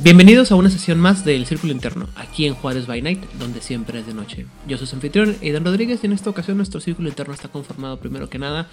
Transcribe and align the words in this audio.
Bienvenidos 0.00 0.52
a 0.52 0.54
una 0.56 0.70
sesión 0.70 1.00
más 1.00 1.24
del 1.24 1.44
Círculo 1.46 1.72
Interno, 1.72 2.08
aquí 2.14 2.46
en 2.46 2.54
Juárez 2.54 2.86
by 2.86 3.02
Night, 3.02 3.20
donde 3.38 3.60
siempre 3.60 3.98
es 3.98 4.06
de 4.06 4.14
noche. 4.14 4.46
Yo 4.66 4.78
soy 4.78 4.86
su 4.86 4.94
anfitrión, 4.94 5.36
Aidan 5.42 5.64
Rodríguez, 5.64 6.00
y 6.02 6.06
en 6.06 6.12
esta 6.12 6.30
ocasión 6.30 6.56
nuestro 6.56 6.80
Círculo 6.80 7.08
Interno 7.08 7.34
está 7.34 7.48
conformado 7.48 7.98
primero 7.98 8.30
que 8.30 8.38
nada 8.38 8.68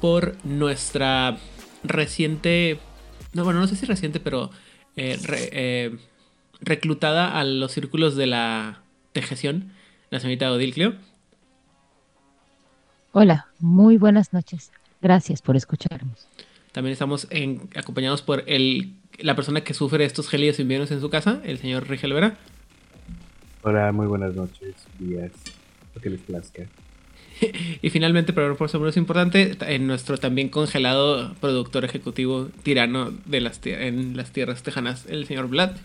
por 0.00 0.36
nuestra 0.44 1.36
reciente, 1.82 2.78
no 3.32 3.44
bueno, 3.44 3.58
no 3.60 3.66
sé 3.66 3.74
si 3.74 3.86
reciente, 3.86 4.20
pero 4.20 4.50
eh, 4.96 5.18
re- 5.22 5.50
eh, 5.52 5.98
reclutada 6.60 7.38
a 7.38 7.44
los 7.44 7.72
círculos 7.72 8.14
de 8.14 8.26
la 8.28 8.82
tejeción, 9.12 9.72
la 10.10 10.20
señorita 10.20 10.52
Odil 10.52 10.74
Cleo. 10.74 10.94
Hola, 13.12 13.48
muy 13.58 13.96
buenas 13.96 14.32
noches. 14.32 14.70
Gracias 15.02 15.42
por 15.42 15.56
escucharnos. 15.56 16.28
También 16.70 16.92
estamos 16.92 17.26
en- 17.30 17.68
acompañados 17.74 18.22
por 18.22 18.44
el, 18.46 18.92
la 19.18 19.34
persona 19.34 19.62
que 19.62 19.74
sufre 19.74 20.04
estos 20.04 20.28
gélidos 20.28 20.58
inviernos 20.60 20.90
en 20.90 21.00
su 21.00 21.10
casa, 21.10 21.40
el 21.44 21.58
señor 21.58 21.88
Rigel 21.88 22.12
Vera. 22.12 22.36
Hola, 23.62 23.92
muy 23.92 24.06
buenas 24.06 24.34
noches, 24.34 24.74
días, 24.98 25.32
lo 25.94 26.00
que 26.00 26.10
les 26.10 26.20
plazca. 26.20 26.64
Y 27.82 27.90
finalmente, 27.90 28.32
pero 28.32 28.56
por 28.56 28.68
eso 28.68 28.80
menos 28.80 28.96
importante, 28.96 29.56
en 29.60 29.86
nuestro 29.86 30.18
también 30.18 30.48
congelado 30.48 31.34
productor 31.34 31.84
ejecutivo 31.84 32.48
tirano 32.64 33.12
de 33.26 33.40
las 33.40 33.60
en 33.64 34.16
las 34.16 34.32
tierras 34.32 34.62
tejanas, 34.64 35.06
el 35.06 35.26
señor 35.26 35.48
Vlad. 35.48 35.76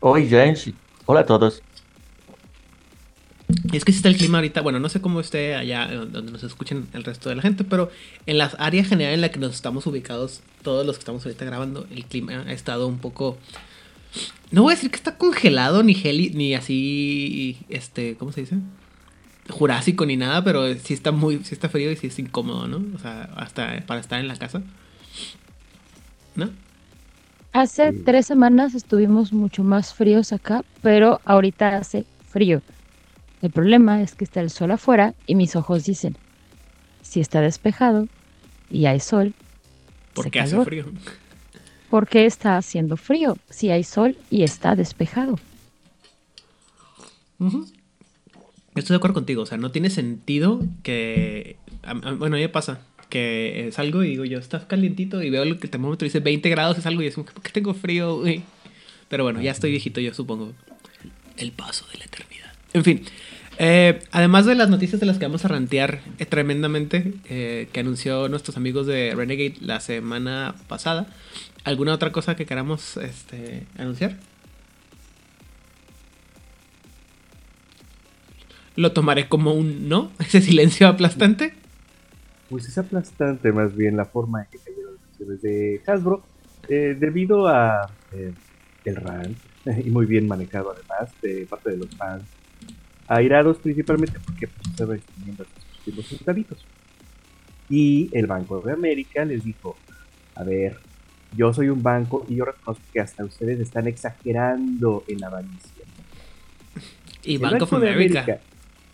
Hoy, 0.00 0.28
James. 0.28 0.70
Hola 1.04 1.20
a 1.20 1.26
todos. 1.26 1.62
Y 3.48 3.76
es 3.76 3.84
que 3.84 3.92
si 3.92 3.98
está 3.98 4.08
el 4.08 4.16
clima 4.16 4.38
ahorita, 4.38 4.60
bueno, 4.60 4.80
no 4.80 4.88
sé 4.88 5.00
cómo 5.00 5.20
esté 5.20 5.54
allá 5.54 5.88
eh, 5.92 5.96
donde 5.96 6.32
nos 6.32 6.42
escuchen 6.42 6.88
el 6.94 7.04
resto 7.04 7.28
de 7.28 7.36
la 7.36 7.42
gente, 7.42 7.62
pero 7.62 7.90
en 8.26 8.38
la 8.38 8.46
área 8.58 8.84
general 8.84 9.14
en 9.14 9.20
la 9.20 9.30
que 9.30 9.38
nos 9.38 9.54
estamos 9.54 9.86
ubicados, 9.86 10.40
todos 10.62 10.84
los 10.84 10.96
que 10.96 11.00
estamos 11.00 11.24
ahorita 11.24 11.44
grabando, 11.44 11.86
el 11.92 12.04
clima 12.06 12.44
ha 12.46 12.52
estado 12.52 12.88
un 12.88 12.98
poco... 12.98 13.38
No 14.50 14.62
voy 14.62 14.72
a 14.72 14.74
decir 14.76 14.90
que 14.90 14.96
está 14.96 15.16
congelado, 15.16 15.82
ni 15.82 15.94
geli, 15.94 16.30
ni 16.30 16.54
así, 16.54 17.58
este, 17.68 18.16
¿cómo 18.16 18.32
se 18.32 18.40
dice? 18.42 18.56
Jurásico 19.48 20.06
ni 20.06 20.16
nada, 20.16 20.42
pero 20.42 20.74
sí 20.74 20.94
está 20.94 21.12
muy, 21.12 21.44
sí 21.44 21.54
está 21.54 21.68
frío 21.68 21.92
y 21.92 21.96
sí 21.96 22.08
es 22.08 22.18
incómodo, 22.18 22.66
¿no? 22.66 22.82
O 22.96 22.98
sea, 22.98 23.30
hasta 23.36 23.84
para 23.86 24.00
estar 24.00 24.18
en 24.18 24.26
la 24.26 24.36
casa. 24.36 24.62
¿No? 26.34 26.50
Hace 27.52 27.92
tres 27.92 28.26
semanas 28.26 28.74
estuvimos 28.74 29.32
mucho 29.32 29.62
más 29.62 29.94
fríos 29.94 30.32
acá, 30.32 30.64
pero 30.82 31.20
ahorita 31.24 31.76
hace 31.76 32.04
frío. 32.28 32.60
El 33.42 33.50
problema 33.50 34.02
es 34.02 34.14
que 34.14 34.24
está 34.24 34.40
el 34.40 34.50
sol 34.50 34.70
afuera 34.70 35.14
y 35.26 35.34
mis 35.34 35.56
ojos 35.56 35.84
dicen, 35.84 36.16
si 37.02 37.20
está 37.20 37.40
despejado 37.40 38.08
y 38.70 38.86
hay 38.86 39.00
sol, 39.00 39.34
Porque 40.14 40.40
hace 40.40 40.62
frío. 40.64 40.86
¿por 41.90 42.08
qué 42.08 42.26
está 42.26 42.56
haciendo 42.56 42.96
frío 42.96 43.38
si 43.50 43.70
hay 43.70 43.84
sol 43.84 44.16
y 44.30 44.42
está 44.42 44.74
despejado? 44.74 45.38
Ujú. 47.38 47.66
Estoy 48.74 48.94
de 48.94 48.96
acuerdo 48.96 49.14
contigo, 49.14 49.42
o 49.42 49.46
sea, 49.46 49.58
no 49.58 49.70
tiene 49.70 49.90
sentido 49.90 50.62
que... 50.82 51.56
bueno, 52.18 52.36
a 52.36 52.38
mí 52.38 52.42
me 52.42 52.48
pasa 52.48 52.80
que 53.08 53.68
eh, 53.68 53.72
salgo 53.72 54.02
y 54.02 54.10
digo 54.10 54.24
yo, 54.24 54.38
está 54.38 54.66
calientito 54.66 55.22
y 55.22 55.30
veo 55.30 55.44
lo 55.44 55.58
que 55.58 55.66
el 55.66 55.70
termómetro 55.70 56.04
dice 56.04 56.20
20 56.20 56.48
grados, 56.50 56.76
es 56.78 56.86
algo 56.86 57.02
y 57.02 57.06
es 57.06 57.14
como, 57.14 57.26
¿por 57.26 57.42
qué 57.42 57.50
tengo 57.52 57.72
frío? 57.72 58.18
güey?". 58.18 58.42
Pero 59.08 59.24
bueno, 59.24 59.40
ya 59.40 59.52
estoy 59.52 59.70
viejito 59.70 60.00
yo 60.00 60.12
supongo. 60.12 60.52
El 61.36 61.52
paso 61.52 61.86
de 61.92 61.98
la 61.98 62.04
eternidad. 62.06 62.45
En 62.72 62.84
fin, 62.84 63.04
eh, 63.58 64.00
además 64.12 64.44
de 64.46 64.54
las 64.54 64.68
noticias 64.68 65.00
de 65.00 65.06
las 65.06 65.18
que 65.18 65.24
vamos 65.24 65.44
a 65.44 65.48
rantear 65.48 66.00
eh, 66.18 66.26
tremendamente, 66.26 67.14
eh, 67.28 67.68
que 67.72 67.80
anunció 67.80 68.28
nuestros 68.28 68.56
amigos 68.56 68.86
de 68.86 69.14
Renegade 69.14 69.54
la 69.60 69.80
semana 69.80 70.54
pasada, 70.68 71.06
¿alguna 71.64 71.94
otra 71.94 72.12
cosa 72.12 72.36
que 72.36 72.44
queramos 72.44 72.96
este, 72.98 73.66
anunciar? 73.78 74.16
Lo 78.76 78.92
tomaré 78.92 79.26
como 79.26 79.54
un 79.54 79.88
no, 79.88 80.12
ese 80.18 80.42
silencio 80.42 80.86
aplastante. 80.86 81.54
Pues 82.50 82.68
es 82.68 82.78
aplastante 82.78 83.50
más 83.52 83.74
bien 83.74 83.96
la 83.96 84.04
forma 84.04 84.42
en 84.42 84.48
que 84.50 84.58
cayeron 84.58 84.94
las 84.94 85.02
acciones 85.10 85.42
de 85.42 85.82
Hasbro, 85.86 86.22
eh, 86.68 86.96
debido 86.98 87.48
a 87.48 87.90
eh, 88.12 88.32
el 88.84 88.96
rant, 88.96 89.38
y 89.84 89.90
muy 89.90 90.06
bien 90.06 90.28
manejado 90.28 90.72
además 90.72 91.10
de 91.22 91.46
parte 91.46 91.70
de 91.70 91.78
los 91.78 91.88
fans, 91.96 92.22
airados 93.08 93.58
principalmente 93.58 94.18
porque 94.24 94.48
pues, 94.48 94.68
hasta 94.68 94.86
sus 94.86 95.86
últimos 95.86 96.08
centavitos. 96.08 96.64
Y 97.68 98.10
el 98.12 98.26
Banco 98.26 98.60
de 98.60 98.72
América 98.72 99.24
les 99.24 99.44
dijo, 99.44 99.76
a 100.34 100.44
ver, 100.44 100.78
yo 101.36 101.52
soy 101.52 101.68
un 101.68 101.82
banco 101.82 102.24
y 102.28 102.36
yo 102.36 102.44
reconozco 102.44 102.84
que 102.92 103.00
hasta 103.00 103.24
ustedes 103.24 103.58
están 103.60 103.86
exagerando 103.86 105.04
en 105.08 105.20
la 105.20 105.26
avaricia. 105.28 105.84
Y 107.24 107.34
El 107.34 107.40
Banco 107.40 107.80
de 107.80 107.90
America. 107.90 108.20
América 108.20 108.40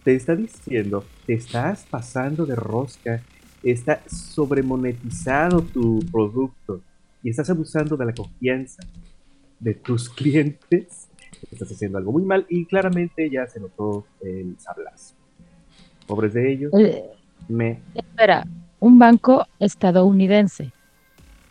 te 0.04 0.14
está 0.14 0.34
diciendo, 0.34 1.04
te 1.26 1.34
estás 1.34 1.86
pasando 1.88 2.44
de 2.44 2.56
rosca, 2.56 3.22
está 3.62 4.02
sobremonetizado 4.08 5.62
tu 5.62 6.00
producto 6.10 6.80
y 7.22 7.30
estás 7.30 7.48
abusando 7.50 7.96
de 7.96 8.06
la 8.06 8.14
confianza 8.14 8.82
de 9.60 9.74
tus 9.74 10.08
clientes, 10.14 11.08
estás 11.50 11.70
haciendo 11.72 11.98
algo 11.98 12.12
muy 12.12 12.22
mal 12.22 12.46
y 12.48 12.66
claramente 12.66 13.28
ya 13.30 13.46
se 13.46 13.60
notó 13.60 14.06
el 14.20 14.56
sablazo. 14.58 15.14
Pobres 16.06 16.34
de 16.34 16.52
ellos, 16.52 16.72
Eh, 16.78 17.04
me 17.48 17.80
espera, 17.94 18.46
un 18.80 18.98
banco 18.98 19.46
estadounidense 19.58 20.72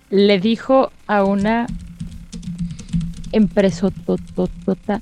le 0.09 0.39
dijo 0.39 0.91
a 1.07 1.23
una 1.23 1.67
empresa 3.31 3.89
tototota, 4.05 5.01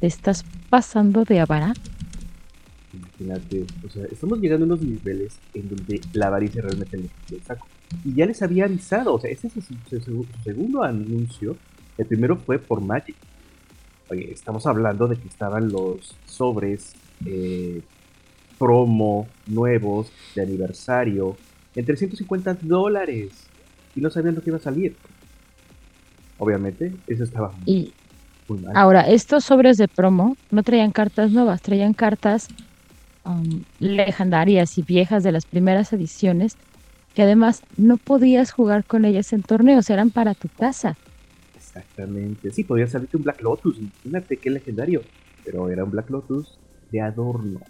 te 0.00 0.06
estás 0.06 0.44
pasando 0.70 1.24
de 1.24 1.40
avara. 1.40 1.72
Imagínate, 2.92 3.66
o 3.86 3.90
sea, 3.90 4.04
estamos 4.06 4.38
llegando 4.40 4.64
a 4.64 4.68
unos 4.68 4.82
niveles 4.82 5.38
en 5.54 5.68
donde 5.68 6.00
la 6.12 6.28
avaricia 6.28 6.62
realmente 6.62 6.96
le 6.98 7.40
saco. 7.40 7.66
Y 8.04 8.14
ya 8.14 8.26
les 8.26 8.40
había 8.42 8.64
avisado, 8.64 9.14
o 9.14 9.20
sea, 9.20 9.30
este 9.30 9.48
es 9.48 9.52
su, 9.54 9.60
su- 9.62 10.00
su 10.00 10.26
segundo 10.44 10.82
anuncio. 10.82 11.56
El 11.98 12.06
primero 12.06 12.36
fue 12.36 12.58
por 12.58 12.80
Magic. 12.80 13.16
Oye, 14.08 14.32
estamos 14.32 14.66
hablando 14.66 15.08
de 15.08 15.16
que 15.16 15.28
estaban 15.28 15.68
los 15.70 16.16
sobres 16.26 16.94
eh, 17.24 17.82
promo 18.58 19.26
nuevos 19.46 20.12
de 20.34 20.42
aniversario 20.42 21.36
en 21.74 21.84
350 21.84 22.58
dólares 22.62 23.32
y 23.94 24.00
no 24.00 24.10
sabían 24.10 24.34
lo 24.34 24.42
que 24.42 24.50
iba 24.50 24.58
a 24.58 24.62
salir. 24.62 24.96
Obviamente, 26.38 26.94
eso 27.06 27.24
estaba 27.24 27.52
Y 27.64 27.92
muy 28.48 28.60
mal. 28.60 28.76
Ahora, 28.76 29.02
estos 29.02 29.44
sobres 29.44 29.76
de 29.76 29.88
promo 29.88 30.36
no 30.50 30.62
traían 30.62 30.92
cartas 30.92 31.30
nuevas, 31.30 31.62
traían 31.62 31.92
cartas 31.92 32.48
um, 33.24 33.62
legendarias 33.80 34.78
y 34.78 34.82
viejas 34.82 35.22
de 35.22 35.32
las 35.32 35.46
primeras 35.46 35.92
ediciones, 35.92 36.56
que 37.14 37.22
además 37.22 37.62
no 37.76 37.96
podías 37.96 38.52
jugar 38.52 38.84
con 38.84 39.04
ellas 39.04 39.32
en 39.32 39.42
torneos, 39.42 39.90
eran 39.90 40.10
para 40.10 40.34
tu 40.34 40.48
casa. 40.48 40.96
Exactamente. 41.76 42.50
Sí, 42.52 42.64
podría 42.64 42.86
salirte 42.86 43.16
un 43.16 43.24
Black 43.24 43.42
Lotus. 43.42 43.78
Imagínate 43.78 44.38
qué 44.38 44.50
legendario. 44.50 45.06
Pero 45.44 45.70
era 45.70 45.84
un 45.84 45.90
Black 45.90 46.10
Lotus 46.10 46.58
de 46.90 47.00
adorno. 47.00 47.60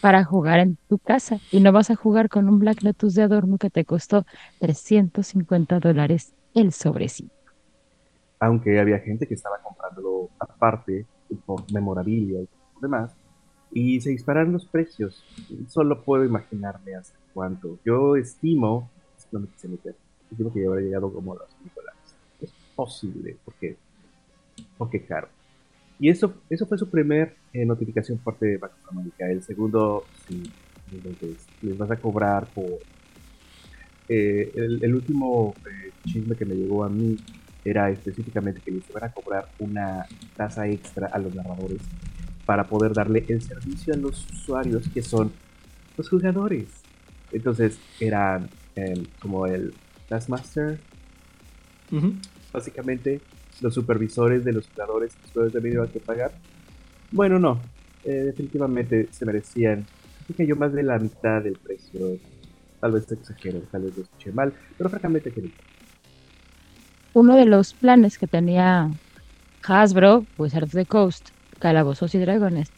para 0.00 0.24
jugar 0.24 0.60
en 0.60 0.76
tu 0.88 0.98
casa 0.98 1.40
y 1.50 1.60
no 1.60 1.72
vas 1.72 1.90
a 1.90 1.96
jugar 1.96 2.28
con 2.28 2.48
un 2.48 2.58
Black 2.58 2.82
Lotus 2.82 3.14
de 3.14 3.22
adorno 3.22 3.58
que 3.58 3.70
te 3.70 3.84
costó 3.84 4.24
350 4.60 5.80
dólares 5.80 6.34
el 6.54 6.72
sobrecito. 6.72 7.34
Aunque 8.38 8.78
había 8.80 8.98
gente 9.00 9.26
que 9.26 9.34
estaba 9.34 9.58
comprándolo 9.62 10.30
aparte 10.38 11.08
por 11.46 11.70
memorabilia 11.72 12.42
y 12.42 12.46
por 12.46 12.82
demás. 12.82 13.16
Y 13.70 14.00
se 14.00 14.10
dispararon 14.10 14.52
los 14.52 14.66
precios. 14.66 15.26
Solo 15.68 16.04
puedo 16.04 16.24
imaginarme 16.24 16.94
hasta 16.94 17.18
cuánto. 17.32 17.78
Yo 17.84 18.16
estimo, 18.16 18.92
no 19.32 19.40
me 19.40 19.48
quise 19.48 19.68
meter, 19.68 19.96
estimo 20.30 20.52
que 20.52 20.62
ya 20.62 20.68
habrá 20.68 20.80
llegado 20.82 21.12
como 21.12 21.32
a 21.32 21.36
los 21.36 21.50
5 21.62 21.70
dólares. 21.76 21.85
Es 21.85 21.85
posible, 22.76 23.36
porque, 23.44 23.76
porque 24.78 25.04
caro. 25.04 25.28
Y 25.98 26.10
eso, 26.10 26.34
eso 26.50 26.66
fue 26.66 26.76
su 26.78 26.90
primer 26.90 27.34
eh, 27.52 27.64
notificación 27.64 28.18
parte 28.18 28.46
de 28.46 28.58
Banco 28.58 28.76
of 28.84 28.90
America. 28.92 29.26
El 29.30 29.42
segundo, 29.42 30.04
sí, 30.28 30.42
entonces 30.92 31.46
les 31.62 31.76
vas 31.78 31.90
a 31.90 31.96
cobrar 31.96 32.46
por... 32.54 32.66
eh, 34.08 34.52
el, 34.54 34.94
último 34.94 35.54
eh, 35.66 35.90
chisme 36.04 36.36
que 36.36 36.44
me 36.44 36.54
llegó 36.54 36.84
a 36.84 36.88
mí 36.88 37.16
era 37.64 37.90
específicamente 37.90 38.60
que 38.64 38.70
les 38.70 38.88
iban 38.90 39.04
a 39.04 39.12
cobrar 39.12 39.48
una 39.58 40.06
tasa 40.36 40.68
extra 40.68 41.08
a 41.08 41.18
los 41.18 41.34
narradores 41.34 41.80
para 42.44 42.64
poder 42.64 42.92
darle 42.94 43.24
el 43.28 43.42
servicio 43.42 43.92
a 43.94 43.96
los 43.96 44.24
usuarios 44.30 44.88
que 44.88 45.02
son 45.02 45.32
los 45.96 46.08
jugadores. 46.08 46.68
Entonces 47.32 47.78
eran 47.98 48.48
em, 48.76 49.04
como 49.18 49.46
el 49.46 49.74
Taskmaster, 50.08 50.78
Ujú. 51.90 52.14
Básicamente 52.56 53.20
los 53.60 53.74
supervisores 53.74 54.44
de 54.44 54.52
los 54.52 54.66
jugadores 54.68 55.14
que 55.14 55.26
ustedes 55.26 55.52
debieron 55.52 55.88
que 55.88 56.00
pagar. 56.00 56.32
Bueno, 57.12 57.38
no, 57.38 57.60
eh, 58.04 58.10
definitivamente 58.10 59.08
se 59.12 59.24
merecían, 59.24 59.86
creo 60.26 60.36
que 60.36 60.46
yo 60.46 60.56
más 60.56 60.72
de 60.72 60.82
la 60.82 60.98
mitad 60.98 61.42
del 61.42 61.56
precio. 61.56 62.18
Tal 62.80 62.92
vez 62.92 63.10
exagero, 63.10 63.60
tal 63.70 63.82
vez 63.82 63.96
lo 63.96 64.02
escuché 64.02 64.32
mal, 64.32 64.52
pero 64.76 64.90
francamente 64.90 65.32
Uno 67.14 67.36
de 67.36 67.46
los 67.46 67.72
planes 67.74 68.18
que 68.18 68.26
tenía 68.26 68.90
Hasbro, 69.62 70.24
Wizards 70.36 70.66
of 70.66 70.72
the 70.72 70.86
Coast, 70.86 71.30
Calabozos 71.58 72.14
y 72.14 72.18
Dragones, 72.18 72.70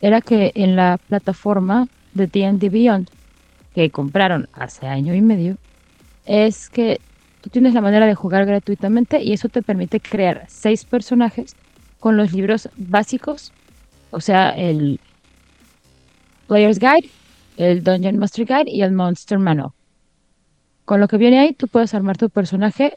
era 0.00 0.20
que 0.20 0.52
en 0.54 0.74
la 0.74 0.98
plataforma 1.08 1.88
de 2.14 2.26
D&D 2.26 2.68
Beyond, 2.70 3.08
que 3.74 3.90
compraron 3.90 4.48
hace 4.52 4.86
año 4.86 5.14
y 5.14 5.20
medio, 5.20 5.56
es 6.26 6.68
que 6.70 7.00
tú 7.42 7.50
tienes 7.50 7.74
la 7.74 7.80
manera 7.80 8.06
de 8.06 8.14
jugar 8.14 8.46
gratuitamente 8.46 9.22
y 9.22 9.32
eso 9.32 9.48
te 9.48 9.62
permite 9.62 10.00
crear 10.00 10.44
seis 10.48 10.84
personajes 10.84 11.56
con 12.00 12.16
los 12.16 12.32
libros 12.32 12.68
básicos, 12.76 13.52
o 14.10 14.20
sea, 14.20 14.50
el 14.50 15.00
Player's 16.46 16.78
Guide, 16.78 17.10
el 17.56 17.82
Dungeon 17.84 18.18
Master 18.18 18.46
Guide 18.46 18.70
y 18.70 18.82
el 18.82 18.92
Monster 18.92 19.38
Manual. 19.38 19.70
Con 20.84 21.00
lo 21.00 21.08
que 21.08 21.16
viene 21.16 21.40
ahí, 21.40 21.52
tú 21.52 21.68
puedes 21.68 21.94
armar 21.94 22.16
tu 22.16 22.30
personaje 22.30 22.94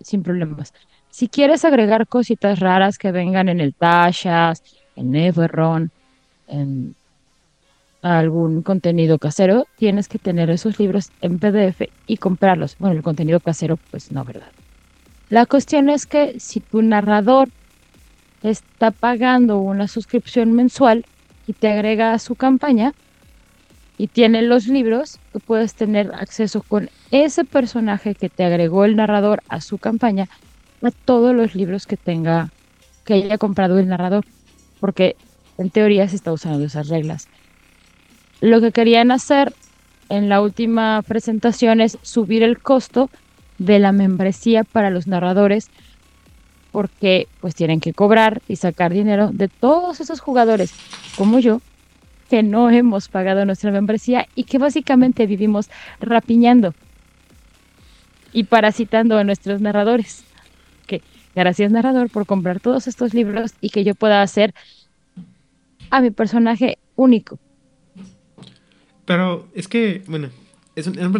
sin 0.00 0.22
problemas. 0.22 0.72
Si 1.10 1.28
quieres 1.28 1.64
agregar 1.64 2.06
cositas 2.06 2.60
raras 2.60 2.98
que 2.98 3.12
vengan 3.12 3.48
en 3.48 3.60
el 3.60 3.74
Tashas, 3.74 4.62
en 4.96 5.14
Everron, 5.14 5.90
en 6.48 6.94
algún 8.04 8.62
contenido 8.62 9.18
casero, 9.18 9.66
tienes 9.76 10.08
que 10.08 10.18
tener 10.18 10.50
esos 10.50 10.78
libros 10.78 11.10
en 11.22 11.38
PDF 11.38 11.88
y 12.06 12.18
comprarlos. 12.18 12.76
Bueno, 12.78 12.96
el 12.96 13.02
contenido 13.02 13.40
casero, 13.40 13.78
pues 13.90 14.12
no, 14.12 14.24
¿verdad? 14.24 14.52
La 15.30 15.46
cuestión 15.46 15.88
es 15.88 16.04
que 16.04 16.38
si 16.38 16.60
tu 16.60 16.82
narrador 16.82 17.48
está 18.42 18.90
pagando 18.90 19.58
una 19.58 19.88
suscripción 19.88 20.52
mensual 20.52 21.06
y 21.46 21.54
te 21.54 21.72
agrega 21.72 22.12
a 22.12 22.18
su 22.18 22.34
campaña 22.34 22.92
y 23.96 24.08
tiene 24.08 24.42
los 24.42 24.66
libros, 24.68 25.18
tú 25.32 25.40
puedes 25.40 25.74
tener 25.74 26.12
acceso 26.14 26.60
con 26.60 26.90
ese 27.10 27.44
personaje 27.44 28.14
que 28.14 28.28
te 28.28 28.44
agregó 28.44 28.84
el 28.84 28.96
narrador 28.96 29.42
a 29.48 29.62
su 29.62 29.78
campaña 29.78 30.28
a 30.82 30.90
todos 30.90 31.34
los 31.34 31.54
libros 31.54 31.86
que 31.86 31.96
tenga, 31.96 32.50
que 33.06 33.14
haya 33.14 33.38
comprado 33.38 33.78
el 33.78 33.88
narrador, 33.88 34.26
porque 34.78 35.16
en 35.56 35.70
teoría 35.70 36.06
se 36.06 36.16
está 36.16 36.32
usando 36.32 36.66
esas 36.66 36.88
reglas. 36.88 37.28
Lo 38.44 38.60
que 38.60 38.72
querían 38.72 39.10
hacer 39.10 39.54
en 40.10 40.28
la 40.28 40.42
última 40.42 41.00
presentación 41.00 41.80
es 41.80 41.96
subir 42.02 42.42
el 42.42 42.58
costo 42.58 43.08
de 43.56 43.78
la 43.78 43.90
membresía 43.90 44.64
para 44.64 44.90
los 44.90 45.06
narradores 45.06 45.70
porque 46.70 47.26
pues 47.40 47.54
tienen 47.54 47.80
que 47.80 47.94
cobrar 47.94 48.42
y 48.46 48.56
sacar 48.56 48.92
dinero 48.92 49.30
de 49.32 49.48
todos 49.48 50.02
esos 50.02 50.20
jugadores 50.20 50.74
como 51.16 51.38
yo 51.38 51.62
que 52.28 52.42
no 52.42 52.68
hemos 52.68 53.08
pagado 53.08 53.46
nuestra 53.46 53.70
membresía 53.70 54.26
y 54.34 54.44
que 54.44 54.58
básicamente 54.58 55.24
vivimos 55.24 55.70
rapiñando 55.98 56.74
y 58.34 58.44
parasitando 58.44 59.16
a 59.16 59.24
nuestros 59.24 59.62
narradores. 59.62 60.22
Que 60.86 61.00
gracias 61.34 61.72
narrador 61.72 62.10
por 62.10 62.26
comprar 62.26 62.60
todos 62.60 62.88
estos 62.88 63.14
libros 63.14 63.54
y 63.62 63.70
que 63.70 63.84
yo 63.84 63.94
pueda 63.94 64.20
hacer 64.20 64.52
a 65.88 66.02
mi 66.02 66.10
personaje 66.10 66.76
único. 66.94 67.38
Pero 69.04 69.46
es 69.54 69.68
que, 69.68 70.02
bueno, 70.06 70.30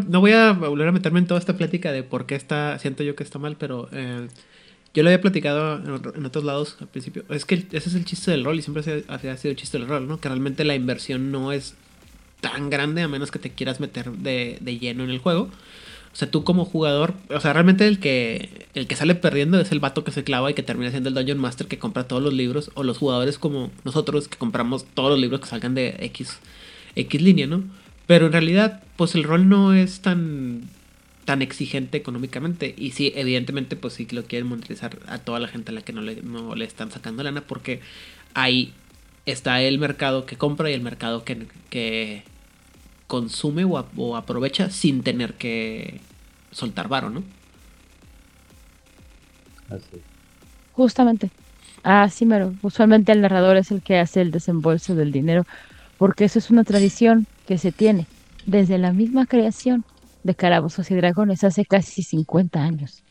no 0.08 0.20
voy 0.20 0.32
a 0.32 0.52
volver 0.52 0.88
a 0.88 0.92
meterme 0.92 1.20
en 1.20 1.26
toda 1.26 1.40
esta 1.40 1.56
plática 1.56 1.92
de 1.92 2.02
por 2.02 2.26
qué 2.26 2.34
está, 2.34 2.78
siento 2.78 3.02
yo 3.02 3.14
que 3.14 3.22
está 3.22 3.38
mal, 3.38 3.56
pero 3.56 3.88
eh, 3.92 4.28
yo 4.94 5.02
lo 5.02 5.08
había 5.08 5.20
platicado 5.20 5.76
en, 5.76 6.24
otros 6.24 6.44
lados 6.44 6.76
al 6.80 6.88
principio. 6.88 7.24
Es 7.28 7.44
que 7.44 7.66
ese 7.72 7.88
es 7.88 7.94
el 7.94 8.04
chiste 8.04 8.30
del 8.30 8.44
rol 8.44 8.58
y 8.58 8.62
siempre 8.62 9.04
ha 9.08 9.18
sido 9.36 9.50
el 9.50 9.56
chiste 9.56 9.78
del 9.78 9.88
rol, 9.88 10.08
¿no? 10.08 10.20
Que 10.20 10.28
realmente 10.28 10.64
la 10.64 10.74
inversión 10.74 11.30
no 11.30 11.52
es 11.52 11.74
tan 12.40 12.70
grande 12.70 13.02
a 13.02 13.08
menos 13.08 13.30
que 13.30 13.38
te 13.38 13.50
quieras 13.50 13.80
meter 13.80 14.10
de, 14.12 14.58
de 14.60 14.78
lleno 14.78 15.04
en 15.04 15.10
el 15.10 15.18
juego. 15.18 15.50
O 16.14 16.16
sea, 16.16 16.30
tú 16.30 16.44
como 16.44 16.64
jugador, 16.64 17.12
o 17.28 17.40
sea, 17.40 17.52
realmente 17.52 17.88
el 17.88 17.98
que, 17.98 18.68
el 18.74 18.86
que 18.86 18.94
sale 18.94 19.16
perdiendo 19.16 19.60
es 19.60 19.72
el 19.72 19.80
vato 19.80 20.04
que 20.04 20.12
se 20.12 20.22
clava 20.22 20.48
y 20.48 20.54
que 20.54 20.62
termina 20.62 20.92
siendo 20.92 21.08
el 21.08 21.14
Dungeon 21.16 21.38
Master 21.38 21.66
que 21.66 21.80
compra 21.80 22.06
todos 22.06 22.22
los 22.22 22.32
libros, 22.32 22.70
o 22.74 22.84
los 22.84 22.98
jugadores 22.98 23.36
como 23.36 23.72
nosotros 23.82 24.28
que 24.28 24.38
compramos 24.38 24.84
todos 24.94 25.10
los 25.10 25.18
libros 25.18 25.40
que 25.40 25.48
salgan 25.48 25.74
de 25.74 25.96
X, 25.98 26.38
X 26.96 27.22
línea, 27.22 27.46
¿no? 27.46 27.64
Pero 28.06 28.26
en 28.26 28.32
realidad, 28.32 28.82
pues 28.96 29.14
el 29.14 29.24
rol 29.24 29.48
no 29.48 29.72
es 29.72 30.00
tan, 30.00 30.62
tan 31.24 31.42
exigente 31.42 31.96
económicamente. 31.98 32.74
Y 32.76 32.90
sí, 32.90 33.12
evidentemente, 33.16 33.76
pues 33.76 33.94
sí 33.94 34.06
que 34.06 34.16
lo 34.16 34.24
quieren 34.24 34.48
monetizar 34.48 34.98
a 35.06 35.18
toda 35.18 35.38
la 35.40 35.48
gente 35.48 35.70
a 35.70 35.74
la 35.74 35.80
que 35.80 35.92
no 35.92 36.02
le, 36.02 36.22
no 36.22 36.54
le 36.54 36.64
están 36.64 36.90
sacando 36.90 37.22
lana, 37.22 37.42
porque 37.42 37.80
ahí 38.34 38.72
está 39.26 39.62
el 39.62 39.78
mercado 39.78 40.26
que 40.26 40.36
compra 40.36 40.70
y 40.70 40.74
el 40.74 40.82
mercado 40.82 41.24
que, 41.24 41.46
que 41.70 42.22
consume 43.06 43.64
o, 43.64 44.16
aprovecha 44.16 44.70
sin 44.70 45.02
tener 45.02 45.34
que 45.34 46.00
soltar 46.50 46.88
varo, 46.88 47.10
¿no? 47.10 47.22
Así. 49.70 50.00
Justamente. 50.72 51.30
Así 51.82 52.26
mero. 52.26 52.54
Usualmente 52.62 53.12
el 53.12 53.20
narrador 53.20 53.56
es 53.56 53.70
el 53.70 53.82
que 53.82 53.98
hace 53.98 54.20
el 54.20 54.30
desembolso 54.30 54.94
del 54.94 55.12
dinero, 55.12 55.46
porque 55.98 56.24
eso 56.24 56.38
es 56.38 56.50
una 56.50 56.64
tradición 56.64 57.26
que 57.46 57.58
se 57.58 57.72
tiene 57.72 58.06
desde 58.46 58.78
la 58.78 58.92
misma 58.92 59.26
creación 59.26 59.84
de 60.22 60.34
Calabozos 60.34 60.90
y 60.90 60.94
Dragones 60.94 61.44
hace 61.44 61.64
casi 61.64 62.02
50 62.02 62.62
años. 62.62 63.02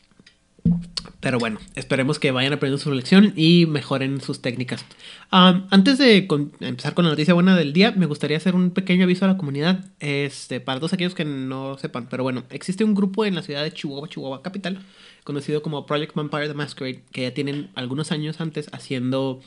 Pero 1.20 1.38
bueno, 1.38 1.58
esperemos 1.74 2.18
que 2.18 2.32
vayan 2.32 2.52
aprendiendo 2.52 2.82
su 2.82 2.92
lección 2.92 3.32
y 3.36 3.66
mejoren 3.66 4.20
sus 4.20 4.42
técnicas. 4.42 4.84
antes 5.30 5.98
de 5.98 6.26
empezar 6.60 6.94
con 6.94 7.04
la 7.04 7.10
noticia 7.10 7.34
buena 7.34 7.56
del 7.56 7.72
día, 7.72 7.92
me 7.92 8.06
gustaría 8.06 8.36
hacer 8.36 8.54
un 8.54 8.70
pequeño 8.70 9.04
aviso 9.04 9.24
a 9.24 9.28
la 9.28 9.36
comunidad. 9.36 9.86
Este, 10.00 10.60
para 10.60 10.80
todos 10.80 10.92
aquellos 10.92 11.14
que 11.14 11.24
no 11.24 11.78
sepan, 11.78 12.08
pero 12.10 12.22
bueno, 12.24 12.44
existe 12.50 12.84
un 12.84 12.94
grupo 12.94 13.24
en 13.24 13.34
la 13.34 13.42
ciudad 13.42 13.62
de 13.62 13.72
Chihuahua, 13.72 14.08
Chihuahua 14.08 14.42
Capital, 14.42 14.80
conocido 15.24 15.62
como 15.62 15.86
Project 15.86 16.14
Vampire 16.14 16.48
the 16.48 16.54
Masquerade, 16.54 17.02
que 17.10 17.22
ya 17.22 17.34
tienen 17.34 17.70
algunos 17.74 18.12
años 18.12 18.40
antes 18.40 18.68
haciendo 18.72 19.40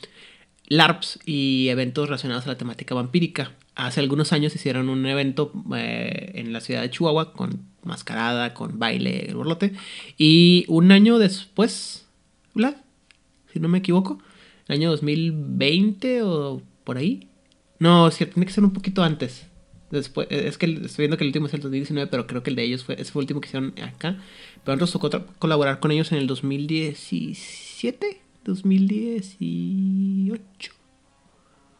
LARPs 0.68 1.18
y 1.24 1.68
eventos 1.68 2.08
relacionados 2.08 2.46
a 2.46 2.50
la 2.50 2.58
temática 2.58 2.94
vampírica. 2.94 3.52
Hace 3.74 4.00
algunos 4.00 4.32
años 4.32 4.54
hicieron 4.54 4.88
un 4.88 5.06
evento 5.06 5.52
eh, 5.74 6.32
en 6.34 6.52
la 6.52 6.60
ciudad 6.60 6.82
de 6.82 6.90
Chihuahua 6.90 7.32
con 7.32 7.60
mascarada, 7.84 8.54
con 8.54 8.78
baile, 8.78 9.26
el 9.28 9.36
borlote. 9.36 9.72
Y 10.16 10.64
un 10.68 10.92
año 10.92 11.18
después, 11.18 12.06
Vlad, 12.54 12.74
si 13.52 13.60
no 13.60 13.68
me 13.68 13.78
equivoco, 13.78 14.18
el 14.66 14.76
año 14.76 14.90
2020 14.90 16.22
o 16.22 16.62
por 16.84 16.98
ahí. 16.98 17.28
No, 17.78 18.08
es 18.08 18.16
tiene 18.16 18.46
que 18.46 18.52
ser 18.52 18.64
un 18.64 18.72
poquito 18.72 19.02
antes. 19.02 19.46
Después, 19.90 20.28
es 20.30 20.58
que 20.58 20.66
estoy 20.66 21.04
viendo 21.04 21.16
que 21.16 21.24
el 21.24 21.28
último 21.28 21.46
es 21.46 21.54
el 21.54 21.60
2019, 21.60 22.10
pero 22.10 22.26
creo 22.26 22.42
que 22.42 22.50
el 22.50 22.56
de 22.56 22.64
ellos 22.64 22.84
fue, 22.84 23.00
ese 23.00 23.10
fue 23.10 23.20
el 23.20 23.24
último 23.24 23.40
que 23.40 23.48
hicieron 23.48 23.72
acá. 23.82 24.18
Pero 24.64 24.76
nosotros 24.76 25.10
tocó 25.10 25.32
colaborar 25.38 25.80
con 25.80 25.90
ellos 25.92 26.12
en 26.12 26.18
el 26.18 26.26
2017, 26.26 28.20
2018. 28.48 30.72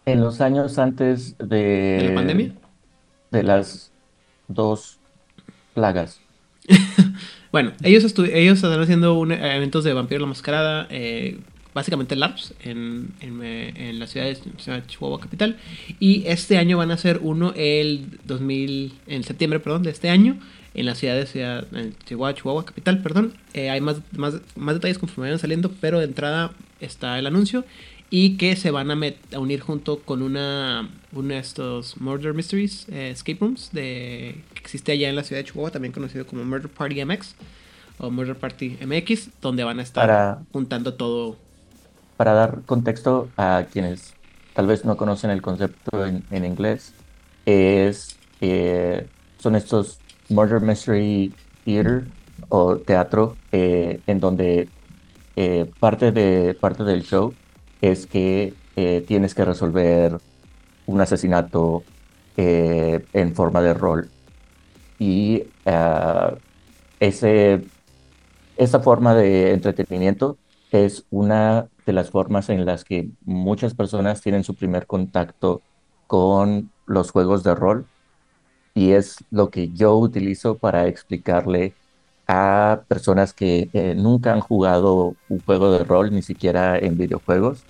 En 0.07 0.21
los 0.21 0.41
años 0.41 0.79
antes 0.79 1.37
de, 1.39 1.47
¿De 1.47 2.09
la 2.09 2.15
pandemia? 2.15 2.53
De 3.31 3.43
las 3.43 3.91
dos 4.47 5.01
plagas. 5.75 6.21
bueno, 7.53 7.73
ellos, 7.83 8.05
ellos 8.33 8.63
están 8.63 8.81
haciendo 8.81 9.21
eventos 9.31 9.83
de 9.85 9.93
Vampiro 9.95 10.21
la 10.21 10.27
Mascarada, 10.27 10.87
eh, 10.91 11.39
básicamente 11.75 12.17
LARPs, 12.17 12.55
en, 12.63 13.13
en, 13.21 13.99
la 13.99 14.07
ciudad 14.07 14.27
de, 14.27 14.39
Chihuahua 14.87 15.21
Capital. 15.21 15.57
Y 15.99 16.25
este 16.27 16.59
año 16.59 16.77
van 16.79 16.91
a 16.91 16.95
hacer 16.95 17.21
uno 17.23 17.53
el 17.57 18.19
2000, 18.25 18.93
en 19.07 19.25
septiembre, 19.25 19.61
perdón, 19.61 19.85
de 19.85 19.91
este 19.91 20.11
año, 20.11 20.39
en 20.79 20.87
la 20.87 20.95
ciudad 20.95 21.17
de 21.17 21.27
ciudad, 21.27 21.67
en 21.73 21.95
Chihuahua, 22.05 22.35
Chihuahua 22.35 22.65
Capital, 22.65 23.03
perdón. 23.03 23.35
Eh, 23.53 23.69
hay 23.71 23.81
más, 23.81 23.97
más, 24.17 24.35
más 24.55 24.75
detalles 24.75 24.99
conforme 24.99 25.29
vayan 25.29 25.39
saliendo, 25.39 25.73
pero 25.81 25.99
de 25.99 26.05
entrada 26.05 26.53
está 26.81 27.19
el 27.19 27.27
anuncio 27.27 27.65
y 28.11 28.37
que 28.37 28.57
se 28.57 28.71
van 28.71 28.91
a, 28.91 29.39
unir 29.39 29.61
junto 29.61 30.01
con 30.01 30.23
una, 30.23 30.89
una 31.13 31.35
de 31.35 31.41
estos 31.41 32.01
Murder 32.01 32.33
Mysteries 32.33 32.89
eh, 32.89 33.11
Escape 33.11 33.39
Rooms 33.41 33.71
de, 33.73 34.43
que 34.55 34.61
existe 34.61 34.93
allá 34.93 35.09
en 35.09 35.17
la 35.17 35.25
ciudad 35.25 35.43
de 35.43 35.49
Chihuahua, 35.49 35.71
también 35.71 35.93
conocido 35.93 36.27
como 36.27 36.45
Murder 36.45 36.71
Party 36.71 37.05
MX 37.05 37.35
o 37.99 38.11
Murder 38.11 38.37
Party 38.37 38.79
MX, 38.87 39.41
donde 39.43 39.65
van 39.65 39.81
a 39.81 39.83
estar 39.83 40.39
juntando 40.53 40.95
todo. 40.95 41.37
Para 42.17 42.33
dar 42.33 42.63
contexto 42.67 43.29
a 43.37 43.67
quienes 43.71 44.15
tal 44.55 44.69
vez 44.69 44.85
no 44.85 44.97
conocen 44.97 45.31
el 45.31 45.43
concepto 45.43 46.07
en, 46.07 46.25
en 46.31 46.45
inglés, 46.45 46.95
es, 47.47 48.17
eh, 48.41 49.07
son 49.39 49.57
estos 49.57 49.99
Murder 50.29 50.61
Mystery 50.61 51.33
Theater 51.65 52.05
o 52.49 52.77
teatro 52.77 53.37
eh, 53.53 54.01
en 54.07 54.21
donde 54.21 54.69
parte, 55.79 56.11
de, 56.11 56.55
parte 56.55 56.83
del 56.83 57.05
show 57.05 57.33
es 57.81 58.07
que 58.07 58.55
eh, 58.77 59.05
tienes 59.07 59.35
que 59.35 59.45
resolver 59.45 60.19
un 60.87 61.01
asesinato 61.01 61.83
eh, 62.37 63.05
en 63.13 63.35
forma 63.35 63.61
de 63.61 63.75
rol. 63.75 64.09
Y 64.99 65.45
uh, 65.67 66.37
ese, 67.01 67.65
esa 68.57 68.81
forma 68.81 69.15
de 69.15 69.53
entretenimiento 69.53 70.39
es 70.73 71.05
una 71.11 71.69
de 71.87 71.93
las 71.93 72.11
formas 72.11 72.49
en 72.51 72.65
las 72.67 72.85
que 72.85 73.09
muchas 73.25 73.75
personas 73.75 74.21
tienen 74.21 74.45
su 74.45 74.55
primer 74.55 74.87
contacto 74.87 75.63
con 76.07 76.71
los 76.87 77.11
juegos 77.11 77.43
de 77.45 77.55
rol 77.55 77.87
y 78.75 78.93
es 78.93 79.25
lo 79.31 79.51
que 79.51 79.71
yo 79.71 79.97
utilizo 79.97 80.57
para 80.57 80.87
explicarle 80.87 81.75
a 82.27 82.83
personas 82.89 83.33
que 83.33 83.71
eh, 83.73 83.95
nunca 83.97 84.33
han 84.33 84.41
jugado 84.41 85.15
un 85.29 85.41
juego 85.41 85.73
de 85.73 85.85
rol, 85.85 86.13
ni 86.13 86.23
siquiera 86.23 86.79
en 86.79 86.99
videojuegos. 86.99 87.63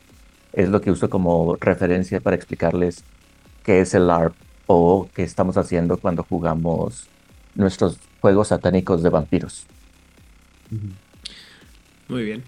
Es 0.52 0.68
lo 0.68 0.80
que 0.80 0.90
uso 0.90 1.08
como 1.08 1.56
referencia 1.60 2.20
para 2.20 2.36
explicarles 2.36 3.04
qué 3.64 3.80
es 3.80 3.94
el 3.94 4.08
LARP 4.08 4.34
o 4.66 5.08
qué 5.14 5.22
estamos 5.22 5.56
haciendo 5.56 5.96
cuando 5.96 6.24
jugamos 6.24 7.06
nuestros 7.54 7.98
juegos 8.20 8.48
satánicos 8.48 9.02
de 9.02 9.10
vampiros. 9.10 9.64
Muy 12.08 12.24
bien. 12.24 12.42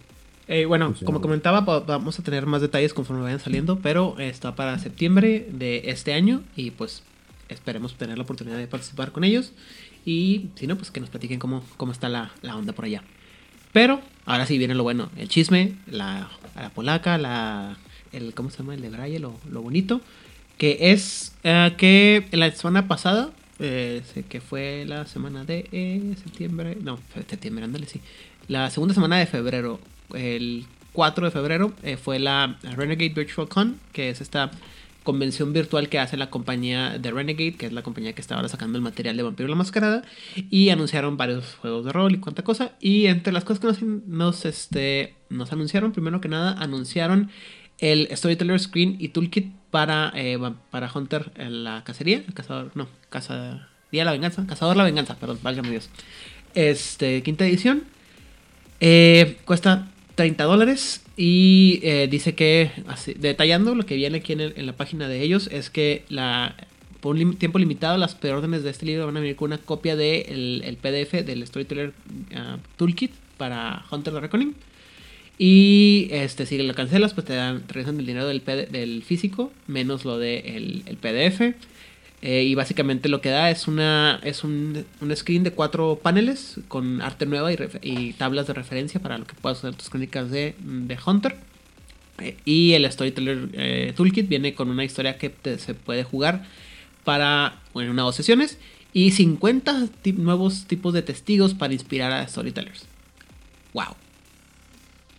Eh, 0.48 0.64
bueno, 0.64 0.94
como 1.04 1.20
comentaba, 1.20 1.60
vamos 1.60 2.18
a 2.18 2.24
tener 2.24 2.44
más 2.44 2.60
detalles 2.60 2.92
conforme 2.92 3.22
vayan 3.22 3.38
saliendo, 3.38 3.78
pero 3.78 4.18
está 4.18 4.56
para 4.56 4.80
septiembre 4.80 5.46
de 5.52 5.82
este 5.90 6.12
año 6.12 6.42
y 6.56 6.72
pues 6.72 7.04
esperemos 7.50 7.94
tener 7.94 8.16
la 8.16 8.24
oportunidad 8.24 8.56
de 8.56 8.66
participar 8.66 9.12
con 9.12 9.24
ellos. 9.24 9.52
Y 10.04 10.46
si 10.54 10.66
no, 10.66 10.76
pues 10.76 10.90
que 10.90 11.00
nos 11.00 11.10
platiquen 11.10 11.38
cómo, 11.38 11.64
cómo 11.76 11.92
está 11.92 12.08
la, 12.08 12.32
onda 12.54 12.72
por 12.72 12.84
allá. 12.86 13.02
Pero 13.72 14.00
ahora 14.24 14.46
sí 14.46 14.58
viene 14.58 14.74
lo 14.74 14.82
bueno, 14.82 15.10
el 15.16 15.28
chisme, 15.28 15.74
la, 15.86 16.30
polaca, 16.74 17.18
la, 17.18 17.76
el, 18.12 18.34
¿cómo 18.34 18.50
se 18.50 18.58
llama? 18.58 18.74
El 18.74 18.82
de 18.82 18.90
Braille, 18.90 19.18
lo, 19.18 19.32
bonito. 19.62 20.00
Que 20.58 20.92
es 20.92 21.34
eh, 21.44 21.72
que 21.78 22.26
la 22.32 22.50
semana 22.50 22.86
pasada, 22.86 23.30
eh, 23.58 24.02
que 24.28 24.40
fue 24.40 24.84
la 24.86 25.06
semana 25.06 25.44
de 25.44 25.68
eh, 25.72 26.14
septiembre, 26.22 26.76
no, 26.80 26.98
septiembre, 27.28 27.64
ándale, 27.64 27.86
sí. 27.86 28.00
La 28.48 28.68
segunda 28.70 28.94
semana 28.94 29.18
de 29.18 29.26
febrero, 29.26 29.80
el 30.12 30.66
4 30.92 31.26
de 31.26 31.30
febrero, 31.30 31.72
fue 32.02 32.18
la 32.18 32.58
Renegade 32.62 33.10
Virtual 33.10 33.48
Con, 33.48 33.78
que 33.92 34.10
es 34.10 34.20
esta 34.20 34.50
convención 35.02 35.52
virtual 35.52 35.88
que 35.88 35.98
hace 35.98 36.16
la 36.16 36.30
compañía 36.30 36.98
de 36.98 37.10
Renegade, 37.10 37.54
que 37.54 37.66
es 37.66 37.72
la 37.72 37.82
compañía 37.82 38.12
que 38.12 38.20
está 38.20 38.34
ahora 38.34 38.48
sacando 38.48 38.76
el 38.76 38.82
material 38.82 39.16
de 39.16 39.22
Vampiro 39.22 39.48
la 39.48 39.54
Mascarada, 39.54 40.02
y 40.50 40.70
anunciaron 40.70 41.16
varios 41.16 41.54
juegos 41.56 41.84
de 41.84 41.92
rol 41.92 42.14
y 42.14 42.18
cuánta 42.18 42.42
cosa. 42.42 42.72
Y 42.80 43.06
entre 43.06 43.32
las 43.32 43.44
cosas 43.44 43.78
que 43.78 43.84
nos, 43.84 44.44
este, 44.44 45.14
nos 45.28 45.52
anunciaron, 45.52 45.92
primero 45.92 46.20
que 46.20 46.28
nada, 46.28 46.52
anunciaron 46.52 47.30
el 47.78 48.08
Storyteller 48.14 48.60
Screen 48.60 48.96
y 48.98 49.08
Toolkit 49.08 49.52
para, 49.70 50.12
eh, 50.14 50.38
para 50.70 50.90
Hunter 50.92 51.32
en 51.36 51.64
la 51.64 51.82
cacería, 51.84 52.18
el 52.26 52.34
cazador, 52.34 52.72
no, 52.74 52.88
casa, 53.08 53.68
día 53.90 54.04
la 54.04 54.12
venganza, 54.12 54.46
cazador 54.46 54.76
la 54.76 54.84
venganza, 54.84 55.16
perdón, 55.16 55.38
válgame 55.42 55.70
Dios. 55.70 55.88
Este, 56.54 57.22
quinta 57.22 57.46
edición. 57.46 57.84
Eh, 58.80 59.38
cuesta 59.44 59.88
30 60.14 60.44
dólares 60.44 61.02
y 61.16 61.80
eh, 61.82 62.08
dice 62.10 62.34
que, 62.34 62.70
detallando 63.16 63.74
lo 63.74 63.86
que 63.86 63.96
viene 63.96 64.18
aquí 64.18 64.32
en, 64.32 64.66
la 64.66 64.72
página 64.74 65.08
de 65.08 65.22
ellos, 65.22 65.48
es 65.52 65.70
que 65.70 66.04
por 67.00 67.16
un 67.16 67.36
tiempo 67.36 67.58
limitado 67.58 67.96
las 67.96 68.14
preórdenes 68.14 68.62
de 68.62 68.70
este 68.70 68.86
libro 68.86 69.06
van 69.06 69.16
a 69.16 69.20
venir 69.20 69.36
con 69.36 69.46
una 69.52 69.58
copia 69.58 69.96
del 69.96 70.62
el 70.64 70.76
PDF 70.76 71.24
del 71.24 71.46
Storyteller 71.46 71.92
ah, 72.34 72.58
Toolkit 72.76 73.12
para 73.36 73.84
Hunter 73.90 74.12
the 74.12 74.20
Reckoning. 74.20 74.54
Y 75.38 76.08
este, 76.10 76.44
si 76.44 76.58
lo 76.58 76.74
cancelas, 76.74 77.14
pues 77.14 77.26
te 77.26 77.32
dan, 77.32 77.64
regresan 77.66 77.98
el 77.98 78.04
dinero 78.04 78.26
del, 78.26 79.02
físico, 79.02 79.50
menos 79.66 80.04
lo 80.04 80.18
del 80.18 80.82
el 80.84 80.96
PDF. 80.98 81.54
Eh, 82.22 82.42
y 82.42 82.54
básicamente 82.54 83.08
lo 83.08 83.22
que 83.22 83.30
da 83.30 83.50
es 83.50 83.66
una 83.66 84.20
es 84.22 84.44
un, 84.44 84.84
un 85.00 85.16
screen 85.16 85.42
de 85.42 85.52
cuatro 85.52 86.00
paneles 86.02 86.60
con 86.68 87.00
arte 87.00 87.24
nueva 87.24 87.50
y, 87.80 88.12
tablas 88.12 88.46
de 88.46 88.52
referencia 88.52 89.00
para 89.00 89.16
lo 89.16 89.26
que 89.26 89.34
puedas 89.34 89.58
hacer 89.58 89.74
tus 89.74 89.88
crónicas 89.88 90.30
de, 90.30 90.54
de 90.58 90.98
Hunter. 91.04 91.36
Eh, 92.18 92.36
y 92.44 92.72
el 92.74 92.90
Storyteller 92.90 93.48
eh, 93.54 93.92
Toolkit 93.96 94.28
viene 94.28 94.54
con 94.54 94.68
una 94.68 94.84
historia 94.84 95.16
que 95.16 95.32
se 95.58 95.74
puede 95.74 96.04
jugar 96.04 96.44
para 97.04 97.60
bueno, 97.72 97.92
una 97.92 98.02
o 98.02 98.06
dos 98.06 98.16
sesiones. 98.16 98.58
Y 98.92 99.12
50 99.12 99.88
nuevos 100.16 100.66
tipos 100.66 100.92
de 100.92 101.02
testigos 101.02 101.54
para 101.54 101.72
inspirar 101.72 102.12
a 102.12 102.26
storytellers. 102.26 102.86
¡Wow! 103.72 103.94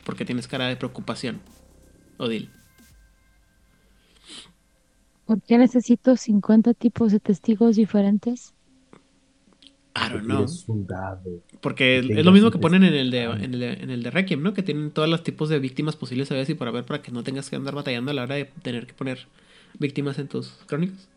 Porque 0.03 0.25
tienes 0.25 0.47
cara 0.47 0.67
de 0.67 0.75
preocupación, 0.75 1.39
Odil. 2.17 2.49
¿Por 5.31 5.41
qué 5.41 5.57
necesito 5.57 6.17
50 6.17 6.73
tipos 6.73 7.13
de 7.13 7.21
testigos 7.21 7.77
diferentes? 7.77 8.53
I 9.95 10.11
don't 10.11 10.25
know. 10.25 10.45
Porque 11.61 11.99
es 11.99 12.25
lo 12.25 12.33
mismo 12.33 12.51
que 12.51 12.59
ponen 12.59 12.83
en 12.83 12.93
el, 12.93 13.11
de, 13.11 13.23
en, 13.23 13.89
el 13.89 14.03
de, 14.03 14.11
Requiem, 14.11 14.43
¿no? 14.43 14.53
Que 14.53 14.61
tienen 14.61 14.91
todos 14.91 15.07
los 15.07 15.23
tipos 15.23 15.47
de 15.47 15.59
víctimas 15.59 15.95
posibles 15.95 16.29
a 16.31 16.33
veces 16.33 16.49
y 16.49 16.55
para 16.55 16.71
ver 16.71 16.83
para 16.83 17.01
que 17.01 17.13
no 17.13 17.23
tengas 17.23 17.49
que 17.49 17.55
andar 17.55 17.73
batallando 17.73 18.11
a 18.11 18.13
la 18.13 18.23
hora 18.23 18.35
de 18.35 18.43
tener 18.61 18.85
que 18.85 18.93
poner 18.93 19.25
víctimas 19.79 20.19
en 20.19 20.27
tus 20.27 20.49
crónicas. 20.65 21.07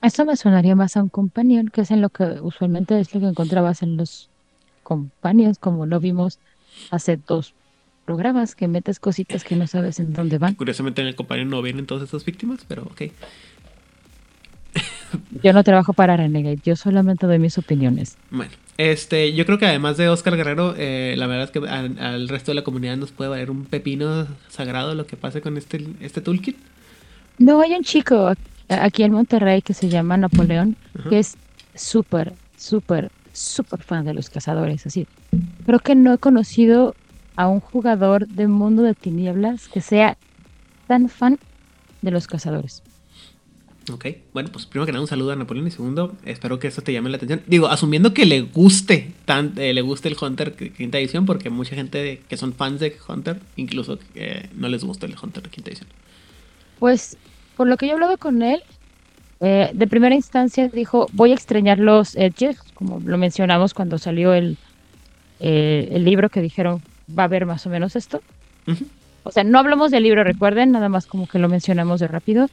Esto 0.00 0.24
me 0.24 0.36
sonaría 0.36 0.76
más 0.76 0.96
a 0.96 1.02
un 1.02 1.08
companion, 1.08 1.70
que 1.70 1.80
es 1.80 1.90
en 1.90 2.02
lo 2.02 2.10
que 2.10 2.38
usualmente 2.40 3.00
es 3.00 3.12
lo 3.16 3.20
que 3.20 3.26
encontrabas 3.26 3.82
en 3.82 3.96
los 3.96 4.30
companions, 4.84 5.58
como 5.58 5.86
lo 5.86 5.98
vimos 5.98 6.38
hace 6.92 7.16
dos 7.16 7.52
programas 8.04 8.54
que 8.54 8.68
metes 8.68 8.98
cositas 9.00 9.44
que 9.44 9.56
no 9.56 9.66
sabes 9.66 9.98
en 10.00 10.12
dónde 10.12 10.38
van. 10.38 10.54
Curiosamente 10.54 11.02
en 11.02 11.08
el 11.08 11.14
compañero 11.14 11.48
no 11.48 11.62
vienen 11.62 11.86
todas 11.86 12.04
estas 12.04 12.24
víctimas, 12.24 12.64
pero 12.68 12.82
ok. 12.84 13.02
Yo 15.42 15.52
no 15.52 15.62
trabajo 15.62 15.92
para 15.92 16.16
Renegade, 16.16 16.58
yo 16.64 16.76
solamente 16.76 17.26
doy 17.26 17.38
mis 17.38 17.56
opiniones. 17.58 18.16
Bueno, 18.30 18.52
este, 18.78 19.32
yo 19.32 19.46
creo 19.46 19.58
que 19.58 19.66
además 19.66 19.96
de 19.96 20.08
Oscar 20.08 20.36
Guerrero, 20.36 20.74
eh, 20.76 21.14
la 21.16 21.26
verdad 21.26 21.44
es 21.44 21.50
que 21.50 21.68
al, 21.68 22.28
resto 22.28 22.50
de 22.50 22.56
la 22.56 22.64
comunidad 22.64 22.96
nos 22.96 23.12
puede 23.12 23.30
valer 23.30 23.50
un 23.50 23.64
pepino 23.64 24.26
sagrado 24.48 24.94
lo 24.94 25.06
que 25.06 25.16
pase 25.16 25.40
con 25.40 25.56
este, 25.56 25.86
este 26.00 26.20
toolkit. 26.20 26.56
No, 27.38 27.60
hay 27.60 27.72
un 27.72 27.82
chico 27.82 28.32
aquí 28.68 29.02
en 29.02 29.12
Monterrey 29.12 29.62
que 29.62 29.74
se 29.74 29.88
llama 29.88 30.16
Napoleón, 30.16 30.76
que 31.08 31.18
es 31.18 31.36
súper, 31.74 32.32
súper, 32.56 33.10
súper 33.32 33.82
fan 33.82 34.04
de 34.04 34.14
los 34.14 34.30
cazadores, 34.30 34.86
así. 34.86 35.06
Creo 35.66 35.80
que 35.80 35.94
no 35.94 36.14
he 36.14 36.18
conocido 36.18 36.94
a 37.36 37.48
un 37.48 37.60
jugador 37.60 38.26
de 38.28 38.48
Mundo 38.48 38.82
de 38.82 38.94
Tinieblas 38.94 39.68
que 39.68 39.80
sea 39.80 40.16
tan 40.86 41.08
fan 41.08 41.38
de 42.02 42.10
los 42.10 42.26
cazadores. 42.26 42.82
Ok, 43.92 44.06
bueno, 44.32 44.48
pues 44.50 44.64
primero 44.64 44.86
que 44.86 44.92
nada 44.92 45.02
un 45.02 45.08
saludo 45.08 45.32
a 45.32 45.36
Napoleón 45.36 45.66
y 45.66 45.70
segundo, 45.70 46.16
espero 46.24 46.58
que 46.58 46.68
eso 46.68 46.80
te 46.80 46.92
llame 46.92 47.10
la 47.10 47.16
atención. 47.16 47.42
Digo, 47.46 47.66
asumiendo 47.66 48.14
que 48.14 48.24
le 48.24 48.40
guste, 48.40 49.12
tan, 49.26 49.52
eh, 49.58 49.74
le 49.74 49.82
guste 49.82 50.08
el 50.08 50.16
Hunter 50.18 50.54
quinta 50.54 50.98
edición, 50.98 51.26
porque 51.26 51.50
mucha 51.50 51.74
gente 51.76 52.22
que 52.26 52.36
son 52.38 52.54
fans 52.54 52.80
de 52.80 52.96
Hunter, 53.06 53.40
incluso 53.56 53.98
eh, 54.14 54.48
no 54.54 54.68
les 54.68 54.84
gusta 54.84 55.04
el 55.04 55.14
Hunter 55.20 55.42
quinta 55.50 55.70
edición. 55.70 55.88
Pues, 56.78 57.18
por 57.58 57.66
lo 57.66 57.76
que 57.76 57.86
yo 57.86 57.92
he 57.92 57.94
hablado 57.94 58.16
con 58.16 58.40
él, 58.40 58.62
eh, 59.40 59.70
de 59.74 59.86
primera 59.86 60.14
instancia 60.14 60.68
dijo, 60.68 61.06
voy 61.12 61.32
a 61.32 61.34
extrañar 61.34 61.78
los 61.78 62.16
edges, 62.16 62.62
como 62.72 63.00
lo 63.00 63.18
mencionamos 63.18 63.74
cuando 63.74 63.98
salió 63.98 64.32
el, 64.32 64.56
el 65.40 66.04
libro 66.04 66.30
que 66.30 66.40
dijeron, 66.40 66.80
va 67.08 67.24
a 67.24 67.26
haber 67.26 67.46
más 67.46 67.66
o 67.66 67.70
menos 67.70 67.96
esto. 67.96 68.20
O 69.22 69.30
sea, 69.30 69.44
no 69.44 69.58
hablamos 69.58 69.90
del 69.90 70.02
libro, 70.02 70.24
recuerden, 70.24 70.72
nada 70.72 70.88
más 70.88 71.06
como 71.06 71.26
que 71.26 71.38
lo 71.38 71.48
mencionamos 71.48 72.00
de 72.00 72.08
rápido. 72.08 72.48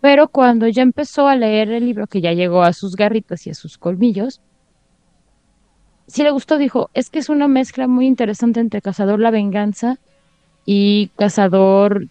Pero 0.00 0.28
cuando 0.28 0.68
ya 0.68 0.82
empezó 0.82 1.26
a 1.26 1.36
leer 1.36 1.72
el 1.72 1.86
libro, 1.86 2.06
que 2.06 2.20
ya 2.20 2.32
llegó 2.32 2.62
a 2.62 2.72
sus 2.72 2.94
garritas 2.94 3.46
y 3.46 3.50
a 3.50 3.54
sus 3.54 3.78
colmillos, 3.78 4.40
sí 6.06 6.22
le 6.22 6.30
gustó, 6.30 6.58
dijo, 6.58 6.90
es 6.94 7.10
que 7.10 7.18
es 7.18 7.28
una 7.28 7.48
mezcla 7.48 7.88
muy 7.88 8.06
interesante 8.06 8.60
entre 8.60 8.80
Cazador 8.80 9.18
la 9.18 9.30
Venganza 9.30 9.98
y 10.64 11.08
Cazador 11.16 12.06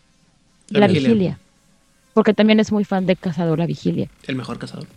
la, 0.69 0.87
vigilia. 0.87 1.39
Porque 2.13 2.33
también 2.33 2.59
es 2.59 2.71
muy 2.71 2.83
fan 2.83 3.05
de 3.05 3.15
Cazador 3.15 3.59
la 3.59 3.67
Vigilia. 3.67 4.09
El 4.27 4.35
mejor 4.35 4.59
cazador. 4.59 4.87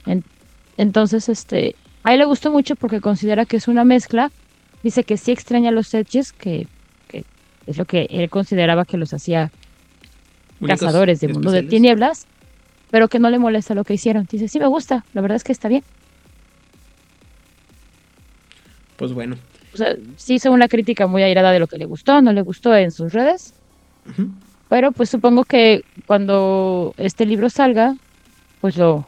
entonces, 0.77 1.29
este, 1.29 1.77
a 2.03 2.15
él 2.15 2.21
le 2.21 2.25
gustó 2.25 2.51
mucho 2.51 2.77
porque 2.77 3.01
considera 3.01 3.45
que 3.45 3.59
es 3.59 3.69
una 3.69 3.85
mezcla 3.85 4.33
Dice 4.83 5.05
que 5.05 5.17
sí 5.17 5.33
extraña 5.33 5.71
los 5.71 5.93
edges, 5.95 6.33
que, 6.33 6.67
es 7.67 7.77
lo 7.77 7.85
que 7.85 8.07
él 8.11 8.31
consideraba 8.31 8.85
que 8.85 8.97
los 8.97 9.13
hacía 9.13 9.51
cazadores 10.67 11.21
de 11.21 11.29
mundo 11.29 11.51
de 11.51 11.63
tinieblas, 11.63 12.27
pero 12.91 13.09
que 13.09 13.19
no 13.19 13.31
le 13.31 13.39
molesta 13.39 13.75
lo 13.75 13.85
que 13.85 13.95
hicieron. 13.95 14.27
Dice, 14.31 14.49
sí 14.49 14.59
me 14.59 14.67
gusta, 14.67 15.05
la 15.13 15.21
verdad 15.21 15.37
es 15.37 15.45
que 15.45 15.53
está 15.53 15.69
bien. 15.69 15.85
Pues 18.97 19.13
bueno. 19.13 19.37
O 19.73 19.77
sea, 19.77 19.97
sí 20.17 20.35
hizo 20.35 20.51
una 20.51 20.69
crítica 20.69 21.07
muy 21.07 21.23
airada 21.23 21.53
de 21.53 21.61
lo 21.61 21.67
que 21.67 21.79
le 21.79 21.85
gustó, 21.85 22.21
no 22.23 22.33
le 22.33 22.43
gustó 22.43 22.75
en 22.75 22.91
sus 22.91 23.13
redes. 23.13 23.55
Pero 24.69 24.93
pues 24.93 25.11
supongo 25.11 25.45
que 25.45 25.85
cuando 26.07 26.95
este 26.97 27.27
libro 27.27 27.51
salga, 27.51 27.95
pues 28.61 28.77
lo 28.77 29.07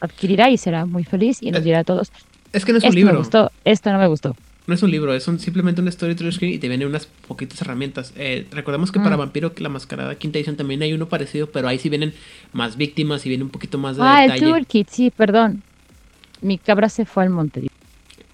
adquirirá 0.00 0.50
y 0.50 0.58
será 0.58 0.86
muy 0.86 1.04
feliz 1.04 1.42
y 1.42 1.50
nos 1.50 1.64
dirá 1.64 1.80
a 1.80 1.84
todos. 1.84 2.12
Es 2.52 2.64
que 2.64 2.72
no 2.72 2.78
es 2.78 2.84
un 2.84 2.94
libro. 2.94 3.12
Me 3.12 3.18
gustó, 3.18 3.50
esto 3.64 3.92
no 3.92 3.98
me 3.98 4.06
gustó. 4.06 4.36
No 4.66 4.74
es 4.74 4.82
un 4.82 4.90
libro, 4.90 5.14
es 5.14 5.24
simplemente 5.24 5.80
un 5.80 5.90
storytelling 5.90 6.32
screen 6.32 6.54
y 6.54 6.58
te 6.58 6.68
vienen 6.68 6.88
unas 6.88 7.06
poquitas 7.06 7.60
herramientas. 7.60 8.12
Eh, 8.16 8.46
recordemos 8.50 8.90
que 8.90 8.98
para 8.98 9.16
mm. 9.16 9.20
Vampiro 9.20 9.52
la 9.58 9.68
Mascarada 9.68 10.16
quinta 10.16 10.38
edición 10.38 10.56
también 10.56 10.82
hay 10.82 10.92
uno 10.92 11.08
parecido, 11.08 11.48
pero 11.48 11.68
ahí 11.68 11.78
sí 11.78 11.88
vienen 11.88 12.14
más 12.52 12.76
víctimas 12.76 13.24
y 13.26 13.28
viene 13.28 13.44
un 13.44 13.50
poquito 13.50 13.78
más 13.78 13.96
de 13.96 14.02
ah, 14.02 14.24
el 14.24 14.40
toolkit, 14.40 14.88
sí, 14.88 15.10
perdón. 15.10 15.62
Mi 16.40 16.58
cabra 16.58 16.88
se 16.88 17.04
fue 17.04 17.22
al 17.22 17.30
monte. 17.30 17.68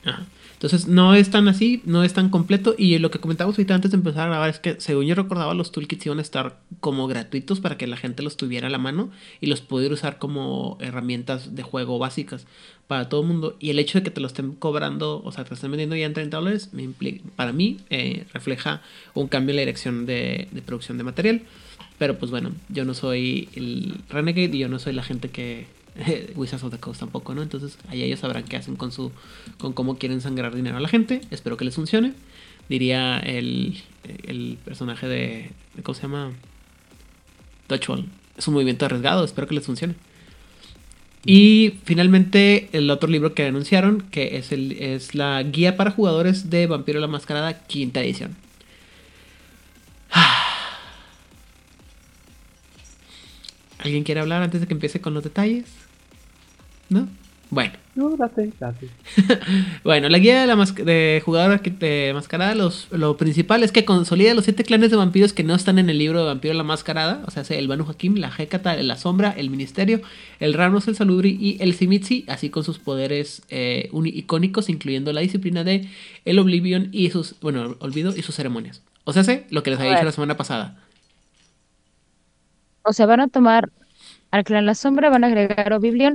Ajá. 0.04 0.26
Entonces 0.62 0.86
no 0.86 1.12
es 1.16 1.28
tan 1.28 1.48
así, 1.48 1.82
no 1.86 2.04
es 2.04 2.12
tan 2.12 2.28
completo. 2.28 2.76
Y 2.78 2.96
lo 3.00 3.10
que 3.10 3.18
comentamos 3.18 3.58
ahorita 3.58 3.74
antes 3.74 3.90
de 3.90 3.96
empezar 3.96 4.22
a 4.22 4.30
grabar 4.30 4.48
es 4.48 4.60
que, 4.60 4.80
según 4.80 5.06
yo 5.06 5.16
recordaba, 5.16 5.54
los 5.54 5.72
toolkits 5.72 6.06
iban 6.06 6.20
a 6.20 6.22
estar 6.22 6.60
como 6.78 7.08
gratuitos 7.08 7.58
para 7.58 7.76
que 7.76 7.88
la 7.88 7.96
gente 7.96 8.22
los 8.22 8.36
tuviera 8.36 8.68
a 8.68 8.70
la 8.70 8.78
mano 8.78 9.10
y 9.40 9.46
los 9.46 9.60
pudiera 9.60 9.92
usar 9.92 10.18
como 10.18 10.78
herramientas 10.80 11.56
de 11.56 11.64
juego 11.64 11.98
básicas 11.98 12.46
para 12.86 13.08
todo 13.08 13.22
el 13.22 13.26
mundo. 13.26 13.56
Y 13.58 13.70
el 13.70 13.80
hecho 13.80 13.98
de 13.98 14.04
que 14.04 14.12
te 14.12 14.20
lo 14.20 14.28
estén 14.28 14.52
cobrando, 14.52 15.20
o 15.24 15.32
sea, 15.32 15.42
te 15.42 15.50
lo 15.50 15.54
estén 15.54 15.72
vendiendo 15.72 15.96
ya 15.96 16.06
en 16.06 16.14
30 16.14 16.36
dólares, 16.36 16.68
me 16.70 16.84
implica, 16.84 17.24
para 17.34 17.52
mí 17.52 17.78
eh, 17.90 18.24
refleja 18.32 18.82
un 19.14 19.26
cambio 19.26 19.50
en 19.50 19.56
la 19.56 19.62
dirección 19.62 20.06
de 20.06 20.46
producción 20.64 20.96
de 20.96 21.02
material. 21.02 21.42
Pero 21.98 22.20
pues 22.20 22.30
bueno, 22.30 22.52
yo 22.68 22.84
no 22.84 22.94
soy 22.94 23.48
el 23.56 23.96
Renegade 24.08 24.56
y 24.56 24.58
yo 24.58 24.68
no 24.68 24.78
soy 24.78 24.92
la 24.92 25.02
gente 25.02 25.28
que 25.28 25.66
Wizards 26.36 26.64
of 26.64 26.72
the 26.72 26.78
Coast 26.78 27.00
tampoco, 27.00 27.34
¿no? 27.34 27.42
Entonces, 27.42 27.78
ahí 27.88 28.02
ellos 28.02 28.20
sabrán 28.20 28.44
qué 28.44 28.56
hacen 28.56 28.76
con 28.76 28.92
su 28.92 29.12
con 29.58 29.72
cómo 29.72 29.98
quieren 29.98 30.20
sangrar 30.20 30.54
dinero 30.54 30.76
a 30.76 30.80
la 30.80 30.88
gente. 30.88 31.20
Espero 31.30 31.56
que 31.56 31.64
les 31.64 31.74
funcione. 31.74 32.14
Diría 32.68 33.18
el, 33.18 33.82
el 34.24 34.58
personaje 34.64 35.06
de, 35.06 35.50
¿cómo 35.82 35.94
se 35.94 36.02
llama? 36.02 36.32
Dodgeball. 37.68 38.06
Es 38.36 38.48
un 38.48 38.54
movimiento 38.54 38.86
arriesgado, 38.86 39.24
espero 39.24 39.46
que 39.46 39.54
les 39.54 39.66
funcione. 39.66 39.94
Y 41.24 41.74
finalmente 41.84 42.68
el 42.72 42.90
otro 42.90 43.08
libro 43.08 43.32
que 43.34 43.46
anunciaron, 43.46 44.00
que 44.00 44.38
es, 44.38 44.50
el, 44.52 44.72
es 44.72 45.14
la 45.14 45.40
guía 45.42 45.76
para 45.76 45.92
jugadores 45.92 46.50
de 46.50 46.66
Vampiro 46.66 46.98
la 46.98 47.06
Mascarada, 47.06 47.64
quinta 47.66 48.02
edición. 48.02 48.36
¿Alguien 53.78 54.02
quiere 54.02 54.20
hablar 54.20 54.42
antes 54.42 54.60
de 54.60 54.66
que 54.66 54.74
empiece 54.74 55.00
con 55.00 55.14
los 55.14 55.22
detalles? 55.22 55.81
¿No? 56.92 57.08
Bueno. 57.52 57.74
No, 57.94 58.16
date, 58.16 58.50
date. 58.58 58.88
bueno, 59.84 60.08
la 60.08 60.16
guía 60.16 60.40
de, 60.40 60.46
la 60.46 60.56
de 60.56 61.20
jugador 61.22 61.60
de 61.60 62.12
mascarada, 62.14 62.54
los, 62.54 62.88
lo 62.90 63.18
principal 63.18 63.62
es 63.62 63.72
que 63.72 63.84
consolida 63.84 64.32
los 64.32 64.44
siete 64.44 64.64
clanes 64.64 64.90
de 64.90 64.96
vampiros 64.96 65.34
que 65.34 65.44
no 65.44 65.54
están 65.54 65.78
en 65.78 65.90
el 65.90 65.98
libro 65.98 66.20
de 66.20 66.24
Vampiro 66.24 66.54
la 66.54 66.62
Mascarada. 66.62 67.22
O 67.26 67.30
sea, 67.30 67.42
el 67.50 67.68
Banu 67.68 67.84
Hakim, 67.86 68.16
la 68.16 68.32
Hecata, 68.34 68.74
la 68.76 68.96
Sombra, 68.96 69.34
el 69.36 69.50
Ministerio, 69.50 70.00
el 70.40 70.54
Ramos, 70.54 70.88
el 70.88 70.96
Salubri 70.96 71.36
y 71.38 71.62
el 71.62 71.74
Simitsi, 71.74 72.24
así 72.26 72.48
con 72.48 72.64
sus 72.64 72.78
poderes 72.78 73.42
eh, 73.50 73.90
icónicos, 73.92 74.70
incluyendo 74.70 75.12
la 75.12 75.20
disciplina 75.20 75.62
de 75.62 75.86
el 76.24 76.38
Oblivion 76.38 76.88
y 76.90 77.10
sus, 77.10 77.38
bueno, 77.42 77.76
olvido 77.80 78.16
y 78.16 78.22
sus 78.22 78.34
ceremonias. 78.34 78.80
O 79.04 79.12
sea, 79.12 79.24
sé 79.24 79.46
lo 79.50 79.62
que 79.62 79.68
les 79.68 79.78
había 79.78 79.92
dicho 79.92 80.04
la 80.06 80.12
semana 80.12 80.38
pasada. 80.38 80.78
O 82.82 82.94
sea, 82.94 83.04
van 83.04 83.20
a 83.20 83.28
tomar 83.28 83.70
al 84.30 84.44
clan 84.44 84.64
La 84.64 84.74
Sombra, 84.74 85.10
van 85.10 85.24
a 85.24 85.26
agregar 85.26 85.74
Oblivion, 85.74 86.14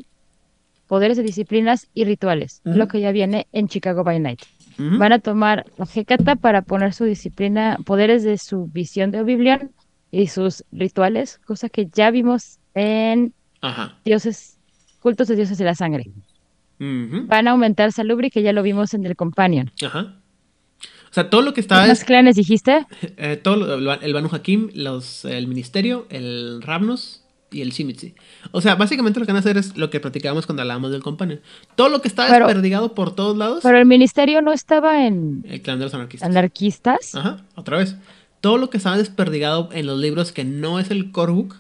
poderes 0.88 1.18
de 1.18 1.24
disciplinas 1.24 1.88
y 1.94 2.06
rituales, 2.06 2.62
lo 2.64 2.88
que 2.88 3.00
ya 3.02 3.12
viene 3.12 3.48
en 3.52 3.68
Chicago 3.68 4.04
by 4.04 4.20
Night. 4.20 4.42
Van 4.78 5.12
a 5.12 5.20
tomar 5.20 5.66
la 5.78 5.88
Hecata 5.94 6.36
para 6.36 6.62
poner 6.62 6.94
su 6.94 7.04
disciplina, 7.06 7.78
poderes 7.86 8.24
de 8.24 8.38
su 8.38 8.68
visión 8.68 9.10
de 9.12 9.22
Oblivion 9.22 9.72
y 10.12 10.28
sus 10.28 10.64
rituales, 10.72 11.40
cosa 11.46 11.68
que 11.70 11.88
ya 11.92 12.12
vimos 12.12 12.60
en 12.76 13.34
Ajá. 13.62 13.98
dioses, 14.06 14.58
cultos 15.02 15.28
de 15.28 15.36
dioses 15.36 15.58
de 15.58 15.66
la 15.66 15.74
sangre. 15.76 16.06
Van 16.80 17.48
a 17.48 17.52
aumentar 17.52 17.92
Salubri, 17.92 18.30
que 18.30 18.44
ya 18.44 18.54
lo 18.54 18.62
vimos 18.62 18.94
en 18.94 19.04
el 19.06 19.16
Companion. 19.16 19.72
Ajá. 19.84 20.14
O 21.10 21.14
sea, 21.14 21.30
todo 21.32 21.42
lo 21.42 21.52
que 21.52 21.56
¿Qué 21.56 21.62
está 21.62 21.88
más 21.88 22.04
clanes 22.04 22.36
dijiste? 22.36 22.86
Eh, 23.18 23.38
todo 23.42 23.56
lo- 23.80 23.94
el 23.94 24.14
Banu 24.14 24.30
Hakim, 24.32 24.70
los, 24.76 25.26
el 25.26 25.48
Ministerio, 25.48 26.06
el 26.12 26.62
Ramnos 26.62 27.24
y 27.52 27.62
el 27.62 27.72
Shimitsi. 27.72 28.14
O 28.52 28.60
sea, 28.62 28.76
básicamente 28.76 29.20
lo 29.20 29.26
que 29.26 29.32
van 29.32 29.38
a 29.38 29.40
hacer 29.40 29.58
es 29.58 29.78
lo 29.78 29.90
que 29.90 30.00
platicábamos 30.00 30.46
cuando 30.46 30.62
hablábamos 30.64 30.92
del 30.92 31.02
Companion. 31.04 31.40
Todo 31.76 31.90
lo 31.90 32.02
que 32.02 32.08
está 32.10 32.28
Pero- 32.28 32.46
desperdigado 32.48 32.94
por 32.94 33.16
todos 33.16 33.38
lados, 33.38 33.60
Pero 33.64 33.78
el 33.78 33.86
ministerio 33.86 34.42
no 34.42 34.52
estaba 34.52 35.06
en 35.08 35.44
el 35.48 35.62
clan 35.62 35.80
de 35.80 35.86
los 35.86 35.94
anarquistas. 35.94 36.30
anarquistas. 36.30 37.16
Ajá, 37.16 37.46
otra 37.56 37.78
vez. 37.78 37.96
Todo 38.42 38.58
lo 38.58 38.70
que 38.70 38.78
estaba 38.78 38.98
desperdigado 38.98 39.70
en 39.72 39.86
los 39.88 39.98
libros 40.00 40.32
que 40.32 40.44
no 40.46 40.80
es 40.80 40.92
el 40.92 41.12
core 41.12 41.32
book. 41.32 41.56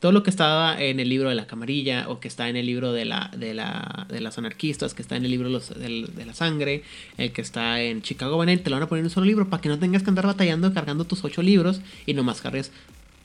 Todo 0.00 0.12
lo 0.12 0.22
que 0.22 0.28
estaba 0.28 0.78
en 0.82 1.00
el 1.00 1.08
libro 1.08 1.30
de 1.30 1.34
la 1.34 1.46
camarilla 1.46 2.10
o 2.10 2.20
que 2.20 2.28
está 2.28 2.50
en 2.50 2.56
el 2.56 2.66
libro 2.66 2.92
de 2.92 3.06
la 3.06 3.30
de 3.34 3.54
la 3.54 4.06
de 4.10 4.20
las 4.20 4.36
anarquistas, 4.36 4.92
que 4.92 5.00
está 5.00 5.16
en 5.16 5.24
el 5.24 5.30
libro 5.30 5.48
de, 5.48 5.54
los- 5.54 5.70
del- 5.78 6.14
de 6.14 6.26
la 6.26 6.34
sangre, 6.34 6.82
el 7.16 7.32
que 7.32 7.40
está 7.40 7.80
en 7.80 8.02
Chicago 8.02 8.44
Night, 8.44 8.62
te 8.62 8.68
lo 8.68 8.76
van 8.76 8.82
a 8.82 8.86
poner 8.88 9.00
en 9.00 9.06
un 9.06 9.10
solo 9.10 9.24
libro 9.24 9.48
para 9.48 9.62
que 9.62 9.70
no 9.70 9.78
tengas 9.78 10.02
que 10.02 10.10
andar 10.10 10.26
batallando 10.26 10.74
cargando 10.74 11.04
tus 11.06 11.24
ocho 11.24 11.40
libros 11.40 11.80
y 12.04 12.12
nomás 12.12 12.42
cargues 12.42 12.70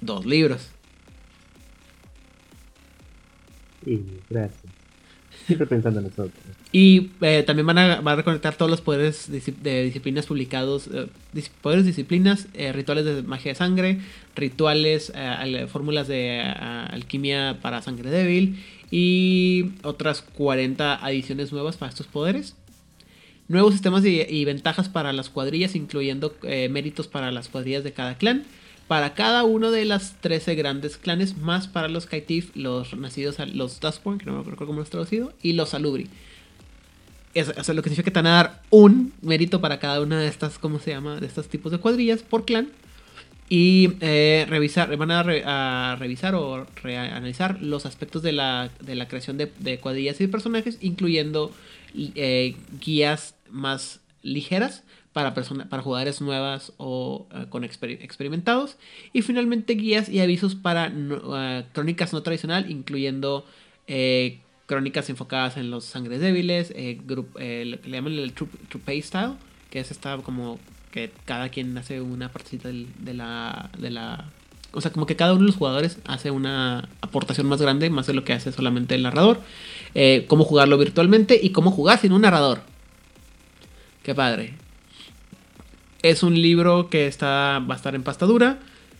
dos 0.01 0.25
libros. 0.25 0.69
Y 3.85 3.99
gracias. 4.29 4.61
Siempre 5.45 5.65
pensando 5.67 5.99
en 5.99 6.05
nosotros. 6.07 6.33
Y 6.71 7.11
eh, 7.21 7.43
también 7.45 7.65
van 7.65 7.77
a, 7.77 8.01
van 8.01 8.13
a 8.13 8.15
reconectar 8.17 8.55
todos 8.55 8.69
los 8.69 8.81
poderes 8.81 9.31
de 9.31 9.83
disciplinas 9.83 10.25
publicados, 10.27 10.87
eh, 10.93 11.07
dis- 11.33 11.49
poderes, 11.61 11.85
disciplinas, 11.85 12.47
eh, 12.53 12.71
rituales 12.73 13.05
de 13.05 13.23
magia 13.23 13.51
de 13.51 13.55
sangre, 13.55 13.99
rituales, 14.35 15.11
eh, 15.15 15.67
fórmulas 15.71 16.07
de 16.07 16.41
alquimia 16.41 17.57
para 17.61 17.81
sangre 17.81 18.11
débil 18.11 18.63
y 18.91 19.71
otras 19.83 20.21
40 20.21 21.03
adiciones 21.03 21.51
nuevas 21.51 21.77
para 21.77 21.89
estos 21.89 22.05
poderes. 22.07 22.55
Nuevos 23.47 23.73
sistemas 23.73 24.05
y, 24.05 24.21
y 24.21 24.45
ventajas 24.45 24.89
para 24.89 25.11
las 25.13 25.29
cuadrillas, 25.29 25.73
incluyendo 25.75 26.35
méritos 26.69 27.07
para 27.07 27.31
las 27.31 27.47
cuadrillas 27.47 27.83
de 27.83 27.93
cada 27.93 28.15
clan. 28.15 28.43
Para 28.89 29.13
cada 29.13 29.43
uno 29.43 29.69
de 29.69 29.85
las 29.85 30.15
13 30.19 30.55
grandes 30.55 30.97
clanes, 30.97 31.37
más 31.37 31.67
para 31.67 31.87
los 31.87 32.07
Kaitif, 32.07 32.49
los 32.55 32.95
nacidos, 32.97 33.37
los 33.53 33.79
Dustborn, 33.79 34.17
que 34.17 34.25
no 34.25 34.33
me 34.33 34.39
acuerdo 34.39 34.65
cómo 34.65 34.79
lo 34.79 34.85
he 34.85 34.89
traducido, 34.89 35.31
y 35.43 35.53
los 35.53 35.69
Salubri. 35.69 36.07
Eso, 37.35 37.51
es 37.55 37.67
lo 37.69 37.83
que 37.83 37.89
significa 37.89 38.05
que 38.05 38.11
te 38.11 38.17
van 38.19 38.25
a 38.25 38.35
dar 38.35 38.61
un 38.71 39.13
mérito 39.21 39.61
para 39.61 39.77
cada 39.77 40.01
una 40.01 40.19
de 40.19 40.27
estas, 40.27 40.57
¿cómo 40.57 40.79
se 40.79 40.89
llama? 40.89 41.19
De 41.19 41.27
estos 41.27 41.47
tipos 41.47 41.71
de 41.71 41.77
cuadrillas 41.77 42.23
por 42.23 42.45
clan. 42.45 42.69
Y 43.47 43.91
eh, 44.01 44.47
revisar, 44.49 44.97
van 44.97 45.11
a, 45.11 45.21
re- 45.21 45.43
a 45.45 45.95
revisar 45.99 46.33
o 46.33 46.65
reanalizar 46.81 47.61
los 47.61 47.85
aspectos 47.85 48.23
de 48.23 48.31
la, 48.31 48.71
de 48.79 48.95
la 48.95 49.07
creación 49.07 49.37
de, 49.37 49.79
cuadrillas 49.79 50.19
y 50.19 50.25
personajes, 50.25 50.79
incluyendo 50.81 51.51
eh, 51.95 52.55
guías 52.83 53.35
más 53.51 53.99
ligeras 54.23 54.83
para, 55.13 55.33
persona- 55.33 55.67
para 55.69 55.81
jugadores 55.83 56.21
nuevas 56.21 56.73
o 56.77 57.27
eh, 57.33 57.45
con 57.49 57.63
exper- 57.63 57.99
experimentados. 58.01 58.77
Y 59.13 59.21
finalmente 59.21 59.73
guías 59.73 60.09
y 60.09 60.19
avisos 60.19 60.55
para 60.55 60.91
eh, 60.95 61.65
crónicas 61.73 62.13
no 62.13 62.21
tradicional, 62.21 62.69
incluyendo 62.69 63.45
eh, 63.87 64.39
crónicas 64.67 65.09
enfocadas 65.09 65.57
en 65.57 65.71
los 65.71 65.85
sangres 65.85 66.19
débiles, 66.21 66.71
eh, 66.75 67.01
eh, 67.39 67.63
lo 67.65 67.81
que 67.81 67.89
le 67.89 67.97
llaman 67.97 68.13
el 68.13 68.33
True, 68.33 68.49
True 68.69 68.83
Pay 68.85 69.01
Style, 69.01 69.33
que 69.71 69.79
es 69.79 69.89
esta 69.91 70.17
como 70.17 70.59
que 70.91 71.11
cada 71.25 71.49
quien 71.49 71.77
hace 71.77 72.01
una 72.01 72.31
partecita 72.31 72.67
del- 72.67 72.87
de 72.99 73.13
la, 73.13 73.69
de 73.77 73.89
la... 73.89 74.29
O 74.71 74.81
sea, 74.81 74.91
como 74.91 75.07
que 75.07 75.15
cada 75.15 75.31
uno 75.33 75.41
de 75.41 75.47
los 75.47 75.55
jugadores 75.55 75.97
hace 76.05 76.29
una 76.29 76.87
aportación 77.01 77.47
más 77.47 77.59
grande, 77.59 77.89
más 77.89 78.05
de 78.05 78.13
lo 78.13 78.23
que 78.23 78.33
hace 78.33 78.51
solamente 78.51 78.93
el 78.93 79.01
narrador. 79.01 79.41
Eh, 79.95 80.25
cómo 80.27 80.43
jugarlo 80.43 80.77
virtualmente 80.77 81.39
y 81.41 81.49
cómo 81.49 81.71
jugar 81.71 81.97
sin 81.97 82.11
un 82.13 82.21
narrador. 82.21 82.61
Qué 84.03 84.13
padre. 84.13 84.53
Es 86.01 86.23
un 86.23 86.41
libro 86.41 86.89
que 86.89 87.07
está, 87.07 87.59
va 87.59 87.73
a 87.73 87.77
estar 87.77 87.93
en 87.93 88.03
pasta 88.03 88.25
dura. 88.25 88.59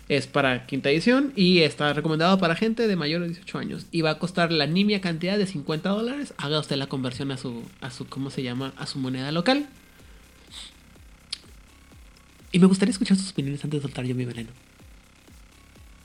Es 0.09 0.27
para 0.27 0.65
quinta 0.65 0.89
edición 0.89 1.31
y 1.35 1.59
está 1.59 1.93
recomendado 1.93 2.39
para 2.39 2.55
gente 2.55 2.88
de 2.88 2.95
mayores 2.95 3.29
de 3.29 3.35
18 3.35 3.57
años. 3.59 3.85
Y 3.91 4.01
va 4.01 4.12
a 4.12 4.19
costar 4.19 4.51
la 4.51 4.65
nimia 4.65 5.01
cantidad 5.01 5.38
de 5.38 5.45
50 5.45 5.88
dólares. 5.88 6.33
Haga 6.38 6.59
usted 6.59 6.75
la 6.75 6.88
conversión 6.88 7.31
a 7.31 7.38
su, 7.38 7.63
a 7.79 7.89
su, 7.89 8.07
¿cómo 8.07 8.31
se 8.31 8.43
llama? 8.43 8.73
A 8.75 8.85
su 8.85 8.99
moneda 8.99 9.31
local. 9.31 9.67
Y 12.51 12.59
me 12.59 12.65
gustaría 12.65 12.91
escuchar 12.91 13.17
sus 13.17 13.31
opiniones 13.31 13.63
antes 13.63 13.79
de 13.79 13.81
soltar 13.83 14.05
yo 14.05 14.15
mi 14.15 14.25
veneno. 14.25 14.49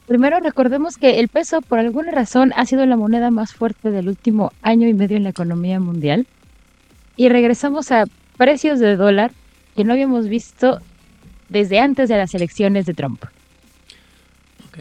Primero 0.06 0.38
recordemos 0.40 0.98
que 0.98 1.18
el 1.18 1.28
peso 1.28 1.62
por 1.62 1.78
alguna 1.78 2.12
razón 2.12 2.52
ha 2.56 2.66
sido 2.66 2.84
la 2.84 2.96
moneda 2.96 3.30
más 3.30 3.54
fuerte 3.54 3.90
del 3.90 4.08
último 4.08 4.52
año 4.60 4.86
y 4.86 4.92
medio 4.92 5.16
en 5.16 5.24
la 5.24 5.30
economía 5.30 5.80
mundial. 5.80 6.26
Y 7.16 7.30
regresamos 7.30 7.90
a 7.90 8.04
precios 8.36 8.78
de 8.80 8.96
dólar 8.96 9.32
que 9.74 9.84
no 9.84 9.92
habíamos 9.92 10.28
visto 10.28 10.80
desde 11.48 11.78
antes 11.80 12.08
de 12.08 12.16
las 12.16 12.34
elecciones 12.34 12.86
de 12.86 12.94
Trump. 12.94 13.24
Ok. 14.68 14.78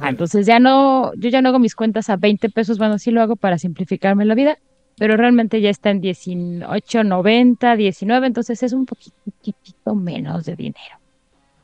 Ah, 0.00 0.08
entonces 0.10 0.44
ya 0.46 0.58
no, 0.58 1.12
yo 1.14 1.28
ya 1.30 1.40
no 1.40 1.50
hago 1.50 1.58
mis 1.58 1.74
cuentas 1.74 2.10
a 2.10 2.16
20 2.16 2.48
pesos, 2.50 2.78
bueno, 2.78 2.98
sí 2.98 3.10
lo 3.12 3.22
hago 3.22 3.36
para 3.36 3.58
simplificarme 3.58 4.24
la 4.24 4.34
vida, 4.34 4.58
pero 4.96 5.16
realmente 5.16 5.60
ya 5.60 5.70
está 5.70 5.90
en 5.90 6.00
18, 6.00 7.04
90, 7.04 7.76
19, 7.76 8.26
entonces 8.26 8.62
es 8.62 8.72
un 8.72 8.86
poquitito 8.86 9.94
menos 9.94 10.44
de 10.44 10.56
dinero. 10.56 10.98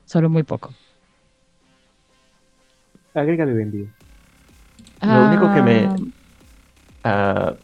Solo 0.07 0.31
muy 0.31 0.45
poco. 0.45 0.73
Agrégale 3.15 3.53
vendido. 3.53 3.89
Lo 5.03 5.27
único 5.27 5.53
que 5.53 5.63
me- 5.63 5.89
Ah, 7.03 7.53
Ah, 7.53 7.55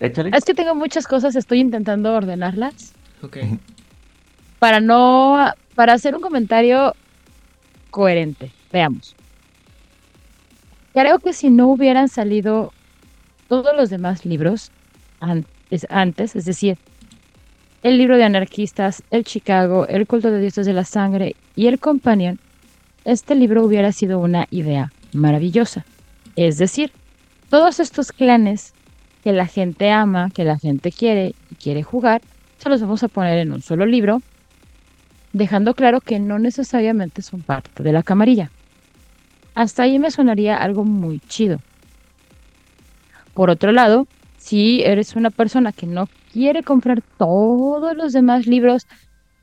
échale. 0.00 0.30
es 0.34 0.44
que 0.44 0.54
tengo 0.54 0.74
muchas 0.74 1.06
cosas, 1.06 1.36
estoy 1.36 1.60
intentando 1.60 2.12
ordenarlas 2.14 2.92
Ok. 3.22 3.38
para 4.58 4.80
no, 4.80 5.52
para 5.74 5.92
hacer 5.94 6.14
un 6.14 6.20
comentario 6.22 6.94
coherente. 7.90 8.50
Veamos. 8.72 9.14
Creo 10.92 11.18
que 11.18 11.32
si 11.32 11.50
no 11.50 11.68
hubieran 11.68 12.08
salido 12.08 12.72
todos 13.48 13.76
los 13.76 13.90
demás 13.90 14.24
libros, 14.24 14.70
antes, 15.20 16.36
es 16.36 16.44
decir, 16.44 16.78
el 17.82 17.98
libro 17.98 18.16
de 18.16 18.24
anarquistas, 18.24 19.02
el 19.10 19.24
Chicago, 19.24 19.86
el 19.86 20.06
culto 20.06 20.30
de 20.30 20.40
dioses 20.40 20.66
de 20.66 20.72
la 20.72 20.84
sangre 20.84 21.36
y 21.54 21.66
el 21.66 21.78
Companion, 21.78 22.38
este 23.04 23.34
libro 23.34 23.64
hubiera 23.64 23.92
sido 23.92 24.18
una 24.18 24.46
idea 24.50 24.90
maravillosa. 25.12 25.84
Es 26.34 26.58
decir, 26.58 26.90
todos 27.50 27.78
estos 27.78 28.10
clanes 28.10 28.72
que 29.26 29.32
la 29.32 29.48
gente 29.48 29.90
ama, 29.90 30.30
que 30.32 30.44
la 30.44 30.56
gente 30.56 30.92
quiere 30.92 31.34
y 31.50 31.56
quiere 31.56 31.82
jugar, 31.82 32.22
se 32.58 32.68
los 32.68 32.80
vamos 32.80 33.02
a 33.02 33.08
poner 33.08 33.38
en 33.38 33.52
un 33.52 33.60
solo 33.60 33.84
libro, 33.84 34.22
dejando 35.32 35.74
claro 35.74 36.00
que 36.00 36.20
no 36.20 36.38
necesariamente 36.38 37.22
son 37.22 37.42
parte 37.42 37.82
de 37.82 37.90
la 37.90 38.04
camarilla. 38.04 38.52
Hasta 39.56 39.82
ahí 39.82 39.98
me 39.98 40.12
sonaría 40.12 40.56
algo 40.56 40.84
muy 40.84 41.18
chido. 41.18 41.58
Por 43.34 43.50
otro 43.50 43.72
lado, 43.72 44.06
si 44.38 44.82
eres 44.84 45.16
una 45.16 45.30
persona 45.30 45.72
que 45.72 45.88
no 45.88 46.08
quiere 46.32 46.62
comprar 46.62 47.02
todos 47.18 47.96
los 47.96 48.12
demás 48.12 48.46
libros 48.46 48.86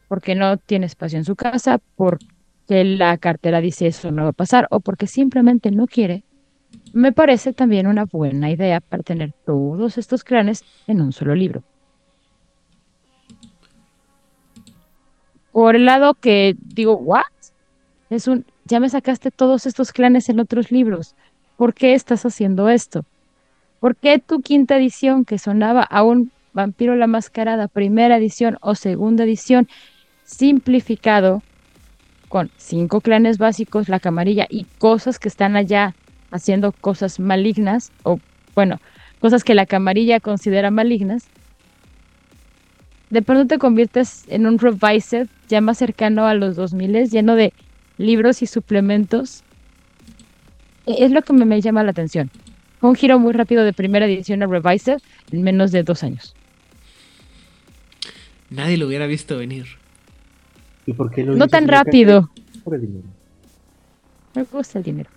porque 0.08 0.34
no 0.34 0.56
tiene 0.56 0.86
espacio 0.86 1.18
en 1.18 1.26
su 1.26 1.36
casa, 1.36 1.82
porque 1.98 2.86
la 2.86 3.18
cartera 3.18 3.60
dice 3.60 3.88
eso 3.88 4.12
no 4.12 4.24
va 4.24 4.30
a 4.30 4.32
pasar 4.32 4.66
o 4.72 4.80
porque 4.80 5.08
simplemente 5.08 5.72
no 5.72 5.88
quiere, 5.88 6.24
me 6.94 7.12
parece 7.12 7.54
también 7.54 7.88
una 7.88 8.06
buena 8.06 8.52
idea 8.52 8.80
para 8.80 9.04
tener 9.04 9.34
todos 9.46 9.98
estos 9.98 10.24
clanes 10.24 10.64
en 10.88 11.02
un 11.02 11.12
solo 11.12 11.34
libro. 11.36 11.64
Por 15.52 15.76
el 15.76 15.86
lado 15.86 16.14
que 16.14 16.56
digo, 16.60 16.96
¿what? 16.96 17.24
Es 18.10 18.28
un, 18.28 18.46
ya 18.66 18.80
me 18.80 18.90
sacaste 18.90 19.32
todos 19.32 19.66
estos 19.66 19.92
clanes 19.92 20.30
en 20.30 20.40
otros 20.40 20.72
libros. 20.72 21.16
¿Por 21.58 21.74
qué 21.74 21.94
estás 21.96 22.26
haciendo 22.26 22.70
esto? 22.70 23.06
¿Por 23.80 23.96
qué 23.96 24.20
tu 24.20 24.42
quinta 24.42 24.78
edición, 24.78 25.26
que 25.26 25.40
sonaba 25.40 25.84
a 25.84 26.04
un 26.04 26.32
Vampiro 26.54 26.96
la 26.96 27.08
Mascarada, 27.08 27.68
primera 27.68 28.18
edición 28.18 28.58
o 28.62 28.76
segunda 28.76 29.24
edición, 29.24 29.68
simplificado, 30.24 31.42
con 32.30 32.52
cinco 32.58 33.02
clanes 33.02 33.40
básicos, 33.40 33.90
la 33.90 34.00
camarilla 34.00 34.46
y 34.50 34.66
cosas 34.78 35.18
que 35.18 35.28
están 35.28 35.56
allá 35.56 35.96
haciendo 36.34 36.72
cosas 36.72 37.20
malignas, 37.20 37.92
o 38.04 38.20
bueno, 38.56 38.80
cosas 39.22 39.44
que 39.44 39.54
la 39.54 39.66
camarilla 39.66 40.20
considera 40.20 40.72
malignas, 40.72 41.28
de 43.12 43.22
pronto 43.22 43.46
te 43.46 43.60
conviertes 43.60 44.26
en 44.28 44.48
un 44.48 44.58
revised 44.58 45.28
ya 45.48 45.62
más 45.62 45.78
cercano 45.78 46.26
a 46.26 46.34
los 46.34 46.56
2000, 46.56 47.10
lleno 47.10 47.36
de 47.36 47.54
libros 48.00 48.42
y 48.42 48.48
suplementos. 48.48 49.44
E-, 50.88 51.06
es 51.06 51.12
lo 51.12 51.22
que 51.22 51.34
me, 51.34 51.46
me 51.46 51.62
llama 51.62 51.84
la 51.84 51.92
atención. 51.92 52.32
Fue 52.80 52.90
un 52.90 52.96
giro 52.96 53.20
muy 53.20 53.34
rápido 53.34 53.64
de 53.64 53.72
primera 53.72 54.08
edición 54.08 54.42
a 54.42 54.48
revised 54.48 54.98
en 55.32 55.44
menos 55.44 55.72
de 55.72 55.84
dos 55.84 56.04
años. 56.04 56.34
Nadie 58.50 58.78
lo 58.78 58.88
hubiera 58.88 59.06
visto 59.06 59.38
venir. 59.38 59.66
¿Y 60.88 60.94
por 60.94 61.12
qué 61.12 61.24
lo 61.24 61.36
No 61.36 61.48
tan 61.48 61.68
rápido. 61.68 62.32
Por 62.64 62.76
el 62.76 62.82
dinero. 62.82 63.06
Me 64.36 64.44
gusta 64.44 64.80
el 64.80 64.84
dinero. 64.84 65.10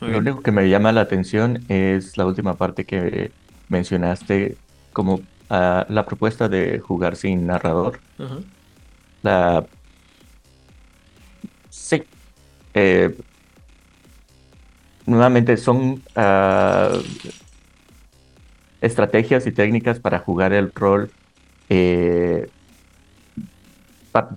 Lo 0.00 0.18
único 0.18 0.42
que 0.42 0.50
me 0.50 0.68
llama 0.68 0.92
la 0.92 1.02
atención 1.02 1.64
es 1.68 2.16
la 2.16 2.26
última 2.26 2.54
parte 2.54 2.84
que 2.84 3.32
mencionaste, 3.68 4.56
como 4.92 5.20
ah, 5.50 5.86
la 5.88 6.06
propuesta 6.06 6.48
de 6.48 6.80
jugar 6.80 7.16
sin 7.16 7.46
narrador. 7.46 8.00
La... 9.22 9.66
Sí. 11.68 12.02
Eh, 12.74 13.14
nuevamente 15.06 15.56
son 15.56 16.02
ah, 16.16 16.98
estrategias 18.80 19.46
y 19.46 19.52
técnicas 19.52 20.00
para 20.00 20.18
jugar 20.18 20.52
el 20.52 20.72
rol. 20.72 21.10
eh, 21.68 22.48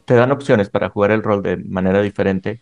te 0.06 0.14
dan 0.14 0.32
opciones 0.32 0.70
para 0.70 0.90
jugar 0.90 1.12
el 1.12 1.24
rol 1.24 1.42
de 1.42 1.58
manera 1.58 2.02
diferente 2.02 2.62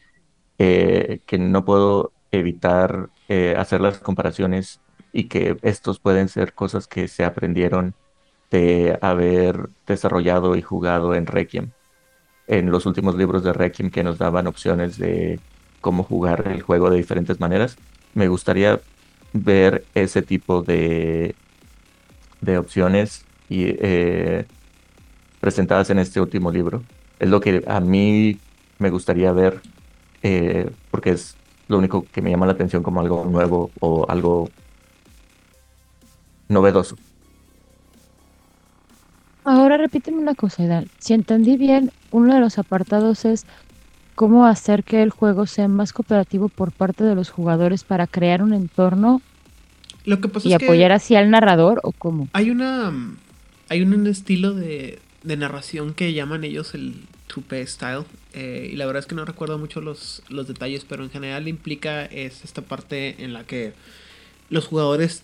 eh, 0.57 1.21
que 1.25 1.37
no 1.37 1.65
puedo 1.65 2.13
evitar 2.31 3.09
eh, 3.29 3.55
hacer 3.57 3.81
las 3.81 3.99
comparaciones 3.99 4.79
y 5.13 5.25
que 5.25 5.57
estos 5.61 5.99
pueden 5.99 6.29
ser 6.29 6.53
cosas 6.53 6.87
que 6.87 7.07
se 7.07 7.25
aprendieron 7.25 7.93
de 8.49 8.97
haber 9.01 9.69
desarrollado 9.87 10.55
y 10.55 10.61
jugado 10.61 11.15
en 11.15 11.25
Requiem. 11.25 11.71
En 12.47 12.71
los 12.71 12.85
últimos 12.85 13.15
libros 13.15 13.43
de 13.43 13.53
Requiem 13.53 13.91
que 13.91 14.03
nos 14.03 14.17
daban 14.17 14.47
opciones 14.47 14.97
de 14.97 15.39
cómo 15.79 16.03
jugar 16.03 16.47
el 16.47 16.61
juego 16.61 16.89
de 16.89 16.97
diferentes 16.97 17.39
maneras. 17.39 17.77
Me 18.13 18.27
gustaría 18.27 18.79
ver 19.33 19.85
ese 19.95 20.21
tipo 20.21 20.61
de, 20.61 21.35
de 22.41 22.57
opciones 22.57 23.25
y, 23.49 23.65
eh, 23.67 24.45
presentadas 25.39 25.89
en 25.89 25.99
este 25.99 26.21
último 26.21 26.51
libro. 26.51 26.83
Es 27.19 27.29
lo 27.29 27.41
que 27.41 27.63
a 27.67 27.79
mí 27.79 28.39
me 28.79 28.89
gustaría 28.89 29.31
ver 29.31 29.61
eh, 30.23 30.69
porque 30.91 31.11
es 31.11 31.35
lo 31.71 31.77
único 31.77 32.05
que 32.11 32.21
me 32.21 32.29
llama 32.29 32.45
la 32.45 32.51
atención 32.51 32.83
como 32.83 32.99
algo 32.99 33.23
nuevo 33.25 33.71
o 33.79 34.05
algo 34.09 34.49
novedoso. 36.49 36.97
Ahora 39.45 39.77
repíteme 39.77 40.17
una 40.19 40.35
cosa, 40.35 40.63
Idan. 40.63 40.89
Si 40.99 41.13
entendí 41.13 41.55
bien, 41.55 41.91
uno 42.11 42.33
de 42.33 42.41
los 42.41 42.59
apartados 42.59 43.23
es 43.23 43.45
cómo 44.15 44.45
hacer 44.45 44.83
que 44.83 45.01
el 45.01 45.11
juego 45.11 45.47
sea 45.47 45.69
más 45.69 45.93
cooperativo 45.93 46.49
por 46.49 46.73
parte 46.73 47.05
de 47.05 47.15
los 47.15 47.29
jugadores 47.29 47.85
para 47.85 48.05
crear 48.05 48.43
un 48.43 48.53
entorno 48.53 49.21
Lo 50.03 50.19
que 50.19 50.27
pasa 50.27 50.49
y 50.49 50.53
es 50.53 50.59
que 50.59 50.65
apoyar 50.65 50.91
así 50.91 51.15
al 51.15 51.31
narrador 51.31 51.79
o 51.83 51.93
cómo. 51.93 52.27
hay 52.33 52.51
una 52.51 52.91
hay 53.69 53.81
un 53.81 54.05
estilo 54.07 54.53
de, 54.53 54.99
de 55.23 55.37
narración 55.37 55.93
que 55.93 56.11
llaman 56.13 56.43
ellos 56.43 56.75
el 56.75 57.07
2P 57.33 57.65
style 57.65 58.03
eh, 58.33 58.69
y 58.71 58.75
la 58.75 58.85
verdad 58.85 59.01
es 59.01 59.05
que 59.07 59.15
no 59.15 59.25
recuerdo 59.25 59.57
mucho 59.57 59.81
los, 59.81 60.23
los 60.29 60.47
detalles 60.47 60.85
pero 60.87 61.03
en 61.03 61.09
general 61.09 61.47
implica 61.47 62.05
es 62.05 62.43
esta 62.43 62.61
parte 62.61 63.23
en 63.23 63.33
la 63.33 63.43
que 63.45 63.73
los 64.49 64.67
jugadores 64.67 65.23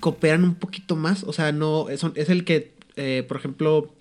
cooperan 0.00 0.44
un 0.44 0.54
poquito 0.54 0.96
más 0.96 1.24
o 1.24 1.32
sea 1.32 1.52
no 1.52 1.88
es, 1.88 2.02
es 2.14 2.28
el 2.28 2.44
que 2.44 2.72
eh, 2.96 3.24
por 3.26 3.36
ejemplo 3.36 3.92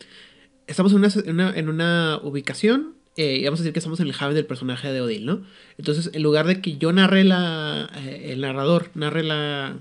estamos 0.67 0.93
en 0.93 0.99
una, 1.29 1.57
en 1.57 1.69
una, 1.69 2.19
ubicación 2.23 2.93
eh, 3.17 3.37
y 3.37 3.43
vamos 3.45 3.59
a 3.59 3.63
decir 3.63 3.73
que 3.73 3.79
estamos 3.79 3.99
en 3.99 4.07
el 4.07 4.15
Haven 4.17 4.35
del 4.35 4.45
personaje 4.45 4.93
de 4.93 5.01
Odil, 5.01 5.25
¿no? 5.25 5.41
Entonces, 5.77 6.11
en 6.13 6.23
lugar 6.23 6.45
de 6.47 6.61
que 6.61 6.77
yo 6.77 6.93
narre 6.93 7.25
la. 7.25 7.89
eh, 8.05 8.29
el 8.31 8.39
narrador 8.41 8.91
narre 8.93 9.23
la, 9.23 9.75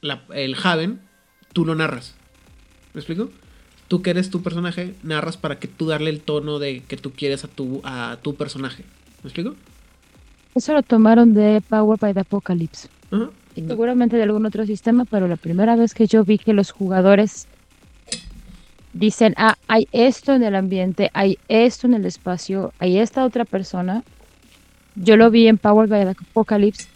la- 0.00 0.24
el 0.34 0.56
Haven, 0.60 1.00
tú 1.52 1.64
lo 1.64 1.74
narras. 1.76 2.16
¿Me 2.94 3.00
explico? 3.00 3.30
Tú 3.90 4.02
que 4.02 4.10
eres 4.10 4.30
tu 4.30 4.40
personaje, 4.40 4.94
narras 5.02 5.36
para 5.36 5.58
que 5.58 5.66
tú 5.66 5.88
darle 5.88 6.10
el 6.10 6.20
tono 6.20 6.60
de 6.60 6.84
que 6.86 6.96
tú 6.96 7.10
quieres 7.10 7.42
a 7.42 7.48
tu, 7.48 7.80
a 7.82 8.18
tu 8.22 8.36
personaje. 8.36 8.84
¿Me 9.24 9.30
explico? 9.30 9.56
Eso 10.54 10.74
lo 10.74 10.84
tomaron 10.84 11.34
de 11.34 11.60
Power 11.68 11.98
by 11.98 12.14
the 12.14 12.20
Apocalypse. 12.20 12.86
Ajá. 13.10 13.30
Y 13.56 13.62
seguramente 13.62 14.16
de 14.16 14.22
algún 14.22 14.46
otro 14.46 14.64
sistema, 14.64 15.06
pero 15.06 15.26
la 15.26 15.34
primera 15.34 15.74
vez 15.74 15.92
que 15.92 16.06
yo 16.06 16.24
vi 16.24 16.38
que 16.38 16.52
los 16.52 16.70
jugadores 16.70 17.48
dicen, 18.92 19.34
ah, 19.36 19.56
hay 19.66 19.88
esto 19.90 20.34
en 20.34 20.44
el 20.44 20.54
ambiente, 20.54 21.10
hay 21.12 21.36
esto 21.48 21.88
en 21.88 21.94
el 21.94 22.06
espacio, 22.06 22.72
hay 22.78 22.98
esta 22.98 23.24
otra 23.24 23.44
persona, 23.44 24.04
yo 24.94 25.16
lo 25.16 25.32
vi 25.32 25.48
en 25.48 25.58
Power 25.58 25.88
by 25.88 26.04
the 26.04 26.10
Apocalypse 26.10 26.86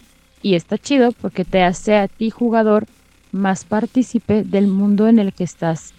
y 0.41 0.55
está 0.55 0.77
chido 0.77 1.11
porque 1.11 1.43
te 1.43 1.61
hace 1.61 1.95
a 1.95 2.07
ti 2.07 2.29
jugador 2.29 2.85
más 3.33 3.65
partícipe 3.65 4.43
del 4.43 4.67
mundo 4.67 5.09
en 5.09 5.19
el 5.19 5.33
que 5.33 5.43
estás 5.43 5.93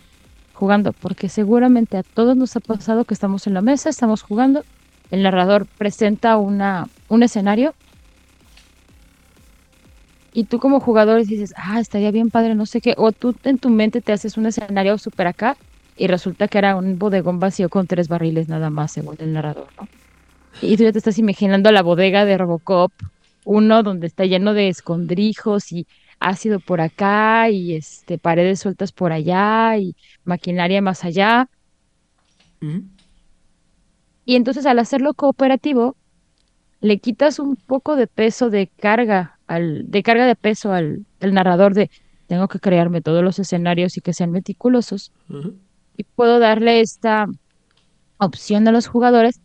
jugando, 0.57 0.92
porque 0.95 1.29
seguramente 1.29 1.99
a 1.99 2.03
todos 2.03 2.35
nos 2.35 2.57
ha 2.57 2.61
pasado 2.61 3.05
que 3.05 3.12
estamos 3.12 3.47
en 3.47 3.53
la 3.53 3.61
mesa, 3.61 3.90
estamos 3.90 4.23
jugando, 4.23 4.64
el 5.11 5.23
narrador 5.23 5.66
presenta 5.66 6.38
una, 6.38 6.88
un 7.09 7.23
escenario 7.23 7.75
y 10.33 10.45
tú 10.45 10.59
como 10.59 10.81
jugador 10.81 11.25
dices, 11.25 11.53
ah, 11.57 11.79
estaría 11.79 12.11
bien 12.11 12.31
padre, 12.31 12.55
no 12.55 12.64
sé 12.64 12.81
qué, 12.81 12.95
o 12.97 13.12
tú 13.12 13.35
en 13.45 13.59
tu 13.59 13.69
mente 13.69 14.01
te 14.01 14.12
haces 14.12 14.38
un 14.38 14.47
escenario 14.47 14.97
súper 14.97 15.27
acá 15.27 15.57
y 15.97 16.07
resulta 16.07 16.49
que 16.49 16.59
era 16.59 16.75
un 16.77 16.99
bodegón 16.99 17.38
vacío 17.38 17.69
con 17.69 17.87
tres 17.87 18.09
barriles 18.09 18.49
nada 18.49 18.71
más, 18.71 18.92
según 18.92 19.16
el 19.19 19.35
narrador, 19.35 19.69
¿no? 19.79 19.87
Y 20.62 20.79
tú 20.79 20.85
ya 20.85 20.92
te 20.92 20.99
estás 20.99 21.19
imaginando 21.19 21.71
la 21.71 21.83
bodega 21.83 22.25
de 22.25 22.38
Robocop, 22.38 22.90
uno 23.45 23.83
donde 23.83 24.07
está 24.07 24.25
lleno 24.25 24.55
de 24.55 24.69
escondrijos 24.69 25.71
y 25.71 25.87
ácido 26.20 26.61
por 26.61 26.81
acá 26.81 27.50
y 27.50 27.74
este 27.74 28.18
paredes 28.18 28.61
sueltas 28.61 28.92
por 28.92 29.12
allá 29.12 29.76
y 29.79 29.94
maquinaria 30.24 30.83
más 30.83 31.05
allá. 31.05 31.48
Y 34.24 34.37
entonces 34.37 34.66
al 34.66 34.79
hacerlo 34.79 35.14
cooperativo, 35.14 35.96
le 36.81 36.98
quitas 36.98 37.38
un 37.38 37.57
poco 37.57 37.96
de 37.96 38.07
peso 38.07 38.50
de 38.50 38.68
carga, 38.68 39.38
al, 39.46 39.90
de 39.90 40.02
carga 40.02 40.26
de 40.26 40.37
peso 40.37 40.72
al, 40.72 41.07
al 41.20 41.35
narrador 41.35 41.74
de 41.74 41.90
tengo 42.26 42.48
que 42.48 42.59
crearme 42.59 43.00
todos 43.00 43.22
los 43.22 43.38
escenarios 43.38 43.96
y 43.96 44.00
que 44.00 44.12
sean 44.12 44.33
meticulosos. 44.33 45.12
Y 45.96 46.05
puedo 46.05 46.38
darle 46.38 46.81
esta 46.81 47.26
opción 48.18 48.66
a 48.68 48.72
los 48.72 48.87
jugadores, 48.88 49.40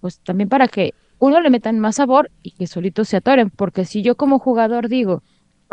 pues 0.00 0.18
también 0.18 0.48
para 0.48 0.68
que 0.68 0.94
uno 1.18 1.40
le 1.40 1.50
metan 1.50 1.78
más 1.78 1.96
sabor 1.96 2.30
y 2.42 2.50
que 2.50 2.66
solitos 2.66 3.08
se 3.08 3.16
atoren. 3.16 3.50
Porque 3.50 3.84
si 3.84 4.02
yo 4.02 4.16
como 4.16 4.38
jugador 4.38 4.88
digo, 4.88 5.22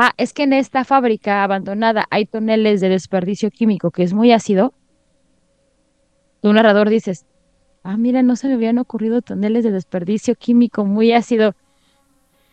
ah, 0.02 0.14
es 0.18 0.34
que 0.34 0.44
en 0.44 0.54
esta 0.54 0.84
fábrica 0.84 1.44
abandonada 1.44 2.08
hay 2.10 2.26
toneles 2.26 2.82
de 2.82 2.90
desperdicio 2.90 3.52
químico 3.52 3.92
que 3.92 4.02
es 4.02 4.14
muy 4.14 4.32
ácido, 4.32 4.74
tu 6.42 6.52
narrador 6.52 6.90
dices, 6.90 7.26
ah, 7.84 7.98
mira, 7.98 8.24
no 8.24 8.36
se 8.36 8.48
me 8.48 8.56
habían 8.56 8.80
ocurrido 8.80 9.22
toneles 9.22 9.64
de 9.64 9.70
desperdicio 9.70 10.34
químico 10.36 10.86
muy 10.86 11.14
ácido. 11.14 11.56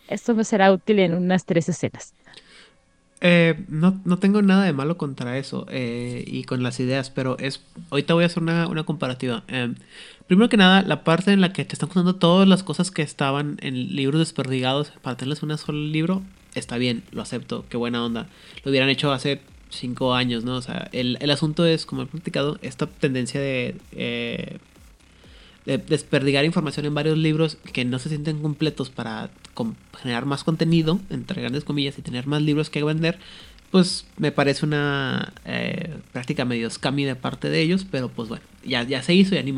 Esto 0.09 0.35
me 0.35 0.45
será 0.45 0.71
útil 0.73 0.99
en 0.99 1.15
unas 1.15 1.47
tres 1.47 1.71
escenas. 1.71 2.13
Eh, 3.21 3.65
no, 3.69 3.99
no 4.05 4.19
tengo 4.19 4.43
nada 4.43 4.65
de 4.65 4.73
malo 4.73 4.99
contra 4.99 5.39
eso 5.39 5.67
eh, 5.71 6.23
y 6.27 6.45
con 6.45 6.63
las 6.63 6.79
ideas, 6.79 7.11
pero 7.11 7.37
es 7.39 7.65
ahorita 7.91 8.15
voy 8.15 8.25
a 8.25 8.27
hacer 8.27 8.43
una, 8.43 8.69
una 8.69 8.85
comparativa. 8.85 9.43
Eh, 9.49 9.75
primero 10.27 10.51
que 10.51 10.59
nada, 10.59 10.83
la 10.83 11.03
parte 11.03 11.33
en 11.33 11.41
la 11.41 11.53
que 11.53 11.65
te 11.65 11.73
están 11.73 11.89
contando 11.89 12.17
todas 12.17 12.47
las 12.47 12.63
cosas 12.63 12.91
que 12.91 13.03
estaban 13.03 13.57
en 13.61 13.97
libros 13.97 14.21
desperdigados 14.21 14.93
para 15.03 15.17
tenerles 15.17 15.43
un 15.43 15.57
solo 15.57 15.79
libro, 15.79 16.23
está 16.59 16.79
bien, 16.79 17.03
lo 17.13 17.23
acepto, 17.23 17.65
qué 17.69 17.77
buena 17.77 18.05
onda. 18.05 18.29
Lo 18.65 18.71
hubieran 18.71 18.89
hecho 18.89 19.13
hace 19.13 19.41
cinco 19.71 20.15
años, 20.15 20.45
¿no? 20.45 20.57
O 20.57 20.63
sea, 20.63 20.89
el, 20.93 21.19
el 21.21 21.31
asunto 21.31 21.67
es, 21.67 21.87
como 21.87 22.03
he 22.03 22.07
platicado, 22.07 22.59
esta 22.63 22.87
tendencia 22.87 23.41
de, 23.41 23.77
eh, 23.93 24.59
de 25.67 25.79
desperdigar 25.79 26.45
información 26.45 26.87
en 26.87 26.95
varios 26.95 27.19
libros 27.19 27.59
que 27.73 27.85
no 27.85 27.99
se 27.99 28.09
sienten 28.09 28.41
completos 28.41 28.91
para 28.91 29.31
generar 30.01 30.25
más 30.27 30.45
contenido, 30.45 31.01
entre 31.11 31.43
grandes 31.43 31.65
comillas, 31.65 31.99
y 31.99 32.03
tener 32.03 32.27
más 32.27 32.43
libros 32.43 32.71
que 32.71 32.83
vender, 32.83 33.19
pues 33.71 34.07
me 34.17 34.33
parece 34.33 34.65
una 34.65 35.33
eh, 35.45 35.95
práctica 36.13 36.45
medio 36.45 36.71
scammy 36.71 37.05
de 37.05 37.17
parte 37.17 37.51
de 37.51 37.61
ellos, 37.61 37.87
pero 37.91 38.09
pues 38.09 38.29
bueno, 38.29 38.45
ya, 38.65 38.83
ya 38.83 39.03
se 39.03 39.15
hizo 39.15 39.35
y 39.35 39.43
ni. 39.43 39.53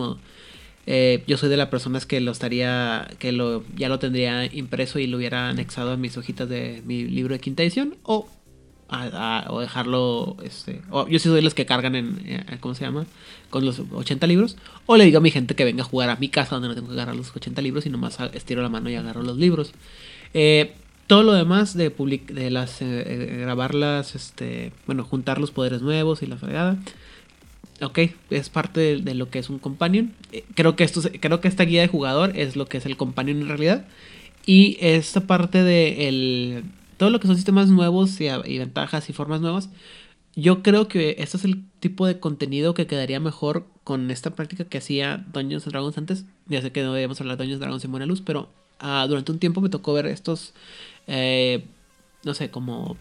Eh, 0.87 1.23
yo 1.27 1.37
soy 1.37 1.49
de 1.49 1.57
las 1.57 1.69
personas 1.69 2.07
que 2.07 2.21
lo 2.21 2.33
estaría, 2.33 3.09
que 3.19 3.33
lo, 3.33 3.65
ya 3.77 3.89
lo 3.89 3.99
tendría 3.99 4.47
impreso 4.47 4.99
y 4.99 5.07
lo 5.07 5.19
hubiera 5.19 5.49
anexado 5.49 5.93
a 5.93 5.97
mis 5.97 6.17
hojitas 6.17 6.49
de 6.49 6.83
mi 6.85 7.05
libro 7.05 7.35
de 7.35 7.41
quinta 7.41 7.63
edición 7.63 7.97
o, 8.03 8.29
o 9.49 9.61
dejarlo, 9.61 10.37
este, 10.43 10.83
o 10.91 11.07
yo 11.07 11.19
sí 11.19 11.29
soy 11.29 11.37
de 11.37 11.43
los 11.43 11.55
que 11.55 11.67
cargan 11.67 11.95
en, 11.95 12.21
eh, 12.27 12.57
¿cómo 12.61 12.75
se 12.75 12.85
llama? 12.85 13.07
Con 13.51 13.65
los 13.65 13.81
80 13.93 14.27
libros 14.27 14.57
o 14.87 14.97
le 14.97 15.05
digo 15.05 15.19
a 15.19 15.21
mi 15.21 15.31
gente 15.31 15.55
que 15.55 15.65
venga 15.65 15.83
a 15.83 15.87
jugar 15.87 16.11
a 16.11 16.17
mi 16.17 16.29
casa 16.29 16.57
donde 16.57 16.69
no 16.69 16.75
tengo 16.75 16.89
que 16.89 16.95
agarrar 16.95 17.15
los 17.15 17.35
80 17.35 17.63
libros 17.63 17.87
y 17.87 17.91
nomás 17.91 18.19
estiro 18.33 18.63
la 18.63 18.69
mano 18.69 18.91
y 18.91 18.97
agarro 18.97 19.23
los 19.23 19.37
libros. 19.37 19.73
Eh, 20.35 20.73
todo 21.07 21.25
lo 21.25 21.33
demás 21.33 21.77
de, 21.77 21.91
public 21.91 22.33
de 22.33 22.51
las, 22.51 22.81
eh, 22.83 23.39
grabarlas, 23.41 24.15
este, 24.15 24.73
bueno, 24.87 25.05
juntar 25.05 25.39
los 25.39 25.51
poderes 25.51 25.83
nuevos 25.83 26.23
y 26.23 26.27
la 26.27 26.37
fregada. 26.37 26.77
Ok, 27.83 27.99
es 28.29 28.51
parte 28.51 29.01
de, 29.01 29.15
lo 29.15 29.31
que 29.31 29.39
es 29.39 29.49
un 29.49 29.59
companion. 29.59 30.15
Eh, 30.33 30.45
Creo 30.55 30.77
que, 30.77 30.85
esto, 30.85 31.01
creo 31.21 31.41
que 31.41 31.49
esta 31.49 31.65
guía 31.65 31.81
de 31.81 31.89
jugador 31.89 32.37
es 32.37 32.57
lo 32.57 32.67
que 32.67 32.79
es 32.79 32.87
el 32.87 32.97
companion 32.97 33.41
en 33.41 33.49
realidad. 33.49 33.87
Y 34.47 34.77
esta 34.81 35.23
parte 35.23 35.63
de 35.63 36.09
el, 36.09 36.65
todo 36.97 37.11
lo 37.11 37.21
que 37.21 37.27
son 37.27 37.37
sistemas 37.37 37.69
nuevos 37.69 38.21
y, 38.21 38.59
ventajas 38.59 39.09
y 39.09 39.13
formas 39.13 39.41
nuevas. 39.41 39.71
Yo 40.37 40.63
creo 40.63 40.89
que 40.89 41.17
este 41.19 41.37
es 41.39 41.45
el 41.45 41.65
tipo 41.81 42.07
de 42.07 42.21
contenido 42.21 42.75
que 42.75 42.87
quedaría 42.87 43.21
mejor 43.21 43.67
con 43.85 44.11
esta 44.11 44.35
práctica 44.35 44.65
que 44.65 44.79
hacía 44.79 45.25
Dungeons 45.33 45.65
and 45.65 45.73
Dragons 45.73 45.99
antes. 45.99 46.25
Ya 46.47 46.63
sé 46.63 46.73
que 46.73 46.83
no 46.83 46.93
debemos 46.93 47.21
hablar 47.21 47.37
de 47.37 47.45
Dungeons 47.45 47.57
and 47.57 47.63
Dragons 47.63 47.85
en 47.85 47.91
buena 47.91 48.07
luz, 48.07 48.21
pero 48.21 48.51
ah, 48.79 49.07
durante 49.09 49.33
un 49.33 49.39
tiempo 49.39 49.61
me 49.61 49.71
tocó 49.71 49.93
ver 49.95 50.07
estos, 50.07 50.53
eh, 51.07 51.65
no 52.25 52.35
sé, 52.35 52.51
como 52.51 52.97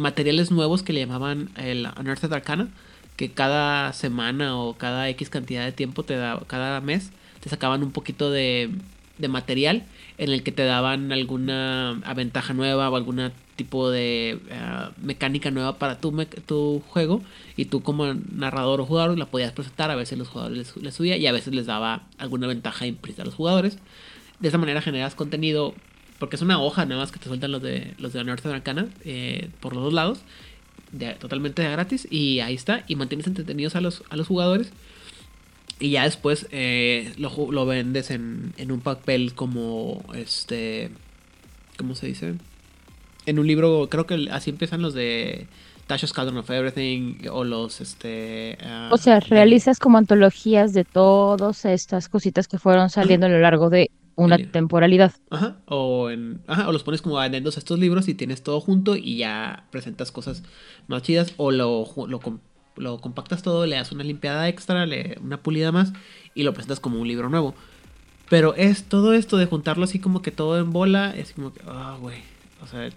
materiales 0.00 0.50
nuevos 0.50 0.82
que 0.82 0.92
le 0.92 1.00
llamaban 1.00 1.50
el 1.56 1.88
Unearthed 1.98 2.32
Arcana, 2.32 2.68
que 3.16 3.30
cada 3.30 3.92
semana 3.92 4.56
o 4.58 4.74
cada 4.74 5.08
X 5.10 5.30
cantidad 5.30 5.64
de 5.64 5.72
tiempo 5.72 6.02
te 6.02 6.16
da, 6.16 6.40
cada 6.46 6.80
mes 6.80 7.10
te 7.40 7.48
sacaban 7.48 7.82
un 7.82 7.92
poquito 7.92 8.30
de, 8.30 8.70
de 9.18 9.28
material 9.28 9.84
en 10.18 10.30
el 10.30 10.42
que 10.42 10.52
te 10.52 10.64
daban 10.64 11.12
alguna 11.12 12.00
ventaja 12.16 12.54
nueva 12.54 12.90
o 12.90 12.96
algún 12.96 13.32
tipo 13.56 13.90
de 13.90 14.38
eh, 14.48 14.88
mecánica 15.02 15.50
nueva 15.50 15.78
para 15.78 16.00
tu, 16.00 16.12
tu 16.46 16.82
juego 16.88 17.22
y 17.56 17.66
tú 17.66 17.82
como 17.82 18.14
narrador 18.14 18.80
o 18.80 18.86
jugador 18.86 19.18
la 19.18 19.26
podías 19.26 19.52
presentar, 19.52 19.90
a 19.90 19.96
veces 19.96 20.18
los 20.18 20.28
jugadores 20.28 20.56
les, 20.56 20.76
les 20.76 20.94
subía 20.94 21.16
y 21.16 21.26
a 21.26 21.32
veces 21.32 21.54
les 21.54 21.66
daba 21.66 22.04
alguna 22.18 22.46
ventaja 22.46 22.86
implícita 22.86 23.22
a 23.22 23.26
los 23.26 23.34
jugadores. 23.34 23.78
De 24.38 24.48
esa 24.48 24.56
manera 24.56 24.80
generas 24.80 25.14
contenido 25.14 25.74
porque 26.20 26.36
es 26.36 26.42
una 26.42 26.62
hoja 26.62 26.84
nada 26.84 27.00
más 27.00 27.10
que 27.10 27.18
te 27.18 27.26
sueltan 27.26 27.50
los 27.50 27.62
de 27.62 27.94
los 27.98 28.12
de 28.12 28.20
Unearthed 28.20 28.50
Arcana 28.50 28.86
eh, 29.04 29.48
por 29.58 29.74
los 29.74 29.82
dos 29.82 29.92
lados 29.92 30.20
totalmente 31.18 31.62
de 31.62 31.70
gratis 31.70 32.06
y 32.10 32.40
ahí 32.40 32.54
está 32.54 32.84
y 32.86 32.94
mantienes 32.94 33.26
entretenidos 33.26 33.74
a 33.74 33.80
los, 33.80 34.02
a 34.10 34.16
los 34.16 34.26
jugadores 34.26 34.70
y 35.78 35.90
ya 35.90 36.04
después 36.04 36.46
eh, 36.50 37.12
lo, 37.16 37.50
lo 37.50 37.64
vendes 37.64 38.10
en, 38.10 38.52
en 38.58 38.70
un 38.70 38.80
papel 38.80 39.34
como 39.34 40.04
este 40.14 40.90
¿cómo 41.76 41.94
se 41.94 42.06
dice? 42.06 42.34
en 43.26 43.38
un 43.38 43.46
libro 43.46 43.88
creo 43.90 44.06
que 44.06 44.28
así 44.30 44.50
empiezan 44.50 44.82
los 44.82 44.94
de 44.94 45.46
Tasha's 45.86 46.12
Cauldron 46.12 46.38
of 46.38 46.50
Everything 46.50 47.28
o 47.32 47.44
los 47.44 47.80
este 47.80 48.58
ah, 48.64 48.90
O 48.92 48.96
sea, 48.96 49.18
realizas 49.18 49.80
como 49.80 49.98
antologías 49.98 50.72
de 50.72 50.84
todas 50.84 51.64
estas 51.64 52.08
cositas 52.08 52.46
que 52.46 52.58
fueron 52.58 52.90
saliendo 52.90 53.26
a 53.26 53.28
lo 53.28 53.40
largo 53.40 53.70
de 53.70 53.90
una 54.24 54.38
temporalidad. 54.38 55.12
Ajá, 55.30 55.56
o, 55.66 56.10
en, 56.10 56.40
ajá, 56.46 56.68
o 56.68 56.72
los 56.72 56.82
pones 56.82 57.02
como 57.02 57.18
adendos 57.18 57.56
a 57.56 57.60
estos 57.60 57.78
libros 57.78 58.08
y 58.08 58.14
tienes 58.14 58.42
todo 58.42 58.60
junto 58.60 58.96
y 58.96 59.16
ya 59.18 59.64
presentas 59.70 60.12
cosas 60.12 60.42
más 60.88 61.02
chidas 61.02 61.34
o 61.36 61.50
lo, 61.50 61.86
lo, 62.08 62.20
com- 62.20 62.40
lo 62.76 63.00
compactas 63.00 63.42
todo, 63.42 63.66
le 63.66 63.76
das 63.76 63.92
una 63.92 64.04
limpiada 64.04 64.48
extra, 64.48 64.86
le, 64.86 65.18
una 65.22 65.42
pulida 65.42 65.72
más 65.72 65.92
y 66.34 66.42
lo 66.42 66.52
presentas 66.54 66.80
como 66.80 67.00
un 67.00 67.08
libro 67.08 67.28
nuevo. 67.28 67.54
Pero 68.28 68.54
es 68.54 68.84
todo 68.84 69.12
esto 69.12 69.36
de 69.38 69.46
juntarlo 69.46 69.84
así 69.84 69.98
como 69.98 70.22
que 70.22 70.30
todo 70.30 70.58
en 70.58 70.72
bola, 70.72 71.14
es 71.16 71.32
como 71.32 71.52
que, 71.52 71.60
ah, 71.66 71.96
güey. 72.00 72.18
O 72.62 72.66
sea, 72.68 72.88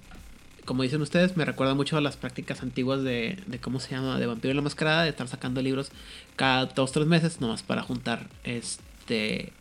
como 0.65 0.83
dicen 0.83 1.01
ustedes, 1.01 1.35
me 1.35 1.43
recuerda 1.43 1.73
mucho 1.73 1.97
a 1.97 2.01
las 2.01 2.17
prácticas 2.17 2.61
antiguas 2.61 3.01
de, 3.01 3.37
de 3.47 3.59
cómo 3.59 3.79
se 3.79 3.95
llama, 3.95 4.19
de 4.19 4.27
Vampiro 4.27 4.51
y 4.51 4.55
la 4.55 4.61
Mascarada, 4.61 5.03
de 5.03 5.09
estar 5.09 5.27
sacando 5.27 5.61
libros 5.61 5.91
cada 6.35 6.67
dos 6.67 6.91
tres 6.91 7.07
meses, 7.07 7.41
nomás 7.41 7.63
para 7.63 7.81
juntar 7.81 8.27
este, 8.43 9.51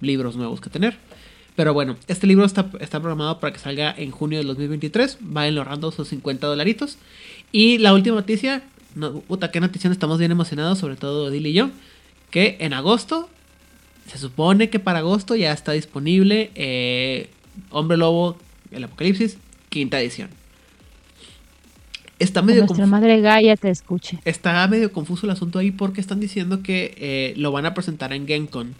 libros 0.00 0.36
nuevos 0.36 0.60
que 0.60 0.70
tener. 0.70 0.96
Pero 1.56 1.74
bueno, 1.74 1.96
este 2.06 2.28
libro 2.28 2.44
está, 2.44 2.70
está 2.78 3.00
programado 3.00 3.40
para 3.40 3.52
que 3.52 3.58
salga 3.58 3.92
en 3.96 4.12
junio 4.12 4.38
del 4.38 4.46
2023. 4.46 5.18
Va 5.36 5.44
ahorrando 5.44 5.90
sus 5.90 6.08
50 6.08 6.46
dolaritos. 6.46 6.98
Y 7.50 7.78
la 7.78 7.94
última 7.94 8.16
noticia, 8.16 8.62
no, 8.94 9.20
puta, 9.20 9.50
qué 9.50 9.60
noticia, 9.60 9.90
estamos 9.90 10.18
bien 10.18 10.30
emocionados, 10.30 10.78
sobre 10.78 10.96
todo 10.96 11.30
Dil 11.30 11.46
y 11.46 11.52
yo, 11.54 11.70
que 12.30 12.58
en 12.60 12.74
agosto, 12.74 13.28
se 14.06 14.18
supone 14.18 14.70
que 14.70 14.78
para 14.78 15.00
agosto 15.00 15.34
ya 15.34 15.52
está 15.52 15.72
disponible 15.72 16.50
eh, 16.54 17.28
Hombre 17.70 17.96
Lobo, 17.96 18.36
el 18.70 18.84
Apocalipsis, 18.84 19.36
quinta 19.68 20.00
edición. 20.00 20.30
Está 22.18 22.42
medio 22.42 22.66
nuestra 22.66 22.86
madre 22.86 23.20
Gaia 23.20 23.56
te 23.56 23.70
escuche. 23.70 24.18
Está 24.24 24.66
medio 24.66 24.92
confuso 24.92 25.26
el 25.26 25.30
asunto 25.30 25.58
ahí 25.58 25.70
porque 25.70 26.00
están 26.00 26.18
diciendo 26.18 26.62
que 26.62 26.94
eh, 26.98 27.34
lo 27.36 27.52
van 27.52 27.66
a 27.66 27.74
presentar 27.74 28.12
en 28.12 28.26
GenCon. 28.26 28.74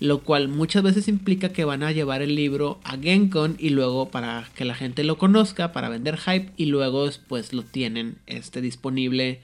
Lo 0.00 0.22
cual 0.22 0.48
muchas 0.48 0.82
veces 0.82 1.08
implica 1.08 1.50
que 1.50 1.66
van 1.66 1.82
a 1.82 1.92
llevar 1.92 2.22
el 2.22 2.34
libro 2.34 2.80
a 2.84 2.96
GenCon 2.96 3.56
y 3.58 3.68
luego 3.68 4.10
para 4.10 4.48
que 4.54 4.64
la 4.64 4.74
gente 4.74 5.04
lo 5.04 5.18
conozca, 5.18 5.72
para 5.72 5.90
vender 5.90 6.16
hype 6.16 6.52
y 6.56 6.66
luego 6.66 7.04
después 7.04 7.52
lo 7.52 7.62
tienen 7.62 8.16
este, 8.26 8.62
disponible 8.62 9.42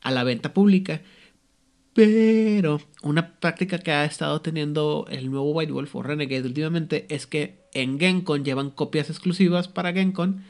a 0.00 0.10
la 0.10 0.24
venta 0.24 0.54
pública. 0.54 1.02
Pero 1.92 2.80
una 3.02 3.38
práctica 3.40 3.78
que 3.78 3.90
ha 3.92 4.06
estado 4.06 4.40
teniendo 4.40 5.06
el 5.10 5.30
nuevo 5.30 5.50
White 5.52 5.72
Wolf 5.72 5.94
o 5.94 6.02
Renegade 6.02 6.46
últimamente 6.46 7.06
es 7.10 7.26
que 7.26 7.68
en 7.74 7.98
GenCon 7.98 8.42
llevan 8.42 8.70
copias 8.70 9.10
exclusivas 9.10 9.68
para 9.68 9.92
GenCon 9.92 10.42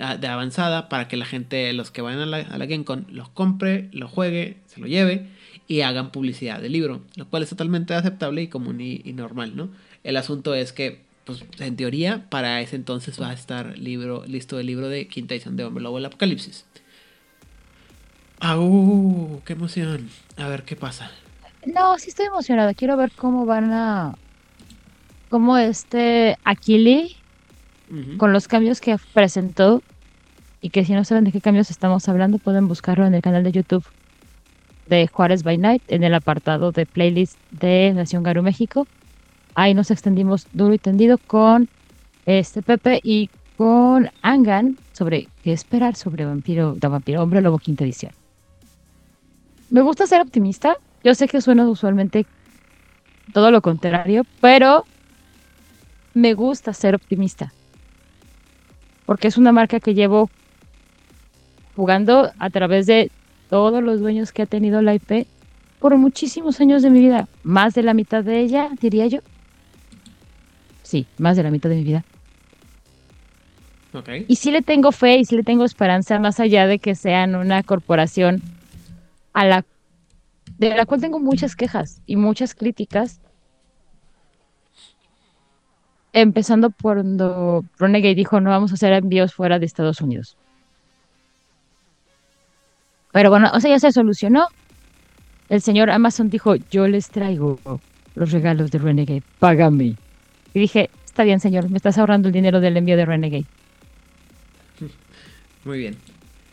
ah, 0.00 0.16
de 0.16 0.26
avanzada 0.26 0.88
para 0.88 1.06
que 1.06 1.18
la 1.18 1.26
gente, 1.26 1.70
los 1.74 1.90
que 1.90 2.00
vayan 2.00 2.20
a 2.20 2.26
la, 2.26 2.38
a 2.38 2.56
la 2.56 2.66
GenCon, 2.66 3.06
los 3.10 3.28
compre, 3.28 3.90
lo 3.92 4.08
juegue, 4.08 4.62
se 4.66 4.80
lo 4.80 4.86
lleve 4.86 5.35
y 5.68 5.80
hagan 5.80 6.12
publicidad 6.12 6.60
del 6.60 6.72
libro, 6.72 7.02
lo 7.16 7.26
cual 7.26 7.42
es 7.42 7.50
totalmente 7.50 7.94
aceptable 7.94 8.42
y 8.42 8.48
común 8.48 8.80
y, 8.80 9.00
y 9.04 9.12
normal, 9.12 9.56
¿no? 9.56 9.70
El 10.04 10.16
asunto 10.16 10.54
es 10.54 10.72
que, 10.72 11.00
pues, 11.24 11.44
en 11.58 11.76
teoría, 11.76 12.26
para 12.28 12.60
ese 12.60 12.76
entonces 12.76 13.20
va 13.20 13.30
a 13.30 13.32
estar 13.32 13.76
libro, 13.78 14.24
listo 14.26 14.60
el 14.60 14.66
libro 14.66 14.88
de 14.88 15.08
quinta 15.08 15.34
edición 15.34 15.56
de 15.56 15.64
Hombre 15.64 15.82
Lobo 15.82 15.98
el 15.98 16.06
Apocalipsis. 16.06 16.64
¡Au! 18.38 19.42
¡Qué 19.44 19.54
emoción! 19.54 20.08
A 20.36 20.48
ver 20.48 20.62
qué 20.62 20.76
pasa. 20.76 21.10
No, 21.66 21.98
sí 21.98 22.10
estoy 22.10 22.26
emocionada. 22.26 22.74
Quiero 22.74 22.96
ver 22.96 23.10
cómo 23.10 23.46
van 23.46 23.72
a. 23.72 24.14
Cómo 25.28 25.58
este 25.58 26.38
Aquili, 26.44 27.16
con 28.16 28.32
los 28.32 28.46
cambios 28.46 28.80
que 28.80 28.96
presentó, 29.12 29.82
y 30.60 30.70
que 30.70 30.84
si 30.84 30.92
no 30.92 31.04
saben 31.04 31.24
de 31.24 31.32
qué 31.32 31.40
cambios 31.40 31.72
estamos 31.72 32.08
hablando, 32.08 32.38
pueden 32.38 32.68
buscarlo 32.68 33.04
en 33.06 33.14
el 33.14 33.22
canal 33.22 33.42
de 33.42 33.50
YouTube 33.50 33.84
de 34.86 35.06
Juárez 35.08 35.42
by 35.42 35.58
Night, 35.58 35.82
en 35.88 36.04
el 36.04 36.14
apartado 36.14 36.72
de 36.72 36.86
playlist 36.86 37.38
de 37.50 37.92
Nación 37.94 38.22
Garu 38.22 38.42
México. 38.42 38.86
Ahí 39.54 39.74
nos 39.74 39.90
extendimos 39.90 40.46
duro 40.52 40.74
y 40.74 40.78
tendido 40.78 41.18
con 41.18 41.68
este 42.26 42.62
Pepe 42.62 43.00
y 43.02 43.30
con 43.56 44.10
Angan 44.22 44.76
sobre 44.92 45.28
qué 45.42 45.52
esperar 45.52 45.96
sobre 45.96 46.24
Vampiro, 46.26 46.74
de 46.74 46.88
Vampiro 46.88 47.22
Hombre 47.22 47.40
Lobo 47.40 47.58
Quinta 47.58 47.84
Edición. 47.84 48.12
Me 49.70 49.80
gusta 49.80 50.06
ser 50.06 50.20
optimista. 50.20 50.76
Yo 51.02 51.14
sé 51.14 51.26
que 51.28 51.40
suena 51.40 51.68
usualmente 51.68 52.26
todo 53.32 53.50
lo 53.50 53.62
contrario, 53.62 54.24
pero 54.40 54.84
me 56.14 56.34
gusta 56.34 56.72
ser 56.72 56.94
optimista. 56.94 57.52
porque 59.06 59.28
es 59.28 59.38
una 59.38 59.52
marca 59.52 59.80
que 59.80 59.94
llevo 59.94 60.28
jugando 61.76 62.32
a 62.38 62.50
través 62.50 62.86
de 62.86 63.10
todos 63.48 63.82
los 63.82 64.00
dueños 64.00 64.32
que 64.32 64.42
ha 64.42 64.46
tenido 64.46 64.82
la 64.82 64.94
IP 64.94 65.26
por 65.78 65.96
muchísimos 65.96 66.60
años 66.60 66.82
de 66.82 66.90
mi 66.90 67.00
vida, 67.00 67.28
más 67.42 67.74
de 67.74 67.82
la 67.82 67.94
mitad 67.94 68.24
de 68.24 68.40
ella, 68.40 68.70
diría 68.80 69.06
yo. 69.06 69.20
Sí, 70.82 71.06
más 71.18 71.36
de 71.36 71.42
la 71.42 71.50
mitad 71.50 71.68
de 71.68 71.76
mi 71.76 71.84
vida. 71.84 72.04
Ok. 73.92 74.08
Y 74.28 74.36
sí 74.36 74.50
le 74.50 74.62
tengo 74.62 74.92
fe 74.92 75.18
y 75.18 75.24
sí 75.24 75.36
le 75.36 75.42
tengo 75.42 75.64
esperanza, 75.64 76.18
más 76.18 76.40
allá 76.40 76.66
de 76.66 76.78
que 76.78 76.94
sean 76.94 77.34
una 77.34 77.62
corporación 77.62 78.42
a 79.32 79.44
la 79.44 79.64
de 80.58 80.74
la 80.74 80.86
cual 80.86 81.00
tengo 81.00 81.18
muchas 81.18 81.54
quejas 81.56 82.00
y 82.06 82.16
muchas 82.16 82.54
críticas. 82.54 83.20
Empezando 86.12 86.70
por 86.70 86.96
cuando 86.96 87.64
Renegade 87.78 88.14
dijo 88.14 88.40
no 88.40 88.50
vamos 88.50 88.70
a 88.70 88.74
hacer 88.74 88.92
envíos 88.92 89.34
fuera 89.34 89.58
de 89.58 89.66
Estados 89.66 90.00
Unidos. 90.00 90.36
Pero 93.16 93.30
bueno, 93.30 93.50
o 93.54 93.60
sea, 93.60 93.70
ya 93.70 93.78
se 93.78 93.92
solucionó. 93.92 94.48
El 95.48 95.62
señor 95.62 95.88
Amazon 95.88 96.28
dijo, 96.28 96.54
yo 96.70 96.86
les 96.86 97.08
traigo 97.08 97.58
los 98.14 98.30
regalos 98.30 98.70
de 98.70 98.76
Renegade, 98.76 99.22
págame. 99.38 99.96
Y 100.52 100.60
dije, 100.60 100.90
está 101.06 101.24
bien, 101.24 101.40
señor, 101.40 101.70
me 101.70 101.78
estás 101.78 101.96
ahorrando 101.96 102.28
el 102.28 102.34
dinero 102.34 102.60
del 102.60 102.76
envío 102.76 102.94
de 102.94 103.06
Renegade. 103.06 103.46
Muy 105.64 105.78
bien. 105.78 105.96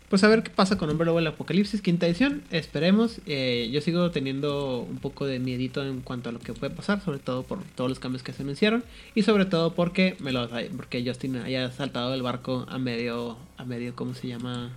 Pues 0.07 0.23
a 0.23 0.29
ver 0.29 0.41
qué 0.41 0.51
pasa 0.51 0.77
con 0.77 0.89
Hombre 0.89 1.05
Lobo 1.05 1.19
el 1.19 1.27
Apocalipsis, 1.27 1.81
quinta 1.81 2.07
edición. 2.07 2.43
Esperemos. 2.49 3.19
Eh, 3.25 3.69
yo 3.73 3.81
sigo 3.81 4.11
teniendo 4.11 4.87
un 4.89 4.99
poco 4.99 5.25
de 5.25 5.39
miedito 5.39 5.85
en 5.85 5.99
cuanto 5.99 6.29
a 6.29 6.31
lo 6.31 6.39
que 6.39 6.53
puede 6.53 6.73
pasar, 6.73 7.01
sobre 7.01 7.19
todo 7.19 7.43
por 7.43 7.61
todos 7.75 7.89
los 7.89 7.99
cambios 7.99 8.23
que 8.23 8.31
se 8.31 8.41
anunciaron 8.41 8.85
y 9.15 9.23
sobre 9.23 9.43
todo 9.43 9.73
porque 9.73 10.15
me 10.21 10.31
lo 10.31 10.47
porque 10.77 11.03
Justin 11.05 11.35
haya 11.35 11.69
saltado 11.73 12.11
del 12.11 12.21
barco 12.21 12.65
a 12.69 12.77
medio 12.77 13.37
a 13.57 13.65
medio 13.65 13.97
¿cómo 13.97 14.13
se 14.13 14.29
llama? 14.29 14.71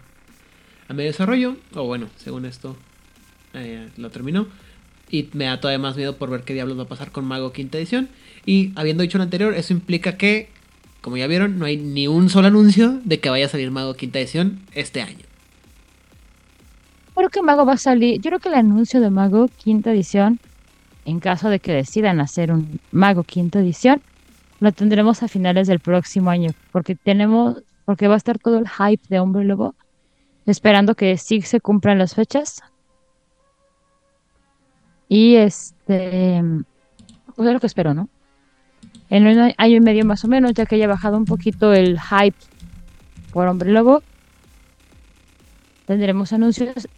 A 0.88 0.92
medio 0.92 1.10
desarrollo 1.10 1.56
o 1.74 1.84
bueno, 1.84 2.08
según 2.16 2.44
esto 2.44 2.76
eh, 3.54 3.88
lo 3.96 4.10
terminó. 4.10 4.46
Y 5.08 5.28
me 5.34 5.44
da 5.44 5.60
todavía 5.60 5.78
más 5.78 5.96
miedo 5.96 6.16
por 6.16 6.30
ver 6.30 6.42
qué 6.42 6.52
diablos 6.54 6.78
va 6.78 6.82
a 6.82 6.88
pasar 6.88 7.12
con 7.12 7.24
Mago 7.24 7.52
quinta 7.52 7.78
edición. 7.78 8.08
Y 8.44 8.72
habiendo 8.74 9.02
dicho 9.02 9.18
lo 9.18 9.24
anterior, 9.24 9.54
eso 9.54 9.72
implica 9.72 10.16
que, 10.16 10.48
como 11.00 11.16
ya 11.16 11.28
vieron, 11.28 11.58
no 11.58 11.64
hay 11.64 11.76
ni 11.76 12.08
un 12.08 12.28
solo 12.28 12.48
anuncio 12.48 13.00
de 13.04 13.20
que 13.20 13.30
vaya 13.30 13.46
a 13.46 13.48
salir 13.48 13.70
Mago 13.70 13.94
quinta 13.94 14.18
edición 14.18 14.60
este 14.74 15.02
año. 15.02 15.24
Creo 17.14 17.30
que 17.30 17.40
Mago 17.40 17.64
va 17.64 17.74
a 17.74 17.78
salir. 17.78 18.20
Yo 18.20 18.30
creo 18.30 18.40
que 18.40 18.48
el 18.48 18.56
anuncio 18.56 19.00
de 19.00 19.10
Mago 19.10 19.48
quinta 19.56 19.92
edición, 19.92 20.40
en 21.04 21.20
caso 21.20 21.48
de 21.48 21.60
que 21.60 21.72
decidan 21.72 22.20
hacer 22.20 22.52
un 22.52 22.80
Mago 22.90 23.22
quinta 23.22 23.60
edición, 23.60 24.02
lo 24.60 24.72
tendremos 24.72 25.22
a 25.22 25.28
finales 25.28 25.68
del 25.68 25.80
próximo 25.80 26.30
año, 26.30 26.50
porque 26.72 26.94
tenemos, 26.94 27.62
porque 27.84 28.08
va 28.08 28.14
a 28.14 28.18
estar 28.18 28.38
todo 28.38 28.58
el 28.58 28.68
hype 28.68 29.02
de 29.08 29.20
Hombre 29.20 29.44
Lobo, 29.44 29.74
esperando 30.46 30.94
que 30.94 31.16
sí 31.18 31.42
se 31.42 31.60
cumplan 31.60 31.98
las 31.98 32.14
fechas. 32.14 32.62
Y 35.08 35.36
este, 35.36 36.42
pues 37.34 37.48
es 37.48 37.54
lo 37.54 37.60
que 37.60 37.66
espero, 37.66 37.94
¿no? 37.94 38.08
En 39.10 39.26
un 39.26 39.52
año 39.56 39.76
y 39.76 39.80
medio 39.80 40.04
más 40.04 40.24
o 40.24 40.28
menos, 40.28 40.52
ya 40.54 40.66
que 40.66 40.76
haya 40.76 40.88
bajado 40.88 41.16
un 41.16 41.26
poquito 41.26 41.72
el 41.72 42.00
hype 42.00 42.36
por 43.32 43.46
Hombre 43.46 43.70
Lobo, 43.70 44.02
tendremos 45.86 46.32
anuncios 46.32 46.88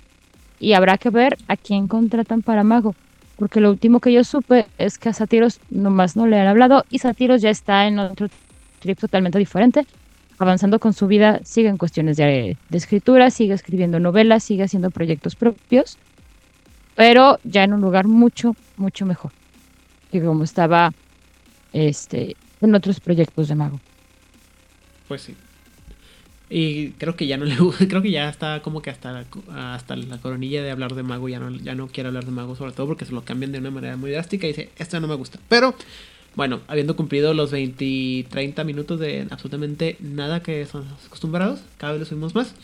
y 0.58 0.72
habrá 0.72 0.96
que 0.98 1.10
ver 1.10 1.36
a 1.48 1.56
quién 1.56 1.88
contratan 1.88 2.42
para 2.42 2.64
Mago. 2.64 2.94
Porque 3.36 3.60
lo 3.60 3.70
último 3.70 4.00
que 4.00 4.12
yo 4.12 4.24
supe 4.24 4.66
es 4.78 4.98
que 4.98 5.10
a 5.10 5.12
Satiros 5.12 5.60
nomás 5.70 6.16
no 6.16 6.26
le 6.26 6.40
han 6.40 6.48
hablado 6.48 6.84
y 6.90 6.98
Satiros 6.98 7.40
ya 7.40 7.50
está 7.50 7.86
en 7.86 7.98
otro 7.98 8.28
trip 8.80 8.98
totalmente 8.98 9.38
diferente. 9.38 9.86
Avanzando 10.38 10.78
con 10.78 10.92
su 10.92 11.06
vida, 11.06 11.40
sigue 11.44 11.68
en 11.68 11.78
cuestiones 11.78 12.16
de, 12.16 12.56
escritura, 12.70 13.30
sigue 13.30 13.54
escribiendo 13.54 13.98
novelas, 13.98 14.44
sigue 14.44 14.62
haciendo 14.62 14.90
proyectos 14.90 15.34
propios, 15.34 15.98
pero 16.94 17.38
ya 17.44 17.64
en 17.64 17.72
un 17.72 17.80
lugar 17.80 18.06
mucho, 18.06 18.54
mucho 18.76 19.04
mejor 19.04 19.32
que 20.10 20.22
como 20.22 20.44
estaba 20.44 20.92
este, 21.72 22.36
en 22.60 22.74
otros 22.74 23.00
proyectos 23.00 23.48
de 23.48 23.54
Mago. 23.54 23.80
Pues 25.06 25.22
sí. 25.22 25.34
Y 26.50 26.90
creo 26.92 27.14
que 27.14 27.26
ya 27.26 27.36
no 27.36 27.44
le 27.44 27.56
creo 27.88 28.02
que 28.02 28.10
ya 28.10 28.28
está 28.28 28.62
como 28.62 28.80
que 28.80 28.90
hasta 28.90 29.12
la, 29.12 29.24
hasta 29.74 29.96
la 29.96 30.18
coronilla 30.18 30.62
de 30.62 30.70
hablar 30.70 30.94
de 30.94 31.02
mago 31.02 31.28
ya 31.28 31.38
no, 31.38 31.50
ya 31.50 31.74
no 31.74 31.88
quiere 31.88 32.08
hablar 32.08 32.24
de 32.24 32.30
mago, 32.30 32.56
sobre 32.56 32.72
todo 32.72 32.86
porque 32.86 33.04
se 33.04 33.12
lo 33.12 33.22
cambian 33.22 33.52
de 33.52 33.58
una 33.58 33.70
manera 33.70 33.96
muy 33.96 34.10
drástica 34.10 34.46
y 34.46 34.50
dice, 34.50 34.70
esto 34.78 34.98
no 35.00 35.08
me 35.08 35.14
gusta. 35.14 35.38
Pero 35.48 35.74
bueno, 36.34 36.60
habiendo 36.68 36.96
cumplido 36.96 37.34
los 37.34 37.50
20 37.50 38.26
30 38.30 38.64
minutos 38.64 39.00
de 39.00 39.26
absolutamente 39.30 39.96
nada 40.00 40.42
que 40.42 40.64
son 40.66 40.84
acostumbrados, 41.06 41.60
cada 41.78 41.92
vez 41.94 42.00
lo 42.00 42.06
subimos 42.06 42.34
más. 42.34 42.54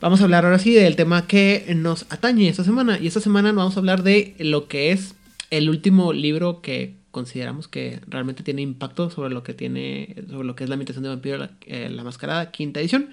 Vamos 0.00 0.20
a 0.20 0.24
hablar 0.24 0.44
ahora 0.44 0.58
sí 0.58 0.74
del 0.74 0.96
tema 0.96 1.26
que 1.26 1.64
nos 1.74 2.04
atañe 2.10 2.48
esta 2.48 2.62
semana. 2.62 2.98
Y 3.00 3.06
esta 3.06 3.20
semana 3.20 3.52
vamos 3.52 3.76
a 3.76 3.80
hablar 3.80 4.02
de 4.02 4.34
lo 4.38 4.68
que 4.68 4.92
es 4.92 5.14
el 5.50 5.70
último 5.70 6.12
libro 6.12 6.60
que 6.60 6.94
consideramos 7.10 7.68
que 7.68 8.00
realmente 8.06 8.42
tiene 8.42 8.60
impacto 8.60 9.08
sobre 9.08 9.32
lo 9.32 9.42
que 9.42 9.54
tiene 9.54 10.16
sobre 10.28 10.46
lo 10.46 10.56
que 10.56 10.64
es 10.64 10.68
la 10.68 10.76
imitación 10.76 11.04
de 11.04 11.10
vampiro 11.10 11.38
la, 11.38 11.50
eh, 11.64 11.88
la 11.88 12.02
mascarada 12.02 12.50
quinta 12.50 12.80
edición 12.80 13.10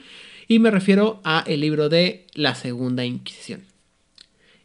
y 0.47 0.57
me 0.57 0.71
refiero 0.71 1.21
a 1.23 1.43
el 1.45 1.61
libro 1.61 1.87
de 1.87 2.25
la 2.33 2.55
segunda 2.55 3.05
inquisición 3.05 3.61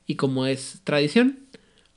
y 0.07 0.14
como 0.14 0.47
es 0.47 0.81
tradición 0.85 1.38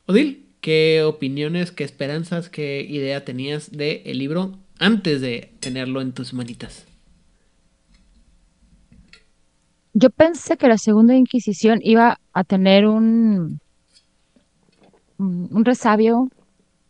Odil 0.05 0.48
qué 0.61 1.03
opiniones 1.03 1.71
qué 1.71 1.83
esperanzas 1.83 2.49
qué 2.49 2.81
idea 2.81 3.25
tenías 3.25 3.71
de 3.71 4.03
el 4.05 4.19
libro 4.19 4.57
antes 4.79 5.21
de 5.21 5.51
tenerlo 5.59 6.01
en 6.01 6.13
tus 6.13 6.33
manitas 6.33 6.85
yo 9.93 10.09
pensé 10.09 10.57
que 10.57 10.67
la 10.67 10.77
segunda 10.77 11.15
inquisición 11.15 11.79
iba 11.83 12.19
a 12.33 12.43
tener 12.43 12.85
un 12.85 13.59
un 15.17 15.65
resabio 15.65 16.29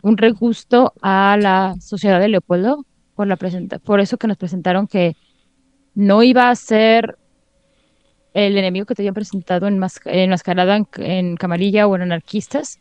un 0.02 0.18
regusto 0.18 0.94
a 1.02 1.38
la 1.40 1.76
sociedad 1.82 2.20
de 2.20 2.30
Leopoldo 2.30 2.86
por, 3.16 3.28
la 3.28 3.36
presenta 3.36 3.80
por 3.80 4.00
eso 4.00 4.18
que 4.18 4.28
nos 4.28 4.38
presentaron 4.38 4.88
que 4.88 5.16
no 5.96 6.24
iba 6.24 6.50
a 6.50 6.56
ser 6.56 7.18
el 8.34 8.58
enemigo 8.58 8.86
que 8.86 8.96
te 8.96 9.02
habían 9.02 9.14
presentado 9.14 9.68
en 9.68 9.82
enmascarado 10.06 10.74
en, 10.74 10.88
en, 10.98 11.36
camarilla 11.36 11.88
o 11.88 11.96
en 11.96 12.04
anarquistas. 12.04 12.78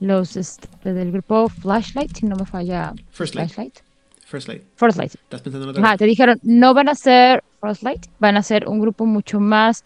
Los 0.00 0.36
este, 0.36 0.92
del 0.92 1.12
grupo 1.12 1.48
Flashlight, 1.48 2.16
si 2.16 2.26
no 2.26 2.36
me 2.36 2.46
falla. 2.46 2.94
First 3.10 3.34
Flashlight. 3.34 3.80
First 4.28 4.46
Light. 4.46 4.62
First 4.76 4.98
Light. 4.98 5.14
¿Estás 5.14 5.40
pensando 5.40 5.64
en 5.64 5.70
otra 5.70 5.82
Ajá, 5.82 5.96
te 5.96 6.04
dijeron, 6.04 6.38
no 6.42 6.74
van 6.74 6.90
a 6.90 6.94
ser 6.94 7.42
First 7.62 7.82
Light, 7.82 8.06
van 8.18 8.36
a 8.36 8.42
ser 8.42 8.68
un 8.68 8.78
grupo 8.78 9.06
mucho 9.06 9.40
más 9.40 9.84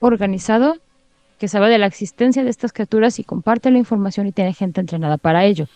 organizado 0.00 0.78
que 1.38 1.46
sabe 1.46 1.68
de 1.68 1.76
la 1.76 1.86
existencia 1.86 2.42
de 2.42 2.48
estas 2.48 2.72
criaturas 2.72 3.18
y 3.18 3.24
comparte 3.24 3.70
la 3.70 3.76
información 3.76 4.26
y 4.26 4.32
tiene 4.32 4.54
gente 4.54 4.80
entrenada 4.80 5.18
para 5.18 5.44
ello. 5.44 5.66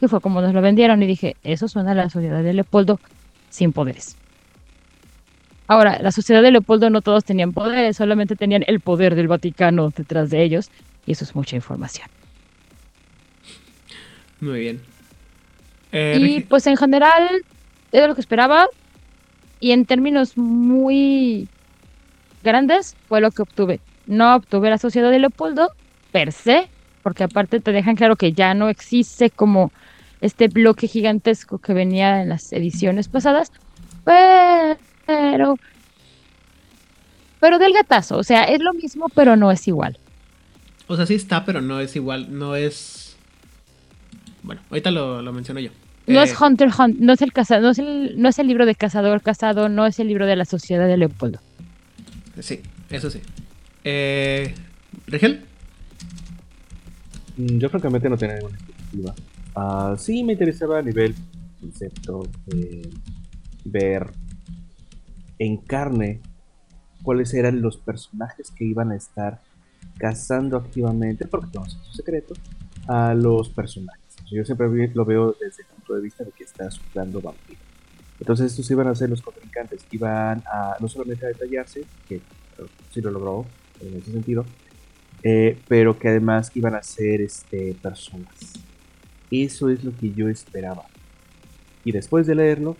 Que 0.00 0.08
fue 0.08 0.20
como 0.22 0.40
nos 0.40 0.54
lo 0.54 0.62
vendieron 0.62 1.02
y 1.02 1.06
dije, 1.06 1.36
eso 1.42 1.68
suena 1.68 1.90
a 1.90 1.94
la 1.94 2.08
sociedad 2.08 2.42
de 2.42 2.54
Leopoldo 2.54 2.98
sin 3.50 3.72
poderes. 3.72 4.16
Ahora, 5.66 5.98
la 6.00 6.10
sociedad 6.10 6.40
de 6.40 6.52
Leopoldo 6.52 6.88
no 6.88 7.02
todos 7.02 7.24
tenían 7.24 7.52
poderes, 7.52 7.98
solamente 7.98 8.34
tenían 8.34 8.64
el 8.66 8.80
poder 8.80 9.14
del 9.14 9.28
Vaticano 9.28 9.90
detrás 9.90 10.30
de 10.30 10.42
ellos 10.42 10.70
y 11.04 11.12
eso 11.12 11.24
es 11.24 11.34
mucha 11.34 11.56
información. 11.56 12.08
Muy 14.42 14.60
bien. 14.60 14.82
Eh, 15.92 16.18
y 16.20 16.40
pues 16.40 16.66
en 16.66 16.76
general 16.76 17.42
era 17.92 18.06
lo 18.06 18.14
que 18.14 18.20
esperaba 18.20 18.66
y 19.60 19.72
en 19.72 19.86
términos 19.86 20.36
muy 20.36 21.48
grandes 22.42 22.94
fue 23.08 23.22
lo 23.22 23.30
que 23.30 23.42
obtuve 23.42 23.80
no 24.06 24.34
obtuve 24.36 24.70
la 24.70 24.78
sociedad 24.78 25.10
de 25.10 25.18
Leopoldo 25.18 25.72
per 26.10 26.32
se, 26.32 26.68
porque 27.02 27.24
aparte 27.24 27.60
te 27.60 27.72
dejan 27.72 27.96
claro 27.96 28.16
que 28.16 28.32
ya 28.32 28.54
no 28.54 28.68
existe 28.68 29.30
como 29.30 29.72
este 30.20 30.48
bloque 30.48 30.86
gigantesco 30.86 31.58
que 31.58 31.72
venía 31.72 32.22
en 32.22 32.28
las 32.28 32.52
ediciones 32.52 33.08
pasadas, 33.08 33.50
pero 34.04 35.58
pero 37.40 37.58
del 37.58 37.72
gatazo, 37.72 38.18
o 38.18 38.22
sea, 38.22 38.44
es 38.44 38.60
lo 38.60 38.72
mismo, 38.72 39.08
pero 39.08 39.34
no 39.34 39.50
es 39.50 39.66
igual. 39.66 39.98
O 40.86 40.96
sea, 40.96 41.06
sí 41.06 41.14
está, 41.14 41.44
pero 41.44 41.60
no 41.60 41.80
es 41.80 41.96
igual, 41.96 42.38
no 42.38 42.54
es 42.54 43.11
bueno, 44.42 44.60
ahorita 44.70 44.90
lo, 44.90 45.22
lo 45.22 45.32
menciono 45.32 45.60
yo. 45.60 45.70
No 46.06 46.20
eh... 46.20 46.24
es 46.24 46.40
Hunter 46.40 46.68
Hunt, 46.76 46.98
no 46.98 47.12
es 47.12 47.22
el 47.22 47.32
cazador, 47.32 47.62
no 47.62 47.70
es 47.70 47.78
el, 47.78 48.20
no 48.20 48.28
es 48.28 48.38
el 48.38 48.46
libro 48.48 48.66
de 48.66 48.74
cazador 48.74 49.22
casado, 49.22 49.68
no 49.68 49.86
es 49.86 49.98
el 49.98 50.08
libro 50.08 50.26
de 50.26 50.36
la 50.36 50.44
sociedad 50.44 50.86
de 50.86 50.96
Leopoldo. 50.96 51.38
Sí, 52.40 52.60
eso 52.90 53.10
sí. 53.10 53.20
Eh, 53.84 54.54
¿Rigel? 55.06 55.44
Yo 57.36 57.68
francamente 57.68 58.08
no 58.08 58.16
tenía 58.16 58.36
ninguna 58.36 58.56
expectativa. 58.56 59.14
Uh, 59.54 59.96
sí 59.96 60.24
me 60.24 60.32
interesaba 60.32 60.78
a 60.78 60.82
nivel 60.82 61.14
concepto 61.60 62.26
eh, 62.52 62.90
ver 63.64 64.10
en 65.38 65.56
carne 65.58 66.20
cuáles 67.02 67.34
eran 67.34 67.60
los 67.60 67.76
personajes 67.76 68.50
que 68.50 68.64
iban 68.64 68.92
a 68.92 68.96
estar 68.96 69.40
cazando 69.98 70.56
activamente, 70.56 71.26
porque 71.26 71.58
no 71.58 71.64
es 71.64 71.72
su 71.72 71.94
secreto, 71.94 72.34
a 72.86 73.14
los 73.14 73.48
personajes. 73.48 74.01
Yo 74.32 74.44
siempre 74.44 74.66
lo 74.94 75.04
veo 75.04 75.36
desde 75.38 75.62
el 75.62 75.68
punto 75.68 75.94
de 75.94 76.00
vista 76.00 76.24
de 76.24 76.30
que 76.30 76.44
está 76.44 76.70
suplando 76.70 77.20
vampiro. 77.20 77.60
Entonces 78.18 78.52
estos 78.52 78.70
iban 78.70 78.86
a 78.86 78.94
ser 78.94 79.10
los 79.10 79.20
contrincantes, 79.20 79.84
iban 79.90 80.42
a 80.46 80.76
no 80.80 80.88
solamente 80.88 81.26
a 81.26 81.28
detallarse, 81.28 81.84
que 82.08 82.20
sí 82.90 83.00
lo 83.00 83.10
logró 83.10 83.46
en 83.80 83.96
ese 83.96 84.12
sentido, 84.12 84.46
eh, 85.22 85.58
pero 85.68 85.98
que 85.98 86.08
además 86.08 86.50
iban 86.54 86.74
a 86.74 86.82
ser 86.82 87.20
este, 87.20 87.74
personas. 87.82 88.34
Eso 89.30 89.68
es 89.68 89.84
lo 89.84 89.96
que 89.96 90.12
yo 90.12 90.28
esperaba. 90.28 90.84
Y 91.84 91.92
después 91.92 92.26
de 92.26 92.34
leerlo, 92.36 92.76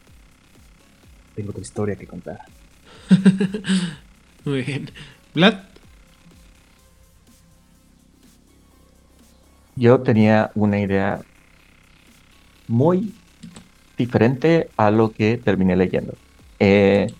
tengo 1.35 1.51
otra 1.51 1.63
historia 1.63 1.97
que 1.97 2.07
contar. 2.07 2.41
Muy 4.45 4.63
bien. 4.63 4.91
Vlad. 5.35 5.65
Yo 9.75 10.01
tenía 10.03 10.51
una 10.55 10.79
idea 10.79 11.23
muy 12.73 13.13
diferente 13.99 14.71
a 14.79 14.91
lo 14.91 15.13
que 15.13 15.37
terminé 15.37 15.77
leyendo. 15.77 16.15
Eh, 16.59 17.13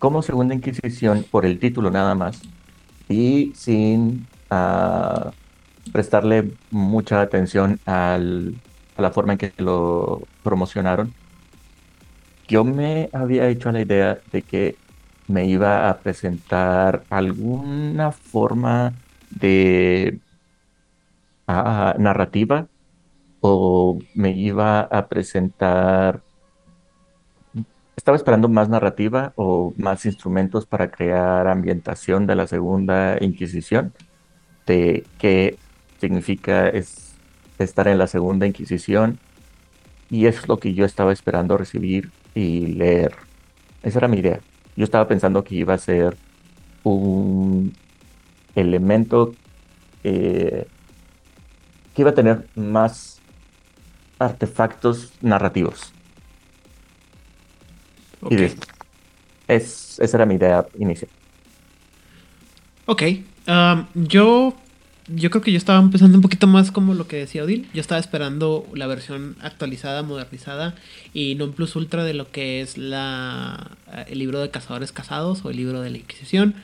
como 0.00 0.20
Segunda 0.20 0.52
Inquisición, 0.52 1.24
por 1.30 1.46
el 1.46 1.60
título 1.60 1.92
nada 1.92 2.16
más, 2.16 2.42
y 3.08 3.52
sin 3.54 4.26
uh, 4.50 5.30
prestarle 5.92 6.50
mucha 6.72 7.20
atención 7.20 7.78
a 7.86 8.18
la 8.98 9.10
forma 9.12 9.34
en 9.34 9.38
que 9.38 9.52
lo 9.58 10.22
promocionaron, 10.42 11.14
yo 12.48 12.64
me 12.64 13.10
había 13.12 13.48
hecho 13.48 13.70
la 13.70 13.82
idea 13.82 14.18
de 14.32 14.42
que 14.42 14.76
me 15.28 15.46
iba 15.46 15.88
a 15.88 15.98
presentar 15.98 17.04
alguna 17.10 18.10
forma 18.10 18.92
de 19.30 20.18
uh, 21.46 21.94
narrativa 21.96 22.66
o 23.40 23.98
me 24.14 24.32
iba 24.32 24.80
a 24.80 25.08
presentar, 25.08 26.22
estaba 27.96 28.16
esperando 28.16 28.48
más 28.48 28.68
narrativa 28.68 29.32
o 29.36 29.72
más 29.76 30.04
instrumentos 30.06 30.66
para 30.66 30.90
crear 30.90 31.48
ambientación 31.48 32.26
de 32.26 32.36
la 32.36 32.46
Segunda 32.46 33.18
Inquisición, 33.20 33.92
de 34.66 35.04
qué 35.18 35.58
significa 35.98 36.68
es 36.68 37.14
estar 37.58 37.88
en 37.88 37.98
la 37.98 38.06
Segunda 38.06 38.46
Inquisición, 38.46 39.18
y 40.10 40.26
eso 40.26 40.40
es 40.40 40.48
lo 40.48 40.58
que 40.58 40.74
yo 40.74 40.84
estaba 40.84 41.12
esperando 41.12 41.56
recibir 41.56 42.10
y 42.34 42.66
leer. 42.66 43.14
Esa 43.82 44.00
era 44.00 44.08
mi 44.08 44.18
idea. 44.18 44.40
Yo 44.76 44.84
estaba 44.84 45.06
pensando 45.06 45.44
que 45.44 45.54
iba 45.54 45.74
a 45.74 45.78
ser 45.78 46.16
un 46.82 47.72
elemento 48.54 49.32
eh, 50.02 50.66
que 51.94 52.02
iba 52.02 52.10
a 52.10 52.14
tener 52.14 52.46
más 52.54 53.19
artefactos 54.20 55.12
narrativos. 55.20 55.92
Y 58.30 58.36
es, 59.48 59.98
esa 59.98 60.16
era 60.16 60.26
mi 60.26 60.34
idea 60.34 60.66
inicial. 60.78 61.10
Ok. 62.84 63.02
Um, 63.48 63.86
yo, 63.94 64.54
yo 65.08 65.30
creo 65.30 65.42
que 65.42 65.52
yo 65.52 65.56
estaba 65.56 65.80
empezando 65.80 66.18
un 66.18 66.22
poquito 66.22 66.46
más 66.46 66.70
como 66.70 66.92
lo 66.92 67.08
que 67.08 67.16
decía 67.16 67.44
Odil. 67.44 67.68
Yo 67.72 67.80
estaba 67.80 67.98
esperando 67.98 68.66
la 68.74 68.86
versión 68.86 69.36
actualizada, 69.40 70.02
modernizada 70.02 70.74
y 71.14 71.34
non 71.34 71.56
plus 71.56 71.74
ultra 71.74 72.04
de 72.04 72.12
lo 72.12 72.30
que 72.30 72.60
es 72.60 72.76
la, 72.76 73.72
el 74.06 74.18
libro 74.18 74.40
de 74.40 74.50
Cazadores 74.50 74.92
Casados 74.92 75.44
o 75.44 75.50
el 75.50 75.56
libro 75.56 75.80
de 75.80 75.90
la 75.90 75.96
Inquisición. 75.96 76.54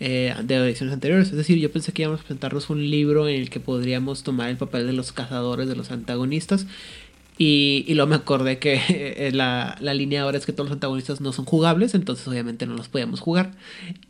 Eh, 0.00 0.32
de 0.44 0.54
ediciones 0.54 0.94
anteriores. 0.94 1.30
Es 1.30 1.36
decir, 1.36 1.58
yo 1.58 1.72
pensé 1.72 1.92
que 1.92 2.02
íbamos 2.02 2.20
a 2.20 2.22
presentarnos 2.22 2.70
un 2.70 2.88
libro 2.88 3.26
en 3.26 3.40
el 3.40 3.50
que 3.50 3.58
podríamos 3.58 4.22
tomar 4.22 4.48
el 4.48 4.56
papel 4.56 4.86
de 4.86 4.92
los 4.92 5.10
cazadores, 5.10 5.68
de 5.68 5.74
los 5.74 5.90
antagonistas. 5.90 6.66
Y, 7.36 7.84
y 7.86 7.94
luego 7.94 8.10
me 8.10 8.16
acordé 8.16 8.58
que 8.58 8.80
eh, 8.88 9.30
la, 9.32 9.76
la, 9.80 9.94
línea 9.94 10.22
ahora 10.22 10.38
es 10.38 10.46
que 10.46 10.52
todos 10.52 10.68
los 10.68 10.76
antagonistas 10.76 11.20
no 11.20 11.32
son 11.32 11.46
jugables, 11.46 11.94
entonces 11.94 12.26
obviamente 12.28 12.66
no 12.66 12.74
los 12.74 12.88
podíamos 12.88 13.20
jugar. 13.20 13.52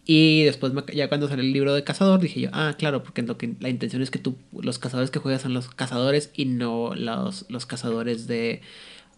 Y 0.05 0.45
después, 0.45 0.72
ya 0.95 1.09
cuando 1.09 1.26
salió 1.28 1.43
el 1.43 1.53
libro 1.53 1.72
de 1.74 1.84
cazador, 1.84 2.20
dije 2.20 2.41
yo, 2.41 2.51
ah, 2.53 2.74
claro, 2.78 3.03
porque 3.03 3.22
lo 3.22 3.39
que, 3.39 3.55
la 3.61 3.70
intención 3.70 4.03
es 4.03 4.11
que 4.11 4.18
tú, 4.18 4.36
los 4.61 4.78
cazadores 4.78 5.11
que 5.11 5.20
juegas 5.20 5.43
son 5.43 5.55
los 5.55 5.68
cazadores 5.68 6.30
y 6.34 6.45
no 6.45 6.95
los, 6.95 7.47
los 7.49 7.64
cazadores 7.64 8.26
de. 8.26 8.61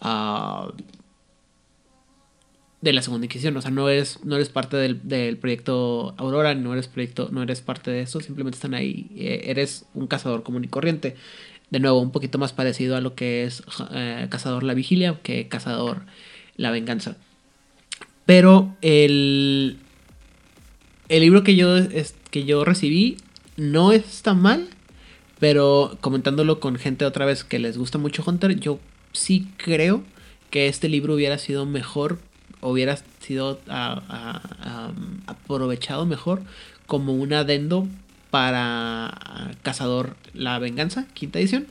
Uh, 0.02 0.72
de 2.80 2.92
la 2.92 3.02
segunda 3.02 3.26
inquisición. 3.26 3.56
O 3.56 3.62
sea, 3.62 3.70
no 3.70 3.88
es, 3.88 4.24
no 4.24 4.36
eres 4.36 4.48
parte 4.48 4.76
del, 4.76 5.00
del, 5.06 5.36
proyecto 5.36 6.14
Aurora, 6.16 6.54
no 6.54 6.72
eres 6.72 6.88
proyecto, 6.88 7.28
no 7.30 7.42
eres 7.42 7.60
parte 7.60 7.90
de 7.90 8.02
eso, 8.02 8.20
simplemente 8.20 8.56
están 8.56 8.74
ahí. 8.74 9.10
Eh, 9.16 9.42
eres 9.46 9.86
un 9.94 10.06
cazador 10.06 10.42
común 10.42 10.64
y 10.64 10.68
corriente. 10.68 11.16
De 11.70 11.78
nuevo, 11.78 12.00
un 12.00 12.10
poquito 12.10 12.38
más 12.38 12.52
parecido 12.52 12.96
a 12.96 13.00
lo 13.00 13.14
que 13.14 13.44
es 13.44 13.62
eh, 13.92 14.26
Cazador 14.28 14.64
la 14.64 14.74
Vigilia 14.74 15.20
que 15.22 15.46
Cazador 15.46 16.02
la 16.56 16.72
Venganza. 16.72 17.16
Pero 18.26 18.76
el, 18.82 19.78
el 21.08 21.20
libro 21.20 21.44
que 21.44 21.54
yo, 21.54 21.76
es, 21.76 22.14
que 22.30 22.44
yo 22.44 22.64
recibí 22.64 23.16
no 23.56 23.92
está 23.92 24.34
mal, 24.34 24.68
pero 25.38 25.96
comentándolo 26.00 26.58
con 26.60 26.76
gente 26.76 27.04
otra 27.04 27.24
vez 27.24 27.44
que 27.44 27.58
les 27.58 27.78
gusta 27.78 27.98
mucho 27.98 28.24
Hunter, 28.26 28.58
yo 28.58 28.80
sí 29.12 29.48
creo 29.56 30.02
que 30.50 30.66
este 30.66 30.88
libro 30.88 31.14
hubiera 31.14 31.38
sido 31.38 31.66
mejor 31.66 32.18
hubiera 32.60 32.98
sido 33.20 33.60
aprovechado 35.26 36.06
mejor 36.06 36.42
como 36.86 37.14
un 37.14 37.32
adendo 37.32 37.86
para 38.30 39.52
Cazador 39.62 40.16
la 40.34 40.58
Venganza, 40.58 41.06
quinta 41.14 41.38
edición, 41.38 41.66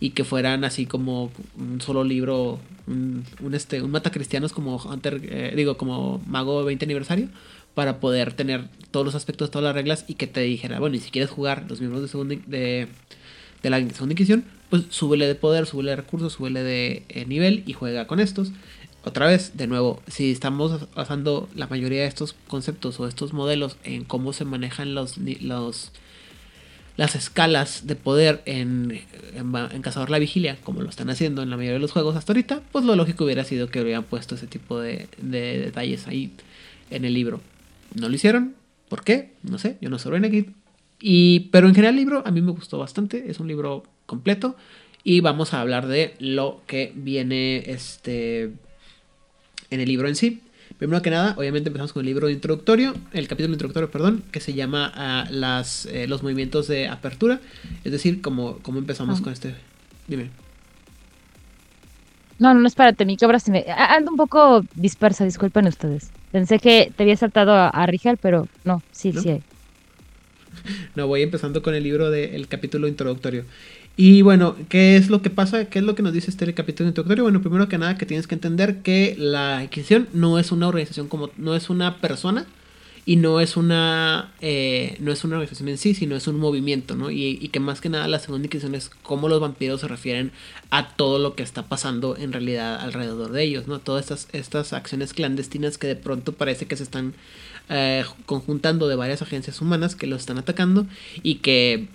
y 0.00 0.10
que 0.10 0.24
fueran 0.24 0.64
así 0.64 0.86
como 0.86 1.30
un 1.56 1.80
solo 1.80 2.04
libro, 2.04 2.60
un, 2.86 3.24
este, 3.52 3.82
un 3.82 3.90
matacristianos 3.90 4.52
como 4.52 4.76
Hunter, 4.76 5.20
eh, 5.24 5.52
digo, 5.56 5.76
como 5.76 6.20
Mago 6.26 6.64
20 6.64 6.84
aniversario, 6.84 7.28
para 7.74 8.00
poder 8.00 8.32
tener 8.32 8.68
todos 8.90 9.06
los 9.06 9.14
aspectos, 9.14 9.50
todas 9.50 9.64
las 9.64 9.74
reglas 9.74 10.04
y 10.06 10.14
que 10.14 10.26
te 10.26 10.40
dijera, 10.40 10.78
bueno, 10.78 10.96
y 10.96 11.00
si 11.00 11.10
quieres 11.10 11.30
jugar 11.30 11.64
los 11.68 11.80
miembros 11.80 12.02
de, 12.02 12.08
segunda, 12.08 12.36
de, 12.46 12.88
de 13.62 13.70
la 13.70 13.78
segunda 13.90 14.12
inquisición, 14.12 14.44
pues 14.70 14.84
súbele 14.90 15.26
de 15.26 15.34
poder, 15.34 15.66
súbele 15.66 15.90
de 15.90 15.96
recursos, 15.96 16.32
súbele 16.34 16.62
de 16.62 17.04
eh, 17.08 17.24
nivel 17.26 17.62
y 17.66 17.72
juega 17.72 18.06
con 18.06 18.20
estos 18.20 18.52
otra 19.04 19.26
vez, 19.26 19.56
de 19.56 19.66
nuevo, 19.66 20.02
si 20.06 20.30
estamos 20.30 20.92
basando 20.94 21.48
la 21.54 21.66
mayoría 21.66 22.02
de 22.02 22.06
estos 22.06 22.34
conceptos 22.48 22.98
o 23.00 23.06
estos 23.06 23.32
modelos 23.32 23.76
en 23.84 24.04
cómo 24.04 24.32
se 24.32 24.44
manejan 24.44 24.94
los, 24.94 25.18
los 25.18 25.92
las 26.96 27.16
escalas 27.16 27.86
de 27.86 27.96
poder 27.96 28.42
en, 28.46 29.00
en, 29.34 29.82
Cazador 29.82 30.10
la 30.10 30.18
Vigilia, 30.18 30.56
como 30.62 30.80
lo 30.80 30.88
están 30.88 31.10
haciendo 31.10 31.42
en 31.42 31.50
la 31.50 31.56
mayoría 31.56 31.74
de 31.74 31.80
los 31.80 31.92
juegos 31.92 32.16
hasta 32.16 32.32
ahorita, 32.32 32.62
pues 32.70 32.84
lo 32.84 32.94
lógico 32.94 33.24
hubiera 33.24 33.44
sido 33.44 33.68
que 33.68 33.80
hubieran 33.80 34.04
puesto 34.04 34.36
ese 34.36 34.46
tipo 34.46 34.78
de, 34.80 35.08
de 35.20 35.58
detalles 35.58 36.06
ahí 36.06 36.32
en 36.90 37.04
el 37.04 37.12
libro. 37.14 37.40
No 37.94 38.08
lo 38.08 38.14
hicieron, 38.14 38.54
¿por 38.88 39.02
qué? 39.02 39.32
No 39.42 39.58
sé, 39.58 39.76
yo 39.80 39.90
no 39.90 39.98
soy 39.98 40.12
Renegade. 40.12 40.50
Y, 41.00 41.48
pero 41.50 41.66
en 41.66 41.74
general 41.74 41.94
el 41.94 42.00
libro 42.00 42.22
a 42.24 42.30
mí 42.30 42.40
me 42.40 42.52
gustó 42.52 42.78
bastante, 42.78 43.28
es 43.28 43.40
un 43.40 43.48
libro 43.48 43.82
completo 44.06 44.56
y 45.02 45.20
vamos 45.20 45.52
a 45.52 45.60
hablar 45.60 45.86
de 45.88 46.14
lo 46.18 46.62
que 46.66 46.92
viene 46.94 47.70
este 47.70 48.52
en 49.74 49.80
el 49.80 49.88
libro 49.88 50.08
en 50.08 50.16
sí. 50.16 50.40
Primero 50.78 51.02
que 51.02 51.10
nada, 51.10 51.34
obviamente 51.36 51.68
empezamos 51.68 51.92
con 51.92 52.00
el 52.00 52.06
libro 52.06 52.28
introductorio, 52.28 52.94
el 53.12 53.28
capítulo 53.28 53.52
introductorio, 53.52 53.90
perdón, 53.90 54.24
que 54.32 54.40
se 54.40 54.54
llama 54.54 55.26
uh, 55.28 55.32
las, 55.32 55.86
eh, 55.86 56.06
los 56.08 56.22
movimientos 56.22 56.66
de 56.66 56.88
apertura. 56.88 57.40
Es 57.84 57.92
decir, 57.92 58.22
cómo, 58.22 58.58
cómo 58.62 58.78
empezamos 58.78 59.20
con 59.20 59.32
este. 59.32 59.54
Dime. 60.08 60.30
No, 62.38 62.52
no, 62.52 62.66
espérate, 62.66 63.04
mi 63.04 63.16
cabra 63.16 63.38
se 63.38 63.52
me... 63.52 63.64
Ando 63.68 64.10
un 64.10 64.16
poco 64.16 64.64
dispersa, 64.74 65.24
disculpen 65.24 65.68
ustedes. 65.68 66.10
Pensé 66.32 66.58
que 66.58 66.92
te 66.96 67.04
había 67.04 67.16
saltado 67.16 67.52
a, 67.52 67.68
a 67.68 67.86
Rigel, 67.86 68.16
pero 68.16 68.48
no, 68.64 68.82
sí, 68.90 69.12
sí 69.12 69.28
hay. 69.28 69.42
No, 70.94 71.06
voy 71.06 71.22
empezando 71.22 71.62
con 71.62 71.74
el 71.74 71.82
libro 71.82 72.10
del 72.10 72.48
capítulo 72.48 72.88
introductorio. 72.88 73.44
Y 73.96 74.22
bueno, 74.22 74.56
¿qué 74.68 74.96
es 74.96 75.08
lo 75.08 75.22
que 75.22 75.30
pasa? 75.30 75.66
¿Qué 75.66 75.78
es 75.78 75.84
lo 75.84 75.94
que 75.94 76.02
nos 76.02 76.12
dice 76.12 76.30
este 76.30 76.52
capítulo 76.52 76.88
introductorio? 76.88 77.22
Bueno, 77.22 77.40
primero 77.40 77.68
que 77.68 77.78
nada 77.78 77.96
que 77.96 78.06
tienes 78.06 78.26
que 78.26 78.34
entender 78.34 78.82
que 78.82 79.14
la 79.16 79.62
Inquisición 79.62 80.08
no 80.12 80.38
es 80.40 80.50
una 80.50 80.66
organización 80.66 81.06
como, 81.08 81.30
no 81.36 81.54
es 81.54 81.70
una 81.70 81.98
persona 81.98 82.44
y 83.06 83.16
no 83.16 83.38
es 83.38 83.56
una, 83.56 84.32
eh, 84.40 84.96
no 84.98 85.12
es 85.12 85.22
una 85.22 85.36
organización 85.36 85.68
en 85.68 85.78
sí, 85.78 85.94
sino 85.94 86.16
es 86.16 86.26
un 86.26 86.40
movimiento, 86.40 86.96
¿no? 86.96 87.10
Y, 87.10 87.38
y, 87.40 87.48
que 87.48 87.60
más 87.60 87.80
que 87.80 87.88
nada 87.88 88.08
la 88.08 88.18
segunda 88.18 88.46
Inquisición 88.46 88.74
es 88.74 88.90
cómo 89.02 89.28
los 89.28 89.40
vampiros 89.40 89.82
se 89.82 89.88
refieren 89.88 90.32
a 90.70 90.88
todo 90.96 91.20
lo 91.20 91.36
que 91.36 91.44
está 91.44 91.62
pasando 91.64 92.16
en 92.16 92.32
realidad 92.32 92.80
alrededor 92.80 93.30
de 93.30 93.44
ellos, 93.44 93.68
¿no? 93.68 93.78
Todas 93.78 94.04
estas, 94.04 94.28
estas 94.32 94.72
acciones 94.72 95.12
clandestinas 95.12 95.78
que 95.78 95.86
de 95.86 95.96
pronto 95.96 96.32
parece 96.32 96.66
que 96.66 96.76
se 96.76 96.82
están 96.82 97.14
eh, 97.68 98.04
conjuntando 98.26 98.88
de 98.88 98.96
varias 98.96 99.22
agencias 99.22 99.60
humanas 99.60 99.94
que 99.94 100.08
los 100.08 100.20
están 100.20 100.38
atacando 100.38 100.86
y 101.22 101.36
que 101.36 101.88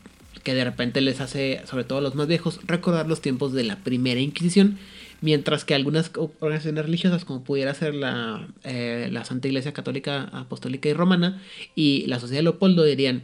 que 0.43 0.53
de 0.53 0.63
repente 0.63 1.01
les 1.01 1.21
hace, 1.21 1.61
sobre 1.65 1.83
todo 1.83 1.99
a 1.99 2.01
los 2.01 2.15
más 2.15 2.27
viejos, 2.27 2.59
recordar 2.65 3.07
los 3.07 3.21
tiempos 3.21 3.53
de 3.53 3.63
la 3.63 3.77
primera 3.77 4.19
Inquisición, 4.19 4.77
mientras 5.21 5.65
que 5.65 5.75
algunas 5.75 6.11
organizaciones 6.15 6.85
religiosas, 6.85 7.25
como 7.25 7.43
pudiera 7.43 7.73
ser 7.73 7.93
la, 7.95 8.47
eh, 8.63 9.09
la 9.11 9.25
Santa 9.25 9.47
Iglesia 9.47 9.73
Católica, 9.73 10.23
Apostólica 10.31 10.89
y 10.89 10.93
Romana 10.93 11.41
y 11.75 12.05
la 12.07 12.19
Sociedad 12.19 12.39
de 12.39 12.43
Leopoldo, 12.43 12.83
dirían, 12.83 13.23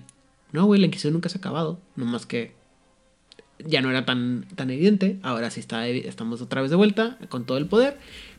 no, 0.51 0.65
güey, 0.65 0.79
la 0.79 0.87
Inquisición 0.87 1.13
nunca 1.13 1.29
se 1.29 1.37
ha 1.37 1.39
acabado, 1.39 1.79
nomás 1.95 2.25
que 2.25 2.53
ya 3.65 3.81
no 3.81 3.89
era 3.89 4.05
tan, 4.05 4.45
tan 4.55 4.69
evidente, 4.69 5.17
ahora 5.23 5.49
sí 5.49 5.61
está, 5.61 5.87
estamos 5.87 6.41
otra 6.41 6.61
vez 6.61 6.69
de 6.69 6.75
vuelta 6.75 7.17
con 7.29 7.45
todo 7.45 7.57
el 7.57 7.67
poder, 7.67 7.97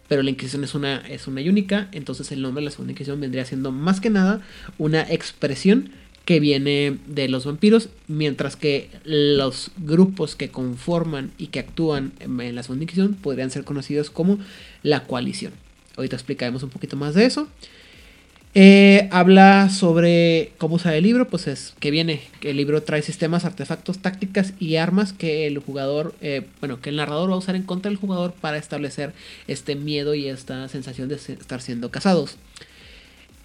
pero 0.09 0.23
la 0.23 0.31
Inquisición 0.31 0.63
es 0.63 0.75
una, 0.75 0.99
es 1.09 1.27
una 1.27 1.41
y 1.41 1.49
única, 1.49 1.89
entonces 1.93 2.31
el 2.33 2.43
nombre 2.43 2.61
de 2.61 2.67
la 2.67 2.71
Segunda 2.71 2.93
Inquisición 2.93 3.21
vendría 3.21 3.45
siendo 3.45 3.73
más 3.73 4.01
que 4.01 4.11
nada 4.11 4.43
una 4.79 5.03
expresión 5.03 5.91
que 6.27 6.41
viene 6.41 6.99
de 7.07 7.29
los 7.29 7.47
vampiros, 7.47 7.89
mientras 8.09 8.57
que 8.57 8.91
los 9.05 9.71
grupos 9.79 10.35
que 10.35 10.51
conforman 10.51 11.31
y 11.39 11.47
que 11.47 11.61
actúan 11.61 12.13
en 12.19 12.55
la 12.55 12.65
Segunda 12.65 12.85
podrían 13.23 13.51
ser 13.51 13.65
conocidos 13.65 14.11
como 14.11 14.39
la 14.83 15.05
coalición. 15.05 15.53
Ahorita 15.97 16.17
explicaremos 16.17 16.65
un 16.65 16.71
poquito 16.71 16.97
más 16.97 17.15
de 17.15 17.27
eso. 17.27 17.49
Eh, 18.59 19.09
habla 19.13 19.69
sobre 19.69 20.53
cómo 20.59 20.77
usar 20.77 20.95
el 20.95 21.05
libro, 21.05 21.29
pues 21.29 21.47
es 21.47 21.75
que 21.79 21.91
viene, 21.91 22.23
que 22.41 22.51
el 22.51 22.57
libro 22.57 22.83
trae 22.83 23.03
sistemas, 23.03 23.45
artefactos, 23.45 23.99
tácticas 23.99 24.53
y 24.59 24.77
armas 24.77 25.13
que 25.13 25.47
el 25.47 25.59
jugador, 25.59 26.15
eh, 26.23 26.47
bueno, 26.61 26.81
que 26.81 26.91
el 26.91 26.97
narrador 26.97 27.31
va 27.31 27.35
a 27.35 27.39
usar 27.39 27.55
en 27.55 27.63
contra 27.63 27.91
del 27.91 27.99
jugador 27.99 28.33
para 28.33 28.57
establecer 28.57 29.13
este 29.47 29.77
miedo 29.77 30.15
y 30.15 30.27
esta 30.27 30.69
sensación 30.69 31.09
de 31.09 31.17
estar 31.17 31.61
siendo 31.61 31.91
casados. 31.91 32.37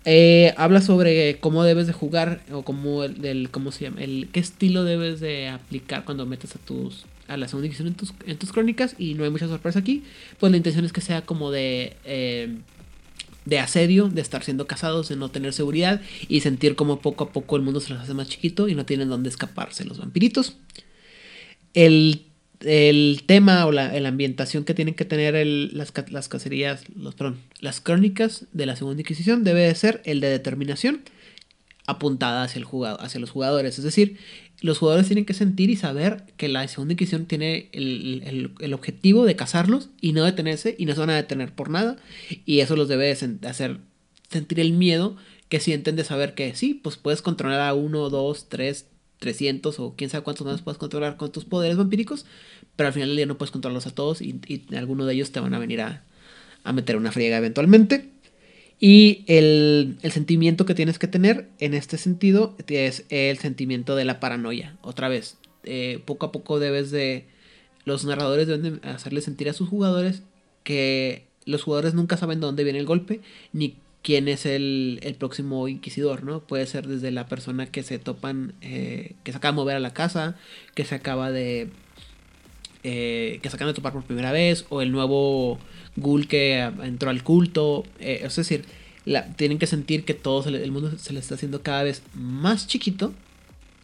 Eh, 0.05 0.53
habla 0.57 0.81
sobre 0.81 1.37
cómo 1.39 1.63
debes 1.63 1.85
de 1.85 1.93
jugar 1.93 2.41
o 2.51 2.63
cómo, 2.63 3.03
el, 3.03 3.49
cómo 3.51 3.71
se 3.71 3.85
llama, 3.85 4.01
el 4.01 4.29
qué 4.31 4.39
estilo 4.39 4.83
debes 4.83 5.19
de 5.19 5.49
aplicar 5.49 6.05
cuando 6.05 6.25
metes 6.25 6.55
a 6.55 6.59
tus 6.59 7.05
a 7.27 7.37
la 7.37 7.47
segunda 7.47 7.67
edición 7.67 7.87
en 7.87 7.93
tus, 7.93 8.13
en 8.25 8.37
tus 8.37 8.51
crónicas 8.51 8.95
y 8.97 9.13
no 9.13 9.23
hay 9.23 9.29
mucha 9.29 9.47
sorpresa 9.47 9.79
aquí. 9.79 10.03
Pues 10.39 10.51
la 10.51 10.57
intención 10.57 10.83
es 10.85 10.91
que 10.91 11.01
sea 11.01 11.21
como 11.21 11.51
de 11.51 11.95
eh, 12.03 12.57
de 13.45 13.59
asedio, 13.59 14.09
de 14.09 14.21
estar 14.21 14.43
siendo 14.43 14.67
casados, 14.67 15.09
de 15.09 15.15
no 15.15 15.29
tener 15.29 15.53
seguridad 15.53 16.01
y 16.27 16.41
sentir 16.41 16.75
como 16.75 16.99
poco 16.99 17.25
a 17.25 17.29
poco 17.31 17.55
el 17.55 17.61
mundo 17.61 17.79
se 17.79 17.93
les 17.93 18.01
hace 18.01 18.13
más 18.13 18.27
chiquito 18.27 18.67
y 18.67 18.75
no 18.75 18.85
tienen 18.85 19.09
dónde 19.09 19.29
escaparse 19.29 19.85
los 19.85 19.97
vampiritos. 19.97 20.57
El 21.73 22.25
el 22.63 23.23
tema 23.25 23.65
o 23.65 23.71
la, 23.71 23.91
ambientación 24.07 24.63
que 24.63 24.73
tienen 24.73 24.93
que 24.93 25.05
tener 25.05 25.45
las, 25.73 25.93
las, 26.09 26.27
cacerías, 26.27 26.83
los, 26.95 27.15
perdón, 27.15 27.39
las 27.59 27.81
crónicas 27.81 28.45
de 28.53 28.65
la 28.65 28.75
Segunda 28.75 29.01
Inquisición 29.01 29.43
debe 29.43 29.61
de 29.61 29.75
ser 29.75 30.01
el 30.05 30.19
de 30.19 30.29
determinación 30.29 31.01
apuntada 31.87 32.43
hacia, 32.43 32.59
el 32.59 32.67
hacia 32.99 33.19
los 33.19 33.31
jugadores. 33.31 33.77
Es 33.77 33.83
decir, 33.83 34.17
los 34.61 34.77
jugadores 34.77 35.07
tienen 35.07 35.25
que 35.25 35.33
sentir 35.33 35.69
y 35.69 35.75
saber 35.75 36.23
que 36.37 36.47
la 36.47 36.67
Segunda 36.67 36.93
Inquisición 36.93 37.25
tiene 37.25 37.69
el, 37.71 38.73
objetivo 38.73 39.25
de 39.25 39.35
cazarlos 39.35 39.89
y 39.99 40.13
no 40.13 40.23
detenerse 40.23 40.75
y 40.77 40.85
no 40.85 40.93
se 40.93 40.99
van 40.99 41.09
a 41.09 41.15
detener 41.15 41.53
por 41.53 41.69
nada. 41.69 41.97
Y 42.45 42.59
eso 42.59 42.75
los 42.75 42.87
debe 42.87 43.13
de 43.13 43.47
hacer 43.47 43.79
sentir 44.29 44.59
el 44.59 44.73
miedo 44.73 45.17
que 45.49 45.59
sienten 45.59 45.95
de 45.95 46.05
saber 46.05 46.33
que 46.33 46.55
sí, 46.55 46.75
pues 46.75 46.95
puedes 46.95 47.21
controlar 47.21 47.59
a 47.59 47.73
uno, 47.73 48.09
dos, 48.09 48.47
tres, 48.47 48.85
300 49.21 49.79
o 49.79 49.93
quién 49.95 50.09
sabe 50.09 50.23
cuántos 50.23 50.45
más 50.47 50.61
puedes 50.63 50.79
controlar 50.79 51.15
con 51.15 51.31
tus 51.31 51.45
poderes 51.45 51.77
vampíricos, 51.77 52.25
pero 52.75 52.87
al 52.87 52.93
final 52.93 53.09
del 53.09 53.17
día 53.17 53.25
no 53.27 53.37
puedes 53.37 53.51
controlarlos 53.51 53.85
a 53.85 53.93
todos 53.93 54.21
y, 54.21 54.41
alguno 54.75 55.05
de 55.05 55.13
ellos 55.13 55.31
te 55.31 55.39
van 55.39 55.53
a 55.53 55.59
venir 55.59 55.81
a, 55.81 56.03
meter 56.73 56.97
una 56.97 57.11
friega 57.11 57.37
eventualmente. 57.37 58.09
Y 58.79 59.23
el, 59.27 59.97
sentimiento 60.11 60.65
que 60.65 60.73
tienes 60.73 60.97
que 60.97 61.07
tener 61.07 61.49
en 61.59 61.75
este 61.75 61.97
sentido 61.97 62.55
es 62.67 63.05
el 63.09 63.37
sentimiento 63.37 63.95
de 63.95 64.05
la 64.05 64.19
paranoia. 64.19 64.75
Otra 64.81 65.07
vez, 65.07 65.37
eh, 65.63 66.01
poco 66.05 66.25
a 66.25 66.31
poco 66.31 66.59
debes 66.59 66.89
de... 66.89 67.27
Los 67.85 68.05
narradores 68.05 68.47
deben 68.47 68.79
de 68.81 68.89
hacerle 68.89 69.21
sentir 69.21 69.49
a 69.49 69.53
sus 69.53 69.69
jugadores 69.69 70.23
que 70.63 71.27
los 71.45 71.63
jugadores 71.63 71.93
nunca 71.93 72.17
saben 72.17 72.39
de 72.39 72.47
dónde 72.47 72.63
viene 72.63 72.79
el 72.79 72.85
golpe, 72.85 73.21
ni 73.53 73.75
quién 74.01 74.27
es 74.27 74.45
el, 74.45 75.15
próximo 75.19 75.67
inquisidor, 75.67 76.23
¿no? 76.23 76.41
Puede 76.41 76.65
ser 76.65 76.87
desde 76.87 77.11
la 77.11 77.27
persona 77.27 77.67
que 77.67 77.83
se 77.83 77.99
topan, 77.99 78.53
eh, 78.61 79.15
que 79.23 79.31
se 79.31 79.37
acaba 79.37 79.53
de 79.53 79.55
mover 79.55 79.75
a 79.75 79.79
la 79.79 79.93
casa, 79.93 80.35
que 80.75 80.85
se 80.85 80.95
acaba 80.95 81.31
de... 81.31 81.69
Eh, 82.83 83.39
que 83.43 83.49
se 83.49 83.55
acaba 83.55 83.69
de 83.69 83.75
topar 83.75 83.93
por 83.93 84.03
primera 84.03 84.31
vez, 84.31 84.65
o 84.69 84.81
el 84.81 84.91
nuevo 84.91 85.59
ghoul 85.97 86.27
que 86.27 86.61
entró 86.61 87.11
al 87.11 87.23
culto, 87.23 87.83
eh, 87.99 88.21
es 88.23 88.35
decir, 88.35 88.65
tienen 89.35 89.59
que 89.59 89.67
sentir 89.67 90.03
que 90.03 90.15
todo 90.15 90.49
el 90.49 90.71
mundo 90.71 90.97
se 90.97 91.13
les 91.13 91.23
está 91.23 91.35
haciendo 91.35 91.61
cada 91.61 91.83
vez 91.83 92.01
más 92.15 92.67
chiquito 92.67 93.13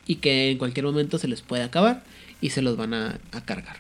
y 0.08 0.16
que 0.16 0.50
en 0.50 0.58
cualquier 0.58 0.86
momento 0.86 1.20
se 1.20 1.28
les 1.28 1.42
puede 1.42 1.64
acabar 1.64 2.04
y 2.42 2.52
se 2.52 2.64
los 2.64 2.76
van 2.76 2.94
a 2.96 3.20
cargar. 3.46 3.78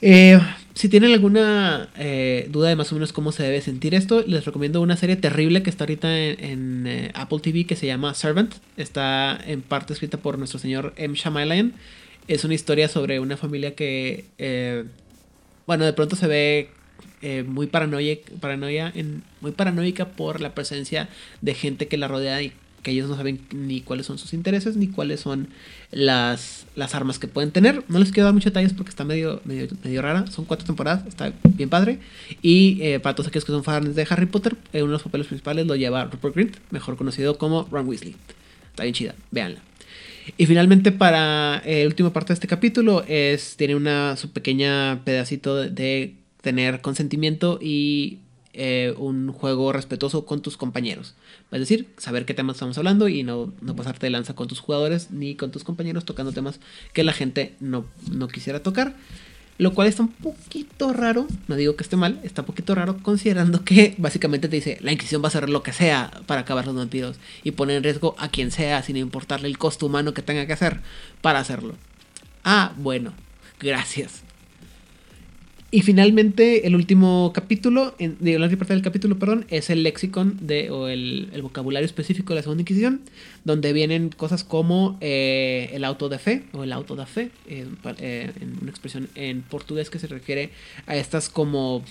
Eh, 0.00 0.38
si 0.78 0.88
tienen 0.88 1.12
alguna 1.12 1.88
eh, 1.96 2.46
duda 2.50 2.68
de 2.68 2.76
más 2.76 2.92
o 2.92 2.94
menos 2.94 3.12
cómo 3.12 3.32
se 3.32 3.42
debe 3.42 3.60
sentir 3.60 3.96
esto, 3.96 4.22
les 4.24 4.44
recomiendo 4.44 4.80
una 4.80 4.96
serie 4.96 5.16
terrible 5.16 5.64
que 5.64 5.70
está 5.70 5.82
ahorita 5.82 6.16
en, 6.16 6.86
eh, 6.86 7.10
Apple 7.14 7.40
TV 7.40 7.64
que 7.64 7.74
se 7.74 7.88
llama 7.88 8.14
Servant. 8.14 8.54
Está 8.76 9.36
en 9.44 9.60
parte 9.62 9.92
escrita 9.92 10.18
por 10.18 10.38
nuestro 10.38 10.60
señor 10.60 10.92
M. 10.94 11.16
Shyamalan. 11.16 11.72
Es 12.28 12.44
una 12.44 12.54
historia 12.54 12.86
sobre 12.86 13.18
una 13.18 13.36
familia 13.36 13.74
que, 13.74 14.26
bueno, 15.66 15.84
de 15.84 15.92
pronto 15.94 16.14
se 16.14 16.28
ve 16.28 16.68
muy 17.44 17.66
paranoia 17.66 18.92
en, 18.94 19.24
muy 19.40 19.50
paranoica 19.50 20.10
por 20.10 20.40
la 20.40 20.54
presencia 20.54 21.08
de 21.40 21.54
gente 21.54 21.88
que 21.88 21.96
la 21.96 22.06
rodea 22.06 22.40
y 22.40 22.52
que 22.82 22.90
ellos 22.90 23.08
no 23.08 23.16
saben 23.16 23.40
ni 23.52 23.80
cuáles 23.80 24.06
son 24.06 24.18
sus 24.18 24.32
intereses 24.32 24.76
ni 24.76 24.88
cuáles 24.88 25.20
son 25.20 25.48
las, 25.90 26.66
las 26.76 26.94
armas 26.94 27.18
que 27.18 27.28
pueden 27.28 27.50
tener. 27.50 27.84
No 27.88 27.98
les 27.98 28.12
quiero 28.12 28.24
dar 28.24 28.34
muchos 28.34 28.52
detalles 28.52 28.72
porque 28.72 28.90
está 28.90 29.04
medio, 29.04 29.40
medio, 29.44 29.68
medio 29.84 30.02
rara. 30.02 30.26
Son 30.28 30.44
cuatro 30.44 30.66
temporadas, 30.66 31.06
está 31.06 31.32
bien 31.44 31.68
padre. 31.68 31.98
Y 32.42 32.78
eh, 32.82 33.00
para 33.00 33.14
todos 33.14 33.28
aquellos 33.28 33.44
que 33.44 33.52
son 33.52 33.64
fans 33.64 33.94
de 33.94 34.06
Harry 34.08 34.26
Potter, 34.26 34.56
eh, 34.72 34.82
uno 34.82 34.92
de 34.92 34.94
los 34.94 35.02
papeles 35.02 35.26
principales 35.26 35.66
lo 35.66 35.76
lleva 35.76 36.04
Rupert 36.04 36.34
Grint, 36.34 36.56
mejor 36.70 36.96
conocido 36.96 37.38
como 37.38 37.68
Ron 37.70 37.88
Weasley. 37.88 38.16
Está 38.70 38.84
bien 38.84 38.94
chida, 38.94 39.14
véanla. 39.30 39.60
Y 40.36 40.46
finalmente 40.46 40.92
para 40.92 41.62
la 41.64 41.86
última 41.86 42.12
parte 42.12 42.28
de 42.28 42.34
este 42.34 42.46
capítulo 42.46 43.02
es 43.08 43.56
tiene 43.56 43.74
una 43.74 44.14
su 44.16 44.30
pequeña 44.30 45.00
pedacito 45.04 45.56
de 45.56 46.16
tener 46.42 46.82
consentimiento 46.82 47.58
y 47.62 48.18
eh, 48.60 48.92
un 48.96 49.30
juego 49.30 49.72
respetuoso 49.72 50.24
con 50.24 50.42
tus 50.42 50.56
compañeros. 50.56 51.14
Es 51.50 51.60
decir, 51.60 51.88
saber 51.96 52.26
qué 52.26 52.34
temas 52.34 52.56
estamos 52.56 52.76
hablando 52.76 53.08
y 53.08 53.22
no, 53.22 53.52
no, 53.62 53.74
pasarte 53.74 54.06
de 54.06 54.10
lanza 54.10 54.34
con 54.34 54.48
tus 54.48 54.60
jugadores 54.60 55.10
ni 55.10 55.34
con 55.34 55.50
tus 55.50 55.64
compañeros 55.64 56.04
tocando 56.04 56.32
temas 56.32 56.60
que 56.92 57.04
la 57.04 57.12
gente 57.12 57.54
no, 57.60 57.86
no 58.10 58.28
quisiera 58.28 58.62
tocar. 58.62 58.94
Lo 59.56 59.74
cual 59.74 59.88
está 59.88 60.02
un 60.02 60.12
poquito 60.12 60.92
raro, 60.92 61.26
no 61.48 61.56
digo 61.56 61.74
que 61.74 61.82
esté 61.82 61.96
mal, 61.96 62.20
está 62.22 62.42
un 62.42 62.46
poquito 62.46 62.76
raro 62.76 62.98
considerando 63.02 63.64
que 63.64 63.96
básicamente 63.98 64.48
te 64.48 64.54
dice 64.54 64.78
la 64.82 64.92
Inquisición 64.92 65.20
va 65.20 65.26
a 65.26 65.28
hacer 65.28 65.48
lo 65.48 65.64
que 65.64 65.72
sea 65.72 66.12
para 66.26 66.42
acabar 66.42 66.64
los 66.64 66.76
vampiros 66.76 67.16
y 67.42 67.50
poner 67.50 67.78
en 67.78 67.82
riesgo 67.82 68.14
a 68.18 68.28
quien 68.28 68.52
sea 68.52 68.82
sin 68.82 68.96
importarle 68.96 69.48
el 69.48 69.58
costo 69.58 69.86
humano 69.86 70.14
que 70.14 70.22
tenga 70.22 70.46
que 70.46 70.52
hacer 70.52 70.80
para 71.22 71.40
hacerlo. 71.40 71.74
Ah, 72.44 72.72
bueno, 72.76 73.14
gracias. 73.58 74.27
Y 75.70 75.82
finalmente, 75.82 76.66
el 76.66 76.74
último 76.74 77.30
capítulo, 77.34 77.94
en, 77.98 78.16
la 78.22 78.44
última 78.44 78.60
parte 78.60 78.72
del 78.72 78.82
capítulo, 78.82 79.18
perdón, 79.18 79.44
es 79.50 79.68
el 79.68 79.82
lexicon 79.82 80.38
de, 80.40 80.70
o 80.70 80.88
el, 80.88 81.30
vocabulario 81.42 81.84
específico 81.84 82.32
de 82.32 82.36
la 82.36 82.42
Segunda 82.42 82.62
Inquisición, 82.62 83.02
donde 83.44 83.74
vienen 83.74 84.08
cosas 84.08 84.44
como 84.44 84.96
eh, 85.02 85.68
el 85.74 85.84
auto 85.84 86.08
de 86.08 86.18
fe, 86.18 86.44
o 86.52 86.64
el 86.64 86.72
auto 86.72 86.96
de 86.96 87.04
fe, 87.04 87.30
eh, 87.46 87.66
una 88.62 88.70
expresión 88.70 89.10
en 89.14 89.42
portugués 89.42 89.90
que 89.90 89.98
se 89.98 90.06
refiere 90.06 90.52
a 90.86 90.96
estas 90.96 91.28
como 91.28 91.84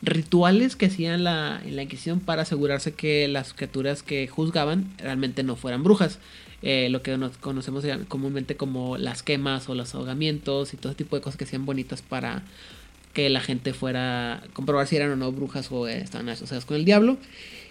rituales 0.00 0.74
que 0.74 0.86
hacían 0.86 1.24
la, 1.24 1.60
en 1.62 1.76
la 1.76 1.82
Inquisición 1.82 2.20
para 2.20 2.42
asegurarse 2.42 2.94
que 2.94 3.28
las 3.28 3.52
criaturas 3.52 4.02
que 4.02 4.28
juzgaban 4.28 4.90
realmente 4.96 5.42
no 5.42 5.56
fueran 5.56 5.82
brujas. 5.84 6.20
Eh, 6.62 6.88
lo 6.88 7.02
que 7.02 7.18
nos 7.18 7.36
conocemos 7.36 7.84
comúnmente 8.08 8.56
como 8.56 8.96
las 8.96 9.22
quemas 9.22 9.68
o 9.68 9.74
los 9.74 9.94
ahogamientos 9.94 10.72
y 10.72 10.78
todo 10.78 10.94
tipo 10.94 11.14
de 11.14 11.20
cosas 11.20 11.36
que 11.36 11.44
sean 11.44 11.66
bonitas 11.66 12.00
para 12.00 12.42
que 13.14 13.30
la 13.30 13.40
gente 13.40 13.72
fuera 13.72 14.34
a 14.34 14.40
comprobar 14.52 14.86
si 14.86 14.96
eran 14.96 15.12
o 15.12 15.16
no 15.16 15.32
brujas 15.32 15.70
o 15.70 15.88
estaban 15.88 16.28
asociadas 16.28 16.66
con 16.66 16.76
el 16.76 16.84
diablo. 16.84 17.16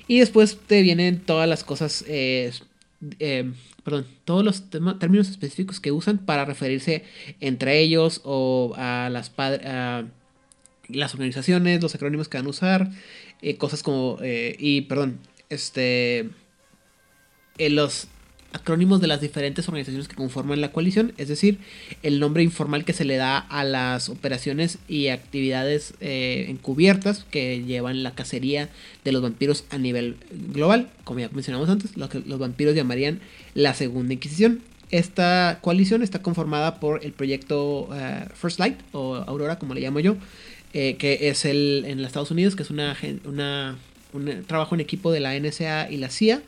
Y 0.07 0.19
después 0.19 0.57
te 0.65 0.81
vienen 0.81 1.19
todas 1.19 1.47
las 1.47 1.63
cosas, 1.63 2.03
eh, 2.07 2.51
eh, 3.19 3.51
perdón, 3.83 4.07
todos 4.25 4.43
los 4.43 4.69
términos 4.99 5.29
específicos 5.29 5.79
que 5.79 5.91
usan 5.91 6.17
para 6.17 6.45
referirse 6.45 7.03
entre 7.41 7.79
ellos 7.79 8.21
o 8.23 8.73
a 8.77 9.09
las, 9.11 9.31
a 9.37 10.05
las 10.87 11.13
organizaciones, 11.13 11.81
los 11.81 11.93
acrónimos 11.93 12.27
que 12.27 12.37
van 12.37 12.47
a 12.47 12.49
usar, 12.49 12.89
eh, 13.41 13.57
cosas 13.57 13.83
como, 13.83 14.17
y 14.23 14.81
perdón, 14.81 15.19
este, 15.49 16.29
los 17.57 18.07
acrónimos 18.53 19.01
de 19.01 19.07
las 19.07 19.19
diferentes 19.19 19.67
organizaciones 19.67 20.07
que 20.07 20.15
conforman 20.15 20.61
la 20.61 20.71
coalición, 20.71 21.13
es 21.17 21.27
decir, 21.27 21.57
el 22.03 22.19
nombre 22.19 22.43
informal 22.43 22.85
que 22.85 22.93
se 22.93 23.03
le 23.03 23.17
da 23.17 23.37
a 23.37 23.63
las 23.63 24.09
operaciones 24.09 24.77
y 24.87 25.07
actividades 25.07 25.95
eh, 25.99 26.45
encubiertas 26.49 27.25
que 27.29 27.63
llevan 27.63 28.03
la 28.03 28.11
cacería 28.11 28.69
de 29.03 29.11
los 29.11 29.21
vampiros 29.21 29.65
a 29.71 29.77
nivel 29.77 30.15
global, 30.53 30.89
como 31.03 31.19
ya 31.19 31.29
mencionamos 31.29 31.67
antes, 31.69 31.97
lo 31.97 32.09
que 32.09 32.19
los 32.19 32.39
vampiros 32.39 32.75
llamarían 32.75 33.19
la 33.55 33.73
Segunda 33.73 34.13
Inquisición. 34.13 34.61
Esta 34.91 35.57
coalición 35.61 36.03
está 36.03 36.21
conformada 36.21 36.79
por 36.79 37.03
el 37.03 37.13
proyecto 37.13 37.89
eh, 37.93 38.27
First 38.35 38.59
Light 38.59 38.77
o 38.91 39.15
Aurora, 39.15 39.57
como 39.57 39.73
le 39.73 39.81
llamo 39.81 39.99
yo, 39.99 40.15
eh, 40.73 40.95
que 40.97 41.29
es 41.29 41.45
el 41.45 41.85
en 41.87 41.97
los 41.97 42.07
Estados 42.07 42.29
Unidos, 42.29 42.55
que 42.55 42.61
es 42.61 42.69
una, 42.69 42.95
un 44.13 44.43
trabajo 44.45 44.75
en 44.75 44.81
equipo 44.81 45.11
de 45.11 45.19
la 45.19 45.37
NSA 45.39 45.89
y 45.89 45.97
la 45.97 46.09
CIA. 46.09 46.43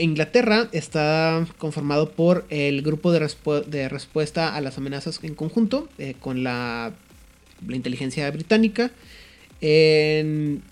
Inglaterra 0.00 0.68
está 0.72 1.46
conformado 1.58 2.10
por 2.10 2.44
el 2.50 2.82
grupo 2.82 3.12
de, 3.12 3.88
respuesta 3.88 4.54
a 4.54 4.60
las 4.60 4.78
amenazas 4.78 5.20
en 5.22 5.34
conjunto, 5.34 5.88
eh, 5.98 6.14
con 6.18 6.42
la 6.42 6.92
inteligencia 7.68 8.30
británica. 8.30 8.90
En, 9.60 10.62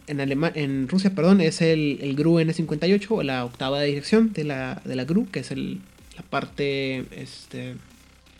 Rusia, 0.88 1.14
perdón, 1.14 1.40
es 1.40 1.60
el, 1.60 2.14
GRU 2.16 2.40
N58 2.40 3.06
o 3.10 3.22
la 3.22 3.44
octava 3.44 3.82
dirección 3.82 4.32
de 4.32 4.44
la, 4.44 4.80
de 4.84 4.96
la 4.96 5.04
GRU, 5.04 5.28
que 5.30 5.40
es 5.40 5.50
el, 5.50 5.80
la 6.16 6.22
parte 6.22 7.04
este, 7.10 7.76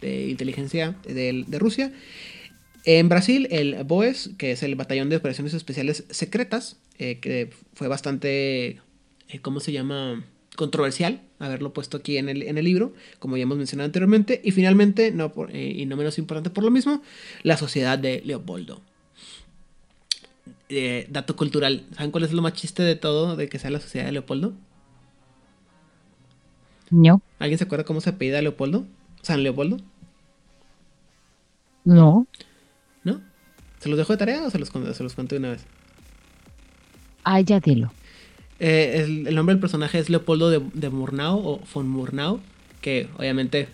de 0.00 0.28
inteligencia 0.28 0.96
de, 1.04 1.44
de 1.46 1.58
Rusia. 1.58 1.92
En 2.84 3.08
Brasil, 3.08 3.48
el 3.50 3.84
BOES, 3.84 4.30
que 4.38 4.52
es 4.52 4.62
el 4.62 4.74
Batallón 4.74 5.10
de 5.10 5.16
Operaciones 5.16 5.52
Especiales 5.52 6.04
Secretas, 6.10 6.76
eh, 6.98 7.18
que 7.18 7.50
fue 7.74 7.88
bastante, 7.88 8.80
eh, 9.28 9.40
¿cómo 9.42 9.60
se 9.60 9.72
llama? 9.72 10.24
Controversial 10.58 11.20
haberlo 11.38 11.72
puesto 11.72 11.98
aquí 11.98 12.16
en 12.16 12.28
el, 12.28 12.42
en 12.42 12.58
el 12.58 12.64
libro, 12.64 12.92
como 13.20 13.36
ya 13.36 13.44
hemos 13.44 13.58
mencionado 13.58 13.86
anteriormente. 13.86 14.40
Y 14.42 14.50
finalmente, 14.50 15.12
no 15.12 15.32
por, 15.32 15.54
eh, 15.54 15.70
y 15.70 15.86
no 15.86 15.96
menos 15.96 16.18
importante 16.18 16.50
por 16.50 16.64
lo 16.64 16.72
mismo, 16.72 17.00
la 17.44 17.56
Sociedad 17.56 17.96
de 17.96 18.22
Leopoldo. 18.24 18.82
Eh, 20.68 21.06
dato 21.10 21.36
cultural, 21.36 21.86
¿saben 21.94 22.10
cuál 22.10 22.24
es 22.24 22.32
lo 22.32 22.42
más 22.42 22.54
chiste 22.54 22.82
de 22.82 22.96
todo 22.96 23.36
de 23.36 23.48
que 23.48 23.60
sea 23.60 23.70
la 23.70 23.78
Sociedad 23.78 24.06
de 24.06 24.12
Leopoldo? 24.12 24.52
No. 26.90 27.22
¿Alguien 27.38 27.58
se 27.58 27.64
acuerda 27.64 27.84
cómo 27.84 28.00
se 28.00 28.10
apellida 28.10 28.42
Leopoldo? 28.42 28.84
¿San 29.22 29.44
Leopoldo? 29.44 29.76
No. 31.84 32.26
¿No? 33.04 33.20
¿Se 33.78 33.88
los 33.88 33.96
dejo 33.96 34.12
de 34.12 34.16
tarea 34.16 34.42
o 34.42 34.50
se 34.50 34.58
los, 34.58 34.70
se 34.70 35.02
los 35.04 35.14
cuento 35.14 35.36
de 35.36 35.38
una 35.38 35.50
vez? 35.52 35.64
Ah, 37.22 37.40
ya 37.42 37.60
dilo. 37.60 37.92
Eh, 38.60 39.04
el, 39.04 39.26
el, 39.28 39.34
nombre 39.34 39.54
del 39.54 39.60
personaje 39.60 39.98
es 39.98 40.10
Leopoldo 40.10 40.50
de, 40.50 40.60
de, 40.74 40.90
Murnau 40.90 41.38
o 41.38 41.60
von 41.72 41.88
Murnau, 41.88 42.40
que 42.80 43.08
obviamente 43.16 43.68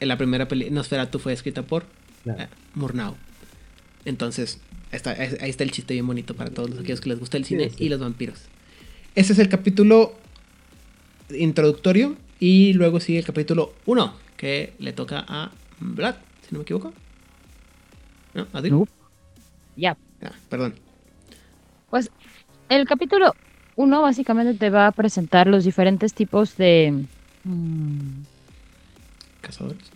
en 0.00 0.08
la 0.08 0.18
primera 0.18 0.48
película 0.48 0.74
Nosferatu 0.74 1.18
fue 1.18 1.32
escrita 1.32 1.62
por 1.62 1.86
claro. 2.22 2.42
eh, 2.42 2.48
Murnau. 2.74 3.16
Entonces, 4.04 4.60
está, 4.92 5.10
ahí 5.12 5.50
está 5.50 5.64
el 5.64 5.70
chiste 5.70 5.94
bien 5.94 6.06
bonito 6.06 6.34
para 6.34 6.50
todos 6.50 6.70
los 6.70 6.78
aquellos 6.80 7.00
que 7.00 7.08
les 7.08 7.18
gusta 7.18 7.38
el 7.38 7.44
cine 7.44 7.70
sí, 7.70 7.76
sí. 7.78 7.84
y 7.84 7.88
los 7.88 8.00
vampiros. 8.00 8.38
Ese 9.14 9.32
es 9.32 9.38
el 9.38 9.48
capítulo 9.48 10.14
introductorio 11.30 12.16
y 12.38 12.74
luego 12.74 13.00
sigue 13.00 13.18
el 13.18 13.24
capítulo 13.24 13.72
1 13.86 14.14
que 14.36 14.74
le 14.78 14.92
toca 14.92 15.24
a 15.26 15.50
Vlad, 15.80 16.16
si 16.42 16.48
no 16.52 16.58
me 16.58 16.62
equivoco. 16.62 16.92
¿No? 18.34 18.46
¿A 18.52 18.60
no. 18.60 18.86
Ya. 19.76 19.96
Ah, 20.22 20.32
perdón. 20.50 20.74
Pues 21.88 22.10
el 22.68 22.86
capítulo 22.86 23.34
1 23.76 24.02
básicamente 24.02 24.54
te 24.54 24.70
va 24.70 24.86
a 24.86 24.92
presentar 24.92 25.46
los 25.46 25.64
diferentes 25.64 26.14
tipos 26.14 26.56
de... 26.56 27.04
Mmm, 27.44 28.24
cazadores. 29.40 29.90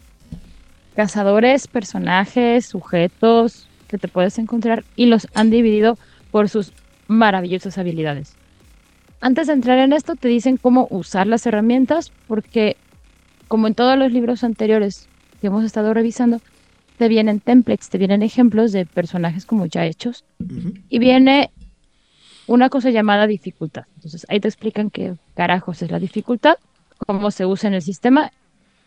Cazadores, 0.95 1.67
personajes, 1.67 2.67
sujetos 2.67 3.67
que 3.89 3.99
te 3.99 4.09
puedes 4.09 4.39
encontrar 4.39 4.85
y 4.97 5.07
los 5.07 5.27
han 5.35 5.51
dividido 5.51 5.99
por 6.31 6.49
sus 6.49 6.73
maravillosas 7.09 7.79
habilidades. 7.79 8.37
Antes 9.21 9.49
de 9.49 9.55
entrar 9.55 9.79
en 9.79 9.93
esto 9.93 10.15
te 10.15 10.29
dicen 10.29 10.57
cómo 10.57 10.87
usar 10.91 11.27
las 11.27 11.45
herramientas 11.47 12.13
porque 12.29 12.77
como 13.49 13.67
en 13.67 13.75
todos 13.75 13.99
los 13.99 14.13
libros 14.13 14.45
anteriores 14.45 15.09
que 15.41 15.49
hemos 15.49 15.65
estado 15.65 15.93
revisando, 15.93 16.41
te 16.99 17.09
vienen 17.09 17.41
templates, 17.41 17.89
te 17.89 17.99
vienen 17.99 18.23
ejemplos 18.23 18.73
de 18.73 18.87
personajes 18.87 19.45
como 19.45 19.67
ya 19.67 19.87
hechos 19.87 20.25
uh 20.39 20.45
-huh. 20.45 20.81
y 20.89 20.99
viene 20.99 21.51
una 22.51 22.69
cosa 22.69 22.91
llamada 22.91 23.29
dificultad. 23.29 23.85
Entonces 23.95 24.27
ahí 24.29 24.41
te 24.41 24.49
explican 24.49 24.91
qué 24.91 25.15
carajos 25.37 25.83
es 25.83 25.91
la 25.93 26.01
dificultad, 26.01 26.57
cómo 27.07 27.31
se 27.31 27.47
usa 27.47 27.69
en 27.69 27.75
el 27.75 27.83
sistema 27.83 28.33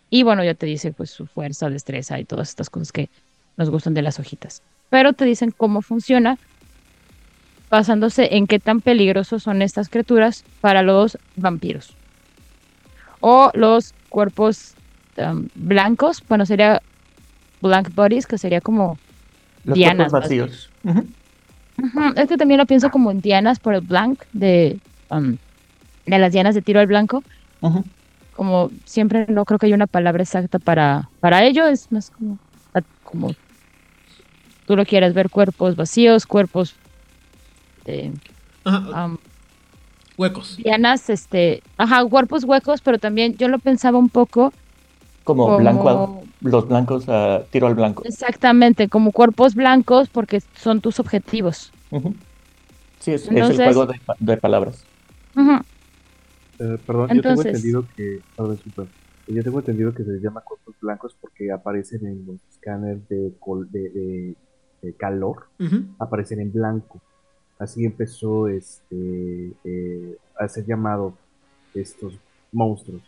y 0.10 0.24
bueno, 0.24 0.44
ya 0.44 0.54
te 0.54 0.66
dice 0.66 0.92
pues 0.92 1.12
su 1.12 1.28
fuerza, 1.28 1.70
destreza 1.70 2.20
y 2.20 2.26
todas 2.26 2.50
estas 2.50 2.70
cosas 2.70 2.92
que 2.92 3.10
nos 3.56 3.70
gustan 3.70 3.94
de 3.94 4.02
las 4.02 4.20
hojitas. 4.20 4.62
Pero 4.90 5.14
te 5.14 5.24
dicen 5.24 5.52
cómo 5.56 5.82
funciona 5.82 6.38
basándose 7.70 8.36
en 8.36 8.48
qué 8.48 8.60
tan 8.60 8.82
peligrosos 8.82 9.44
son 9.44 9.62
estas 9.62 9.88
criaturas 9.88 10.44
para 10.60 10.82
los 10.82 11.18
vampiros. 11.38 11.96
O 13.22 13.50
los 13.54 13.94
cuerpos 14.10 14.74
um, 15.16 15.48
blancos, 15.56 16.22
bueno, 16.28 16.46
sería 16.46 16.82
blank 17.62 17.96
bodies, 17.96 18.28
que 18.28 18.38
sería 18.38 18.60
como 18.60 19.00
los 19.64 19.76
dianas. 19.76 20.12
vacíos. 20.12 20.70
Uh 20.84 20.90
-huh. 20.90 21.08
-huh. 21.78 22.14
Es 22.16 22.28
que 22.28 22.38
también 22.38 22.60
lo 22.60 22.66
pienso 22.66 22.90
como 22.90 23.12
en 23.12 23.22
dianas 23.22 23.60
por 23.60 23.74
el 23.74 23.82
blank 23.82 24.24
de, 24.34 24.80
um, 25.10 25.38
de 26.06 26.20
las 26.20 26.32
dianas 26.32 26.56
de 26.56 26.62
tiro 26.62 26.80
al 26.80 26.88
blanco. 26.88 27.24
Como 28.36 28.72
siempre 28.84 29.26
no 29.30 29.46
creo 29.46 29.60
que 29.60 29.68
haya 29.68 29.76
una 29.76 29.88
palabra 29.88 30.24
exacta 30.24 30.60
para, 30.60 31.10
para 31.20 31.44
ello, 31.46 31.68
es 31.68 31.92
más 31.92 32.10
como, 32.10 32.40
como 33.04 33.36
tú 34.66 34.76
lo 34.76 34.86
quieras 34.86 35.14
ver, 35.14 35.30
cuerpos 35.30 35.76
vacíos, 35.76 36.26
cuerpos 36.26 36.76
de, 37.86 38.12
ajá. 38.64 39.06
Um, 39.06 39.18
huecos. 40.18 40.58
Dianas, 40.58 41.10
este, 41.10 41.62
ajá, 41.78 42.04
cuerpos 42.06 42.44
huecos, 42.44 42.82
pero 42.82 42.98
también 42.98 43.38
yo 43.38 43.48
lo 43.48 43.60
pensaba 43.60 43.98
un 43.98 44.10
poco 44.10 44.52
como, 45.24 45.46
como, 45.46 45.58
blanco, 45.58 46.24
los 46.42 46.68
blancos 46.68 47.08
a 47.08 47.44
tiro 47.50 47.68
al 47.68 47.76
blanco. 47.76 48.04
Exactamente, 48.06 48.90
como 48.90 49.12
cuerpos 49.12 49.56
blancos 49.56 50.10
porque 50.10 50.42
son 50.56 50.82
tus 50.82 51.00
objetivos. 51.00 51.72
Uh 51.92 52.00
-huh. 52.00 52.16
Sí, 53.00 53.12
es, 53.12 53.28
Entonces, 53.28 53.60
es, 53.60 53.68
el 53.68 53.74
juego 53.74 53.86
de, 53.92 54.00
de 54.20 54.38
palabras. 54.38 54.86
Uh 55.36 55.42
-huh. 55.42 55.64
eh, 56.60 56.78
perdón, 56.86 57.12
Entonces, 57.12 57.16
yo 57.16 57.22
tengo 57.22 57.42
entendido 57.42 57.86
que, 57.96 58.22
perdón, 58.36 58.60
super, 58.64 58.88
yo 59.28 59.44
tengo 59.44 59.60
entendido 59.60 59.94
que 59.94 60.04
se 60.04 60.12
les 60.12 60.22
llama 60.22 60.42
cuerpos 60.42 60.76
blancos 60.82 61.16
porque 61.20 61.52
aparecen 61.52 62.06
en 62.06 62.26
los 62.26 62.38
escáneres 62.52 63.08
de, 63.10 63.32
de, 63.72 63.90
de, 63.90 64.36
de 64.82 64.94
calor, 64.94 65.48
uh 65.60 65.64
-huh. 65.64 65.86
aparecen 66.00 66.40
en 66.40 66.52
blanco. 66.52 67.02
Así 67.60 67.86
empezó 67.86 68.50
este 68.50 69.54
eh, 69.64 70.18
a 70.38 70.48
ser 70.50 70.66
llamado 70.66 71.14
estos 71.74 72.14
monstruos. 72.52 73.04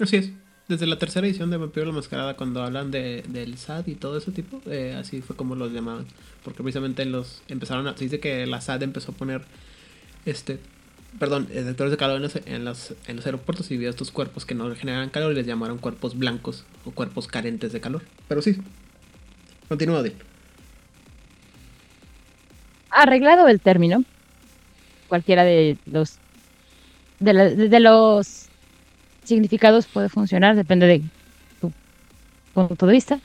Así 0.00 0.16
es 0.16 0.32
desde 0.68 0.86
la 0.86 0.98
tercera 0.98 1.26
edición 1.26 1.50
de 1.50 1.56
Vampiro 1.56 1.86
la 1.86 1.92
Mascarada, 1.92 2.36
cuando 2.36 2.62
hablan 2.62 2.90
de, 2.90 3.24
del 3.28 3.56
SAD 3.56 3.86
y 3.86 3.94
todo 3.94 4.18
ese 4.18 4.32
tipo, 4.32 4.60
eh, 4.70 4.94
así 4.98 5.22
fue 5.22 5.34
como 5.34 5.54
los 5.54 5.72
llamaban. 5.72 6.06
Porque 6.44 6.62
precisamente 6.62 7.02
en 7.02 7.12
los 7.12 7.42
empezaron 7.48 7.86
a. 7.88 7.96
Se 7.96 8.04
dice 8.04 8.20
que 8.20 8.46
la 8.46 8.60
SAD 8.60 8.82
empezó 8.82 9.12
a 9.12 9.14
poner. 9.14 9.42
Este. 10.26 10.60
Perdón, 11.18 11.48
detectores 11.48 11.90
de 11.90 11.96
calor 11.96 12.16
en 12.16 12.22
los, 12.22 12.36
en 12.36 12.64
los, 12.66 12.94
en 13.06 13.16
los 13.16 13.24
aeropuertos 13.24 13.70
y 13.70 13.78
vio 13.78 13.88
estos 13.88 14.10
cuerpos 14.10 14.44
que 14.44 14.54
no 14.54 14.72
generan 14.76 15.08
calor 15.08 15.32
y 15.32 15.36
les 15.36 15.46
llamaron 15.46 15.78
cuerpos 15.78 16.18
blancos 16.18 16.66
o 16.84 16.90
cuerpos 16.90 17.26
carentes 17.26 17.72
de 17.72 17.80
calor. 17.80 18.02
Pero 18.28 18.42
sí. 18.42 18.58
Continúa, 19.68 20.02
Dil. 20.02 20.12
Arreglado 22.90 23.48
el 23.48 23.58
término, 23.60 24.04
cualquiera 25.08 25.44
de 25.44 25.78
los. 25.86 26.18
de, 27.20 27.32
la, 27.32 27.44
de 27.48 27.80
los 27.80 28.47
significados 29.28 29.86
puede 29.86 30.08
funcionar, 30.08 30.56
depende 30.56 30.86
de 30.86 31.02
tu 31.60 31.72
punto 32.54 32.86
de 32.86 32.92
vista. 32.92 33.20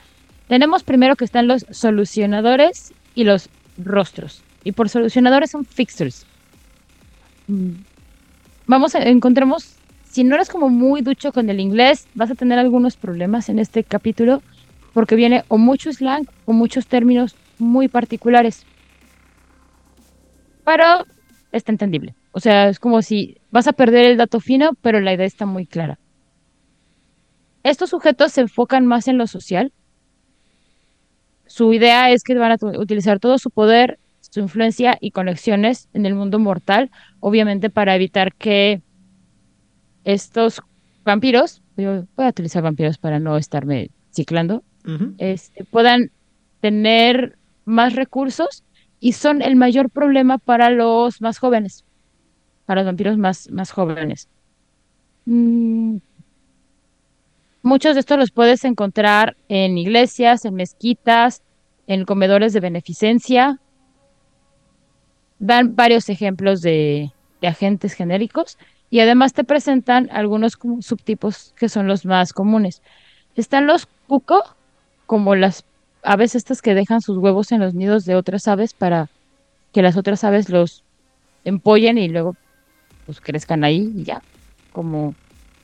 Tenemos 0.48 0.84
primero 0.84 1.16
que 1.16 1.26
están 1.26 1.48
los 1.48 1.66
solucionadores 1.72 2.94
y 3.16 3.24
los 3.24 3.50
rostros. 3.78 4.44
Y 4.64 4.74
por 4.74 4.90
solucionadores 4.90 5.52
son 5.52 5.66
fixers. 5.66 6.26
Vamos 8.68 8.96
a 8.96 9.04
encontremos, 9.04 9.76
si 10.10 10.24
no 10.24 10.36
eres 10.36 10.50
como 10.50 10.70
muy 10.70 11.02
ducho 11.02 11.32
con 11.32 11.50
el 11.50 11.60
inglés, 11.60 12.08
vas 12.14 12.32
a 12.32 12.36
tener 12.36 12.60
algunos 12.60 12.96
problemas 12.96 13.50
en 13.50 13.60
este 13.60 13.84
capítulo 13.84 14.42
porque 14.94 15.16
viene 15.16 15.44
o 15.48 15.58
mucho 15.58 15.92
slang 15.92 16.28
o 16.46 16.54
muchos 16.54 16.88
términos 16.88 17.36
muy 17.58 17.88
particulares. 17.88 18.66
Pero 20.64 21.06
está 21.52 21.72
entendible. 21.72 22.14
O 22.34 22.40
sea, 22.40 22.68
es 22.68 22.80
como 22.80 23.02
si 23.04 23.38
vas 23.52 23.68
a 23.68 23.74
perder 23.74 24.06
el 24.06 24.18
dato 24.18 24.40
fino, 24.40 24.72
pero 24.82 25.00
la 25.00 25.14
idea 25.14 25.26
está 25.26 25.46
muy 25.46 25.68
clara. 25.68 26.00
Estos 27.62 27.92
sujetos 27.92 28.34
se 28.34 28.42
enfocan 28.42 28.88
más 28.88 29.08
en 29.08 29.20
lo 29.20 29.28
social. 29.28 29.72
Su 31.46 31.72
idea 31.74 32.10
es 32.10 32.24
que 32.24 32.34
van 32.34 32.52
a 32.52 32.58
utilizar 32.80 33.20
todo 33.20 33.38
su 33.38 33.52
poder, 33.52 34.00
su 34.22 34.40
influencia 34.40 34.98
y 35.00 35.12
conexiones 35.12 35.90
en 35.94 36.08
el 36.08 36.16
mundo 36.16 36.40
mortal, 36.40 36.90
obviamente 37.20 37.70
para 37.70 37.96
evitar 37.96 38.34
que 38.34 38.82
estos 40.04 40.60
vampiros, 41.06 41.62
yo 41.78 42.06
voy 42.16 42.26
a 42.26 42.30
utilizar 42.30 42.64
vampiros 42.64 42.98
para 42.98 43.20
no 43.20 43.38
estarme 43.38 43.92
ciclando, 44.12 44.64
uh 44.86 44.90
-huh. 44.90 45.14
este, 45.20 45.66
puedan 45.66 46.10
tener 46.62 47.38
más 47.64 47.94
recursos 47.94 48.64
y 49.00 49.14
son 49.14 49.44
el 49.44 49.56
mayor 49.56 49.92
problema 49.92 50.40
para 50.40 50.72
los 50.72 51.22
más 51.22 51.38
jóvenes 51.38 51.86
para 52.66 52.82
los 52.82 52.88
vampiros 52.88 53.18
más, 53.18 53.50
más 53.52 53.72
jóvenes. 53.72 54.28
Mm. 55.26 55.98
Muchos 57.62 57.94
de 57.94 58.02
estos 58.02 58.18
los 58.18 58.32
puedes 58.32 58.66
encontrar 58.66 59.38
en 59.48 59.78
iglesias, 59.78 60.44
en 60.44 60.56
mezquitas, 60.56 61.42
en 61.88 62.04
comedores 62.06 62.52
de 62.54 62.60
beneficencia. 62.60 63.60
Dan 65.40 65.76
varios 65.76 66.10
ejemplos 66.10 66.62
de, 66.62 67.12
de 67.42 67.48
agentes 67.48 67.94
genéricos 67.94 68.58
y 68.90 69.00
además 69.00 69.34
te 69.34 69.44
presentan 69.44 70.10
algunos 70.12 70.58
subtipos 70.82 71.54
que 71.58 71.70
son 71.70 71.88
los 71.88 72.06
más 72.06 72.34
comunes. 72.34 72.82
Están 73.36 73.66
los 73.66 73.88
cuco, 74.08 74.44
como 75.06 75.36
las 75.36 75.66
aves 76.04 76.36
estas 76.36 76.62
que 76.62 76.76
dejan 76.76 77.02
sus 77.02 77.18
huevos 77.18 77.52
en 77.52 77.60
los 77.62 77.74
nidos 77.74 78.06
de 78.06 78.16
otras 78.16 78.48
aves 78.48 78.74
para 78.74 79.10
que 79.72 79.82
las 79.82 79.98
otras 79.98 80.24
aves 80.24 80.50
los 80.50 80.84
empollen 81.44 81.98
y 81.98 82.08
luego 82.10 82.36
pues 83.06 83.22
crezcan 83.22 83.64
ahí 83.64 83.92
y 83.96 84.04
ya, 84.04 84.22
como 84.72 85.16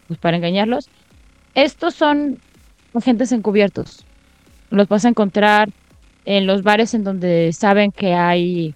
pues 0.07 0.19
para 0.19 0.37
engañarlos. 0.37 0.89
Estos 1.55 1.93
son 1.95 2.39
agentes 2.93 3.31
encubiertos. 3.31 4.05
Los 4.69 4.87
vas 4.87 5.05
a 5.05 5.09
encontrar 5.09 5.69
en 6.25 6.45
los 6.45 6.63
bares 6.63 6.93
en 6.93 7.03
donde 7.03 7.51
saben 7.53 7.91
que 7.91 8.13
hay 8.13 8.75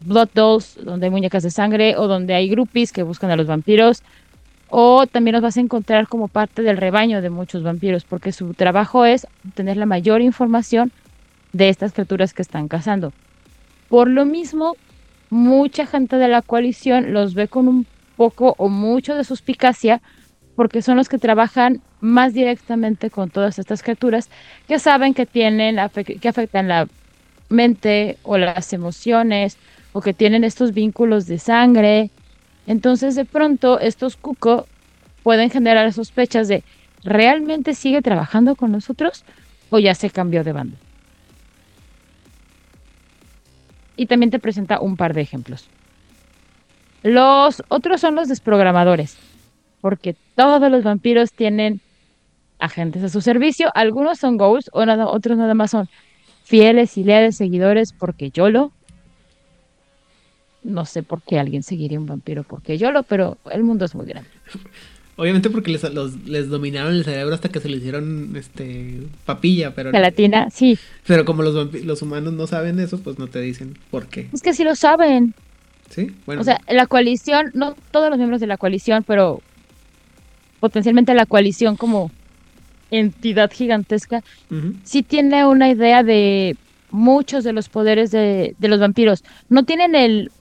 blood 0.00 0.28
dolls, 0.34 0.78
donde 0.82 1.06
hay 1.06 1.10
muñecas 1.10 1.42
de 1.42 1.50
sangre 1.50 1.96
o 1.96 2.06
donde 2.06 2.34
hay 2.34 2.48
groupies 2.48 2.92
que 2.92 3.02
buscan 3.02 3.30
a 3.30 3.36
los 3.36 3.46
vampiros. 3.46 4.02
O 4.68 5.06
también 5.06 5.34
los 5.34 5.42
vas 5.42 5.56
a 5.56 5.60
encontrar 5.60 6.08
como 6.08 6.28
parte 6.28 6.62
del 6.62 6.76
rebaño 6.76 7.22
de 7.22 7.30
muchos 7.30 7.62
vampiros, 7.62 8.04
porque 8.04 8.32
su 8.32 8.54
trabajo 8.54 9.04
es 9.04 9.26
obtener 9.46 9.76
la 9.76 9.86
mayor 9.86 10.20
información 10.20 10.92
de 11.52 11.68
estas 11.68 11.92
criaturas 11.92 12.34
que 12.34 12.42
están 12.42 12.68
cazando. 12.68 13.12
Por 13.88 14.08
lo 14.08 14.24
mismo, 14.24 14.74
mucha 15.30 15.86
gente 15.86 16.16
de 16.16 16.28
la 16.28 16.42
coalición 16.42 17.12
los 17.12 17.34
ve 17.34 17.48
con 17.48 17.68
un 17.68 17.86
poco 18.16 18.54
o 18.58 18.68
mucho 18.68 19.14
de 19.14 19.24
suspicacia, 19.24 20.00
porque 20.56 20.82
son 20.82 20.96
los 20.96 21.08
que 21.08 21.18
trabajan 21.18 21.80
más 22.00 22.34
directamente 22.34 23.10
con 23.10 23.30
todas 23.30 23.58
estas 23.58 23.82
criaturas 23.82 24.28
que 24.68 24.78
saben 24.78 25.14
que 25.14 25.26
tienen 25.26 25.76
que 26.20 26.28
afectan 26.28 26.68
la 26.68 26.86
mente 27.48 28.18
o 28.22 28.38
las 28.38 28.72
emociones 28.72 29.56
o 29.92 30.00
que 30.00 30.12
tienen 30.12 30.44
estos 30.44 30.72
vínculos 30.74 31.26
de 31.26 31.38
sangre. 31.38 32.10
Entonces 32.66 33.14
de 33.14 33.24
pronto 33.24 33.80
estos 33.80 34.16
cuco 34.16 34.66
pueden 35.22 35.50
generar 35.50 35.92
sospechas 35.92 36.48
de 36.48 36.62
¿realmente 37.02 37.74
sigue 37.74 38.02
trabajando 38.02 38.54
con 38.54 38.72
nosotros 38.72 39.24
o 39.70 39.78
ya 39.78 39.94
se 39.94 40.10
cambió 40.10 40.44
de 40.44 40.52
banda? 40.52 40.76
Y 43.96 44.06
también 44.06 44.30
te 44.30 44.38
presenta 44.38 44.80
un 44.80 44.96
par 44.96 45.14
de 45.14 45.20
ejemplos. 45.22 45.68
Los 47.04 47.62
otros 47.68 48.00
son 48.00 48.14
los 48.14 48.28
desprogramadores, 48.28 49.18
porque 49.82 50.16
todos 50.34 50.70
los 50.70 50.82
vampiros 50.82 51.32
tienen 51.32 51.82
agentes 52.58 53.02
a 53.02 53.10
su 53.10 53.20
servicio. 53.20 53.70
Algunos 53.74 54.18
son 54.18 54.38
ghosts, 54.38 54.70
o 54.72 54.86
nada, 54.86 55.06
otros 55.06 55.36
nada 55.36 55.52
más 55.52 55.70
son 55.70 55.86
fieles 56.44 56.96
y 56.96 57.04
leales 57.04 57.36
seguidores 57.36 57.92
porque 57.92 58.30
YOLO. 58.30 58.72
No 60.62 60.86
sé 60.86 61.02
por 61.02 61.20
qué 61.20 61.38
alguien 61.38 61.62
seguiría 61.62 62.00
un 62.00 62.06
vampiro 62.06 62.42
porque 62.42 62.78
YOLO, 62.78 63.02
pero 63.02 63.36
el 63.50 63.64
mundo 63.64 63.84
es 63.84 63.94
muy 63.94 64.06
grande. 64.06 64.30
Obviamente 65.16 65.50
porque 65.50 65.72
les, 65.72 65.84
les 66.26 66.48
dominaron 66.48 66.94
el 66.94 67.04
cerebro 67.04 67.34
hasta 67.34 67.50
que 67.50 67.60
se 67.60 67.68
le 67.68 67.76
hicieron 67.76 68.34
este 68.34 69.02
papilla, 69.26 69.74
pero... 69.74 69.90
Gelatina, 69.90 70.50
sí. 70.50 70.78
Pero 71.06 71.26
como 71.26 71.42
los, 71.42 71.74
los 71.84 72.00
humanos 72.00 72.32
no 72.32 72.46
saben 72.46 72.80
eso, 72.80 72.98
pues 72.98 73.18
no 73.18 73.26
te 73.26 73.40
dicen 73.40 73.78
por 73.90 74.06
qué. 74.06 74.30
Es 74.32 74.40
que 74.40 74.54
sí 74.54 74.64
lo 74.64 74.74
saben. 74.74 75.34
Sí, 75.94 76.12
bueno. 76.26 76.40
O 76.40 76.44
sea, 76.44 76.60
la 76.68 76.86
coalición, 76.86 77.52
no 77.54 77.76
todos 77.92 78.10
los 78.10 78.18
miembros 78.18 78.40
de 78.40 78.48
la 78.48 78.56
coalición, 78.56 79.04
pero 79.06 79.40
potencialmente 80.58 81.14
la 81.14 81.24
coalición 81.24 81.76
como 81.76 82.10
entidad 82.90 83.50
gigantesca, 83.52 84.24
sí 84.82 85.04
tiene 85.04 85.46
una 85.46 85.70
idea 85.70 86.02
de 86.02 86.56
muchos 86.90 87.44
de 87.44 87.52
los 87.52 87.68
poderes 87.68 88.10
de, 88.10 88.56
los 88.58 88.80
vampiros. 88.80 89.22
No 89.48 89.64
tienen 89.64 89.94
el 89.94 90.32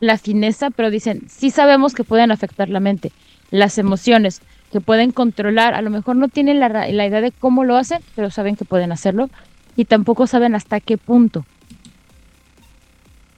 la 0.00 0.18
fineza, 0.18 0.70
pero 0.70 0.90
dicen, 0.90 1.28
sí 1.28 1.50
sabemos 1.50 1.94
que 1.94 2.02
pueden 2.02 2.32
afectar 2.32 2.68
la 2.68 2.80
mente, 2.80 3.12
las 3.52 3.78
emociones, 3.78 4.42
que 4.72 4.80
pueden 4.80 5.12
controlar, 5.12 5.74
a 5.74 5.82
lo 5.82 5.90
mejor 5.90 6.16
no 6.16 6.26
tienen 6.26 6.58
la, 6.58 6.68
la 6.68 7.06
idea 7.06 7.20
de 7.20 7.30
cómo 7.30 7.62
lo 7.62 7.76
hacen, 7.76 8.00
pero 8.16 8.30
saben 8.32 8.56
que 8.56 8.64
pueden 8.64 8.90
hacerlo 8.90 9.30
y 9.76 9.84
tampoco 9.84 10.26
saben 10.26 10.56
hasta 10.56 10.80
qué 10.80 10.98
punto. 10.98 11.44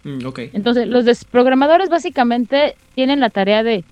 Mm, 0.05 0.19
Entonces, 0.53 0.87
los 0.87 1.07
desprogramadores 1.07 1.89
básicamente 1.89 2.77
tienen 2.95 3.21
la 3.21 3.31
tarea 3.31 3.63
de 3.63 3.85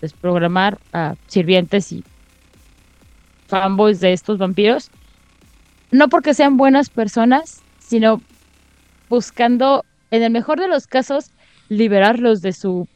desprogramar 0.00 0.78
a 0.92 1.14
sirvientes 1.28 1.92
y 1.92 2.02
fanboys 3.46 4.00
de 4.00 4.12
estos 4.12 4.38
vampiros, 4.38 4.90
no 5.90 6.08
porque 6.08 6.34
sean 6.34 6.56
buenas 6.56 6.90
personas, 6.90 7.62
sino 7.78 8.20
buscando, 9.08 9.84
en 10.10 10.22
el 10.22 10.30
mejor 10.32 10.60
de 10.60 10.68
los 10.68 10.86
casos, 10.86 11.30
liberarlos 11.68 12.42
de 12.42 12.52
su 12.52 12.88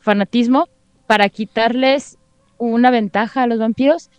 fanatismo 0.00 0.68
para 1.06 1.28
quitarles 1.28 2.18
una 2.58 2.90
ventaja 2.90 3.42
a 3.42 3.46
los 3.46 3.58
vampiros 3.58 4.10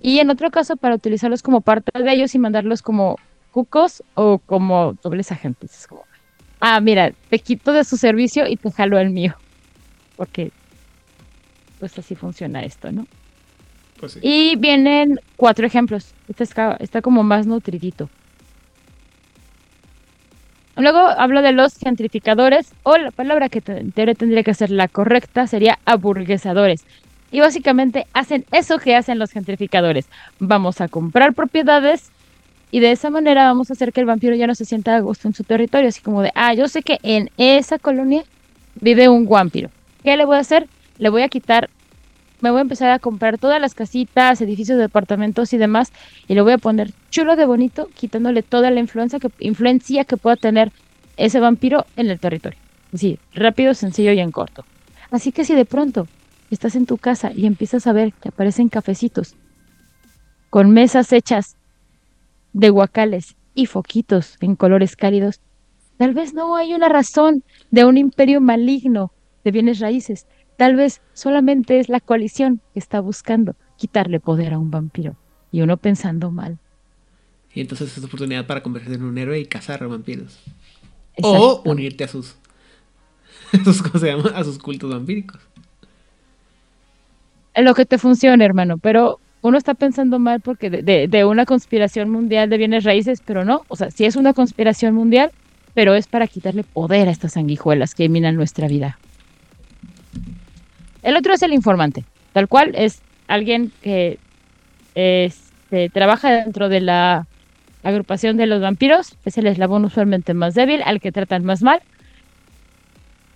y 0.00 0.18
en 0.18 0.30
otro 0.30 0.50
caso 0.50 0.76
para 0.76 0.94
utilizarlos 0.94 1.42
como 1.42 1.60
parte 1.60 1.90
de 2.02 2.12
ellos 2.12 2.34
y 2.34 2.38
mandarlos 2.38 2.82
como 2.82 3.16
cucos 3.50 4.02
o 4.14 4.38
como 4.38 4.94
dobles 5.02 5.32
agentes. 5.32 5.86
Ah, 6.60 6.80
mira, 6.80 7.12
te 7.28 7.38
quito 7.38 7.72
de 7.72 7.84
su 7.84 7.96
servicio 7.96 8.46
y 8.46 8.56
te 8.56 8.70
jalo 8.70 8.98
el 8.98 9.10
mío. 9.10 9.34
Porque 10.16 10.52
pues 11.78 11.98
así 11.98 12.14
funciona 12.14 12.62
esto, 12.62 12.92
¿no? 12.92 13.06
Pues 13.98 14.18
y 14.22 14.56
vienen 14.56 15.18
cuatro 15.36 15.66
ejemplos. 15.66 16.14
Este 16.28 16.44
está, 16.44 16.76
está 16.78 17.02
como 17.02 17.22
más 17.22 17.46
nutridito. 17.46 18.08
Luego 20.76 20.98
hablo 20.98 21.42
de 21.42 21.52
los 21.52 21.76
gentrificadores, 21.76 22.72
o 22.84 22.96
la 22.96 23.10
palabra 23.10 23.48
que 23.48 23.60
tendría 23.60 24.42
que 24.42 24.54
ser 24.54 24.70
la 24.70 24.88
correcta 24.88 25.46
sería 25.46 25.78
aburguesadores. 25.84 26.84
Y 27.32 27.40
básicamente 27.40 28.06
hacen 28.12 28.44
eso 28.52 28.78
que 28.78 28.96
hacen 28.96 29.18
los 29.18 29.30
gentrificadores. 29.30 30.08
Vamos 30.38 30.80
a 30.80 30.88
comprar 30.88 31.34
propiedades 31.34 32.10
y 32.70 32.80
de 32.80 32.92
esa 32.92 33.10
manera 33.10 33.46
vamos 33.46 33.70
a 33.70 33.72
hacer 33.72 33.92
que 33.92 34.00
el 34.00 34.06
vampiro 34.06 34.34
ya 34.36 34.46
no 34.46 34.54
se 34.54 34.64
sienta 34.64 34.94
a 34.96 35.00
gusto 35.00 35.28
en 35.28 35.34
su 35.34 35.44
territorio. 35.44 35.88
Así 35.88 36.00
como 36.00 36.22
de, 36.22 36.30
ah, 36.34 36.54
yo 36.54 36.68
sé 36.68 36.82
que 36.82 36.98
en 37.02 37.30
esa 37.36 37.78
colonia 37.78 38.24
vive 38.80 39.08
un 39.08 39.28
vampiro. 39.28 39.70
¿Qué 40.04 40.16
le 40.16 40.24
voy 40.24 40.36
a 40.36 40.40
hacer? 40.40 40.68
Le 40.98 41.08
voy 41.08 41.22
a 41.22 41.28
quitar 41.28 41.68
me 42.40 42.50
voy 42.50 42.58
a 42.58 42.62
empezar 42.62 42.90
a 42.90 42.98
comprar 42.98 43.38
todas 43.38 43.60
las 43.60 43.74
casitas, 43.74 44.40
edificios 44.40 44.78
de 44.78 44.84
departamentos 44.84 45.52
y 45.52 45.58
demás, 45.58 45.92
y 46.26 46.34
lo 46.34 46.44
voy 46.44 46.54
a 46.54 46.58
poner 46.58 46.90
chulo 47.10 47.36
de 47.36 47.44
bonito, 47.44 47.88
quitándole 47.94 48.42
toda 48.42 48.70
la 48.70 48.80
influencia 48.80 49.18
que, 49.18 49.28
influencia 49.40 50.04
que 50.04 50.16
pueda 50.16 50.36
tener 50.36 50.72
ese 51.16 51.40
vampiro 51.40 51.84
en 51.96 52.10
el 52.10 52.18
territorio. 52.18 52.58
Así, 52.94 53.18
rápido, 53.34 53.74
sencillo 53.74 54.12
y 54.12 54.20
en 54.20 54.30
corto. 54.30 54.64
Así 55.10 55.32
que 55.32 55.44
si 55.44 55.54
de 55.54 55.64
pronto 55.64 56.08
estás 56.50 56.76
en 56.76 56.86
tu 56.86 56.96
casa 56.96 57.30
y 57.34 57.46
empiezas 57.46 57.86
a 57.86 57.92
ver 57.92 58.12
que 58.14 58.30
aparecen 58.30 58.68
cafecitos 58.68 59.34
con 60.48 60.70
mesas 60.70 61.12
hechas 61.12 61.56
de 62.52 62.70
guacales 62.70 63.36
y 63.54 63.66
foquitos 63.66 64.36
en 64.40 64.56
colores 64.56 64.96
cálidos, 64.96 65.40
tal 65.96 66.14
vez 66.14 66.34
no 66.34 66.56
hay 66.56 66.74
una 66.74 66.88
razón 66.88 67.44
de 67.70 67.84
un 67.84 67.96
imperio 67.96 68.40
maligno 68.40 69.12
de 69.44 69.50
bienes 69.50 69.80
raíces, 69.80 70.26
Tal 70.60 70.76
vez 70.76 71.00
solamente 71.14 71.80
es 71.80 71.88
la 71.88 72.00
coalición 72.00 72.60
que 72.74 72.80
está 72.80 73.00
buscando 73.00 73.56
quitarle 73.78 74.20
poder 74.20 74.52
a 74.52 74.58
un 74.58 74.70
vampiro. 74.70 75.16
Y 75.50 75.62
uno 75.62 75.78
pensando 75.78 76.30
mal. 76.30 76.58
Y 77.54 77.62
entonces 77.62 77.96
es 77.96 78.04
oportunidad 78.04 78.46
para 78.46 78.62
convertirte 78.62 78.96
en 78.96 79.04
un 79.04 79.16
héroe 79.16 79.40
y 79.40 79.46
cazar 79.46 79.82
a 79.82 79.86
vampiros. 79.86 80.38
O 81.22 81.62
unirte 81.64 82.04
a 82.04 82.08
sus, 82.08 82.36
¿cómo 83.82 83.98
se 83.98 84.08
llama? 84.08 84.32
A 84.34 84.44
sus 84.44 84.58
cultos 84.58 84.90
vampíricos. 84.90 85.40
Lo 87.56 87.72
que 87.72 87.86
te 87.86 87.96
funcione, 87.96 88.44
hermano, 88.44 88.76
pero 88.76 89.18
uno 89.42 89.56
está 89.56 89.74
pensando 89.74 90.18
mal 90.18 90.40
porque 90.40 90.70
de, 90.70 91.24
una 91.24 91.46
conspiración 91.46 92.10
mundial 92.10 92.50
de 92.50 92.58
bienes 92.58 92.84
raíces, 92.84 93.22
pero 93.24 93.44
no, 93.44 93.62
o 93.68 93.76
sea, 93.76 93.90
sí 93.90 94.04
es 94.04 94.16
una 94.16 94.34
conspiración 94.34 94.94
mundial, 94.94 95.30
pero 95.74 95.94
es 95.94 96.06
para 96.06 96.26
quitarle 96.26 96.62
poder 96.62 97.08
a 97.08 97.10
estas 97.10 97.32
sanguijuelas 97.32 97.94
que 97.94 98.08
minan 98.08 98.36
nuestra 98.36 98.68
vida. 98.68 98.98
El 101.02 101.16
otro 101.16 101.32
es 101.32 101.42
el 101.42 101.54
informante, 101.54 102.04
tal 102.32 102.48
cual 102.48 102.72
es 102.74 103.00
alguien 103.28 103.72
que 103.80 104.18
este, 104.94 105.88
trabaja 105.88 106.30
dentro 106.30 106.68
de 106.68 106.80
la 106.80 107.26
agrupación 107.82 108.36
de 108.36 108.46
los 108.46 108.60
vampiros, 108.60 109.16
es 109.24 109.38
el 109.38 109.46
eslabón 109.46 109.86
usualmente 109.86 110.34
más 110.34 110.54
débil, 110.54 110.82
al 110.84 111.00
que 111.00 111.12
tratan 111.12 111.44
más 111.44 111.62
mal. 111.62 111.80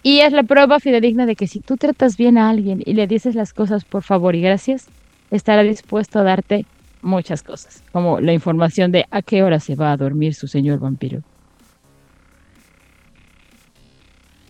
Y 0.02 0.20
es 0.20 0.34
la 0.34 0.42
prueba 0.42 0.80
fidedigna 0.80 1.24
de 1.24 1.34
que 1.34 1.46
si 1.46 1.60
tú 1.60 1.78
tratas 1.78 2.18
bien 2.18 2.36
a 2.36 2.50
alguien 2.50 2.82
y 2.84 2.92
le 2.92 3.06
dices 3.06 3.34
las 3.34 3.54
cosas 3.54 3.86
por 3.86 4.02
favor 4.02 4.34
y 4.34 4.42
gracias, 4.42 4.88
estará 5.36 5.62
dispuesto 5.62 6.20
a 6.20 6.22
darte 6.22 6.64
muchas 7.02 7.42
cosas, 7.42 7.82
como 7.92 8.20
la 8.20 8.32
información 8.32 8.92
de 8.92 9.06
a 9.10 9.22
qué 9.22 9.42
hora 9.42 9.60
se 9.60 9.74
va 9.74 9.92
a 9.92 9.96
dormir 9.96 10.34
su 10.34 10.48
señor 10.48 10.78
vampiro. 10.78 11.20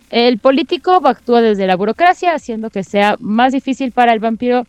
El 0.09 0.37
político 0.37 1.01
actúa 1.03 1.41
desde 1.41 1.67
la 1.67 1.75
burocracia, 1.75 2.33
haciendo 2.33 2.69
que 2.69 2.83
sea 2.83 3.17
más 3.19 3.51
difícil 3.51 3.91
para 3.91 4.13
el 4.13 4.19
vampiro 4.19 4.65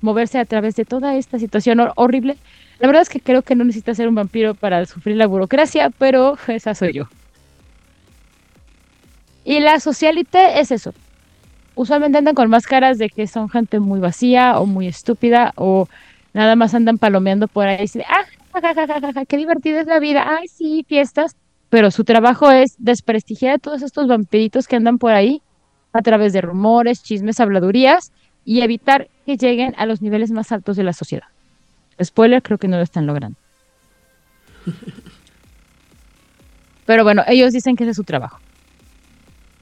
moverse 0.00 0.38
a 0.38 0.44
través 0.44 0.76
de 0.76 0.84
toda 0.84 1.16
esta 1.16 1.38
situación 1.38 1.80
horrible. 1.96 2.38
La 2.78 2.86
verdad 2.86 3.02
es 3.02 3.10
que 3.10 3.20
creo 3.20 3.42
que 3.42 3.54
no 3.54 3.64
necesita 3.64 3.94
ser 3.94 4.08
un 4.08 4.14
vampiro 4.14 4.54
para 4.54 4.86
sufrir 4.86 5.16
la 5.16 5.26
burocracia, 5.26 5.90
pero 5.90 6.38
esa 6.48 6.74
soy 6.74 6.94
yo. 6.94 7.04
Y 9.44 9.60
la 9.60 9.80
socialite 9.80 10.60
es 10.60 10.70
eso. 10.70 10.94
Usualmente 11.74 12.18
andan 12.18 12.34
con 12.34 12.50
máscaras 12.50 12.98
de 12.98 13.08
que 13.08 13.26
son 13.26 13.48
gente 13.48 13.80
muy 13.80 14.00
vacía 14.00 14.58
o 14.58 14.66
muy 14.66 14.86
estúpida 14.86 15.52
o 15.56 15.88
nada 16.32 16.56
más 16.56 16.74
andan 16.74 16.98
palomeando 16.98 17.48
por 17.48 17.66
ahí. 17.66 17.86
Y 17.94 18.00
ah, 18.00 18.24
jajajaja, 18.52 19.24
qué 19.24 19.36
divertida 19.36 19.80
es 19.80 19.86
la 19.86 19.98
vida, 19.98 20.26
ay, 20.28 20.48
sí, 20.48 20.84
fiestas. 20.88 21.36
Pero 21.68 21.90
su 21.90 22.04
trabajo 22.04 22.50
es 22.50 22.74
desprestigiar 22.78 23.54
a 23.54 23.58
todos 23.58 23.82
estos 23.82 24.08
vampiritos 24.08 24.66
que 24.66 24.76
andan 24.76 24.98
por 24.98 25.12
ahí 25.12 25.40
a 25.92 26.02
través 26.02 26.32
de 26.32 26.40
rumores, 26.40 27.02
chismes, 27.02 27.40
habladurías 27.40 28.12
y 28.44 28.62
evitar 28.62 29.08
que 29.26 29.36
lleguen 29.36 29.74
a 29.78 29.86
los 29.86 30.02
niveles 30.02 30.30
más 30.32 30.50
altos 30.50 30.76
de 30.76 30.84
la 30.84 30.92
sociedad. 30.92 31.26
Spoiler, 32.02 32.42
creo 32.42 32.58
que 32.58 32.68
no 32.68 32.76
lo 32.76 32.82
están 32.82 33.06
logrando. 33.06 33.38
Pero 36.86 37.04
bueno, 37.04 37.22
ellos 37.28 37.52
dicen 37.52 37.76
que 37.76 37.84
ese 37.84 37.92
es 37.92 37.96
su 37.96 38.04
trabajo. 38.04 38.40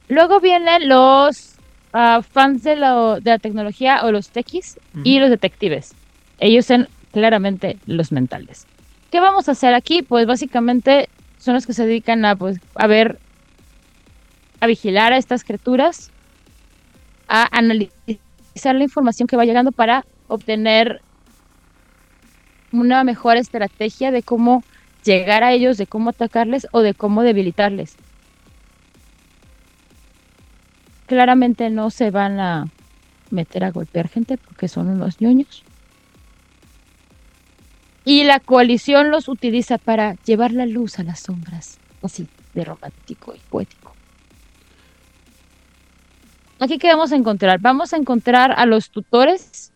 Luego 0.07 0.39
vienen 0.39 0.89
los 0.89 1.48
ah, 1.93 2.21
fans 2.21 2.63
de, 2.63 2.75
lo- 2.75 3.19
de 3.19 3.31
la 3.31 3.39
tecnología 3.39 4.01
o 4.03 4.11
los 4.11 4.29
techis 4.29 4.79
y 5.03 5.19
los 5.19 5.29
detectives. 5.29 5.93
Ellos 6.39 6.65
son 6.65 6.87
claramente 7.11 7.77
los 7.85 8.11
mentales. 8.11 8.65
¿Qué 9.11 9.19
vamos 9.19 9.49
a 9.49 9.53
hacer 9.53 9.73
aquí? 9.73 10.01
Pues 10.03 10.25
básicamente 10.27 11.09
son 11.39 11.53
los 11.55 11.65
que 11.65 11.73
se 11.73 11.85
dedican 11.85 12.23
a, 12.25 12.35
pues, 12.35 12.57
a 12.75 12.87
ver, 12.87 13.17
a 14.59 14.67
vigilar 14.67 15.13
a 15.13 15.17
estas 15.17 15.43
criaturas, 15.43 16.11
a 17.27 17.47
analizar 17.57 18.75
la 18.75 18.83
información 18.83 19.27
que 19.27 19.37
va 19.37 19.45
llegando 19.45 19.71
para 19.71 20.05
obtener 20.27 21.01
una 22.71 23.03
mejor 23.03 23.37
estrategia 23.37 24.11
de 24.11 24.21
cómo 24.21 24.63
llegar 25.03 25.43
a 25.43 25.53
ellos, 25.53 25.77
de 25.77 25.87
cómo 25.87 26.11
atacarles 26.11 26.67
o 26.71 26.81
de 26.81 26.93
cómo 26.93 27.23
debilitarles. 27.23 27.95
Claramente 31.09 31.71
no 31.71 31.89
se 31.89 32.11
van 32.11 32.39
a 32.39 32.67
meter 33.31 33.63
a 33.63 33.71
golpear 33.71 34.09
gente 34.09 34.37
porque 34.37 34.67
son 34.67 34.89
unos 34.89 35.19
ñoños. 35.19 35.63
Y 38.05 38.25
la 38.25 38.39
coalición 38.39 39.09
los 39.09 39.27
utiliza 39.27 39.79
para 39.79 40.13
llevar 40.23 40.51
la 40.51 40.67
luz 40.67 40.99
a 40.99 41.03
las 41.03 41.21
sombras, 41.21 41.79
así 42.03 42.27
de 42.53 42.63
romántico 42.63 43.33
y 43.33 43.39
poético. 43.49 43.95
Aquí 46.59 46.77
qué 46.77 46.89
vamos 46.89 47.11
a 47.11 47.15
encontrar? 47.15 47.59
Vamos 47.59 47.91
a 47.91 47.97
encontrar 47.97 48.53
a 48.55 48.67
los 48.67 48.91
tutores, 48.91 49.71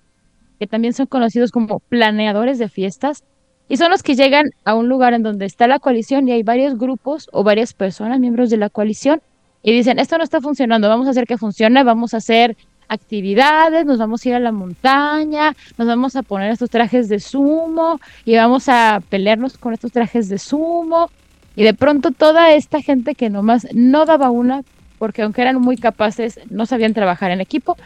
que 0.59 0.67
también 0.67 0.93
son 0.93 1.07
conocidos 1.07 1.49
como 1.49 1.79
planeadores 1.79 2.59
de 2.59 2.69
fiestas, 2.69 3.23
y 3.67 3.77
son 3.77 3.89
los 3.89 4.03
que 4.03 4.13
llegan 4.13 4.51
a 4.65 4.75
un 4.75 4.87
lugar 4.87 5.15
en 5.15 5.23
donde 5.23 5.47
está 5.47 5.65
la 5.65 5.79
coalición 5.79 6.27
y 6.27 6.31
hay 6.33 6.43
varios 6.43 6.77
grupos 6.77 7.27
o 7.31 7.43
varias 7.43 7.73
personas, 7.73 8.19
miembros 8.19 8.51
de 8.51 8.57
la 8.57 8.69
coalición, 8.69 9.23
y 9.63 9.71
dicen, 9.71 9.97
esto 9.97 10.17
no 10.17 10.23
está 10.23 10.41
funcionando, 10.41 10.89
vamos 10.89 11.07
a 11.07 11.11
hacer 11.11 11.25
que 11.25 11.37
funcione, 11.37 11.83
vamos 11.83 12.13
a 12.13 12.17
hacer 12.17 12.57
actividades, 12.89 13.85
nos 13.85 13.97
vamos 13.97 14.23
a 14.25 14.29
ir 14.29 14.35
a 14.35 14.39
la 14.39 14.51
montaña, 14.51 15.55
nos 15.77 15.87
vamos 15.87 16.15
a 16.15 16.21
poner 16.21 16.51
estos 16.51 16.69
trajes 16.69 17.07
de 17.09 17.19
sumo 17.19 17.99
y 18.25 18.35
vamos 18.35 18.67
a 18.67 19.01
pelearnos 19.09 19.57
con 19.57 19.73
estos 19.73 19.91
trajes 19.91 20.29
de 20.29 20.37
sumo. 20.37 21.09
Y 21.55 21.63
de 21.63 21.73
pronto 21.73 22.11
toda 22.11 22.51
esta 22.53 22.81
gente 22.81 23.15
que 23.15 23.29
nomás 23.29 23.67
no 23.73 24.05
daba 24.05 24.29
una, 24.29 24.63
porque 24.99 25.21
aunque 25.21 25.41
eran 25.41 25.61
muy 25.61 25.77
capaces, 25.77 26.39
no 26.49 26.65
sabían 26.65 26.93
trabajar 26.93 27.31
en 27.31 27.41
equipo, 27.41 27.77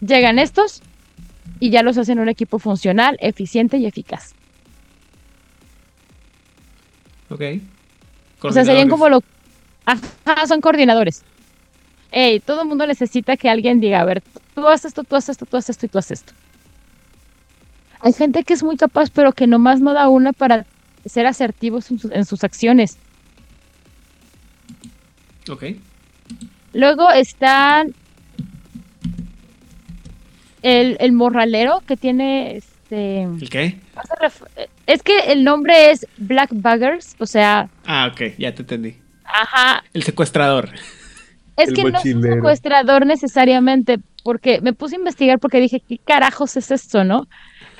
llegan 0.00 0.38
estos 0.38 0.82
y 1.58 1.70
ya 1.70 1.82
los 1.82 1.98
hacen 1.98 2.18
un 2.18 2.28
equipo 2.28 2.58
funcional, 2.58 3.16
eficiente 3.20 3.78
y 3.78 3.86
eficaz. 3.86 4.34
Ok. 7.30 7.42
O 8.42 8.52
sea, 8.52 8.64
serían 8.64 8.88
como 8.88 9.08
lo... 9.08 9.22
Ajá, 9.86 10.46
son 10.46 10.60
coordinadores. 10.60 11.22
Ey, 12.10 12.40
todo 12.40 12.62
el 12.62 12.68
mundo 12.68 12.86
necesita 12.86 13.36
que 13.36 13.48
alguien 13.50 13.80
diga, 13.80 14.00
a 14.00 14.04
ver, 14.04 14.22
tú 14.54 14.66
haces 14.68 14.86
esto, 14.86 15.04
tú 15.04 15.16
haces 15.16 15.30
esto, 15.30 15.46
tú 15.46 15.56
haces 15.56 15.70
esto 15.70 15.86
y 15.86 15.88
tú 15.88 15.98
haces 15.98 16.20
esto. 16.20 16.32
Hay 18.00 18.12
gente 18.12 18.44
que 18.44 18.54
es 18.54 18.62
muy 18.62 18.76
capaz, 18.76 19.10
pero 19.10 19.32
que 19.32 19.46
nomás 19.46 19.80
no 19.80 19.92
da 19.94 20.08
una 20.08 20.32
para 20.32 20.66
ser 21.06 21.26
asertivos 21.26 21.90
en 21.90 21.98
sus, 21.98 22.10
en 22.12 22.24
sus 22.24 22.44
acciones. 22.44 22.98
Ok. 25.50 25.64
Luego 26.72 27.10
están 27.10 27.94
el, 30.62 30.96
el 31.00 31.12
morralero 31.12 31.82
que 31.86 31.96
tiene 31.96 32.56
este... 32.56 33.22
¿El 33.22 33.48
qué? 33.50 33.78
Es 34.86 35.02
que 35.02 35.18
el 35.32 35.44
nombre 35.44 35.90
es 35.90 36.06
Black 36.18 36.50
Buggers, 36.52 37.16
o 37.18 37.26
sea, 37.26 37.68
Ah, 37.86 38.10
ok, 38.12 38.36
ya 38.38 38.54
te 38.54 38.62
entendí. 38.62 38.96
Ajá, 39.24 39.84
El 39.92 40.02
secuestrador. 40.02 40.70
Es 41.56 41.68
El 41.68 41.74
que 41.74 41.82
no 41.84 41.98
es 41.98 42.04
un 42.04 42.22
secuestrador 42.22 43.06
necesariamente, 43.06 43.98
porque 44.22 44.60
me 44.60 44.72
puse 44.72 44.96
a 44.96 44.98
investigar 44.98 45.38
porque 45.38 45.60
dije, 45.60 45.80
¿qué 45.80 45.98
carajos 45.98 46.56
es 46.56 46.70
esto, 46.70 47.04
no? 47.04 47.28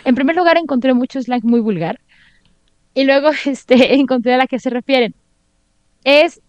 En 0.04 0.14
primer 0.14 0.36
lugar 0.36 0.56
encontré 0.56 0.94
mucho 0.94 1.20
slang 1.20 1.42
muy 1.44 1.60
vulgar 1.60 2.00
y 2.94 3.04
luego 3.04 3.30
este, 3.44 3.94
encontré 3.94 4.34
a 4.34 4.38
la 4.38 4.46
que 4.46 4.58
se 4.58 4.70
refieren. 4.70 5.14
Es 6.04 6.40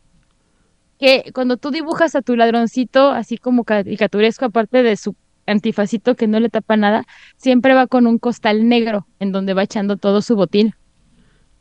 que 1.00 1.32
cuando 1.34 1.58
tú 1.58 1.72
dibujas 1.72 2.16
a 2.16 2.22
tu 2.22 2.36
ladroncito 2.36 3.10
así 3.10 3.38
como 3.38 3.64
caricaturesco, 3.64 4.46
aparte 4.46 4.84
de 4.84 4.96
su 4.96 5.16
antifacito 5.46 6.16
que 6.16 6.28
no 6.28 6.40
le 6.40 6.50
tapa 6.50 6.78
nada, 6.78 7.06
siempre 7.38 7.74
va 7.74 7.88
con 7.88 8.08
un 8.08 8.18
costal 8.18 8.68
negro 8.68 9.08
en 9.20 9.32
donde 9.32 9.54
va 9.54 9.64
echando 9.64 9.98
todo 9.98 10.22
su 10.22 10.36
botín. 10.36 10.74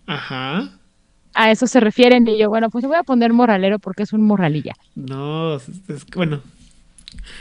Ajá. 0.07 0.79
A 1.35 1.51
eso 1.51 1.67
se 1.67 1.81
refieren 1.81 2.27
y 2.29 2.39
yo, 2.39 2.49
bueno, 2.49 2.71
pues 2.71 2.85
voy 2.85 2.97
a 2.97 3.03
poner 3.03 3.33
morralero 3.33 3.79
porque 3.79 4.05
es 4.05 4.13
un 4.13 4.23
morralilla. 4.23 4.75
No, 4.95 5.57
es, 5.57 5.69
es 5.89 6.05
que 6.05 6.17
bueno. 6.17 6.41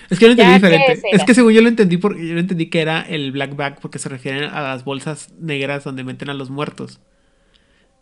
Es 0.09 0.17
que 0.19 0.25
yo 0.25 0.27
lo 0.27 0.31
entendí 0.33 0.51
Ya, 0.53 0.59
¿qué 0.59 0.67
diferente. 0.75 1.07
es, 1.11 1.23
que 1.23 1.33
según 1.33 1.53
yo 1.53 1.61
lo 1.61 1.67
entendí 1.67 1.97
porque 1.97 2.27
yo 2.27 2.33
lo 2.33 2.39
entendí 2.39 2.67
que 2.69 2.81
era 2.81 3.01
el 3.01 3.31
black 3.31 3.55
bag 3.55 3.79
porque 3.81 3.99
se 3.99 4.09
refieren 4.09 4.45
a 4.45 4.61
las 4.61 4.83
bolsas 4.85 5.31
negras 5.39 5.83
donde 5.83 6.03
meten 6.03 6.29
a 6.29 6.33
los 6.33 6.49
muertos 6.49 6.99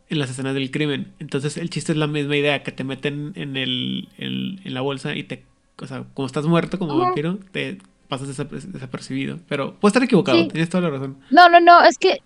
en 0.09 0.19
las 0.19 0.29
escenas 0.29 0.53
del 0.53 0.71
crimen. 0.71 1.13
Entonces 1.19 1.57
el 1.57 1.69
chiste 1.69 1.93
es 1.93 1.97
la 1.97 2.07
misma 2.07 2.35
idea, 2.37 2.63
que 2.63 2.71
te 2.71 2.83
meten 2.83 3.31
en 3.35 3.55
el 3.57 4.09
en, 4.17 4.59
en 4.63 4.73
la 4.73 4.81
bolsa 4.81 5.15
y 5.15 5.23
te 5.23 5.43
o 5.81 5.87
sea, 5.87 6.03
como 6.13 6.25
estás 6.27 6.45
muerto 6.45 6.77
como 6.77 6.93
Ajá. 6.93 7.05
vampiro, 7.05 7.39
te 7.51 7.79
pasas 8.07 8.27
desap- 8.37 8.49
desapercibido, 8.51 9.39
pero 9.47 9.75
puedo 9.79 9.89
estar 9.89 10.03
equivocado, 10.03 10.37
Sí. 10.37 10.47
tienes 10.49 10.69
toda 10.69 10.83
la 10.83 10.89
razón. 10.91 11.17
No, 11.31 11.49
no, 11.49 11.59
no, 11.59 11.83
es 11.83 11.97
que 11.97 12.19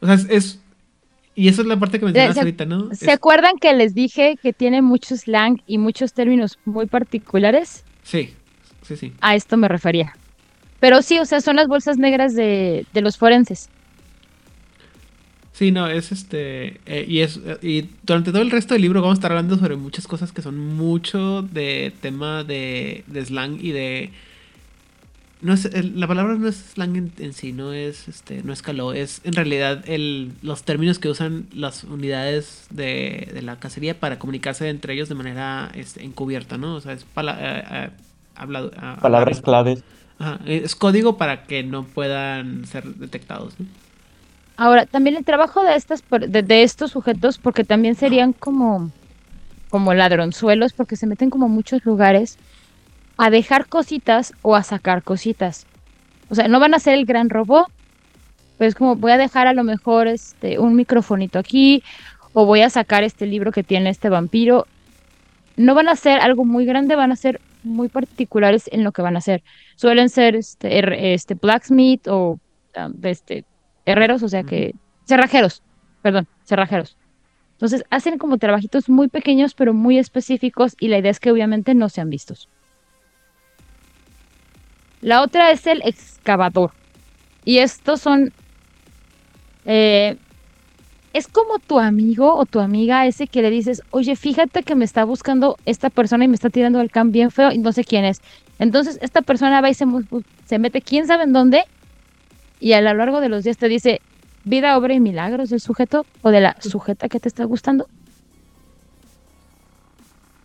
O 0.00 0.06
sea, 0.06 0.14
es, 0.16 0.26
es- 0.30 0.60
y 1.34 1.48
eso 1.48 1.62
es 1.62 1.68
la 1.68 1.78
parte 1.78 1.98
que 1.98 2.04
mencionas 2.06 2.34
se- 2.34 2.40
ahorita, 2.40 2.64
¿no? 2.66 2.94
¿Se 2.94 3.10
Es- 3.10 3.14
acuerdan 3.14 3.58
que 3.60 3.72
les 3.74 3.94
dije 3.94 4.36
que 4.42 4.52
tiene 4.52 4.82
mucho 4.82 5.16
slang 5.16 5.58
y 5.66 5.78
muchos 5.78 6.12
términos 6.12 6.58
muy 6.64 6.86
particulares? 6.86 7.84
sí, 8.02 8.30
sí, 8.82 8.96
sí. 8.96 9.12
A 9.20 9.34
esto 9.34 9.56
me 9.56 9.68
refería. 9.68 10.18
Pero 10.80 11.02
sí, 11.02 11.18
o 11.18 11.24
sea, 11.26 11.40
son 11.40 11.56
las 11.56 11.68
bolsas 11.68 11.98
negras 11.98 12.34
de, 12.34 12.86
de 12.92 13.00
los 13.02 13.16
forenses. 13.18 13.70
Sí, 15.52 15.70
no, 15.70 15.88
es 15.88 16.10
este. 16.10 16.80
eh, 16.86 17.04
y 17.08 17.20
es 17.20 17.36
eh, 17.44 17.58
y 17.62 17.90
durante 18.02 18.32
todo 18.32 18.42
el 18.42 18.50
resto 18.50 18.74
del 18.74 18.82
libro 18.82 19.00
vamos 19.00 19.16
a 19.16 19.20
estar 19.20 19.30
hablando 19.30 19.56
sobre 19.56 19.76
muchas 19.76 20.06
cosas 20.08 20.32
que 20.32 20.42
son 20.42 20.58
mucho 20.58 21.42
de 21.42 21.92
tema 22.00 22.42
de, 22.44 23.04
de 23.06 23.24
slang 23.24 23.58
y 23.60 23.70
de. 23.72 24.10
No 25.44 25.52
es, 25.52 25.66
el- 25.66 26.00
la 26.00 26.06
palabra 26.08 26.34
no 26.36 26.48
es 26.48 26.56
slang 26.72 26.96
en, 26.96 27.12
en 27.18 27.32
sí, 27.34 27.52
no 27.52 27.72
es 27.74 28.08
este, 28.08 28.42
no 28.42 28.52
es 28.52 28.62
caló, 28.62 28.94
es 28.94 29.20
en 29.24 29.34
realidad 29.34 29.84
el, 29.86 30.32
los 30.42 30.62
términos 30.64 30.98
que 30.98 31.08
usan 31.10 31.46
las 31.52 31.84
unidades 31.84 32.66
de, 32.70 33.30
de 33.32 33.42
la 33.42 33.56
cacería 33.60 34.00
para 34.00 34.18
comunicarse 34.18 34.68
entre 34.70 34.94
ellos 34.94 35.08
de 35.10 35.14
manera 35.14 35.70
este, 35.74 36.02
encubierta, 36.02 36.56
¿no? 36.56 36.74
O 36.76 36.80
sea, 36.80 36.94
es 36.94 37.04
pala- 37.04 37.36
eh, 37.40 37.64
eh, 37.70 37.90
hablado- 38.36 38.72
ah, 38.78 38.96
Palabras 39.00 39.42
claves. 39.42 39.84
Ajá, 40.18 40.40
es 40.46 40.74
código 40.74 41.18
para 41.18 41.44
que 41.44 41.62
no 41.62 41.84
puedan 41.84 42.64
ser 42.66 42.84
detectados, 42.94 43.54
¿no? 43.60 43.66
Ahora, 44.56 44.86
también 44.86 45.16
el 45.16 45.24
trabajo 45.24 45.62
de 45.62 45.74
estas 45.74 46.02
de, 46.28 46.42
de 46.42 46.62
estos 46.62 46.92
sujetos, 46.92 47.38
porque 47.38 47.64
también 47.64 47.96
serían 47.96 48.32
como, 48.32 48.90
como 49.68 49.92
ladronzuelos, 49.92 50.72
porque 50.72 50.96
se 50.96 51.06
meten 51.06 51.28
como 51.30 51.48
muchos 51.48 51.84
lugares 51.84 52.38
a 53.16 53.30
dejar 53.30 53.66
cositas 53.66 54.32
o 54.42 54.56
a 54.56 54.62
sacar 54.62 55.02
cositas. 55.02 55.66
O 56.30 56.34
sea, 56.34 56.48
no 56.48 56.60
van 56.60 56.74
a 56.74 56.78
ser 56.78 56.94
el 56.94 57.06
gran 57.06 57.30
robot, 57.30 57.66
pero 58.58 58.68
es 58.68 58.74
como 58.74 58.96
voy 58.96 59.12
a 59.12 59.18
dejar 59.18 59.46
a 59.46 59.52
lo 59.52 59.64
mejor 59.64 60.06
este 60.06 60.58
un 60.58 60.74
microfonito 60.74 61.38
aquí, 61.38 61.82
o 62.32 62.46
voy 62.46 62.62
a 62.62 62.70
sacar 62.70 63.04
este 63.04 63.26
libro 63.26 63.52
que 63.52 63.62
tiene 63.62 63.90
este 63.90 64.08
vampiro. 64.08 64.66
No 65.56 65.74
van 65.74 65.88
a 65.88 65.96
ser 65.96 66.20
algo 66.20 66.44
muy 66.44 66.64
grande, 66.64 66.96
van 66.96 67.12
a 67.12 67.16
ser 67.16 67.40
muy 67.62 67.88
particulares 67.88 68.68
en 68.72 68.84
lo 68.84 68.92
que 68.92 69.02
van 69.02 69.14
a 69.16 69.18
hacer. 69.18 69.42
Suelen 69.76 70.08
ser 70.08 70.34
este, 70.36 70.78
her- 70.78 70.92
este 70.92 71.34
blacksmith 71.34 72.06
o 72.08 72.38
de 72.90 73.10
este 73.10 73.44
herreros, 73.86 74.22
o 74.22 74.28
sea 74.28 74.42
que 74.42 74.74
cerrajeros, 75.06 75.62
perdón, 76.02 76.26
cerrajeros. 76.44 76.96
Entonces 77.52 77.84
hacen 77.90 78.18
como 78.18 78.38
trabajitos 78.38 78.88
muy 78.88 79.08
pequeños 79.08 79.54
pero 79.54 79.72
muy 79.72 79.98
específicos 79.98 80.74
y 80.80 80.88
la 80.88 80.98
idea 80.98 81.10
es 81.12 81.20
que 81.20 81.30
obviamente 81.30 81.74
no 81.74 81.88
sean 81.88 82.10
vistos. 82.10 82.48
La 85.04 85.20
otra 85.20 85.50
es 85.50 85.66
el 85.66 85.82
excavador. 85.84 86.70
Y 87.44 87.58
estos 87.58 88.00
son... 88.00 88.32
eh, 89.66 90.16
es 91.12 91.28
como 91.28 91.58
tu 91.58 91.78
amigo 91.78 92.34
o 92.34 92.46
tu 92.46 92.58
amiga 92.58 93.06
ese 93.06 93.26
que 93.26 93.42
le 93.42 93.50
dices, 93.50 93.82
oye, 93.90 94.16
fíjate 94.16 94.62
que 94.62 94.74
me 94.74 94.86
está 94.86 95.04
buscando 95.04 95.58
esta 95.66 95.90
persona 95.90 96.24
y 96.24 96.28
me 96.28 96.34
está 96.34 96.48
tirando 96.48 96.80
el 96.80 96.90
can 96.90 97.12
bien 97.12 97.30
feo 97.30 97.52
y 97.52 97.58
no 97.58 97.70
sé 97.72 97.84
quién 97.84 98.06
es. 98.06 98.22
Entonces 98.58 98.98
esta 99.02 99.20
persona 99.20 99.60
va 99.60 99.68
y 99.68 99.74
se, 99.74 99.84
se 100.46 100.58
mete 100.58 100.80
quién 100.80 101.06
sabe 101.06 101.24
en 101.24 101.34
dónde 101.34 101.64
y 102.58 102.72
a 102.72 102.80
lo 102.80 102.94
largo 102.94 103.20
de 103.20 103.28
los 103.28 103.44
días 103.44 103.58
te 103.58 103.68
dice, 103.68 104.00
vida, 104.44 104.76
obra 104.78 104.94
y 104.94 105.00
milagros 105.00 105.50
del 105.50 105.60
sujeto 105.60 106.06
o 106.22 106.30
de 106.30 106.40
la 106.40 106.56
sujeta 106.62 107.10
que 107.10 107.20
te 107.20 107.28
está 107.28 107.44
gustando. 107.44 107.88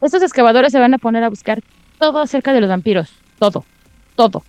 Estos 0.01 0.21
excavadores 0.21 0.73
se 0.73 0.79
van 0.79 0.93
a 0.93 0.97
poner 0.97 1.23
a 1.23 1.29
buscar 1.29 1.63
todo 1.97 2.19
acerca 2.19 2.51
de 2.51 2.59
los 2.59 2.69
vampiros, 2.69 3.09
todo, 3.39 3.63
todo. 4.19 4.43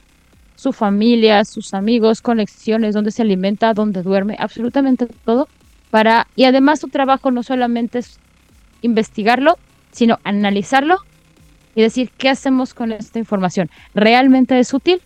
Su 0.57 0.73
familia, 0.73 1.45
sus 1.45 1.75
amigos, 1.75 2.23
conexiones, 2.23 2.93
dónde 2.93 3.13
se 3.13 3.23
alimenta, 3.23 3.73
dónde 3.73 4.03
duerme, 4.03 4.35
absolutamente 4.41 5.07
todo. 5.25 5.47
Para, 5.93 6.27
y 6.35 6.43
además 6.43 6.81
su 6.81 6.89
trabajo 6.89 7.31
no 7.31 7.45
solamente 7.45 8.01
es 8.01 8.19
investigarlo, 8.83 9.59
sino 9.93 10.19
analizarlo 10.25 10.97
y 11.77 11.83
decir 11.83 12.11
qué 12.19 12.29
hacemos 12.29 12.75
con 12.75 12.91
esta 12.91 13.21
información. 13.21 13.71
¿Realmente 13.95 14.59
es 14.59 14.75
útil? 14.75 15.01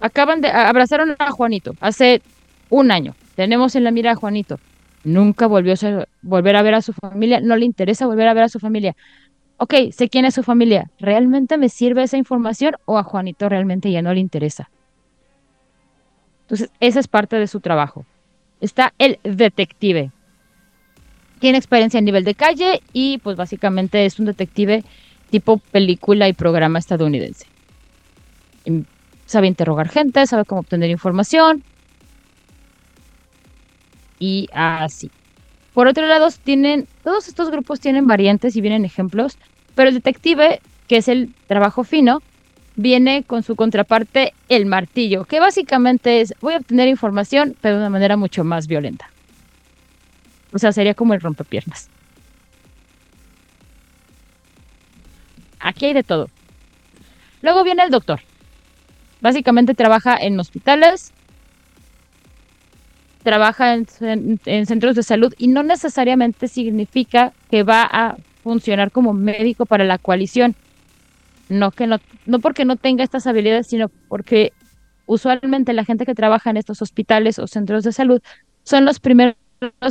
Acaban 0.00 0.40
de 0.40 0.48
abrazaron 0.48 1.14
a 1.16 1.30
Juanito 1.30 1.74
hace 1.80 2.22
un 2.70 2.90
año. 2.90 3.14
Tenemos 3.36 3.76
en 3.76 3.84
la 3.84 3.92
mira 3.92 4.10
a 4.10 4.16
Juanito. 4.16 4.58
Nunca 5.04 5.46
volvió 5.46 5.74
a 5.74 6.06
volver 6.22 6.56
a 6.56 6.62
ver 6.62 6.74
a 6.74 6.82
su 6.82 6.92
familia. 6.92 7.40
No 7.40 7.56
le 7.56 7.66
interesa 7.66 8.06
volver 8.06 8.26
a 8.26 8.34
ver 8.34 8.44
a 8.44 8.48
su 8.48 8.58
familia. 8.58 8.96
Ok, 9.62 9.74
sé 9.92 10.08
quién 10.08 10.24
es 10.24 10.32
su 10.32 10.42
familia. 10.42 10.90
¿Realmente 10.98 11.58
me 11.58 11.68
sirve 11.68 12.02
esa 12.02 12.16
información 12.16 12.76
o 12.86 12.96
a 12.96 13.02
Juanito 13.02 13.46
realmente 13.46 13.92
ya 13.92 14.00
no 14.00 14.14
le 14.14 14.20
interesa? 14.20 14.70
Entonces, 16.44 16.70
esa 16.80 16.98
es 16.98 17.08
parte 17.08 17.36
de 17.36 17.46
su 17.46 17.60
trabajo. 17.60 18.06
Está 18.62 18.94
el 18.96 19.18
detective. 19.22 20.12
Tiene 21.40 21.58
experiencia 21.58 21.98
a 21.98 22.02
nivel 22.02 22.24
de 22.24 22.34
calle 22.34 22.80
y 22.94 23.18
pues 23.18 23.36
básicamente 23.36 24.06
es 24.06 24.18
un 24.18 24.24
detective 24.24 24.82
tipo 25.28 25.58
película 25.58 26.26
y 26.26 26.32
programa 26.32 26.78
estadounidense. 26.78 27.44
Sabe 29.26 29.46
interrogar 29.46 29.90
gente, 29.90 30.26
sabe 30.26 30.46
cómo 30.46 30.62
obtener 30.62 30.88
información. 30.88 31.62
Y 34.18 34.48
así. 34.54 35.10
Por 35.80 35.88
otro 35.88 36.06
lado, 36.06 36.28
tienen, 36.44 36.86
todos 37.02 37.26
estos 37.28 37.50
grupos 37.50 37.80
tienen 37.80 38.06
variantes 38.06 38.54
y 38.54 38.60
vienen 38.60 38.84
ejemplos, 38.84 39.38
pero 39.74 39.88
el 39.88 39.94
detective, 39.94 40.60
que 40.86 40.98
es 40.98 41.08
el 41.08 41.32
trabajo 41.46 41.84
fino, 41.84 42.20
viene 42.76 43.22
con 43.22 43.42
su 43.42 43.56
contraparte 43.56 44.34
el 44.50 44.66
martillo, 44.66 45.24
que 45.24 45.40
básicamente 45.40 46.20
es 46.20 46.34
voy 46.42 46.52
a 46.52 46.58
obtener 46.58 46.86
información, 46.88 47.56
pero 47.62 47.76
de 47.76 47.80
una 47.80 47.88
manera 47.88 48.18
mucho 48.18 48.44
más 48.44 48.66
violenta. 48.66 49.08
O 50.52 50.58
sea, 50.58 50.70
sería 50.70 50.92
como 50.92 51.14
el 51.14 51.22
rompepiernas. 51.22 51.88
Aquí 55.60 55.86
hay 55.86 55.94
de 55.94 56.02
todo. 56.02 56.28
Luego 57.40 57.64
viene 57.64 57.84
el 57.84 57.90
doctor. 57.90 58.20
Básicamente 59.22 59.72
trabaja 59.72 60.14
en 60.14 60.38
hospitales, 60.38 61.14
trabaja 63.22 63.74
en, 63.74 63.86
centros 64.66 64.96
de 64.96 65.02
salud 65.02 65.34
y 65.38 65.48
no 65.48 65.62
necesariamente 65.62 66.48
significa 66.48 67.32
que 67.50 67.62
va 67.62 67.82
a 67.82 68.16
funcionar 68.42 68.90
como 68.90 69.12
médico 69.12 69.66
para 69.66 69.84
la 69.84 69.98
coalición. 69.98 70.54
No, 71.48 71.70
que 71.72 71.86
no, 71.86 71.98
no 72.26 72.38
porque 72.38 72.64
no 72.64 72.76
tenga 72.76 73.04
estas 73.04 73.26
habilidades, 73.26 73.66
sino 73.66 73.88
porque 74.08 74.52
usualmente 75.06 75.72
la 75.72 75.84
gente 75.84 76.06
que 76.06 76.14
trabaja 76.14 76.50
en 76.50 76.56
estos 76.56 76.80
hospitales 76.80 77.38
o 77.38 77.46
centros 77.46 77.82
de 77.84 77.92
salud 77.92 78.22
son 78.62 78.84
los 78.84 79.00
primeros 79.00 79.36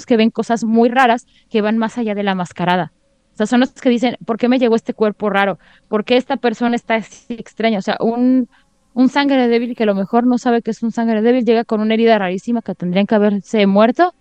que 0.08 0.18
ven 0.18 0.30
cosas 0.30 0.64
muy 0.64 0.90
raras 0.90 1.28
que 1.50 1.62
van 1.62 1.78
más 1.78 1.98
allá 1.98 2.16
de 2.16 2.24
la 2.24 2.36
mascarada. 2.36 2.94
O 3.34 3.38
sea, 3.38 3.46
son 3.46 3.62
los 3.62 3.72
que 3.72 3.90
dicen, 3.90 4.18
¿por 4.26 4.38
qué 4.38 4.50
me 4.50 4.60
llegó 4.60 4.76
este 4.76 4.94
cuerpo 4.94 5.30
raro? 5.30 5.60
¿Por 5.88 6.04
qué 6.04 6.18
esta 6.18 6.38
persona 6.38 6.76
está 6.76 6.96
así 6.96 7.34
extraña? 7.36 7.80
O 7.80 7.82
sea, 7.82 7.98
un, 8.00 8.50
un 8.94 9.10
sangre 9.10 9.48
débil 9.48 9.76
que 9.76 9.84
a 9.84 9.86
lo 9.86 9.96
mejor 9.96 10.26
no 10.26 10.38
sabe 10.38 10.62
que 10.62 10.72
es 10.72 10.84
un 10.84 10.92
sangre 10.92 11.22
débil, 11.22 11.46
llega 11.46 11.64
con 11.64 11.82
una 11.82 11.94
herida 11.94 12.18
rarísima 12.18 12.62
que 12.62 12.76
tendrían 12.76 13.06
que 13.06 13.16
haberse 13.16 13.66
muerto, 13.68 14.14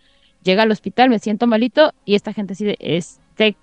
llega 0.43 0.63
al 0.63 0.71
hospital, 0.71 1.09
me 1.11 1.19
siento 1.19 1.47
malito 1.47 1.93
y 2.05 2.15
esta 2.15 2.33
gente 2.33 2.53
decide, 2.53 2.77
este 2.81 3.57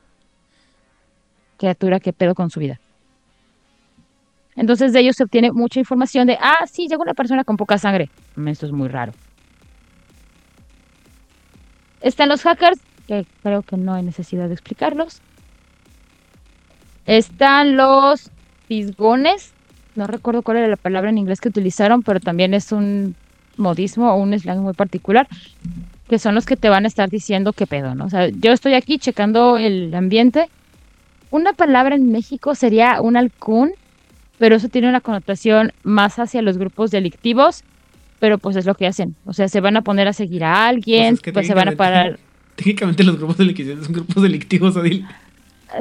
criatura, 1.58 2.00
¿qué 2.00 2.12
pedo 2.12 2.36
con 2.36 2.50
su 2.50 2.60
vida? 2.60 2.80
Entonces 4.56 4.94
de 4.94 5.00
ellos 5.02 5.16
se 5.16 5.24
obtiene 5.24 5.52
mucha 5.52 5.80
información 5.80 6.28
de, 6.28 6.38
ah, 6.40 6.66
sí, 6.70 6.88
llegó 6.88 7.04
una 7.04 7.14
persona 7.14 7.44
con 7.44 7.58
poca 7.58 7.78
sangre. 7.78 8.10
Esto 8.46 8.66
es 8.66 8.72
muy 8.72 8.88
raro. 8.88 9.14
Están 12.02 12.30
los 12.30 12.44
hackers, 12.44 12.80
que 13.08 13.26
creo 13.42 13.62
que 13.64 13.78
no 13.78 13.94
hay 13.94 14.04
necesidad 14.04 14.48
de 14.48 14.54
explicarlos. 14.54 15.22
Están 17.06 17.76
los 17.76 18.32
fisgones, 18.68 19.55
no 19.96 20.08
recuerdo 20.08 20.42
cuál 20.42 20.58
era 20.58 20.68
la 20.68 20.78
palabra 20.78 21.10
en 21.10 21.18
inglés 21.18 21.42
que 21.42 21.50
utilizaron, 21.50 22.04
pero 22.04 22.20
también 22.20 22.54
es 22.54 22.72
un 22.72 23.16
modismo 23.58 24.12
o 24.12 24.18
un 24.18 24.38
slang 24.38 24.60
muy 24.60 24.74
particular, 24.74 25.28
que 26.10 26.20
son 26.20 26.36
los 26.36 26.46
que 26.46 26.58
te 26.58 26.70
van 26.70 26.86
a 26.86 26.88
estar 26.88 27.10
diciendo 27.10 27.54
qué 27.54 27.66
pedo, 27.68 27.96
¿no? 27.96 28.06
O 28.06 28.10
sea, 28.10 28.28
yo 28.30 28.52
estoy 28.52 28.74
aquí 28.74 29.00
checando 29.00 29.58
el 29.58 29.94
ambiente. 29.96 30.50
Una 31.32 31.54
palabra 31.54 31.96
en 31.96 32.12
México 32.12 32.56
sería 32.56 33.02
un 33.02 33.18
halcón, 33.18 33.72
pero 34.38 34.56
eso 34.56 34.70
tiene 34.70 34.90
una 34.90 35.02
connotación 35.02 35.72
más 35.84 36.20
hacia 36.20 36.42
los 36.42 36.58
grupos 36.58 36.92
delictivos, 36.92 37.64
pero 38.20 38.38
pues 38.38 38.56
es 38.56 38.66
lo 38.66 38.76
que 38.76 38.88
hacen. 38.88 39.16
O 39.26 39.34
sea, 39.34 39.48
se 39.48 39.62
van 39.62 39.78
a 39.78 39.82
poner 39.82 40.08
a 40.08 40.14
seguir 40.14 40.44
a 40.44 40.68
alguien, 40.68 41.18
pues, 41.18 41.34
pues 41.34 41.48
se 41.48 41.54
van 41.54 41.70
a 41.70 41.72
parar. 41.74 42.20
Técnicamente 42.56 43.04
los 43.04 43.18
grupos 43.18 43.38
delictivos 43.38 43.84
son 43.84 43.94
grupos 43.94 44.24
delictivos, 44.24 44.78
Adil. 44.78 45.06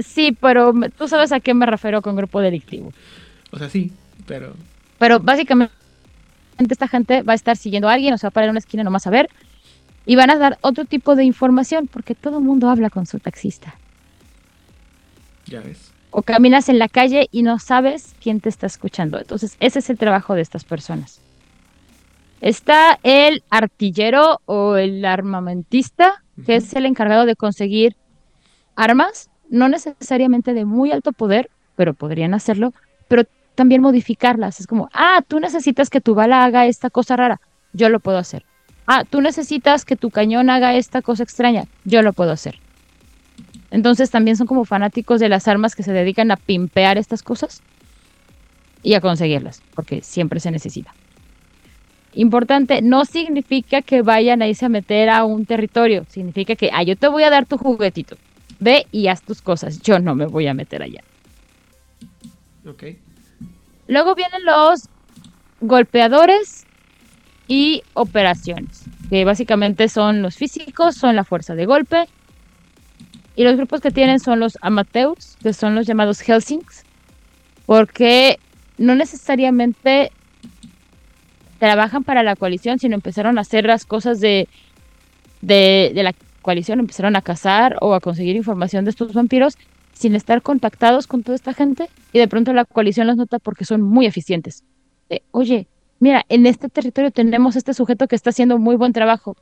Sí, 0.04 0.36
pero 0.40 0.72
tú 0.96 1.06
sabes 1.06 1.30
a 1.30 1.40
qué 1.40 1.54
me 1.54 1.66
refiero 1.66 2.02
con 2.02 2.16
grupo 2.16 2.40
delictivo. 2.40 2.92
O 3.50 3.58
sea, 3.58 3.68
sí, 3.68 3.92
pero... 4.26 4.54
Pero 4.98 5.20
básicamente 5.20 5.74
esta 6.58 6.88
gente 6.88 7.22
va 7.22 7.32
a 7.32 7.36
estar 7.36 7.56
siguiendo 7.56 7.88
a 7.88 7.92
alguien, 7.92 8.14
o 8.14 8.18
sea, 8.18 8.28
va 8.28 8.30
a 8.30 8.34
parar 8.34 8.48
en 8.48 8.52
una 8.52 8.58
esquina 8.58 8.84
nomás 8.84 9.06
a 9.06 9.10
ver, 9.10 9.28
y 10.06 10.16
van 10.16 10.30
a 10.30 10.36
dar 10.36 10.58
otro 10.60 10.84
tipo 10.84 11.16
de 11.16 11.24
información, 11.24 11.88
porque 11.88 12.14
todo 12.14 12.38
el 12.38 12.44
mundo 12.44 12.68
habla 12.68 12.90
con 12.90 13.06
su 13.06 13.18
taxista. 13.18 13.74
Ya 15.46 15.60
ves. 15.60 15.90
O 16.10 16.22
caminas 16.22 16.68
en 16.68 16.78
la 16.78 16.88
calle 16.88 17.28
y 17.32 17.42
no 17.42 17.58
sabes 17.58 18.14
quién 18.22 18.40
te 18.40 18.48
está 18.48 18.66
escuchando. 18.66 19.18
Entonces, 19.18 19.56
ese 19.60 19.80
es 19.80 19.90
el 19.90 19.98
trabajo 19.98 20.34
de 20.34 20.42
estas 20.42 20.64
personas. 20.64 21.20
Está 22.40 23.00
el 23.02 23.42
artillero 23.50 24.40
o 24.44 24.76
el 24.76 25.04
armamentista, 25.04 26.22
que 26.44 26.56
es 26.56 26.74
el 26.74 26.86
encargado 26.86 27.26
de 27.26 27.36
conseguir 27.36 27.96
armas, 28.76 29.30
no 29.50 29.68
necesariamente 29.68 30.52
de 30.52 30.64
muy 30.64 30.92
alto 30.92 31.12
poder, 31.12 31.50
pero 31.76 31.94
podrían 31.94 32.34
hacerlo, 32.34 32.72
pero 33.08 33.24
también 33.55 33.80
modificarlas. 33.80 34.61
Es 34.61 34.66
como, 34.66 34.88
ah, 34.92 35.22
tú 35.26 35.40
necesitas 35.40 35.90
que 35.90 36.00
tu 36.00 36.14
bala 36.14 36.44
haga 36.44 36.66
esta 36.66 36.90
cosa 36.90 37.16
rara, 37.16 37.40
yo 37.72 37.88
lo 37.88 38.00
puedo 38.00 38.18
hacer. 38.18 38.44
Ah, 38.86 39.05
tú 39.09 39.20
necesitas 39.20 39.84
que 39.84 39.96
tu 39.96 40.11
cañón 40.11 40.50
haga 40.50 40.74
esta 40.74 41.00
cosa 41.00 41.22
extraña, 41.22 41.64
yo 41.84 42.02
lo 42.02 42.12
puedo 42.12 42.32
hacer. 42.32 42.59
Entonces 43.70 44.11
también 44.11 44.36
son 44.36 44.46
como 44.46 44.64
fanáticos 44.64 45.20
de 45.20 45.28
las 45.28 45.48
armas 45.48 45.74
que 45.74 45.82
se 45.82 45.92
dedican 45.92 46.30
a 46.30 46.36
pimpear 46.36 46.98
estas 46.98 47.22
cosas 47.22 47.62
y 48.82 48.94
a 48.94 49.00
conseguirlas, 49.00 49.62
porque 49.74 50.02
siempre 50.02 50.38
se 50.38 50.50
necesita. 50.50 50.94
Importante, 52.12 52.82
no 52.82 53.05
significa 53.05 53.82
que 53.82 54.02
vayan 54.02 54.42
a 54.42 54.46
irse 54.46 54.66
a 54.66 54.68
meter 54.68 55.09
a 55.09 55.24
un 55.24 55.46
territorio, 55.46 56.05
significa 56.09 56.55
que, 56.55 56.70
ah, 56.72 56.84
yo 56.84 56.94
te 56.94 57.09
voy 57.09 57.24
a 57.24 57.30
dar 57.30 57.46
tu 57.46 57.59
juguetito, 57.59 58.16
ve 58.61 58.86
y 58.92 59.09
haz 59.09 59.22
tus 59.22 59.42
cosas, 59.42 59.80
yo 59.80 59.98
no 59.98 60.14
me 60.14 60.26
voy 60.26 60.46
a 60.46 60.55
meter 60.55 60.82
allá. 60.82 61.02
Ok. 62.68 62.84
Luego 63.87 64.14
vienen 64.14 64.45
los 64.45 64.89
golpeadores 65.61 66.66
y 67.49 67.82
operaciones, 67.95 68.85
que 69.11 69.24
básicamente 69.24 69.89
son 69.89 70.22
los 70.22 70.37
físicos, 70.37 70.97
son 70.97 71.16
la 71.16 71.24
fuerza 71.24 71.55
de 71.55 71.66
golpe. 71.66 72.09
Y 73.37 73.45
los 73.45 73.57
grupos 73.57 73.80
que 73.80 73.91
tienen 73.91 74.20
son 74.20 74.41
los 74.41 74.57
amateurs, 74.62 75.37
que 75.43 75.53
son 75.53 75.74
los 75.74 75.87
llamados 75.87 76.20
Helsings, 76.20 76.85
porque 77.66 78.39
no 78.78 78.95
necesariamente 78.95 80.12
trabajan 81.59 82.05
para 82.05 82.22
la 82.22 82.37
coalición, 82.37 82.78
sino 82.78 82.95
empezaron 82.95 83.39
a 83.39 83.43
hacer 83.43 83.66
las 83.66 83.85
cosas 83.85 84.20
de, 84.20 84.49
de, 85.41 85.93
de 85.95 86.03
la 86.03 86.14
coalición, 86.43 86.78
empezaron 86.78 87.16
a 87.16 87.22
cazar 87.22 87.76
o 87.80 87.95
a 87.95 88.01
conseguir 88.01 88.37
información 88.37 88.85
de 88.85 88.91
estos 88.91 89.12
vampiros 89.12 89.57
sin 89.95 90.14
estar 90.14 90.42
contactados 90.42 91.07
con 91.07 91.22
toda 91.22 91.36
esta 91.36 91.55
gente 91.55 91.88
y 92.12 92.18
de 92.18 92.28
pronto 92.28 92.53
la 92.53 92.64
coalición 92.64 93.07
los 93.07 93.16
nota 93.16 93.38
porque 93.38 93.64
son 93.64 93.80
muy 93.80 94.07
eficientes. 94.07 94.62
Oye, 95.30 95.66
mira, 96.01 96.24
en 96.28 96.47
este 96.47 96.68
territorio 96.68 97.11
tenemos 97.11 97.57
este 97.57 97.72
sujeto 97.72 98.07
que 98.09 98.16
está 98.16 98.30
haciendo 98.30 98.59
muy 98.59 98.76
buen 98.76 98.92
trabajo. 98.92 99.36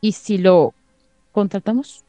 ¿Y 0.00 0.12
si 0.12 0.38
lo 0.38 0.74
contratamos? 1.32 2.04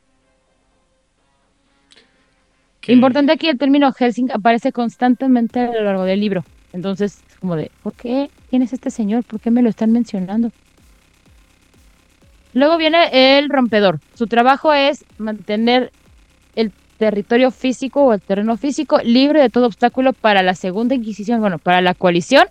Importante 2.88 3.32
aquí 3.32 3.48
el 3.48 3.58
término 3.58 3.94
Helsing 3.94 4.32
aparece 4.32 4.74
constantemente 4.74 5.62
a 5.62 5.72
lo 5.72 5.84
largo 5.84 6.04
del 6.04 6.20
libro. 6.20 6.44
Entonces, 6.74 7.22
es 7.30 7.38
como 7.38 7.56
de, 7.56 7.72
¿por 7.82 7.94
qué? 7.94 8.30
¿Quién 8.50 8.62
es 8.62 8.74
este 8.74 8.90
señor? 8.90 9.24
¿Por 9.24 9.40
qué 9.40 9.52
me 9.52 9.62
lo 9.62 9.70
están 9.70 9.92
mencionando? 9.92 10.52
Luego 12.54 12.78
viene 12.78 13.38
el 13.38 13.50
rompedor. 13.50 14.00
Su 14.16 14.28
trabajo 14.28 14.74
es 14.74 15.06
mantener 15.18 15.92
territorio 17.04 17.52
físico 17.52 18.06
o 18.06 18.14
el 18.14 18.22
terreno 18.22 18.56
físico 18.56 18.98
libre 19.04 19.42
de 19.42 19.50
todo 19.50 19.66
obstáculo 19.66 20.14
para 20.14 20.42
la 20.42 20.56
segunda 20.56 20.96
Inquisición, 20.96 21.42
bueno, 21.42 21.60
para 21.60 21.82
la 21.82 21.94
coalición 21.94 22.48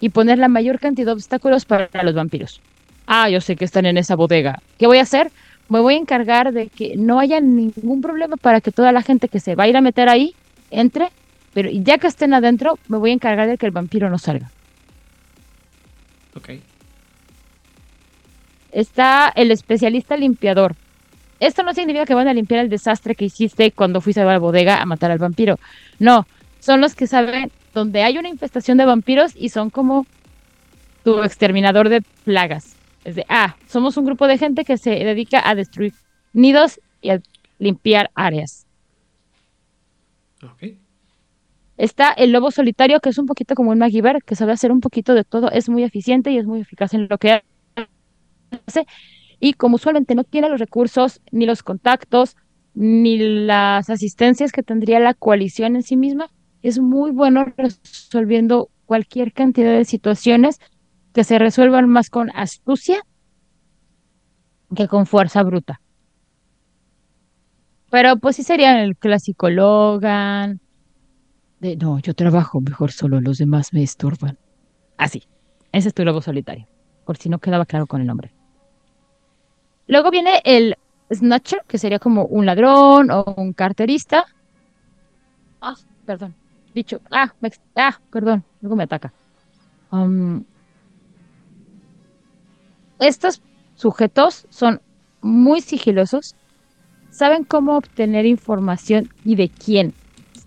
y 0.00 0.08
poner 0.08 0.38
la 0.38 0.48
mayor 0.48 0.80
cantidad 0.80 1.06
de 1.06 1.12
obstáculos 1.12 1.64
para 1.64 1.88
los 2.02 2.12
vampiros. 2.12 2.60
Ah, 3.06 3.30
yo 3.30 3.40
sé 3.40 3.54
que 3.54 3.64
están 3.64 3.86
en 3.86 3.96
esa 3.96 4.16
bodega. 4.16 4.60
¿Qué 4.78 4.88
voy 4.88 4.98
a 4.98 5.02
hacer? 5.02 5.30
Me 5.68 5.78
voy 5.78 5.94
a 5.94 5.98
encargar 5.98 6.52
de 6.52 6.66
que 6.66 6.96
no 6.96 7.20
haya 7.20 7.40
ningún 7.40 8.00
problema 8.00 8.36
para 8.36 8.60
que 8.60 8.72
toda 8.72 8.90
la 8.90 9.02
gente 9.02 9.28
que 9.28 9.38
se 9.38 9.54
va 9.54 9.64
a 9.64 9.68
ir 9.68 9.76
a 9.76 9.80
meter 9.80 10.08
ahí 10.08 10.34
entre, 10.72 11.10
pero 11.54 11.70
ya 11.70 11.98
que 11.98 12.08
estén 12.08 12.34
adentro, 12.34 12.80
me 12.88 12.98
voy 12.98 13.10
a 13.10 13.14
encargar 13.14 13.46
de 13.46 13.58
que 13.58 13.66
el 13.66 13.72
vampiro 13.72 14.10
no 14.10 14.18
salga. 14.18 14.50
Ok. 16.34 16.50
Está 18.72 19.32
el 19.36 19.52
especialista 19.52 20.16
limpiador. 20.16 20.74
Esto 21.40 21.62
no 21.62 21.72
significa 21.72 22.04
que 22.04 22.14
van 22.14 22.28
a 22.28 22.34
limpiar 22.34 22.60
el 22.60 22.68
desastre 22.68 23.14
que 23.14 23.26
hiciste 23.26 23.70
cuando 23.70 24.00
fuiste 24.00 24.20
a 24.20 24.24
la 24.24 24.38
bodega 24.38 24.80
a 24.80 24.86
matar 24.86 25.10
al 25.10 25.18
vampiro. 25.18 25.58
No, 25.98 26.26
son 26.58 26.80
los 26.80 26.94
que 26.94 27.06
saben 27.06 27.52
donde 27.74 28.02
hay 28.02 28.18
una 28.18 28.28
infestación 28.28 28.78
de 28.78 28.86
vampiros 28.86 29.32
y 29.36 29.50
son 29.50 29.70
como 29.70 30.06
tu 31.04 31.22
exterminador 31.22 31.88
de 31.88 32.02
plagas. 32.24 32.76
Es 33.04 33.14
de, 33.14 33.24
ah, 33.28 33.56
somos 33.68 33.96
un 33.96 34.04
grupo 34.04 34.26
de 34.26 34.38
gente 34.38 34.64
que 34.64 34.76
se 34.76 34.90
dedica 34.90 35.48
a 35.48 35.54
destruir 35.54 35.94
nidos 36.32 36.80
y 37.00 37.10
a 37.10 37.20
limpiar 37.58 38.10
áreas. 38.14 38.66
Ok. 40.42 40.74
Está 41.76 42.12
el 42.12 42.32
lobo 42.32 42.50
solitario, 42.50 42.98
que 43.00 43.10
es 43.10 43.18
un 43.18 43.26
poquito 43.26 43.54
como 43.54 43.70
un 43.70 43.78
MacGyver, 43.78 44.22
que 44.24 44.34
sabe 44.34 44.52
hacer 44.52 44.72
un 44.72 44.80
poquito 44.80 45.14
de 45.14 45.22
todo, 45.22 45.50
es 45.52 45.68
muy 45.68 45.84
eficiente 45.84 46.32
y 46.32 46.38
es 46.38 46.44
muy 46.44 46.60
eficaz 46.60 46.92
en 46.92 47.06
lo 47.08 47.18
que 47.18 47.42
hace. 48.66 48.84
Y 49.40 49.54
como 49.54 49.76
usualmente 49.76 50.14
no 50.14 50.24
tiene 50.24 50.48
los 50.48 50.60
recursos, 50.60 51.20
ni 51.30 51.46
los 51.46 51.62
contactos, 51.62 52.36
ni 52.74 53.18
las 53.18 53.90
asistencias 53.90 54.52
que 54.52 54.62
tendría 54.62 55.00
la 55.00 55.14
coalición 55.14 55.76
en 55.76 55.82
sí 55.82 55.96
misma, 55.96 56.30
es 56.62 56.78
muy 56.78 57.10
bueno 57.10 57.44
resolviendo 57.56 58.70
cualquier 58.86 59.32
cantidad 59.32 59.72
de 59.72 59.84
situaciones 59.84 60.58
que 61.12 61.24
se 61.24 61.38
resuelvan 61.38 61.88
más 61.88 62.10
con 62.10 62.30
astucia 62.34 63.02
que 64.74 64.88
con 64.88 65.06
fuerza 65.06 65.42
bruta. 65.42 65.80
Pero 67.90 68.18
pues 68.18 68.36
sí 68.36 68.42
sería 68.42 68.82
el 68.82 68.96
clásico 68.96 69.48
Logan. 69.48 70.60
De, 71.60 71.76
no, 71.76 71.98
yo 71.98 72.14
trabajo 72.14 72.60
mejor 72.60 72.92
solo, 72.92 73.20
los 73.20 73.38
demás 73.38 73.72
me 73.72 73.82
estorban. 73.82 74.38
Así, 74.96 75.24
ese 75.72 75.88
es 75.88 75.94
tu 75.94 76.04
lobo 76.04 76.20
solitario, 76.20 76.66
por 77.04 77.16
si 77.16 77.28
no 77.28 77.38
quedaba 77.38 77.66
claro 77.66 77.86
con 77.86 78.00
el 78.00 78.06
nombre. 78.06 78.32
Luego 79.88 80.10
viene 80.10 80.40
el 80.44 80.76
Snatcher, 81.12 81.62
que 81.66 81.78
sería 81.78 81.98
como 81.98 82.24
un 82.26 82.46
ladrón 82.46 83.10
o 83.10 83.24
un 83.36 83.52
carterista. 83.54 84.26
Ah, 85.60 85.74
perdón. 86.04 86.34
Dicho, 86.74 87.00
ah, 87.10 87.32
me, 87.40 87.50
ah, 87.76 87.98
perdón, 88.10 88.44
luego 88.60 88.76
me 88.76 88.84
ataca. 88.84 89.12
Estos 93.00 93.40
sujetos 93.74 94.46
son 94.50 94.80
muy 95.22 95.60
sigilosos, 95.60 96.36
saben 97.10 97.44
cómo 97.44 97.76
obtener 97.76 98.26
información 98.26 99.08
y 99.24 99.36
de 99.36 99.48
quién. 99.48 99.94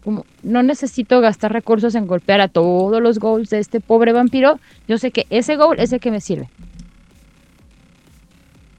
Como 0.04 0.26
no 0.44 0.64
necesito 0.64 1.22
gastar 1.22 1.54
recursos 1.54 1.96
en 1.96 2.08
golpear 2.08 2.42
a 2.42 2.48
todos 2.48 3.02
los 3.02 3.20
goals 3.20 3.50
de 3.50 3.60
este 3.60 3.80
pobre 3.82 4.14
vampiro, 4.14 4.60
yo 4.88 4.98
sé 4.98 5.12
que 5.12 5.26
ese 5.30 5.56
goal 5.56 5.80
es 5.80 5.92
el 5.94 6.00
que 6.00 6.12
me 6.12 6.22
sirve. 6.22 6.50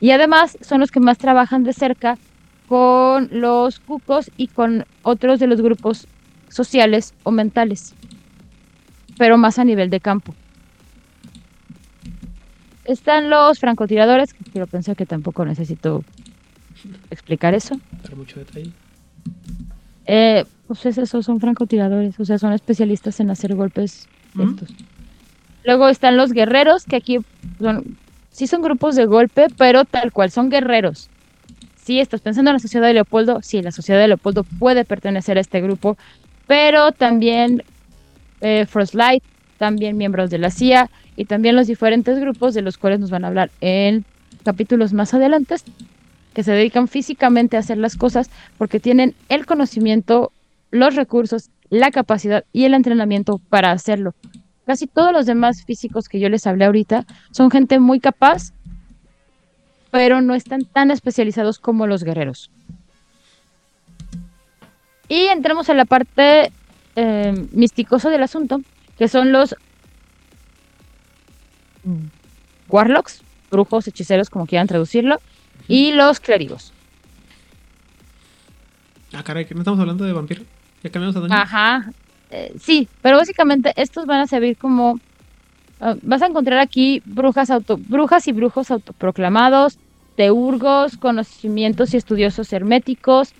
Y 0.02 0.10
además 0.10 0.58
son 0.62 0.80
los 0.80 0.90
que 0.90 0.98
más 0.98 1.16
trabajan 1.16 1.62
de 1.62 1.72
cerca 1.72 2.18
con 2.66 3.28
los 3.30 3.78
cucos 3.78 4.32
y 4.36 4.48
con 4.48 4.84
otros 5.02 5.38
de 5.38 5.46
los 5.46 5.60
grupos 5.60 6.08
sociales 6.48 7.14
o 7.22 7.30
mentales, 7.30 7.94
pero 9.16 9.38
más 9.38 9.60
a 9.60 9.64
nivel 9.64 9.90
de 9.90 10.00
campo. 10.00 10.34
Están 12.84 13.30
los 13.30 13.60
francotiradores, 13.60 14.34
que 14.34 14.42
quiero 14.42 14.66
pensar 14.66 14.96
que 14.96 15.06
tampoco 15.06 15.44
necesito 15.44 16.02
explicar 17.10 17.54
eso. 17.54 17.78
Dar 18.02 18.16
mucho 18.16 18.40
detalle. 18.40 18.72
Eh, 20.06 20.44
pues 20.66 20.84
esos 20.84 21.24
son 21.24 21.38
francotiradores, 21.38 22.18
o 22.18 22.24
sea, 22.24 22.40
son 22.40 22.52
especialistas 22.52 23.20
en 23.20 23.30
hacer 23.30 23.54
golpes 23.54 24.08
Ujú. 24.34 24.50
estos. 24.50 24.68
Luego 25.62 25.88
están 25.88 26.16
los 26.16 26.32
guerreros, 26.32 26.86
que 26.86 26.96
aquí 26.96 27.18
son, 27.60 27.96
sí 28.32 28.46
son 28.46 28.62
grupos 28.62 28.96
de 28.96 29.06
golpe, 29.06 29.46
pero 29.56 29.84
tal 29.84 30.10
cual, 30.10 30.30
son 30.30 30.50
guerreros. 30.50 31.08
Sí, 31.76 32.00
estás 32.00 32.20
pensando 32.20 32.50
en 32.50 32.54
la 32.54 32.60
sociedad 32.60 32.86
de 32.86 32.94
Leopoldo, 32.94 33.40
sí, 33.42 33.62
la 33.62 33.72
sociedad 33.72 34.00
de 34.00 34.08
Leopoldo 34.08 34.44
puede 34.44 34.84
pertenecer 34.84 35.38
a 35.38 35.40
este 35.40 35.60
grupo, 35.60 35.96
pero 36.46 36.92
también 36.92 37.62
eh, 38.40 38.66
Frostlight, 38.66 39.22
también 39.58 39.96
miembros 39.96 40.30
de 40.30 40.38
la 40.38 40.50
CIA 40.50 40.90
y 41.16 41.26
también 41.26 41.54
los 41.56 41.66
diferentes 41.66 42.18
grupos 42.18 42.54
de 42.54 42.62
los 42.62 42.78
cuales 42.78 43.00
nos 43.00 43.10
van 43.10 43.24
a 43.24 43.28
hablar 43.28 43.50
en 43.60 44.04
capítulos 44.44 44.92
más 44.92 45.14
adelante, 45.14 45.56
que 46.34 46.42
se 46.42 46.52
dedican 46.52 46.88
físicamente 46.88 47.56
a 47.56 47.60
hacer 47.60 47.78
las 47.78 47.96
cosas 47.96 48.30
porque 48.58 48.80
tienen 48.80 49.14
el 49.28 49.46
conocimiento, 49.46 50.32
los 50.70 50.94
recursos, 50.94 51.50
la 51.68 51.90
capacidad 51.90 52.44
y 52.52 52.64
el 52.64 52.74
entrenamiento 52.74 53.38
para 53.48 53.72
hacerlo. 53.72 54.14
Casi 54.66 54.86
todos 54.86 55.12
los 55.12 55.26
demás 55.26 55.64
físicos 55.64 56.08
que 56.08 56.20
yo 56.20 56.28
les 56.28 56.46
hablé 56.46 56.64
ahorita 56.64 57.04
son 57.32 57.50
gente 57.50 57.78
muy 57.80 57.98
capaz, 58.00 58.52
pero 59.90 60.20
no 60.20 60.34
están 60.34 60.64
tan 60.64 60.90
especializados 60.90 61.58
como 61.58 61.86
los 61.86 62.04
guerreros. 62.04 62.50
Y 65.08 65.26
entramos 65.26 65.68
a 65.68 65.74
la 65.74 65.84
parte 65.84 66.52
eh, 66.96 67.48
misticosa 67.52 68.08
del 68.08 68.22
asunto, 68.22 68.60
que 68.96 69.08
son 69.08 69.32
los 69.32 69.56
warlocks, 72.68 73.22
brujos, 73.50 73.88
hechiceros, 73.88 74.30
como 74.30 74.46
quieran 74.46 74.68
traducirlo, 74.68 75.20
y 75.68 75.92
los 75.92 76.20
clérigos. 76.20 76.72
Ah, 79.12 79.22
caray, 79.22 79.44
que 79.44 79.54
no 79.54 79.60
estamos 79.60 79.80
hablando 79.80 80.04
de 80.04 80.12
vampiro. 80.12 80.44
Ya 80.82 80.90
cambiamos 80.90 81.16
a 81.16 81.20
Dungeon. 81.20 81.40
Ajá. 81.40 81.92
Eh, 82.32 82.54
sí, 82.58 82.88
pero 83.02 83.18
básicamente 83.18 83.74
estos 83.76 84.06
van 84.06 84.20
a 84.20 84.26
servir 84.26 84.56
como. 84.56 84.98
ah, 85.80 85.96
vas 86.02 86.22
a 86.22 86.26
encontrar 86.26 86.58
aquí 86.60 87.02
brujas, 87.04 87.50
auto, 87.50 87.76
brujas 87.76 88.26
y 88.26 88.32
brujos 88.32 88.70
autoproclamados, 88.70 89.78
teurgos, 90.16 90.96
conocimientos 90.96 91.92
y 91.92 91.98
estudiosos 91.98 92.50
herméticos. 92.54 93.34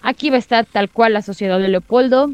Aquí 0.00 0.30
va 0.30 0.36
a 0.36 0.38
estar 0.38 0.64
tal 0.64 0.88
cual 0.88 1.12
la 1.12 1.20
sociedad 1.20 1.58
de 1.58 1.68
Leopoldo. 1.68 2.30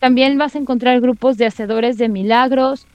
También 0.00 0.38
vas 0.38 0.54
a 0.54 0.58
encontrar 0.58 1.00
grupos 1.00 1.36
de 1.36 1.46
hacedores 1.46 1.98
de 1.98 2.08
milagros. 2.08 2.86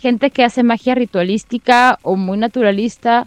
gente 0.00 0.30
que 0.30 0.44
hace 0.44 0.62
magia 0.62 0.94
ritualística 0.94 1.98
o 2.02 2.16
muy 2.16 2.38
naturalista. 2.38 3.26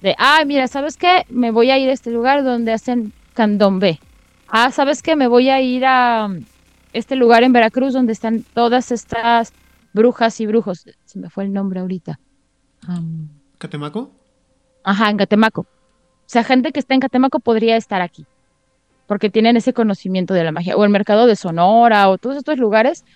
De, 0.00 0.16
ah, 0.18 0.42
mira, 0.46 0.66
¿sabes 0.66 0.96
qué? 0.96 1.26
Me 1.28 1.50
voy 1.50 1.70
a 1.70 1.78
ir 1.78 1.90
a 1.90 1.92
este 1.92 2.10
lugar 2.10 2.42
donde 2.42 2.72
hacen 2.72 3.12
candombe. 3.40 3.98
Ah, 4.48 4.70
¿sabes 4.70 5.00
qué? 5.00 5.16
Me 5.16 5.26
voy 5.26 5.48
a 5.48 5.62
ir 5.62 5.86
a 5.86 6.26
um, 6.26 6.44
este 6.92 7.16
lugar 7.16 7.42
en 7.42 7.54
Veracruz 7.54 7.94
donde 7.94 8.12
están 8.12 8.44
todas 8.52 8.92
estas 8.92 9.54
brujas 9.94 10.38
y 10.40 10.46
brujos. 10.46 10.84
Se 11.06 11.18
me 11.18 11.30
fue 11.30 11.44
el 11.44 11.52
nombre 11.54 11.80
ahorita. 11.80 12.20
Am, 12.86 13.30
¿Catemaco? 13.56 14.10
Ajá, 14.84 15.08
en 15.08 15.16
Catemaco. 15.16 15.62
O 15.62 15.66
sea, 16.26 16.44
gente 16.44 16.70
que 16.70 16.80
está 16.80 16.92
en 16.92 17.00
Catemaco 17.00 17.40
podría 17.40 17.78
estar 17.78 18.02
aquí. 18.02 18.26
Porque 19.06 19.30
tienen 19.30 19.56
ese 19.56 19.72
conocimiento 19.72 20.34
de 20.34 20.44
la 20.44 20.52
magia. 20.52 20.76
O 20.76 20.84
el 20.84 20.90
mercado 20.90 21.26
de 21.26 21.34
Sonora 21.34 22.10
o 22.10 22.18
todos 22.18 22.36
estos 22.36 22.58
lugares 22.58 23.06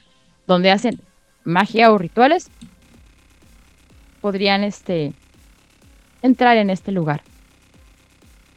donde 0.47 0.71
hacen 0.71 1.03
magia 1.45 1.93
o 1.93 1.99
rituales. 1.99 2.49
Podrían 4.23 4.65
este, 4.65 5.13
entrar 6.23 6.57
en 6.57 6.71
este 6.71 6.93
lugar. 6.93 7.21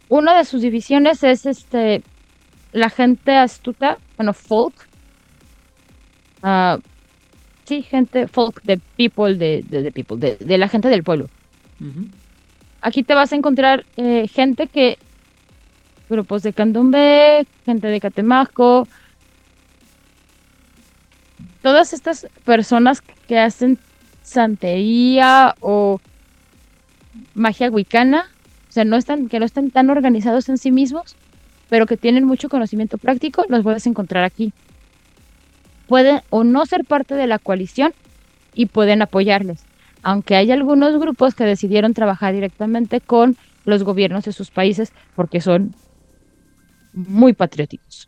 Una 0.09 0.37
de 0.37 0.45
sus 0.45 0.61
divisiones 0.61 1.23
es 1.23 1.45
este 1.45 2.03
la 2.71 2.89
gente 2.89 3.35
astuta, 3.35 3.97
bueno, 4.17 4.33
folk. 4.33 4.73
Ah, 6.43 6.77
sí, 7.65 7.81
gente 7.81 8.27
folk, 8.27 8.61
de 8.63 8.77
people, 8.95 9.35
de, 9.35 9.63
de, 9.67 9.81
de 9.81 9.91
people, 9.91 10.17
de, 10.17 10.37
de 10.37 10.57
la 10.57 10.67
gente 10.67 10.87
del 10.89 11.03
pueblo. 11.03 11.29
Aquí 12.81 13.03
te 13.03 13.15
vas 13.15 13.33
a 13.33 13.35
encontrar 13.35 13.85
eh, 13.97 14.27
gente 14.27 14.67
que, 14.67 14.97
grupos 16.09 16.43
de 16.43 16.53
candombe, 16.53 17.45
gente 17.65 17.87
de 17.87 17.99
Catemaco, 17.99 18.87
todas 21.61 21.93
estas 21.93 22.27
personas 22.45 23.01
que 23.01 23.37
hacen 23.37 23.77
santería 24.23 25.55
o 25.59 25.99
magia 27.33 27.69
wicana, 27.69 28.29
sea, 28.77 28.85
no 28.85 28.95
están, 28.95 29.27
que 29.27 29.39
no 29.39 29.45
están 29.45 29.71
tan 29.71 29.89
organizados 29.89 30.49
en 30.49 30.57
sí 30.57 30.71
mismos, 30.71 31.15
pero 31.69 31.85
que 31.85 31.97
tienen 31.97 32.25
mucho 32.25 32.47
conocimiento 32.47 32.97
práctico, 32.97 33.43
los 33.49 33.63
puedes 33.63 33.87
encontrar 33.87 34.23
aquí. 34.23 34.53
Pueden 35.87 36.21
o 36.29 36.43
no 36.43 36.65
ser 36.65 36.85
parte 36.85 37.15
de 37.15 37.27
la 37.27 37.39
coalición 37.39 37.93
y 38.53 38.67
pueden 38.67 39.01
apoyarles 39.01 39.63
aunque 40.03 40.35
hay 40.35 40.51
algunos 40.51 40.97
grupos 40.99 41.33
que 41.35 41.43
decidieron 41.43 41.93
trabajar 41.93 42.33
directamente 42.33 43.01
con 43.01 43.35
los 43.65 43.83
gobiernos 43.83 44.23
de 44.23 44.31
sus 44.31 44.51
países 44.51 44.93
porque 45.15 45.41
son 45.41 45.73
muy 46.93 47.33
patrióticos. 47.33 48.07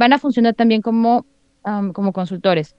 van 0.00 0.14
a 0.14 0.18
funcionar 0.18 0.54
también 0.54 0.80
como, 0.80 1.26
como 1.92 2.12
consultores. 2.14 2.74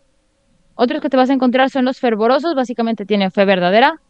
Otros 0.84 1.00
que 1.00 1.12
te 1.12 1.18
vas 1.18 1.30
a 1.30 1.34
encontrar 1.34 1.70
son 1.70 1.86
los 1.86 2.00
fervorosos, 2.00 2.56
básicamente 2.56 3.06
tienen 3.06 3.30
fe 3.30 3.46
verdadera. 3.46 4.02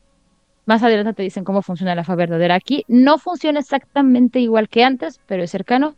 Más 0.65 0.81
adelante 0.81 1.11
te 1.11 1.23
dicen 1.23 1.43
cómo 1.43 1.61
funciona 1.61 1.95
la 1.95 2.05
fe 2.05 2.15
verdadera 2.15 2.55
aquí. 2.55 2.85
No 2.87 3.17
funciona 3.17 3.59
exactamente 3.59 4.39
igual 4.39 4.69
que 4.69 4.85
antes, 4.85 5.19
pero 5.27 5.43
es 5.43 5.51
cercano. 5.51 5.95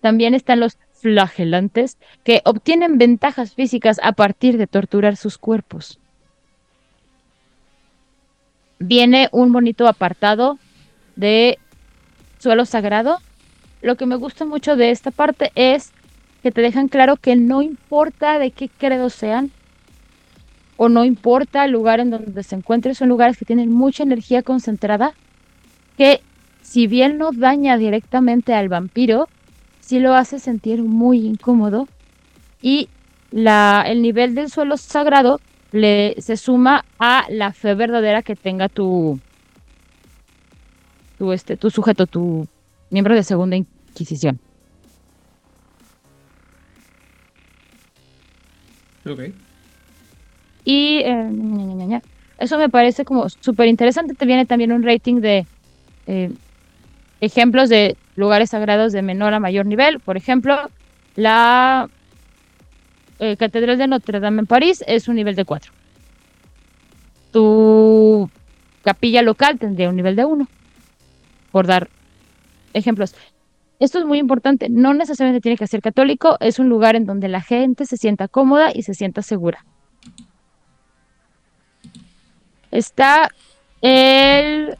También 0.00 0.34
están 0.34 0.58
los 0.58 0.78
flagelantes, 0.94 1.96
que 2.24 2.42
obtienen 2.44 2.98
ventajas 2.98 3.54
físicas 3.54 4.00
a 4.02 4.10
partir 4.10 4.58
de 4.58 4.66
torturar 4.66 5.14
sus 5.14 5.38
cuerpos. 5.38 6.00
Viene 8.80 9.28
un 9.30 9.52
bonito 9.52 9.86
apartado 9.86 10.58
de 11.14 11.60
suelo 12.40 12.64
sagrado. 12.64 13.18
Lo 13.80 13.94
que 13.94 14.06
me 14.06 14.16
gusta 14.16 14.44
mucho 14.44 14.74
de 14.74 14.90
esta 14.90 15.12
parte 15.12 15.52
es 15.54 15.92
que 16.42 16.50
te 16.50 16.62
dejan 16.62 16.88
claro 16.88 17.14
que 17.16 17.36
no 17.36 17.62
importa 17.62 18.40
de 18.40 18.50
qué 18.50 18.68
credo 18.68 19.08
sean, 19.08 19.52
o 20.82 20.88
no 20.88 21.04
importa 21.04 21.66
el 21.66 21.72
lugar 21.72 22.00
en 22.00 22.08
donde 22.08 22.42
se 22.42 22.56
encuentren, 22.56 22.94
son 22.94 23.10
lugares 23.10 23.36
que 23.36 23.44
tienen 23.44 23.70
mucha 23.70 24.02
energía 24.02 24.42
concentrada, 24.42 25.12
que 25.98 26.22
si 26.62 26.86
bien 26.86 27.18
no 27.18 27.32
daña 27.32 27.76
directamente 27.76 28.54
al 28.54 28.70
vampiro, 28.70 29.28
sí 29.80 30.00
lo 30.00 30.14
hace 30.14 30.38
sentir 30.38 30.82
muy 30.82 31.26
incómodo 31.26 31.86
y 32.62 32.88
la, 33.30 33.84
el 33.86 34.00
nivel 34.00 34.34
del 34.34 34.48
suelo 34.48 34.78
sagrado 34.78 35.38
le, 35.70 36.14
se 36.18 36.38
suma 36.38 36.86
a 36.98 37.26
la 37.28 37.52
fe 37.52 37.74
verdadera 37.74 38.22
que 38.22 38.34
tenga 38.34 38.70
tu, 38.70 39.20
tu, 41.18 41.32
este, 41.32 41.58
tu 41.58 41.68
sujeto, 41.68 42.06
tu 42.06 42.48
miembro 42.88 43.14
de 43.14 43.22
segunda 43.22 43.54
inquisición. 43.54 44.40
Ok. 49.04 49.49
Y 50.64 51.00
eh, 51.04 52.00
eso 52.38 52.58
me 52.58 52.68
parece 52.68 53.04
como 53.04 53.28
súper 53.28 53.68
interesante. 53.68 54.14
Te 54.14 54.26
viene 54.26 54.46
también 54.46 54.72
un 54.72 54.82
rating 54.82 55.20
de 55.20 55.46
eh, 56.06 56.30
ejemplos 57.20 57.68
de 57.68 57.96
lugares 58.16 58.50
sagrados 58.50 58.92
de 58.92 59.02
menor 59.02 59.34
a 59.34 59.40
mayor 59.40 59.66
nivel. 59.66 60.00
Por 60.00 60.16
ejemplo, 60.16 60.56
la 61.16 61.88
eh, 63.18 63.36
Catedral 63.36 63.78
de 63.78 63.88
Notre 63.88 64.20
Dame 64.20 64.40
en 64.40 64.46
París 64.46 64.82
es 64.86 65.08
un 65.08 65.16
nivel 65.16 65.36
de 65.36 65.44
4. 65.44 65.72
Tu 67.32 68.30
capilla 68.82 69.22
local 69.22 69.58
tendría 69.58 69.88
un 69.88 69.96
nivel 69.96 70.16
de 70.16 70.24
1. 70.24 70.48
Por 71.52 71.66
dar 71.66 71.88
ejemplos. 72.72 73.14
Esto 73.78 73.98
es 73.98 74.04
muy 74.04 74.18
importante. 74.18 74.68
No 74.70 74.94
necesariamente 74.94 75.42
tiene 75.42 75.56
que 75.56 75.66
ser 75.66 75.80
católico. 75.80 76.36
Es 76.40 76.58
un 76.58 76.68
lugar 76.68 76.96
en 76.96 77.06
donde 77.06 77.28
la 77.28 77.40
gente 77.40 77.84
se 77.86 77.96
sienta 77.96 78.28
cómoda 78.28 78.70
y 78.74 78.82
se 78.82 78.94
sienta 78.94 79.22
segura. 79.22 79.64
Está 82.70 83.30
el 83.80 84.76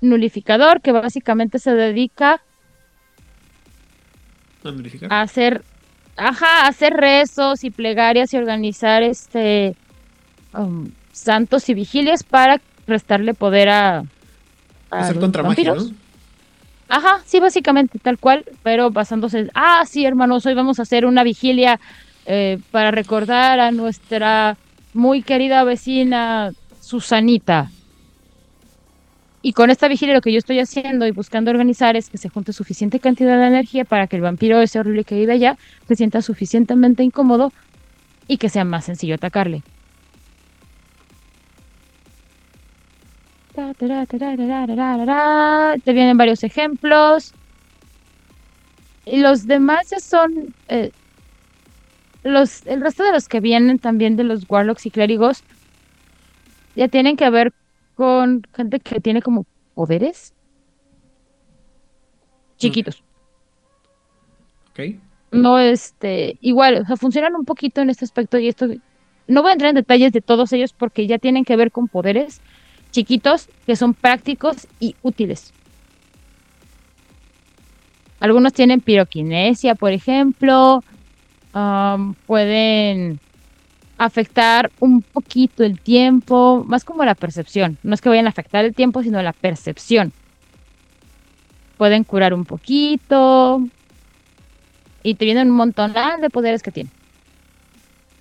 nulificador, 0.00 0.80
que 0.80 0.92
básicamente 0.92 1.58
se 1.58 1.74
dedica 1.74 2.40
¿A 5.10 5.20
hacer, 5.20 5.62
ajá, 6.16 6.64
a 6.64 6.68
hacer 6.68 6.92
rezos 6.92 7.62
y 7.62 7.70
plegarias 7.70 8.34
y 8.34 8.36
organizar 8.36 9.02
este 9.02 9.76
um, 10.52 10.90
santos 11.12 11.68
y 11.68 11.74
vigilias 11.74 12.24
para 12.24 12.60
restarle 12.86 13.32
poder 13.34 13.68
a, 13.68 13.98
a 14.90 14.98
Hacer 14.98 15.20
contra 15.20 15.42
magia. 15.42 15.74
Ajá, 16.88 17.22
sí, 17.26 17.40
básicamente 17.40 17.98
tal 17.98 18.18
cual, 18.18 18.44
pero 18.62 18.90
basándose 18.90 19.40
en, 19.40 19.50
ah, 19.54 19.84
sí, 19.86 20.04
hermanos, 20.04 20.46
hoy 20.46 20.54
vamos 20.54 20.78
a 20.78 20.82
hacer 20.82 21.04
una 21.04 21.24
vigilia 21.24 21.80
eh, 22.26 22.58
para 22.70 22.90
recordar 22.90 23.58
a 23.58 23.70
nuestra 23.72 24.56
muy 24.94 25.22
querida 25.22 25.64
vecina 25.64 26.52
Susanita. 26.86 27.72
Y 29.42 29.54
con 29.54 29.70
esta 29.70 29.88
vigilia 29.88 30.14
lo 30.14 30.20
que 30.20 30.30
yo 30.30 30.38
estoy 30.38 30.60
haciendo 30.60 31.04
y 31.04 31.10
buscando 31.10 31.50
organizar 31.50 31.96
es 31.96 32.08
que 32.08 32.16
se 32.16 32.28
junte 32.28 32.52
suficiente 32.52 33.00
cantidad 33.00 33.36
de 33.40 33.48
energía 33.48 33.84
para 33.84 34.06
que 34.06 34.14
el 34.14 34.22
vampiro 34.22 34.60
ese 34.60 34.78
horrible 34.78 35.02
que 35.02 35.16
vive 35.16 35.32
allá 35.32 35.58
se 35.88 35.96
sienta 35.96 36.22
suficientemente 36.22 37.02
incómodo 37.02 37.52
y 38.28 38.38
que 38.38 38.48
sea 38.48 38.64
más 38.64 38.84
sencillo 38.84 39.16
atacarle. 39.16 39.64
Te 45.82 45.92
vienen 45.92 46.16
varios 46.16 46.44
ejemplos. 46.44 47.34
Y 49.04 49.18
los 49.22 49.48
demás 49.48 49.90
ya 49.90 49.98
son. 49.98 50.54
eh, 50.68 50.92
los, 52.22 52.64
el 52.66 52.80
resto 52.80 53.02
de 53.02 53.10
los 53.10 53.26
que 53.26 53.40
vienen 53.40 53.80
también 53.80 54.16
de 54.16 54.22
los 54.22 54.44
Warlocks 54.48 54.86
y 54.86 54.90
clérigos 54.92 55.42
ya 56.76 56.88
tienen 56.88 57.16
que 57.16 57.28
ver 57.30 57.52
con 57.94 58.42
gente 58.54 58.78
que 58.78 59.00
tiene 59.00 59.22
como 59.22 59.46
poderes 59.74 60.34
chiquitos. 62.58 63.02
Ok. 64.70 64.80
No, 65.32 65.58
este, 65.58 66.38
igual, 66.40 66.82
o 66.82 66.86
sea, 66.86 66.96
funcionan 66.96 67.34
un 67.34 67.44
poquito 67.44 67.80
en 67.80 67.90
este 67.90 68.04
aspecto 68.04 68.38
y 68.38 68.48
esto, 68.48 68.68
no 69.26 69.42
voy 69.42 69.50
a 69.50 69.52
entrar 69.54 69.70
en 69.70 69.76
detalles 69.76 70.12
de 70.12 70.20
todos 70.20 70.52
ellos 70.52 70.72
porque 70.72 71.06
ya 71.06 71.18
tienen 71.18 71.44
que 71.44 71.56
ver 71.56 71.72
con 71.72 71.88
poderes 71.88 72.40
chiquitos 72.92 73.48
que 73.66 73.76
son 73.76 73.92
prácticos 73.92 74.68
y 74.78 74.94
útiles. 75.02 75.52
Algunos 78.20 78.52
tienen 78.54 78.80
piroquinesia, 78.80 79.74
por 79.74 79.92
ejemplo, 79.92 80.82
pueden 82.26 83.20
afectar 83.98 84.70
un 84.80 85.02
poquito 85.02 85.64
el 85.64 85.80
tiempo, 85.80 86.64
más 86.66 86.84
como 86.84 87.04
la 87.04 87.14
percepción. 87.14 87.78
No 87.82 87.94
es 87.94 88.00
que 88.00 88.08
vayan 88.08 88.26
a 88.26 88.30
afectar 88.30 88.64
el 88.64 88.74
tiempo, 88.74 89.02
sino 89.02 89.22
la 89.22 89.32
percepción. 89.32 90.12
Pueden 91.76 92.04
curar 92.04 92.34
un 92.34 92.44
poquito. 92.44 93.66
Y 95.02 95.14
te 95.14 95.24
vienen 95.24 95.50
un 95.50 95.56
montón 95.56 95.94
de 96.20 96.30
poderes 96.30 96.62
que 96.62 96.72
tienen. 96.72 96.92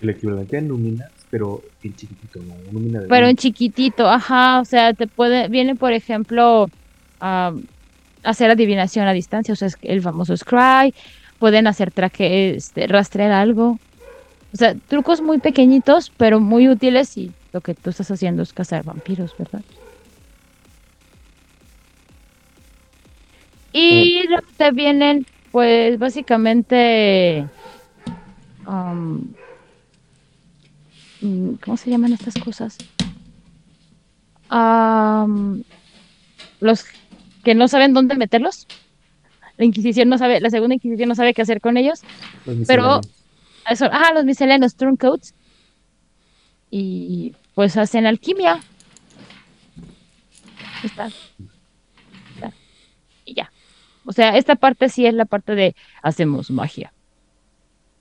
El 0.02 0.10
equivalente 0.10 0.58
a 0.58 0.62
Numinas, 0.62 1.10
pero 1.30 1.62
en 1.84 1.96
chiquitito, 1.96 2.40
¿no? 2.44 2.54
Numina 2.72 3.00
de 3.00 3.08
Pero 3.08 3.28
en 3.28 3.36
chiquitito, 3.36 4.08
ajá. 4.08 4.60
O 4.60 4.66
sea, 4.66 4.94
te 4.94 5.08
puede, 5.08 5.48
viene, 5.48 5.76
por 5.76 5.94
ejemplo, 5.94 6.70
a 7.20 7.54
hacer 8.24 8.52
adivinación 8.52 9.08
a 9.08 9.14
distancia, 9.14 9.54
o 9.54 9.56
sea, 9.56 9.68
es 9.68 9.78
el 9.82 10.02
famoso 10.02 10.36
Scry. 10.36 10.94
Pueden 11.40 11.68
hacer 11.68 11.92
traje, 11.92 12.56
este, 12.56 12.88
rastrear 12.88 13.32
algo. 13.32 13.80
O 14.56 14.58
sea, 14.58 14.74
trucos 14.74 15.20
muy 15.20 15.40
pequeñitos, 15.40 16.14
pero 16.16 16.40
muy 16.40 16.70
útiles 16.70 17.18
y 17.18 17.30
lo 17.52 17.60
que 17.60 17.74
tú 17.74 17.90
estás 17.90 18.10
haciendo 18.10 18.42
es 18.42 18.54
cazar 18.54 18.86
vampiros, 18.86 19.36
¿verdad? 19.38 19.62
Y 23.74 24.26
luego 24.30 24.48
te 24.56 24.72
vienen, 24.72 25.26
pues, 25.52 26.00
básicamente... 26.00 27.46
um, 28.66 29.28
mm, 31.20 31.56
¿Cómo 31.56 31.76
se 31.76 31.90
llaman 31.90 32.14
estas 32.14 32.36
cosas? 32.36 32.78
Am, 34.48 35.64
los 36.62 36.86
que 37.44 37.56
no 37.56 37.68
saben 37.68 37.94
dónde 37.94 38.16
meterlos. 38.16 38.68
La 39.58 39.66
Inquisición 39.66 40.08
no 40.08 40.18
sabe, 40.18 40.40
la 40.40 40.50
segunda 40.50 40.76
Inquisición 40.76 41.10
no 41.10 41.16
sabe 41.16 41.34
qué 41.34 41.42
hacer 41.42 41.60
con 41.60 41.76
ellos. 41.76 42.04
Los 42.46 42.66
pero-. 42.66 43.02
Eso, 43.70 43.90
los 44.14 44.26
misceláneos 44.26 44.76
turncoats. 44.76 45.34
Y 46.70 47.36
pues 47.54 47.78
hacen 47.78 48.06
alquimia. 48.06 48.60
Está. 50.84 51.08
Está. 51.08 52.54
Y 53.24 53.34
ya. 53.34 53.52
O 54.06 54.12
sea, 54.12 54.38
esta 54.38 54.56
parte 54.56 54.90
sí 54.90 55.06
es 55.06 55.14
la 55.14 55.26
parte 55.26 55.56
de 55.56 55.76
hacemos 56.04 56.52
magia. 56.52 56.94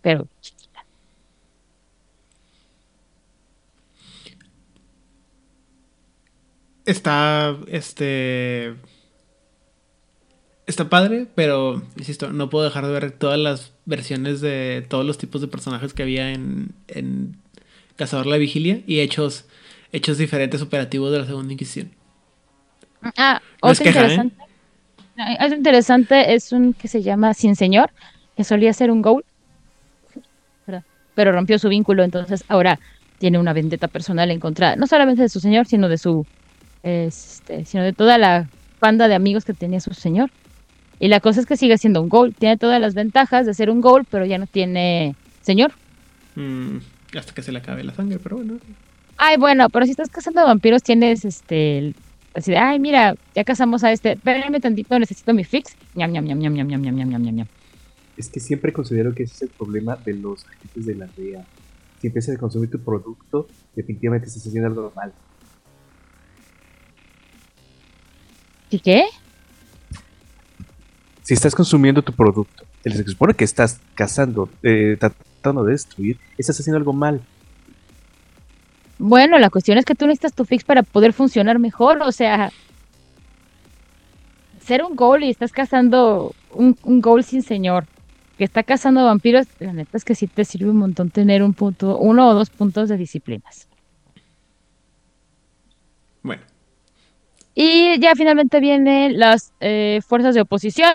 Pero 0.02 0.28
chiquita. 0.40 0.84
Está, 6.84 7.56
este... 7.68 8.76
Está 10.66 10.88
padre, 10.88 11.26
pero, 11.34 11.82
insisto, 11.96 12.32
no 12.32 12.48
puedo 12.48 12.64
dejar 12.64 12.86
de 12.86 12.92
ver 12.92 13.10
todas 13.12 13.38
las 13.38 13.72
versiones 13.84 14.40
de 14.40 14.84
todos 14.88 15.04
los 15.04 15.18
tipos 15.18 15.40
de 15.42 15.48
personajes 15.48 15.92
que 15.92 16.02
había 16.02 16.32
en, 16.32 16.74
en 16.88 17.36
Cazador 17.96 18.26
la 18.26 18.38
Vigilia 18.38 18.80
y 18.86 19.00
hechos, 19.00 19.44
hechos 19.92 20.16
diferentes 20.18 20.62
operativos 20.62 21.12
de 21.12 21.18
la 21.18 21.26
Segunda 21.26 21.52
Inquisición. 21.52 21.92
Ah, 23.16 23.42
No 23.62 23.70
otro 23.70 23.84
queja, 23.84 24.08
¿eh? 24.10 24.24
interesante. 24.24 24.36
Ah, 25.18 25.36
Otro 25.44 25.56
interesante 25.56 26.34
es 26.34 26.52
un 26.52 26.72
que 26.72 26.88
se 26.88 27.02
llama 27.02 27.34
Sin 27.34 27.56
Señor, 27.56 27.90
que 28.36 28.44
solía 28.44 28.72
ser 28.72 28.90
un 28.90 29.02
¿verdad? 30.66 30.84
pero 31.14 31.32
rompió 31.32 31.58
su 31.58 31.68
vínculo, 31.68 32.02
entonces 32.02 32.44
ahora 32.48 32.80
tiene 33.18 33.38
una 33.38 33.52
vendetta 33.52 33.88
personal 33.88 34.30
en 34.30 34.40
contra, 34.40 34.76
no 34.76 34.86
solamente 34.86 35.22
de 35.22 35.28
su 35.28 35.40
señor, 35.40 35.66
sino 35.66 35.88
de 35.88 35.98
su, 35.98 36.26
este, 36.82 37.64
sino 37.64 37.84
de 37.84 37.92
toda 37.92 38.18
la 38.18 38.48
banda 38.80 39.08
de 39.08 39.14
amigos 39.14 39.44
que 39.44 39.54
tenía 39.54 39.80
su 39.80 39.94
señor. 39.94 40.30
Y 41.00 41.08
la 41.08 41.20
cosa 41.20 41.40
es 41.40 41.46
que 41.46 41.56
sigue 41.56 41.76
siendo 41.78 42.00
un 42.02 42.08
ghoul. 42.08 42.34
Tiene 42.34 42.56
todas 42.56 42.80
las 42.80 42.94
ventajas 42.94 43.46
de 43.46 43.54
ser 43.54 43.70
un 43.70 43.80
ghoul, 43.80 44.04
pero 44.10 44.24
ya 44.24 44.38
no 44.38 44.46
tiene 44.46 45.14
señor. 45.42 45.72
Mm, 46.36 46.78
hasta 47.16 47.32
que 47.32 47.42
se 47.42 47.52
le 47.52 47.58
acabe 47.58 47.84
la 47.84 47.94
sangre, 47.94 48.18
pero 48.22 48.36
bueno. 48.36 48.58
Ay, 49.16 49.36
bueno, 49.36 49.68
pero 49.70 49.84
si 49.84 49.92
estás 49.92 50.08
cazando 50.08 50.44
vampiros 50.44 50.82
tienes 50.82 51.24
este... 51.24 51.94
Así 52.34 52.50
de, 52.50 52.58
ay, 52.58 52.80
mira, 52.80 53.14
ya 53.34 53.44
cazamos 53.44 53.84
a 53.84 53.92
este. 53.92 54.12
Espérenme 54.12 54.58
tantito, 54.58 54.98
necesito 54.98 55.32
mi 55.32 55.44
fix. 55.44 55.76
Ñam, 55.94 56.10
ñam, 56.10 56.24
ñam, 56.24 56.38
ñam, 56.38 56.54
ñam, 56.54 56.66
ñam, 56.66 56.82
ñam, 56.82 56.96
ñam, 56.96 57.08
ñam, 57.08 57.22
ñam, 57.22 57.34
ñam. 57.36 57.46
Es 58.16 58.28
que 58.28 58.40
siempre 58.40 58.72
considero 58.72 59.14
que 59.14 59.22
ese 59.22 59.34
es 59.34 59.42
el 59.42 59.48
problema 59.50 59.96
de 59.96 60.14
los 60.14 60.44
agentes 60.46 60.86
de 60.86 60.94
la 60.96 61.06
DEA. 61.16 61.44
Si 62.00 62.08
empiezas 62.08 62.34
a 62.34 62.38
consumir 62.38 62.70
tu 62.70 62.80
producto, 62.80 63.46
definitivamente 63.76 64.26
estás 64.26 64.46
haciendo 64.46 64.68
algo 64.68 64.92
mal. 64.96 65.12
¿Y 68.70 68.80
qué? 68.80 69.04
Si 71.24 71.32
estás 71.32 71.54
consumiendo 71.54 72.02
tu 72.02 72.12
producto, 72.12 72.64
se 72.84 73.02
supone 73.04 73.34
que 73.34 73.44
estás 73.44 73.80
cazando, 73.94 74.48
eh, 74.62 74.96
tratando 75.00 75.64
de 75.64 75.72
destruir, 75.72 76.18
estás 76.36 76.60
haciendo 76.60 76.76
algo 76.76 76.92
mal. 76.92 77.22
Bueno, 78.98 79.38
la 79.38 79.48
cuestión 79.48 79.78
es 79.78 79.86
que 79.86 79.94
tú 79.94 80.06
necesitas 80.06 80.34
tu 80.34 80.44
fix 80.44 80.64
para 80.64 80.82
poder 80.82 81.14
funcionar 81.14 81.58
mejor. 81.58 82.02
O 82.02 82.12
sea, 82.12 82.52
ser 84.60 84.84
un 84.84 84.94
ghoul 84.94 85.24
y 85.24 85.30
estás 85.30 85.50
cazando 85.50 86.34
un, 86.52 86.76
un 86.82 87.00
ghoul 87.00 87.24
sin 87.24 87.42
señor 87.42 87.86
que 88.36 88.44
está 88.44 88.62
cazando 88.62 89.04
vampiros, 89.04 89.46
la 89.60 89.72
neta 89.72 89.96
es 89.96 90.04
que 90.04 90.14
sí 90.14 90.26
te 90.26 90.44
sirve 90.44 90.70
un 90.70 90.76
montón 90.76 91.10
tener 91.10 91.42
un 91.42 91.54
punto, 91.54 91.96
uno 91.98 92.28
o 92.28 92.34
dos 92.34 92.50
puntos 92.50 92.88
de 92.88 92.96
disciplinas. 92.96 93.66
Bueno, 96.22 96.42
Y 97.54 98.00
ya 98.00 98.14
finalmente 98.14 98.58
vienen 98.60 99.18
las 99.18 99.52
eh, 99.60 100.00
fuerzas 100.06 100.34
de 100.34 100.40
oposición, 100.40 100.92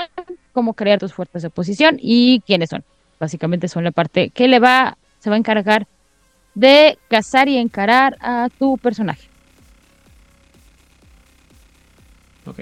cómo 0.51 0.73
crear 0.73 0.99
tus 0.99 1.13
fuerzas 1.13 1.41
de 1.41 1.47
oposición 1.47 1.97
y 1.99 2.41
quiénes 2.41 2.69
son. 2.69 2.83
Básicamente 3.19 3.67
son 3.67 3.83
la 3.83 3.91
parte 3.91 4.29
que 4.29 4.47
le 4.47 4.59
va, 4.59 4.97
se 5.19 5.29
va 5.29 5.35
a 5.35 5.39
encargar 5.39 5.87
de 6.55 6.97
cazar 7.07 7.47
y 7.47 7.57
encarar 7.57 8.17
a 8.19 8.49
tu 8.57 8.77
personaje. 8.77 9.29
ok. 12.45 12.61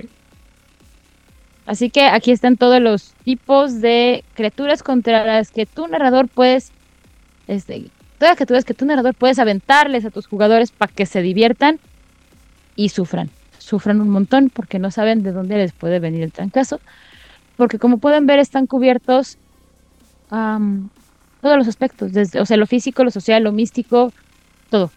Así 1.66 1.90
que 1.90 2.06
aquí 2.06 2.32
están 2.32 2.56
todos 2.56 2.82
los 2.82 3.14
tipos 3.26 3.82
de 3.82 4.24
criaturas 4.36 4.84
contra 4.84 5.26
las 5.26 5.52
que 5.52 5.66
tu 5.66 5.88
narrador 5.88 6.30
puedes, 6.30 6.72
este, 7.48 7.90
todas 8.18 8.32
las 8.32 8.36
criaturas 8.38 8.64
que 8.64 8.74
tu 8.74 8.86
narrador 8.86 9.16
puedes 9.16 9.38
aventarles 9.38 10.06
a 10.06 10.12
tus 10.12 10.28
jugadores 10.28 10.72
para 10.72 10.94
que 10.94 11.06
se 11.06 11.22
diviertan 11.22 11.80
y 12.78 12.90
sufran. 12.90 13.30
Sufran 13.68 14.00
un 14.00 14.08
montón 14.08 14.50
porque 14.50 14.80
no 14.80 14.92
saben 14.92 15.24
de 15.24 15.34
dónde 15.34 15.58
les 15.58 15.74
puede 15.74 16.00
venir 16.00 16.24
el 16.24 16.32
trancazo. 16.32 16.80
Porque 17.58 17.80
como 17.80 17.98
pueden 17.98 18.26
ver 18.26 18.40
están 18.40 18.66
cubiertos 18.66 19.38
am, 20.30 20.88
todos 21.42 21.58
los 21.58 21.68
aspectos, 21.68 22.14
desde, 22.14 22.40
o 22.40 22.46
sea, 22.46 22.56
lo 22.56 22.66
físico, 22.66 23.04
lo 23.04 23.12
social, 23.12 23.44
lo 23.44 23.52
místico, 23.52 24.14
todo. 24.70 24.90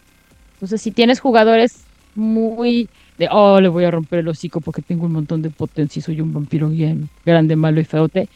Entonces 0.52 0.80
si 0.80 0.92
tienes 0.92 1.18
jugadores 1.18 1.82
muy 2.14 2.88
de, 3.18 3.26
oh, 3.32 3.60
le 3.60 3.66
voy 3.66 3.82
a 3.82 3.90
romper 3.90 4.20
el 4.20 4.28
hocico 4.28 4.60
porque 4.60 4.82
tengo 4.82 5.06
un 5.06 5.12
montón 5.14 5.42
de 5.42 5.50
potencia 5.50 5.98
y 5.98 6.02
soy 6.04 6.20
un 6.20 6.32
vampiro 6.32 6.68
bien 6.68 7.08
grande, 7.26 7.56
malo 7.56 7.80
y 7.80 7.84
feote. 7.84 8.28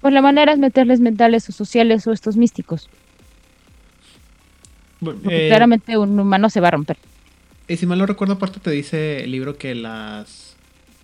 Pues 0.00 0.14
la 0.14 0.22
manera 0.22 0.52
es 0.52 0.60
meterles 0.60 1.00
mentales 1.00 1.48
o 1.48 1.52
sociales 1.52 2.06
o 2.06 2.12
estos 2.12 2.36
místicos. 2.36 2.88
Porque 5.00 5.46
eh, 5.46 5.48
claramente 5.48 5.98
un 5.98 6.16
humano 6.20 6.48
se 6.48 6.60
va 6.60 6.68
a 6.68 6.70
romper. 6.70 6.96
Y 7.68 7.76
si 7.76 7.86
mal 7.86 7.98
no 7.98 8.06
recuerdo, 8.06 8.34
aparte 8.34 8.60
te 8.60 8.70
dice 8.70 9.22
el 9.24 9.30
libro 9.30 9.58
que 9.58 9.74
las 9.74 10.56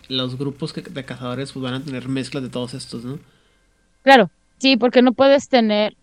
los 0.08 0.36
grupos 0.36 0.72
que- 0.74 0.82
de 0.82 1.04
cazadores 1.04 1.52
pues, 1.52 1.62
van 1.62 1.74
a 1.74 1.84
tener 1.84 2.08
mezclas 2.08 2.42
de 2.42 2.50
todos 2.50 2.74
estos, 2.74 3.04
¿no? 3.04 3.18
Claro, 4.02 4.30
sí, 4.58 4.76
porque 4.76 5.02
no 5.02 5.12
puedes 5.14 5.48
tener, 5.48 5.94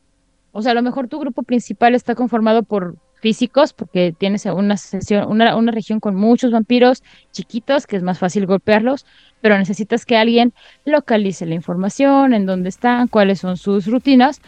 o 0.51 0.61
sea, 0.61 0.73
a 0.73 0.75
lo 0.75 0.81
mejor 0.83 1.07
tu 1.07 1.19
grupo 1.19 1.43
principal 1.43 1.95
está 1.95 2.15
conformado 2.15 2.63
por 2.63 2.95
físicos, 3.21 3.73
porque 3.73 4.13
tienes 4.17 4.45
una 4.47 4.77
sesión, 4.77 5.29
una, 5.29 5.55
una 5.57 5.71
región 5.71 5.99
con 5.99 6.15
muchos 6.15 6.51
vampiros 6.51 7.01
chiquitos, 7.31 7.87
que 7.87 7.97
es 7.97 8.03
más 8.03 8.19
fácil 8.19 8.47
golpearlos, 8.47 9.05
pero 9.41 9.57
necesitas 9.57 10.05
que 10.05 10.17
alguien 10.17 10.53
localice 10.85 11.45
la 11.45 11.55
información, 11.55 12.33
en 12.33 12.45
dónde 12.47 12.69
están, 12.69 13.07
cuáles 13.07 13.39
son 13.39 13.57
sus 13.57 13.85
rutinas, 13.87 14.39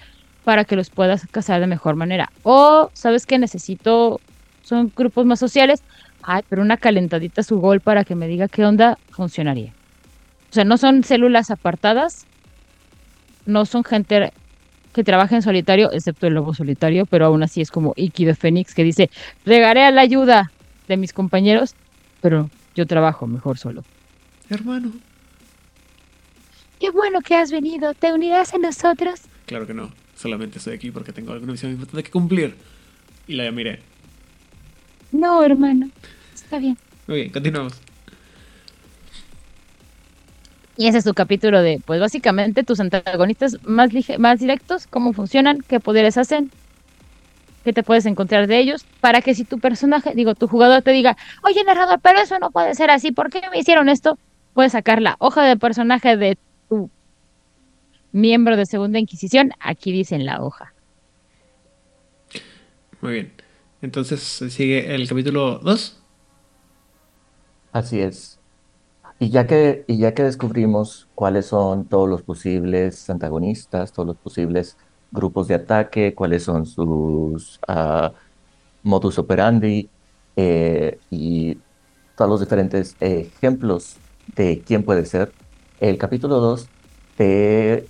para 0.44 0.66
que 0.66 0.76
los 0.76 0.92
puedas 0.92 1.28
cazar 1.32 1.62
de 1.62 1.68
mejor 1.68 1.96
manera. 1.96 2.30
O, 2.42 2.90
¿sabes 2.94 3.26
qué? 3.26 3.40
Necesito, 3.40 4.22
son 4.64 4.92
grupos 4.96 5.26
más 5.26 5.40
sociales, 5.40 5.84
ay, 6.24 6.42
pero 6.50 6.62
una 6.62 6.78
calentadita 6.78 7.42
a 7.42 7.44
su 7.44 7.60
gol 7.60 7.82
para 7.82 8.04
que 8.04 8.16
me 8.16 8.28
diga 8.28 8.48
qué 8.48 8.66
onda, 8.66 8.98
funcionaría. 9.12 9.74
O 10.50 10.54
sea, 10.54 10.64
no 10.64 10.78
son 10.78 11.04
células 11.04 11.52
apartadas, 11.52 12.26
no 13.46 13.66
son 13.66 13.84
gente 13.84 14.32
que 14.94 15.04
trabaja 15.04 15.36
en 15.36 15.42
solitario, 15.42 15.92
excepto 15.92 16.28
el 16.28 16.36
lobo 16.36 16.54
solitario, 16.54 17.06
pero 17.06 17.26
aún 17.26 17.44
así 17.44 17.62
es 17.62 17.72
como 17.72 17.94
Iki 17.96 18.26
de 18.26 18.36
Fénix 18.36 18.74
que 18.74 18.84
dice, 18.84 19.10
regaré 19.46 19.84
a 19.84 19.92
la 19.92 20.02
ayuda 20.02 20.52
de 20.88 20.98
mis 20.98 21.14
compañeros, 21.14 21.76
pero 22.22 22.50
yo 22.76 22.86
trabajo 22.86 23.28
mejor 23.28 23.58
solo. 23.58 23.84
Hermano. 24.50 24.92
Qué 26.80 26.92
bueno 26.92 27.22
que 27.22 27.36
has 27.36 27.52
venido, 27.52 27.94
¿te 27.94 28.14
unirás 28.14 28.54
a 28.54 28.58
nosotros? 28.58 29.22
Claro 29.46 29.66
que 29.66 29.74
no. 29.74 29.92
Solamente 30.16 30.60
estoy 30.60 30.76
aquí 30.76 30.92
porque 30.92 31.12
tengo 31.12 31.34
alguna 31.34 31.54
misión 31.54 31.72
importante 31.72 32.04
que 32.04 32.12
cumplir. 32.12 32.56
Y 33.28 33.34
la 33.34 33.50
miré. 33.52 33.80
No, 35.14 35.44
hermano, 35.44 35.90
está 36.34 36.58
bien. 36.60 36.78
Muy 37.08 37.18
bien, 37.18 37.30
continuamos. 37.32 37.74
Y 40.76 40.88
ese 40.88 40.98
es 40.98 41.04
tu 41.04 41.14
capítulo 41.14 41.62
de, 41.62 41.80
pues 41.86 42.00
básicamente 42.00 42.64
tus 42.64 42.80
antagonistas 42.80 43.58
más, 43.64 43.92
lige- 43.92 44.18
más 44.18 44.40
directos, 44.40 44.88
cómo 44.88 45.14
funcionan, 45.14 45.60
qué 45.68 45.80
poderes 45.80 46.18
hacen, 46.18 46.50
qué 47.64 47.74
te 47.74 47.84
puedes 47.84 48.08
encontrar 48.08 48.48
de 48.48 48.58
ellos, 48.58 48.84
para 49.00 49.22
que 49.22 49.36
si 49.36 49.46
tu 49.46 49.60
personaje, 49.60 50.14
digo, 50.16 50.34
tu 50.34 50.48
jugador 50.48 50.82
te 50.82 50.92
diga, 50.92 51.16
oye 51.44 51.64
narrador, 51.64 52.00
pero 52.02 52.20
eso 52.20 52.40
no 52.40 52.50
puede 52.50 52.74
ser 52.74 52.90
así, 52.90 53.12
¿por 53.12 53.30
qué 53.30 53.42
me 53.52 53.60
hicieron 53.60 53.88
esto? 53.88 54.18
Puedes 54.54 54.72
sacar 54.72 55.00
la 55.02 55.16
hoja 55.20 55.44
de 55.44 55.58
personaje 55.58 56.18
de 56.18 56.38
tu 56.68 56.90
miembro 58.12 58.58
de 58.58 58.66
Segunda 58.66 58.98
Inquisición, 58.98 59.52
aquí 59.60 59.92
dice 59.92 60.16
en 60.16 60.26
la 60.26 60.42
hoja. 60.44 60.74
Muy 63.02 63.14
bien. 63.14 63.32
Entonces 63.84 64.22
sigue 64.22 64.96
el 64.96 65.10
capítulo 65.10 65.60
2. 65.60 66.02
Así 67.74 68.00
es. 68.00 68.40
Y 69.20 69.30
ya 69.30 69.46
que, 69.46 69.84
y 69.88 69.98
ya 69.98 70.14
que 70.14 70.24
descubrimos 70.24 71.10
cuáles 71.16 71.48
son 71.48 71.84
todos 71.84 72.08
los 72.08 72.22
posibles 72.22 73.10
antagonistas, 73.10 73.92
todos 73.92 74.08
los 74.08 74.16
posibles 74.16 74.78
grupos 75.12 75.50
de 75.50 75.56
ataque, 75.56 76.16
cuáles 76.16 76.44
son 76.44 76.66
sus 76.66 77.60
ah, 77.68 78.14
modus 78.84 79.20
operandi 79.20 79.90
eh, 80.38 80.98
y 81.12 81.58
todos 82.16 82.32
los 82.32 82.40
diferentes 82.40 82.96
ejemplos 83.02 83.98
de 84.34 84.64
quién 84.66 84.84
puede 84.84 85.06
ser, 85.06 85.34
el 85.82 85.98
capítulo 85.98 86.40
2 86.40 86.70
te 87.18 87.86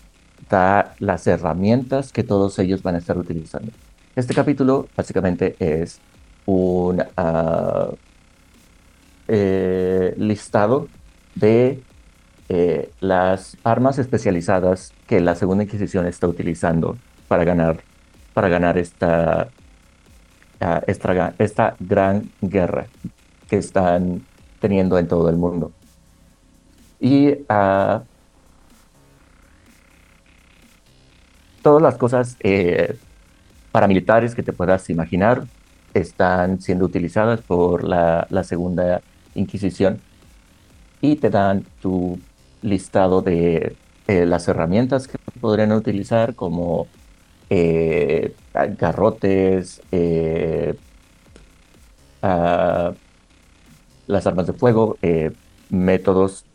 da 0.49 0.95
las 0.98 1.28
herramientas 1.28 2.11
que 2.11 2.24
todos 2.24 2.57
ellos 2.57 2.82
van 2.82 2.95
a 2.95 2.98
estar 2.98 3.15
utilizando. 3.15 3.72
Este 4.15 4.35
capítulo 4.35 4.88
básicamente 4.95 5.56
es 5.57 5.99
un 6.45 7.03
eh, 9.27 10.14
listado 10.18 10.88
de 11.34 11.81
eh, 12.48 12.91
las 12.99 13.57
armas 13.64 13.98
especializadas 13.98 14.94
que 15.07 15.19
la 15.19 15.34
Segunda 15.34 15.64
Inquisición 15.64 16.06
está 16.06 16.27
utilizando 16.27 16.95
para 17.27 17.44
ganar, 17.44 17.80
para 18.35 18.49
ganar 18.49 18.77
esta, 18.77 19.49
ah, 20.61 20.81
esta 20.85 21.76
gran 21.80 22.30
guerra 22.40 22.85
que 23.49 23.57
están 23.57 24.23
teniendo 24.60 24.99
en 24.99 25.07
todo 25.07 25.27
el 25.27 25.38
mundo. 25.38 25.72
Y 26.99 27.34
ah, 27.49 28.03
todas 31.64 31.81
las 31.81 31.98
cosas 31.98 32.38
eh, 32.41 32.95
paramilitares 33.74 34.36
que 34.36 34.44
te 34.44 34.54
puedas 34.54 34.90
imaginar 34.91 35.45
están 35.95 36.62
siendo 36.62 36.86
utilizadas 36.86 37.41
por 37.41 37.84
la, 37.84 38.44
Segunda 38.44 39.02
Inquisición 39.36 40.00
y 41.02 41.16
te 41.16 41.30
dan 41.32 41.66
tu 41.82 42.20
listado 42.62 43.22
de 43.22 43.76
eh, 44.08 44.26
las 44.26 44.48
herramientas 44.48 45.08
que 45.08 45.18
podrían 45.41 45.72
utilizar 45.72 46.36
como 46.36 46.88
eh, 47.50 48.36
garrotes, 48.78 49.82
eh, 49.91 50.76
ah, 52.22 52.94
las 54.06 54.28
armas 54.28 54.48
de 54.48 54.54
fuego, 54.54 54.98
métodos 55.70 56.45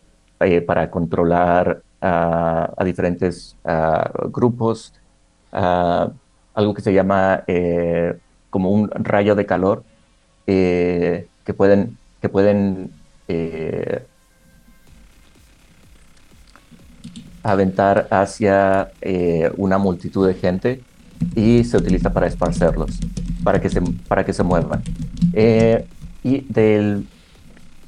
para 0.67 0.89
controlar 0.91 1.83
a 2.01 2.85
diferentes 2.85 3.57
ah, 3.65 4.11
grupos, 4.31 4.95
ah, 5.53 6.11
algo 6.59 6.75
que 6.75 6.83
se 6.83 6.93
llama 6.93 7.45
eh, 7.47 8.19
como 8.51 8.73
un 8.73 8.91
rayo 8.91 9.37
de 9.37 9.47
calor 9.47 9.85
eh, 10.49 11.29
que 11.45 11.55
pueden, 11.55 11.97
que 12.21 12.29
pueden 12.29 12.91
eh, 13.29 14.05
aventar 17.45 18.09
hacia 18.11 18.91
una 19.57 19.79
multitud 19.79 20.27
de 20.27 20.35
gente 20.35 20.81
y 21.37 21.63
se 21.63 21.77
utiliza 21.77 22.13
para 22.13 22.27
esparcerlos, 22.27 22.99
para 23.45 23.61
que 23.61 23.71
se, 23.71 23.81
para 24.09 24.25
que 24.25 24.33
se 24.33 24.43
muevan. 24.43 24.83
Y 26.25 26.41
del, 26.53 27.07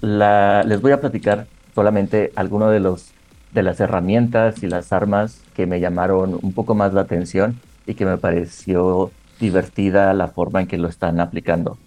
la, 0.01 0.63
les 0.63 0.81
voy 0.81 0.93
a 0.93 1.01
platicar 1.01 1.49
solamente 1.75 2.33
algunos 2.37 2.71
de 2.71 2.79
los 2.79 3.11
de 3.53 3.65
las 3.65 3.81
herramientas 3.81 4.63
y 4.63 4.69
las 4.69 4.93
armas 4.93 5.43
que 5.55 5.67
me 5.67 5.81
llamaron 5.81 6.39
un 6.41 6.53
poco 6.53 6.77
más 6.77 6.95
la 6.95 7.01
atención 7.01 7.59
y 7.87 7.95
que 7.95 8.05
me 8.07 8.19
pareció 8.19 9.11
divertida 9.39 10.13
la 10.15 10.29
forma 10.29 10.61
en 10.61 10.67
que 10.67 10.79
lo 10.79 10.89
están 10.89 11.21
aplicando. 11.21 11.79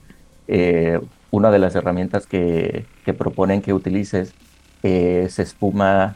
Eh, 0.48 1.00
una 1.32 1.52
de 1.52 1.60
las 1.60 1.76
herramientas 1.76 2.28
que, 2.28 2.86
que 3.06 3.14
proponen 3.14 3.62
que 3.62 3.74
utilices 3.74 4.34
es 4.84 5.40
espuma 5.40 6.16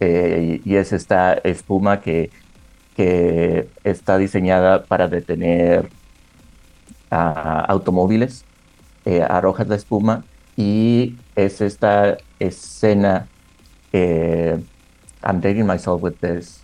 eh, 0.00 0.60
y 0.64 0.76
es 0.76 0.92
esta 0.92 1.34
espuma 1.34 2.00
que, 2.00 2.30
que 2.96 3.68
está 3.84 4.18
diseñada 4.18 4.84
para 4.84 5.08
detener 5.08 5.88
a 7.10 7.60
automóviles, 7.66 8.44
eh, 9.04 9.22
arrojas 9.22 9.68
la 9.68 9.76
espuma 9.76 10.24
y 10.56 11.16
es 11.36 11.60
esta 11.60 12.18
escena, 12.38 13.26
eh, 13.92 14.62
I'm 15.22 15.40
dating 15.40 15.66
myself 15.66 16.02
with 16.02 16.14
this, 16.20 16.62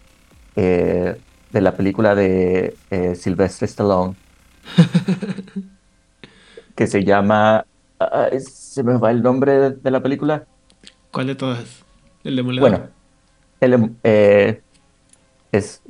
eh, 0.57 1.17
de 1.57 1.63
la 1.63 1.75
película 1.75 2.15
de 2.15 2.77
eh, 2.91 3.15
Sylvester 3.15 3.67
Stallone, 3.67 4.15
que 6.75 6.87
se 6.87 7.03
llama, 7.03 7.65
ah, 7.99 8.29
se 8.39 8.83
me 8.83 8.99
va 8.99 9.11
el 9.11 9.23
nombre 9.23 9.71
de, 9.71 9.91
la 9.91 10.03
película. 10.03 10.45
¿Cuál 11.11 11.29
de 11.29 11.35
todas? 11.35 11.83
El 12.25 12.37
demoledor. 12.37 12.69
Bueno, 12.69 12.87
el, 13.63 13.91
eh, 14.05 14.61
es 15.51 15.81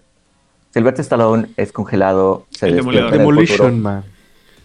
Sylvester 0.70 1.00
Stallone 1.00 1.48
es 1.56 1.72
congelado, 1.72 2.46
se 2.50 2.68
El 2.68 2.76
demoledor. 2.76 3.12
el 3.12 3.18
Demolition 3.18 3.56
futuro. 3.56 3.76
Man. 3.76 4.04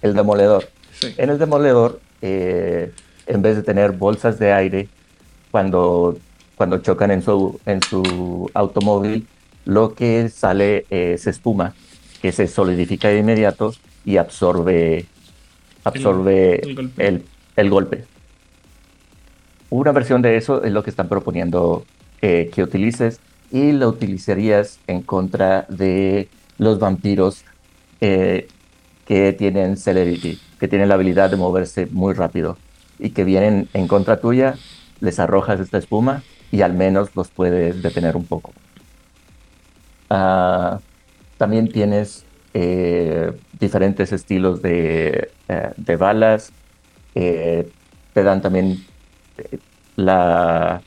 El 0.04 0.14
demoledor. 0.14 0.70
Sí. 1.00 1.16
En 1.18 1.32
el 1.32 1.40
demoledor, 1.40 2.00
eh, 2.22 2.94
en 3.26 3.42
vez 3.42 3.56
de 3.56 3.64
tener 3.64 3.94
bolsas 3.94 4.38
de 4.38 4.54
aire 4.54 4.88
cuando, 5.50 6.16
cuando 6.56 6.78
chocan 6.78 7.10
en 7.10 7.24
su, 7.24 7.60
en 7.66 7.82
su 7.82 8.52
automóvil, 8.54 9.26
lo 9.66 9.94
que 9.94 10.30
sale 10.30 10.86
es 10.90 11.28
espuma 11.28 11.76
que 12.22 12.32
se 12.32 12.48
solidifica 12.48 13.10
de 13.10 13.20
inmediato 13.20 13.74
y 14.06 14.18
absorbe, 14.18 15.08
absorbe 15.84 16.62
el 16.62 16.76
golpe. 16.76 17.08
el, 17.08 17.26
el 17.56 17.70
golpe. 17.70 18.06
Una 19.70 19.92
versión 19.92 20.22
de 20.22 20.38
eso 20.38 20.64
es 20.64 20.72
lo 20.72 20.84
que 20.84 20.90
están 20.90 21.10
proponiendo 21.10 21.86
eh, 22.22 22.52
que 22.54 22.64
utilices 22.64 23.20
y 23.52 23.72
lo 23.72 23.90
utilizarías 23.90 24.80
en 24.88 25.02
contra 25.02 25.66
de 25.70 26.30
los 26.58 26.80
vampiros 26.80 27.44
eh, 28.02 28.48
que 29.06 29.34
tienen 29.34 29.78
celerity, 29.78 30.40
que 30.60 30.68
tienen 30.68 30.90
la 30.90 30.96
habilidad 30.96 31.32
de 31.32 31.38
moverse 31.38 31.88
muy 31.88 32.14
rápido 32.14 32.58
y 33.00 33.12
que 33.12 33.24
vienen 33.24 33.70
en 33.74 33.88
contra 33.88 34.20
tuya, 34.22 34.56
les 35.00 35.20
arrojas 35.20 35.60
esta 35.60 35.78
espuma 35.80 36.24
y 36.52 36.62
al 36.62 36.74
menos 36.74 37.16
los 37.16 37.30
puedes 37.30 37.82
detener 37.82 38.16
un 38.16 38.26
poco. 38.26 38.54
Ah, 40.14 40.82
también 41.38 41.72
tienes 41.72 42.26
eh, 42.54 43.32
diferentes 43.58 44.12
estilos 44.12 44.62
de, 44.62 45.32
eh, 45.48 45.96
balas, 45.96 46.52
eh, 47.16 47.72
te 48.14 48.22
dan 48.22 48.42
también 48.42 48.86
la, 49.96 50.82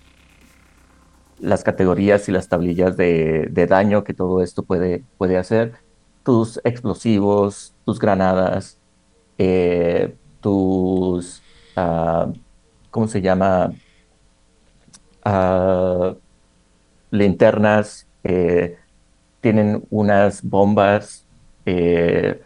las 1.40 1.64
categorías 1.64 2.28
y 2.28 2.32
las 2.32 2.50
tablillas 2.50 2.98
de, 2.98 3.48
daño 3.66 4.04
que 4.04 4.12
todo 4.12 4.42
esto 4.42 4.62
puede, 4.62 5.04
puede 5.16 5.38
hacer, 5.38 5.72
tus 6.22 6.60
explosivos, 6.62 7.72
tus 7.86 7.98
granadas, 7.98 8.76
tus, 10.42 11.42
ah, 11.76 12.30
¿cómo 12.90 13.08
se 13.08 13.22
llama? 13.22 13.72
Ah, 15.24 16.14
linternas, 17.10 18.06
tienen 19.44 19.84
unas 19.90 20.42
bombas 20.42 21.26
eh, 21.66 22.40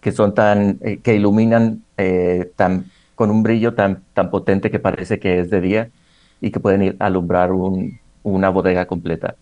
que 0.00 0.12
son 0.12 0.32
tan, 0.32 0.78
eh, 0.80 0.98
que 1.02 1.14
iluminan 1.14 1.82
eh, 1.98 2.50
tan, 2.56 2.86
con 3.14 3.30
un 3.30 3.42
brillo 3.42 3.74
tan, 3.74 4.02
tan 4.14 4.30
potente 4.30 4.70
que 4.70 4.78
parece 4.78 5.18
que 5.20 5.40
es 5.40 5.50
de 5.50 5.60
día 5.60 5.90
y 6.40 6.50
que 6.50 6.58
pueden 6.58 6.82
ir 6.82 6.96
a 7.00 7.06
alumbrar 7.06 7.52
un- 7.52 7.98
una 8.22 8.48
bodega 8.48 8.86
completa. 8.86 9.36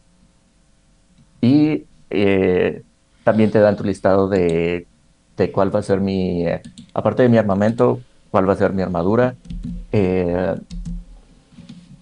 Y 1.40 1.84
eh, 2.10 2.82
también 3.22 3.52
te 3.52 3.60
dan 3.60 3.76
tu 3.76 3.84
listado 3.84 4.28
de, 4.28 4.88
de 5.36 5.52
cuál 5.52 5.72
va 5.72 5.78
a 5.78 5.82
ser 5.84 6.00
mi, 6.00 6.44
aparte 6.92 7.22
de 7.22 7.28
mi 7.28 7.38
armamento, 7.38 8.00
cuál 8.32 8.48
va 8.48 8.54
a 8.54 8.56
ser 8.56 8.72
mi 8.72 8.82
armadura. 8.82 9.36
Eh, 9.92 10.56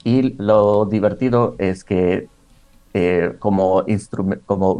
y 0.03 0.35
lo 0.43 0.87
divertido 0.87 1.57
es 1.59 1.85
que 1.85 2.27
eh, 2.93 3.35
como, 3.39 3.85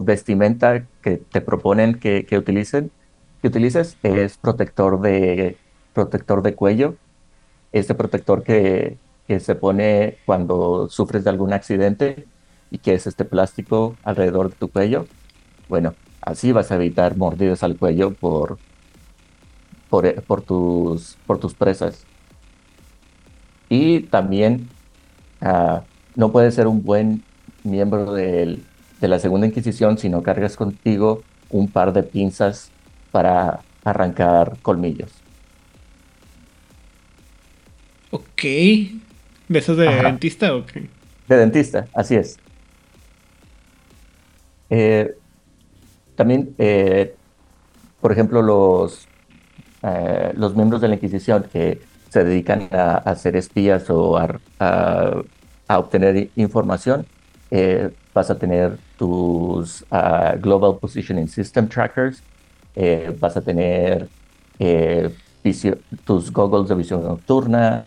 vestimenta 0.03 0.85
que 1.03 1.19
te 1.19 1.41
proponen 1.41 1.99
que, 2.01 2.27
utilicen, 2.37 2.91
que 3.41 3.49
utilices 3.49 3.97
es 4.03 4.37
protector 4.37 5.01
de, 5.01 5.57
protector 5.93 6.43
de 6.43 6.55
cuello. 6.55 6.97
Este 7.73 7.95
protector 7.95 8.43
que, 8.43 8.97
se 9.39 9.55
pone 9.55 10.19
cuando 10.27 10.89
sufres 10.89 11.23
de 11.23 11.31
algún 11.31 11.53
accidente 11.53 12.27
y 12.73 12.79
que 12.79 12.95
es 12.95 13.07
este 13.07 13.25
plástico 13.25 13.95
alrededor 14.03 14.51
de 14.51 14.57
tu 14.57 14.69
cuello. 14.69 15.07
Bueno, 15.69 15.95
así 16.21 16.51
vas 16.51 16.73
a 16.73 16.75
evitar 16.75 17.17
mordidas 17.17 17.63
al 17.63 17.77
cuello 17.77 18.13
por, 18.13 18.59
por, 19.89 20.07
eh, 20.07 20.21
por 20.27 20.43
tus, 20.43 21.17
por 21.29 21.39
tus 21.39 21.55
presas. 21.55 22.05
Y 23.69 24.01
también 24.01 24.69
ah, 25.41 25.85
no 26.17 26.33
puedes 26.33 26.57
ser 26.57 26.67
un 26.67 26.83
buen 26.83 27.23
miembro 27.65 28.13
del- 28.13 28.69
de 29.01 29.09
la 29.09 29.19
Segunda 29.19 29.47
Inquisición 29.47 29.99
si 29.99 30.09
no 30.09 30.23
cargas 30.23 30.57
contigo 30.57 31.27
un 31.49 31.73
par 31.73 31.93
de 31.93 32.03
pinzas 32.05 32.75
para 33.11 33.67
arrancar 33.85 34.59
colmillos. 34.63 35.25
Ok. 38.11 38.43
¿De 38.43 39.59
esos 39.59 39.77
de 39.77 39.87
Ajá. 39.89 40.03
dentista 40.03 40.55
o 40.55 40.65
qué? 40.67 40.89
De 41.27 41.37
dentista, 41.37 41.89
así 41.95 42.15
es. 42.17 42.41
Eh, 44.69 45.11
también, 46.15 46.55
eh, 46.59 47.19
por 48.01 48.13
ejemplo, 48.13 48.43
los, 48.43 49.11
eh, 49.83 50.33
los 50.37 50.55
miembros 50.57 50.81
de 50.81 50.89
la 50.89 50.95
Inquisición 50.97 51.49
que 51.53 51.81
se 52.09 52.25
dedican 52.25 52.69
a, 52.73 52.97
a 52.99 53.17
ser 53.17 53.37
espías 53.37 53.91
o 53.91 54.17
a, 54.19 54.41
a- 54.61 55.23
a 55.69 55.79
obtener 55.79 56.33
información, 56.37 57.07
eh, 57.51 57.91
vas 58.15 58.31
a 58.31 58.39
tener 58.39 58.79
tus 58.97 59.85
ah, 59.91 60.35
Global 60.39 60.79
Positioning 60.79 61.29
System 61.29 61.69
Trackers, 61.69 62.23
eh, 62.77 63.15
vas 63.19 63.37
a 63.37 63.41
tener 63.41 64.09
eh, 64.59 65.11
tus 66.05 66.31
goggles 66.33 66.69
de 66.69 66.75
visión 66.75 67.03
nocturna, 67.03 67.85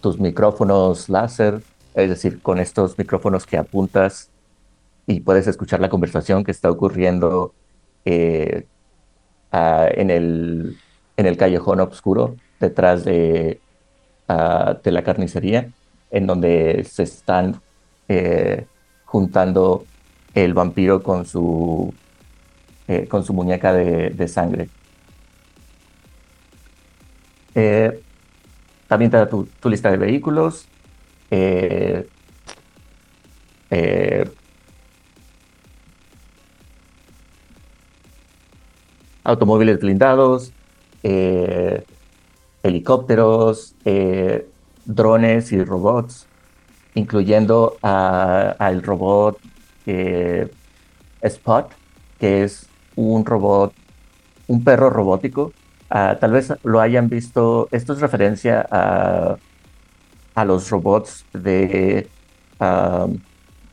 tus 0.00 0.18
micrófonos 0.18 1.08
láser, 1.08 1.62
es 1.94 2.08
decir, 2.08 2.42
con 2.42 2.58
estos 2.58 2.98
micrófonos 2.98 3.46
que 3.46 3.56
apuntas 3.56 4.28
y 5.06 5.20
puedes 5.20 5.46
escuchar 5.46 5.80
la 5.80 5.88
conversación 5.88 6.44
que 6.44 6.50
está 6.50 6.70
ocurriendo 6.70 7.54
ah, 9.52 9.88
en 9.90 10.10
el, 10.10 10.76
en 11.16 11.26
el 11.26 11.36
callejón 11.36 11.80
oscuro 11.80 12.36
detrás 12.60 13.04
de, 13.04 13.60
ah, 14.28 14.78
de 14.82 14.90
la 14.90 15.02
carnicería, 15.02 15.70
en 16.10 16.26
donde 16.26 16.84
se 16.84 17.02
están 17.04 17.60
eh, 18.08 18.66
juntando 19.04 19.84
el 20.34 20.54
vampiro 20.54 21.02
con 21.02 21.26
su, 21.26 21.92
eh, 22.88 23.06
con 23.08 23.24
su 23.24 23.32
muñeca 23.32 23.72
de, 23.72 24.28
sangre. 24.28 24.68
Eh, 27.54 28.00
también 28.86 29.10
te 29.10 29.16
da 29.16 29.28
tu, 29.28 29.48
lista 29.64 29.90
de 29.90 29.96
vehículos. 29.96 30.68
eh, 31.30 32.06
eh, 33.70 34.30
automóviles 39.24 39.80
blindados, 39.80 40.52
helicópteros, 42.62 43.74
drones 44.86 45.52
y 45.52 45.62
robots, 45.62 46.26
incluyendo 46.94 47.76
al 47.82 48.82
robot 48.82 49.38
eh, 49.86 50.50
Spot, 51.20 51.70
que 52.18 52.44
es 52.44 52.66
un 52.94 53.24
robot, 53.24 53.72
un 54.46 54.64
perro 54.64 54.90
robótico. 54.90 55.52
Ah, 55.90 56.16
tal 56.20 56.32
vez 56.32 56.52
lo 56.64 56.80
hayan 56.80 57.08
visto, 57.08 57.68
esto 57.70 57.92
es 57.92 58.00
referencia 58.00 58.66
a, 58.70 59.36
a 60.34 60.44
los 60.44 60.70
robots 60.70 61.24
de 61.32 62.08
um, 62.60 63.18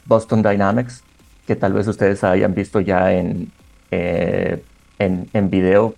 Boston 0.06 0.42
Dynamics, 0.44 1.04
que 1.48 1.56
tal 1.56 1.74
vez 1.74 1.88
ustedes 1.88 2.24
hayan 2.24 2.54
visto 2.54 2.80
ya 2.80 3.14
en, 3.14 3.52
eh, 3.92 4.64
en, 5.00 5.30
en, 5.34 5.50
video 5.50 5.96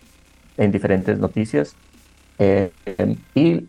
en 0.57 0.71
diferentes 0.71 1.17
noticias. 1.17 1.75
Eh, 2.37 2.71
y 3.33 3.67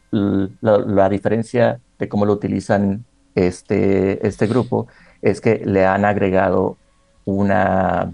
la, 0.60 1.09
diferencia 1.09 1.80
de 1.98 2.09
cómo 2.09 2.26
lo 2.26 2.32
utilizan 2.32 3.05
este, 3.34 4.26
este 4.26 4.47
grupo 4.47 4.88
es 5.22 5.40
que 5.40 5.62
le 5.64 5.86
han 5.86 6.05
agregado 6.05 6.76
una, 7.24 8.12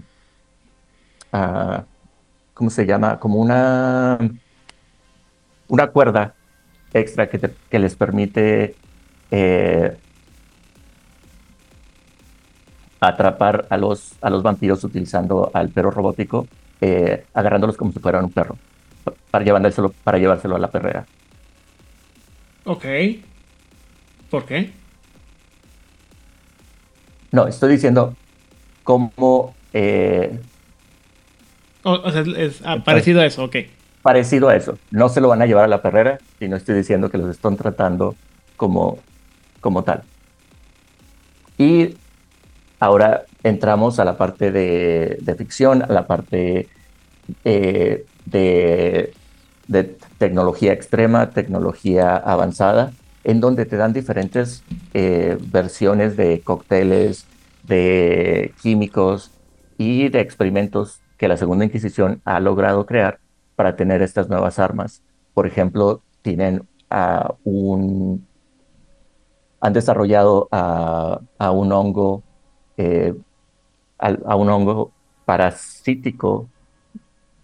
uh, 1.31 1.81
¿cómo 2.53 2.69
se 2.69 2.85
llama? 2.85 3.19
Como 3.19 3.39
una, 3.39 4.19
una 5.67 5.87
cuerda 5.87 6.35
extra 6.93 7.29
que, 7.29 7.39
te, 7.39 7.53
que 7.69 7.79
les 7.79 7.95
permite 7.95 8.75
eh, 9.31 9.97
atrapar 12.99 13.67
a 13.69 13.77
los, 13.77 14.13
a 14.21 14.29
los 14.29 14.43
vampiros 14.43 14.83
utilizando 14.83 15.51
al 15.53 15.69
perro 15.69 15.91
robótico, 15.91 16.47
eh, 16.81 17.25
agarrándolos 17.33 17.77
como 17.77 17.91
si 17.91 17.99
fueran 17.99 18.25
un 18.25 18.31
perro, 18.31 18.57
para 19.31 19.43
llevárselo, 19.43 19.93
para 20.03 20.17
llevárselo 20.17 20.55
a 20.55 20.59
la 20.59 20.69
perrera. 20.69 21.05
Ok. 22.65 22.85
¿Por 24.29 24.45
qué? 24.45 24.71
No, 27.31 27.47
estoy 27.47 27.73
diciendo 27.73 28.15
cómo... 28.83 29.55
Eh, 29.73 30.39
o, 31.83 32.11
sea, 32.11 32.23
es 32.37 32.61
parecido 32.85 33.21
a 33.21 33.25
eso, 33.25 33.43
ok. 33.43 33.57
Parecido 34.01 34.49
a 34.49 34.55
eso. 34.55 34.77
No 34.91 35.09
se 35.09 35.19
lo 35.19 35.27
van 35.29 35.41
a 35.41 35.45
llevar 35.45 35.65
a 35.65 35.67
la 35.67 35.81
perrera, 35.81 36.19
sino 36.39 36.55
estoy 36.55 36.75
diciendo 36.75 37.09
que 37.09 37.17
los 37.17 37.29
están 37.29 37.57
tratando 37.57 38.15
como, 38.55 38.99
como 39.59 39.83
tal. 39.83 40.03
Y 41.57 41.95
ahora 42.79 43.23
entramos 43.43 43.99
a 43.99 44.05
la 44.05 44.17
parte 44.17 44.51
de, 44.51 45.35
ficción, 45.37 45.83
a 45.83 45.87
la 45.87 46.07
parte 46.07 46.67
eh, 47.43 48.05
de, 48.25 49.13
de, 49.67 49.83
tecnología 50.17 50.73
extrema, 50.73 51.31
tecnología 51.31 52.15
avanzada, 52.15 52.93
en 53.23 53.39
donde 53.39 53.65
te 53.65 53.77
dan 53.77 53.93
diferentes 53.93 54.63
eh, 54.93 55.37
versiones 55.51 56.17
de 56.17 56.41
cócteles, 56.41 57.25
de 57.63 58.53
químicos 58.61 59.31
y 59.77 60.09
de 60.09 60.19
experimentos 60.19 60.99
que 61.17 61.27
la 61.27 61.37
Segunda 61.37 61.65
Inquisición 61.65 62.21
ha 62.25 62.39
logrado 62.39 62.85
crear 62.85 63.19
para 63.55 63.75
tener 63.75 64.01
estas 64.01 64.29
nuevas 64.29 64.59
armas. 64.59 65.01
Por 65.33 65.47
ejemplo, 65.47 66.01
tienen 66.21 66.67
a 66.89 67.33
un 67.43 68.25
han 69.63 69.71
desarrollado 69.71 70.49
a, 70.51 71.21
un 71.51 71.71
hongo, 71.71 72.21
eh, 72.75 73.13
a, 73.97 74.35
un 74.35 74.49
hongo 74.49 74.91
parasítico, 75.23 76.49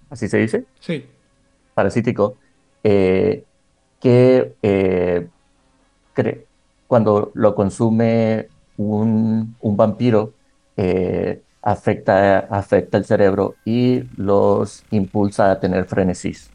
¿así 0.10 0.28
se 0.28 0.38
dice? 0.38 0.66
Sí. 0.80 1.06
Parasítico, 1.74 2.38
eh, 2.84 3.44
que 4.00 4.54
eh, 4.62 5.28
cuando 6.88 7.32
lo 7.34 7.56
consume 7.56 8.48
un, 8.78 9.56
vampiro, 9.62 10.34
afecta, 11.62 12.40
afecta 12.40 12.98
el 12.98 13.06
cerebro 13.06 13.56
y 13.66 14.04
los 14.18 14.84
impulsa 14.92 15.52
a 15.52 15.60
tener 15.60 15.86
frenesís. 15.86 16.50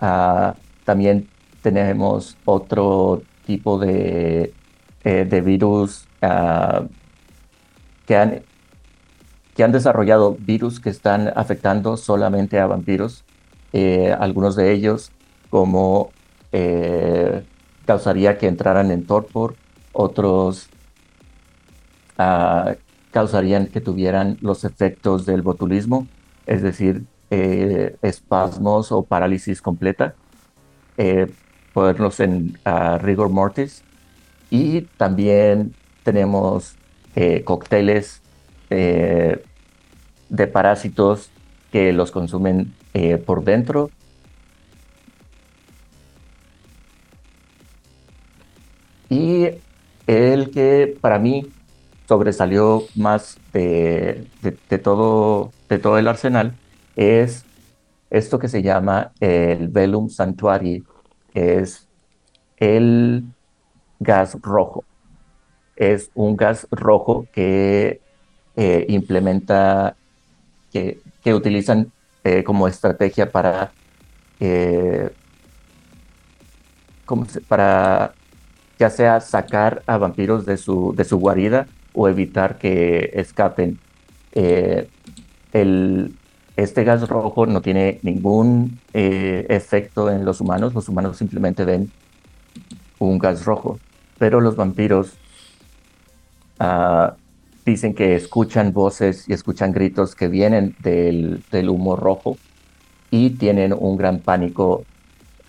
Ah, 0.00 0.54
también 0.84 1.28
tenemos 1.62 2.36
otro 2.44 3.22
tipo 3.46 3.78
de, 3.78 4.52
eh, 5.04 5.24
de 5.24 5.40
virus 5.40 6.06
ah, 6.22 6.84
que, 8.06 8.16
han, 8.16 8.42
que 9.58 9.64
han 9.64 9.72
desarrollado 9.72 10.36
virus 10.38 10.78
que 10.78 10.88
están 10.88 11.32
afectando 11.34 11.96
solamente 11.96 12.60
a 12.60 12.68
vampiros. 12.68 13.24
Eh, 13.72 14.14
algunos 14.16 14.54
de 14.54 14.70
ellos, 14.70 15.10
como 15.50 16.12
eh, 16.52 17.42
causaría 17.84 18.38
que 18.38 18.46
entraran 18.46 18.92
en 18.92 19.04
torpor, 19.04 19.56
otros 19.92 20.68
uh, 22.20 22.76
causarían 23.10 23.66
que 23.66 23.80
tuvieran 23.80 24.38
los 24.42 24.62
efectos 24.62 25.26
del 25.26 25.42
botulismo, 25.42 26.06
es 26.46 26.62
decir, 26.62 27.02
eh, 27.32 27.96
espasmos 28.00 28.92
o 28.92 29.02
parálisis 29.02 29.60
completa, 29.60 30.14
ponerlos 31.72 32.20
en 32.20 32.56
rigor 33.00 33.28
mortis. 33.28 33.82
Y 34.50 34.82
también 34.98 35.74
tenemos 36.04 36.76
eh, 38.70 39.42
de 40.28 40.46
parásitos 40.46 41.30
que 41.72 41.92
los 41.92 42.10
consumen 42.10 42.74
por 43.24 43.44
dentro. 43.44 43.90
Y 49.08 49.48
el 50.06 50.50
que 50.50 50.96
para 51.00 51.18
mí 51.18 51.46
sobresalió 52.08 52.84
más 52.94 53.38
de, 53.52 54.26
todo, 54.82 55.52
de 55.68 55.78
todo 55.78 55.98
el 55.98 56.08
arsenal 56.08 56.54
es 56.96 57.44
esto 58.10 58.38
que 58.38 58.48
se 58.48 58.62
llama 58.62 59.12
el 59.20 59.68
Velum 59.68 60.08
Sanctuary, 60.08 60.82
es 61.34 61.86
el 62.56 63.24
gas 64.00 64.36
rojo. 64.40 64.84
Es 65.76 66.10
un 66.14 66.36
gas 66.36 66.66
rojo 66.70 67.26
que 67.32 68.00
eh, 68.60 68.86
implementa, 68.88 69.94
que, 70.72 70.98
que 71.22 71.32
utilizan 71.32 71.92
eh, 72.24 72.42
como 72.42 72.66
estrategia 72.66 73.30
para, 73.30 73.70
eh, 74.40 75.10
para 77.46 78.14
ya 78.76 78.90
sea 78.90 79.20
sacar 79.20 79.84
a 79.86 79.96
vampiros 79.96 80.44
de 80.44 80.56
su, 80.56 80.92
de 80.96 81.04
su 81.04 81.18
guarida 81.18 81.68
o 81.92 82.08
evitar 82.08 82.58
que 82.58 83.12
escapen. 83.14 83.78
El, 85.52 86.16
este 86.56 86.82
gas 86.82 87.08
rojo 87.08 87.46
no 87.46 87.62
tiene 87.62 88.00
ningún 88.02 88.80
efecto 88.92 90.10
en 90.10 90.24
los 90.24 90.40
humanos, 90.40 90.74
los 90.74 90.88
humanos 90.88 91.16
simplemente 91.16 91.64
ven 91.64 91.92
un 92.98 93.20
gas 93.20 93.44
rojo, 93.44 93.78
pero 94.18 94.40
los 94.40 94.56
vampiros 94.56 95.12
uh, 96.58 97.12
dicen 97.68 97.94
que 97.94 98.16
escuchan 98.16 98.72
voces 98.72 99.28
y 99.28 99.32
escuchan 99.32 99.72
gritos 99.72 100.14
que 100.14 100.28
vienen 100.28 100.74
del, 100.80 101.42
del 101.52 101.68
humo 101.68 101.96
rojo 101.96 102.36
y 103.10 103.30
tienen 103.30 103.74
un 103.78 103.96
gran 103.96 104.18
pánico 104.18 104.84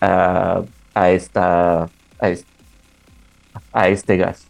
uh, 0.02 0.66
a, 0.94 1.12
esta, 1.12 1.84
a, 1.84 1.90
a 3.74 3.88
este 3.90 4.18
gas. 4.18 4.46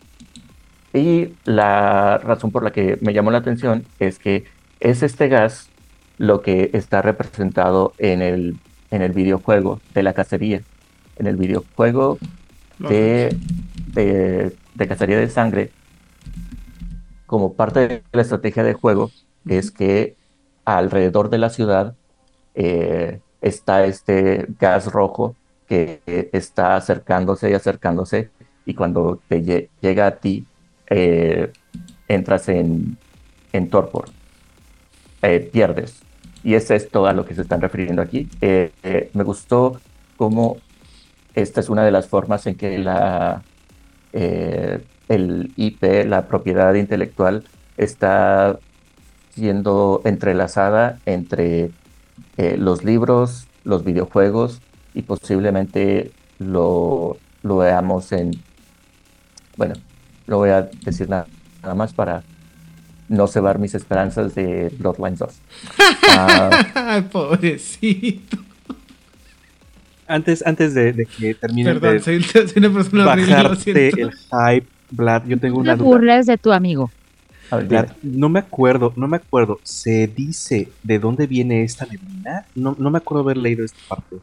Y 0.93 1.29
la 1.45 2.17
razón 2.17 2.51
por 2.51 2.63
la 2.63 2.71
que 2.71 2.97
me 3.01 3.13
llamó 3.13 3.31
la 3.31 3.37
atención 3.37 3.85
es 3.99 4.19
que 4.19 4.45
es 4.79 5.03
este 5.03 5.27
gas 5.27 5.69
lo 6.17 6.41
que 6.41 6.71
está 6.73 7.01
representado 7.01 7.93
en 7.97 8.21
el, 8.21 8.57
en 8.91 9.01
el 9.01 9.11
videojuego 9.11 9.79
de 9.93 10.03
la 10.03 10.13
cacería. 10.13 10.61
En 11.17 11.27
el 11.27 11.35
videojuego 11.35 12.17
de, 12.79 13.35
de, 13.93 14.87
cacería 14.87 15.17
de 15.17 15.29
sangre, 15.29 15.69
como 17.29 17.53
parte 17.53 17.87
de 17.87 18.03
la 18.11 18.23
estrategia 18.23 18.63
del 18.63 18.73
juego, 18.73 19.11
es 19.47 19.69
que 19.69 20.15
alrededor 20.65 21.29
de 21.29 21.37
la 21.37 21.51
ciudad 21.51 21.93
eh, 22.55 23.19
está 23.39 23.85
este 23.85 24.47
gas 24.59 24.91
rojo 24.91 25.35
que 25.67 26.01
está 26.33 26.75
acercándose 26.75 27.51
y 27.51 27.53
acercándose 27.53 28.31
y 28.65 28.73
cuando 28.73 29.19
te 29.27 29.69
llega 29.79 30.07
a 30.07 30.15
ti 30.15 30.47
eh, 30.87 31.51
entras 32.07 32.49
en, 32.49 32.97
en 33.53 33.69
torpor, 33.69 34.09
eh, 35.21 35.39
pierdes. 35.39 36.01
Y 36.43 36.55
eso 36.55 36.73
es 36.73 36.89
todo 36.89 37.05
a 37.05 37.13
lo 37.13 37.25
que 37.25 37.35
se 37.35 37.43
están 37.43 37.61
refiriendo 37.61 38.01
aquí. 38.01 38.27
Me 38.41 39.23
gustó 39.23 39.79
cómo 40.17 40.57
esta 41.35 41.59
es 41.59 41.69
una 41.69 41.83
de 41.83 41.91
las 41.91 42.07
formas 42.07 42.47
en 42.47 42.55
que 42.55 42.79
la, 42.79 43.43
el 45.09 45.51
IP, 45.57 46.05
la 46.05 46.27
propiedad 46.27 46.73
intelectual, 46.75 47.43
está 47.77 48.57
siendo 49.35 50.01
entrelazada 50.05 50.99
entre 51.05 51.71
los 52.57 52.85
libros, 52.85 53.47
los 53.65 53.83
videojuegos 53.83 54.61
y 54.93 55.01
posiblemente 55.01 56.11
lo, 56.39 57.17
lo 57.43 57.57
veamos 57.57 58.11
en, 58.11 58.31
bueno, 59.57 59.75
no 60.27 60.37
voy 60.37 60.49
a 60.49 60.69
decir 60.83 61.09
nada, 61.09 61.27
nada 61.61 61.75
más 61.75 61.93
para 61.93 62.23
no 63.07 63.27
cebar 63.27 63.59
mis 63.59 63.73
esperanzas 63.75 64.35
de 64.35 64.71
Bloodlines 64.77 65.19
2. 65.19 65.33
Ah, 66.09 67.03
Pobrecito. 67.11 68.37
Antes, 70.07 70.45
antes 70.45 70.73
de, 70.73 70.93
de 70.93 71.05
que 71.05 71.35
termine 71.35 71.73
Perdón, 71.73 71.93
de 71.93 71.99
soy, 71.99 72.23
soy 72.23 72.51
una 72.55 72.73
persona 72.73 73.03
lo 73.03 73.09
bajarte 73.09 73.89
el 73.89 74.11
hype, 74.11 74.67
Vlad, 74.91 75.25
yo 75.27 75.39
tengo 75.39 75.57
No 75.57 75.61
una 75.61 75.75
duda. 75.75 75.89
burles 75.89 76.25
de 76.25 76.37
tu 76.37 76.51
amigo. 76.51 76.89
A 77.51 77.57
ver, 77.57 77.67
Vlad, 77.67 77.89
no 78.03 78.29
me 78.29 78.39
acuerdo, 78.39 78.93
no 78.95 79.07
me 79.07 79.17
acuerdo. 79.17 79.59
¿Se 79.63 80.07
dice 80.07 80.69
de 80.83 80.99
dónde 80.99 81.27
viene 81.27 81.63
esta 81.63 81.85
neblina? 81.85 82.45
No, 82.55 82.75
no 82.77 82.91
me 82.91 82.97
acuerdo 82.99 83.23
haber 83.23 83.37
leído 83.37 83.65
esta 83.65 83.79
parte. 83.87 84.17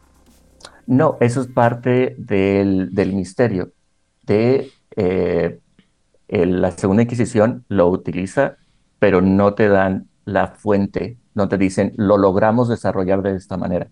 No, 0.86 1.16
eso 1.20 1.40
es 1.40 1.48
parte 1.48 2.14
del, 2.18 2.94
del 2.94 3.12
misterio. 3.12 3.72
De 4.22 4.70
eh, 4.96 5.58
el- 6.28 6.60
la 6.62 6.70
Segunda 6.72 7.02
Inquisición 7.02 7.64
lo 7.68 7.88
utiliza, 7.88 8.56
pero 8.98 9.20
no 9.20 9.54
te 9.54 9.68
dan 9.68 10.08
la 10.24 10.48
fuente, 10.48 11.18
no 11.34 11.48
te 11.48 11.58
dicen, 11.58 11.92
lo 11.96 12.18
logramos 12.18 12.68
desarrollar 12.68 13.22
de 13.22 13.36
esta 13.36 13.56
manera. 13.56 13.88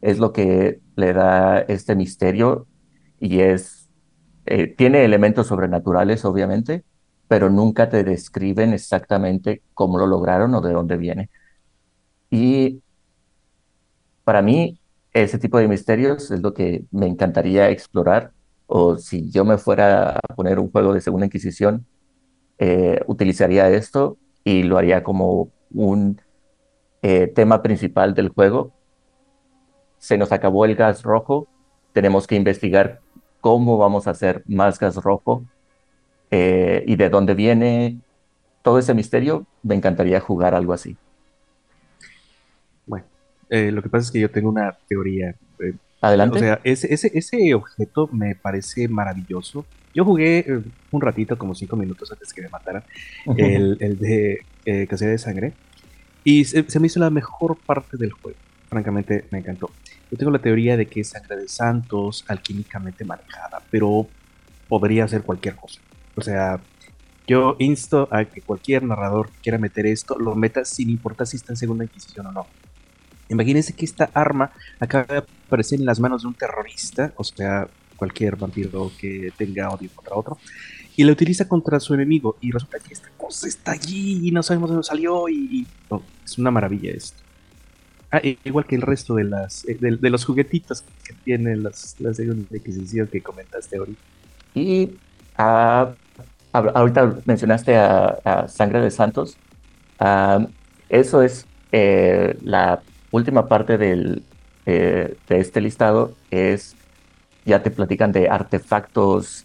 Es 0.00 0.18
lo 0.18 0.32
que 0.32 0.80
le 0.96 1.12
da 1.12 1.58
este 1.60 1.94
misterio 1.94 2.66
y 3.20 3.40
es, 3.40 3.79
eh, 4.50 4.66
tiene 4.66 5.04
elementos 5.04 5.46
sobrenaturales, 5.46 6.24
obviamente, 6.24 6.82
pero 7.28 7.50
nunca 7.50 7.88
te 7.88 8.02
describen 8.02 8.72
exactamente 8.72 9.62
cómo 9.74 9.96
lo 9.96 10.08
lograron 10.08 10.52
o 10.56 10.60
de 10.60 10.72
dónde 10.72 10.96
viene. 10.96 11.30
Y 12.30 12.82
para 14.24 14.42
mí, 14.42 14.80
ese 15.12 15.38
tipo 15.38 15.58
de 15.58 15.68
misterios 15.68 16.32
es 16.32 16.40
lo 16.40 16.52
que 16.52 16.84
me 16.90 17.06
encantaría 17.06 17.70
explorar. 17.70 18.32
O 18.66 18.96
si 18.98 19.30
yo 19.30 19.44
me 19.44 19.56
fuera 19.56 20.16
a 20.16 20.34
poner 20.34 20.58
un 20.58 20.68
juego 20.70 20.94
de 20.94 21.00
Segunda 21.00 21.26
Inquisición, 21.26 21.86
eh, 22.58 23.00
utilizaría 23.06 23.70
esto 23.70 24.18
y 24.42 24.64
lo 24.64 24.78
haría 24.78 25.04
como 25.04 25.52
un 25.72 26.20
eh, 27.02 27.28
tema 27.28 27.62
principal 27.62 28.14
del 28.14 28.30
juego. 28.30 28.72
Se 29.98 30.18
nos 30.18 30.32
acabó 30.32 30.64
el 30.64 30.74
gas 30.74 31.04
rojo, 31.04 31.46
tenemos 31.92 32.26
que 32.26 32.34
investigar 32.34 33.00
cómo 33.40 33.78
vamos 33.78 34.06
a 34.06 34.10
hacer 34.10 34.42
más 34.46 34.78
gas 34.78 34.96
rojo 34.96 35.44
eh, 36.30 36.84
y 36.86 36.96
de 36.96 37.08
dónde 37.08 37.34
viene 37.34 37.98
todo 38.62 38.78
ese 38.78 38.94
misterio. 38.94 39.46
Me 39.62 39.74
encantaría 39.74 40.20
jugar 40.20 40.54
algo 40.54 40.72
así. 40.72 40.96
Bueno, 42.86 43.06
eh, 43.48 43.70
lo 43.70 43.82
que 43.82 43.88
pasa 43.88 44.04
es 44.06 44.10
que 44.10 44.20
yo 44.20 44.30
tengo 44.30 44.48
una 44.48 44.76
teoría. 44.88 45.34
eh, 45.60 45.74
Adelante. 46.00 46.38
O 46.38 46.40
sea, 46.40 46.60
ese, 46.64 46.92
ese, 46.92 47.10
ese 47.14 47.54
objeto 47.54 48.08
me 48.12 48.34
parece 48.34 48.88
maravilloso. 48.88 49.64
Yo 49.92 50.04
jugué 50.04 50.46
un 50.92 51.00
ratito, 51.00 51.36
como 51.36 51.54
cinco 51.54 51.76
minutos 51.76 52.10
antes 52.12 52.32
que 52.32 52.42
me 52.42 52.48
mataran, 52.48 52.84
el, 53.36 53.76
el 53.80 53.98
de 53.98 54.38
Cacería 54.88 55.12
de 55.12 55.18
Sangre. 55.18 55.52
Y 56.22 56.44
se, 56.44 56.70
se 56.70 56.78
me 56.78 56.86
hizo 56.86 57.00
la 57.00 57.10
mejor 57.10 57.56
parte 57.56 57.96
del 57.96 58.12
juego. 58.12 58.38
Francamente, 58.68 59.24
me 59.30 59.38
encantó. 59.38 59.70
Yo 60.10 60.16
tengo 60.16 60.32
la 60.32 60.40
teoría 60.40 60.76
de 60.76 60.86
que 60.86 61.00
es 61.00 61.08
sangre 61.10 61.36
de 61.36 61.48
santos, 61.48 62.24
alquímicamente 62.26 63.04
manejada, 63.04 63.62
pero 63.70 64.08
podría 64.68 65.06
ser 65.06 65.22
cualquier 65.22 65.56
cosa. 65.56 65.80
O 66.16 66.22
sea, 66.22 66.60
yo 67.26 67.54
insto 67.60 68.08
a 68.10 68.24
que 68.24 68.40
cualquier 68.40 68.82
narrador 68.82 69.30
que 69.30 69.38
quiera 69.42 69.58
meter 69.58 69.86
esto, 69.86 70.18
lo 70.18 70.34
meta 70.34 70.64
sin 70.64 70.90
importar 70.90 71.26
si 71.26 71.36
está 71.36 71.52
en 71.52 71.56
Segunda 71.56 71.84
Inquisición 71.84 72.26
o 72.26 72.32
no. 72.32 72.46
Imagínense 73.28 73.72
que 73.72 73.84
esta 73.84 74.10
arma 74.12 74.50
acaba 74.80 75.04
de 75.04 75.18
aparecer 75.18 75.78
en 75.78 75.86
las 75.86 76.00
manos 76.00 76.22
de 76.22 76.28
un 76.28 76.34
terrorista, 76.34 77.12
o 77.16 77.22
sea, 77.22 77.68
cualquier 77.94 78.34
vampiro 78.34 78.90
que 78.98 79.32
tenga 79.36 79.70
odio 79.70 79.90
contra 79.94 80.16
otro, 80.16 80.38
y 80.96 81.04
la 81.04 81.12
utiliza 81.12 81.46
contra 81.46 81.78
su 81.78 81.94
enemigo, 81.94 82.36
y 82.40 82.50
resulta 82.50 82.80
que 82.80 82.92
esta 82.92 83.08
cosa 83.16 83.46
está 83.46 83.72
allí 83.72 84.26
y 84.26 84.32
no 84.32 84.42
sabemos 84.42 84.70
de 84.70 84.74
dónde 84.74 84.88
salió, 84.88 85.28
y, 85.28 85.64
es 86.24 86.38
una 86.38 86.50
maravilla 86.50 86.90
esto. 86.90 87.22
Ah, 88.12 88.20
igual 88.22 88.64
que 88.66 88.74
el 88.74 88.82
resto 88.82 89.14
de 89.14 89.24
las 89.24 89.64
eh, 89.68 89.76
de, 89.78 89.96
de 89.96 90.10
los 90.10 90.24
juguetitos 90.24 90.82
que 91.04 91.14
tienen 91.24 91.62
las, 91.62 91.94
la 92.00 92.12
segunda 92.12 92.56
Inquisición 92.56 93.06
que 93.06 93.22
comentaste 93.22 93.76
ahorita. 93.76 94.00
Y 94.54 94.96
ah, 95.38 95.92
ahorita 96.52 97.18
mencionaste 97.24 97.76
a, 97.76 98.46
Sangre 98.48 98.80
de 98.80 98.90
Santos. 98.90 99.36
Eso 100.88 101.22
es 101.22 101.46
eh, 101.70 102.36
la 102.42 102.82
última 103.12 103.46
parte 103.46 103.78
del, 103.78 104.24
eh, 104.66 105.16
de 105.28 105.38
este 105.38 105.60
listado. 105.60 106.16
Es, 106.32 106.74
ya 107.44 107.62
te 107.62 107.70
platican 107.70 108.10
de 108.10 108.28
artefactos 108.28 109.44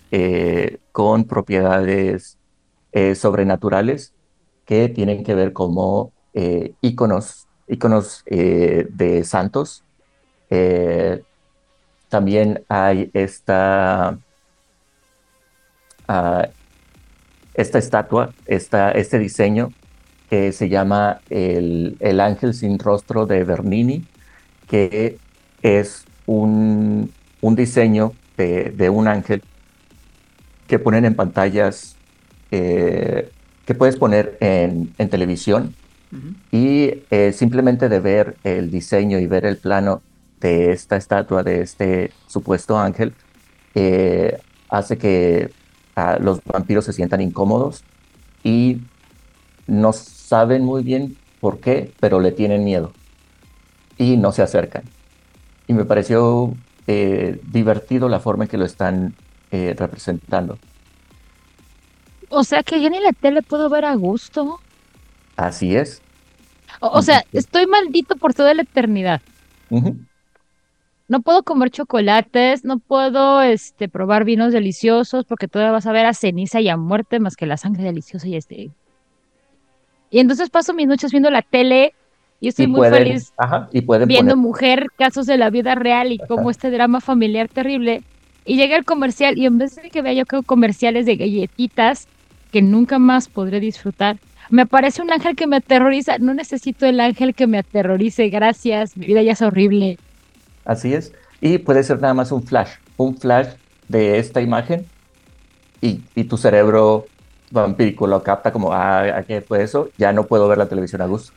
con 0.92 1.26
propiedades 1.26 2.38
sobrenaturales 3.16 4.14
que 4.66 4.90
tienen 4.90 5.24
que 5.24 5.36
ver 5.36 5.54
como 5.54 6.12
eh, 6.34 6.74
íconos 7.68 8.24
eh, 8.26 8.88
de 8.90 9.24
santos. 9.24 9.84
Eh, 10.50 11.24
también 12.10 12.64
hay 12.70 13.10
esta 13.14 14.18
a 16.08 16.50
esta 17.54 17.80
estatua, 17.80 18.34
esta, 18.46 18.92
este 18.92 19.18
diseño 19.18 19.72
que 20.30 20.52
se 20.52 20.70
llama 20.70 21.22
el, 21.30 21.98
el 22.00 22.20
ángel 22.20 22.54
sin 22.54 22.80
rostro 22.80 23.26
de 23.26 23.44
Bernini, 23.44 24.06
que 24.68 25.18
es 25.62 26.06
un, 26.26 27.12
un 27.42 27.56
diseño 27.56 28.14
de, 28.38 28.72
de 28.72 28.90
un 28.90 29.08
ángel 29.08 29.42
que 30.68 30.80
ponen 30.80 31.06
en 31.06 31.16
pantallas, 31.16 31.96
eh, 32.52 33.32
que 33.66 33.76
puedes 33.76 33.98
poner 33.98 34.38
en, 34.42 34.94
en 34.98 35.10
televisión 35.10 35.76
Y 36.52 37.04
eh, 37.10 37.34
simplemente 37.34 37.90
de 37.90 38.00
ver 38.00 38.38
el 38.44 38.72
diseño 38.72 39.20
y 39.20 39.28
ver 39.28 39.46
el 39.46 39.58
plano 39.58 40.02
de 40.40 40.72
esta 40.72 40.96
estatua, 40.96 41.44
de 41.44 41.62
este 41.62 42.12
supuesto 42.28 42.78
ángel, 42.80 43.14
eh, 43.74 44.40
hace 44.70 44.98
que 44.98 45.52
ah, 45.96 46.18
los 46.20 46.42
vampiros 46.44 46.86
se 46.86 46.94
sientan 46.94 47.22
incómodos 47.22 47.84
y 48.44 48.82
no 49.68 49.92
saben 49.94 50.64
muy 50.64 50.84
bien 50.84 51.18
por 51.42 51.60
qué, 51.60 51.92
pero 52.00 52.20
le 52.20 52.32
tienen 52.32 52.64
miedo 52.64 52.92
y 53.98 54.18
no 54.18 54.32
se 54.32 54.42
acercan. 54.42 54.84
Y 55.68 55.74
me 55.74 55.86
pareció 55.86 56.54
eh, 56.88 57.42
divertido 57.52 58.08
la 58.08 58.20
forma 58.20 58.46
en 58.46 58.50
que 58.50 58.58
lo 58.58 58.66
están 58.66 59.16
representando. 59.52 60.58
O 62.28 62.44
sea 62.44 62.62
que 62.62 62.82
yo 62.82 62.90
ni 62.90 63.00
la 63.00 63.14
tele 63.14 63.42
puedo 63.42 63.70
ver 63.70 63.86
a 63.86 63.96
gusto. 63.96 64.60
Así 65.36 65.76
es. 65.76 66.02
O, 66.80 66.88
o 66.88 67.02
sea, 67.02 67.24
estoy 67.32 67.68
maldito 67.68 68.16
por 68.16 68.34
toda 68.34 68.54
la 68.54 68.64
eternidad. 68.64 69.22
No 71.08 71.22
puedo 71.22 71.44
comer 71.44 71.70
chocolates, 71.70 72.66
no 72.66 72.80
puedo 72.80 73.42
este 73.42 73.88
probar 73.88 74.26
vinos 74.26 74.54
deliciosos 74.54 75.26
porque 75.26 75.48
todavía 75.48 75.72
vas 75.72 75.86
a 75.86 75.92
ver 75.92 76.06
a 76.06 76.14
ceniza 76.14 76.62
y 76.62 76.70
a 76.70 76.78
muerte 76.78 77.20
más 77.20 77.36
que 77.36 77.46
la 77.46 77.58
sangre 77.58 77.84
deliciosa 77.84 78.28
y 78.28 78.36
este. 78.36 78.72
Y 80.10 80.20
entonces 80.20 80.50
paso 80.50 80.74
mis 80.74 80.88
noches 80.88 81.12
viendo 81.12 81.30
la 81.30 81.42
tele 81.44 81.94
y 82.40 82.48
estoy 82.48 82.66
Y 82.66 82.68
muy 82.70 82.80
pueden, 82.80 83.04
feliz 83.04 83.34
ajá, 83.38 83.70
y 83.72 83.82
pueden 83.82 84.08
viendo 84.08 84.32
poner 84.32 84.44
mujer, 84.44 84.88
casos 84.98 85.26
de 85.26 85.38
la 85.38 85.50
vida 85.50 85.76
real 85.76 86.12
y 86.12 86.18
cómo 86.18 86.50
este 86.50 86.72
drama 86.72 87.02
familiar 87.02 87.50
terrible. 87.50 88.02
Y 88.46 88.58
llega 88.58 88.76
el 88.76 88.86
comercial 88.86 89.38
y 89.38 89.46
en 89.46 89.58
vez 89.58 89.76
de 89.76 89.90
que 89.90 90.02
vea 90.02 90.14
yo 90.14 90.26
creo 90.26 90.44
comerciales 90.44 91.06
de 91.06 91.18
galletitas 91.18 92.08
que 92.52 92.62
nunca 92.62 93.00
más 93.00 93.28
podré 93.28 93.60
disfrutar, 93.60 94.18
me 94.50 94.64
aparece 94.64 95.02
un 95.02 95.12
ángel 95.12 95.36
que 95.36 95.48
me 95.48 95.58
aterroriza. 95.58 96.18
No 96.20 96.34
necesito 96.34 96.86
el 96.86 97.00
ángel 97.00 97.34
que 97.36 97.48
me 97.48 97.58
aterrorice, 97.58 98.30
gracias. 98.30 98.98
Mi 98.98 99.06
vida 99.08 99.22
ya 99.22 99.34
es 99.34 99.42
horrible. 99.42 99.98
Así 100.66 100.94
es. 100.94 101.14
Y 101.42 101.58
puede 101.60 101.84
ser 101.84 102.02
nada 102.02 102.14
más 102.14 102.32
un 102.32 102.44
flash, 102.44 102.72
un 102.98 103.18
flash 103.18 103.48
de 103.88 104.20
esta 104.20 104.42
imagen 104.42 104.86
y, 105.82 106.02
y 106.16 106.24
tu 106.24 106.38
cerebro 106.38 107.06
vampírico 107.52 108.08
lo 108.08 108.24
capta 108.24 108.52
como, 108.52 108.74
ah, 108.74 109.18
¿a 109.18 109.24
¿qué 109.24 109.42
fue 109.42 109.64
eso? 109.64 109.90
Ya 109.98 110.14
no 110.14 110.26
puedo 110.26 110.48
ver 110.48 110.58
la 110.58 110.68
televisión 110.68 111.02
a 111.02 111.06
gusto. 111.06 111.32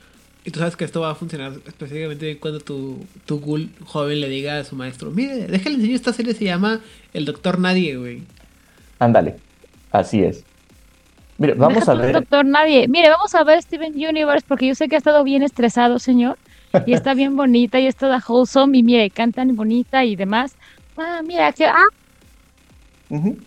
Y 0.44 0.51
tú 0.51 0.60
sabes 0.60 0.76
que 0.76 0.85
esto 0.85 1.01
va 1.01 1.10
a 1.10 1.14
funcionar 1.14 1.52
específicamente 1.66 2.39
cuando 2.39 2.60
tu, 2.60 3.05
tu 3.26 3.40
ghoul 3.40 3.70
joven 3.85 4.20
le 4.20 4.28
diga 4.28 4.59
a 4.59 4.64
su 4.64 4.76
maestro, 4.76 5.10
mire, 5.10 5.47
déjale 5.47 5.74
enseñar 5.76 5.97
esta 5.97 6.12
serie, 6.12 6.32
se 6.32 6.44
llama 6.44 6.80
El 7.12 7.26
Doctor 7.26 7.59
Nadie, 7.59 7.97
güey. 7.97 8.22
Ándale, 8.98 9.36
así 9.90 10.22
es. 10.22 10.47
Mire, 11.39 11.55
vamos 11.55 11.89
Deja 11.89 11.89
a 11.89 11.94
ver, 11.94 12.15
Doctor 12.15 12.44
Nadie. 12.44 12.89
Mire, 12.89 13.10
vamos 13.10 13.35
a 13.35 13.44
ver 13.44 13.60
Steven 13.62 13.93
Universe 13.94 14.44
porque 14.47 14.66
yo 14.69 14.74
sé 14.74 14.89
que 14.89 14.94
ha 14.97 14.98
estado 14.98 15.24
bien 15.24 15.43
estresado, 15.43 15.98
señor. 15.98 16.39
Y 16.85 16.93
está 16.94 17.15
bien 17.15 17.36
bonita 17.36 17.81
y 17.81 17.86
es 17.86 17.97
toda 17.97 18.23
wholesome 18.27 18.78
y 18.78 18.82
mire, 18.82 19.10
cantan 19.10 19.55
bonita 19.56 20.05
y 20.05 20.16
demás. 20.16 20.56
Ah, 20.97 21.20
mira, 21.24 21.52
que... 21.52 21.66
Ah, 21.66 21.82
Ujú. 23.09 23.47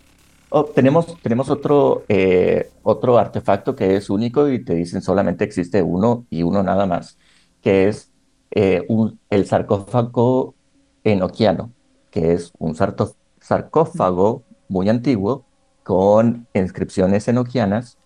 Oh, 0.49 0.73
tenemos, 0.73 1.21
tenemos 1.21 1.49
otro, 1.49 2.05
eh, 2.09 2.73
otro 2.81 3.17
artefacto 3.17 3.75
que 3.75 3.95
es 3.95 4.09
único 4.09 4.49
y 4.49 4.63
te 4.65 4.75
dicen 4.75 5.01
solamente 5.01 5.45
existe 5.45 5.81
uno 5.83 6.27
y 6.29 6.43
uno 6.43 6.63
nada 6.63 6.85
más, 6.85 7.17
que 7.61 7.87
es 7.87 8.13
eh, 8.51 8.83
un- 8.89 9.21
el 9.29 9.45
sarcófago 9.47 10.57
enoquiano, 11.03 11.73
que 12.09 12.33
es 12.33 12.51
un 12.59 12.75
sarcófago 13.39 14.45
muy 14.67 14.89
antiguo 14.89 15.47
con 15.83 16.47
inscripciones 16.53 17.27
enoquianas 17.27 17.97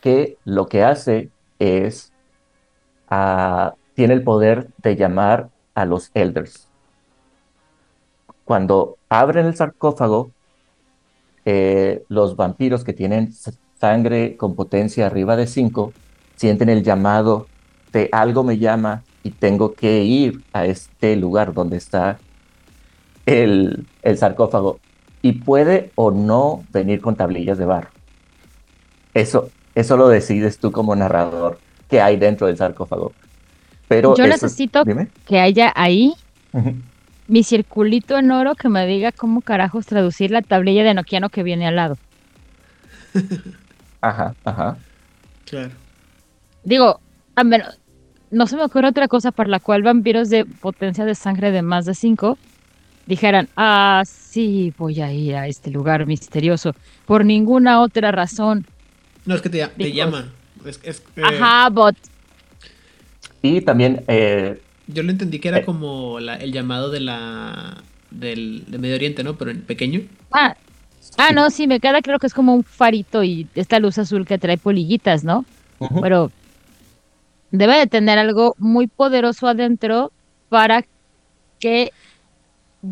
que 0.00 0.36
lo 0.44 0.68
que 0.68 0.84
hace 0.84 1.30
es, 1.58 2.12
ah, 3.08 3.74
tiene 3.94 4.14
el 4.14 4.22
poder 4.22 4.68
de 4.82 4.96
llamar 4.96 5.50
a 5.74 5.84
los 5.84 6.10
elders. 6.14 6.68
cuando 8.44 8.98
abren 9.08 9.46
el 9.46 9.56
sarcófago, 9.56 10.30
eh, 11.46 12.04
los 12.08 12.36
vampiros 12.36 12.84
que 12.84 12.92
tienen 12.92 13.32
sangre 13.80 14.36
con 14.36 14.54
potencia 14.54 15.06
arriba 15.06 15.36
de 15.36 15.46
5 15.46 15.92
sienten 16.36 16.68
el 16.68 16.82
llamado 16.82 17.46
de 17.92 18.08
algo 18.12 18.42
me 18.42 18.58
llama 18.58 19.02
y 19.22 19.30
tengo 19.30 19.72
que 19.72 20.02
ir 20.04 20.42
a 20.52 20.66
este 20.66 21.16
lugar 21.16 21.54
donde 21.54 21.76
está 21.78 22.18
el, 23.24 23.86
el 24.02 24.18
sarcófago. 24.18 24.80
Y 25.24 25.32
puede 25.32 25.90
o 25.94 26.10
no 26.10 26.64
venir 26.70 27.00
con 27.00 27.16
tablillas 27.16 27.56
de 27.56 27.64
barro. 27.64 27.88
Eso, 29.14 29.48
eso 29.74 29.96
lo 29.96 30.08
decides 30.08 30.58
tú 30.58 30.70
como 30.70 30.94
narrador 30.94 31.58
que 31.88 32.02
hay 32.02 32.18
dentro 32.18 32.46
del 32.46 32.58
sarcófago. 32.58 33.12
Pero 33.88 34.14
Yo 34.16 34.24
eso- 34.24 34.32
necesito 34.34 34.84
dime. 34.84 35.08
que 35.26 35.40
haya 35.40 35.72
ahí 35.74 36.12
mi 37.26 37.42
circulito 37.42 38.18
en 38.18 38.30
oro 38.32 38.54
que 38.54 38.68
me 38.68 38.86
diga 38.86 39.12
cómo 39.12 39.40
carajos 39.40 39.86
traducir 39.86 40.30
la 40.30 40.42
tablilla 40.42 40.84
de 40.84 40.92
Nokiano 40.92 41.30
que 41.30 41.42
viene 41.42 41.66
al 41.66 41.76
lado. 41.76 41.96
Ajá, 44.02 44.34
ajá. 44.44 44.76
Claro. 45.46 45.70
Digo, 46.64 47.00
a 47.34 47.44
menos, 47.44 47.78
no 48.30 48.46
se 48.46 48.56
me 48.56 48.64
ocurre 48.64 48.88
otra 48.88 49.08
cosa 49.08 49.32
por 49.32 49.48
la 49.48 49.58
cual 49.58 49.82
vampiros 49.82 50.28
de 50.28 50.44
potencia 50.44 51.06
de 51.06 51.14
sangre 51.14 51.50
de 51.50 51.62
más 51.62 51.86
de 51.86 51.94
5 51.94 52.36
dijeran, 53.06 53.48
ah, 53.56 54.02
sí, 54.06 54.72
voy 54.78 55.00
a 55.00 55.12
ir 55.12 55.36
a 55.36 55.46
este 55.48 55.70
lugar 55.70 56.06
misterioso 56.06 56.74
por 57.06 57.24
ninguna 57.24 57.80
otra 57.80 58.10
razón. 58.12 58.66
No, 59.26 59.34
es 59.34 59.42
que 59.42 59.48
te, 59.50 59.66
te 59.66 59.92
llama. 59.92 60.32
Es, 60.64 60.80
es, 60.82 61.02
eh, 61.16 61.22
Ajá, 61.24 61.68
bot. 61.70 61.96
Y 63.42 63.60
también 63.60 64.02
eh, 64.08 64.60
Yo 64.86 65.02
lo 65.02 65.10
entendí 65.10 65.38
que 65.38 65.48
era 65.48 65.58
Eh. 65.58 65.64
como 65.64 66.20
la- 66.20 66.36
el 66.36 66.52
llamado 66.52 66.90
de 66.90 67.00
la 67.00 67.82
del 68.10 68.64
de 68.68 68.78
Medio 68.78 68.94
Oriente, 68.96 69.24
¿no? 69.24 69.34
Pero 69.36 69.50
en 69.50 69.62
pequeño. 69.62 70.02
Ah, 70.30 70.54
ah, 71.18 71.32
no, 71.32 71.50
sí, 71.50 71.66
me 71.66 71.80
queda 71.80 72.00
creo 72.02 72.18
que 72.18 72.26
es 72.26 72.34
como 72.34 72.54
un 72.54 72.64
farito 72.64 73.24
y 73.24 73.48
esta 73.54 73.78
luz 73.80 73.98
azul 73.98 74.26
que 74.26 74.38
trae 74.38 74.56
polillitas, 74.58 75.24
¿no? 75.24 75.44
Pero 76.00 76.30
debe 77.50 77.76
de 77.78 77.86
tener 77.86 78.18
algo 78.18 78.54
muy 78.58 78.86
poderoso 78.86 79.46
adentro 79.48 80.12
para 80.48 80.84
que 81.60 81.92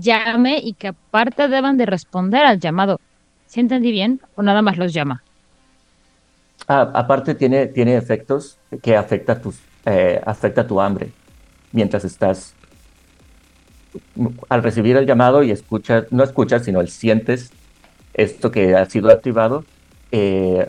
llame 0.00 0.58
y 0.58 0.74
que 0.74 0.88
aparte 0.88 1.48
deban 1.48 1.76
de 1.76 1.86
responder 1.86 2.44
al 2.44 2.58
llamado. 2.58 3.00
¿Sí 3.46 3.60
entendí 3.60 3.90
bien? 3.90 4.20
¿O 4.34 4.42
nada 4.42 4.62
más 4.62 4.78
los 4.78 4.92
llama? 4.92 5.22
Ah, 6.68 6.90
aparte 6.94 7.34
tiene, 7.34 7.66
tiene 7.66 7.96
efectos 7.96 8.58
que 8.82 8.96
afecta 8.96 9.40
tus, 9.40 9.58
eh, 9.84 10.20
afecta 10.24 10.66
tu 10.66 10.80
hambre 10.80 11.10
mientras 11.72 12.04
estás 12.04 12.54
al 14.48 14.62
recibir 14.62 14.96
el 14.96 15.06
llamado 15.06 15.42
y 15.42 15.50
escuchas, 15.50 16.06
no 16.10 16.22
escuchas, 16.22 16.64
sino 16.64 16.80
el 16.80 16.88
sientes 16.88 17.52
esto 18.14 18.50
que 18.50 18.74
ha 18.74 18.84
sido 18.86 19.10
activado. 19.10 19.64
eh, 20.12 20.68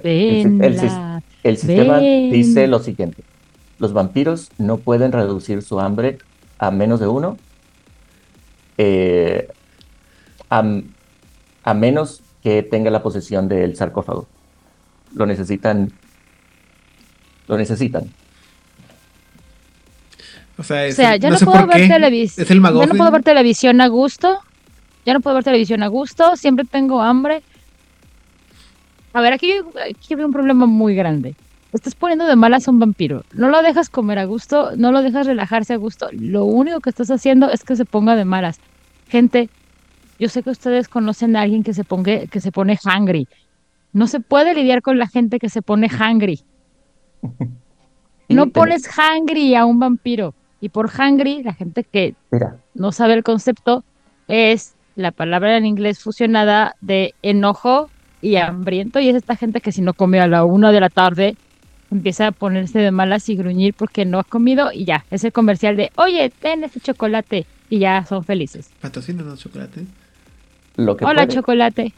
el, 1.44 1.58
sistema 1.58 2.00
ven. 2.00 2.32
dice 2.32 2.68
lo 2.68 2.80
siguiente: 2.80 3.24
los 3.80 3.94
vampiros 3.94 4.50
no 4.58 4.78
pueden 4.78 5.12
reducir 5.12 5.62
su 5.62 5.80
hambre 5.80 6.18
a 6.58 6.72
menos 6.72 7.00
de 7.00 7.08
uno, 7.08 7.38
eh, 8.78 9.48
a, 10.50 10.64
a 11.64 11.74
menos 11.74 12.22
que 12.44 12.64
tenga 12.64 12.92
la 12.92 13.02
posesión 13.04 13.48
del 13.48 13.76
sarcófago. 13.76 14.28
Lo 15.16 15.26
necesitan. 15.26 15.92
Lo 17.48 17.58
necesitan. 17.58 18.10
O 20.58 20.64
sea, 20.64 20.82
O 20.82 20.86
es 20.86 20.96
sea, 20.96 21.16
el- 21.16 21.22
ya 21.22 21.30
no, 21.30 21.38
sé 21.38 21.46
puedo 21.46 21.66
ver 21.68 21.88
televisión. 21.88 22.46
Ya 22.46 22.86
no 22.86 22.96
puedo 22.96 23.12
ver 23.12 23.24
televisión 23.24 23.82
a 23.82 23.88
gusto. 23.88 24.40
Ya 25.06 25.14
no 25.14 25.20
puedo 25.22 25.36
ver 25.36 25.44
televisión 25.44 25.84
a 25.84 25.88
gusto. 25.88 26.36
Siempre 26.36 26.66
tengo 26.66 27.02
hambre. 27.02 27.42
A 29.14 29.22
ver, 29.22 29.34
aquí, 29.34 29.54
aquí 29.90 30.16
veo 30.16 30.26
un 30.28 30.34
problema 30.34 30.66
muy 30.66 30.96
grande. 30.96 31.36
Estás 31.74 31.96
poniendo 31.96 32.28
de 32.28 32.36
malas 32.36 32.68
a 32.68 32.72
un 32.72 32.80
vampiro. 32.80 33.24
No 33.34 33.50
lo 33.50 33.64
dejas 33.64 33.90
comer 33.90 34.20
a 34.20 34.26
gusto, 34.26 34.76
no 34.78 34.92
lo 34.92 35.02
dejas 35.02 35.26
relajarse 35.26 35.74
a 35.74 35.78
gusto. 35.78 36.08
Lo 36.12 36.46
único 36.46 36.80
que 36.80 36.92
estás 36.92 37.10
haciendo 37.10 37.50
es 37.50 37.64
que 37.64 37.76
se 37.76 37.84
ponga 37.84 38.16
de 38.16 38.26
malas. 38.26 38.60
Gente, 39.08 39.50
yo 40.20 40.30
sé 40.30 40.44
que 40.44 40.52
ustedes 40.52 40.88
conocen 40.88 41.36
a 41.36 41.42
alguien 41.42 41.64
que 41.64 41.74
se, 41.74 41.84
ponga, 41.84 42.28
que 42.28 42.40
se 42.40 42.52
pone 42.52 42.80
hungry. 42.86 43.28
No 43.92 44.06
se 44.06 44.20
puede 44.20 44.54
lidiar 44.54 44.84
con 44.84 45.00
la 45.00 45.08
gente 45.08 45.40
que 45.40 45.50
se 45.50 45.62
pone 45.62 45.90
hungry. 45.90 46.42
No 48.30 48.48
pones 48.48 48.90
hungry 48.98 49.54
a 49.54 49.66
un 49.66 49.80
vampiro. 49.80 50.34
Y 50.60 50.70
por 50.70 50.90
hungry, 50.90 51.44
la 51.44 51.54
gente 51.54 51.84
que 51.84 52.16
Mira, 52.32 52.58
no 52.74 52.92
sabe 52.92 53.14
el 53.14 53.24
concepto, 53.24 53.84
es 54.28 54.76
la 54.96 55.12
palabra 55.12 55.58
en 55.58 55.66
inglés 55.66 56.00
fusionada 56.00 56.76
de 56.82 57.14
enojo 57.22 57.90
y 58.22 58.38
hambriento. 58.38 59.00
Y 59.00 59.10
es 59.10 59.16
esta 59.18 59.36
gente 59.36 59.62
que 59.62 59.72
si 59.72 59.82
no 59.82 59.94
come 59.94 60.20
a 60.20 60.28
la 60.28 60.46
una 60.46 60.72
de 60.72 60.80
la 60.80 60.90
tarde, 60.90 61.36
empieza 61.94 62.28
a 62.28 62.32
ponerse 62.32 62.80
de 62.80 62.92
malas 62.92 63.30
y 63.30 63.36
gruñir 63.36 63.74
porque 63.74 64.06
no 64.06 64.20
ha 64.20 64.24
comido 64.24 64.72
y 64.74 64.86
ya, 64.86 65.06
es 65.12 65.24
el 65.24 65.32
comercial 65.32 65.76
de, 65.78 65.92
oye, 65.96 66.30
ten 66.30 66.64
ese 66.64 66.80
chocolate 66.80 67.46
y 67.70 67.80
ya 67.80 68.06
son 68.06 68.24
felices. 68.24 68.70
Patrocínanos 68.82 69.40
chocolate. 69.40 69.86
lo 70.76 70.98
que, 70.98 71.06
Hola, 71.06 71.24
puede- 71.26 71.34
chocolate. 71.36 71.94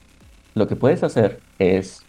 lo 0.53 0.67
que 0.67 0.75
puedes 0.75 1.03
hacer 1.03 1.39
es. 1.59 2.01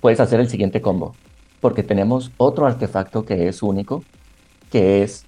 Puedes 0.00 0.20
hacer 0.20 0.38
el 0.40 0.48
siguiente 0.48 0.80
combo. 0.80 1.14
Porque 1.60 1.82
tenemos 1.82 2.30
otro 2.36 2.66
artefacto 2.66 3.24
que 3.24 3.48
es 3.48 3.62
único, 3.62 4.04
que 4.70 5.02
es 5.02 5.24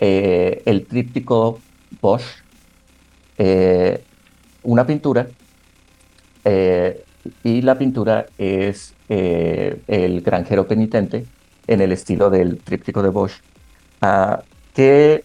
eh, 0.00 0.60
el 0.66 0.84
tríptico 0.86 1.60
Bosch, 2.00 2.22
eh, 3.38 4.02
una 4.64 4.84
pintura, 4.86 5.28
eh, 6.44 7.04
y 7.44 7.62
la 7.62 7.78
pintura 7.78 8.26
es 8.38 8.94
eh, 9.08 9.80
el 9.86 10.22
granjero 10.22 10.66
penitente 10.66 11.26
en 11.66 11.80
el 11.80 11.92
estilo 11.92 12.30
del 12.30 12.58
tríptico 12.58 13.02
de 13.02 13.08
Bosch, 13.10 13.34
ah, 14.00 14.42
que 14.74 15.24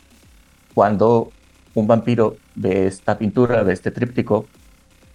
cuando 0.73 1.31
un 1.73 1.87
vampiro 1.87 2.37
ve 2.55 2.87
esta 2.87 3.17
pintura, 3.17 3.63
ve 3.63 3.73
este 3.73 3.91
tríptico, 3.91 4.47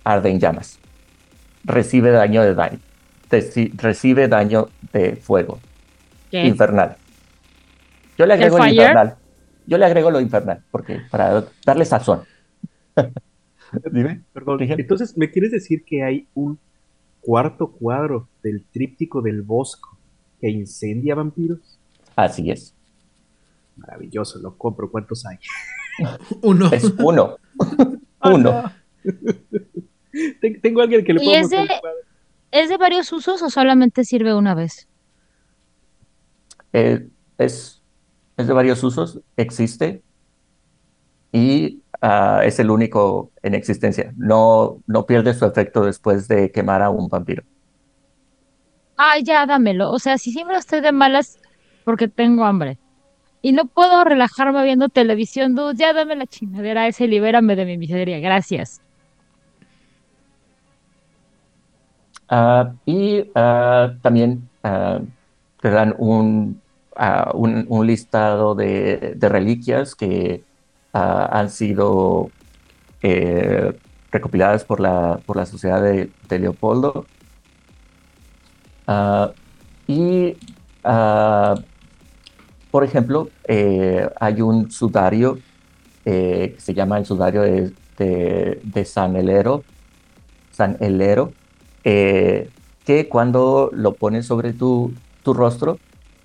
arde 0.05 0.31
en 0.31 0.41
llamas, 0.41 0.79
recibe 1.65 2.11
daño 2.11 2.43
de 2.43 2.55
daño, 2.55 2.79
reci- 3.31 3.73
recibe 3.77 4.29
daño 4.29 4.69
de 4.93 5.17
fuego 5.17 5.61
¿Qué? 6.31 6.47
infernal. 6.47 6.97
Yo 8.19 8.27
le 8.27 8.35
agrego 8.35 8.59
el 8.59 8.63
fire? 8.65 8.81
infernal. 8.81 9.17
Yo 9.67 9.79
le 9.79 9.85
agrego 9.87 10.11
lo 10.11 10.21
infernal, 10.21 10.63
porque 10.71 11.01
para 11.11 11.45
darle 11.65 11.85
sazón. 11.85 12.23
Dime. 13.93 14.25
Perdón, 14.33 14.59
entonces, 14.63 15.17
¿me 15.17 15.31
quieres 15.31 15.51
decir 15.53 15.85
que 15.85 16.03
hay 16.03 16.29
un 16.35 16.59
cuarto 17.23 17.71
cuadro 17.73 18.29
del 18.43 18.65
tríptico 18.71 19.23
del 19.23 19.41
Bosco 19.41 19.97
que 20.41 20.51
incendia 20.51 21.15
vampiros? 21.15 21.79
Así 22.15 22.51
es. 22.51 22.75
Maravilloso, 23.77 24.39
lo 24.41 24.55
compro. 24.59 24.91
¿Cuántos 24.91 25.25
hay? 25.25 25.39
Uno. 26.43 26.71
Es 26.71 26.85
uno. 26.99 27.37
uno. 28.25 28.73
Ten- 30.41 30.61
Tengo 30.61 30.83
alguien 30.83 31.05
que 31.05 31.15
le 31.15 31.23
¿Y 31.23 31.25
puedo 31.25 31.41
ese-. 31.41 31.69
¿Es 32.51 32.69
de 32.69 32.77
varios 32.77 33.11
usos 33.13 33.41
o 33.43 33.49
solamente 33.49 34.05
sirve 34.05 34.35
una 34.35 34.55
vez? 34.55 34.87
Eh, 36.75 37.09
es, 37.39 37.83
es 38.37 38.47
de 38.47 38.53
varios 38.53 38.83
usos, 38.83 39.21
existe 39.37 40.03
y 41.33 41.82
ah, 42.03 42.43
es 42.45 42.59
el 42.59 42.71
único 42.71 43.31
en 43.43 43.55
existencia. 43.55 44.13
No, 44.17 44.79
no 44.87 45.07
pierde 45.07 45.33
su 45.33 45.47
efecto 45.47 45.85
después 45.85 46.29
de 46.29 46.51
quemar 46.51 46.83
a 46.83 46.91
un 46.91 47.09
vampiro. 47.09 47.43
Ay, 48.97 49.23
ya, 49.25 49.47
dámelo. 49.47 49.91
O 49.91 49.99
sea, 49.99 50.19
si 50.19 50.33
siempre 50.33 50.57
estoy 50.57 50.81
de 50.81 50.93
malas 50.93 51.39
porque 51.85 52.09
tengo 52.09 52.45
hambre 52.45 52.79
y 53.41 53.53
no 53.53 53.65
puedo 53.67 54.05
relajarme 54.05 54.63
viendo 54.65 54.89
televisión, 54.89 55.55
dude, 55.55 55.75
ya 55.77 55.93
dame 55.93 56.15
la 56.17 56.27
chingadera 56.27 56.87
esa 56.87 57.05
y 57.05 57.09
libérame 57.09 57.57
de 57.57 57.65
mi 57.65 57.79
miseria. 57.79 58.21
Gracias. 58.21 58.81
Ah, 62.29 62.73
y 62.87 63.31
ah, 63.35 63.95
también 64.01 64.49
ah, 64.63 65.01
te 65.61 65.71
dan 65.71 65.95
un, 65.99 66.61
ah, 66.97 67.31
un, 67.35 67.67
un 67.69 67.87
listado 67.87 68.55
de, 68.55 69.15
de 69.17 69.29
reliquias 69.29 69.95
que 69.95 70.45
han 70.93 71.51
sido 71.51 72.31
eh, 73.03 73.73
recopiladas 74.11 74.65
por 74.65 74.81
la, 74.81 75.21
por 75.27 75.37
la 75.37 75.47
Sociedad 75.47 75.83
de, 75.83 76.11
Leopoldo. 76.39 77.07
Ah, 78.87 79.33
y, 79.87 80.37
ah, 80.85 81.55
por 82.71 82.85
ejemplo, 82.85 83.29
eh, 83.49 84.09
hay 84.21 84.41
un 84.43 84.71
sudario 84.71 85.39
eh, 86.05 86.53
que 86.57 86.61
se 86.61 86.75
llama 86.75 86.99
el 86.99 87.07
sudario 87.07 87.43
de, 87.43 87.73
de- 87.99 88.85
San 88.85 89.17
Helero, 89.17 89.65
San 90.53 90.77
Helero, 90.81 91.33
eh, 91.85 92.51
que 92.85 93.09
cuando 93.09 93.71
lo 93.73 93.97
pones 93.97 94.27
sobre 94.27 94.55
tu, 94.55 94.95
tu 95.23 95.35
rostro 95.35 95.79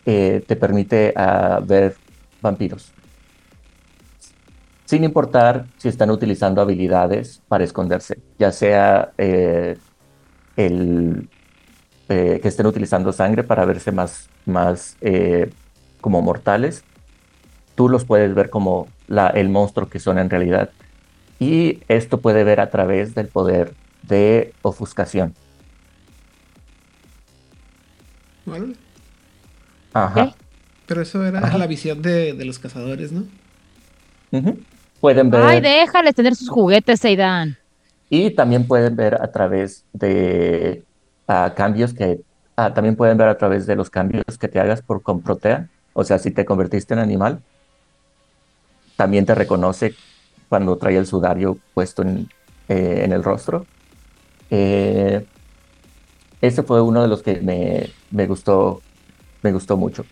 te 0.05 0.55
permite 0.55 1.13
ah, 1.17 1.61
ver 1.65 1.95
vampiros. 2.41 2.93
Sin 4.87 5.03
importar 5.03 5.65
si 5.77 5.89
están 5.89 6.09
utilizando 6.09 6.61
habilidades 6.61 7.41
para 7.49 7.65
esconderse, 7.65 8.19
ya 8.39 8.53
sea 8.53 9.11
eh, 9.17 9.77
el, 10.55 11.27
eh, 12.07 12.39
que 12.41 12.47
estén 12.47 12.65
utilizando 12.67 13.11
sangre 13.11 13.43
para 13.43 13.65
verse 13.65 13.91
más, 13.91 14.29
más 14.45 14.95
eh, 15.01 15.51
como 15.99 16.21
mortales, 16.21 16.85
tú 17.75 17.89
los 17.89 18.05
puedes 18.05 18.33
ver 18.33 18.49
como 18.49 18.87
la, 19.09 19.27
el 19.27 19.49
monstruo 19.49 19.89
que 19.89 19.99
son 19.99 20.19
en 20.19 20.29
realidad. 20.29 20.69
Y 21.37 21.79
esto 21.89 22.21
puede 22.21 22.45
ver 22.45 22.61
a 22.61 22.69
través 22.69 23.13
del 23.13 23.27
poder 23.27 23.73
de 24.03 24.53
ofuscación. 24.61 25.33
Vale. 28.45 28.73
Ajá. 29.93 30.33
Pero 30.85 31.01
eso 31.01 31.25
era 31.25 31.39
Ajá. 31.39 31.57
la 31.57 31.67
visión 31.67 32.01
de, 32.01 32.31
de 32.31 32.45
los 32.45 32.57
cazadores, 32.57 33.11
¿no? 33.11 33.25
Ujú. 34.31 34.57
Pueden 34.99 35.29
ver. 35.29 35.43
Ay, 35.43 35.61
déjales 35.61 36.15
tener 36.15 36.35
sus 36.35 36.49
juguetes, 36.49 37.03
Aidan. 37.05 37.57
Y 38.09 38.31
también 38.31 38.67
pueden 38.67 38.95
ver 38.95 39.21
a 39.21 39.31
través 39.31 39.85
de 39.93 40.83
cambios 41.55 41.93
que 41.93 42.21
ah, 42.55 42.73
también 42.73 42.95
pueden 42.95 43.17
ver 43.17 43.27
a 43.27 43.37
través 43.37 43.65
de 43.65 43.75
los 43.75 43.89
cambios 43.89 44.37
que 44.39 44.47
te 44.47 44.59
hagas 44.59 44.81
por 44.81 45.01
con 45.01 45.21
Protea. 45.21 45.69
O 45.93 46.03
sea, 46.03 46.17
si 46.19 46.31
te 46.31 46.45
convertiste 46.45 46.93
en 46.93 46.99
animal, 46.99 47.41
también 48.95 49.25
te 49.25 49.35
reconoce 49.35 49.93
cuando 50.49 50.77
trae 50.77 50.97
el 50.97 51.05
sudario 51.05 51.57
puesto 51.73 52.01
en, 52.01 52.29
eh, 52.69 53.01
en 53.03 53.11
el 53.11 53.23
rostro. 53.23 53.65
Eh, 54.49 55.25
ese 56.41 56.63
fue 56.63 56.81
uno 56.81 57.01
de 57.01 57.07
los 57.07 57.21
que 57.21 57.41
me, 57.41 57.89
me 58.11 58.27
gustó, 58.27 58.81
me 59.41 59.51
gustó 59.51 59.75
mucho. 59.75 60.05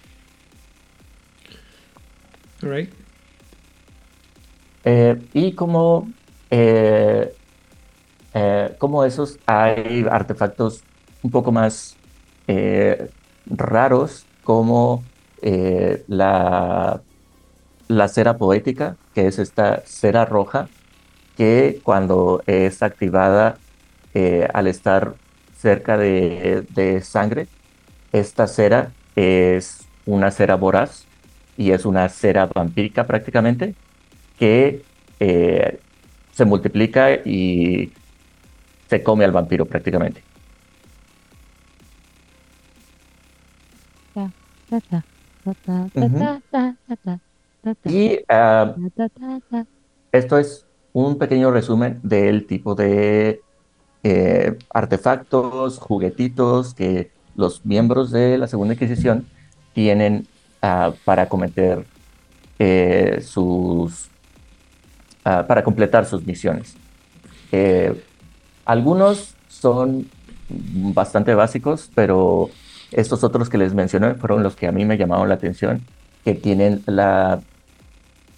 Alright. 2.61 3.04
Eh, 4.85 5.19
y 5.33 5.53
como, 5.53 6.07
eh, 6.51 7.33
eh, 8.33 8.75
como 8.77 9.03
esos, 9.03 9.39
hay 9.47 10.05
artefactos 10.09 10.83
un 11.23 11.31
poco 11.31 11.51
más 11.51 11.97
raros, 13.47 14.25
como 14.43 15.03
la, 16.07 17.01
la 17.87 18.07
cera 18.07 18.37
poética, 18.37 18.97
que 19.13 19.27
es 19.27 19.39
esta 19.39 19.81
cera 19.85 20.25
roja, 20.25 20.69
que 21.35 21.81
cuando 21.83 22.43
es 22.47 22.83
activada 22.83 23.57
al 24.53 24.67
estar 24.67 25.15
cerca 25.57 25.97
de, 25.97 26.65
de 26.69 27.01
sangre, 27.01 27.47
esta 28.13 28.47
cera 28.47 28.93
es 29.15 29.87
una 30.05 30.31
cera 30.31 30.55
voraz 30.55 31.07
y 31.57 31.71
es 31.71 31.85
una 31.85 32.09
cera 32.09 32.47
vampírica 32.47 33.07
prácticamente 33.07 33.75
que 34.37 34.83
eh, 35.19 35.79
se 36.31 36.45
multiplica 36.45 37.13
y 37.13 37.91
se 38.87 39.01
come 39.01 39.25
al 39.25 39.31
vampiro 39.31 39.65
prácticamente. 39.65 40.21
Y 47.85 48.19
ah, 48.29 48.75
esto 50.11 50.37
es 50.37 50.65
un 50.93 51.17
pequeño 51.17 51.51
resumen 51.51 51.99
del 52.03 52.45
tipo 52.45 52.75
de 52.75 53.41
eh, 54.03 54.57
artefactos, 54.69 55.79
juguetitos 55.79 56.73
que 56.73 57.11
los 57.35 57.65
miembros 57.65 58.11
de 58.11 58.37
la 58.37 58.47
Segunda 58.47 58.73
Inquisición 58.73 59.25
tienen 59.73 60.27
ah, 60.61 60.93
para 61.03 61.27
cometer 61.27 61.85
eh, 62.59 63.19
sus, 63.21 64.09
ah, 65.25 65.45
para 65.47 65.63
completar 65.63 66.05
sus 66.05 66.25
misiones. 66.25 66.75
Eh, 67.51 68.01
algunos 68.65 69.35
son 69.49 70.07
bastante 70.49 71.33
básicos, 71.35 71.89
pero 71.95 72.49
estos 72.91 73.23
otros 73.23 73.49
que 73.49 73.57
les 73.57 73.73
mencioné 73.73 74.15
fueron 74.15 74.43
los 74.43 74.55
que 74.55 74.67
a 74.67 74.71
mí 74.71 74.85
me 74.85 74.97
llamaron 74.97 75.27
la 75.29 75.35
atención, 75.35 75.81
que 76.23 76.33
tienen 76.33 76.81
la... 76.85 77.41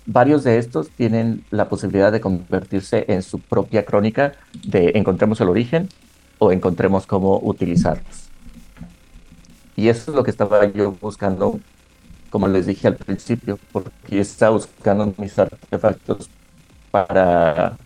Varios 0.06 0.46
de 0.46 0.58
estos 0.58 0.90
tienen 0.90 1.44
la 1.52 1.68
posibilidad 1.68 2.14
de 2.14 2.22
convertirse 2.22 3.06
en 3.10 3.22
su 3.22 3.40
propia 3.40 3.84
crónica 3.84 4.34
de 4.66 4.94
encontremos 4.96 5.42
el 5.42 5.50
origen 5.50 5.90
o 6.40 6.54
encontremos 6.54 7.06
cómo 7.06 7.40
utilizarlos. 7.44 8.30
Y 9.76 9.90
eso 9.90 10.12
es 10.12 10.16
lo 10.16 10.24
que 10.24 10.32
estaba 10.32 10.66
yo 10.66 10.94
buscando, 10.94 11.60
como 12.30 12.48
les 12.48 12.66
dije 12.66 12.88
al 12.88 12.96
principio, 12.96 13.60
porque 13.74 14.20
estaba 14.20 14.52
buscando 14.52 15.14
mis 15.18 15.38
artefactos 15.38 16.30
para 16.92 17.78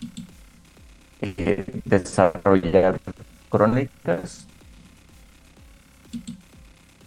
eh, 1.20 1.64
desarrollar 1.84 2.98
crónicas 3.50 4.46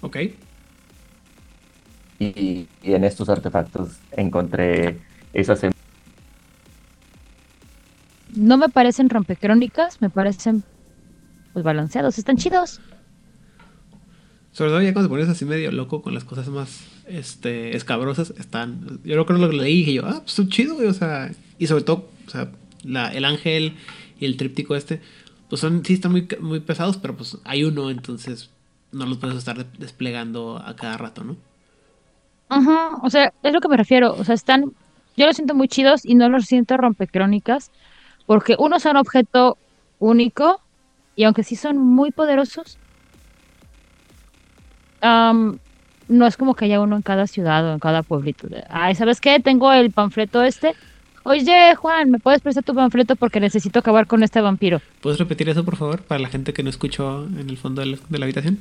Ok. 0.02 0.18
y, 2.20 2.68
y 2.82 2.94
en 2.94 3.04
estos 3.04 3.30
artefactos 3.30 3.98
encontré 4.12 5.00
esas 5.34 5.64
em- 5.64 5.72
No 8.36 8.58
me 8.58 8.70
parecen 8.70 9.10
rompecrónicas, 9.10 10.02
me 10.02 10.10
parecen 10.10 10.64
pues 11.54 11.64
balanceados, 11.64 12.18
están 12.18 12.38
chidos. 12.38 12.82
Sobre 14.56 14.72
todo 14.72 14.82
ya 14.82 14.94
cuando 14.94 15.10
te 15.10 15.14
pones 15.14 15.30
así 15.30 15.44
medio 15.46 15.72
loco 15.72 16.02
con 16.02 16.14
las 16.14 16.24
cosas 16.24 16.48
más 16.48 16.86
este, 17.08 17.76
escabrosas, 17.76 18.34
están. 18.38 19.02
Yo 19.04 19.14
creo 19.16 19.26
que 19.26 19.34
lo 19.34 19.52
leí 19.52 19.74
y 19.74 19.78
dije 19.80 19.94
yo, 19.94 20.06
ah, 20.06 20.22
pues 20.24 20.40
está 20.40 20.50
chido, 20.50 20.76
güey. 20.76 20.88
O 20.88 20.94
sea, 20.94 21.32
y 21.60 21.68
sobre 21.68 21.84
todo, 21.84 22.10
o 22.28 22.30
sea, 22.30 22.52
la, 22.84 23.10
el 23.14 23.26
ángel 23.26 23.76
y 24.20 24.26
el 24.26 24.38
tríptico 24.38 24.76
este, 24.76 25.02
pues 25.50 25.60
son, 25.62 25.84
sí 25.86 25.94
están 25.94 26.12
muy, 26.14 26.28
muy 26.40 26.62
pesados, 26.62 26.98
pero 26.98 27.18
pues 27.18 27.38
hay 27.44 27.66
uno, 27.66 27.90
entonces 27.92 28.50
no 28.94 29.06
los 29.06 29.18
puedes 29.18 29.38
estar 29.38 29.58
de- 29.58 29.66
desplegando 29.78 30.58
a 30.66 30.76
cada 30.78 30.98
rato, 30.98 31.24
¿no? 31.26 31.38
Ajá, 32.50 32.98
o 33.02 33.10
sea, 33.10 33.34
es 33.44 33.54
lo 33.54 33.60
que 33.62 33.68
me 33.68 33.78
refiero. 33.78 34.14
O 34.16 34.24
sea, 34.24 34.36
están, 34.36 34.74
yo 35.18 35.26
los 35.26 35.36
siento 35.36 35.56
muy 35.56 35.68
chidos 35.68 36.06
y 36.06 36.16
no 36.16 36.30
los 36.30 36.46
siento 36.46 36.78
rompecrónicas, 36.78 37.72
porque 38.26 38.56
uno 38.60 38.80
son 38.80 38.98
objeto 38.98 39.58
único 40.00 40.62
y 41.16 41.24
aunque 41.24 41.44
sí 41.44 41.56
son 41.56 41.78
muy 41.78 42.12
poderosos, 42.12 42.80
am, 45.06 45.58
no 46.08 46.28
es 46.28 46.38
como 46.38 46.54
que 46.56 46.66
haya 46.66 46.82
uno 46.82 46.96
en 46.96 47.02
cada 47.02 47.28
ciudad 47.28 47.66
o 47.66 47.74
en 47.74 47.80
cada 47.80 48.04
pueblito. 48.04 48.48
Ay, 48.70 48.96
¿sabes 48.96 49.22
qué? 49.22 49.40
Tengo 49.40 49.72
el 49.74 49.92
panfleto 49.92 50.44
este. 50.44 50.74
Oye, 51.24 51.74
Juan, 51.76 52.12
¿me 52.12 52.20
puedes 52.20 52.42
prestar 52.42 52.64
tu 52.64 52.76
panfleto 52.76 53.16
porque 53.16 53.40
necesito 53.40 53.80
acabar 53.80 54.06
con 54.06 54.22
este 54.22 54.42
vampiro? 54.42 54.80
¿Puedes 55.02 55.18
repetir 55.18 55.50
eso, 55.50 55.66
por 55.66 55.76
favor, 55.76 56.02
para 56.04 56.20
la 56.22 56.30
gente 56.30 56.54
que 56.54 56.62
no 56.62 56.70
escuchó 56.70 57.26
en 57.26 57.50
el 57.50 57.58
fondo 57.58 57.82
de 57.82 57.88
la, 57.88 57.98
de 58.10 58.20
la 58.20 58.26
habitación? 58.26 58.60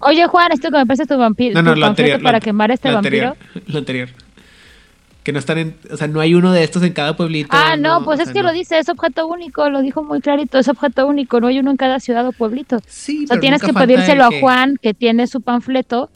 Oye, 0.00 0.26
Juan, 0.26 0.48
necesito 0.48 0.70
que 0.72 0.78
me 0.78 0.86
prestes 0.86 1.06
tu 1.08 1.16
vampiro, 1.16 1.54
No, 1.54 1.62
no, 1.62 1.74
tu 1.74 1.80
lo 1.80 1.86
anterior. 1.86 2.20
para 2.20 2.40
quemar 2.40 2.70
este 2.72 2.88
lo 2.88 2.94
vampiro. 2.96 3.28
anterior, 3.28 3.62
Lo 3.68 3.78
anterior. 3.78 4.08
Que 5.22 5.32
no 5.32 5.38
están 5.38 5.58
en. 5.58 5.76
O 5.90 5.96
sea, 5.96 6.08
no 6.08 6.20
hay 6.20 6.34
uno 6.34 6.52
de 6.52 6.64
estos 6.64 6.82
en 6.82 6.92
cada 6.92 7.16
pueblito. 7.16 7.50
Ah, 7.52 7.76
no, 7.76 8.04
pues 8.04 8.18
es 8.18 8.26
sea, 8.26 8.32
que 8.32 8.42
no. 8.42 8.48
lo 8.48 8.52
dice, 8.52 8.78
es 8.78 8.88
objeto 8.88 9.26
único, 9.26 9.68
lo 9.70 9.80
dijo 9.80 10.02
muy 10.02 10.20
clarito, 10.20 10.58
es 10.58 10.68
objeto 10.68 11.06
único, 11.06 11.40
no 11.40 11.46
hay 11.46 11.58
uno 11.58 11.70
en 11.70 11.76
cada 11.76 12.00
ciudad 12.00 12.26
o 12.26 12.32
pueblito. 12.32 12.78
Sí, 12.86 13.24
O 13.24 13.26
sea, 13.28 13.40
tienes 13.40 13.62
que 13.62 13.72
pedírselo 13.72 14.28
el 14.28 14.34
a 14.34 14.40
Juan, 14.40 14.78
que 14.82 14.94
tiene 14.94 15.26
su 15.26 15.40
panfleto, 15.40 16.10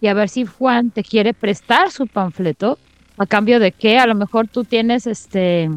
y 0.00 0.06
a 0.06 0.14
ver 0.14 0.28
si 0.28 0.46
Juan 0.46 0.90
te 0.90 1.02
quiere 1.02 1.34
prestar 1.34 1.90
su 1.90 2.06
panfleto, 2.06 2.78
a 3.18 3.26
cambio 3.26 3.60
de 3.60 3.72
que 3.72 3.98
a 3.98 4.06
lo 4.06 4.14
mejor 4.14 4.48
tú 4.48 4.64
tienes 4.64 5.06
este 5.06 5.70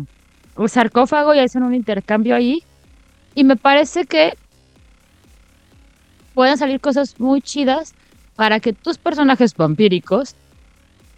el 0.57 0.69
sarcófago 0.69 1.33
y 1.33 1.39
hacen 1.39 1.63
un 1.63 1.73
intercambio 1.73 2.35
ahí. 2.35 2.63
Y 3.33 3.43
me 3.43 3.55
parece 3.55 4.05
que 4.05 4.33
pueden 6.33 6.57
salir 6.57 6.79
cosas 6.79 7.19
muy 7.19 7.41
chidas 7.41 7.93
para 8.35 8.59
que 8.59 8.73
tus 8.73 8.97
personajes 8.97 9.55
vampíricos 9.55 10.35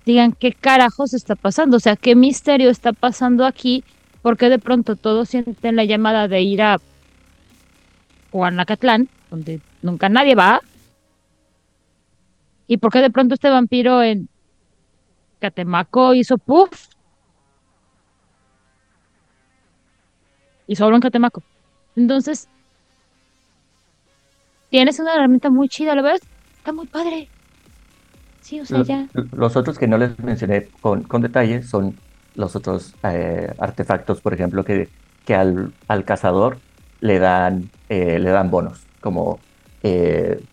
digan 0.05 0.33
qué 0.33 0.51
carajos 0.53 1.13
está 1.13 1.35
pasando, 1.35 1.77
o 1.77 1.79
sea, 1.79 1.95
qué 1.95 2.15
misterio 2.15 2.69
está 2.69 2.93
pasando 2.93 3.45
aquí, 3.45 3.83
porque 4.21 4.49
de 4.49 4.59
pronto 4.59 4.95
todos 4.95 5.29
sienten 5.29 5.75
la 5.75 5.85
llamada 5.85 6.27
de 6.27 6.41
ir 6.41 6.61
a 6.61 6.79
Juanacatlán, 8.31 9.09
donde 9.29 9.61
nunca 9.81 10.09
nadie 10.09 10.35
va, 10.35 10.61
y 12.67 12.77
por 12.77 12.91
qué 12.91 12.99
de 12.99 13.09
pronto 13.09 13.33
este 13.33 13.49
vampiro 13.49 14.01
en 14.01 14.29
Catemaco 15.39 16.13
hizo 16.13 16.37
puff, 16.37 16.87
y 20.67 20.75
solo 20.75 20.95
en 20.95 21.01
Catemaco. 21.01 21.43
Entonces, 21.97 22.47
tienes 24.69 24.99
una 24.99 25.15
herramienta 25.15 25.49
muy 25.49 25.67
chida, 25.67 25.95
la 25.95 26.01
verdad, 26.01 26.21
está 26.57 26.71
muy 26.71 26.87
padre. 26.87 27.27
Sí, 28.51 28.59
o 28.59 28.65
sea, 28.65 28.79
Los, 28.79 28.87
ya. 28.87 29.07
los 29.31 29.55
otros 29.55 29.79
que 29.79 29.87
no 29.87 29.97
les 29.97 30.19
mencioné 30.19 30.67
con, 30.81 31.03
con 31.03 31.21
detalle 31.21 31.63
son 31.63 31.95
los 32.35 32.53
otros 32.57 32.93
eh, 33.03 33.49
artefactos, 33.57 34.19
por 34.19 34.33
ejemplo, 34.33 34.65
que, 34.65 34.89
que 35.25 35.35
al, 35.35 35.71
al 35.87 36.03
cazador 36.03 36.57
le 36.99 37.19
dan, 37.19 37.69
eh, 37.87 38.19
le 38.19 38.29
dan 38.29 38.51
bonos, 38.51 38.81
como 38.99 39.39
eh, 39.83 40.43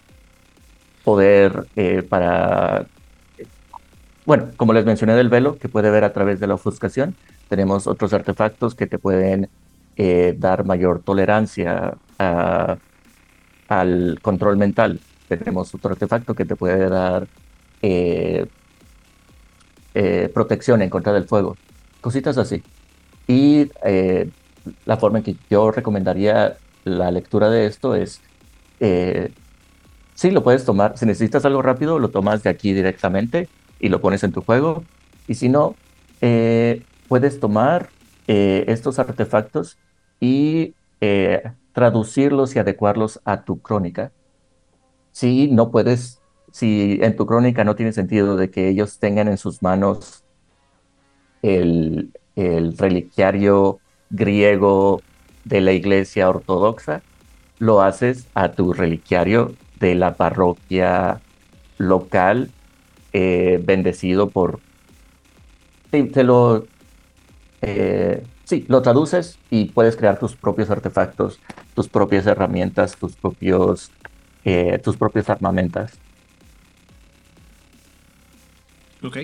poder 1.02 1.66
eh, 1.74 2.04
para... 2.04 2.86
Bueno, 4.24 4.46
como 4.56 4.72
les 4.74 4.84
mencioné 4.84 5.14
del 5.14 5.28
velo, 5.28 5.58
que 5.58 5.68
puede 5.68 5.90
ver 5.90 6.04
a 6.04 6.12
través 6.12 6.38
de 6.38 6.46
la 6.46 6.54
ofuscación, 6.54 7.16
tenemos 7.48 7.88
otros 7.88 8.12
artefactos 8.12 8.76
que 8.76 8.86
te 8.86 9.00
pueden 9.00 9.48
dar 10.36 10.64
mayor 10.64 11.02
tolerancia 11.02 11.94
al 12.18 12.78
control 14.22 14.56
mental. 14.56 15.00
Tenemos 15.26 15.74
otro 15.74 15.90
artefacto 15.90 16.34
que 16.34 16.44
te 16.44 16.54
puede 16.54 16.88
dar 16.88 17.26
eh, 17.82 18.46
eh, 19.94 20.30
protección 20.32 20.82
en 20.82 20.90
contra 20.90 21.12
del 21.12 21.24
fuego. 21.24 21.56
Cositas 22.00 22.38
así. 22.38 22.62
Y 23.26 23.70
la 24.86 24.96
forma 24.96 25.18
en 25.18 25.24
que 25.24 25.36
yo 25.50 25.70
recomendaría 25.70 26.56
la 26.84 27.10
lectura 27.10 27.50
de 27.50 27.66
esto 27.66 27.94
es, 27.94 28.22
sí, 30.14 30.30
lo 30.30 30.42
puedes 30.42 30.64
tomar. 30.64 30.96
Si 30.96 31.04
necesitas 31.04 31.44
algo 31.44 31.60
rápido, 31.60 31.98
lo 31.98 32.08
tomas 32.08 32.42
de 32.42 32.50
aquí 32.50 32.72
directamente 32.72 33.48
y 33.80 33.88
lo 33.88 34.00
pones 34.00 34.22
en 34.24 34.32
tu 34.32 34.40
juego. 34.40 34.84
Y 35.26 35.34
si 35.34 35.48
no, 35.48 35.74
puedes 37.08 37.40
tomar 37.40 37.90
estos 38.26 38.98
artefactos 38.98 39.76
y 40.20 40.74
eh, 41.00 41.42
traducirlos 41.72 42.56
y 42.56 42.58
adecuarlos 42.58 43.20
a 43.24 43.44
tu 43.44 43.60
crónica. 43.60 44.10
Si 45.12 45.48
no 45.48 45.70
puedes, 45.70 46.17
si 46.52 46.98
en 47.02 47.16
tu 47.16 47.26
crónica 47.26 47.64
no 47.64 47.76
tiene 47.76 47.92
sentido 47.92 48.36
de 48.36 48.50
que 48.50 48.68
ellos 48.68 48.98
tengan 48.98 49.28
en 49.28 49.38
sus 49.38 49.62
manos 49.62 50.24
el, 51.42 52.10
el 52.36 52.76
reliquiario 52.76 53.78
griego 54.10 55.00
de 55.44 55.60
la 55.60 55.72
iglesia 55.72 56.28
ortodoxa, 56.28 57.02
lo 57.58 57.82
haces 57.82 58.26
a 58.34 58.52
tu 58.52 58.72
reliquiario 58.72 59.54
de 59.80 59.94
la 59.94 60.14
parroquia 60.14 61.20
local 61.78 62.50
eh, 63.12 63.60
bendecido 63.64 64.30
por... 64.30 64.60
Te, 65.90 66.24
lo... 66.24 66.66
Eh, 67.62 68.22
Sí, 68.48 68.64
lo 68.66 68.80
traduces 68.80 69.38
y 69.50 69.66
puedes 69.66 69.94
crear 69.94 70.18
tus 70.18 70.34
propios 70.34 70.70
artefactos, 70.70 71.38
tus 71.74 71.86
propias 71.86 72.26
herramientas, 72.26 72.96
tus 72.96 73.14
propios, 73.14 73.90
eh, 74.42 74.78
tus 74.82 74.96
propios 74.96 75.28
armamentas. 75.28 75.92
Ok. 79.02 79.18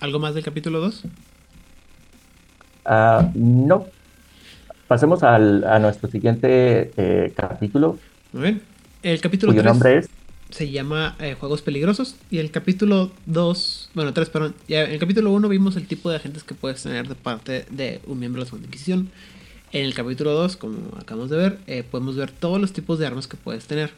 ¿Algo 0.00 0.18
más 0.18 0.34
del 0.34 0.44
capítulo 0.44 0.80
2? 0.80 1.02
Ah, 2.84 3.30
no. 3.34 3.86
Pasemos 4.86 5.22
al, 5.22 5.64
a 5.64 5.78
nuestro 5.78 6.10
siguiente 6.10 6.92
eh, 6.96 7.32
capítulo. 7.36 7.98
Muy 8.32 8.42
bien. 8.42 8.62
El 9.02 9.20
capítulo 9.20 9.52
cuyo 9.52 9.62
nombre 9.62 9.98
es 9.98 10.08
se 10.50 10.70
llama 10.70 11.16
eh, 11.18 11.36
Juegos 11.38 11.62
Peligrosos. 11.62 12.16
Y 12.30 12.38
el 12.38 12.50
capítulo 12.50 13.10
2, 13.26 13.90
bueno, 13.94 14.12
3, 14.12 14.30
perdón. 14.30 14.54
Ya 14.66 14.84
en 14.84 14.92
el 14.92 14.98
capítulo 14.98 15.32
1 15.32 15.48
vimos 15.48 15.76
el 15.76 15.86
tipo 15.86 16.10
de 16.10 16.16
agentes 16.16 16.42
que 16.42 16.54
puedes 16.54 16.82
tener 16.82 17.08
de 17.08 17.14
parte 17.14 17.66
de 17.70 18.00
un 18.06 18.18
miembro 18.18 18.40
de 18.40 18.44
la 18.44 18.48
Segunda 18.48 18.66
Inquisición. 18.66 19.10
En 19.72 19.84
el 19.84 19.94
capítulo 19.94 20.32
2, 20.32 20.56
como 20.56 20.78
acabamos 20.98 21.30
de 21.30 21.36
ver, 21.36 21.58
eh, 21.66 21.84
podemos 21.88 22.16
ver 22.16 22.30
todos 22.30 22.60
los 22.60 22.72
tipos 22.72 22.98
de 22.98 23.06
armas 23.06 23.26
que 23.26 23.36
puedes 23.36 23.66
tener. 23.66 23.90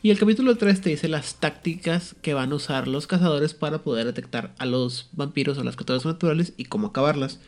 Y 0.00 0.10
el 0.10 0.18
capítulo 0.18 0.56
3 0.56 0.80
te 0.80 0.90
dice 0.90 1.08
las 1.08 1.40
tácticas 1.40 2.14
que 2.22 2.32
van 2.32 2.52
a 2.52 2.54
usar 2.54 2.86
los 2.86 3.08
cazadores 3.08 3.52
para 3.54 3.82
poder 3.82 4.06
detectar 4.06 4.54
a 4.58 4.64
los 4.64 5.08
vampiros 5.12 5.58
o 5.58 5.64
las 5.64 5.74
criaturas 5.74 6.04
naturales 6.04 6.52
y 6.56 6.66
cómo 6.66 6.88
acabarlas. 6.88 7.40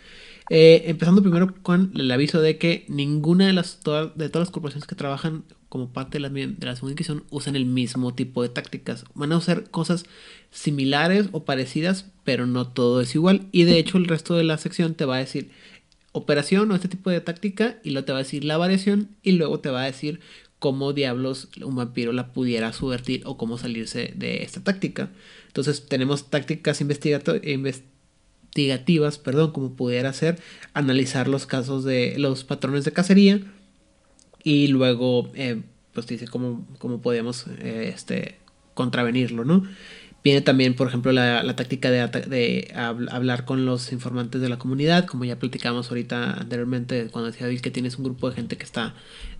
Eh, 0.48 0.82
empezando 0.86 1.22
primero 1.22 1.54
con 1.62 1.92
el 1.94 2.10
aviso 2.10 2.40
de 2.40 2.58
que 2.58 2.84
ninguna 2.88 3.46
de 3.46 3.52
las 3.52 3.78
de 3.84 4.28
todas 4.28 4.48
las 4.48 4.50
corporaciones 4.50 4.88
que 4.88 4.96
trabajan 4.96 5.44
como 5.68 5.92
parte 5.92 6.18
de 6.18 6.28
la, 6.28 6.28
de 6.28 6.66
la 6.66 6.74
segunda 6.74 6.94
inquisición 6.94 7.22
usan 7.30 7.54
el 7.54 7.66
mismo 7.66 8.14
tipo 8.14 8.42
de 8.42 8.48
tácticas. 8.48 9.04
Van 9.14 9.30
a 9.30 9.36
usar 9.36 9.70
cosas 9.70 10.06
similares 10.50 11.28
o 11.30 11.44
parecidas, 11.44 12.06
pero 12.24 12.46
no 12.46 12.66
todo 12.66 13.00
es 13.00 13.14
igual. 13.14 13.46
Y 13.52 13.62
de 13.62 13.78
hecho 13.78 13.96
el 13.96 14.06
resto 14.06 14.34
de 14.34 14.42
la 14.42 14.58
sección 14.58 14.94
te 14.94 15.04
va 15.04 15.16
a 15.16 15.20
decir 15.20 15.52
operación 16.10 16.68
o 16.72 16.74
este 16.74 16.88
tipo 16.88 17.10
de 17.10 17.20
táctica 17.20 17.78
y 17.84 17.90
luego 17.90 18.06
te 18.06 18.12
va 18.12 18.18
a 18.18 18.22
decir 18.22 18.44
la 18.44 18.56
variación 18.56 19.10
y 19.22 19.32
luego 19.32 19.60
te 19.60 19.70
va 19.70 19.82
a 19.82 19.86
decir 19.86 20.18
cómo 20.60 20.92
diablos 20.92 21.48
un 21.64 21.74
vampiro 21.74 22.12
la 22.12 22.32
pudiera 22.32 22.72
subvertir 22.72 23.22
o 23.24 23.36
cómo 23.36 23.58
salirse 23.58 24.12
de 24.14 24.44
esta 24.44 24.62
táctica. 24.62 25.10
Entonces 25.48 25.88
tenemos 25.88 26.30
tácticas 26.30 26.80
investigativas 26.80 29.18
perdón, 29.18 29.50
como 29.52 29.74
pudiera 29.74 30.12
ser 30.12 30.38
analizar 30.72 31.26
los 31.26 31.46
casos 31.46 31.82
de 31.82 32.14
los 32.18 32.44
patrones 32.44 32.84
de 32.84 32.92
cacería 32.92 33.40
y 34.44 34.68
luego, 34.68 35.30
eh, 35.34 35.62
pues 35.92 36.06
dice 36.06 36.28
cómo, 36.28 36.64
cómo 36.78 37.00
podemos 37.00 37.46
eh, 37.58 37.90
este, 37.94 38.36
contravenirlo, 38.74 39.44
¿no? 39.44 39.64
Viene 40.22 40.42
también, 40.42 40.74
por 40.74 40.86
ejemplo, 40.86 41.12
la, 41.12 41.56
táctica 41.56 41.90
de, 41.90 42.06
de, 42.06 42.72
hablar 42.74 43.46
con 43.46 43.64
los 43.64 43.90
informantes 43.90 44.42
de 44.42 44.50
la 44.50 44.58
comunidad, 44.58 45.06
como 45.06 45.24
ya 45.24 45.38
platicamos 45.38 45.88
ahorita 45.88 46.34
anteriormente, 46.34 47.08
cuando 47.10 47.30
decía 47.30 47.46
Bill 47.46 47.62
que 47.62 47.70
tienes 47.70 47.96
un 47.96 48.04
grupo 48.04 48.28
de 48.28 48.36
gente 48.36 48.58
que 48.58 48.64
está 48.64 48.94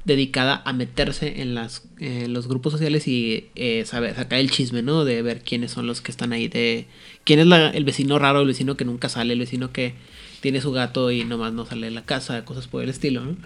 dedicada 0.04 0.62
a 0.64 0.72
meterse 0.72 1.42
en, 1.42 1.54
las, 1.54 1.86
los 1.98 2.48
grupos 2.48 2.72
sociales 2.72 3.06
y 3.06 3.48
eh, 3.54 3.84
saber, 3.84 4.14
sacar 4.14 4.38
el 4.38 4.50
chisme, 4.50 4.82
¿no? 4.82 5.04
De 5.04 5.20
ver 5.22 5.42
quiénes 5.42 5.70
son 5.72 5.86
los 5.86 6.00
que 6.00 6.10
están 6.10 6.32
ahí, 6.32 6.48
de 6.48 6.86
quién 7.24 7.38
es 7.38 7.74
el 7.74 7.84
vecino 7.84 8.18
raro, 8.18 8.40
el 8.40 8.46
vecino 8.46 8.76
que 8.76 8.84
nunca 8.84 9.08
sale, 9.08 9.34
el 9.34 9.40
vecino 9.40 9.72
que 9.72 9.94
tiene 10.40 10.60
su 10.60 10.72
gato 10.72 11.10
y 11.10 11.24
nomás 11.24 11.52
no 11.52 11.66
sale 11.66 11.86
de 11.86 11.92
la 11.92 12.04
casa, 12.04 12.44
cosas 12.44 12.66
por 12.66 12.82
el 12.82 12.88
estilo, 12.88 13.24
¿no? 13.24 13.36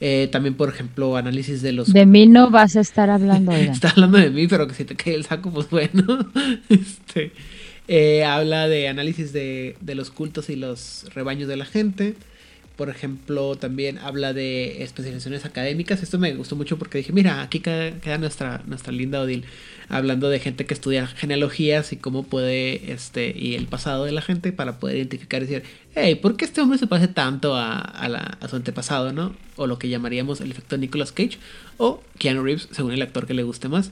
Eh, 0.00 0.28
también, 0.30 0.54
por 0.54 0.68
ejemplo, 0.68 1.16
análisis 1.16 1.62
de 1.62 1.72
los... 1.72 1.92
De 1.92 2.04
mí 2.04 2.26
no 2.26 2.50
vas 2.50 2.76
a 2.76 2.80
estar 2.80 3.08
hablando. 3.08 3.52
Está 3.52 3.90
hablando 3.90 4.18
de 4.18 4.30
mí, 4.30 4.46
pero 4.46 4.66
que 4.68 4.74
si 4.74 4.84
te 4.84 4.94
cae 4.94 5.14
el 5.14 5.24
saco, 5.24 5.50
pues 5.50 5.70
bueno. 5.70 6.30
este, 6.68 7.32
eh, 7.88 8.24
habla 8.24 8.68
de 8.68 8.88
análisis 8.88 9.32
de, 9.32 9.76
de, 9.80 9.94
los 9.94 10.10
cultos 10.10 10.50
y 10.50 10.56
los 10.56 11.06
rebaños 11.14 11.48
de 11.48 11.56
la 11.56 11.64
gente. 11.64 12.14
Por 12.76 12.90
ejemplo, 12.90 13.56
también 13.56 13.96
habla 13.98 14.34
de 14.34 14.82
especializaciones 14.82 15.46
académicas. 15.46 16.02
Esto 16.02 16.18
me 16.18 16.34
gustó 16.34 16.56
mucho 16.56 16.78
porque 16.78 16.98
dije, 16.98 17.12
mira, 17.12 17.40
aquí 17.40 17.60
queda, 17.60 18.18
nuestra, 18.18 18.62
nuestra 18.66 18.92
linda 18.92 19.20
Odil 19.20 19.44
hablando 19.88 20.28
de 20.28 20.40
gente 20.40 20.66
que 20.66 20.74
estudia 20.74 21.06
genealogías 21.06 21.92
y 21.94 21.96
cómo 21.96 22.24
puede, 22.24 22.92
este, 22.92 23.32
y 23.34 23.54
el 23.54 23.66
pasado 23.66 24.04
de 24.04 24.12
la 24.12 24.20
gente 24.20 24.52
para 24.52 24.78
poder 24.78 24.96
identificar 24.96 25.42
y 25.42 25.46
decir, 25.46 25.62
hey, 25.94 26.16
¿por 26.16 26.36
qué 26.36 26.44
este 26.44 26.60
hombre 26.60 26.78
se 26.78 26.86
parece 26.86 27.08
tanto 27.08 27.56
a, 27.56 27.78
a, 27.78 28.48
su 28.48 28.56
antepasado, 28.56 29.12
no? 29.12 29.34
O 29.56 29.66
lo 29.66 29.78
que 29.78 29.88
llamaríamos 29.88 30.42
el 30.42 30.50
efecto 30.50 30.76
Nicolas 30.76 31.12
Cage 31.12 31.38
o 31.78 32.02
Keanu 32.18 32.42
Reeves, 32.42 32.68
según 32.72 32.92
el 32.92 33.00
actor 33.00 33.26
que 33.26 33.34
le 33.34 33.42
guste 33.42 33.68
más. 33.68 33.90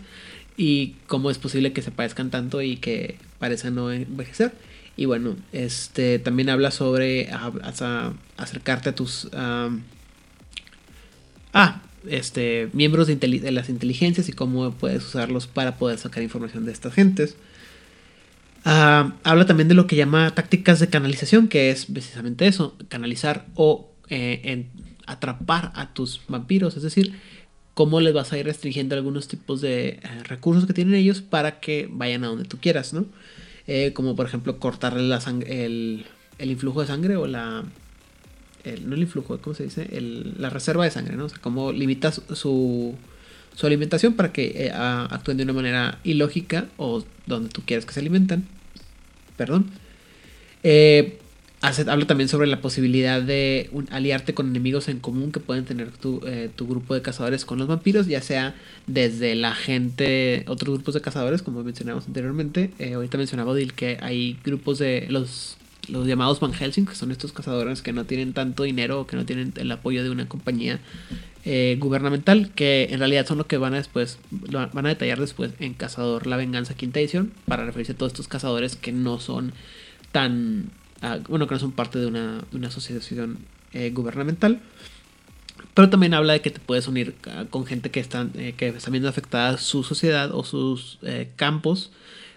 Y 0.59 0.97
cómo 1.07 1.31
es 1.31 1.39
posible 1.39 1.73
que 1.73 1.83
se 1.83 1.91
parezcan 1.91 2.31
tanto 2.31 2.61
y 2.61 2.77
que 2.77 3.17
parezcan 3.39 3.75
no 3.75 3.91
envejecer. 3.91 4.53
Y 4.97 5.07
bueno, 5.07 5.37
este 5.53 6.19
también 6.19 6.51
habla 6.51 6.71
sobre 6.71 7.31
acercarte 8.37 8.91
a 8.91 8.95
tus... 8.95 9.29
ah, 11.53 11.83
este, 12.09 12.69
miembros 12.73 13.07
de, 13.07 13.51
las 13.51 13.69
inteligencias 13.69 14.29
y 14.29 14.33
cómo 14.33 14.73
puedes 14.73 15.05
usarlos 15.05 15.47
para 15.47 15.77
poder 15.77 15.99
sacar 15.99 16.23
información 16.23 16.65
de 16.65 16.73
estas 16.73 16.95
gentes. 16.95 17.37
Habla 18.65 19.47
también 19.47 19.69
de 19.69 19.75
lo 19.75 19.87
que 19.87 19.97
llama 19.97 20.35
tácticas 20.35 20.81
de 20.81 20.89
canalización, 20.89 21.49
que 21.49 21.71
es 21.71 21.87
precisamente 21.87 22.47
eso, 22.47 22.77
canalizar 22.89 23.47
o 23.55 23.91
eh, 24.09 24.67
atrapar 25.07 25.73
a 25.75 25.93
tus 25.93 26.21
vampiros, 26.29 26.77
es 26.77 26.83
decir, 26.83 27.15
cómo 27.75 28.01
les 28.01 28.15
vas 28.15 28.33
a 28.33 28.39
ir 28.39 28.47
restringiendo 28.47 28.95
algunos 28.95 29.29
tipos 29.29 29.61
de 29.61 29.89
eh, 29.89 30.01
recursos 30.25 30.67
que 30.67 30.73
tienen 30.73 30.95
ellos 30.95 31.21
para 31.21 31.61
que 31.61 31.89
vayan 31.91 32.25
a 32.25 32.29
donde 32.29 32.45
tú 32.45 32.59
quieras, 32.59 32.95
¿no? 32.95 33.07
Eh, 33.67 33.93
como 33.95 34.15
por 34.15 34.27
ejemplo 34.27 34.59
cortarle 34.59 35.17
el, 35.47 36.07
el 36.39 36.51
influjo 36.51 36.83
de 36.83 36.87
sangre 36.87 37.17
o 37.17 37.27
la 37.27 37.65
no 38.65 38.95
el 38.95 39.03
influjo, 39.03 39.39
¿cómo 39.39 39.55
se 39.55 39.65
dice? 39.65 39.87
la 40.39 40.51
reserva 40.51 40.85
de 40.85 40.91
sangre, 40.91 41.17
¿no? 41.17 41.27
O 41.27 41.29
sea, 41.29 41.39
cómo 41.41 41.73
limitas 41.73 42.23
su, 42.33 42.95
su 43.55 43.67
alimentación 43.67 44.15
para 44.15 44.33
que 44.33 44.67
eh, 44.67 44.73
actúen 44.73 45.37
de 45.37 45.43
una 45.43 45.53
manera 45.53 45.99
ilógica 46.03 46.67
o 46.79 47.05
donde 47.27 47.51
tú 47.51 47.63
quieras 47.65 47.85
que 47.85 47.93
se 47.93 48.01
alimentan. 48.01 48.45
Perdón. 49.37 49.67
Eh, 50.63 51.19
habla 51.87 52.07
también 52.07 52.29
sobre 52.29 52.47
la 52.47 52.61
posibilidad 52.61 53.23
de 53.23 53.71
aliarte 53.91 54.35
con 54.35 54.49
enemigos 54.49 54.89
en 54.89 55.01
común 55.01 55.33
que 55.33 55.41
pueden 55.41 55.65
tener 55.65 55.91
tu, 55.91 56.21
eh, 56.27 56.51
tu, 56.55 56.67
grupo 56.67 56.95
de 56.95 57.03
cazadores 57.03 57.45
con 57.45 57.59
los 57.59 57.69
vampiros, 57.69 58.07
ya 58.07 58.21
sea 58.21 58.55
desde 58.87 59.35
la 59.35 59.55
gente, 59.55 60.45
otros 60.49 60.75
grupos 60.75 60.95
de 60.95 61.01
cazadores, 61.01 61.43
como 61.43 61.63
mencionamos 61.63 62.07
anteriormente. 62.07 62.71
ahorita 62.95 63.19
mencionaba 63.19 63.53
Odil 63.53 63.73
que 63.73 63.99
hay 64.01 64.39
grupos 64.45 64.79
de 64.79 65.07
los 65.09 65.57
los 65.89 66.07
llamados 66.07 66.41
Van 66.41 66.53
Helsing, 66.53 66.87
que 66.87 66.95
son 66.95 67.11
estos 67.11 67.33
cazadores 67.33 67.83
que 67.83 67.93
no 67.93 68.05
tienen 68.05 68.33
tanto 68.33 68.63
dinero 68.63 69.01
o 69.01 69.07
que 69.07 69.17
no 69.17 69.25
tienen 69.25 69.53
el 69.57 69.71
apoyo 69.71 70.03
de 70.03 70.11
una 70.11 70.29
compañía 70.29 70.81
eh, 71.45 71.77
gubernamental, 71.79 72.51
que 72.55 72.89
en 72.91 72.99
realidad 72.99 73.27
son 73.27 73.39
lo 73.39 73.47
que 73.47 73.59
van 73.59 73.75
a 73.75 73.79
después, 73.79 74.19
van 74.31 74.87
a 74.87 74.89
detallar 74.89 75.21
después 75.21 75.53
en 75.61 75.75
Cazador 75.75 76.27
La 76.27 76.37
Venganza 76.37 76.75
Quinta 76.75 77.01
Edición, 77.01 77.33
para 77.47 77.65
referirse 77.65 77.93
a 77.93 77.97
todos 77.97 78.13
estos 78.13 78.29
cazadores 78.29 78.77
que 78.77 78.93
no 78.93 79.21
son 79.21 79.53
tan, 80.13 80.71
bueno, 81.29 81.47
que 81.47 81.55
no 81.55 81.61
son 81.61 81.73
parte 81.73 81.99
de 81.99 82.07
una, 82.07 82.45
asociación 82.67 83.39
eh, 83.73 83.91
gubernamental. 83.91 84.61
Pero 85.75 85.91
también 85.91 86.15
habla 86.15 86.35
de 86.35 86.41
que 86.41 86.51
te 86.51 86.61
puedes 86.61 86.87
unir 86.87 87.17
ah, 87.27 87.47
con 87.51 87.67
gente 87.67 87.91
que 87.91 88.01
están, 88.01 88.31
eh, 88.37 88.55
que 88.57 88.69
están 88.69 88.93
viendo 88.93 89.09
afectada 89.09 89.59
su 89.59 89.83
sociedad 89.83 90.31
o 90.33 90.45
sus 90.45 90.99
campos 91.37 91.91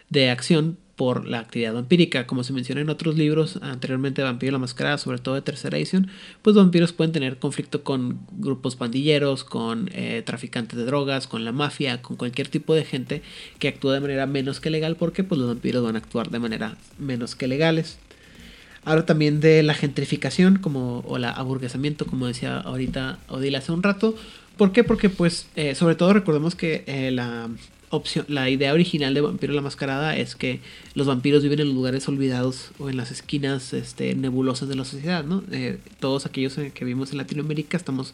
de 0.10 0.30
acción 0.30 0.78
por 0.98 1.28
la 1.28 1.40
actividad 1.40 1.74
vampírica. 1.74 2.28
Como 2.28 2.44
se 2.44 2.52
menciona 2.52 2.82
en 2.82 2.90
otros 2.90 3.16
libros 3.16 3.60
anteriormente 3.62 4.24
Vampiro 4.24 4.52
la 4.52 4.58
Mascarada, 4.58 4.98
sobre 4.98 5.20
todo 5.20 5.36
de 5.36 5.44
tercera 5.44 5.78
edición, 5.78 6.10
pues 6.42 6.56
vampiros 6.56 6.92
pueden 6.92 7.14
tener 7.14 7.38
conflicto 7.38 7.84
con 7.84 8.20
grupos 8.32 8.76
pandilleros, 8.76 9.44
con 9.44 9.90
eh, 9.94 10.24
traficantes 10.26 10.78
de 10.78 10.86
drogas, 10.86 11.28
con 11.28 11.46
la 11.46 11.52
mafia, 11.52 12.02
con 12.02 12.18
cualquier 12.18 12.50
tipo 12.50 12.74
de 12.74 12.84
gente 12.84 13.22
que 13.60 13.70
actúa 13.70 13.94
de 13.94 14.02
manera 14.02 14.26
menos 14.26 14.60
que 14.60 14.72
legal 14.72 14.98
porque 14.98 15.24
pues 15.24 15.40
los 15.40 15.48
vampiros 15.48 15.84
van 15.84 15.96
a 15.96 16.00
actuar 16.00 16.32
de 16.32 16.40
manera 16.40 16.76
menos 16.98 17.36
que 17.36 17.48
legales. 17.48 18.00
Habla 18.88 19.06
también 19.06 19.42
de 19.42 19.64
la 19.64 19.74
gentrificación 19.74 20.60
como, 20.60 21.00
o 21.00 21.18
el 21.18 21.26
aburguesamiento, 21.26 22.08
como 22.08 22.26
decía 22.26 22.58
ahorita 22.60 23.20
Odil 23.28 23.54
hace 23.58 23.74
un 23.74 23.84
rato. 23.84 24.16
¿Por 24.56 24.72
qué? 24.72 24.86
Porque 24.86 25.10
pues 25.10 25.48
eh, 25.58 25.76
sobre 25.76 25.96
todo 25.96 26.14
recordemos 26.14 26.56
que 26.56 26.86
eh, 26.88 27.12
la 27.12 27.50
opción, 27.90 28.24
la 28.30 28.50
idea 28.50 28.72
original 28.72 29.14
de 29.14 29.20
Vampiro 29.20 29.54
la 29.54 29.62
Mascarada 29.62 30.16
es 30.16 30.38
que 30.38 30.62
los 30.94 31.06
vampiros 31.06 31.44
viven 31.44 31.60
en 31.60 31.74
lugares 31.74 32.08
olvidados 32.08 32.72
o 32.80 32.90
en 32.90 32.96
las 32.96 33.12
esquinas 33.12 33.74
este, 33.74 34.16
nebulosas 34.16 34.70
de 34.70 34.76
la 34.76 34.86
sociedad, 34.86 35.26
¿no? 35.26 35.44
Eh, 35.52 35.80
todos 36.00 36.26
aquellos 36.26 36.54
que 36.54 36.86
vivimos 36.86 37.12
en 37.12 37.18
Latinoamérica 37.18 37.76
estamos 37.76 38.14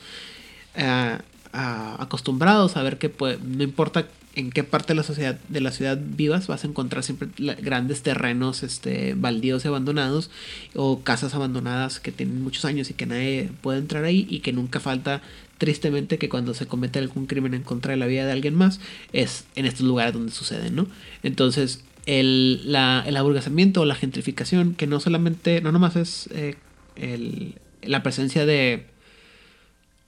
acostumbrados 1.52 2.78
a 2.78 2.82
ver 2.82 2.98
que 2.98 3.10
pues, 3.10 3.40
no 3.44 3.62
importa 3.62 4.08
en 4.36 4.52
qué 4.52 4.64
parte 4.64 4.90
de 4.90 4.96
la 4.96 5.04
sociedad 5.04 5.40
de 5.50 5.62
la 5.62 5.72
ciudad 5.72 6.00
vivas 6.02 6.48
vas 6.48 6.64
a 6.64 6.68
encontrar 6.68 7.04
siempre 7.04 7.30
grandes 7.62 8.02
terrenos 8.02 8.64
este 8.64 9.14
baldíos 9.16 9.66
abandonados 9.66 10.32
o 10.76 11.02
casas 11.02 11.36
abandonadas 11.36 12.00
que 12.00 12.12
tienen 12.12 12.42
muchos 12.42 12.66
años 12.66 12.90
y 12.90 12.94
que 12.94 13.06
nadie 13.06 13.52
puede 13.62 13.80
entrar 13.80 14.04
ahí 14.06 14.26
y 14.30 14.40
que 14.40 14.54
nunca 14.54 14.80
falta 14.80 15.22
tristemente 15.60 16.18
que 16.18 16.30
cuando 16.30 16.54
se 16.54 16.66
comete 16.66 17.00
algún 17.00 17.28
crimen 17.28 17.54
en 17.54 17.64
contra 17.64 17.92
de 17.92 17.98
la 17.98 18.08
vida 18.08 18.26
de 18.26 18.32
alguien 18.32 18.56
más 18.56 18.80
es 19.12 19.46
en 19.56 19.66
estos 19.66 19.86
lugares 19.86 20.14
donde 20.14 20.32
sucede 20.32 20.72
no 20.72 20.88
entonces 21.22 21.84
el, 22.06 22.72
la, 22.72 23.04
el 23.06 23.16
aburguesamiento 23.18 23.82
o 23.82 23.86
la 23.86 23.96
gentrificación 23.96 24.74
que 24.74 24.88
no 24.88 25.00
solamente 25.00 25.62
no 25.62 25.72
nomás 25.72 25.96
es 25.96 26.30
eh, 26.32 26.56
el, 26.96 27.56
la 27.82 28.04
presencia 28.04 28.46
de 28.46 28.88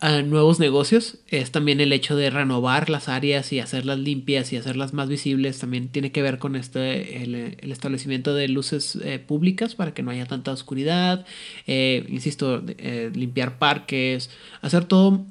nuevos 0.01 0.59
negocios 0.59 1.17
es 1.29 1.51
también 1.51 1.79
el 1.79 1.93
hecho 1.93 2.15
de 2.15 2.29
renovar 2.29 2.89
las 2.89 3.09
áreas 3.09 3.51
y 3.53 3.59
hacerlas 3.59 3.97
limpias 3.97 4.51
y 4.53 4.57
hacerlas 4.57 4.93
más 4.93 5.07
visibles. 5.07 5.59
También 5.59 5.87
tiene 5.87 6.11
que 6.11 6.21
ver 6.21 6.37
con 6.37 6.55
este 6.55 7.23
el, 7.23 7.57
establecimiento 7.61 8.33
de 8.33 8.47
luces 8.47 8.97
eh, 9.03 9.19
públicas 9.19 9.75
para 9.75 9.93
que 9.93 10.03
no 10.03 10.11
haya 10.11 10.25
tanta 10.25 10.51
oscuridad. 10.51 11.25
Eh, 11.65 12.05
insisto, 12.09 12.61
eh, 12.77 13.11
limpiar 13.15 13.57
parques, 13.57 14.29
hacer 14.61 14.85
todo 14.85 15.25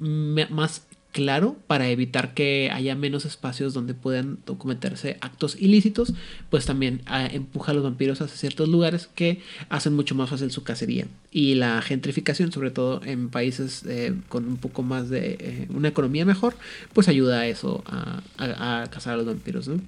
más 0.49 0.85
claro 1.15 1.55
para 1.65 1.87
evitar 1.87 2.33
que 2.33 2.69
haya 2.73 2.93
menos 2.93 3.23
espacios 3.23 3.73
donde 3.73 3.93
puedan 3.93 4.35
cometerse 4.57 5.15
actos 5.21 5.55
ilícitos, 5.57 6.13
pues 6.49 6.65
también 6.65 7.03
ah, 7.05 7.25
empuja 7.31 7.71
a 7.71 7.75
los 7.75 7.85
vampiros 7.85 8.19
hacia 8.19 8.35
ciertos 8.35 8.67
lugares 8.67 9.07
que 9.15 9.39
hacen 9.69 9.93
mucho 9.93 10.13
más 10.13 10.29
fácil 10.29 10.51
su 10.51 10.63
cacería. 10.63 11.07
Y 11.31 11.55
la 11.55 11.81
gentrificación, 11.81 12.51
sobre 12.51 12.69
todo 12.69 13.01
en 13.05 13.29
países 13.29 13.85
eh, 13.87 14.13
con 14.27 14.45
un 14.45 14.57
poco 14.57 14.83
más 14.83 15.09
de 15.09 15.37
eh, 15.39 15.67
una 15.73 15.87
economía 15.87 16.25
mejor, 16.25 16.57
pues 16.91 17.07
ayuda 17.07 17.39
a 17.39 17.47
eso, 17.47 17.81
a, 17.87 18.21
a 18.37 18.87
cazar 18.87 19.13
a 19.13 19.17
los 19.17 19.25
vampiros. 19.25 19.69
¿no? 19.69 19.79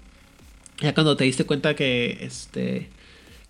Ya 0.80 0.94
cuando 0.94 1.18
te 1.18 1.26
diste 1.26 1.44
cuenta 1.44 1.76
que 1.76 2.20
este 2.22 2.88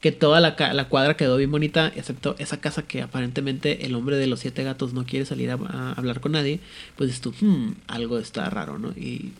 que 0.01 0.11
toda 0.11 0.39
la, 0.39 0.55
cuadra 0.89 1.17
quedó 1.17 1.37
bien 1.37 1.51
bonita, 1.51 1.91
excepto 1.95 2.35
esa 2.37 2.59
casa 2.59 2.83
que 2.83 3.01
aparentemente 3.01 3.85
el 3.85 3.95
hombre 3.95 4.17
de 4.17 4.27
los 4.27 4.39
siete 4.39 4.63
gatos 4.63 4.93
no 4.93 5.05
quiere 5.05 5.25
salir 5.25 5.49
a, 5.49 5.93
hablar 5.93 6.19
con 6.19 6.33
nadie, 6.33 6.59
pues 6.95 7.09
dices 7.09 7.21
tú, 7.21 7.33
hmm, 7.41 7.73
algo 7.87 8.19
está 8.19 8.49
raro, 8.49 8.77
¿no? 8.77 8.91
Y, 8.91 9.33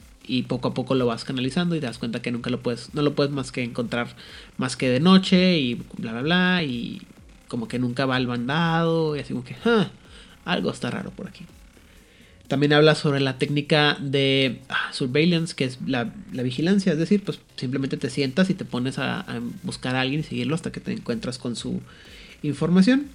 poco 0.50 0.68
a 0.68 0.74
poco 0.74 0.94
lo 0.94 1.06
vas 1.06 1.24
canalizando 1.24 1.76
y 1.76 1.80
te 1.80 1.86
das 1.86 2.00
cuenta 2.00 2.22
que 2.22 2.32
nunca 2.32 2.50
lo 2.50 2.60
puedes, 2.62 2.94
no 2.94 3.02
lo 3.02 3.16
puedes 3.16 3.32
más 3.32 3.54
que 3.54 3.64
encontrar 3.64 4.10
más 4.58 4.76
que 4.76 4.90
de 4.90 5.00
noche 5.00 5.58
y 5.58 5.76
bla, 5.98 6.12
bla, 6.12 6.22
bla, 6.22 6.64
y 6.64 7.02
como 7.48 7.70
que 7.70 7.80
nunca 7.80 8.06
va 8.06 8.18
al 8.18 8.28
bandado, 8.28 9.16
y 9.16 9.20
así 9.20 9.34
como 9.34 9.46
que, 9.46 9.56
ah, 9.64 9.90
algo 10.44 10.72
está 10.72 10.92
raro 10.92 11.12
por 11.12 11.28
aquí. 11.28 11.46
También 12.48 12.72
habla 12.74 12.95
sobre 12.95 13.19
la 13.19 13.38
técnica 13.38 13.98
de 13.99 14.60
ah, 14.69 14.90
surveillance, 14.94 15.53
que 15.53 15.65
es 15.65 15.80
la, 15.86 16.11
vigilancia, 16.32 16.94
es 16.94 16.98
decir, 16.98 17.22
pues 17.24 17.40
simplemente 17.57 17.98
te 17.98 18.10
sientas 18.10 18.49
y 18.49 18.53
te 18.53 18.64
pones 18.64 18.99
a, 18.99 19.26
buscar 19.64 19.95
a 19.95 20.02
alguien 20.02 20.22
y 20.22 20.24
seguirlo 20.24 20.56
hasta 20.56 20.72
que 20.72 20.80
te 20.80 20.94
encuentras 20.94 21.38
con 21.38 21.56
su 21.56 21.82
información. 22.44 23.07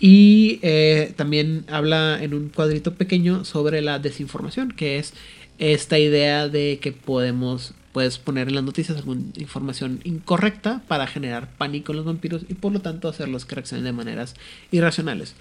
Y 0.00 0.58
eh, 0.62 1.12
también 1.16 1.64
habla 1.68 2.18
en 2.20 2.34
un 2.34 2.48
cuadrito 2.48 2.94
pequeño 2.94 3.44
sobre 3.44 3.82
la 3.82 4.00
desinformación, 4.00 4.72
que 4.72 4.98
es 4.98 5.14
esta 5.58 5.98
idea 5.98 6.48
de 6.48 6.80
que 6.82 6.90
podemos 6.90 7.74
puedes 7.92 8.18
poner 8.18 8.48
en 8.48 8.54
las 8.54 8.64
noticias 8.64 8.96
alguna 8.96 9.22
información 9.36 10.00
incorrecta 10.04 10.82
para 10.88 11.06
generar 11.06 11.50
pánico 11.56 11.92
en 11.92 11.96
los 11.98 12.06
vampiros 12.06 12.42
y 12.48 12.54
por 12.54 12.72
lo 12.72 12.80
tanto 12.80 13.08
hacerlos 13.08 13.44
que 13.44 13.54
reaccionen 13.54 13.84
de 13.84 13.92
maneras 13.92 14.34
irracionales. 14.70 15.34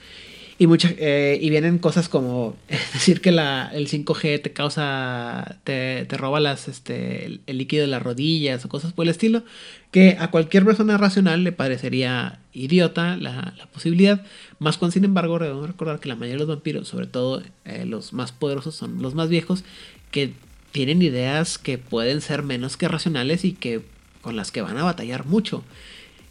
Y, 0.61 0.67
eh, 0.99 1.39
y 1.41 1.49
vienen 1.49 1.79
cosas 1.79 2.07
como 2.07 2.55
decir 2.93 3.19
que 3.19 3.31
la, 3.31 3.71
el 3.73 3.87
5G 3.87 4.43
te 4.43 4.53
causa, 4.53 5.57
te, 5.63 6.05
roba 6.11 6.39
las, 6.39 6.67
este, 6.67 7.41
el, 7.47 7.57
líquido 7.57 7.81
de 7.81 7.87
las 7.87 8.03
rodillas 8.03 8.63
o 8.63 8.69
cosas 8.69 8.93
por 8.93 9.05
el 9.05 9.09
estilo, 9.09 9.43
que 9.89 10.17
a 10.19 10.29
cualquier 10.29 10.63
persona 10.63 10.99
racional 10.99 11.43
le 11.43 11.51
parecería 11.51 12.41
idiota 12.53 13.17
la, 13.17 13.55
la 13.57 13.65
posibilidad, 13.73 14.23
más 14.59 14.77
cuando 14.77 14.93
sin 14.93 15.03
embargo 15.03 15.39
debemos 15.39 15.65
recordar 15.65 15.99
que 15.99 16.09
la 16.09 16.15
mayoría 16.15 16.35
de 16.35 16.45
los 16.45 16.55
vampiros, 16.55 16.87
sobre 16.87 17.07
todo 17.07 17.41
eh, 17.65 17.85
los 17.87 18.13
más 18.13 18.31
poderosos, 18.31 18.75
son 18.75 19.01
los 19.01 19.15
más 19.15 19.29
viejos, 19.29 19.63
que 20.11 20.33
tienen 20.71 21.01
ideas 21.01 21.57
que 21.57 21.79
pueden 21.79 22.21
ser 22.21 22.43
menos 22.43 22.77
que 22.77 22.87
racionales 22.87 23.45
y 23.45 23.53
que 23.53 23.81
con 24.21 24.35
las 24.35 24.51
que 24.51 24.61
van 24.61 24.77
a 24.77 24.83
batallar 24.83 25.25
mucho. 25.25 25.63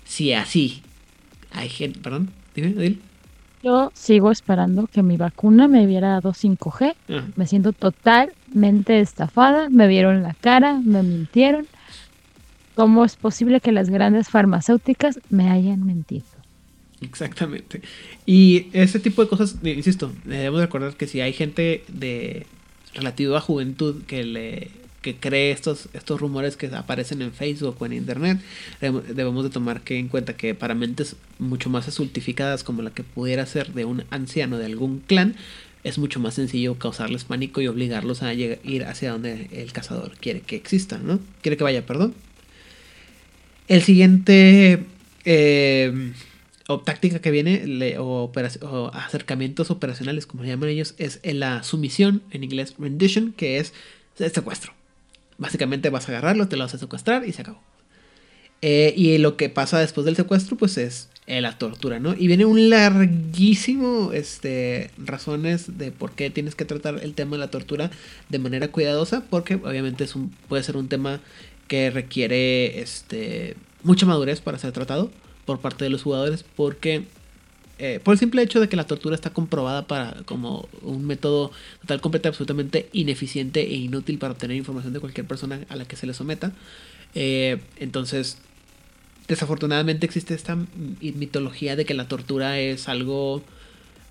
Si 0.05 0.33
así 0.35 0.83
hay 1.51 1.69
gente, 1.69 1.99
perdón, 1.99 2.31
dime, 2.55 2.79
Adil. 2.79 3.10
Yo 3.63 3.93
sigo 3.95 4.31
esperando 4.31 4.87
que 4.87 5.03
mi 5.03 5.17
vacuna 5.17 5.69
me 5.69 5.85
hubiera 5.85 6.09
dado 6.09 6.33
5G. 6.33 6.95
Ah. 7.11 7.27
Me 7.37 7.47
siento 7.47 7.73
totalmente 7.73 9.01
estafada. 9.01 9.69
Me 9.69 9.87
vieron 9.87 10.23
la 10.23 10.35
cara, 10.35 10.81
me 10.83 11.03
mintieron. 11.03 11.67
¿Cómo 12.75 13.05
es 13.05 13.17
posible 13.17 13.61
que 13.61 13.73
las 13.73 13.91
grandes 13.91 14.29
farmacéuticas 14.29 15.21
me 15.29 15.51
hayan 15.51 15.85
mentido? 15.85 16.25
Exactamente. 17.03 17.83
Y 18.27 18.69
ese 18.73 19.01
tipo 19.01 19.23
de 19.23 19.29
cosas, 19.29 19.57
insisto, 19.63 20.13
debemos 20.25 20.61
recordar 20.61 20.95
que 20.95 21.07
si 21.07 21.21
hay 21.21 21.33
gente 21.33 21.85
de 21.89 22.47
relativa 22.95 23.41
juventud 23.41 24.03
que 24.07 24.25
le 24.25 24.71
que 25.03 25.17
cree 25.17 25.51
estos, 25.51 25.89
estos 25.93 26.21
rumores 26.21 26.57
que 26.57 26.67
aparecen 26.67 27.23
en 27.23 27.33
Facebook 27.33 27.77
o 27.79 27.87
en 27.87 27.95
Internet, 27.95 28.39
debemos 28.81 29.45
de 29.45 29.51
tomar 29.51 29.83
en 29.87 30.09
cuenta 30.09 30.37
que 30.37 30.55
para 30.55 30.75
mentes 30.75 31.17
mucho 31.39 31.71
más 31.71 31.89
asultificadas 31.89 32.65
como 32.65 32.83
la 32.83 32.91
que 32.91 33.03
pudiera 33.03 33.47
ser 33.47 33.73
de 33.73 33.85
un 33.85 34.05
anciano 34.11 34.59
de 34.59 34.67
algún 34.67 35.01
clan, 35.01 35.37
es 35.83 35.99
mucho 35.99 36.21
más 36.21 36.35
sencillo 36.35 36.79
causarles 36.79 37.25
pánico 37.25 37.61
y 37.61 37.67
obligarlos 37.67 38.23
a 38.23 38.35
ir 38.35 38.85
hacia 38.85 39.13
donde 39.13 39.49
el 39.53 39.73
cazador 39.73 40.13
quiere 40.21 40.43
que 40.43 40.57
exista, 40.57 40.99
¿no? 40.99 41.21
Quiere 41.41 41.57
que 41.57 41.65
vaya, 41.65 41.87
perdón. 41.87 42.15
El 43.67 43.83
siguiente 43.83 44.85
eh, 45.25 46.13
o 46.71 46.81
táctica 46.81 47.21
que 47.21 47.31
viene, 47.31 47.97
o, 47.99 48.31
acercamientos 48.93 49.71
operacionales, 49.71 50.27
como 50.27 50.43
le 50.43 50.51
llaman 50.51 50.69
ellos, 50.69 50.95
es 50.99 51.21
la 51.25 51.63
sumisión, 51.63 52.23
en 52.31 52.45
inglés 52.45 52.75
rendition, 52.79 53.33
que 53.33 53.59
es 53.59 53.73
secuestro. 54.17 54.80
Básicamente 55.41 55.91
vas 55.91 56.09
a 56.09 56.13
agarrarlo, 56.13 56.47
te 56.47 56.57
lo 56.57 56.65
vas 56.65 56.75
a 56.75 56.79
secuestrar 56.79 57.27
y 57.27 57.33
se 57.33 57.43
acabó. 57.43 57.61
Eh, 58.63 58.93
y 58.97 59.17
lo 59.19 59.37
que 59.37 59.49
pasa 59.49 59.81
después 59.81 60.05
del 60.05 60.17
secuestro, 60.17 60.57
pues 60.57 60.77
es 60.77 61.09
eh, 61.27 61.41
la 61.41 61.57
tortura, 61.57 61.99
¿no? 61.99 62.15
Y 62.15 62.27
viene 62.27 62.45
un 62.45 62.69
larguísimo, 62.69 64.13
este, 64.13 64.91
razones 64.99 65.79
de 65.79 65.93
por 65.93 66.13
qué 66.13 66.29
tienes 66.29 66.55
que 66.55 66.67
tratar 66.67 67.01
el 67.03 67.15
tema 67.15 67.33
de 67.33 67.39
la 67.39 67.51
tortura 67.51 67.91
de 68.29 68.39
manera 68.39 68.69
cuidadosa, 68.69 69.25
porque 69.31 69.55
obviamente 69.55 70.05
es 70.05 70.15
un, 70.15 70.31
puede 70.49 70.63
ser 70.63 70.77
un 70.77 70.89
tema 70.89 71.21
que 71.69 71.91
requiere, 71.91 72.81
este, 72.81 73.57
mucha 73.83 74.05
madurez 74.05 74.43
para 74.43 74.59
ser 74.59 74.73
tratado 74.73 75.11
por 75.47 75.61
parte 75.61 75.85
de 75.85 75.91
los 75.91 76.03
jugadores, 76.03 76.45
porque 76.55 77.05
eh, 77.83 77.99
por 77.99 78.13
el 78.13 78.19
simple 78.19 78.43
hecho 78.43 78.61
de 78.61 78.69
que 78.69 78.77
la 78.77 78.85
tortura 78.85 79.15
está 79.15 79.31
comprobada 79.31 79.87
para 79.87 80.15
como 80.27 80.69
un 80.83 81.07
método 81.07 81.51
total, 81.81 82.03
completo, 82.03 82.29
absolutamente 82.29 82.91
ineficiente 82.93 83.63
e 83.63 83.75
inútil 83.75 84.19
para 84.19 84.35
obtener 84.35 84.59
información 84.59 84.93
de 84.93 85.01
cualquier 85.01 85.27
persona 85.27 85.61
a 85.71 85.77
la 85.77 85.87
que 85.87 85.97
se 85.97 86.07
le 86.07 86.13
someta. 86.13 86.53
Eh, 87.15 87.59
entonces, 87.79 88.37
desafortunadamente 89.29 90.05
existe 90.05 90.35
esta 90.35 90.59
mitología 91.01 91.75
de 91.75 91.87
que 91.87 91.95
la 91.95 92.07
tortura 92.07 92.59
es 92.59 92.87
algo 92.87 93.43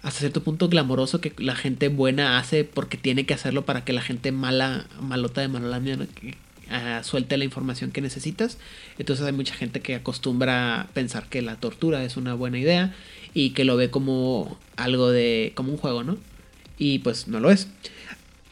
hasta 0.01 0.21
cierto 0.21 0.41
punto 0.41 0.67
glamoroso 0.67 1.21
que 1.21 1.31
la 1.37 1.55
gente 1.55 1.89
buena 1.89 2.39
hace 2.39 2.63
porque 2.63 2.97
tiene 2.97 3.27
que 3.27 3.35
hacerlo 3.35 3.65
para 3.65 3.85
que 3.85 3.93
la 3.93 4.01
gente 4.01 4.31
mala, 4.31 4.87
malota 4.99 5.41
de 5.41 5.47
malolamia 5.47 5.95
uh, 5.95 7.03
suelte 7.03 7.37
la 7.37 7.43
información 7.43 7.91
que 7.91 8.01
necesitas. 8.01 8.57
Entonces 8.97 9.27
hay 9.27 9.33
mucha 9.33 9.53
gente 9.53 9.81
que 9.81 9.93
acostumbra 9.93 10.87
pensar 10.95 11.27
que 11.29 11.43
la 11.43 11.57
tortura 11.57 12.03
es 12.03 12.17
una 12.17 12.33
buena 12.33 12.57
idea 12.57 12.95
y 13.33 13.51
que 13.51 13.65
lo 13.65 13.77
ve 13.77 13.89
como 13.89 14.57
algo 14.75 15.11
de, 15.11 15.53
como 15.55 15.71
un 15.71 15.77
juego, 15.77 16.03
¿no? 16.03 16.17
Y 16.77 16.99
pues 16.99 17.27
no 17.27 17.39
lo 17.39 17.51
es. 17.51 17.67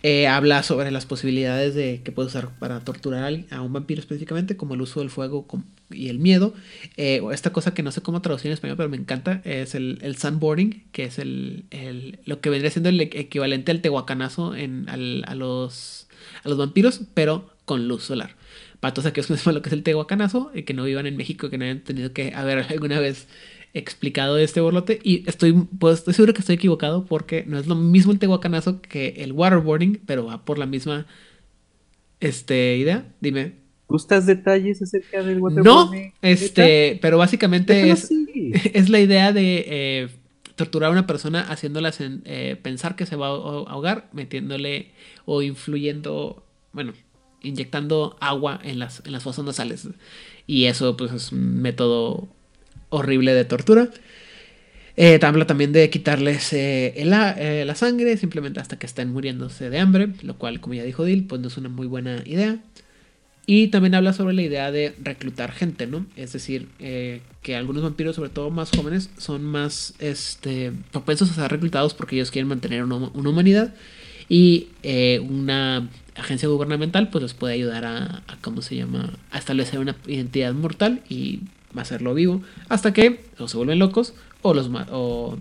Eh, 0.04 0.28
habla 0.28 0.62
sobre 0.62 0.92
las 0.92 1.06
posibilidades 1.06 1.74
de 1.74 2.02
que 2.04 2.12
puede 2.12 2.28
usar 2.28 2.58
para 2.60 2.80
torturar 2.82 3.34
a 3.50 3.62
un 3.62 3.74
vampiro 3.74 4.00
específicamente, 4.00 4.56
como 4.56 4.76
el 4.76 4.82
uso 4.82 5.00
del 5.00 5.10
fuego 5.10 5.48
y 5.90 6.10
el 6.10 6.20
miedo. 6.20 6.54
Eh, 6.98 7.22
esta 7.34 7.52
cosa 7.52 7.74
que 7.74 7.84
no 7.84 7.92
sé 7.92 8.02
cómo 8.02 8.22
traducir 8.22 8.48
en 8.48 8.54
español, 8.54 8.78
pero 8.78 8.90
me 8.90 8.98
encanta, 8.98 9.42
es 9.44 9.74
el, 9.74 9.98
el 10.02 10.16
sunboarding, 10.18 10.86
que 10.92 11.06
es 11.06 11.18
el, 11.18 11.66
el, 11.72 12.20
lo 12.26 12.42
que 12.42 12.50
vendría 12.50 12.70
siendo 12.70 12.90
el 12.90 13.02
equivalente 13.02 13.72
al 13.72 13.82
tehuacanazo 13.82 14.56
en, 14.56 14.88
al, 14.88 15.24
a, 15.28 15.34
los, 15.34 16.08
a 16.44 16.50
los 16.50 16.58
vampiros, 16.58 17.02
pero 17.14 17.50
con 17.66 17.88
luz 17.88 18.04
solar. 18.04 18.36
Para 18.80 18.94
todos 18.94 19.08
aquellos 19.08 19.28
que 19.28 19.34
no 19.34 19.38
sepan 19.40 19.56
lo 19.56 19.62
que 19.64 19.70
es 19.70 19.74
el 19.74 19.84
tehuacanazo, 19.84 20.52
y 20.54 20.64
que 20.64 20.76
no 20.76 20.84
vivan 20.84 21.08
en 21.08 21.18
México, 21.18 21.50
que 21.50 21.58
no 21.58 21.66
hayan 21.66 21.84
tenido 21.84 22.14
que 22.14 22.34
haber 22.36 22.60
alguna 22.70 23.00
vez 23.00 23.28
explicado 23.78 24.38
este 24.38 24.62
borlote 24.62 25.00
y 25.04 25.28
estoy, 25.28 25.54
pues, 25.80 26.00
estoy 26.00 26.14
seguro 26.14 26.34
que 26.34 26.42
estoy 26.42 26.56
equivocado 26.56 27.06
porque 27.06 27.44
no 27.46 27.58
es 27.58 27.68
lo 27.68 27.76
mismo 27.76 28.12
el 28.12 28.20
tehuacanazo 28.20 28.82
que 28.82 29.16
el 29.18 29.34
waterboarding, 29.34 30.02
pero 30.06 30.26
va 30.26 30.44
por 30.44 30.58
la 30.58 30.66
misma 30.66 31.06
este, 32.20 32.78
idea. 32.78 33.06
Dime. 33.22 33.54
¿Gustas 33.88 34.26
detalles 34.26 34.82
acerca 34.82 35.24
del 35.24 35.40
waterboarding? 35.40 36.04
No, 36.04 36.12
este, 36.22 37.00
pero 37.02 37.18
básicamente 37.18 37.90
es, 37.90 38.10
es 38.74 38.90
la 38.90 39.00
idea 39.00 39.32
de 39.32 39.66
eh, 39.68 40.10
torturar 40.56 40.90
a 40.90 40.92
una 40.92 41.08
persona 41.08 41.42
haciéndola 41.42 41.94
eh, 42.00 42.58
pensar 42.62 42.96
que 42.96 43.06
se 43.06 43.16
va 43.16 43.28
a 43.28 43.30
ahogar, 43.30 44.10
metiéndole 44.12 44.92
o 45.26 45.42
influyendo, 45.42 46.44
bueno, 46.74 46.94
inyectando 47.42 48.18
agua 48.20 48.60
en 48.64 48.80
las, 48.80 49.04
en 49.06 49.12
las 49.12 49.24
fosas 49.24 49.46
nasales. 49.46 49.88
Y 50.48 50.66
eso 50.66 50.98
pues 50.98 51.12
es 51.12 51.32
un 51.32 51.62
método 51.62 52.28
horrible 52.90 53.34
de 53.34 53.46
tortura. 53.46 53.90
Eh, 55.00 55.20
habla 55.22 55.46
también 55.46 55.74
de 55.74 55.92
quitarles 55.92 56.52
eh, 56.54 56.94
eh, 56.96 57.64
la 57.66 57.76
sangre 57.76 58.18
simplemente 58.18 58.60
hasta 58.60 58.80
que 58.80 58.88
estén 58.88 59.14
muriéndose 59.14 59.70
de 59.70 59.80
hambre, 59.80 60.10
lo 60.24 60.38
cual, 60.38 60.60
como 60.60 60.74
ya 60.74 60.84
dijo 60.84 61.06
Dil, 61.06 61.26
pues 61.26 61.40
no 61.40 61.50
es 61.50 61.58
una 61.58 61.70
muy 61.70 61.86
buena 61.86 62.24
idea. 62.26 62.58
Y 63.46 63.68
también 63.68 63.94
habla 63.94 64.12
sobre 64.12 64.34
la 64.34 64.42
idea 64.42 64.72
de 64.72 64.96
reclutar 65.02 65.52
gente, 65.52 65.88
¿no? 65.88 66.06
Es 66.18 66.34
decir, 66.34 66.68
que 66.78 67.56
algunos 67.56 67.82
vampiros, 67.82 68.18
sobre 68.18 68.30
todo 68.30 68.50
más 68.50 68.72
jóvenes, 68.72 69.10
son 69.18 69.42
más 69.42 69.94
este, 70.00 70.74
propensos 70.92 71.32
a 71.32 71.34
ser 71.36 71.52
reclutados 71.52 71.94
porque 71.94 72.18
ellos 72.18 72.30
quieren 72.30 72.50
mantener 72.50 72.84
una, 72.84 72.98
humanidad. 72.98 73.74
Y 74.28 74.68
una 75.22 75.88
agencia 76.16 76.50
gubernamental 76.50 77.10
pues 77.10 77.22
les 77.22 77.34
puede 77.34 77.54
ayudar 77.54 77.86
a, 77.86 78.24
a, 78.28 78.38
¿cómo 78.42 78.62
se 78.62 78.76
llama? 78.76 79.14
A 79.32 79.38
establecer 79.38 79.80
una 79.80 79.96
identidad 80.08 80.54
mortal 80.54 81.02
y 81.08 81.40
hacerlo 81.76 82.14
vivo, 82.14 82.42
hasta 82.70 82.94
que 82.94 83.26
o 83.38 83.48
se 83.48 83.58
vuelven 83.58 83.80
locos 83.80 84.14
o, 84.42 84.54
los, 84.54 84.70
o 84.92 85.38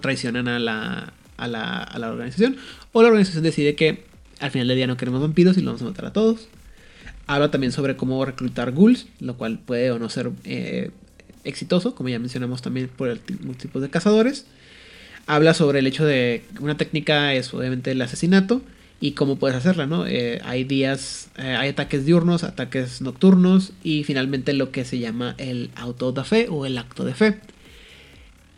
traicionan 0.00 0.48
a 0.48 0.58
la, 0.58 1.12
a, 1.36 1.48
la, 1.48 1.82
a 1.82 1.98
la 1.98 2.10
organización, 2.10 2.56
o 2.92 3.02
la 3.02 3.08
organización 3.08 3.42
decide 3.44 3.74
que 3.74 4.04
al 4.40 4.50
final 4.50 4.68
del 4.68 4.76
día 4.76 4.86
no 4.86 4.96
queremos 4.96 5.20
vampiros 5.20 5.56
y 5.56 5.62
los 5.62 5.74
vamos 5.74 5.82
a 5.82 5.84
matar 5.86 6.06
a 6.06 6.12
todos. 6.12 6.48
Habla 7.26 7.50
también 7.50 7.72
sobre 7.72 7.96
cómo 7.96 8.24
reclutar 8.24 8.72
ghouls, 8.72 9.06
lo 9.20 9.36
cual 9.36 9.58
puede 9.58 9.90
o 9.90 9.98
no 9.98 10.08
ser 10.08 10.30
eh, 10.44 10.90
exitoso, 11.44 11.94
como 11.94 12.08
ya 12.08 12.18
mencionamos 12.18 12.62
también 12.62 12.88
por 12.88 13.08
el 13.08 13.20
tipo 13.20 13.80
de 13.80 13.90
cazadores. 13.90 14.46
Habla 15.26 15.54
sobre 15.54 15.80
el 15.80 15.86
hecho 15.86 16.04
de 16.04 16.44
una 16.60 16.76
técnica 16.76 17.34
es 17.34 17.52
obviamente 17.52 17.90
el 17.90 18.00
asesinato 18.00 18.62
y 19.00 19.12
cómo 19.12 19.36
puedes 19.36 19.56
hacerla, 19.56 19.86
¿no? 19.86 20.06
Eh, 20.06 20.40
hay 20.44 20.64
días, 20.64 21.30
eh, 21.36 21.56
hay 21.56 21.68
ataques 21.68 22.06
diurnos, 22.06 22.44
ataques 22.44 23.02
nocturnos 23.02 23.72
y 23.82 24.04
finalmente 24.04 24.52
lo 24.52 24.70
que 24.70 24.84
se 24.84 24.98
llama 24.98 25.34
el 25.38 25.70
auto 25.76 26.12
de 26.12 26.24
fe 26.24 26.48
o 26.50 26.66
el 26.66 26.78
acto 26.78 27.04
de 27.04 27.14
fe. 27.14 27.40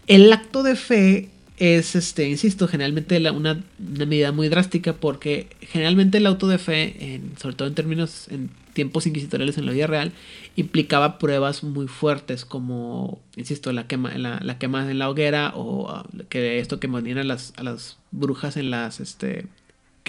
El 0.06 0.32
acto 0.32 0.62
de 0.62 0.76
fe 0.76 1.28
es, 1.56 1.96
este, 1.96 2.28
insisto, 2.28 2.68
generalmente 2.68 3.18
una, 3.30 3.64
medida 3.78 4.32
muy 4.32 4.48
drástica 4.48 4.92
porque 4.94 5.48
generalmente 5.60 6.18
el 6.18 6.26
auto 6.26 6.46
de 6.46 6.58
fe, 6.58 7.20
sobre 7.36 7.56
todo 7.56 7.68
en 7.68 7.74
términos, 7.74 8.28
en 8.30 8.50
tiempos 8.78 9.08
inquisitoriales 9.08 9.58
en 9.58 9.66
la 9.66 9.72
vida 9.72 9.88
real, 9.88 10.12
implicaba 10.54 11.18
pruebas 11.18 11.64
muy 11.64 11.88
fuertes 11.88 12.44
como, 12.44 13.20
insisto, 13.34 13.72
la 13.72 13.88
quema, 13.88 14.16
la, 14.16 14.38
la 14.40 14.56
quema 14.58 14.88
en 14.88 15.00
la 15.00 15.10
hoguera 15.10 15.52
o 15.56 15.92
uh, 15.92 16.24
que 16.28 16.60
esto 16.60 16.78
que 16.78 16.86
morían 16.86 17.18
a 17.18 17.24
las, 17.24 17.54
a 17.56 17.64
las 17.64 17.96
brujas 18.12 18.56
en 18.56 18.70
las, 18.70 19.00
este, 19.00 19.46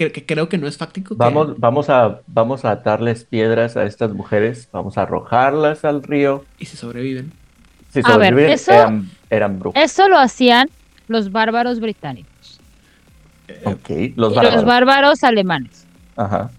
que, 0.08 0.24
creo 0.26 0.48
que 0.48 0.58
no 0.58 0.66
es 0.66 0.78
fáctico. 0.78 1.14
Vamos, 1.16 1.58
vamos, 1.58 1.90
a, 1.90 2.20
vamos 2.26 2.64
a 2.64 2.70
atarles 2.70 3.24
piedras 3.24 3.76
a 3.76 3.84
estas 3.84 4.12
mujeres, 4.12 4.68
vamos 4.72 4.96
a 4.98 5.02
arrojarlas 5.02 5.84
al 5.84 6.02
río. 6.02 6.44
Y 6.58 6.66
si 6.66 6.76
sobreviven. 6.76 7.32
Si 7.92 8.02
sobreviven, 8.02 8.52
eso, 8.52 8.72
eran, 8.72 9.10
eran 9.28 9.58
brujos. 9.58 9.82
Eso 9.82 10.08
lo 10.08 10.18
hacían 10.18 10.68
los 11.08 11.32
bárbaros 11.32 11.80
británicos. 11.80 12.60
Ok, 13.64 13.90
los 14.16 14.34
bárbaros. 14.34 14.54
los 14.54 14.64
bárbaros 14.64 15.24
alemanes. 15.24 15.86
Ajá. 16.16 16.50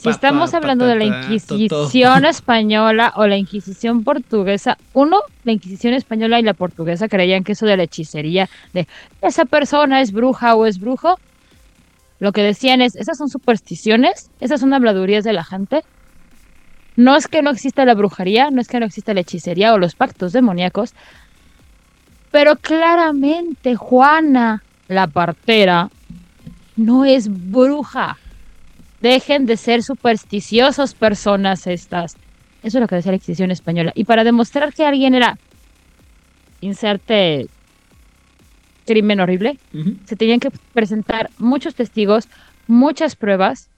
Si 0.00 0.08
estamos 0.08 0.54
hablando 0.54 0.86
de 0.86 0.96
la 0.96 1.04
Inquisición 1.04 2.24
española 2.24 3.12
o 3.16 3.26
la 3.26 3.36
Inquisición 3.36 4.02
portuguesa, 4.02 4.78
uno, 4.94 5.20
la 5.44 5.52
Inquisición 5.52 5.92
española 5.92 6.40
y 6.40 6.42
la 6.42 6.54
portuguesa 6.54 7.06
creían 7.06 7.44
que 7.44 7.52
eso 7.52 7.66
de 7.66 7.76
la 7.76 7.82
hechicería, 7.82 8.48
de 8.72 8.88
esa 9.20 9.44
persona 9.44 10.00
es 10.00 10.12
bruja 10.12 10.54
o 10.54 10.64
es 10.64 10.80
brujo, 10.80 11.18
lo 12.20 12.32
que 12.32 12.42
decían 12.42 12.82
es, 12.82 12.94
esas 12.96 13.18
son 13.18 13.28
supersticiones, 13.28 14.30
esas 14.40 14.60
son 14.60 14.72
habladurías 14.74 15.24
de 15.24 15.32
la 15.32 15.42
gente. 15.42 15.82
No 16.96 17.16
es 17.16 17.26
que 17.26 17.42
no 17.42 17.50
exista 17.50 17.84
la 17.86 17.94
brujería, 17.94 18.50
no 18.50 18.60
es 18.60 18.68
que 18.68 18.78
no 18.78 18.86
exista 18.86 19.14
la 19.14 19.20
hechicería 19.20 19.72
o 19.72 19.78
los 19.78 19.94
pactos 19.94 20.32
demoníacos, 20.32 20.94
pero 22.30 22.56
claramente 22.56 23.74
Juana, 23.74 24.62
la 24.88 25.06
partera, 25.06 25.90
no 26.76 27.04
es 27.04 27.28
bruja. 27.50 28.18
Dejen 29.00 29.46
de 29.46 29.56
ser 29.56 29.82
supersticiosos 29.82 30.94
personas 30.94 31.66
estas. 31.66 32.16
Eso 32.62 32.78
es 32.78 32.82
lo 32.82 32.86
que 32.86 32.96
decía 32.96 33.12
la 33.12 33.16
Inquisición 33.16 33.50
española. 33.50 33.92
Y 33.94 34.04
para 34.04 34.24
demostrar 34.24 34.74
que 34.74 34.84
alguien 34.84 35.14
era, 35.14 35.38
inserte 36.60 37.48
crimen 38.90 39.20
horrible. 39.20 39.56
Se 40.04 40.16
tenían 40.16 40.40
que 40.40 40.50
presentar 40.72 41.30
muchos 41.38 41.76
testigos, 41.76 42.28
muchas 42.66 43.14
pruebas. 43.14 43.70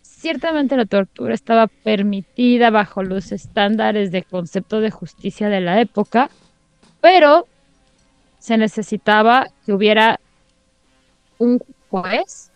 Ciertamente 0.00 0.76
la 0.76 0.86
tortura 0.86 1.34
estaba 1.34 1.66
permitida 1.66 2.70
bajo 2.70 3.02
los 3.02 3.32
estándares 3.32 4.12
de 4.12 4.22
concepto 4.22 4.80
de 4.80 4.92
justicia 4.92 5.48
de 5.48 5.60
la 5.60 5.80
época, 5.80 6.30
pero 7.00 7.48
se 8.38 8.56
necesitaba 8.56 9.48
que 9.64 9.72
hubiera 9.72 10.20
un 11.38 11.58
juez 11.90 12.52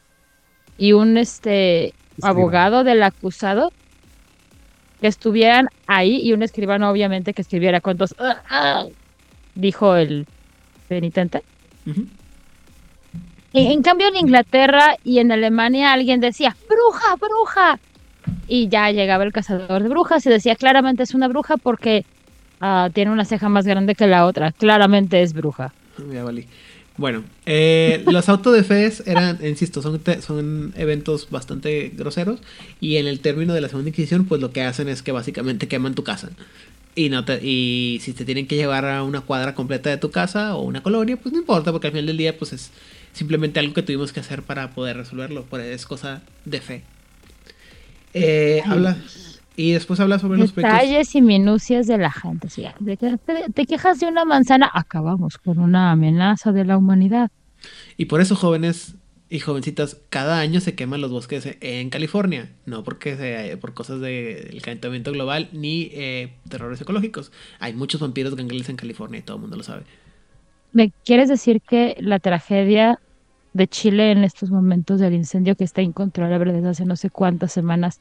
y 0.79 0.93
un 0.93 1.19
este 1.19 1.95
abogado 2.23 2.85
del 2.85 3.03
acusado 3.03 3.73
que 5.01 5.09
estuvieran 5.09 5.67
ahí 5.89 6.21
y 6.23 6.33
un 6.33 6.45
escribano 6.45 6.89
obviamente 6.89 7.35
que 7.35 7.43
escribiera 7.43 7.81
cuentos 7.81 8.15
ah, 8.21 8.41
ah", 8.51 8.87
dijo 9.57 9.97
el 9.97 10.29
penitente. 10.91 11.43
en, 13.53 13.83
cambio 13.83 14.09
en 14.09 14.17
Inglaterra 14.17 14.97
y 15.05 15.21
en 15.21 15.31
Alemania 15.31 15.93
alguien 15.93 16.21
decía, 16.21 16.57
bruja, 16.69 17.15
bruja. 17.15 17.79
Y 18.49 18.69
ya 18.69 18.91
llegaba 18.91 19.23
el 19.23 19.33
cazador 19.33 19.83
de 19.85 19.89
brujas 19.89 20.27
y 20.27 20.31
decía, 20.31 20.57
claramente 20.57 21.05
es 21.05 21.15
una 21.15 21.29
bruja 21.29 21.57
porque 21.57 22.05
ah, 22.61 22.91
tiene 22.93 23.13
una 23.13 23.25
ceja 23.25 23.49
más 23.49 23.67
grande 23.67 23.95
que 23.95 24.09
la 24.09 24.27
otra. 24.27 24.51
Claramente 24.51 25.23
es 25.23 25.33
bruja. 25.33 25.73
Bueno, 26.97 27.23
eh, 27.47 28.03
los 28.11 28.29
autodefes 28.29 29.05
eran, 29.07 29.39
insisto, 29.47 29.83
son, 29.83 30.03
son 30.21 30.75
eventos 30.77 31.31
bastante 31.31 31.93
groseros 31.97 32.41
y 32.81 32.97
en 32.97 33.07
el 33.07 33.21
término 33.21 33.55
de 33.55 33.61
la 33.61 33.69
Segunda 33.69 33.91
Inquisición, 33.91 34.25
pues 34.25 34.41
lo 34.41 34.53
que 34.53 34.63
hacen 34.63 34.89
es 34.89 35.03
que 35.03 35.13
básicamente 35.13 35.69
queman 35.69 35.95
tu 35.95 36.03
casa. 36.03 36.31
Y, 36.95 37.09
no 37.09 37.25
y 37.41 37.99
si 38.03 38.13
te 38.13 38.25
tienen 38.25 38.47
que 38.47 38.57
llevar 38.57 38.85
a 38.85 39.05
una 39.05 39.21
cuadra 39.21 39.55
completa 39.55 39.91
de 39.91 39.97
tu 39.97 40.11
casa 40.11 40.57
o 40.57 40.63
una 40.63 40.83
colonia, 40.83 41.17
pues 41.17 41.33
no 41.33 41.39
importa, 41.39 41.71
porque 41.71 41.87
al 41.87 41.93
final 41.93 42.07
del 42.07 42.17
día 42.17 42.37
pues 42.37 42.53
es 42.53 42.71
simplemente 43.13 43.61
algo 43.61 43.75
que 43.75 43.83
tuvimos 43.83 44.13
que 44.13 44.21
hacer 44.21 44.43
para 44.43 44.71
poder 44.71 44.97
resolverlo, 44.97 45.45
pues 45.49 45.65
es 45.67 45.87
cosa 45.87 46.23
de 46.45 46.61
fe. 46.61 46.83
Eh, 48.13 48.61
habla 48.67 48.97
y 49.57 49.73
después 49.73 50.01
habla 50.01 50.19
sobre 50.19 50.39
los 50.39 50.55
detalles 50.55 51.15
y 51.15 51.21
minucias 51.21 51.87
de 51.87 51.99
la 51.99 52.11
gente. 52.11 52.49
de 52.79 52.97
que 52.97 53.19
te 53.53 53.67
quejas 53.67 54.01
de 54.01 54.07
una 54.07 54.25
manzana, 54.25 54.71
acabamos 54.73 55.37
con 55.37 55.59
una 55.59 55.91
amenaza 55.91 56.51
de 56.51 56.65
la 56.65 56.79
humanidad. 56.79 57.31
Y 57.99 58.07
por 58.07 58.23
eso, 58.23 58.37
jóvenes, 58.37 58.95
y 59.33 59.39
jovencitas, 59.39 59.97
cada 60.11 60.41
año 60.41 60.61
se 60.61 60.75
queman 60.75 61.01
los 61.01 61.13
bosques 61.13 61.57
en 61.61 61.89
California, 61.89 62.51
no 62.67 62.83
porque 62.83 63.17
sea 63.17 63.57
por 63.61 63.75
cosas 63.75 64.01
del 64.01 64.61
calentamiento 64.61 65.13
global 65.13 65.49
ni 65.53 65.89
eh, 65.93 66.33
terrores 66.49 66.81
ecológicos. 66.81 67.31
Hay 67.61 67.73
muchos 67.73 68.01
vampiros 68.01 68.35
gangreles 68.35 68.69
en 68.69 68.77
California 68.77 69.21
y 69.21 69.23
todo 69.23 69.37
el 69.37 69.43
mundo 69.43 69.57
lo 69.57 69.63
sabe. 69.63 69.85
¿Me 70.73 70.93
quieres 71.05 71.29
decir 71.29 71.61
que 71.63 71.97
la 72.01 72.19
tragedia 72.19 72.99
de 73.53 73.69
Chile 73.69 74.11
en 74.11 74.25
estos 74.25 74.51
momentos 74.51 74.99
del 74.99 75.15
incendio 75.15 75.55
que 75.55 75.65
está 75.65 75.81
incontrolable 75.81 76.53
desde 76.53 76.69
hace 76.69 76.85
no 76.85 76.97
sé 76.97 77.09
cuántas 77.11 77.53
semanas 77.53 78.01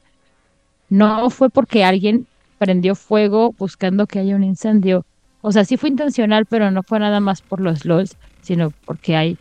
no 0.88 1.30
fue 1.30 1.48
porque 1.48 1.84
alguien 1.84 2.26
prendió 2.58 2.96
fuego 2.96 3.54
buscando 3.56 4.08
que 4.08 4.18
haya 4.18 4.34
un 4.34 4.42
incendio? 4.42 5.06
O 5.42 5.52
sea, 5.52 5.64
sí 5.64 5.76
fue 5.76 5.90
intencional, 5.90 6.44
pero 6.46 6.72
no 6.72 6.82
fue 6.82 6.98
nada 6.98 7.20
más 7.20 7.40
por 7.40 7.60
los 7.60 7.84
LOLs, 7.84 8.16
sino 8.42 8.72
porque 8.84 9.14
hay 9.14 9.38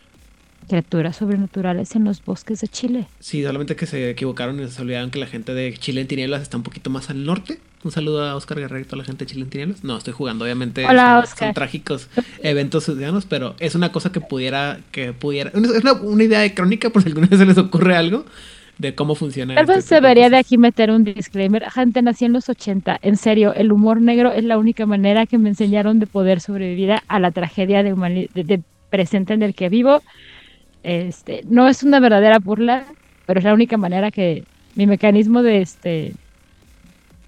criaturas 0.69 1.17
sobrenaturales 1.17 1.95
en 1.95 2.05
los 2.05 2.23
bosques 2.23 2.61
de 2.61 2.67
Chile. 2.69 3.07
Sí, 3.19 3.43
solamente 3.43 3.75
que 3.75 3.85
se 3.85 4.09
equivocaron 4.11 4.61
y 4.63 4.67
se 4.69 4.81
olvidaron 4.81 5.11
que 5.11 5.19
la 5.19 5.27
gente 5.27 5.53
de 5.53 5.73
Chile 5.73 5.99
en 6.01 6.07
tinieblas 6.07 6.41
está 6.41 6.55
un 6.55 6.63
poquito 6.63 6.89
más 6.89 7.09
al 7.09 7.25
norte 7.25 7.59
Un 7.83 7.91
saludo 7.91 8.23
a 8.23 8.35
Oscar 8.35 8.59
Guerrero 8.59 8.79
y 8.81 8.85
toda 8.85 8.97
la 8.99 9.03
gente 9.03 9.25
de 9.25 9.31
Chile 9.31 9.75
No, 9.83 9.97
estoy 9.97 10.13
jugando, 10.13 10.45
obviamente. 10.45 10.85
Hola, 10.85 11.23
son, 11.27 11.37
son 11.37 11.53
trágicos 11.53 12.07
eventos 12.43 12.85
ciudadanos, 12.85 13.25
pero 13.25 13.55
es 13.59 13.75
una 13.75 13.91
cosa 13.91 14.11
que 14.11 14.21
pudiera, 14.21 14.79
que 14.91 15.11
pudiera. 15.13 15.49
Es 15.53 15.83
una, 15.83 15.93
una 15.93 16.23
idea 16.23 16.39
de 16.39 16.53
crónica 16.53 16.89
por 16.89 17.01
si 17.03 17.09
alguna 17.09 17.27
vez 17.27 17.39
se 17.39 17.45
les 17.45 17.57
ocurre 17.57 17.95
algo 17.95 18.25
de 18.77 18.95
cómo 18.95 19.13
funciona. 19.15 19.55
Tal 19.55 19.63
este 19.63 19.75
vez 19.75 19.85
tipo 19.85 19.95
de 19.95 20.01
debería 20.01 20.29
de 20.29 20.37
aquí 20.37 20.57
meter 20.57 20.91
un 20.91 21.03
disclaimer. 21.03 21.69
Gente, 21.69 22.01
nací 22.01 22.25
en 22.25 22.33
los 22.33 22.47
80. 22.47 22.99
En 23.01 23.17
serio, 23.17 23.53
el 23.53 23.71
humor 23.73 24.01
negro 24.01 24.31
es 24.31 24.43
la 24.45 24.57
única 24.57 24.85
manera 24.85 25.25
que 25.25 25.37
me 25.37 25.49
enseñaron 25.49 25.99
de 25.99 26.07
poder 26.07 26.39
sobrevivir 26.41 26.91
a- 27.07 27.19
la 27.19 27.31
tragedia 27.31 27.83
de, 27.83 27.93
de- 28.33 28.43
de 28.43 28.61
presente 28.89 29.33
en 29.33 29.43
el 29.43 29.53
que 29.53 29.69
vivo. 29.69 30.01
Este, 30.83 31.43
no 31.47 31.67
es 31.67 31.83
una 31.83 31.99
verdadera 31.99 32.39
burla, 32.39 32.85
pero 33.25 33.39
es 33.39 33.43
la 33.43 33.53
única 33.53 33.77
manera 33.77 34.11
que 34.11 34.43
mi 34.75 34.87
mecanismo 34.87 35.43
de 35.43 35.61
este 35.61 36.13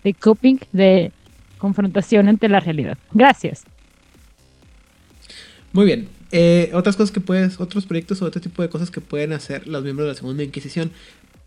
de 0.03 0.13
coping, 0.13 0.57
de 0.71 1.11
confrontación 1.57 2.27
ante 2.27 2.49
la 2.49 2.59
realidad. 2.59 2.97
Gracias. 3.13 3.63
Muy 5.73 5.85
bien. 5.85 6.09
Eh, 6.31 6.71
otras 6.73 6.95
cosas 6.95 7.11
que 7.11 7.19
puedes, 7.19 7.59
otros 7.59 7.85
proyectos 7.85 8.21
o 8.21 8.25
otro 8.25 8.41
tipo 8.41 8.61
de 8.61 8.69
cosas 8.69 8.89
que 8.89 9.01
pueden 9.01 9.33
hacer 9.33 9.67
los 9.67 9.83
miembros 9.83 10.05
de 10.05 10.13
la 10.13 10.17
Segunda 10.17 10.43
Inquisición 10.43 10.91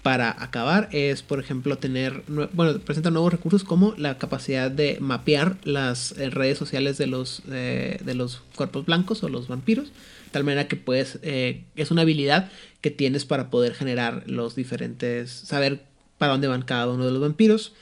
para 0.02 0.36
acabar 0.43 0.90
es, 0.93 1.22
por 1.22 1.40
ejemplo, 1.40 1.78
tener, 1.78 2.22
bueno, 2.52 2.78
presenta 2.81 3.10
nuevos 3.10 3.32
recursos 3.32 3.64
como 3.64 3.94
la 3.97 4.18
capacidad 4.18 4.70
de 4.70 4.98
mapear 5.01 5.56
las 5.64 6.12
eh, 6.18 6.28
redes 6.28 6.59
sociales 6.59 6.98
de 6.98 7.06
los, 7.06 7.43
eh, 7.51 7.98
de 8.05 8.14
los 8.14 8.43
cuerpos 8.55 8.85
blancos 8.85 9.22
o 9.22 9.31
los 9.31 9.48
vampiros, 9.48 9.89
tal 10.35 10.43
manera 10.43 10.66
que 10.66 10.74
puedes, 10.74 11.20
eh, 11.23 11.62
es 11.77 11.93
una 11.93 12.02
habilidad 12.02 12.51
que 12.81 12.90
tienes 12.90 13.24
para 13.24 13.51
poder 13.51 13.73
generar 13.73 14.24
los 14.27 14.56
diferentes, 14.56 15.31
saber 15.31 15.85
para 16.19 16.32
dónde 16.32 16.48
van 16.48 16.62
cada 16.62 16.89
uno 16.89 17.06
de 17.06 17.12
los 17.12 17.20
vampiros. 17.20 17.73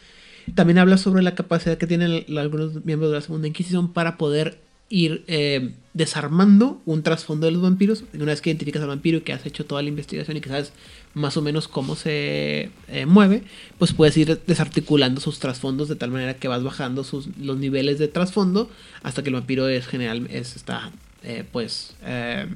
También 0.55 0.77
habla 0.77 0.99
sobre 0.99 1.23
la 1.23 1.35
capacidad 1.35 1.79
que 1.79 1.87
tienen 1.87 2.27
algunos 2.37 2.85
miembros 2.85 3.11
de 3.11 3.17
la 3.17 3.23
Segunda 3.23 3.49
Inquisición 3.49 3.95
para 3.95 4.19
poder 4.19 4.59
ir 4.91 5.25
eh, 5.29 5.73
desarmando 5.95 6.83
un 6.85 7.03
trasfondo 7.03 7.47
de 7.47 7.53
los 7.53 7.63
vampiros. 7.63 8.05
Una 8.13 8.27
vez 8.27 8.43
que 8.43 8.51
identificas 8.51 8.83
al 8.83 8.89
vampiro 8.89 9.17
y 9.17 9.21
que 9.23 9.33
has 9.33 9.47
hecho 9.47 9.65
toda 9.65 9.81
la 9.81 9.89
investigación 9.89 10.37
y 10.37 10.43
que 10.43 10.51
sabes 10.51 10.75
más 11.15 11.39
o 11.39 11.43
menos 11.43 11.69
cómo 11.69 11.97
se 11.97 12.69
eh, 12.89 13.07
mueve, 13.07 13.45
pues 13.79 13.95
puedes 13.95 14.15
ir 14.19 14.43
desarticulando 14.47 15.23
sus 15.23 15.39
trasfondos 15.39 15.89
de 15.89 15.97
tal 15.97 16.11
manera 16.11 16.35
que 16.35 16.49
vas 16.49 16.63
bajando 16.63 17.03
sus, 17.03 17.35
los 17.39 17.57
niveles 17.57 17.99
de 17.99 18.09
trasfondo 18.09 18.69
hasta 19.03 19.23
que 19.23 19.31
el 19.31 19.37
vampiro 19.37 19.67
es 19.69 19.87
general, 19.87 20.27
es, 20.31 20.55
está, 20.55 20.93
eh, 21.25 21.45
pues, 21.51 21.95
eh, 22.03 22.47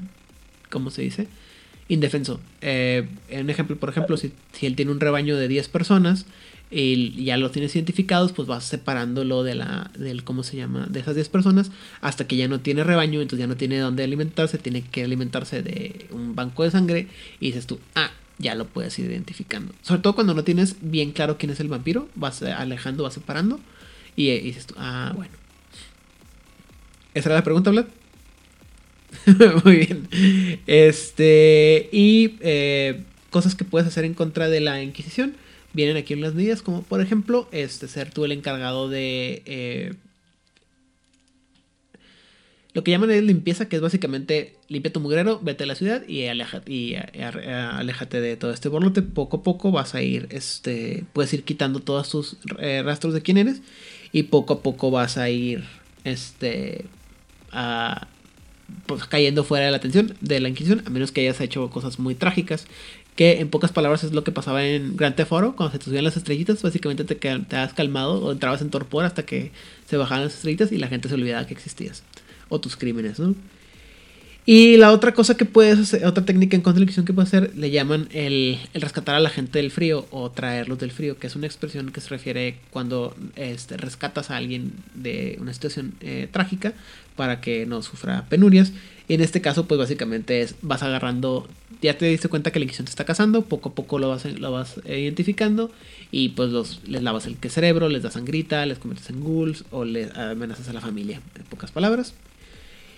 ¿cómo 0.71 0.91
se 0.91 1.03
dice? 1.03 1.29
Indefenso. 1.89 2.41
Eh, 2.61 3.09
un 3.31 3.51
ejemplo, 3.51 3.77
por 3.77 3.89
ejemplo, 3.89 4.17
si, 4.17 4.33
si 4.53 4.67
él 4.67 4.77
tiene 4.77 4.91
un 4.91 5.01
rebaño 5.01 5.37
de 5.37 5.49
10 5.49 5.69
personas 5.69 6.27
y 6.71 7.25
ya 7.25 7.37
los 7.37 7.53
tienes 7.53 7.75
identificados, 7.77 8.33
pues 8.33 8.49
vas 8.49 8.65
separándolo 8.65 9.45
de 9.45 9.55
la, 9.55 9.91
del, 9.97 10.25
¿cómo 10.25 10.43
se 10.43 10.57
llama? 10.57 10.87
De 10.91 11.01
esas 11.01 11.15
10 11.15 11.29
personas 11.29 11.71
hasta 12.01 12.27
que 12.27 12.37
ya 12.37 12.49
no 12.49 12.61
tiene 12.61 12.83
rebaño, 12.83 13.21
entonces 13.21 13.41
ya 13.41 13.47
no 13.47 13.57
tiene 13.57 13.79
dónde 13.79 14.03
alimentarse, 14.03 14.59
tiene 14.59 14.83
que 14.83 15.05
alimentarse 15.05 15.63
de 15.63 16.07
un 16.11 16.35
banco 16.35 16.65
de 16.65 16.73
sangre 16.73 17.07
y 17.39 17.47
dices 17.47 17.67
tú, 17.67 17.79
ah, 17.95 18.11
ya 18.39 18.57
lo 18.57 18.67
puedes 18.67 18.99
ir 18.99 19.09
identificando. 19.11 19.73
Sobre 19.83 20.01
todo 20.01 20.15
cuando 20.15 20.35
no 20.35 20.43
tienes 20.43 20.77
bien 20.81 21.13
claro 21.13 21.39
quién 21.39 21.53
es 21.53 21.61
el 21.61 21.69
vampiro, 21.69 22.09
vas 22.17 22.43
eh, 22.43 22.53
alejando, 22.53 23.05
vas 23.05 23.15
separando 23.15 23.61
y, 24.17 24.31
eh, 24.31 24.37
y 24.37 24.47
dices 24.47 24.67
tú, 24.67 24.75
ah, 24.77 25.13
bueno. 25.15 25.33
¿Esa 27.15 27.29
era 27.29 27.37
la 27.37 27.45
pregunta, 27.45 27.71
Vlad? 27.71 27.87
Muy 29.65 29.77
bien. 29.87 30.09
Este, 30.67 31.89
y 31.93 32.37
eh, 32.41 33.03
cosas 33.31 33.55
que 33.55 33.65
puedes 33.65 33.87
hacer 33.89 34.05
en 34.05 34.15
contra 34.15 34.49
de 34.49 34.61
la 34.61 34.83
Inquisición 34.83 35.35
vienen 35.73 35.97
aquí 35.97 36.15
en 36.15 36.23
las 36.23 36.35
medidas, 36.35 36.63
como 36.63 36.83
por 36.83 37.01
ejemplo, 37.03 37.49
este, 37.53 37.87
ser 37.89 38.11
tú 38.11 38.25
el 38.25 38.33
encargado 38.33 38.89
de 38.89 39.43
eh, 39.45 39.93
lo 42.75 42.85
que 42.85 42.91
llaman 42.91 43.11
es 43.11 43.23
limpieza, 43.23 43.69
que 43.71 43.77
es 43.77 43.83
básicamente 43.83 44.55
limpia 44.69 44.93
tu 44.93 45.01
mugrero, 45.01 45.41
vete 45.43 45.65
a 45.65 45.67
la 45.67 45.75
ciudad 45.75 46.07
y, 46.07 46.25
aleja- 46.27 46.61
y, 46.67 46.93
eh, 46.95 47.25
aléjate 47.73 48.21
de 48.21 48.37
todo 48.37 48.53
este 48.53 48.69
borlote. 48.69 49.01
Poco 49.01 49.39
a 49.39 49.43
poco 49.43 49.73
vas 49.73 49.95
a 49.95 50.03
ir, 50.03 50.27
este, 50.31 51.05
puedes 51.15 51.33
ir 51.33 51.45
quitando 51.45 51.81
todos 51.81 52.11
tus 52.11 52.37
rastros 52.85 53.15
de 53.15 53.23
quién 53.23 53.39
eres 53.39 53.63
y 54.13 54.25
poco 54.25 54.55
a 54.55 54.63
poco 54.63 54.91
vas 54.91 55.17
a 55.17 55.31
ir, 55.31 55.65
este, 56.05 56.85
a, 57.53 58.09
pues, 58.87 59.05
cayendo 59.05 59.45
fuera 59.45 59.67
de 59.67 59.71
la 59.71 59.77
atención 59.77 60.15
de 60.21 60.41
la 60.41 60.49
Inquisición, 60.49 60.83
a 60.87 60.91
menos 60.91 61.13
que 61.13 61.23
hayas 61.23 61.41
hecho 61.41 61.69
cosas 61.71 61.99
muy 61.99 62.15
trágicas. 62.15 62.67
Que 63.15 63.41
en 63.41 63.49
pocas 63.49 63.73
palabras 63.73 64.05
es 64.05 64.13
lo 64.13 64.25
que 64.25 64.33
pasaba 64.33 64.67
en 64.67 64.95
Grand 64.97 65.15
Theft 65.15 65.33
Auto, 65.33 65.57
cuando 65.57 65.73
se 65.73 65.79
te 65.79 65.87
subían 65.87 66.05
las 66.05 66.19
estrellitas, 66.19 66.63
básicamente 66.63 67.05
te, 67.05 67.15
te 67.15 67.57
has 67.57 67.73
calmado 67.73 68.23
o 68.23 68.33
entrabas 68.33 68.61
en 68.61 68.69
torpor 68.69 69.05
hasta 69.05 69.25
que 69.25 69.53
se 69.89 69.97
bajaban 69.97 70.25
las 70.25 70.35
estrellitas 70.35 70.71
y 70.71 70.77
la 70.77 70.89
gente 70.89 71.09
se 71.09 71.15
olvidaba 71.15 71.47
que 71.47 71.55
existías. 71.55 72.03
O 72.49 72.61
tus 72.61 72.77
crímenes, 72.77 73.19
¿no? 73.19 73.35
Y 74.49 74.77
la 74.77 74.93
otra 74.93 75.13
cosa 75.13 75.37
que 75.37 75.45
puedes 75.45 75.77
hacer, 75.77 76.07
otra 76.07 76.25
técnica 76.25 76.55
en 76.55 76.63
contra 76.63 76.75
de 76.75 76.81
la 76.81 76.85
Inquisición 76.85 77.05
que 77.05 77.13
puedes 77.13 77.35
hacer, 77.35 77.57
le 77.57 77.73
llaman 77.73 78.09
el, 78.13 78.61
el 78.75 78.81
rescatar 78.81 79.17
a 79.17 79.21
la 79.21 79.29
gente 79.29 79.59
del 79.59 79.73
frío 79.73 80.07
o 80.13 80.31
traerlos 80.31 80.79
del 80.79 80.93
frío, 80.93 81.19
que 81.19 81.27
es 81.27 81.35
una 81.35 81.47
expresión 81.47 81.91
que 81.91 82.01
se 82.01 82.11
refiere 82.11 82.59
cuando 82.71 83.17
este, 83.35 83.77
rescatas 83.77 84.31
a 84.31 84.37
alguien 84.37 84.73
de 84.95 85.37
una 85.41 85.53
situación 85.53 85.95
eh, 86.01 86.29
trágica 86.31 86.75
para 87.17 87.41
que 87.41 87.67
no 87.67 87.83
sufra 87.83 88.27
penurias. 88.29 88.73
Y 89.09 89.15
en 89.15 89.21
este 89.21 89.41
caso, 89.41 89.67
pues 89.67 89.79
básicamente 89.79 90.41
es, 90.41 90.57
vas 90.63 90.83
agarrando, 90.83 91.49
ya 91.81 91.97
te 91.97 92.07
diste 92.07 92.29
cuenta 92.29 92.51
que 92.51 92.59
la 92.59 92.65
Inquisición 92.65 92.87
te 92.87 92.91
está 92.91 93.05
cazando, 93.05 93.43
poco 93.43 93.71
a 93.71 93.75
poco 93.75 93.99
lo 93.99 94.09
vas, 94.09 94.25
lo 94.25 94.51
vas 94.53 94.81
eh, 94.85 95.01
identificando 95.01 95.71
y 96.11 96.31
pues 96.31 96.51
los, 96.51 96.81
les 96.87 97.03
lavas 97.03 97.27
el 97.27 97.37
cerebro, 97.49 97.89
les 97.89 98.03
das 98.03 98.15
sangrita, 98.15 98.67
les 98.67 98.79
conviertes 98.79 99.11
en 99.11 99.21
ghouls 99.21 99.65
o 99.71 99.85
les 99.85 100.15
amenazas 100.17 100.69
a 100.69 100.73
la 100.73 100.81
familia, 100.81 101.21
en 101.37 101.45
pocas 101.45 101.71
palabras. 101.71 102.15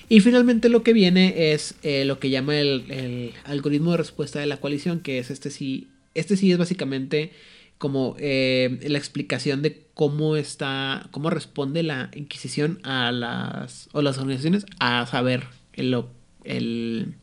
Y 0.08 0.20
finalmente 0.20 0.70
lo 0.70 0.82
que 0.82 0.94
viene 0.94 1.52
es 1.52 1.74
eh, 1.82 2.06
lo 2.06 2.18
que 2.18 2.30
llama 2.30 2.58
el, 2.58 2.90
el 2.90 3.32
algoritmo 3.44 3.90
de 3.90 3.98
respuesta 3.98 4.40
de 4.40 4.46
la 4.46 4.56
coalición, 4.56 5.00
que 5.00 5.18
es 5.18 5.30
este 5.30 5.50
sí, 5.50 5.88
este 6.14 6.38
sí 6.38 6.50
es 6.50 6.56
básicamente 6.56 7.32
como 7.78 8.16
eh, 8.18 8.78
la 8.82 8.98
explicación 8.98 9.62
de 9.62 9.86
cómo 9.94 10.36
está, 10.36 11.09
cómo 11.10 11.30
responde 11.30 11.82
la 11.82 12.10
Inquisición 12.14 12.80
a 12.82 13.12
las, 13.12 13.88
o 13.92 14.02
las 14.02 14.18
organizaciones 14.18 14.66
a 14.80 15.06
saber 15.06 15.44
el, 15.72 15.96
el, 16.44 17.14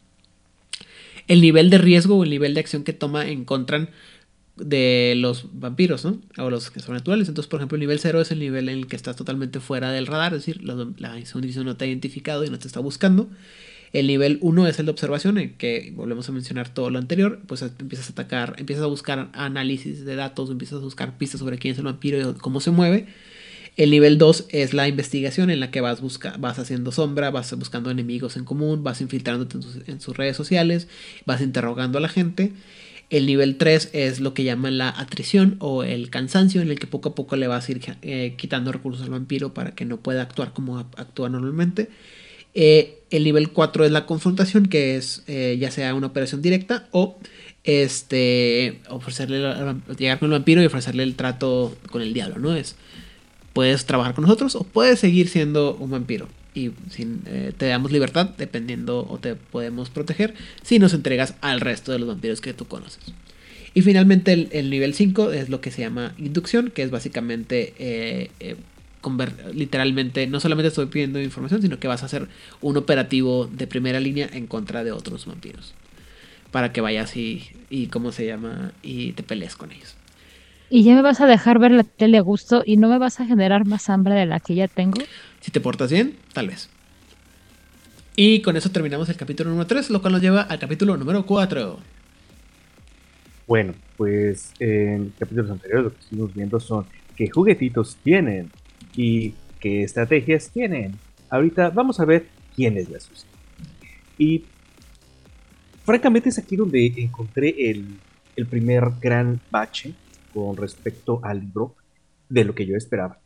el 1.28 1.42
nivel 1.42 1.70
de 1.70 1.78
riesgo 1.78 2.18
o 2.18 2.24
el 2.24 2.30
nivel 2.30 2.54
de 2.54 2.62
acción 2.62 2.84
que 2.84 2.94
toma 2.94 3.28
en 3.28 3.46
contra 3.46 3.90
de 4.56 5.16
los 5.18 5.48
vampiros, 5.52 6.06
¿no? 6.06 6.22
O 6.38 6.50
los 6.50 6.72
que 6.72 6.80
son 6.80 6.96
naturales. 6.96 7.28
Entonces, 7.28 7.50
por 7.50 7.60
ejemplo, 7.60 7.76
el 7.76 7.82
nivel 7.82 8.00
0 8.00 8.22
es 8.22 8.32
el 8.32 8.40
nivel 8.40 8.70
en 8.70 8.78
el 8.80 8.88
que 8.88 8.96
estás 8.96 9.18
totalmente 9.18 9.60
fuera 9.60 9.92
del 9.92 10.08
radar, 10.08 10.34
es 10.34 10.46
decir, 10.46 10.64
la, 10.64 10.88
la 10.98 11.20
Inquisición 11.20 11.66
no 11.66 11.76
te 11.76 11.86
ha 11.86 11.88
identificado 11.88 12.46
y 12.46 12.50
no 12.50 12.58
te 12.58 12.68
está 12.68 12.80
buscando. 12.80 13.30
El 13.96 14.08
nivel 14.08 14.40
1 14.42 14.68
es 14.68 14.78
el 14.78 14.88
de 14.88 14.92
observación, 14.92 15.38
en 15.38 15.54
que 15.54 15.94
volvemos 15.96 16.28
a 16.28 16.34
mencionar 16.34 16.68
todo 16.68 16.90
lo 16.90 17.00
anterior, 17.00 17.40
pues 17.48 17.62
empiezas 17.62 18.10
a 18.10 18.12
atacar, 18.12 18.54
empiezas 18.58 18.84
a 18.84 18.88
buscar 18.88 19.30
análisis 19.32 20.04
de 20.04 20.18
datos, 20.18 20.52
empiezas 20.52 20.80
a 20.80 20.84
buscar 20.84 21.18
pistas 21.18 21.40
sobre 21.40 21.58
quién 21.58 21.72
es 21.72 21.78
el 21.78 21.86
vampiro 21.86 22.32
y 22.32 22.34
cómo 22.34 22.60
se 22.60 22.72
mueve. 22.72 23.08
El 23.78 23.92
nivel 23.92 24.18
2 24.18 24.48
es 24.50 24.74
la 24.74 24.90
investigación 24.90 25.50
en 25.50 25.62
la 25.62 25.72
que 25.72 25.80
vas, 25.80 26.02
busca, 26.02 26.36
vas 26.38 26.60
haciendo 26.60 26.92
sombra, 26.92 27.32
vas 27.32 27.58
buscando 27.58 27.90
enemigos 27.90 28.36
en 28.36 28.44
común, 28.44 28.84
vas 28.84 29.00
infiltrándote 29.00 29.60
en 29.88 30.02
sus, 30.02 30.18
redes 30.18 30.36
sociales, 30.36 30.90
vas 31.26 31.40
interrogando 31.40 31.98
a 31.98 32.02
la 32.02 32.10
gente. 32.10 32.52
El 33.10 33.26
nivel 33.26 33.56
3 33.56 33.92
es 33.94 34.20
lo 34.20 34.34
que 34.34 34.44
llaman 34.44 34.78
la 34.78 34.90
atrición 34.90 35.56
o 35.60 35.84
el 35.84 36.10
cansancio, 36.10 36.62
en 36.62 36.70
el 36.70 36.80
que 36.80 36.88
poco 36.88 37.10
a 37.10 37.16
poco 37.16 37.38
le 37.38 37.48
vas 37.48 37.70
a 37.70 37.72
ir 37.72 37.82
eh, 38.02 38.34
quitando 38.36 38.74
recursos 38.74 39.04
al 39.04 39.12
vampiro 39.12 39.54
para 39.54 39.72
que 39.72 39.86
no 39.86 40.02
pueda 40.02 40.22
actuar 40.22 40.52
como 40.52 40.80
actúa 40.80 41.30
normalmente. 41.30 41.88
Eh, 42.58 43.04
el 43.18 43.24
nivel 43.24 43.50
4 43.50 43.86
es 43.86 43.92
la 43.92 44.06
confrontación, 44.06 44.68
que 44.68 44.96
es 44.96 45.24
eh, 45.28 45.58
ya 45.60 45.72
sea 45.72 45.94
una 45.94 46.08
operación 46.08 46.42
directa 46.42 46.88
o 46.92 47.18
este 47.64 48.80
ofrecerle 48.90 49.40
llegar 49.98 50.20
con 50.20 50.28
el 50.28 50.34
vampiro 50.34 50.62
y 50.62 50.66
ofrecerle 50.66 51.04
el 51.04 51.16
trato 51.16 51.76
con 51.90 52.02
el 52.02 52.14
diablo, 52.14 52.38
¿no? 52.40 52.56
Es 52.56 52.76
puedes 53.54 53.86
trabajar 53.86 54.14
con 54.14 54.24
nosotros 54.24 54.56
o 54.56 54.64
puedes 54.64 55.00
seguir 55.00 55.30
siendo 55.30 55.76
un 55.76 55.90
vampiro 55.90 56.28
y 56.54 56.72
eh, 56.98 57.54
te 57.58 57.68
damos 57.68 57.92
libertad 57.92 58.30
dependiendo 58.38 59.06
o 59.10 59.18
te 59.18 59.36
podemos 59.36 59.90
proteger 59.90 60.34
si 60.62 60.80
nos 60.80 60.94
entregas 60.94 61.36
al 61.42 61.62
resto 61.62 61.92
de 61.92 62.00
los 62.00 62.08
vampiros 62.08 62.42
que 62.42 62.54
tú 62.54 62.66
conoces. 62.66 63.04
Y 63.74 63.82
finalmente 63.82 64.32
el, 64.32 64.50
el 64.52 64.70
nivel 64.70 64.94
5 64.94 65.34
es 65.34 65.50
lo 65.50 65.60
que 65.60 65.70
se 65.70 65.82
llama 65.82 66.14
inducción, 66.18 66.72
que 66.72 66.82
es 66.82 66.92
básicamente 66.92 67.74
eh, 67.78 68.56
literalmente 69.54 70.28
no 70.28 70.40
solamente 70.40 70.70
estoy 70.70 70.88
pidiendo 70.88 71.22
información, 71.22 71.62
sino 71.62 71.80
que 71.80 71.88
vas 71.88 72.04
a 72.04 72.08
hacer 72.08 72.28
un 72.62 72.78
operativo 72.78 73.48
de 73.48 73.68
primera 73.68 74.00
línea 74.00 74.30
en 74.32 74.48
contra 74.48 74.84
de 74.84 74.92
otros 74.92 75.26
vampiros. 75.26 75.74
Para 76.52 76.72
que 76.72 76.82
vayas 76.82 77.16
y, 77.18 77.44
y 77.70 77.88
¿cómo 77.88 78.12
se 78.12 78.26
llama? 78.26 78.72
Y 78.82 79.12
te 79.14 79.24
pelees 79.24 79.56
con 79.56 79.72
ellos. 79.72 79.96
¿Y 80.70 80.84
ya 80.84 80.96
me 80.96 81.02
vas 81.02 81.22
a 81.22 81.28
dejar 81.28 81.60
ver 81.60 81.72
la 81.72 81.84
tele 81.84 82.18
a 82.18 82.22
gusto 82.22 82.64
y 82.66 82.78
no 82.78 82.90
me 82.90 82.98
vas 82.98 83.20
a 83.20 83.26
generar 83.26 83.66
más 83.66 83.90
hambre 83.90 84.16
de 84.16 84.26
la 84.26 84.40
que 84.40 84.56
ya 84.56 84.68
tengo? 84.68 85.00
Si 85.42 85.52
te 85.52 85.62
portas 85.62 85.92
bien, 85.92 86.16
tal 86.34 86.48
vez. 86.48 86.70
Y 88.16 88.42
con 88.42 88.56
eso 88.56 88.70
terminamos 88.72 89.10
el 89.10 89.18
capítulo 89.18 89.50
número 89.50 89.68
3, 89.68 89.90
lo 89.90 90.02
cual 90.02 90.14
nos 90.14 90.22
lleva 90.22 90.42
al 90.42 90.58
capítulo 90.58 90.98
número 90.98 91.26
4. 91.26 91.80
Bueno, 93.48 93.74
pues 93.98 94.54
en 94.60 95.14
capítulos 95.20 95.52
anteriores 95.52 95.84
lo 95.84 95.94
que 95.94 96.00
estuvimos 96.00 96.34
viendo 96.34 96.60
son 96.60 96.86
qué 97.16 97.30
juguetitos 97.30 97.98
tienen 98.04 98.52
y 98.96 99.34
qué 99.60 99.84
estrategias 99.84 100.50
tienen. 100.50 100.98
Ahorita 101.30 101.70
vamos 101.70 102.00
a 102.00 102.06
ver 102.06 102.28
quiénes 102.56 102.90
las 102.90 103.10
usan. 103.10 103.30
Y 104.18 104.46
francamente 105.84 106.30
es 106.30 106.38
aquí 106.38 106.56
donde 106.56 106.94
encontré 106.98 107.70
el, 107.70 108.00
el 108.36 108.46
primer 108.46 108.84
gran 109.02 109.40
bache 109.52 109.94
con 110.34 110.56
respecto 110.58 111.20
al 111.24 111.40
libro 111.40 111.76
de 112.30 112.44
lo 112.44 112.56
que 112.56 112.66
yo 112.66 112.76
esperaba, 112.76 113.20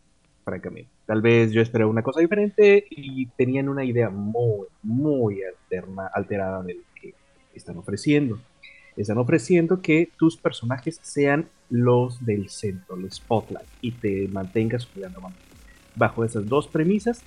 francamente. 0.43 0.89
Tal 1.05 1.21
vez 1.21 1.51
yo 1.51 1.61
esperaba 1.61 1.89
una 1.89 2.03
cosa 2.03 2.19
diferente 2.19 2.85
y 2.89 3.25
tenían 3.27 3.69
una 3.69 3.83
idea 3.83 4.09
muy, 4.09 4.67
muy 4.83 5.41
alterna, 5.43 6.09
alterada 6.13 6.61
de 6.63 6.75
lo 6.75 6.81
que 7.01 7.13
están 7.53 7.77
ofreciendo. 7.77 8.39
Están 8.95 9.17
ofreciendo 9.17 9.81
que 9.81 10.09
tus 10.17 10.37
personajes 10.37 10.99
sean 11.01 11.47
los 11.69 12.25
del 12.25 12.49
centro, 12.49 12.95
el 12.95 13.11
spotlight, 13.11 13.67
y 13.81 13.91
te 13.91 14.27
mantengas 14.27 14.85
jugando 14.85 15.21
bajo 15.99 16.25
esas 16.25 16.47
dos 16.47 16.67
premisas. 16.67 17.21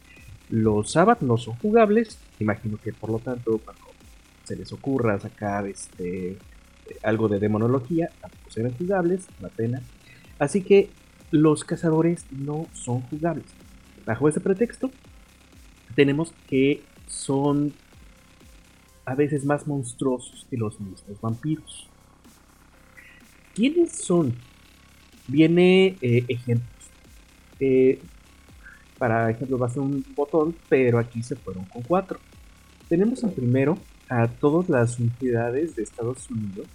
Los 0.51 0.93
Sabbath 0.93 1.21
no 1.21 1.37
son 1.37 1.55
jugables, 1.57 2.19
imagino 2.41 2.77
que 2.79 2.93
por 2.93 3.11
lo 3.11 3.21
tanto 3.21 3.59
cuando 3.59 3.85
se 4.43 4.57
les 4.57 4.73
ocurra 4.73 5.21
sacar 5.21 5.69
este 5.69 6.37
algo 7.03 7.29
de 7.29 7.39
demonología, 7.39 8.11
tampoco 8.21 8.51
serán 8.51 8.73
jugables, 8.73 9.27
una 9.39 9.49
pena. 9.49 9.83
Así 10.39 10.63
que 10.63 10.91
los 11.31 11.65
cazadores 11.65 12.27
no 12.31 12.67
son 12.73 13.01
jugables. 13.03 13.47
Bajo 14.05 14.29
ese 14.29 14.41
pretexto, 14.41 14.91
tenemos 15.95 16.35
que 16.49 16.83
son 17.07 17.73
a 19.05 19.15
veces 19.15 19.45
más 19.45 19.67
monstruosos 19.67 20.47
que 20.51 20.57
los 20.57 20.81
mismos 20.81 21.21
vampiros. 21.21 21.89
¿Quiénes 23.55 23.93
son? 23.93 24.35
Viene 25.29 25.97
eh, 26.03 26.25
ejemplos. 26.29 26.69
Eh, 27.61 28.01
para 29.03 29.29
ejemplo, 29.29 29.59
va 29.59 29.67
a 29.67 29.71
ser 29.71 29.83
un 29.83 30.05
botón, 30.15 30.55
pero 30.69 31.01
aquí 31.01 31.25
se 31.25 31.35
fueron 31.35 31.65
con 31.65 31.83
cuatro. 31.83 32.21
Tenemos 32.89 33.25
en 33.25 33.33
primero 33.33 33.77
a 34.09 34.29
todas 34.29 34.69
las 34.69 35.01
unidades 35.01 35.75
de 35.75 35.83
Estados 35.83 36.31
Unidos. 36.31 36.69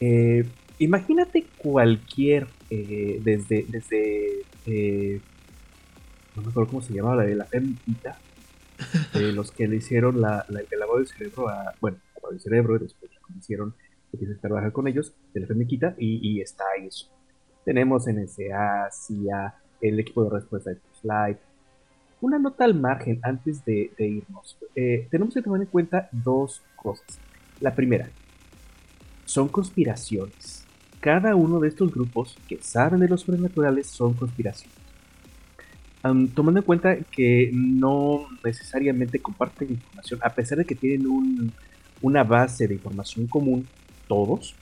Eh, 0.00 0.44
imagínate 0.80 1.46
cualquier, 1.58 2.48
desde, 2.68 3.64
desde 3.68 5.20
no 6.34 6.42
me 6.42 6.48
acuerdo 6.48 6.68
cómo 6.68 6.82
se 6.82 6.92
llamaba, 6.92 7.22
la 7.22 7.22
de 7.22 7.36
la 7.36 7.44
femita, 7.44 8.18
de 9.14 9.32
los 9.32 9.52
que 9.52 9.68
le 9.68 9.76
hicieron 9.76 10.20
la, 10.20 10.44
el 10.48 10.78
lavado 10.80 10.98
del 10.98 11.06
cerebro 11.06 11.48
a, 11.48 11.74
bueno, 11.80 11.98
lavado 12.16 12.32
del 12.32 12.40
cerebro, 12.40 12.74
y 12.74 12.80
después 12.80 13.12
le 13.12 13.38
hicieron, 13.38 13.72
empiezan 14.12 14.38
a 14.38 14.40
trabajar 14.40 14.72
con 14.72 14.88
ellos, 14.88 15.12
de 15.32 15.42
la 15.42 15.46
femiquita, 15.46 15.94
y, 15.96 16.28
y 16.28 16.40
está 16.40 16.64
eso. 16.84 17.08
Tenemos 17.64 18.08
NSA, 18.08 18.90
CIA, 18.90 19.54
el 19.80 20.00
equipo 20.00 20.24
de 20.24 20.30
respuesta 20.30 20.70
de 20.70 20.78
Slide. 21.00 21.38
Una 22.20 22.38
nota 22.38 22.64
al 22.64 22.74
margen 22.74 23.20
antes 23.22 23.64
de, 23.64 23.90
irnos. 23.98 24.56
Eh, 24.74 25.06
tenemos 25.10 25.34
que 25.34 25.42
tomar 25.42 25.60
en 25.60 25.66
cuenta 25.66 26.08
dos 26.12 26.62
cosas. 26.76 27.18
La 27.60 27.74
primera, 27.74 28.08
son 29.24 29.48
conspiraciones. 29.48 30.64
Cada 31.00 31.34
uno 31.34 31.60
de 31.60 31.68
estos 31.68 31.92
grupos 31.92 32.36
que 32.48 32.62
saben 32.62 33.00
de 33.00 33.08
los 33.08 33.22
sobrenaturales 33.22 33.86
son 33.86 34.14
conspiraciones 34.14 34.84
tomando 36.34 36.60
en 36.60 36.66
cuenta 36.66 36.96
que 36.98 37.50
no 37.54 38.26
necesariamente 38.44 39.20
comparten 39.20 39.70
información, 39.70 40.20
a 40.22 40.30
pesar 40.34 40.58
de 40.58 40.66
que 40.66 40.74
tienen 40.74 41.50
una 42.02 42.24
base 42.24 42.68
de 42.68 42.74
información 42.74 43.26
común, 43.26 43.66
todos, 44.06 44.54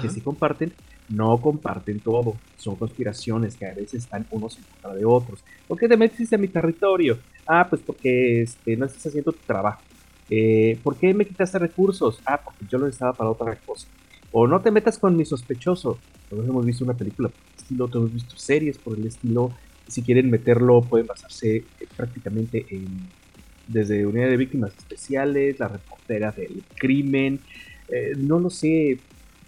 que 0.00 0.08
sí 0.08 0.20
comparten, 0.20 0.72
no 1.08 1.36
comparten 1.38 2.00
todo. 2.00 2.36
Son 2.56 2.76
conspiraciones 2.76 3.56
que 3.56 3.66
a 3.66 3.74
veces 3.74 4.04
están 4.04 4.26
unos 4.30 4.56
en 4.56 4.64
contra 4.64 4.94
de 4.94 5.04
otros. 5.04 5.40
¿Por 5.68 5.78
qué 5.78 5.88
te 5.88 5.96
metes 5.96 6.32
a 6.32 6.38
mi 6.38 6.48
territorio? 6.48 7.18
Ah, 7.46 7.66
pues 7.68 7.82
porque 7.84 8.42
este, 8.42 8.76
no 8.76 8.86
estás 8.86 9.06
haciendo 9.06 9.32
tu 9.32 9.40
trabajo. 9.46 9.82
Eh, 10.30 10.78
¿Por 10.82 10.96
qué 10.96 11.12
me 11.12 11.26
quitaste 11.26 11.58
recursos? 11.58 12.20
Ah, 12.24 12.40
porque 12.42 12.64
yo 12.70 12.78
lo 12.78 12.86
necesitaba 12.86 13.12
para 13.12 13.30
otra 13.30 13.56
cosa. 13.56 13.86
O 14.32 14.46
no 14.46 14.60
te 14.60 14.70
metas 14.70 14.98
con 14.98 15.16
mi 15.16 15.24
sospechoso. 15.24 15.98
Todos 16.30 16.48
hemos 16.48 16.64
visto 16.64 16.84
una 16.84 16.94
película 16.94 17.28
por 17.28 17.38
el 17.38 17.62
estilo, 17.62 17.88
todos 17.88 18.02
hemos 18.04 18.14
visto 18.14 18.36
series 18.36 18.78
por 18.78 18.98
el 18.98 19.06
estilo 19.06 19.52
si 19.88 20.02
quieren 20.02 20.30
meterlo, 20.30 20.82
pueden 20.82 21.06
basarse 21.06 21.56
eh, 21.56 21.64
prácticamente 21.96 22.66
en 22.70 23.24
desde 23.66 24.04
unidad 24.06 24.28
de 24.28 24.36
víctimas 24.36 24.72
especiales, 24.76 25.58
la 25.58 25.68
reportera 25.68 26.32
del 26.32 26.62
crimen, 26.74 27.40
eh, 27.88 28.12
no 28.14 28.38
lo 28.38 28.50
sé, 28.50 28.98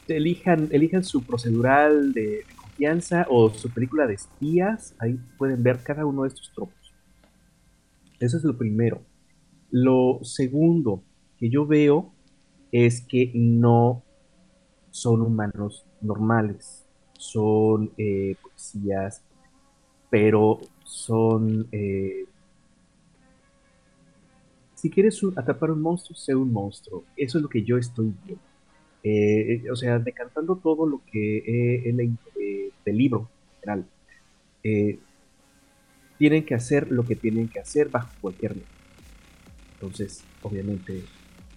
elijan, 0.08 0.68
elijan 0.72 1.04
su 1.04 1.22
procedural 1.22 2.12
de, 2.12 2.44
confianza 2.76 3.26
o 3.30 3.48
su 3.50 3.70
película 3.70 4.06
de 4.06 4.14
espías, 4.14 4.94
ahí 4.98 5.18
pueden 5.38 5.62
ver 5.62 5.82
cada 5.82 6.04
uno 6.04 6.22
de 6.22 6.28
estos 6.28 6.52
tropos. 6.52 6.94
Eso 8.20 8.36
es 8.36 8.44
lo 8.44 8.56
primero. 8.56 9.00
Lo 9.70 10.20
segundo 10.22 11.02
que 11.38 11.48
yo 11.48 11.66
veo 11.66 12.12
es 12.72 13.00
que 13.00 13.30
no 13.34 14.02
son 14.90 15.22
humanos 15.22 15.86
normales, 16.02 16.84
son 17.18 17.92
eh, 17.96 18.36
policías, 18.42 19.22
pero 20.10 20.60
son... 20.84 21.66
Eh, 21.72 22.26
si 24.74 24.90
quieres 24.90 25.18
atrapar 25.34 25.70
un 25.70 25.80
monstruo, 25.80 26.14
sé 26.14 26.34
un 26.34 26.52
monstruo. 26.52 27.04
Eso 27.16 27.38
es 27.38 27.42
lo 27.42 27.48
que 27.48 27.62
yo 27.62 27.78
estoy 27.78 28.12
viendo. 28.24 28.55
Eh, 29.08 29.62
o 29.70 29.76
sea, 29.76 30.00
decantando 30.00 30.56
todo 30.56 30.84
lo 30.84 31.00
que 31.12 31.38
he, 31.86 31.92
leído 31.92 32.18
del 32.84 32.98
libro 32.98 33.30
general. 33.60 33.86
Eh, 34.64 34.98
tienen 36.18 36.44
que 36.44 36.56
hacer 36.56 36.90
lo 36.90 37.04
que 37.04 37.14
tienen 37.14 37.46
que 37.46 37.60
hacer 37.60 37.88
bajo 37.88 38.10
cualquier 38.20 38.56
ley. 38.56 38.64
Entonces, 39.74 40.24
obviamente, 40.42 41.04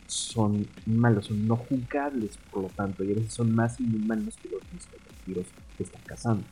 son 0.05 0.67
malos, 0.85 1.25
son 1.25 1.47
no 1.47 1.55
jugables, 1.55 2.37
por 2.51 2.61
lo 2.61 2.69
tanto, 2.69 3.03
y 3.03 3.13
a 3.13 3.15
veces 3.15 3.33
son 3.33 3.55
más 3.55 3.79
inhumanos 3.79 4.37
que 4.37 4.49
los 4.49 4.61
mismos 5.25 5.47
que 5.75 5.83
están 5.83 6.03
cazando. 6.05 6.43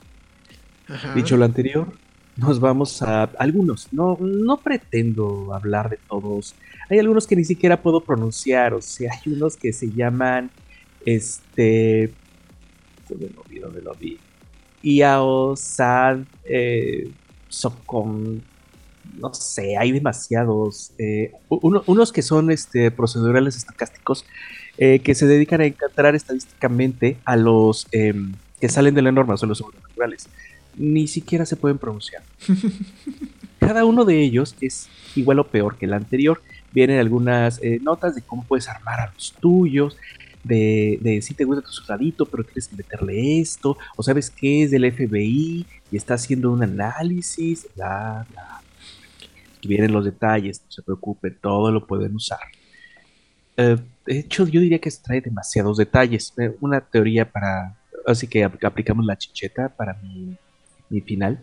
Dicho 1.14 1.38
lo 1.38 1.46
anterior, 1.46 1.94
nos 2.38 2.60
vamos 2.60 3.04
a 3.04 3.26
algunos. 3.38 3.94
No, 3.94 4.18
no 4.20 4.58
pretendo 4.58 5.54
hablar 5.54 5.92
de 5.92 6.00
todos. 6.10 6.56
Hay 6.90 6.98
algunos 6.98 7.28
que 7.28 7.36
ni 7.36 7.44
siquiera 7.44 7.84
puedo 7.84 8.02
pronunciar. 8.02 8.74
O 8.74 8.82
sea, 8.82 9.12
hay 9.14 9.34
unos 9.34 9.58
que 9.58 9.72
se 9.74 9.92
llaman. 9.92 10.50
Este. 11.06 12.12
¿Dónde 13.10 13.30
lo 13.36 13.44
vi? 13.44 13.60
¿Dónde 13.60 13.82
lo 13.82 13.94
vi? 13.96 14.18
Iao, 14.84 15.56
Sad, 15.56 16.20
eh, 16.46 17.10
Socon. 17.50 18.44
No 19.20 19.34
sé, 19.34 19.78
hay 19.78 19.92
demasiados. 19.92 20.92
Eh, 20.98 21.32
unos 21.50 22.12
que 22.12 22.22
son 22.22 22.52
este, 22.52 22.92
procedurales 22.92 23.56
estocásticos 23.56 24.26
eh, 24.78 25.00
que 25.00 25.16
se 25.16 25.26
dedican 25.26 25.62
a 25.62 25.66
encontrar 25.66 26.14
estadísticamente 26.14 27.18
a 27.26 27.36
los 27.38 27.88
em, 27.92 28.34
que 28.60 28.70
salen 28.70 28.94
de 28.94 29.02
la 29.02 29.12
norma, 29.12 29.38
son 29.38 29.50
los 29.50 29.60
sobrenaturales 29.60 30.28
ni 30.78 31.08
siquiera 31.08 31.46
se 31.46 31.56
pueden 31.56 31.78
pronunciar. 31.78 32.24
Cada 33.60 33.84
uno 33.86 34.06
de 34.06 34.22
ellos 34.22 34.56
es 34.62 34.88
igual 35.16 35.40
o 35.40 35.48
peor 35.48 35.78
que 35.78 35.86
el 35.86 35.94
anterior. 35.94 36.42
Vienen 36.72 37.00
algunas 37.00 37.60
eh, 37.64 37.80
notas 37.82 38.16
de 38.16 38.22
cómo 38.22 38.44
puedes 38.44 38.68
armar 38.68 39.00
a 39.00 39.12
los 39.14 39.34
tuyos, 39.34 39.98
de, 40.48 41.20
si 41.22 41.34
te 41.34 41.44
gusta 41.44 41.62
tu 41.62 41.72
soldadito, 41.72 42.26
pero 42.26 42.44
quieres 42.44 42.72
meterle 42.74 43.40
esto, 43.40 43.78
o 43.96 44.04
sabes 44.04 44.30
que 44.30 44.64
es 44.64 44.72
del 44.72 44.92
FBI 44.92 45.66
y 45.92 45.98
está 45.98 46.16
haciendo 46.16 46.52
un 46.52 46.64
análisis, 46.64 47.68
bla, 47.76 48.26
bla. 48.32 48.62
Vienen 49.64 49.92
los 49.92 50.06
detalles, 50.06 50.62
no 50.64 50.72
se 50.72 50.82
preocupen, 50.82 51.38
todo 51.42 51.72
lo 51.72 51.86
pueden 51.86 52.16
usar. 52.16 52.40
Eh, 53.58 53.76
de 54.06 54.20
hecho, 54.20 54.48
yo 54.48 54.62
diría 54.62 54.80
que 54.80 54.90
trae 54.92 55.20
demasiados 55.20 55.78
detalles. 55.78 56.34
Eh, 56.38 56.56
una 56.62 56.80
teoría 56.80 57.30
para. 57.30 57.76
Así 58.06 58.28
que 58.28 58.44
aplicamos 58.44 59.06
la 59.06 59.18
chicheta 59.18 59.68
para 59.68 59.96
mi 59.96 60.38
mi 60.90 61.02
final, 61.02 61.40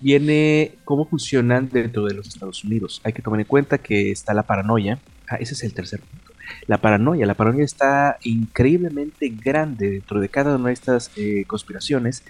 viene 0.00 0.72
cómo 0.84 1.04
funcionan 1.06 1.68
dentro 1.68 2.04
de 2.04 2.14
los 2.14 2.28
Estados 2.28 2.64
Unidos. 2.64 3.00
Hay 3.04 3.12
que 3.12 3.22
tomar 3.22 3.40
en 3.40 3.46
cuenta 3.46 3.78
que 3.78 4.10
está 4.10 4.34
la 4.34 4.42
paranoia. 4.42 4.98
Ah, 5.28 5.36
ese 5.36 5.54
es 5.54 5.62
el 5.62 5.72
tercer 5.74 6.00
punto. 6.00 6.19
La 6.66 6.78
paranoia. 6.78 7.26
La 7.26 7.34
paranoia 7.34 7.64
está 7.64 8.18
increíblemente 8.22 9.28
grande 9.28 9.90
dentro 9.90 10.20
de 10.20 10.28
cada 10.28 10.56
una 10.56 10.68
de 10.68 10.74
estas 10.74 11.10
eh, 11.16 11.44
conspiraciones 11.46 12.22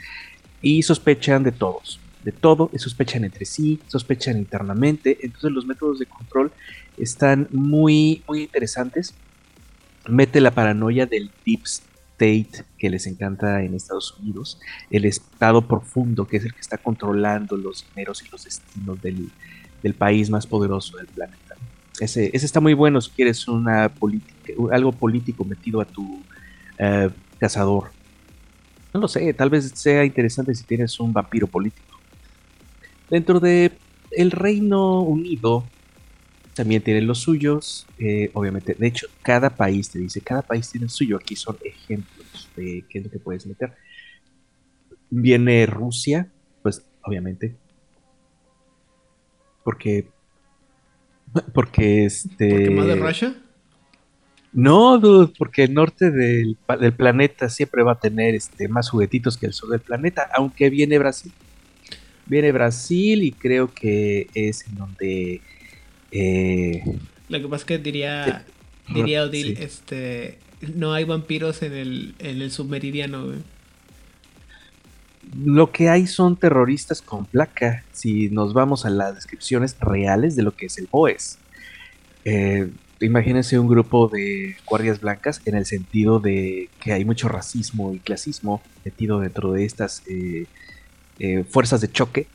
y 0.62 0.82
sospechan 0.82 1.42
de 1.42 1.52
todos. 1.52 2.01
De 2.24 2.32
todo, 2.32 2.70
sospechan 2.76 3.24
entre 3.24 3.47
sí, 3.47 3.80
sospechan 3.86 4.36
internamente. 4.36 5.18
Entonces 5.22 5.52
los 5.52 5.66
métodos 5.66 5.98
de 5.98 6.06
control 6.06 6.52
están 6.98 7.48
muy, 7.51 8.22
muy 8.28 8.42
interesantes. 8.42 9.14
Mete 10.09 10.40
la 10.40 10.51
paranoia 10.51 11.06
del 11.06 11.30
Deep 11.47 11.62
que 12.78 12.90
les 12.90 13.06
encanta 13.06 13.62
en 13.62 13.74
Estados 13.74 14.14
Unidos, 14.18 14.60
el 14.90 15.06
Estado 15.06 15.66
profundo 15.66 16.26
que 16.26 16.36
es 16.36 16.44
el 16.44 16.52
que 16.52 16.60
está 16.60 16.76
controlando 16.76 17.56
los 17.56 17.86
dineros 17.88 18.22
y 18.22 18.28
los 18.30 18.44
destinos 18.44 19.01
del, 19.01 19.30
país 19.94 20.28
más 20.28 20.47
poderoso 20.47 20.98
del 20.98 21.06
planeta. 21.06 21.49
Ese, 21.98 22.30
está 22.34 22.60
muy 22.60 22.74
bueno 22.74 23.00
si 23.00 23.10
quieres 23.10 23.46
una 23.48 23.90
algo 24.70 24.92
político 24.92 25.44
metido 25.44 25.80
a 25.80 25.84
tu 25.84 26.22
eh, 26.78 27.10
cazador. 27.38 27.90
no 28.94 29.00
lo 29.00 29.08
sé, 29.08 29.32
tal 29.34 29.50
vez 29.50 29.70
sea 29.74 30.04
interesante 30.04 30.54
si 30.54 30.64
tienes 30.64 30.98
un 31.00 31.12
vampiro 31.12 31.46
político. 31.46 31.98
Dentro 33.10 33.40
de 33.40 33.72
el 34.10 34.30
Reino 34.30 35.02
Unido 35.02 35.64
también 36.54 36.82
tienen 36.82 37.06
los 37.06 37.20
suyos, 37.20 37.86
eh, 37.98 38.30
obviamente. 38.34 38.74
De 38.74 38.86
hecho, 38.86 39.06
cada 39.22 39.50
país 39.50 39.90
te 39.90 39.98
dice, 39.98 40.20
cada 40.20 40.42
país 40.42 40.70
tiene 40.70 40.84
el 40.84 40.90
suyo. 40.90 41.16
Aquí 41.16 41.36
son 41.36 41.56
ejemplos 41.64 42.50
de 42.56 42.84
qué 42.88 42.98
es 42.98 43.04
lo 43.04 43.10
que 43.10 43.18
puedes 43.18 43.46
meter. 43.46 43.74
Viene 45.08 45.66
Rusia, 45.66 46.30
pues 46.62 46.84
obviamente. 47.02 47.56
Porque. 49.64 50.08
Porque 51.55 52.05
este. 52.05 52.51
¿Por 52.51 52.62
qué 52.65 52.70
más 52.70 52.86
de 52.86 52.97
Russia? 52.97 53.35
No, 54.52 54.98
dude, 54.98 55.32
porque 55.39 55.62
el 55.62 55.74
norte 55.74 56.11
del, 56.11 56.57
del, 56.81 56.93
planeta 56.93 57.48
siempre 57.48 57.85
va 57.85 57.93
a 57.93 58.01
tener 58.01 58.35
este, 58.35 58.66
más 58.66 58.90
juguetitos 58.90 59.36
que 59.36 59.47
el 59.47 59.52
sur 59.52 59.70
del 59.70 59.78
planeta, 59.78 60.28
aunque 60.35 60.70
viene 60.70 60.98
Brasil. 60.98 61.31
Viene 62.27 62.51
Brasil 62.51 63.23
y 63.23 63.31
creo 63.31 63.73
que 63.73 64.27
es 64.35 64.66
en 64.66 64.74
donde... 64.74 65.40
Eh, 66.11 66.82
Lo 67.28 67.39
que 67.40 67.44
pasa 67.44 67.62
es 67.62 67.65
que 67.65 67.78
diría, 67.78 68.44
diría 68.93 69.23
Odil, 69.23 69.57
sí. 69.57 69.62
este, 69.62 70.39
no 70.74 70.94
hay 70.94 71.05
vampiros 71.05 71.62
en 71.62 71.73
el, 71.73 72.15
en 72.19 72.43
el 72.43 72.51
submeridiano. 72.51 73.27
Güey. 73.27 73.39
Lo 75.36 75.70
que 75.70 75.89
hay 75.89 76.07
son 76.07 76.36
terroristas 76.36 77.02
con 77.02 77.24
placa, 77.24 77.85
si 77.93 78.31
nos 78.31 78.52
vamos 78.52 78.85
a 78.85 78.90
las 78.90 79.15
descripciones 79.15 79.77
reales 79.78 80.35
de 80.35 80.43
lo 80.43 80.57
que 80.57 80.66
es 80.66 80.78
el 80.78 80.89
BOES. 80.90 81.39
Eh, 82.24 82.70
imagínense 83.01 83.59
un 83.59 83.69
grupo 83.69 84.09
de 84.09 84.57
guardias 84.66 85.01
blancas 85.01 85.40
en 85.44 85.55
el 85.55 85.66
sentido 85.66 86.20
de 86.20 86.69
que 86.81 86.93
hay 86.93 87.05
mucho 87.05 87.28
racismo 87.28 87.94
y 87.94 87.98
clasismo 87.98 88.61
metido 88.85 89.20
dentro 89.20 89.52
de 89.52 89.65
estas 89.65 90.02
eh, 90.07 90.47
eh, 91.19 91.44
fuerzas 91.44 91.81
de 91.81 91.90
choque 91.90 92.27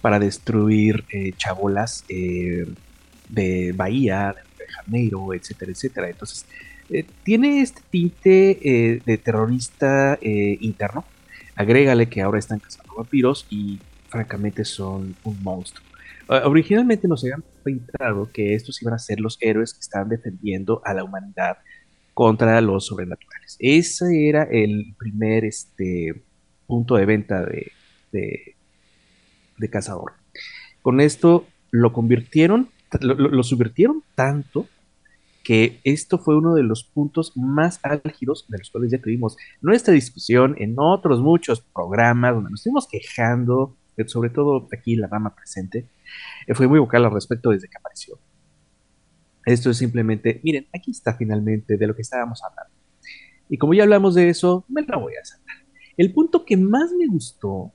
para 0.00 0.18
destruir 0.18 1.04
eh, 1.10 1.32
chabolas 1.36 2.04
de 2.08 3.72
Bahía, 3.74 4.34
de 4.58 4.66
Janeiro, 4.66 5.34
etcétera, 5.34 5.72
etcétera. 5.72 6.10
Entonces, 6.10 6.46
tiene 7.22 7.60
este 7.60 7.82
tinte 7.90 9.00
de 9.04 9.18
terrorista 9.18 10.18
interno. 10.22 11.04
Agrégale 11.60 12.08
que 12.08 12.22
ahora 12.22 12.38
están 12.38 12.58
cazando 12.58 12.94
vampiros 12.94 13.46
y 13.50 13.78
francamente 14.08 14.64
son 14.64 15.14
un 15.24 15.42
monstruo. 15.42 15.86
Originalmente 16.26 17.06
nos 17.06 17.22
habían 17.22 17.44
pintado 17.62 18.30
que 18.32 18.54
estos 18.54 18.80
iban 18.80 18.94
a 18.94 18.98
ser 18.98 19.20
los 19.20 19.36
héroes 19.42 19.74
que 19.74 19.80
están 19.80 20.08
defendiendo 20.08 20.80
a 20.86 20.94
la 20.94 21.04
humanidad 21.04 21.58
contra 22.14 22.58
los 22.62 22.86
sobrenaturales. 22.86 23.58
Ese 23.58 24.26
era 24.26 24.44
el 24.44 24.94
primer 24.98 25.44
este, 25.44 26.22
punto 26.66 26.94
de 26.94 27.04
venta 27.04 27.44
de, 27.44 27.72
de, 28.10 29.68
cazador. 29.68 30.12
Con 30.80 31.02
esto 31.02 31.46
lo 31.70 31.92
convirtieron, 31.92 32.70
lo, 33.02 33.42
subvirtieron 33.42 34.02
tanto 34.14 34.66
que 35.50 35.80
esto 35.82 36.16
fue 36.16 36.36
uno 36.36 36.54
de 36.54 36.62
los 36.62 36.84
puntos 36.84 37.36
más 37.36 37.80
álgidos 37.82 38.46
de 38.46 38.58
los 38.58 38.70
cuales 38.70 38.92
ya 38.92 39.02
tuvimos 39.02 39.36
nuestra 39.60 39.92
discusión 39.92 40.54
en 40.58 40.76
otros 40.78 41.20
muchos 41.20 41.60
programas 41.60 42.36
donde 42.36 42.52
nos 42.52 42.60
estuvimos 42.60 42.86
quejando, 42.86 43.76
sobre 44.06 44.30
todo 44.30 44.68
aquí 44.72 44.94
la 44.94 45.08
rama 45.08 45.34
presente, 45.34 45.88
fue 46.54 46.68
muy 46.68 46.78
vocal 46.78 47.04
al 47.04 47.10
respecto 47.10 47.50
desde 47.50 47.66
que 47.66 47.78
apareció. 47.78 48.16
Esto 49.44 49.70
es 49.70 49.78
simplemente, 49.78 50.40
miren, 50.44 50.68
aquí 50.72 50.92
está 50.92 51.14
finalmente 51.14 51.76
de 51.76 51.84
lo 51.84 51.96
que 51.96 52.02
estábamos 52.02 52.40
hablando. 52.44 52.72
Y 53.48 53.58
como 53.58 53.74
ya 53.74 53.82
hablamos 53.82 54.14
de 54.14 54.28
eso, 54.28 54.64
me 54.68 54.82
lo 54.82 55.00
voy 55.00 55.14
a 55.20 55.24
saltar. 55.24 55.56
El 55.96 56.12
punto 56.12 56.44
que 56.44 56.56
más 56.56 56.92
me 56.92 57.08
gustó, 57.08 57.72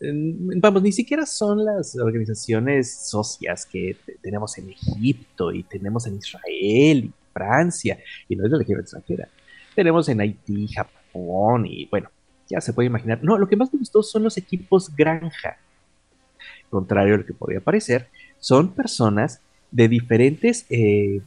vamos, 0.00 0.82
ni 0.82 0.92
siquiera 0.92 1.26
son 1.26 1.62
las 1.62 1.94
organizaciones 1.98 2.90
socias 3.10 3.66
que 3.66 3.98
tenemos 4.22 4.56
en 4.56 4.70
Egipto 4.70 5.52
y 5.52 5.64
tenemos 5.64 6.06
en 6.06 6.16
Israel 6.16 7.12
Francia, 7.32 7.98
y 8.28 8.36
no 8.36 8.44
es 8.44 8.50
de 8.50 8.56
la 8.56 8.60
legión 8.60 8.80
extranjera. 8.80 9.28
Tenemos 9.74 10.08
en 10.08 10.20
Haití, 10.20 10.68
Japón 10.68 11.66
y 11.66 11.86
bueno, 11.86 12.10
ya 12.48 12.60
se 12.60 12.72
puede 12.72 12.86
imaginar. 12.86 13.20
No, 13.22 13.38
lo 13.38 13.48
que 13.48 13.56
más 13.56 13.72
me 13.72 13.78
gustó 13.78 14.02
son 14.02 14.24
los 14.24 14.36
equipos 14.36 14.94
granja. 14.94 15.58
Contrario 16.70 17.14
a 17.14 17.18
lo 17.18 17.26
que 17.26 17.34
podría 17.34 17.60
parecer, 17.60 18.08
son 18.40 18.72
personas 18.72 19.40
de 19.70 19.88
diferentes 19.88 20.66
eh, 20.70 21.20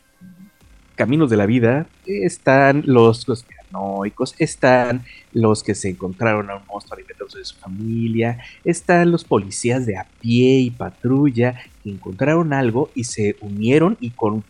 caminos 0.96 1.30
de 1.30 1.38
la 1.38 1.46
vida. 1.46 1.88
Están 2.06 2.84
los 2.86 3.26
conspiranoicos, 3.26 4.36
están 4.40 5.04
los 5.34 5.64
que 5.64 5.76
se 5.76 5.90
encontraron 5.90 6.50
a 6.50 6.58
un 6.58 6.66
monstruo 6.68 6.96
alimentándose 6.96 7.40
de 7.40 7.46
su 7.46 7.56
familia, 7.56 8.40
están 8.64 9.12
los 9.12 9.24
policías 9.24 9.86
de 9.86 9.98
a 9.98 10.08
pie 10.22 10.60
y 10.60 10.72
patrulla 10.72 11.56
que 11.84 11.90
encontraron 11.90 12.54
algo 12.54 12.92
y 12.96 13.06
se 13.06 13.36
unieron 13.42 13.98
y 14.00 14.12
con 14.12 14.44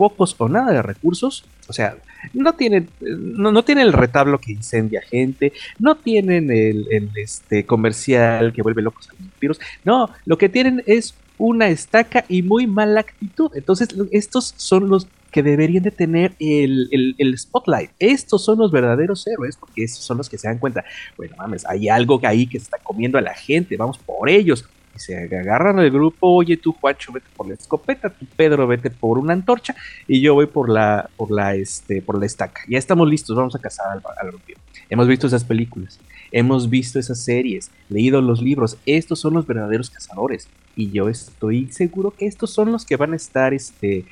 pocos 0.00 0.34
o 0.38 0.48
nada 0.48 0.72
de 0.72 0.80
recursos, 0.80 1.44
o 1.68 1.74
sea, 1.74 1.94
no 2.32 2.54
tienen, 2.54 2.88
no, 3.02 3.52
no 3.52 3.62
tienen 3.62 3.86
el 3.86 3.92
retablo 3.92 4.38
que 4.38 4.52
incendia 4.52 5.02
gente, 5.02 5.52
no 5.78 5.94
tienen 5.94 6.50
el, 6.50 7.10
este, 7.16 7.66
comercial 7.66 8.54
que 8.54 8.62
vuelve 8.62 8.80
locos 8.80 9.10
a 9.10 9.12
los 9.12 9.20
vampiros, 9.20 9.60
no, 9.84 10.08
lo 10.24 10.38
que 10.38 10.48
tienen 10.48 10.82
es 10.86 11.14
una 11.36 11.68
estaca 11.68 12.24
y 12.30 12.40
muy 12.40 12.66
mala 12.66 13.00
actitud. 13.00 13.50
Entonces, 13.54 13.88
estos 14.10 14.54
son 14.56 14.88
los 14.88 15.06
que 15.30 15.42
deberían 15.42 15.82
de 15.82 15.90
tener 15.90 16.32
el, 16.38 16.88
el, 16.92 17.14
el, 17.18 17.38
spotlight. 17.38 17.90
Estos 17.98 18.42
son 18.42 18.58
los 18.58 18.72
verdaderos 18.72 19.26
héroes, 19.26 19.58
porque 19.58 19.84
estos 19.84 20.02
son 20.02 20.16
los 20.16 20.30
que 20.30 20.38
se 20.38 20.48
dan 20.48 20.58
cuenta, 20.58 20.82
bueno, 21.18 21.36
mames, 21.36 21.66
hay 21.66 21.90
algo 21.90 22.18
ahí 22.22 22.46
que 22.46 22.58
se 22.58 22.64
está 22.64 22.78
comiendo 22.78 23.18
a 23.18 23.20
la 23.20 23.34
gente, 23.34 23.76
vamos 23.76 23.98
por 23.98 24.30
ellos. 24.30 24.64
Se 25.00 25.16
agarran 25.16 25.78
al 25.78 25.90
grupo, 25.90 26.28
oye 26.28 26.58
tú, 26.58 26.72
Juancho, 26.72 27.10
vete 27.10 27.26
por 27.34 27.48
la 27.48 27.54
escopeta, 27.54 28.10
tú, 28.10 28.26
Pedro, 28.36 28.66
vete 28.66 28.90
por 28.90 29.16
una 29.16 29.32
antorcha, 29.32 29.74
y 30.06 30.20
yo 30.20 30.34
voy 30.34 30.44
por 30.44 30.68
la, 30.68 31.08
por 31.16 31.30
la, 31.30 31.54
este, 31.54 32.02
por 32.02 32.18
la 32.18 32.26
estaca. 32.26 32.60
Ya 32.68 32.76
estamos 32.76 33.08
listos, 33.08 33.34
vamos 33.34 33.54
a 33.54 33.58
cazar 33.58 33.86
al, 33.92 34.02
al 34.20 34.32
vampiro. 34.32 34.60
Hemos 34.90 35.08
visto 35.08 35.26
esas 35.26 35.42
películas, 35.42 35.98
hemos 36.30 36.68
visto 36.68 36.98
esas 36.98 37.24
series, 37.24 37.70
leído 37.88 38.20
los 38.20 38.42
libros, 38.42 38.76
estos 38.84 39.20
son 39.20 39.32
los 39.32 39.46
verdaderos 39.46 39.88
cazadores. 39.88 40.48
Y 40.76 40.90
yo 40.90 41.08
estoy 41.08 41.72
seguro 41.72 42.10
que 42.10 42.26
estos 42.26 42.50
son 42.50 42.70
los 42.70 42.84
que 42.84 42.96
van 42.96 43.14
a 43.14 43.16
estar, 43.16 43.54
este, 43.54 44.04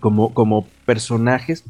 como, 0.00 0.34
como 0.34 0.66
personajes, 0.84 1.64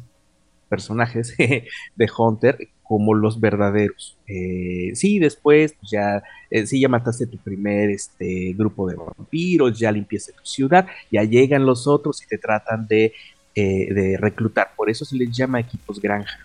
personajes 0.67 1.35
de 1.37 2.09
Hunter 2.17 2.69
como 2.87 3.13
los 3.13 3.39
verdaderos. 3.39 4.17
Eh, 4.27 4.91
sí, 4.95 5.19
después, 5.19 5.73
pues 5.79 5.91
ya, 5.91 6.23
eh, 6.49 6.65
sí, 6.65 6.79
ya 6.79 6.87
mataste 6.87 7.27
tu 7.27 7.37
primer 7.37 7.89
este, 7.89 8.53
grupo 8.53 8.87
de 8.87 8.95
vampiros, 8.95 9.77
ya 9.77 9.91
limpiaste 9.91 10.31
tu 10.33 10.45
ciudad, 10.45 10.87
ya 11.11 11.23
llegan 11.23 11.65
los 11.65 11.87
otros 11.87 12.23
y 12.23 12.27
te 12.27 12.37
tratan 12.37 12.87
de, 12.87 13.13
eh, 13.55 13.93
de 13.93 14.17
reclutar. 14.17 14.71
Por 14.75 14.89
eso 14.89 15.03
se 15.03 15.17
les 15.17 15.35
llama 15.35 15.59
equipos 15.59 16.01
granja. 16.01 16.39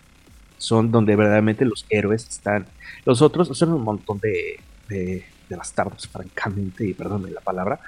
Son 0.57 0.91
donde 0.91 1.15
verdaderamente 1.15 1.65
los 1.65 1.85
héroes 1.89 2.27
están. 2.27 2.65
Los 3.05 3.21
otros 3.21 3.57
son 3.57 3.73
un 3.73 3.83
montón 3.83 4.19
de, 4.19 4.59
de, 4.89 5.23
de 5.49 5.55
bastardos, 5.55 6.07
francamente, 6.07 6.85
y 6.85 6.93
perdónme 6.93 7.31
la 7.31 7.41
palabra, 7.41 7.79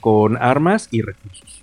con 0.00 0.36
armas 0.36 0.88
y 0.92 1.02
recursos. 1.02 1.62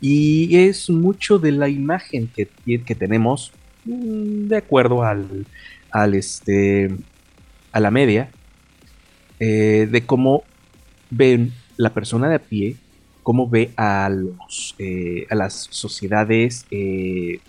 Y 0.00 0.56
es 0.56 0.90
mucho 0.90 1.38
de 1.38 1.52
la 1.52 1.68
imagen 1.68 2.28
que, 2.28 2.48
que 2.80 2.94
tenemos 2.94 3.52
de 3.84 4.56
acuerdo 4.56 5.02
al, 5.02 5.46
al 5.90 6.14
este, 6.14 6.90
a 7.72 7.80
la 7.80 7.90
media 7.90 8.30
eh, 9.40 9.88
de 9.90 10.04
cómo 10.04 10.42
ven 11.10 11.52
la 11.76 11.94
persona 11.94 12.28
de 12.28 12.34
a 12.36 12.38
pie, 12.38 12.76
cómo 13.22 13.48
ve 13.48 13.70
a, 13.76 14.08
los, 14.10 14.74
eh, 14.78 15.26
a 15.30 15.34
las 15.34 15.68
sociedades, 15.70 16.66
eh, 16.70 17.40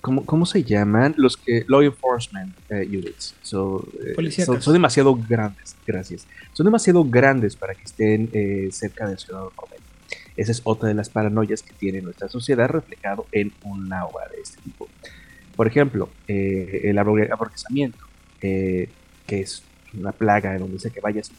¿cómo, 0.00 0.24
¿cómo, 0.26 0.44
se 0.44 0.64
llaman? 0.64 1.14
Los 1.16 1.36
que, 1.36 1.64
law 1.68 1.82
enforcement 1.82 2.54
units. 2.70 3.34
So, 3.42 3.86
son, 4.44 4.60
son, 4.60 4.72
demasiado 4.72 5.14
grandes, 5.14 5.76
gracias. 5.86 6.26
Son 6.52 6.64
demasiado 6.64 7.04
grandes 7.04 7.54
para 7.54 7.74
que 7.74 7.82
estén 7.84 8.72
cerca 8.72 9.08
del 9.08 9.18
ciudadano 9.18 9.50
promedio. 9.50 9.77
Esa 10.38 10.52
es 10.52 10.60
otra 10.62 10.88
de 10.88 10.94
las 10.94 11.10
paranoias 11.10 11.64
que 11.64 11.72
tiene 11.72 12.00
nuestra 12.00 12.28
sociedad 12.28 12.68
reflejado 12.68 13.26
en 13.32 13.52
una 13.64 14.06
obra 14.06 14.28
de 14.28 14.40
este 14.40 14.62
tipo. 14.62 14.88
Por 15.56 15.66
ejemplo, 15.66 16.10
eh, 16.28 16.82
el 16.84 16.96
aborrecimiento, 16.96 17.98
eh, 18.40 18.88
que 19.26 19.40
es 19.40 19.64
una 19.92 20.12
plaga 20.12 20.54
en 20.54 20.60
donde 20.60 20.78
sea 20.78 20.92
que 20.92 21.00
vayas, 21.00 21.32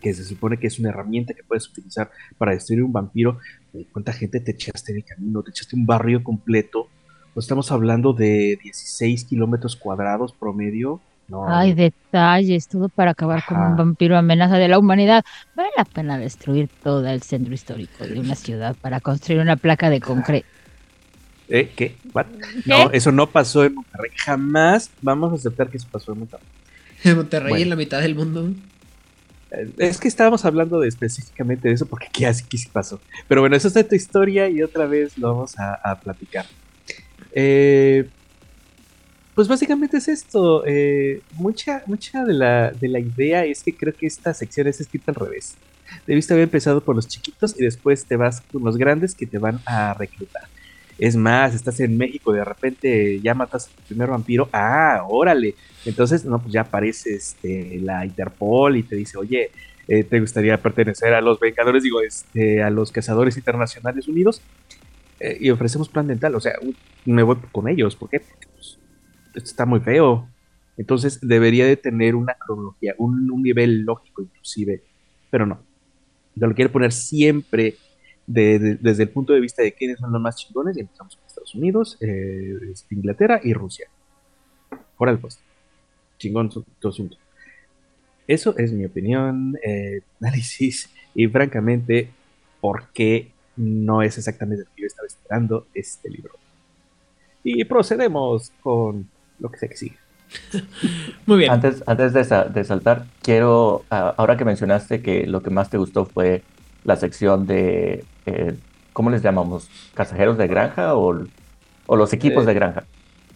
que 0.00 0.14
se 0.14 0.24
supone 0.24 0.58
que 0.58 0.68
es 0.68 0.78
una 0.78 0.90
herramienta 0.90 1.34
que 1.34 1.42
puedes 1.42 1.68
utilizar 1.68 2.12
para 2.38 2.52
destruir 2.52 2.84
un 2.84 2.92
vampiro. 2.92 3.40
¿Cuánta 3.90 4.12
gente 4.12 4.38
te 4.38 4.52
echaste 4.52 4.92
en 4.92 4.98
el 4.98 5.04
camino? 5.04 5.42
¿Te 5.42 5.50
echaste 5.50 5.74
un 5.74 5.84
barrio 5.84 6.22
completo? 6.22 6.88
Pues 7.32 7.46
estamos 7.46 7.72
hablando 7.72 8.12
de 8.12 8.56
16 8.62 9.24
kilómetros 9.24 9.74
cuadrados 9.74 10.32
promedio. 10.32 11.00
No. 11.28 11.48
Hay 11.48 11.72
detalles, 11.72 12.68
todo 12.68 12.88
para 12.88 13.12
acabar 13.12 13.38
Ajá. 13.38 13.54
con 13.54 13.62
un 13.64 13.76
vampiro 13.76 14.16
amenaza 14.18 14.56
de 14.58 14.68
la 14.68 14.78
humanidad. 14.78 15.24
Vale 15.54 15.70
la 15.76 15.84
pena 15.84 16.18
destruir 16.18 16.68
todo 16.82 17.06
el 17.08 17.22
centro 17.22 17.54
histórico 17.54 18.04
de 18.06 18.20
una 18.20 18.34
ciudad 18.34 18.76
para 18.80 19.00
construir 19.00 19.40
una 19.40 19.56
placa 19.56 19.88
de 19.90 20.00
concreto. 20.00 20.46
¿Eh? 21.48 21.72
¿Qué? 21.76 21.96
¿What? 22.12 22.26
No, 22.66 22.90
eso 22.90 23.12
no 23.12 23.28
pasó 23.28 23.64
en 23.64 23.74
Monterrey. 23.74 24.10
Jamás 24.16 24.90
vamos 25.02 25.32
a 25.32 25.36
aceptar 25.36 25.68
que 25.68 25.76
eso 25.78 25.86
pasó 25.90 26.12
en 26.12 26.20
Monterrey. 26.20 26.46
En 27.04 27.16
Monterrey, 27.16 27.50
Bueno. 27.50 27.62
en 27.64 27.70
la 27.70 27.76
mitad 27.76 28.00
del 28.00 28.14
mundo. 28.14 28.50
Eh, 29.50 29.70
Es 29.78 29.98
que 30.00 30.08
estábamos 30.08 30.44
hablando 30.46 30.80
de 30.80 30.88
específicamente 30.88 31.68
de 31.68 31.74
eso 31.74 31.86
porque 31.86 32.06
aquí 32.06 32.24
así 32.24 32.44
que 32.44 32.56
sí 32.58 32.68
pasó. 32.72 33.00
Pero 33.28 33.40
bueno, 33.42 33.56
eso 33.56 33.68
es 33.68 33.74
de 33.74 33.84
tu 33.84 33.94
historia 33.94 34.48
y 34.48 34.62
otra 34.62 34.86
vez 34.86 35.16
lo 35.18 35.32
vamos 35.34 35.58
a, 35.58 35.74
a 35.74 36.00
platicar. 36.00 36.46
Eh, 37.32 38.08
pues 39.34 39.48
básicamente 39.48 39.96
es 39.98 40.08
esto. 40.08 40.64
eh, 40.66 41.20
mucha 41.34 41.82
mucha 41.86 42.24
de, 42.24 42.34
la, 42.34 42.70
de 42.70 42.88
la 42.88 43.00
idea 43.00 43.44
es 43.44 43.62
que 43.62 43.74
creo 43.74 43.92
que 43.94 44.06
esta 44.06 44.32
sección 44.34 44.66
es 44.68 44.80
escrita 44.80 45.12
al 45.12 45.16
revés. 45.16 45.56
Debiste 46.06 46.32
haber 46.32 46.44
empezado 46.44 46.80
por 46.80 46.96
los 46.96 47.08
chiquitos 47.08 47.58
y 47.58 47.64
después 47.64 48.04
te 48.04 48.16
vas 48.16 48.40
con 48.40 48.64
los 48.64 48.76
grandes 48.76 49.14
que 49.14 49.26
te 49.26 49.38
van 49.38 49.60
a 49.66 49.94
reclutar. 49.94 50.42
Es 50.98 51.16
más, 51.16 51.54
estás 51.54 51.80
en 51.80 51.96
México 51.96 52.32
y 52.32 52.38
de 52.38 52.44
repente 52.44 53.20
ya 53.20 53.34
matas 53.34 53.68
al 53.76 53.84
primer 53.84 54.08
vampiro. 54.10 54.48
Ah, 54.52 55.04
órale. 55.08 55.54
Entonces, 55.84 56.24
no, 56.24 56.38
pues 56.40 56.52
ya 56.52 56.62
aparece 56.62 57.14
este, 57.14 57.80
la 57.80 58.04
Interpol 58.06 58.76
y 58.76 58.84
te 58.84 58.96
dice, 58.96 59.18
oye, 59.18 59.50
eh, 59.88 60.04
¿te 60.04 60.20
gustaría 60.20 60.56
pertenecer 60.62 61.12
a 61.12 61.20
los 61.20 61.40
Vengadores, 61.40 61.82
digo, 61.82 62.00
este, 62.00 62.62
a 62.62 62.70
los 62.70 62.92
Cazadores 62.92 63.36
Internacionales 63.36 64.06
Unidos? 64.08 64.40
Eh, 65.20 65.36
y 65.40 65.50
ofrecemos 65.50 65.88
plan 65.88 66.06
dental. 66.06 66.34
O 66.36 66.40
sea, 66.40 66.52
me 67.04 67.22
voy 67.22 67.36
con 67.50 67.68
ellos. 67.68 67.96
¿Por 67.96 68.10
qué? 68.10 68.20
Porque 68.20 68.46
esto 69.34 69.50
está 69.50 69.66
muy 69.66 69.80
feo. 69.80 70.28
Entonces, 70.76 71.20
debería 71.20 71.66
de 71.66 71.76
tener 71.76 72.14
una 72.16 72.34
cronología, 72.34 72.94
un, 72.98 73.26
nivel 73.42 73.82
lógico 73.82 74.22
inclusive, 74.22 74.82
pero 75.30 75.46
no. 75.46 75.66
Te 76.38 76.46
lo 76.46 76.54
quiere 76.54 76.70
poner 76.70 76.92
siempre 76.92 77.76
de- 78.26 78.58
de- 78.58 78.76
desde 78.76 79.04
el 79.04 79.10
punto 79.10 79.32
de 79.34 79.40
vista 79.40 79.62
de 79.62 79.74
quiénes 79.74 79.98
son 80.00 80.12
los 80.12 80.20
más 80.22 80.36
chingones 80.36 80.76
y 80.76 80.80
empezamos 80.80 81.16
con 81.16 81.26
Estados 81.26 81.54
Unidos, 81.54 81.98
eh, 82.00 82.58
este, 82.72 82.94
Inglaterra 82.94 83.40
y 83.44 83.52
Rusia. 83.54 83.88
Órale 84.96 85.18
pues, 85.18 85.38
chingón 86.18 86.50
su- 86.50 86.64
tu 86.80 86.88
asunto. 86.88 87.16
Eso 88.26 88.56
es 88.58 88.72
mi 88.72 88.84
opinión, 88.86 89.56
eh, 89.62 90.00
análisis 90.20 90.90
y 91.14 91.26
francamente, 91.28 92.10
¿por 92.60 92.90
qué 92.92 93.32
no 93.56 94.02
es 94.02 94.18
exactamente 94.18 94.64
lo 94.64 94.70
que 94.74 94.82
yo 94.82 94.86
estaba 94.86 95.06
esperando 95.06 95.68
este 95.74 96.10
libro? 96.10 96.34
Y 97.42 97.64
procedemos 97.64 98.50
con 98.60 99.13
lo 99.38 99.50
que 99.50 99.58
sea 99.58 99.68
que 99.68 99.76
sigue. 99.76 99.98
Muy 101.26 101.38
bien. 101.38 101.52
Antes, 101.52 101.82
antes 101.86 102.12
de, 102.14 102.24
sa- 102.24 102.44
de 102.48 102.64
saltar, 102.64 103.08
quiero, 103.20 103.86
ah, 103.90 104.14
ahora 104.16 104.36
que 104.36 104.44
mencionaste 104.46 105.02
que 105.02 105.26
lo 105.26 105.42
que 105.42 105.50
más 105.50 105.68
te 105.70 105.76
gustó 105.78 106.06
fue 106.06 106.46
la 106.82 106.96
sección 106.96 107.46
de, 107.46 108.08
eh, 108.26 108.58
¿cómo 108.92 109.10
les 109.10 109.22
llamamos? 109.22 109.70
¿Casajeros 109.94 110.38
de 110.38 110.46
granja 110.48 110.94
o, 110.96 111.14
o 111.86 111.96
los 111.96 112.12
equipos 112.14 112.46
Eh, 112.46 112.46
de 112.46 112.54
granja? 112.54 112.88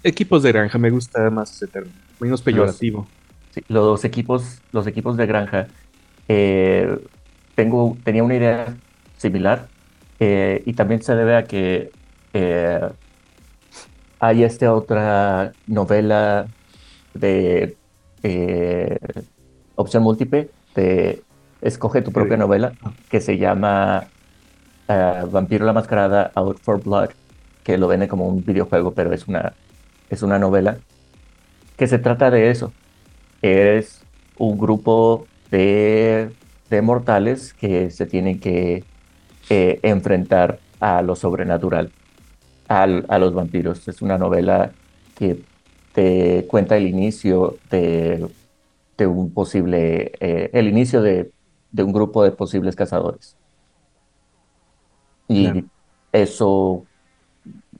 Equipos 0.04 0.42
de 0.44 0.52
granja, 0.52 0.78
me 0.78 0.90
gusta 0.90 1.30
más 1.30 1.52
ese 1.54 1.68
término, 1.68 2.00
menos 2.20 2.42
peyorativo. 2.42 3.14
Sí, 3.50 3.62
los 3.68 4.04
equipos, 4.04 4.64
los 4.72 4.86
equipos 4.86 5.16
de 5.16 5.26
granja, 5.26 5.68
eh, 6.28 6.98
tengo, 7.54 8.00
tenía 8.04 8.24
una 8.24 8.36
idea 8.36 8.80
similar 9.16 9.72
eh, 10.18 10.62
y 10.66 10.74
también 10.74 11.02
se 11.02 11.14
debe 11.16 11.36
a 11.36 11.46
que 11.46 11.94
eh, 12.34 12.80
hay 14.20 14.44
esta 14.44 14.74
otra 14.74 15.52
novela 15.66 16.46
de 17.14 17.76
eh, 18.22 18.98
opción 19.76 20.02
múltiple 20.02 20.50
de 20.74 21.22
escoge 21.60 22.02
tu 22.02 22.12
propia 22.12 22.36
novela 22.36 22.72
que 23.10 23.20
se 23.20 23.38
llama 23.38 24.08
eh, 24.88 25.22
Vampiro 25.30 25.64
la 25.66 25.72
Mascarada 25.72 26.32
Out 26.34 26.58
for 26.60 26.82
Blood, 26.82 27.10
que 27.62 27.78
lo 27.78 27.88
vende 27.88 28.08
como 28.08 28.26
un 28.26 28.44
videojuego, 28.44 28.92
pero 28.92 29.12
es 29.12 29.28
una, 29.28 29.52
es 30.10 30.22
una 30.22 30.38
novela 30.38 30.78
que 31.76 31.86
se 31.86 31.98
trata 31.98 32.30
de 32.30 32.50
eso. 32.50 32.72
Es 33.42 34.02
un 34.36 34.58
grupo 34.58 35.26
de, 35.50 36.30
de 36.70 36.82
mortales 36.82 37.54
que 37.54 37.90
se 37.90 38.06
tienen 38.06 38.40
que 38.40 38.84
eh, 39.50 39.78
enfrentar 39.82 40.58
a 40.80 41.02
lo 41.02 41.16
sobrenatural, 41.16 41.92
al- 42.68 43.06
a 43.08 43.18
los 43.18 43.34
vampiros. 43.34 43.86
Es 43.88 44.02
una 44.02 44.18
novela 44.18 44.76
que 45.14 45.46
te 45.92 46.46
cuenta 46.48 46.76
el 46.76 46.86
inicio 46.88 47.60
de, 47.70 48.28
de 48.98 49.06
un 49.06 49.34
posible, 49.34 50.12
eh, 50.20 50.50
el 50.54 50.68
inicio 50.68 51.02
de, 51.02 51.32
de 51.70 51.82
un 51.82 51.92
grupo 51.92 52.24
de 52.24 52.32
posibles 52.32 52.76
cazadores. 52.76 53.38
Y 55.28 55.70
eso, 56.12 56.88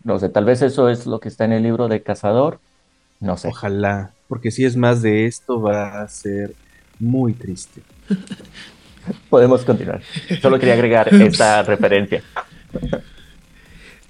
no 0.05 0.19
sé, 0.19 0.29
tal 0.31 0.45
vez 0.45 0.63
eso 0.63 0.89
es 0.89 1.07
lo 1.07 1.21
que 1.21 1.29
está 1.29 1.45
en 1.45 1.53
el 1.53 1.63
libro 1.63 1.89
de 1.89 2.03
Cazador, 2.03 2.63
no 3.21 3.37
sé. 3.37 3.51
Ojalá, 3.51 4.17
porque 4.27 4.51
si 4.51 4.65
es 4.65 4.77
más 4.77 5.03
de 5.03 5.27
esto 5.27 5.61
va 5.61 6.03
a 6.03 6.09
ser 6.09 6.57
muy 6.99 7.35
triste. 7.35 7.83
Podemos 9.29 9.65
continuar. 9.65 10.03
Solo 10.41 10.59
quería 10.59 10.75
agregar 10.75 11.09
esta 11.19 11.63
referencia. 11.63 12.25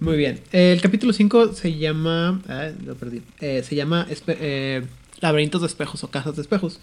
Muy 0.01 0.17
bien. 0.17 0.41
El 0.52 0.81
capítulo 0.81 1.12
5 1.12 1.55
se 1.55 1.77
llama. 1.77 2.41
Ah, 2.49 2.68
lo 2.85 2.94
perdí. 2.94 3.23
Eh, 3.41 3.62
se 3.65 3.75
llama 3.75 4.07
eh, 4.28 4.85
Laberintos 5.20 5.60
de 5.62 5.67
espejos 5.67 6.05
o 6.05 6.10
casas 6.10 6.36
de 6.36 6.43
espejos. 6.43 6.78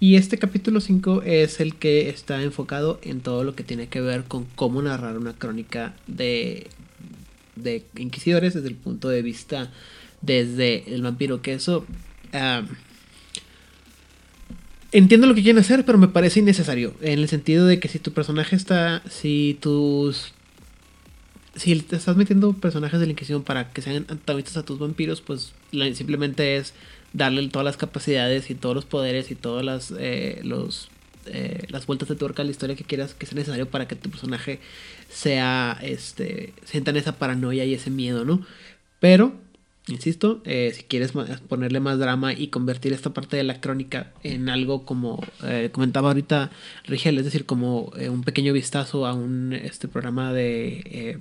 Y 0.00 0.16
este 0.16 0.38
capítulo 0.38 0.80
5 0.80 1.22
es 1.22 1.60
el 1.60 1.74
que 1.76 2.08
está 2.10 2.42
enfocado 2.42 3.00
en 3.02 3.20
todo 3.20 3.42
lo 3.42 3.54
que 3.54 3.64
tiene 3.64 3.88
que 3.88 4.00
ver 4.00 4.24
con 4.24 4.44
cómo 4.54 4.82
narrar 4.82 5.16
una 5.16 5.32
crónica 5.32 5.94
de, 6.06 6.68
de 7.56 7.84
inquisidores 7.96 8.54
desde 8.54 8.68
el 8.68 8.76
punto 8.76 9.08
de 9.08 9.22
vista 9.22 9.70
desde 10.20 10.94
el 10.94 11.02
vampiro. 11.02 11.40
Que 11.40 11.54
eso. 11.54 11.86
ah, 12.34 12.62
Entiendo 14.90 15.26
lo 15.26 15.34
que 15.34 15.42
quieren 15.42 15.60
hacer, 15.60 15.84
pero 15.84 15.98
me 15.98 16.08
parece 16.08 16.40
innecesario. 16.40 16.94
En 17.00 17.18
el 17.18 17.28
sentido 17.28 17.66
de 17.66 17.78
que 17.80 17.88
si 17.88 17.98
tu 17.98 18.12
personaje 18.12 18.56
está. 18.56 19.02
Si 19.08 19.58
tus 19.60 20.32
si 21.58 21.78
te 21.80 21.96
estás 21.96 22.16
metiendo 22.16 22.52
personajes 22.52 23.00
de 23.00 23.06
la 23.06 23.12
Inquisición 23.12 23.42
para 23.42 23.70
que 23.72 23.82
sean 23.82 24.06
antagonistas 24.08 24.56
a 24.56 24.64
tus 24.64 24.78
vampiros, 24.78 25.20
pues 25.20 25.52
simplemente 25.94 26.56
es 26.56 26.72
darle 27.12 27.46
todas 27.48 27.64
las 27.64 27.76
capacidades 27.76 28.50
y 28.50 28.54
todos 28.54 28.74
los 28.74 28.84
poderes 28.84 29.30
y 29.30 29.34
todas 29.34 29.64
las, 29.64 29.92
eh, 29.98 30.40
los, 30.44 30.88
eh, 31.26 31.66
las 31.68 31.86
vueltas 31.86 32.08
de 32.08 32.16
tuerca 32.16 32.42
a 32.42 32.44
la 32.44 32.50
historia 32.50 32.76
que 32.76 32.84
quieras 32.84 33.14
que 33.14 33.26
sea 33.26 33.36
necesario 33.36 33.68
para 33.68 33.88
que 33.88 33.96
tu 33.96 34.10
personaje 34.10 34.60
sea, 35.08 35.78
este, 35.82 36.52
sientan 36.64 36.96
esa 36.96 37.18
paranoia 37.18 37.64
y 37.64 37.74
ese 37.74 37.90
miedo, 37.90 38.24
¿no? 38.24 38.46
Pero, 39.00 39.32
insisto, 39.88 40.40
eh, 40.44 40.72
si 40.74 40.82
quieres 40.82 41.12
ponerle 41.48 41.80
más 41.80 41.98
drama 41.98 42.32
y 42.32 42.48
convertir 42.48 42.92
esta 42.92 43.12
parte 43.12 43.36
de 43.36 43.44
la 43.44 43.60
crónica 43.60 44.12
en 44.22 44.48
algo 44.48 44.84
como 44.84 45.22
eh, 45.44 45.70
comentaba 45.72 46.08
ahorita 46.08 46.50
Rigel, 46.84 47.18
es 47.18 47.24
decir, 47.24 47.46
como 47.46 47.92
eh, 47.96 48.08
un 48.08 48.22
pequeño 48.22 48.52
vistazo 48.52 49.06
a 49.06 49.14
un 49.14 49.52
este 49.52 49.88
programa 49.88 50.32
de 50.32 51.18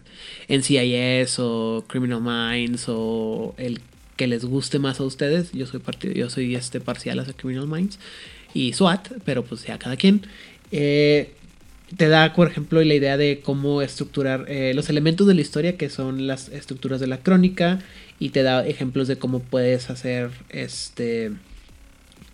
eh, 0.49 0.57
NCIS 0.57 1.39
o 1.39 1.85
Criminal 1.87 2.21
Minds 2.21 2.85
o 2.89 3.55
el 3.57 3.81
que 4.15 4.27
les 4.27 4.45
guste 4.45 4.79
más 4.79 4.99
a 4.99 5.03
ustedes. 5.03 5.51
Yo 5.51 5.65
soy 5.65 5.79
partido, 5.79 6.13
yo 6.13 6.29
soy 6.29 6.55
este 6.55 6.79
parcial 6.79 7.19
hacia 7.19 7.33
Criminal 7.33 7.67
Minds 7.67 7.99
y 8.53 8.73
SWAT, 8.73 9.09
pero 9.25 9.43
pues 9.43 9.65
ya 9.65 9.77
cada 9.77 9.95
quien. 9.95 10.25
Te 11.95 12.09
da, 12.09 12.33
por 12.33 12.47
ejemplo, 12.47 12.83
la 12.83 12.93
idea 12.93 13.17
de 13.17 13.39
cómo 13.41 13.81
estructurar 13.81 14.45
eh, 14.47 14.73
los 14.75 14.89
elementos 14.89 15.27
de 15.27 15.33
la 15.33 15.41
historia, 15.41 15.77
que 15.77 15.89
son 15.89 16.27
las 16.27 16.49
estructuras 16.49 16.99
de 16.99 17.07
la 17.07 17.19
crónica, 17.19 17.79
y 18.19 18.29
te 18.29 18.43
da 18.43 18.65
ejemplos 18.65 19.07
de 19.07 19.17
cómo 19.17 19.39
puedes 19.39 19.89
hacer 19.89 20.31
este 20.49 21.31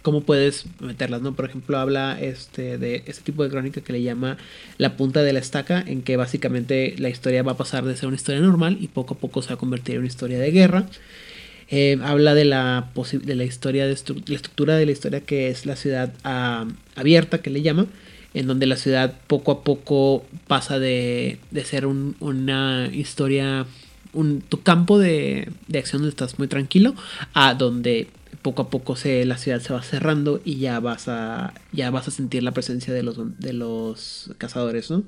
cómo 0.01 0.21
puedes 0.21 0.65
meterlas, 0.81 1.21
¿no? 1.21 1.33
Por 1.33 1.45
ejemplo, 1.45 1.77
habla 1.77 2.19
este 2.19 2.77
de 2.77 3.03
este 3.05 3.23
tipo 3.23 3.43
de 3.43 3.49
crónica 3.49 3.81
que 3.81 3.93
le 3.93 4.01
llama 4.01 4.37
la 4.77 4.97
punta 4.97 5.23
de 5.23 5.31
la 5.33 5.39
estaca, 5.39 5.81
en 5.85 6.01
que 6.01 6.17
básicamente 6.17 6.95
la 6.97 7.09
historia 7.09 7.41
va 7.41 7.53
a 7.53 7.57
pasar 7.57 7.85
de 7.85 7.95
ser 7.95 8.07
una 8.07 8.17
historia 8.17 8.41
normal 8.41 8.77
y 8.81 8.89
poco 8.89 9.13
a 9.13 9.17
poco 9.17 9.41
se 9.41 9.49
va 9.49 9.55
a 9.55 9.57
convertir 9.57 9.95
en 9.95 9.99
una 9.99 10.07
historia 10.07 10.39
de 10.39 10.51
guerra. 10.51 10.85
Eh, 11.69 11.97
habla 12.03 12.35
de 12.35 12.43
la, 12.43 12.91
de 13.23 13.35
la 13.35 13.45
historia, 13.45 13.87
de 13.87 13.95
la 14.27 14.35
estructura 14.35 14.75
de 14.75 14.85
la 14.85 14.91
historia 14.91 15.21
que 15.21 15.47
es 15.47 15.65
la 15.65 15.77
ciudad 15.77 16.13
ah, 16.25 16.67
abierta, 16.95 17.41
que 17.41 17.49
le 17.49 17.61
llama, 17.61 17.87
en 18.33 18.47
donde 18.47 18.65
la 18.65 18.77
ciudad 18.77 19.13
poco 19.27 19.51
a 19.51 19.63
poco 19.63 20.25
pasa 20.47 20.79
de, 20.79 21.39
de 21.51 21.63
ser 21.65 21.85
un- 21.85 22.15
una 22.19 22.89
historia, 22.91 23.65
un, 24.13 24.41
tu 24.41 24.61
campo 24.61 24.99
de, 24.99 25.49
de 25.67 25.79
acción 25.79 26.01
donde 26.01 26.09
estás 26.11 26.39
muy 26.39 26.47
tranquilo, 26.47 26.95
a 27.33 27.53
donde 27.53 28.07
poco 28.41 28.63
a 28.63 28.69
poco 28.69 28.95
se, 28.95 29.25
la 29.25 29.37
ciudad 29.37 29.61
se 29.61 29.73
va 29.73 29.81
cerrando 29.83 30.41
y 30.43 30.57
ya 30.57 30.79
vas 30.79 31.07
a, 31.07 31.53
ya 31.71 31.91
vas 31.91 32.07
a 32.07 32.11
sentir 32.11 32.43
la 32.43 32.51
presencia 32.51 32.93
de 32.93 33.03
los, 33.03 33.17
de 33.39 33.53
los 33.53 34.31
cazadores, 34.37 34.89
¿no? 34.91 35.03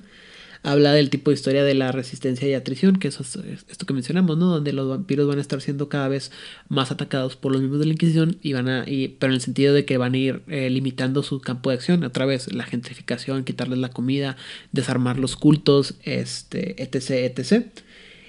Habla 0.66 0.94
del 0.94 1.12
tipo 1.12 1.30
de 1.30 1.36
historia 1.36 1.64
de 1.64 1.76
la 1.76 1.92
resistencia 1.92 2.48
y 2.48 2.56
atrición, 2.56 2.98
que 2.98 3.08
es 3.08 3.20
es 3.20 3.66
esto 3.70 3.86
que 3.86 3.94
mencionamos, 3.94 4.36
¿no? 4.38 4.48
Donde 4.48 4.74
los 4.74 4.90
vampiros 4.90 5.28
van 5.28 5.38
a 5.38 5.42
estar 5.42 5.62
siendo 5.62 5.90
cada 5.90 6.08
vez 6.08 6.32
más 6.70 6.92
atacados 6.92 7.36
por 7.36 7.52
los 7.52 7.62
mismos 7.62 7.80
de 7.80 7.86
la 7.86 7.94
Inquisición 7.94 8.38
y 8.42 8.54
van 8.54 8.68
a, 8.68 8.86
pero 8.86 9.32
en 9.32 9.36
el 9.36 9.42
sentido 9.42 9.76
de 9.76 9.86
que 9.86 9.98
van 9.98 10.16
a 10.16 10.18
ir 10.18 10.42
eh, 10.48 10.72
limitando 10.72 11.22
su 11.22 11.40
campo 11.40 11.70
de 11.70 11.76
acción, 11.76 12.04
otra 12.04 12.26
vez 12.26 12.52
la 12.52 12.64
gentrificación, 12.64 13.44
quitarles 13.44 13.78
la 13.78 13.90
comida, 13.90 14.38
desarmar 14.72 15.20
los 15.20 15.36
cultos, 15.36 15.96
este, 16.04 16.82
etc, 16.82 17.12
etc. 17.38 17.68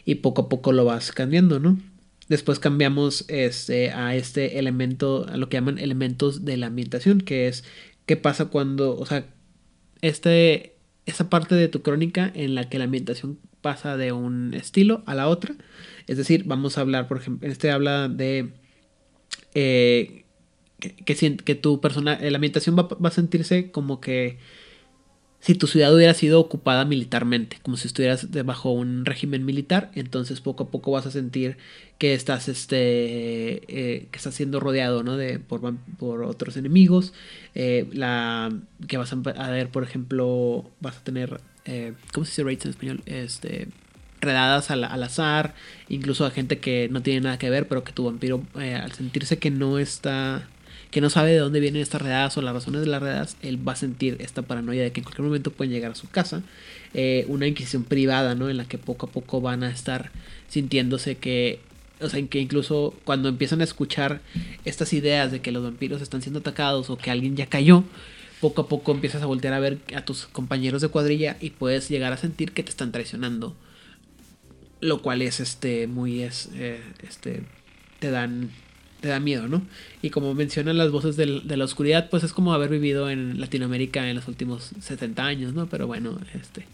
y 0.05 0.17
poco 0.17 0.43
a 0.43 0.49
poco 0.51 0.73
lo 0.73 0.85
vas 0.85 1.13
cambiando, 1.13 1.59
¿no? 1.59 1.79
Después 2.29 2.59
cambiamos 2.59 3.25
este, 3.29 3.93
a 3.93 4.15
este 4.15 4.59
elemento, 4.59 5.27
a 5.27 5.39
lo 5.39 5.49
que 5.49 5.57
llaman 5.57 5.79
elementos 5.79 6.45
de 6.45 6.59
la 6.59 6.67
ambientación, 6.67 7.23
que 7.23 7.49
es 7.49 7.65
qué 8.05 8.17
pasa 8.17 8.47
cuando, 8.47 8.97
o 8.99 9.07
sea, 9.07 9.27
este, 10.03 10.76
esa 11.07 11.31
parte 11.31 11.55
de 11.55 11.69
tu 11.69 11.83
crónica 11.83 12.31
en 12.35 12.55
la 12.55 12.69
que 12.69 12.79
la 12.79 12.85
ambientación 12.85 13.39
pasa 13.63 13.97
de 13.97 14.13
un 14.13 14.55
estilo 14.55 15.03
a 15.07 15.15
la 15.15 15.29
otra. 15.29 15.55
Es 16.07 16.17
decir, 16.19 16.45
vamos 16.45 16.77
a 16.77 16.83
hablar, 16.83 17.09
por 17.09 17.19
ejemplo, 17.19 17.49
este 17.49 17.71
habla 17.71 18.09
de 18.09 18.53
eh, 19.55 20.25
que, 20.79 21.37
que, 21.37 21.55
tu 21.55 21.81
persona, 21.81 22.19
la 22.21 22.37
ambientación 22.37 22.77
va, 22.77 22.83
va 22.89 23.09
a 23.09 23.13
sentirse 23.13 23.71
como 23.71 24.01
que 24.01 24.39
si 25.41 25.55
tu 25.55 25.67
ciudad 25.67 25.95
hubiera 25.95 26.15
sido 26.15 26.41
ocupada 26.41 26.85
militarmente, 26.85 27.59
como 27.63 27.77
si 27.77 27.87
estuvieras 27.87 28.33
debajo 28.33 28.73
un 28.73 29.05
régimen 29.05 29.45
militar, 29.45 29.91
entonces 29.95 30.41
poco 30.41 30.65
a 30.65 30.71
poco 30.71 30.91
vas 30.91 31.07
a 31.07 31.11
sentir 31.11 31.57
que 31.99 32.15
estás, 32.15 32.49
este, 32.49 32.77
eh, 33.69 34.09
que 34.11 34.17
estás 34.17 34.35
siendo 34.35 34.61
rodeado, 34.61 35.03
¿no? 35.03 35.17
De, 35.17 35.39
por, 35.39 35.77
por 35.99 36.23
otros 36.25 36.57
enemigos, 36.57 37.13
eh, 37.55 37.89
la, 37.93 38.53
que 38.89 38.97
vas 38.97 39.13
a, 39.13 39.51
ver, 39.51 39.69
por 39.69 39.83
ejemplo, 39.83 40.71
vas 40.81 40.97
a 40.97 41.05
tener, 41.05 41.41
eh, 41.65 41.93
¿cómo 42.13 42.25
se 42.25 42.33
dice 42.33 42.45
raids 42.45 42.65
en 42.65 42.71
español? 42.71 43.03
Este, 43.07 43.69
redadas 44.21 44.71
al, 44.71 44.85
al, 44.85 45.03
azar, 45.03 45.55
incluso 45.89 46.27
a 46.27 46.31
gente 46.31 46.59
que 46.59 46.89
no 46.91 47.03
tiene 47.03 47.21
nada 47.21 47.39
que 47.39 47.51
ver, 47.51 47.69
pero 47.69 47.85
que 47.85 47.93
tu 47.93 48.05
vampiro, 48.05 48.43
al 48.55 48.93
sentirse 48.93 49.39
que 49.39 49.51
no 49.51 49.79
está 49.79 50.49
que 50.97 51.03
no 51.03 51.11
sabe 51.11 51.33
de 51.33 51.41
dónde 51.41 51.61
vienen 51.61 51.83
estas 51.83 52.01
redadas 52.01 52.39
o 52.39 52.41
las 52.41 52.55
razones 52.55 52.81
de 52.81 52.87
las 52.87 53.03
redadas, 53.03 53.37
él 53.43 53.69
va 53.69 53.73
a 53.73 53.77
sentir 53.77 54.17
esta 54.21 54.41
paranoia 54.41 54.83
de 54.83 54.93
que 54.93 55.01
en 55.01 55.05
cualquier 55.05 55.27
momento 55.27 55.51
pueden 55.51 55.71
llegar 55.71 55.91
a 55.91 55.95
su 55.95 56.09
casa. 56.09 56.43
Eh, 56.95 57.27
una 57.29 57.47
inquisición 57.47 57.85
privada, 57.85 58.35
¿no? 58.35 58.49
En 58.49 58.57
la 58.57 58.65
que 58.65 58.79
poco 58.79 59.05
a 59.05 59.11
poco 59.11 59.43
van 59.43 59.63
a 59.63 59.69
estar 59.69 60.11
sintiéndose 60.49 61.19
que 61.19 61.61
o 62.01 62.09
sea, 62.09 62.19
en 62.19 62.29
que 62.29 62.41
incluso 62.41 62.95
cuando 63.05 63.29
empiezan 63.29 63.61
a 63.61 63.65
escuchar 63.65 64.23
estas 64.65 64.95
ideas 64.95 65.31
de 65.31 65.43
que 65.43 65.53
los 65.53 65.63
vampiros 65.63 66.01
están 66.01 66.23
siendo 66.23 66.39
atacados 66.39 66.89
o 66.89 66.97
que 66.97 67.11
alguien 67.11 67.37
ya 67.37 67.45
cayó, 67.45 67.85
poco 68.41 68.63
a 68.63 68.67
poco 68.67 68.93
empiezas 68.93 69.23
a 69.23 69.27
voltear 69.27 69.53
a 69.53 69.61
ver 69.61 69.81
a 69.95 70.03
tus 70.03 70.25
compañeros 70.25 70.81
de 70.81 70.89
cuadrilla 70.89 71.37
y 71.43 71.51
puedes 71.51 71.91
llegar 71.91 72.15
a 72.15 72.17
sentir 72.17 72.53
que 72.53 72.63
te 72.63 72.71
están 72.71 72.91
traicionando. 72.91 73.55
Lo 74.81 75.03
cual 75.03 75.21
es 75.21 75.41
este 75.41 75.89
muy 75.89 76.23
es 76.23 76.49
eh, 76.55 76.81
este 77.07 77.43
te 77.99 78.11
dan 78.11 78.51
te 79.01 79.09
da 79.09 79.21
miedo, 79.21 79.49
¿no? 79.49 79.63
Y 80.03 80.11
como 80.11 80.35
mencionan 80.35 80.79
las 80.79 80.91
voces 80.91 81.17
de 81.17 81.27
la 81.57 81.65
oscuridad, 81.65 82.09
pues 82.11 82.25
es 82.25 82.33
como 82.33 82.53
haber 82.53 82.71
vivido 82.71 83.11
en 83.11 83.41
Latinoamérica 83.41 84.09
en 84.09 84.17
los 84.17 84.29
últimos 84.29 84.71
70 84.81 85.25
años, 85.25 85.55
¿no? 85.55 85.67
Pero 85.67 85.87
bueno, 85.87 86.19
este 86.35 86.65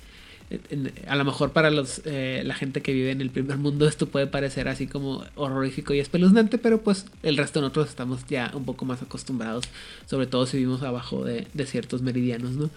a 1.07 1.17
lo 1.17 1.25
mejor 1.25 1.53
para 1.53 1.71
los 1.71 2.03
eh, 2.05 2.43
la 2.45 2.55
gente 2.55 2.83
que 2.83 2.93
vive 2.93 3.11
en 3.11 3.21
el 3.21 3.31
primer 3.31 3.57
mundo 3.57 3.87
esto 3.87 4.09
puede 4.09 4.27
parecer 4.27 4.69
así 4.69 4.87
como 4.87 5.25
horrorífico 5.35 5.95
y 5.95 6.01
espeluznante, 6.01 6.59
pero 6.59 6.83
pues 6.83 7.07
el 7.23 7.37
resto 7.37 7.61
de 7.61 7.65
nosotros 7.65 7.89
estamos 7.89 8.27
ya 8.29 8.51
un 8.55 8.65
poco 8.65 8.85
más 8.85 9.03
acostumbrados, 9.03 9.65
sobre 10.07 10.27
todo 10.27 10.47
si 10.47 10.59
vivimos 10.59 10.83
abajo 10.83 11.25
de, 11.25 11.47
de 11.55 11.67
ciertos 11.67 12.03
meridianos, 12.03 12.53
¿no? 12.53 12.71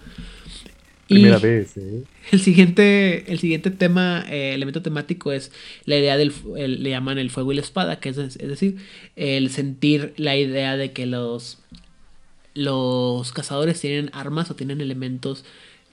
Primera 1.08 1.38
vez, 1.38 1.76
¿eh? 1.76 2.02
El 2.32 2.40
siguiente, 2.40 3.30
el 3.30 3.38
siguiente 3.38 3.70
tema, 3.70 4.24
eh, 4.28 4.54
elemento 4.54 4.82
temático 4.82 5.30
es 5.30 5.52
la 5.84 5.96
idea 5.96 6.16
del, 6.16 6.32
le 6.56 6.90
llaman 6.90 7.18
el 7.18 7.30
fuego 7.30 7.52
y 7.52 7.54
la 7.54 7.60
espada, 7.60 8.00
que 8.00 8.08
es, 8.08 8.18
es, 8.18 8.36
decir, 8.36 8.78
el 9.14 9.50
sentir 9.50 10.12
la 10.16 10.36
idea 10.36 10.76
de 10.76 10.90
que 10.90 11.06
los, 11.06 11.58
los 12.54 13.32
cazadores 13.32 13.80
tienen 13.80 14.10
armas 14.12 14.50
o 14.50 14.56
tienen 14.56 14.80
elementos 14.80 15.44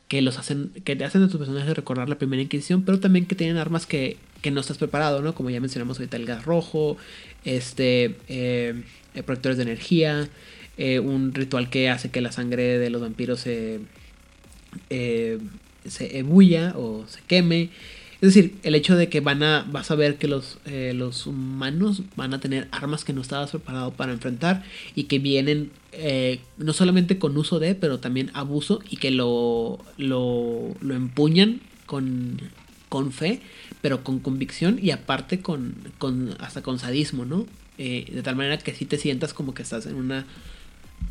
que 0.07 0.23
los 0.23 0.39
hacen, 0.39 0.71
que 0.83 0.95
te 0.95 1.05
hacen 1.05 1.21
a 1.21 1.27
tus 1.27 1.37
personajes 1.37 1.75
recordar 1.75 2.09
la 2.09 2.17
primera 2.17 2.41
Inquisición, 2.41 2.83
pero 2.83 2.99
también 2.99 3.27
que 3.27 3.35
tienen 3.35 3.57
armas 3.57 3.85
que, 3.85 4.17
que 4.41 4.49
no 4.49 4.61
estás 4.61 4.79
preparado, 4.79 5.21
¿no? 5.21 5.35
Como 5.35 5.51
ya 5.51 5.59
mencionamos 5.59 5.99
ahorita 5.99 6.17
el 6.17 6.25
gas 6.25 6.45
rojo, 6.45 6.97
este, 7.45 8.15
eh, 8.27 8.83
proyectores 9.25 9.57
de 9.57 9.63
energía, 9.63 10.27
eh, 10.77 10.99
un 10.99 11.33
ritual 11.33 11.69
que 11.69 11.89
hace 11.89 12.09
que 12.09 12.21
la 12.21 12.31
sangre 12.31 12.79
de 12.79 12.89
los 12.89 13.01
vampiros 13.01 13.41
se 13.41 13.79
eh, 14.89 15.39
se 15.87 16.17
ebulla 16.17 16.73
o 16.77 17.05
se 17.07 17.21
queme. 17.27 17.69
Es 18.21 18.33
decir, 18.33 18.55
el 18.63 18.73
hecho 18.73 18.95
de 18.95 19.09
que 19.09 19.19
van 19.19 19.43
a, 19.43 19.67
vas 19.69 19.91
a 19.91 19.95
ver 19.95 20.17
que 20.17 20.29
los, 20.29 20.57
eh, 20.65 20.93
los 20.95 21.27
humanos 21.27 22.03
van 22.15 22.33
a 22.33 22.39
tener 22.39 22.69
armas 22.71 23.03
que 23.03 23.11
no 23.11 23.21
estabas 23.21 23.51
preparado 23.51 23.91
para 23.91 24.13
enfrentar 24.13 24.63
y 24.95 25.03
que 25.03 25.19
vienen 25.19 25.71
eh, 25.91 26.39
no 26.57 26.71
solamente 26.71 27.19
con 27.19 27.35
uso 27.35 27.59
de, 27.59 27.75
pero 27.75 27.99
también 27.99 28.31
abuso 28.33 28.79
y 28.89 28.95
que 28.95 29.11
lo, 29.11 29.79
lo, 29.97 30.73
lo 30.79 30.95
empuñan 30.95 31.59
con, 31.85 32.39
con 32.87 33.11
fe, 33.11 33.41
pero 33.81 34.05
con 34.05 34.19
convicción 34.19 34.79
y 34.81 34.91
aparte 34.91 35.41
con, 35.41 35.75
con 35.97 36.33
hasta 36.39 36.61
con 36.61 36.79
sadismo, 36.79 37.25
¿no? 37.25 37.45
de 37.75 38.21
tal 38.23 38.35
manera 38.37 38.59
que 38.59 38.73
si 38.73 38.85
te 38.85 38.97
sientas 38.97 39.33
como 39.33 39.53
que 39.53 39.63
estás 39.63 39.87
en 39.87 39.95
una 39.95 40.25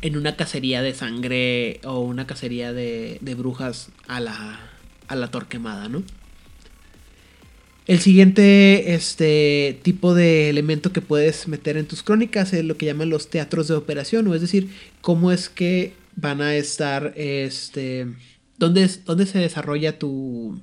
en 0.01 0.17
una 0.17 0.35
cacería 0.35 0.81
de 0.81 0.93
sangre 0.93 1.79
o 1.83 1.99
una 1.99 2.27
cacería 2.27 2.73
de, 2.73 3.17
de 3.21 3.35
brujas 3.35 3.89
a 4.07 4.19
la, 4.19 4.59
a 5.07 5.15
la 5.15 5.29
torquemada, 5.29 5.89
¿no? 5.89 6.03
El 7.85 7.99
siguiente 7.99 8.93
este, 8.93 9.77
tipo 9.83 10.13
de 10.13 10.49
elemento 10.49 10.93
que 10.93 11.01
puedes 11.01 11.49
meter 11.49 11.75
en 11.75 11.85
tus 11.85 12.01
crónicas 12.01 12.53
es 12.53 12.63
lo 12.63 12.77
que 12.77 12.85
llaman 12.85 13.09
los 13.09 13.29
teatros 13.29 13.67
de 13.67 13.75
operación, 13.75 14.25
o 14.27 14.35
es 14.35 14.41
decir, 14.41 14.69
cómo 15.01 15.33
es 15.33 15.49
que 15.49 15.93
van 16.15 16.41
a 16.41 16.55
estar, 16.55 17.13
este, 17.17 18.07
dónde, 18.57 18.89
dónde 19.05 19.25
se 19.25 19.39
desarrolla 19.39 19.99
tu, 19.99 20.61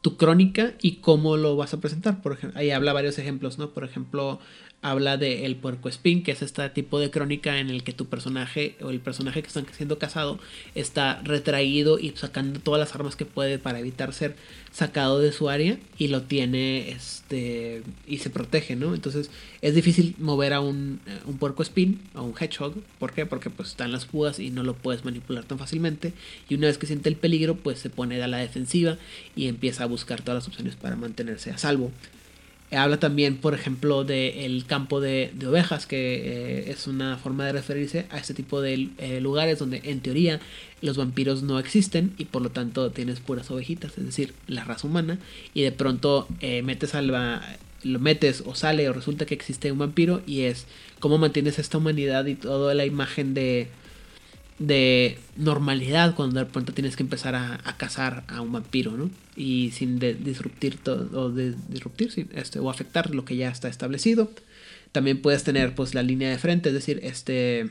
tu 0.00 0.16
crónica 0.16 0.74
y 0.82 0.96
cómo 0.96 1.36
lo 1.36 1.56
vas 1.56 1.74
a 1.74 1.80
presentar. 1.80 2.22
Por 2.22 2.32
ejemplo, 2.32 2.58
ahí 2.58 2.70
habla 2.70 2.92
varios 2.92 3.18
ejemplos, 3.18 3.58
¿no? 3.58 3.70
Por 3.70 3.84
ejemplo, 3.84 4.40
habla 4.82 5.16
de 5.16 5.46
El 5.46 5.54
Puerco 5.54 5.88
Espín, 5.88 6.24
que 6.24 6.32
es 6.32 6.42
este 6.42 6.68
tipo 6.70 6.98
de 6.98 7.10
crónica 7.10 7.58
en 7.60 7.70
el 7.70 7.84
que 7.84 7.92
tu 7.92 8.06
personaje 8.06 8.74
o 8.82 8.90
el 8.90 8.98
personaje 8.98 9.40
que 9.40 9.46
está 9.46 9.62
siendo 9.72 9.98
casado 9.98 10.40
está 10.74 11.22
retraído 11.22 12.00
y 12.00 12.10
sacando 12.16 12.58
todas 12.58 12.80
las 12.80 12.94
armas 12.94 13.14
que 13.14 13.24
puede 13.24 13.60
para 13.60 13.78
evitar 13.78 14.12
ser 14.12 14.34
sacado 14.72 15.20
de 15.20 15.30
su 15.30 15.48
área 15.48 15.78
y 15.98 16.08
lo 16.08 16.22
tiene 16.22 16.90
este 16.90 17.84
y 18.08 18.18
se 18.18 18.30
protege, 18.30 18.74
¿no? 18.74 18.94
Entonces 18.94 19.30
es 19.60 19.74
difícil 19.76 20.16
mover 20.18 20.52
a 20.52 20.60
un, 20.60 21.00
un 21.26 21.38
puerco 21.38 21.62
espín, 21.62 22.00
a 22.14 22.22
un 22.22 22.34
hedgehog, 22.38 22.74
¿por 22.98 23.12
qué? 23.12 23.24
Porque 23.24 23.50
pues 23.50 23.68
están 23.68 23.92
las 23.92 24.06
púas 24.06 24.40
y 24.40 24.50
no 24.50 24.64
lo 24.64 24.74
puedes 24.74 25.04
manipular 25.04 25.44
tan 25.44 25.58
fácilmente 25.58 26.12
y 26.48 26.56
una 26.56 26.66
vez 26.66 26.78
que 26.78 26.86
siente 26.86 27.08
el 27.08 27.16
peligro 27.16 27.54
pues 27.54 27.78
se 27.78 27.88
pone 27.88 28.20
a 28.20 28.26
la 28.26 28.38
defensiva 28.38 28.98
y 29.36 29.46
empieza 29.46 29.84
a 29.84 29.86
buscar 29.86 30.22
todas 30.22 30.42
las 30.42 30.48
opciones 30.48 30.74
para 30.74 30.96
mantenerse 30.96 31.52
a 31.52 31.58
salvo. 31.58 31.92
Habla 32.74 32.98
también, 32.98 33.36
por 33.36 33.52
ejemplo, 33.52 34.02
del 34.04 34.64
campo 34.66 35.00
de, 35.00 35.30
ovejas, 35.46 35.86
que 35.86 36.14
eh, 36.14 36.70
es 36.70 36.86
una 36.86 37.18
forma 37.18 37.44
de 37.44 37.52
referirse 37.52 38.06
a 38.10 38.18
este 38.18 38.32
tipo 38.32 38.62
de 38.62 38.88
eh, 38.96 39.20
lugares 39.20 39.58
donde 39.58 39.82
en 39.84 40.00
teoría 40.00 40.40
los 40.80 40.96
vampiros 40.96 41.42
no 41.42 41.58
existen 41.58 42.14
y 42.16 42.24
por 42.24 42.40
lo 42.40 42.50
tanto 42.50 42.90
tienes 42.90 43.20
puras 43.20 43.50
ovejitas, 43.50 43.98
es 43.98 44.06
decir, 44.06 44.32
la 44.46 44.64
raza 44.64 44.86
humana, 44.86 45.18
y 45.52 45.62
de 45.62 45.72
pronto 45.72 46.26
eh, 46.40 46.62
metes 46.62 46.94
al 46.94 47.12
lo 47.84 47.98
metes 47.98 48.42
o 48.46 48.54
sale 48.54 48.88
o 48.88 48.92
resulta 48.92 49.26
que 49.26 49.34
existe 49.34 49.72
un 49.72 49.78
vampiro 49.78 50.22
y 50.26 50.42
es 50.42 50.66
cómo 51.00 51.18
mantienes 51.18 51.58
esta 51.58 51.78
humanidad 51.78 52.26
y 52.26 52.36
toda 52.36 52.74
la 52.74 52.86
imagen 52.86 53.34
de, 53.34 53.68
de 54.66 55.18
normalidad 55.36 56.14
cuando 56.14 56.40
de 56.40 56.46
pronto 56.46 56.72
tienes 56.72 56.96
que 56.96 57.02
empezar 57.02 57.34
a, 57.34 57.58
cazar 57.76 58.24
a 58.28 58.40
un 58.40 58.52
vampiro, 58.52 58.92
¿no? 58.92 59.10
Y 59.36 59.70
sin 59.72 59.98
disruptir 59.98 60.78
todo, 60.78 61.08
o 61.20 61.30
de, 61.30 61.54
disruptir, 61.68 62.28
este, 62.32 62.58
o 62.58 62.70
afectar 62.70 63.14
lo 63.14 63.24
que 63.24 63.36
ya 63.36 63.50
está 63.50 63.68
establecido. 63.68 64.30
También 64.92 65.20
puedes 65.20 65.42
tener 65.42 65.74
pues 65.74 65.94
la 65.94 66.02
línea 66.02 66.30
de 66.30 66.38
frente, 66.38 66.68
es 66.68 66.74
decir, 66.74 67.00
este 67.02 67.70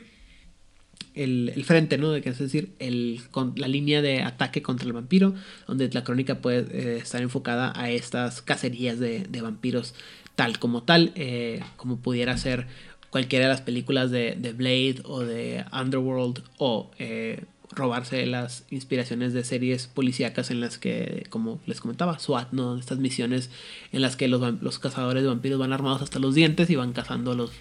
el, 1.14 1.52
el 1.54 1.64
frente, 1.64 1.98
¿no? 1.98 2.14
Es 2.14 2.38
decir, 2.38 2.72
el, 2.78 3.20
con, 3.30 3.54
la 3.56 3.68
línea 3.68 4.02
de 4.02 4.22
ataque 4.22 4.62
contra 4.62 4.86
el 4.86 4.92
vampiro, 4.92 5.34
donde 5.66 5.88
la 5.92 6.04
crónica 6.04 6.36
puede 6.36 6.66
eh, 6.70 6.96
estar 6.98 7.22
enfocada 7.22 7.72
a 7.76 7.90
estas 7.90 8.42
cacerías 8.42 8.98
de, 8.98 9.20
de 9.28 9.40
vampiros 9.40 9.94
tal 10.34 10.58
como 10.58 10.82
tal, 10.82 11.12
eh, 11.14 11.60
como 11.76 11.98
pudiera 11.98 12.36
ser 12.38 12.66
cualquiera 13.12 13.44
de 13.44 13.52
las 13.52 13.60
películas 13.60 14.10
de, 14.10 14.34
de 14.38 14.52
Blade 14.54 15.02
o 15.04 15.20
de 15.20 15.66
Underworld 15.70 16.42
o 16.56 16.90
eh, 16.98 17.44
robarse 17.70 18.24
las 18.24 18.64
inspiraciones 18.70 19.34
de 19.34 19.44
series 19.44 19.86
policíacas 19.86 20.50
en 20.50 20.60
las 20.60 20.78
que, 20.78 21.26
como 21.28 21.60
les 21.66 21.82
comentaba, 21.82 22.18
SWAT, 22.18 22.52
¿no? 22.52 22.78
Estas 22.78 22.98
misiones 22.98 23.50
en 23.92 24.00
las 24.00 24.16
que 24.16 24.28
los, 24.28 24.62
los 24.62 24.78
cazadores 24.78 25.22
de 25.22 25.28
vampiros 25.28 25.58
van 25.58 25.74
armados 25.74 26.00
hasta 26.00 26.18
los 26.18 26.34
dientes 26.34 26.70
y 26.70 26.76
van 26.76 26.94
cazando 26.94 27.32
a 27.32 27.34
los, 27.34 27.52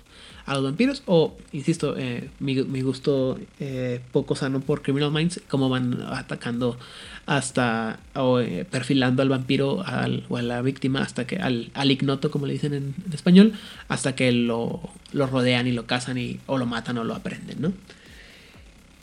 a 0.45 0.55
los 0.55 0.63
vampiros. 0.63 1.03
O, 1.05 1.35
insisto, 1.51 1.95
eh, 1.97 2.29
mi, 2.39 2.55
mi, 2.63 2.81
gusto 2.81 3.39
eh, 3.59 3.99
poco 4.11 4.35
sano 4.35 4.61
por 4.61 4.81
Criminal 4.81 5.11
Minds, 5.11 5.41
cómo 5.47 5.69
van 5.69 6.01
atacando 6.01 6.77
hasta 7.25 7.99
o 8.15 8.39
eh, 8.39 8.65
perfilando 8.69 9.21
al 9.21 9.29
vampiro 9.29 9.83
o 10.29 10.37
a 10.37 10.41
la 10.41 10.61
víctima 10.61 11.01
hasta 11.01 11.27
que 11.27 11.37
al, 11.37 11.69
al 11.75 11.91
ignoto 11.91 12.31
como 12.31 12.47
le 12.47 12.53
dicen 12.53 12.73
en, 12.73 12.95
español 13.13 13.53
hasta 13.87 14.15
que 14.15 14.31
lo, 14.31 14.81
lo, 15.13 15.27
rodean 15.27 15.67
y 15.67 15.71
lo 15.71 15.85
cazan 15.85 16.17
y 16.17 16.39
o 16.47 16.57
lo 16.57 16.65
matan 16.65 16.97
o 16.97 17.03
lo 17.03 17.13
aprenden 17.13 17.61
no 17.61 17.73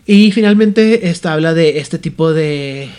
y 0.05 0.33
finalmente 0.33 1.09
esta 1.09 1.33
habla 1.33 1.55
de 1.55 1.79
este 1.79 1.99
tipo 1.99 2.33
de 2.33 2.91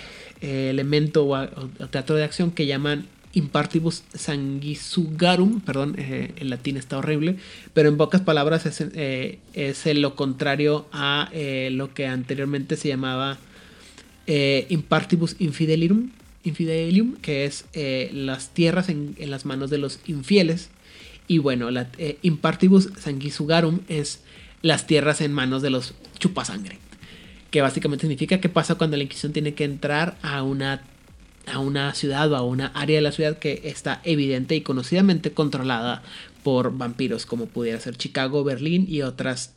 elemento 0.42 1.28
o, 1.28 1.48
teatro 1.92 2.16
de 2.16 2.24
acción 2.24 2.52
que 2.52 2.66
llaman 2.66 3.06
Impartibus 3.34 4.04
sanguisugarum, 4.16 5.62
perdón, 5.62 5.96
eh, 6.00 6.34
el 6.38 6.50
latín 6.50 6.78
está 6.78 6.98
horrible, 6.98 7.36
pero 7.74 7.90
en 7.90 7.98
pocas 7.98 8.22
palabras 8.22 8.66
es, 8.66 8.84
eh, 8.96 9.40
lo 9.94 10.16
contrario 10.16 10.88
a 10.92 11.30
eh, 11.32 11.70
lo 11.72 11.94
que 11.94 12.08
anteriormente 12.08 12.76
se 12.76 12.88
llamaba 12.88 13.38
Impartibus 14.70 15.36
infidelium, 15.40 16.12
infidelium, 16.44 17.16
que 17.16 17.46
es 17.46 17.66
las 18.14 18.50
tierras 18.54 18.90
en, 18.90 19.16
las 19.18 19.46
manos 19.46 19.72
de 19.72 19.80
los 19.80 20.00
infieles. 20.06 20.70
Y 21.28 21.40
bueno, 21.40 21.70
Impartibus 22.22 22.90
sanguisugarum 23.00 23.80
es 23.88 24.22
las 24.62 24.86
tierras 24.86 25.22
en 25.22 25.34
manos 25.34 25.64
de 25.64 25.72
los 25.72 25.96
chupasangre, 26.20 26.78
que 27.50 27.62
básicamente 27.62 28.02
significa 28.02 28.40
qué 28.40 28.50
pasa 28.50 28.76
cuando 28.76 28.98
la 28.98 29.04
Inquisición 29.04 29.34
tiene 29.34 29.56
que 29.56 29.64
entrar 29.64 30.20
a 30.22 30.44
una 30.44 30.84
a 31.50 31.60
una 31.60 31.94
ciudad 31.94 32.32
o 32.32 32.36
a 32.36 32.44
una 32.44 32.68
área 32.68 32.98
de 32.98 33.02
la 33.02 33.12
ciudad 33.12 33.38
que 33.38 33.62
está 33.66 34.02
evidente 34.04 34.56
y 34.56 34.62
conocidamente 34.62 35.32
controlada 35.32 36.04
por 36.44 36.78
vampiros, 36.78 37.26
como 37.26 37.48
pudiera 37.48 37.80
ser 37.80 37.98
Chicago, 37.98 38.44
Berlín 38.44 38.86
y 38.88 39.02
otras 39.02 39.56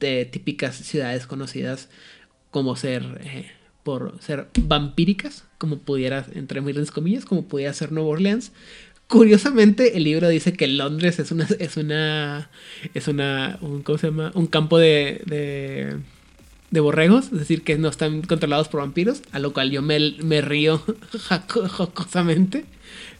eh, 0.00 0.28
típicas 0.30 0.76
ciudades 0.76 1.26
conocidas 1.26 1.88
como 2.50 2.76
ser 2.76 3.20
eh, 3.24 3.50
por 3.82 4.20
ser 4.20 4.48
vampíricas, 4.62 5.44
como 5.58 5.78
pudiera, 5.78 6.26
entre 6.34 6.60
miles 6.60 6.90
comillas, 6.90 7.24
como 7.24 7.44
pudiera 7.44 7.72
ser 7.72 7.92
Nueva 7.92 8.10
Orleans. 8.10 8.52
Curiosamente, 9.06 9.96
el 9.96 10.02
libro 10.04 10.28
dice 10.28 10.52
que 10.52 10.66
Londres 10.66 11.20
es 11.20 11.30
una, 11.30 11.46
es 11.60 11.76
una, 11.76 12.50
es 12.94 13.06
una, 13.06 13.58
un, 13.60 13.82
¿cómo 13.82 13.98
se 13.98 14.08
llama? 14.08 14.32
Un 14.34 14.48
campo 14.48 14.78
de 14.78 15.22
de 15.26 16.00
borregos, 16.70 17.26
es 17.26 17.38
decir, 17.38 17.62
que 17.62 17.78
no 17.78 17.88
están 17.88 18.22
controlados 18.22 18.68
por 18.68 18.80
vampiros, 18.80 19.22
a 19.32 19.38
lo 19.38 19.52
cual 19.52 19.70
yo 19.70 19.82
me, 19.82 19.98
me 20.22 20.40
río 20.40 20.82
jocosamente. 21.68 22.64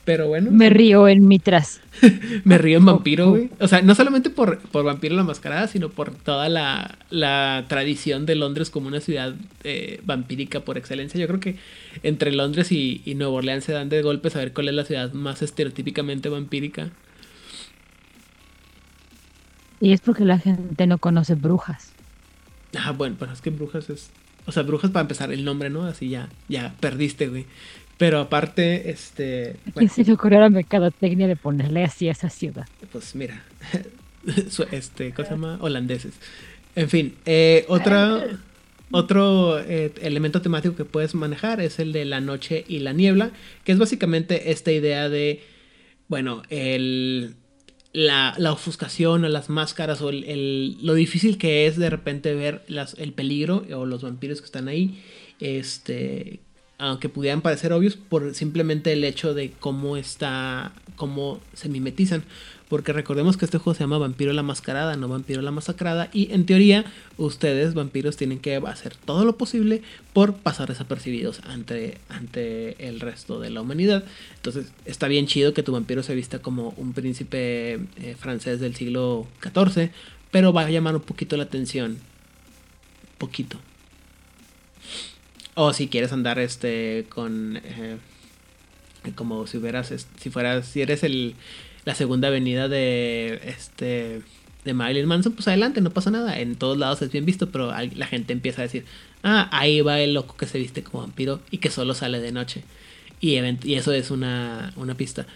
Pero 0.05 0.29
bueno. 0.29 0.53
Me 0.53 0.71
río 0.71 1.09
en 1.09 1.27
mitras. 1.27 1.81
me 2.45 2.59
río 2.59 2.79
en 2.79 2.85
vampiro, 2.85 3.31
güey. 3.31 3.51
O 3.59 3.67
sea, 3.67 3.83
no 3.83 3.93
solamente 3.97 4.31
por, 4.31 4.61
por 4.61 4.85
Vampiro 4.85 5.17
la 5.17 5.25
Mascarada, 5.25 5.67
sino 5.67 5.89
por 5.89 6.13
toda 6.13 6.49
la, 6.49 6.97
la 7.11 7.65
tradición 7.67 8.25
de 8.25 8.37
Londres 8.37 8.71
como 8.71 8.87
una 8.87 9.01
ciudad 9.01 9.35
eh, 9.65 10.01
vampírica 10.05 10.61
por 10.61 10.79
excelencia. 10.79 11.19
Yo 11.19 11.27
creo 11.27 11.41
que 11.41 11.57
entre 12.05 12.31
Londres 12.31 12.71
y, 12.71 13.03
y 13.05 13.17
Nueva 13.17 13.33
Orleans 13.33 13.65
se 13.65 13.73
dan 13.73 13.89
de 13.89 14.01
golpes 14.03 14.37
a 14.37 14.39
ver 14.39 14.53
cuál 14.53 14.69
es 14.69 14.75
la 14.75 14.85
ciudad 14.85 15.13
más 15.13 15.43
estereotípicamente 15.43 16.29
vampírica. 16.29 16.91
Y 19.81 19.93
es 19.93 20.01
porque 20.01 20.25
la 20.25 20.39
gente 20.39 20.87
no 20.87 20.99
conoce 20.99 21.35
brujas. 21.35 21.96
Ah, 22.79 22.93
bueno, 22.93 23.17
pero 23.19 23.33
es 23.33 23.41
que 23.41 23.51
Brujas 23.51 23.91
es. 23.91 24.11
O 24.47 24.53
sea, 24.53 24.63
Brujas 24.63 24.91
para 24.91 25.03
empezar 25.03 25.33
el 25.33 25.45
nombre, 25.45 25.71
¿no? 25.71 25.85
Así 25.85 26.09
ya, 26.09 26.29
ya 26.49 26.75
perdiste, 26.81 27.29
güey. 27.29 27.47
Pero 27.99 28.21
aparte, 28.21 28.91
este. 28.91 29.57
Bueno, 29.75 29.91
se 29.93 30.05
le 30.05 30.13
ocurrió 30.13 30.41
la 30.41 30.51
mercadotecnia 30.51 31.27
de 31.27 31.37
ponerle 31.37 31.85
así 31.85 32.09
a 32.09 32.13
esa 32.13 32.31
ciudad? 32.31 32.67
Pues 32.93 33.15
mira. 33.15 33.43
este, 34.71 35.13
¿cómo 35.13 35.29
se 35.29 35.35
llama? 35.35 35.59
Holandeses. 35.61 36.15
En 36.75 36.89
fin, 36.89 37.15
eh, 37.25 37.65
otra. 37.69 38.39
Otro 38.93 39.59
eh, 39.59 39.93
elemento 40.01 40.43
temático 40.43 40.77
que 40.77 40.85
puedes 40.85 41.17
manejar 41.17 41.61
es 41.61 41.81
el 41.81 41.93
de 41.93 42.05
la 42.05 42.21
noche 42.21 42.65
y 42.69 42.79
la 42.79 42.93
niebla, 42.93 43.33
que 43.65 43.73
es 43.73 43.79
básicamente 43.79 44.53
esta 44.53 44.71
idea 44.71 45.09
de, 45.09 45.43
bueno, 46.07 46.43
el, 46.51 47.35
la, 47.97 48.53
ofuscación 48.53 49.25
o 49.25 49.29
las 49.29 49.49
máscaras 49.49 50.03
o 50.03 50.11
el, 50.11 50.77
lo 50.83 50.93
difícil 50.93 51.39
que 51.39 51.67
es 51.67 51.79
de 51.79 51.89
repente 51.89 52.35
ver 52.35 52.63
las, 52.69 52.93
el 52.99 53.15
peligro 53.15 53.65
o 53.75 53.87
los 53.87 54.03
vampiros 54.03 54.41
que 54.41 54.45
están 54.45 54.69
ahí, 54.69 55.03
este, 55.41 56.41
aunque 56.77 57.09
pudieran 57.09 57.41
parecer 57.41 57.73
obvios 57.73 57.97
por 57.97 58.35
simplemente 58.35 58.93
el 58.93 59.03
hecho 59.03 59.33
de 59.33 59.51
cómo 59.59 59.97
está, 59.97 60.75
cómo 60.97 61.41
se 61.55 61.71
mimetizan. 61.71 62.23
Porque 62.69 62.93
recordemos 62.93 63.37
que 63.37 63.45
este 63.45 63.59
juego 63.59 63.75
se 63.77 63.85
llama 63.85 63.99
Vampiro 63.99 64.33
la 64.33 64.43
Mascarada, 64.43 64.97
no 64.97 65.07
Vampiro 65.07 65.41
la 65.41 65.53
Masacrada. 65.53 66.09
Y 66.13 66.33
en 66.33 66.47
teoría, 66.47 66.85
ustedes, 67.17 67.75
vampiros, 67.75 68.17
tienen 68.17 68.41
que 68.41 68.57
hacer 68.57 68.97
todo 68.97 69.25
lo 69.25 69.37
posible 69.37 69.83
por 70.13 70.35
pasar 70.35 70.69
desapercibidos 70.69 71.41
ante, 71.45 71.99
ante 72.09 72.89
el 72.89 72.99
resto 72.99 73.39
de 73.39 73.51
la 73.51 73.61
humanidad. 73.61 74.05
Entonces, 74.35 74.73
está 74.85 75.07
bien 75.07 75.29
chido 75.29 75.55
que 75.55 75.63
tu 75.63 75.73
vampiro 75.73 76.03
se 76.03 76.17
vista 76.17 76.41
como 76.41 76.75
un 76.77 76.93
príncipe 76.93 77.75
eh, 77.75 78.17
francés 78.19 78.59
del 78.59 78.75
siglo 78.75 79.29
XIV, 79.43 79.91
pero 80.33 80.53
va 80.53 80.63
a 80.63 80.71
llamar 80.71 80.97
un 80.97 81.03
poquito 81.03 81.37
la 81.37 81.45
atención. 81.45 81.99
Poquito. 83.19 83.59
O 85.55 85.73
si 85.73 85.87
quieres 85.87 86.13
andar 86.13 86.39
este 86.41 87.07
con. 87.09 87.61
Eh, 87.63 87.97
como 89.15 89.47
si 89.47 89.57
hubieras. 89.57 89.95
Si 90.21 90.31
fueras. 90.31 90.67
Si 90.67 90.83
eres 90.83 91.05
el 91.05 91.35
la 91.87 91.95
segunda 91.95 92.29
avenida 92.29 92.69
de 92.69 93.41
este 93.45 94.21
de 94.65 94.75
Marilyn 94.75 95.07
Manson, 95.07 95.33
pues 95.33 95.47
adelante, 95.47 95.81
no 95.81 95.91
pasa 95.91 96.11
nada. 96.11 96.39
En 96.41 96.57
todos 96.57 96.77
lados 96.77 97.01
es 97.01 97.13
bien 97.13 97.25
visto, 97.25 97.53
pero 97.53 97.71
la 97.73 98.07
gente 98.07 98.33
empieza 98.33 98.63
a 98.63 98.65
decir, 98.65 98.85
ah, 99.23 99.49
ahí 99.53 99.81
va 99.81 100.01
el 100.01 100.13
loco 100.13 100.37
que 100.37 100.47
se 100.47 100.59
viste 100.59 100.83
como 100.83 101.05
vampiro 101.05 101.41
y 101.53 101.59
que 101.59 101.71
solo 101.71 101.95
sale 101.95 102.21
de 102.21 102.33
noche. 102.33 102.65
Y, 103.21 103.39
y 103.39 103.75
eso 103.75 103.93
es 103.93 104.11
una, 104.11 104.73
una 104.75 104.97
pista. 104.97 105.27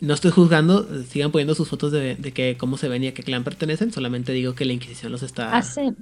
No 0.00 0.14
estoy 0.14 0.32
juzgando, 0.32 1.04
sigan 1.04 1.30
poniendo 1.30 1.54
sus 1.54 1.68
fotos 1.68 1.92
de, 1.92 2.16
de, 2.16 2.32
que 2.32 2.56
cómo 2.58 2.76
se 2.76 2.88
ven 2.88 3.04
y 3.04 3.06
a 3.06 3.14
qué 3.14 3.22
clan 3.22 3.44
pertenecen, 3.44 3.92
solamente 3.92 4.32
digo 4.32 4.56
que 4.56 4.64
la 4.64 4.72
Inquisición 4.72 5.12
los 5.12 5.22
está... 5.22 5.56
Hace, 5.56 5.94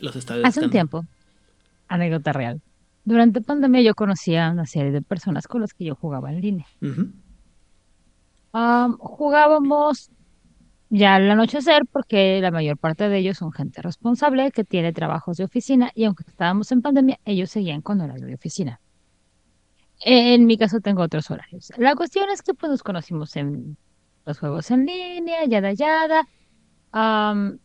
los 0.00 0.16
está 0.16 0.36
hace 0.42 0.64
un 0.64 0.70
tiempo, 0.70 1.04
anécdota 1.88 2.32
real. 2.32 2.62
Durante 3.04 3.42
pandemia 3.42 3.82
yo 3.82 3.94
conocía 3.94 4.46
a 4.46 4.52
una 4.52 4.64
serie 4.64 4.92
de 4.92 5.02
personas 5.02 5.46
con 5.46 5.60
las 5.60 5.74
que 5.74 5.84
yo 5.84 5.94
jugaba 5.94 6.32
en 6.32 6.40
línea 6.40 6.66
jugábamos 8.52 10.10
ya 10.90 11.14
al 11.14 11.30
anochecer 11.30 11.86
porque 11.90 12.38
la 12.42 12.50
mayor 12.50 12.76
parte 12.76 13.08
de 13.08 13.18
ellos 13.18 13.38
son 13.38 13.50
gente 13.50 13.80
responsable 13.80 14.50
que 14.50 14.62
tiene 14.62 14.92
trabajos 14.92 15.38
de 15.38 15.44
oficina 15.44 15.90
y 15.94 16.04
aunque 16.04 16.24
estábamos 16.28 16.70
en 16.70 16.82
pandemia, 16.82 17.18
ellos 17.24 17.50
seguían 17.50 17.80
con 17.80 18.00
horario 18.00 18.26
de 18.26 18.34
oficina. 18.34 18.78
En 20.04 20.46
mi 20.46 20.58
caso 20.58 20.80
tengo 20.80 21.02
otros 21.02 21.30
horarios. 21.30 21.72
La 21.78 21.94
cuestión 21.94 22.28
es 22.30 22.42
que 22.42 22.52
pues 22.54 22.70
nos 22.70 22.82
conocimos 22.82 23.36
en 23.36 23.76
los 24.26 24.38
juegos 24.38 24.70
en 24.70 24.84
línea, 24.84 25.44
yada 25.46 25.72
yada. 25.72 26.28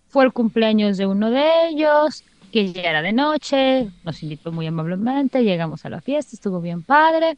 fue 0.08 0.24
el 0.24 0.32
cumpleaños 0.32 0.98
de 0.98 1.06
uno 1.06 1.30
de 1.30 1.68
ellos, 1.68 2.24
que 2.52 2.72
ya 2.72 2.84
era 2.84 3.02
de 3.02 3.12
noche, 3.12 3.92
nos 4.06 4.24
invitó 4.24 4.54
muy 4.54 4.68
amablemente, 4.68 5.44
llegamos 5.44 5.84
a 5.86 5.90
la 5.90 6.00
fiesta, 6.00 6.36
estuvo 6.36 6.62
bien 6.62 6.82
padre. 6.84 7.32
Eh, 7.32 7.38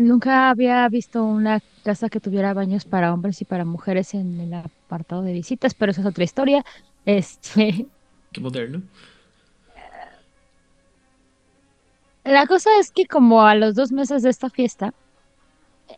nunca 0.00 0.50
había 0.50 0.88
visto 0.88 1.24
una 1.24 1.60
casa 1.84 2.08
que 2.08 2.20
tuviera 2.20 2.54
baños 2.54 2.84
para 2.84 3.12
hombres 3.12 3.40
y 3.42 3.44
para 3.44 3.64
mujeres 3.64 4.14
en 4.14 4.40
el 4.40 4.54
apartado 4.54 5.22
de 5.22 5.32
visitas, 5.32 5.74
pero 5.74 5.92
esa 5.92 6.00
es 6.00 6.06
otra 6.06 6.24
historia. 6.24 6.64
Este. 7.04 7.86
Qué 8.32 8.40
moderno. 8.40 8.82
La 12.24 12.46
cosa 12.46 12.70
es 12.80 12.90
que 12.90 13.06
como 13.06 13.46
a 13.46 13.54
los 13.54 13.76
dos 13.76 13.92
meses 13.92 14.22
de 14.22 14.30
esta 14.30 14.50
fiesta, 14.50 14.92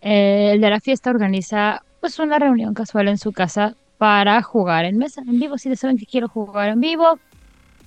eh, 0.03 0.51
el 0.53 0.61
de 0.61 0.71
la 0.71 0.81
fiesta 0.81 1.11
organiza 1.11 1.83
pues 2.01 2.19
una 2.19 2.39
reunión 2.39 2.75
casual 2.75 3.09
en 3.09 3.17
su 3.17 3.33
casa 3.33 3.75
para 3.97 4.43
jugar 4.43 4.85
en 4.85 4.99
mesa, 4.99 5.23
en 5.23 5.41
vivo. 5.41 5.57
Si 5.57 5.75
saben 5.75 5.97
que 5.97 6.07
quiero 6.07 6.29
jugar 6.29 6.69
en 6.69 6.81
vivo, 6.81 7.19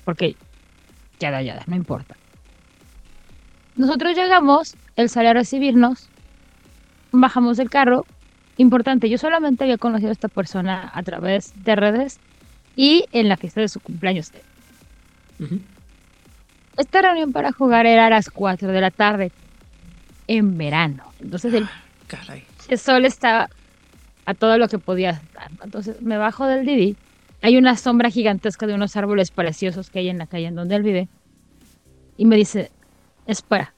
porque 0.03 0.36
ya 1.20 1.32
da, 1.32 1.42
ya 1.42 1.56
da, 1.56 1.64
no 1.68 1.76
importa. 1.76 2.16
Nosotros 3.76 4.16
llegamos, 4.16 4.76
él 4.95 5.10
sale 5.10 5.30
a 5.30 5.34
recibirnos, 5.34 6.10
bajamos 7.11 7.58
del 7.58 7.70
carro. 7.70 8.06
Importante, 8.58 9.10
yo 9.10 9.18
solamente 9.18 9.64
había 9.64 9.78
conocido 9.78 10.10
a 10.10 10.14
esta 10.14 10.28
persona 10.28 10.92
a 10.94 11.03
través 11.03 11.53
de 11.64 11.76
redes 11.76 12.20
y 12.76 13.06
en 13.11 13.30
la 13.30 13.38
fiesta 13.38 13.61
de 13.61 13.68
su 13.68 13.80
cumpleaños. 13.80 14.32
Esta 16.78 17.02
reunión 17.02 17.32
para 17.32 17.52
jugar 17.52 17.86
era 17.86 18.08
a 18.08 18.10
las 18.10 18.30
4 18.30 18.72
de 18.72 18.82
la 18.82 18.92
tarde, 18.92 19.32
en 20.28 20.58
verano. 20.58 21.03
Entonces 21.20 21.53
el, 21.53 21.64
ah, 21.64 22.36
el 22.70 22.80
sol 22.80 23.06
estaba 23.06 23.50
a 24.26 24.34
todo 24.34 24.58
lo 24.58 24.68
que 24.68 24.78
podía 24.78 25.22
Entonces 25.64 26.02
me 26.02 26.18
bajo 26.18 26.45
del 26.45 26.66
Didi. 26.66 26.95
Hay 27.42 27.58
una 27.58 27.76
sombra 27.76 28.10
gigantesca 28.10 28.68
de 28.68 28.76
unos 28.76 28.95
árboles 28.95 29.32
preciosos 29.32 29.90
que 29.90 30.00
hay 30.00 30.10
en 30.10 30.20
la 30.20 30.28
calle 30.28 30.45
en 30.48 30.56
donde 30.56 30.76
él 30.76 30.84
vive. 30.84 31.08
Y 32.18 32.26
me 32.26 32.36
dice, 32.36 32.72
espera, 33.26 33.74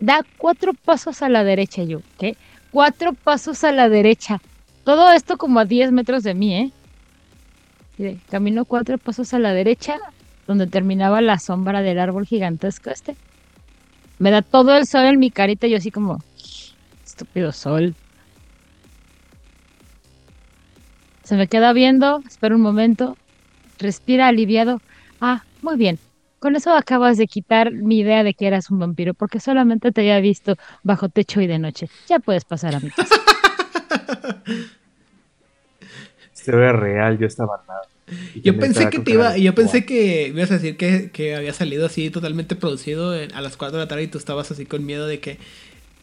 da 0.00 0.24
cuatro 0.38 0.72
pasos 0.74 1.22
a 1.22 1.28
la 1.28 1.44
derecha, 1.44 1.82
yo, 1.84 2.00
¿qué? 2.18 2.36
Cuatro 2.70 3.12
pasos 3.12 3.64
a 3.64 3.72
la 3.72 3.88
derecha. 3.88 4.40
Todo 4.84 5.12
esto 5.12 5.36
como 5.36 5.60
a 5.60 5.64
10 5.64 5.92
metros 5.92 6.22
de 6.22 6.34
mí, 6.34 6.72
¿eh? 7.98 8.18
Camino 8.30 8.64
cuatro 8.64 8.98
pasos 8.98 9.32
a 9.32 9.38
la 9.38 9.52
derecha, 9.52 9.96
donde 10.46 10.66
terminaba 10.66 11.20
la 11.20 11.38
sombra 11.38 11.82
del 11.82 11.98
árbol 11.98 12.26
gigantesco 12.26 12.90
este. 12.90 13.16
Me 14.18 14.30
da 14.30 14.42
todo 14.42 14.76
el 14.76 14.86
sol 14.86 15.04
en 15.04 15.18
mi 15.18 15.30
carita, 15.30 15.66
yo 15.66 15.78
así 15.78 15.90
como, 15.90 16.22
estúpido 17.04 17.52
sol. 17.52 17.94
Se 21.24 21.36
me 21.36 21.48
queda 21.48 21.72
viendo, 21.72 22.22
espera 22.26 22.54
un 22.54 22.60
momento, 22.60 23.16
respira 23.78 24.28
aliviado. 24.28 24.80
Ah, 25.20 25.42
muy 25.62 25.76
bien, 25.76 25.98
con 26.38 26.56
eso 26.56 26.72
acabas 26.74 27.16
de 27.16 27.26
quitar 27.26 27.72
mi 27.72 27.98
idea 28.00 28.22
de 28.24 28.34
que 28.34 28.46
eras 28.46 28.70
un 28.70 28.78
vampiro, 28.78 29.14
porque 29.14 29.40
solamente 29.40 29.92
te 29.92 30.00
había 30.02 30.20
visto 30.20 30.56
bajo 30.82 31.08
techo 31.08 31.40
y 31.40 31.46
de 31.46 31.58
noche. 31.58 31.88
Ya 32.08 32.18
puedes 32.18 32.44
pasar 32.44 32.74
a 32.74 32.80
mi 32.80 32.90
casa. 32.90 33.14
Se 36.32 36.52
ve 36.52 36.72
real, 36.72 37.18
yo 37.18 37.26
estaba 37.26 37.56
al 37.56 37.66
lado. 37.66 37.80
Y 38.34 38.40
Yo 38.42 38.56
pensé 38.56 38.88
que 38.88 39.00
te 39.00 39.10
iba, 39.12 39.36
yo 39.36 39.54
pensé 39.54 39.84
que 39.84 40.28
ibas 40.28 40.50
a 40.50 40.54
decir 40.54 40.76
que, 40.76 41.10
que 41.10 41.34
había 41.34 41.52
salido 41.52 41.86
así 41.86 42.10
totalmente 42.10 42.54
producido 42.54 43.16
en- 43.18 43.34
a 43.34 43.40
las 43.40 43.56
4 43.56 43.78
de 43.78 43.84
la 43.84 43.88
tarde 43.88 44.04
y 44.04 44.06
tú 44.08 44.18
estabas 44.18 44.50
así 44.50 44.64
con 44.64 44.84
miedo 44.86 45.06
de 45.06 45.18
que 45.18 45.38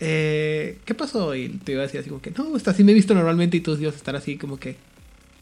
eh, 0.01 0.79
¿qué 0.83 0.93
pasó? 0.95 1.33
Y 1.35 1.47
te 1.49 1.71
iba 1.73 1.81
a 1.81 1.85
decir 1.85 2.01
así 2.01 2.09
como 2.09 2.21
que 2.21 2.31
no, 2.31 2.49
pues 2.49 2.67
así 2.67 2.83
me 2.83 2.91
he 2.91 2.95
visto 2.95 3.13
normalmente 3.13 3.55
y 3.57 3.61
tú 3.61 3.75
ibas 3.79 3.93
a 3.93 3.97
estar 3.97 4.15
así 4.17 4.37
como 4.37 4.57
que 4.57 4.75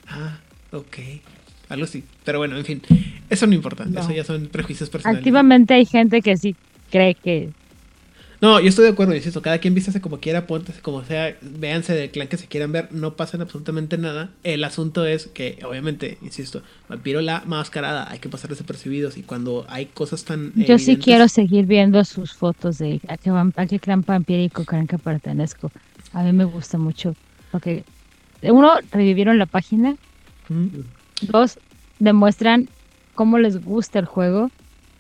ah, 0.08 0.38
ok, 0.72 0.98
algo 1.72 1.85
así. 1.85 2.03
Pero 2.24 2.40
bueno, 2.40 2.58
en 2.58 2.66
fin, 2.66 2.82
eso 3.30 3.48
no 3.48 3.53
importa, 3.53 3.85
No. 3.85 4.00
eso 4.00 4.11
ya 4.11 4.24
son 4.24 4.48
prejuicios 4.48 4.90
personales. 4.90 5.19
Activamente 5.19 5.74
hay 5.74 5.85
gente 5.85 6.22
que 6.22 6.38
sí 6.38 6.56
cree 6.91 7.16
que 7.16 7.50
No, 8.41 8.59
yo 8.59 8.69
estoy 8.69 8.85
de 8.85 8.91
acuerdo, 8.91 9.16
insisto, 9.16 9.41
cada 9.43 9.59
quien 9.59 9.75
vístase 9.75 10.01
como 10.01 10.19
quiera, 10.19 10.48
póntese 10.48 10.82
como 10.82 11.03
sea, 11.03 11.38
véanse 11.41 11.93
del 11.93 12.09
clan 12.09 12.27
que 12.27 12.38
se 12.38 12.48
quieran 12.48 12.72
ver, 12.72 12.91
no 12.91 13.14
pasan 13.14 13.41
absolutamente 13.41 14.00
nada. 14.00 14.32
El 14.43 14.64
asunto 14.64 15.06
es 15.06 15.27
que, 15.27 15.59
obviamente, 15.64 16.17
insisto, 16.24 16.64
vampiro 16.90 17.22
la 17.22 17.43
mascarada, 17.45 18.09
hay 18.09 18.17
que 18.17 18.30
pasar 18.30 18.50
desapercibidos 18.50 19.17
y 19.17 19.22
cuando 19.22 19.66
hay 19.69 19.85
cosas 19.85 20.25
tan... 20.25 20.53
yo 20.56 20.80
sí 20.80 20.98
quiero 20.98 21.27
seguir 21.27 21.67
viendo 21.67 22.03
sus 22.03 22.33
fotos 22.33 22.80
de 22.80 23.00
a 23.08 23.17
qué, 23.17 23.30
a 23.30 23.66
qué 23.67 23.80
clan 23.80 24.01
vampírico 24.01 24.66
creen 24.66 24.88
que 24.88 24.98
pertenezco. 24.98 25.72
A 26.11 26.24
mí 26.24 26.33
me 26.33 26.45
gusta 26.45 26.80
mucho. 26.80 27.16
Porque, 27.51 27.83
uno, 28.41 28.74
revivieron 28.91 29.38
la 29.38 29.45
página. 29.45 29.95
Ujú. 30.50 30.83
Dos, 31.22 31.59
demuestran 32.00 32.69
cómo 33.16 33.38
les 33.38 33.64
gusta 33.64 34.00
el 34.00 34.06
juego, 34.06 34.50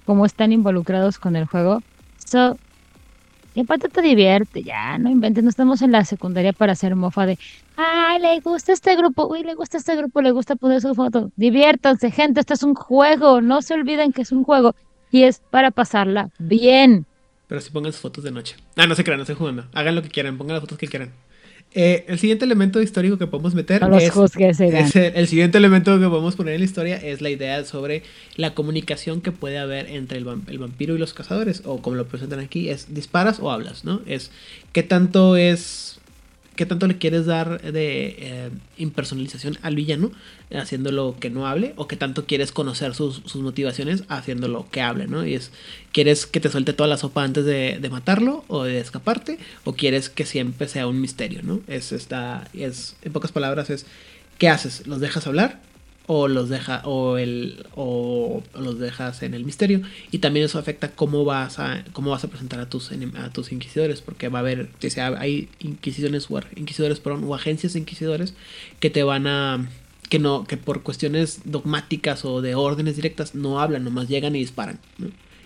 cómo 0.05 0.25
están 0.25 0.51
involucrados 0.51 1.19
con 1.19 1.35
el 1.35 1.45
juego. 1.45 1.81
So, 2.25 2.57
y 3.53 3.61
aparte 3.61 3.89
te 3.89 4.01
divierte, 4.01 4.63
ya, 4.63 4.97
no 4.97 5.09
inventes, 5.09 5.43
no 5.43 5.49
estamos 5.49 5.81
en 5.81 5.91
la 5.91 6.05
secundaria 6.05 6.53
para 6.53 6.71
hacer 6.71 6.95
mofa 6.95 7.25
de, 7.25 7.37
ay, 7.75 8.21
le 8.21 8.39
gusta 8.39 8.71
este 8.71 8.95
grupo, 8.95 9.27
uy, 9.27 9.43
le 9.43 9.55
gusta 9.55 9.77
este 9.77 9.95
grupo, 9.97 10.21
le 10.21 10.31
gusta 10.31 10.55
poner 10.55 10.79
su 10.79 10.95
foto. 10.95 11.31
Diviértanse, 11.35 12.11
gente, 12.11 12.39
esto 12.39 12.53
es 12.53 12.63
un 12.63 12.75
juego, 12.75 13.41
no 13.41 13.61
se 13.61 13.73
olviden 13.73 14.13
que 14.13 14.21
es 14.21 14.31
un 14.31 14.45
juego 14.45 14.73
y 15.11 15.23
es 15.23 15.41
para 15.49 15.71
pasarla 15.71 16.29
bien. 16.39 17.05
Pero 17.47 17.59
si 17.59 17.71
pongan 17.71 17.91
sus 17.91 18.01
fotos 18.01 18.23
de 18.23 18.31
noche. 18.31 18.55
Ah, 18.77 18.87
no 18.87 18.95
se 18.95 19.03
crean, 19.03 19.17
no 19.17 19.23
estoy 19.23 19.35
jugando. 19.35 19.65
Hagan 19.73 19.95
lo 19.95 20.01
que 20.01 20.09
quieran, 20.09 20.37
pongan 20.37 20.53
las 20.53 20.61
fotos 20.61 20.77
que 20.77 20.87
quieran. 20.87 21.11
Eh, 21.73 22.03
el 22.09 22.19
siguiente 22.19 22.43
elemento 22.43 22.81
histórico 22.81 23.17
que 23.17 23.27
podemos 23.27 23.55
meter 23.55 23.87
No 23.87 23.97
es... 23.97 24.11
juzgues. 24.11 24.59
Es 24.59 24.95
el, 24.97 25.15
el 25.15 25.27
siguiente 25.29 25.57
elemento 25.57 25.97
que 25.97 26.07
podemos 26.07 26.35
poner 26.35 26.55
en 26.55 26.59
la 26.59 26.65
historia 26.65 26.97
es 26.97 27.21
la 27.21 27.29
idea 27.29 27.63
sobre 27.63 28.03
la 28.35 28.53
comunicación 28.53 29.21
que 29.21 29.31
puede 29.31 29.57
haber 29.57 29.87
entre 29.87 30.17
el, 30.17 30.27
el 30.47 30.57
vampiro 30.59 30.95
y 30.95 30.97
los 30.97 31.13
cazadores, 31.13 31.61
o 31.63 31.81
como 31.81 31.95
lo 31.95 32.07
presentan 32.07 32.41
aquí, 32.41 32.69
es 32.69 32.93
disparas 32.93 33.39
o 33.39 33.51
hablas, 33.51 33.85
¿no? 33.85 34.01
Es 34.05 34.31
qué 34.73 34.83
tanto 34.83 35.37
es, 35.37 36.00
qué 36.55 36.65
tanto 36.65 36.87
le 36.87 36.97
quieres 36.97 37.25
dar 37.25 37.61
de 37.61 38.15
eh, 38.19 38.49
impersonalización 38.77 39.57
al 39.61 39.75
villano, 39.75 40.11
eh, 40.49 40.57
haciéndolo 40.57 41.15
que 41.19 41.29
no 41.29 41.47
hable, 41.47 41.73
o 41.77 41.87
qué 41.87 41.95
tanto 41.95 42.25
quieres 42.25 42.51
conocer 42.51 42.93
sus, 42.93 43.21
sus 43.25 43.41
motivaciones 43.41 44.03
haciéndolo 44.09 44.67
que 44.69 44.81
hable, 44.81 45.07
¿no? 45.07 45.25
Y 45.25 45.35
es, 45.35 45.51
¿quieres 45.91 46.25
que 46.25 46.39
te 46.39 46.49
suelte 46.49 46.73
toda 46.73 46.89
la 46.89 46.97
sopa 46.97 47.23
antes 47.23 47.45
de, 47.45 47.79
de 47.81 47.89
matarlo 47.89 48.43
o 48.47 48.63
de 48.63 48.79
escaparte? 48.79 49.39
¿O 49.63 49.73
quieres 49.73 50.09
que 50.09 50.25
siempre 50.25 50.67
sea 50.67 50.87
un 50.87 50.99
misterio, 50.99 51.41
¿no? 51.43 51.61
Es 51.67 51.91
esta, 51.91 52.47
es, 52.53 52.95
en 53.01 53.13
pocas 53.13 53.31
palabras, 53.31 53.69
es, 53.69 53.85
¿qué 54.37 54.49
haces? 54.49 54.85
¿Los 54.87 54.99
dejas 54.99 55.27
hablar? 55.27 55.70
O 56.13 56.27
los 56.27 56.49
deja, 56.49 56.81
o 56.83 57.17
el, 57.17 57.65
o 57.73 58.43
los 58.53 58.79
dejas 58.79 59.23
en 59.23 59.33
el 59.33 59.45
misterio. 59.45 59.81
Y 60.11 60.17
también 60.17 60.45
eso 60.45 60.59
afecta 60.59 60.91
cómo 60.91 61.23
vas 61.23 61.57
a, 61.57 61.85
cómo 61.93 62.11
vas 62.11 62.23
a 62.25 62.27
presentar 62.27 62.59
a 62.59 62.67
tus, 62.67 62.91
a 62.91 63.29
tus 63.29 63.51
inquisidores. 63.53 64.01
Porque 64.01 64.27
va 64.27 64.39
a 64.39 64.41
haber, 64.41 64.69
o 64.85 64.89
sea, 64.89 65.07
hay 65.17 65.47
inquisiciones 65.59 66.27
inquisidores, 66.55 66.99
perdón, 66.99 67.23
o 67.23 67.33
agencias 67.35 67.75
inquisidores 67.75 68.33
que 68.79 68.89
te 68.89 69.03
van 69.03 69.25
a, 69.27 69.69
que 70.09 70.19
no, 70.19 70.43
que 70.43 70.57
por 70.57 70.83
cuestiones 70.83 71.41
dogmáticas 71.45 72.25
o 72.25 72.41
de 72.41 72.55
órdenes 72.55 72.97
directas 72.97 73.33
no 73.33 73.61
hablan, 73.61 73.85
nomás 73.85 74.09
llegan 74.09 74.35
y 74.35 74.39
disparan. 74.39 74.79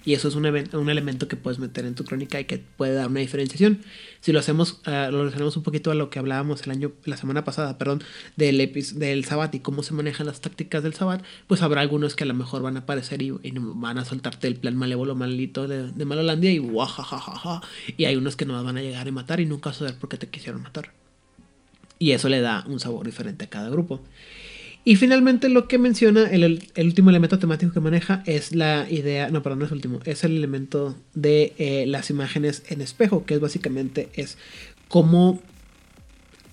Y 0.06 0.14
eso 0.14 0.28
es 0.28 0.36
un, 0.36 0.46
un 0.46 0.90
elemento 0.90 1.28
que 1.28 1.36
puedes 1.36 1.60
meter 1.60 1.84
en 1.86 1.96
tu 1.96 2.06
crónica 2.06 2.40
y 2.40 2.46
que 2.46 2.60
puede 2.60 2.94
dar 2.94 3.08
una 3.08 3.20
diferenciación. 3.20 3.82
Si 4.22 4.32
lo 4.32 4.40
hacemos, 4.40 4.80
ah, 4.86 5.10
lo 5.12 5.20
relacionamos 5.20 5.58
un 5.58 5.64
poquito 5.64 5.90
a 5.90 5.96
lo 5.96 6.12
que 6.12 6.20
hablábamos 6.20 6.62
el 6.64 6.72
año, 6.72 6.92
la 7.06 7.18
semana 7.18 7.44
pasada, 7.44 7.80
perdón, 7.80 8.04
del, 8.36 8.58
del 8.96 9.26
Sabbat 9.26 9.56
y 9.56 9.60
cómo 9.60 9.82
se 9.82 9.94
manejan 9.94 10.28
las 10.28 10.42
tácticas 10.42 10.84
del 10.84 10.94
Sabbat, 10.94 11.24
pues 11.48 11.64
habrá 11.64 11.82
algunos 11.82 12.16
que 12.16 12.24
a 12.24 12.28
lo 12.28 12.36
mejor 12.36 12.62
van 12.62 12.78
a 12.78 12.82
aparecer 12.82 13.24
y, 13.24 13.32
van 13.32 13.98
a 13.98 14.06
soltarte 14.06 14.48
el 14.48 14.56
plan 14.56 14.76
malévolo 14.76 15.16
malito 15.16 15.68
de, 15.68 15.92
de 15.92 16.06
Malolandia 16.06 16.52
y 16.52 16.60
guajajajaja. 16.60 17.62
Y 17.98 18.06
hay 18.06 18.16
unos 18.16 18.36
que 18.36 18.46
no 18.46 18.64
van 18.64 18.78
a 18.78 18.82
llegar 18.82 19.08
a 19.08 19.12
matar 19.12 19.40
y 19.40 19.48
nunca 19.48 19.74
saber 19.74 19.96
por 19.96 20.10
qué 20.10 20.18
te 20.18 20.28
quisieron 20.28 20.62
matar. 20.62 20.92
Y 21.98 22.12
eso 22.12 22.30
le 22.30 22.42
da 22.42 22.64
un 22.68 22.80
sabor 22.80 23.06
diferente 23.06 23.46
a 23.46 23.50
cada 23.50 23.70
grupo. 23.70 24.02
Y 24.88 24.98
finalmente 24.98 25.50
lo 25.50 25.68
que 25.68 25.80
menciona, 25.80 26.30
el, 26.30 26.62
último 26.78 27.10
elemento 27.10 27.40
temático 27.40 27.74
que 27.74 27.80
maneja 27.80 28.22
es 28.28 28.54
la 28.56 28.88
idea, 28.88 29.32
no, 29.32 29.42
perdón, 29.42 29.60
no 29.60 29.66
es 29.66 29.72
el 29.72 29.78
último, 29.78 30.00
es 30.06 30.24
el 30.24 30.38
elemento 30.38 30.96
de 31.16 31.54
eh, 31.58 31.86
las 31.88 32.12
imágenes 32.12 32.62
en 32.70 32.82
espejo, 32.82 33.26
que 33.26 33.34
es 33.34 33.40
básicamente 33.40 34.10
es 34.14 34.38
cómo, 34.88 35.42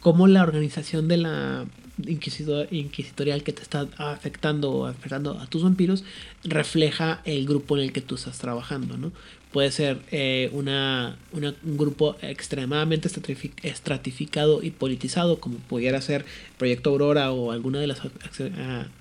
cómo 0.00 0.28
la 0.28 0.42
organización 0.42 1.08
de 1.08 1.18
la 1.18 1.66
inquisidor- 1.98 2.68
inquisitorial 2.70 3.42
que 3.42 3.52
te 3.52 3.60
está 3.60 3.86
afectando 3.98 4.70
o 4.70 4.86
afectando 4.86 5.38
a 5.38 5.46
tus 5.46 5.62
vampiros 5.62 6.02
refleja 6.42 7.20
el 7.26 7.46
grupo 7.46 7.76
en 7.76 7.84
el 7.84 7.92
que 7.92 8.00
tú 8.00 8.14
estás 8.14 8.38
trabajando, 8.38 8.96
¿no? 8.96 9.12
Puede 9.52 9.70
ser 9.70 9.98
eh, 10.10 10.48
una, 10.54 11.16
una- 11.32 11.54
un 11.62 11.76
grupo 11.76 12.16
extremadamente 12.22 13.08
estratifi- 13.08 13.52
estratificado 13.62 14.62
y 14.62 14.70
politizado, 14.70 15.38
como 15.40 15.58
pudiera 15.58 16.00
ser 16.00 16.24
Proyecto 16.58 16.88
Aurora 16.90 17.32
o 17.32 17.52
alguna 17.52 17.78
de 17.78 17.86
las 17.86 18.00
ac- 18.02 18.10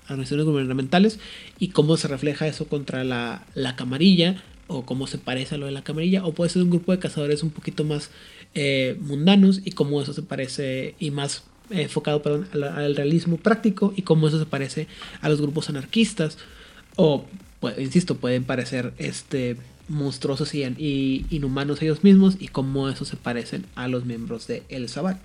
organizaciones 0.04 0.44
gubernamentales, 0.44 1.18
y 1.58 1.68
cómo 1.68 1.96
se 1.96 2.06
refleja 2.08 2.46
eso 2.46 2.66
contra 2.66 3.02
la, 3.02 3.46
la 3.54 3.76
camarilla, 3.76 4.42
o 4.66 4.84
cómo 4.84 5.06
se 5.06 5.18
parece 5.18 5.54
a 5.54 5.58
lo 5.58 5.66
de 5.66 5.72
la 5.72 5.82
camarilla, 5.84 6.24
o 6.24 6.32
puede 6.32 6.50
ser 6.50 6.62
un 6.62 6.70
grupo 6.70 6.92
de 6.92 6.98
cazadores 6.98 7.42
un 7.42 7.50
poquito 7.50 7.84
más 7.84 8.10
eh, 8.54 8.96
mundanos, 9.00 9.60
y 9.64 9.70
cómo 9.72 10.02
eso 10.02 10.12
se 10.12 10.22
parece, 10.22 10.94
y 10.98 11.10
más 11.10 11.44
enfocado 11.70 12.22
al 12.52 12.94
realismo 12.96 13.38
práctico, 13.38 13.94
y 13.96 14.02
cómo 14.02 14.28
eso 14.28 14.38
se 14.38 14.44
parece 14.46 14.86
a 15.22 15.30
los 15.30 15.40
grupos 15.40 15.70
anarquistas, 15.70 16.36
o, 16.96 17.24
pues, 17.60 17.78
insisto, 17.78 18.16
pueden 18.18 18.44
parecer 18.44 18.92
este 18.98 19.56
monstruosos 19.88 20.54
y, 20.54 21.26
inhumanos 21.30 21.82
ellos 21.82 22.04
mismos 22.04 22.36
y 22.38 22.48
cómo 22.48 22.88
eso 22.88 23.04
se 23.04 23.16
parecen 23.16 23.66
a 23.74 23.88
los 23.88 24.04
miembros 24.04 24.46
de 24.46 24.62
El 24.68 24.88
Sabbat. 24.88 25.18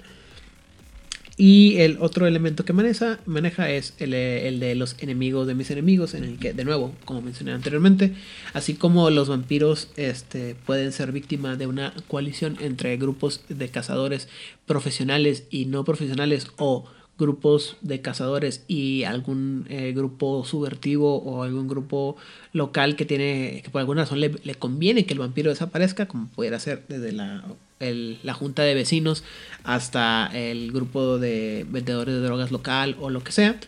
Y 1.40 1.78
el 1.78 1.98
otro 2.00 2.26
elemento 2.26 2.66
que 2.66 2.74
maneja, 2.74 3.20
maneja 3.28 3.70
es 3.70 3.94
el, 4.00 4.16
eh, 4.16 4.48
el 4.48 4.60
de 4.60 4.74
los 4.74 4.96
enemigos 4.98 5.46
de 5.46 5.54
mis 5.54 5.70
enemigos, 5.70 6.16
en 6.16 6.24
el 6.24 6.40
que, 6.40 6.52
de 6.52 6.66
nuevo, 6.66 6.96
como 7.06 7.22
mencioné 7.22 7.52
anteriormente, 7.52 8.16
así 8.54 8.74
como 8.74 9.12
los 9.12 9.30
vampiros 9.30 9.90
este, 9.98 10.56
pueden 10.66 10.92
ser 10.92 11.12
víctimas 11.12 11.60
de 11.60 11.68
una 11.68 11.94
coalición 12.08 12.58
entre 12.60 12.98
grupos 12.98 13.42
de 13.50 13.70
cazadores 13.70 14.30
profesionales 14.66 15.44
y 15.52 15.66
no 15.66 15.84
profesionales 15.86 16.48
o 16.58 16.86
grupos 17.18 17.78
de 17.82 18.02
cazadores 18.02 18.64
y 18.68 19.04
algún 19.04 19.66
eh, 19.70 19.92
grupo 19.96 20.46
subvertivo 20.46 21.18
o 21.18 21.44
algún 21.44 21.68
grupo 21.68 22.16
local 22.54 22.96
que 22.96 23.06
tiene 23.06 23.62
que 23.64 23.70
por 23.72 23.80
alguna 23.80 24.02
razón 24.04 24.20
le, 24.20 24.32
conviene 24.56 25.06
que 25.06 25.14
el 25.14 25.20
vampiro 25.20 25.50
desaparezca 25.50 26.08
como 26.08 26.28
pudiera 26.28 26.60
ser 26.60 26.84
desde 26.88 27.12
la, 27.12 27.44
la 27.80 28.34
junta 28.34 28.62
de 28.64 28.76
vecinos 28.76 29.24
hasta 29.64 30.30
el 30.34 30.72
grupo 30.72 31.18
de 31.18 31.66
vendedores 31.70 32.14
de 32.16 32.22
drogas 32.22 32.52
local 32.52 32.96
o 33.00 33.10
lo 33.10 33.24
que 33.24 33.32
sea 33.32 33.60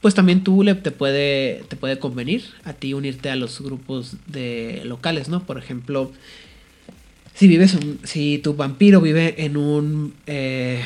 pues 0.00 0.14
también 0.14 0.42
tú 0.44 0.62
le, 0.62 0.74
te 0.74 0.90
puede 0.90 1.62
te 1.68 1.76
puede 1.76 1.98
convenir 1.98 2.44
a 2.64 2.72
ti 2.72 2.94
unirte 2.94 3.30
a 3.30 3.36
los 3.36 3.60
grupos 3.60 4.16
de 4.26 4.82
locales 4.84 5.28
no 5.28 5.44
por 5.44 5.58
ejemplo 5.58 6.10
si 7.34 7.46
vives 7.46 7.74
un- 7.74 8.00
si 8.04 8.38
tu 8.38 8.54
vampiro 8.54 9.00
vive 9.00 9.44
en 9.44 9.56
un 9.56 10.14
eh, 10.26 10.82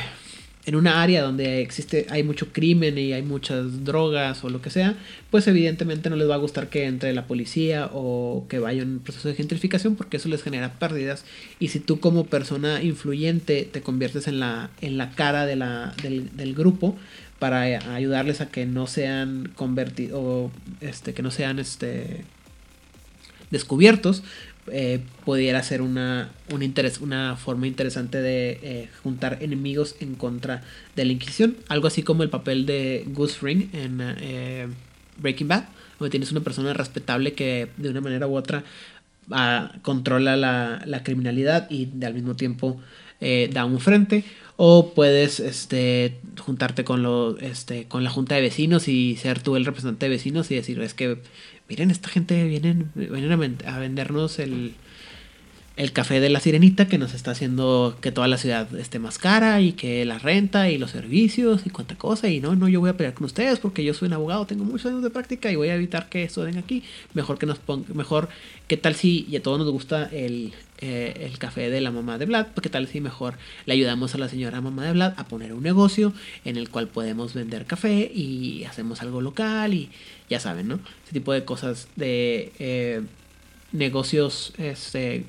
en 0.65 0.76
una 0.76 1.02
área 1.02 1.23
donde 1.23 1.60
existe 1.60 2.07
hay 2.08 2.23
mucho 2.23 2.52
crimen 2.52 2.97
y 2.97 3.12
hay 3.12 3.23
muchas 3.23 3.84
drogas 3.84 4.44
o 4.44 4.50
lo 4.50 4.62
que 4.62 4.70
sea, 4.70 4.94
pues 5.31 5.49
evidentemente 5.49 6.08
no 6.08 6.16
les 6.16 6.28
va 6.28 6.36
a 6.36 6.39
gustar 6.39 6.68
que 6.68 6.84
entre 6.84 7.12
la 7.12 7.26
policía 7.26 7.91
o 7.92 8.47
que 8.49 8.60
vaya 8.60 8.84
un 8.84 9.00
proceso 9.00 9.28
de 9.28 9.34
gentrificación 9.34 9.97
porque 9.97 10.18
eso 10.18 10.28
les 10.28 10.42
genera 10.42 10.74
pérdidas. 10.74 11.24
Y 11.58 11.68
si 11.68 11.81
tú 11.81 11.99
como 11.99 12.26
persona 12.26 12.82
influyente 12.82 13.68
te 13.70 13.82
conviertes 13.82 14.28
en 14.28 14.39
la 14.39 14.70
en 14.81 14.99
la 14.99 15.10
cara 15.10 15.47
de 15.47 15.57
la, 15.57 15.94
del, 16.02 16.55
grupo 16.55 16.97
para 17.39 17.62
ayudarles 17.94 18.41
a 18.41 18.47
que 18.47 18.66
no 18.66 18.86
sean 18.86 19.50
convertidos 19.57 20.52
este 20.81 21.12
que 21.12 21.23
no 21.23 21.32
sean 21.32 21.58
este 21.58 22.24
descubiertos 23.50 24.23
eh, 24.68 25.00
pudiera 25.24 25.62
ser 25.62 25.82
una, 25.82 26.31
una 27.00 27.36
forma 27.36 27.66
interesante 27.66 28.20
de 28.20 28.60
eh, 28.62 28.89
juntar 29.02 29.39
enemigos 29.41 29.97
en 30.00 30.15
contra 30.15 30.62
de 30.94 31.05
la 31.05 31.12
Inquisición. 31.12 31.57
Algo 31.68 31.89
así 31.89 32.02
como 32.02 32.23
el 32.23 32.31
papel 32.31 32.66
de 32.66 33.05
Gus 33.08 33.36
Fring 33.36 33.70
en 33.73 33.99
eh, 34.00 34.68
Breaking 35.18 35.49
Bad, 35.49 35.65
donde 35.99 36.10
tienes 36.10 36.31
una 36.31 36.41
persona 36.41 36.73
respetable 36.74 37.32
que 37.32 37.68
de 37.76 37.89
una 37.89 38.00
manera 38.00 38.26
u 38.26 38.36
otra 38.36 38.65
ah, 39.31 39.73
controla 39.82 40.36
la, 40.36 40.82
la 40.86 41.02
criminalidad 41.02 41.70
y 41.70 41.89
al 42.05 42.15
mismo 42.15 42.36
tiempo 42.36 42.81
eh, 43.24 43.49
da 43.52 43.65
un 43.65 43.78
frente. 43.78 44.24
O 44.57 44.94
puedes 44.94 45.39
este, 45.39 46.18
juntarte 46.41 46.84
con, 46.84 47.02
lo, 47.05 47.39
este, 47.39 47.86
con 47.86 48.02
la 48.02 48.10
junta 48.10 48.34
de 48.34 48.41
vecinos 48.42 48.89
y 48.89 49.16
ser 49.16 49.41
tú 49.41 49.55
el 49.55 49.65
representante 49.65 50.07
de 50.07 50.10
vecinos 50.10 50.50
y 50.50 50.57
decir, 50.57 50.81
es 50.81 50.92
que, 50.92 51.18
miren, 51.73 51.91
esta 51.91 52.10
gente 52.10 52.44
vienen, 52.44 52.91
a 53.65 53.78
vendernos 53.78 54.39
el, 54.39 54.75
el 55.76 55.92
café 55.92 56.20
de 56.20 56.28
la 56.28 56.41
sirenita 56.41 56.86
que 56.86 56.99
nos 56.99 57.15
está 57.15 57.31
haciendo 57.31 57.97
que 58.01 58.12
toda 58.12 58.28
la 58.28 58.36
ciudad 58.36 58.75
esté 58.76 58.99
más 58.99 59.18
cara 59.18 59.60
y 59.60 59.73
que 59.73 60.05
la 60.05 60.18
renta 60.18 60.68
y 60.70 60.76
los 60.76 60.91
servicios 60.91 61.62
y 61.65 61.70
cuánta 61.70 61.97
cosa 61.97 62.28
y 62.28 62.41
no, 62.41 62.55
no, 62.57 62.68
yo 62.68 62.81
voy 62.81 62.91
a 62.91 62.97
pelear 62.97 63.15
con 63.15 63.25
ustedes 63.25 63.59
porque 63.59 63.83
yo 63.83 63.94
soy 63.94 64.09
un 64.09 64.15
abogado, 64.15 64.47
tengo 64.47 64.65
muchos 64.65 64.86
años 64.86 65.02
de 65.02 65.10
práctica 65.10 65.51
y 65.51 65.57
voy 65.57 65.68
a 65.68 65.75
evitar 65.75 66.09
que 66.09 66.25
esto 66.25 66.44
den 66.44 66.59
aquí. 66.59 66.83
Mejor 67.15 67.39
que 67.39 67.47
nos 67.47 67.59
ponga, 67.59 67.94
mejor, 67.94 68.28
¿qué 68.68 68.76
tal 68.76 68.94
si 68.94 69.26
y 69.31 69.36
a 69.36 69.42
todos 69.42 69.59
nos 69.59 69.70
gusta 69.70 70.05
el, 70.12 70.52
eh, 70.78 71.28
el 71.31 71.39
café 71.39 71.70
de 71.70 71.81
la 71.81 71.91
mamá 71.91 72.18
de 72.18 72.26
Vlad? 72.26 72.49
¿Qué 72.60 72.68
tal 72.68 72.86
si 72.86 73.01
mejor 73.01 73.34
le 73.65 73.73
ayudamos 73.73 74.15
a 74.15 74.18
la 74.18 74.28
señora 74.28 74.60
mamá 74.60 74.84
de 74.84 74.92
Vlad 74.92 75.15
a 75.17 75.25
poner 75.25 75.55
un 75.55 75.62
negocio 75.62 76.12
en 76.44 76.59
el 76.59 76.68
cual 76.68 76.89
podemos 76.89 77.33
vender 77.33 77.65
café 77.65 78.10
y 78.15 78.65
hacemos 78.65 79.01
algo 79.01 79.23
local 79.23 79.73
y 79.73 79.91
ya 80.28 80.39
saben, 80.39 80.68
¿no? 80.68 80.81
Ese 81.05 81.12
tipo 81.12 81.33
de 81.33 81.44
cosas 81.44 81.89
de... 81.97 82.52
eh, 82.59 83.02
negocios 83.73 84.52
este, 84.59 85.25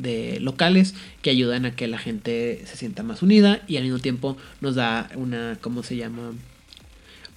de 0.00 0.38
locales 0.40 0.94
que 1.22 1.30
ayudan 1.30 1.64
a 1.66 1.74
que 1.76 1.86
la 1.88 1.98
gente 1.98 2.62
se 2.66 2.76
sienta 2.76 3.02
más 3.02 3.22
unida 3.22 3.62
y 3.68 3.76
al 3.76 3.84
mismo 3.84 3.98
tiempo 3.98 4.36
nos 4.60 4.74
da 4.74 5.10
una, 5.14 5.58
¿cómo 5.60 5.82
se 5.82 5.96
llama? 5.96 6.32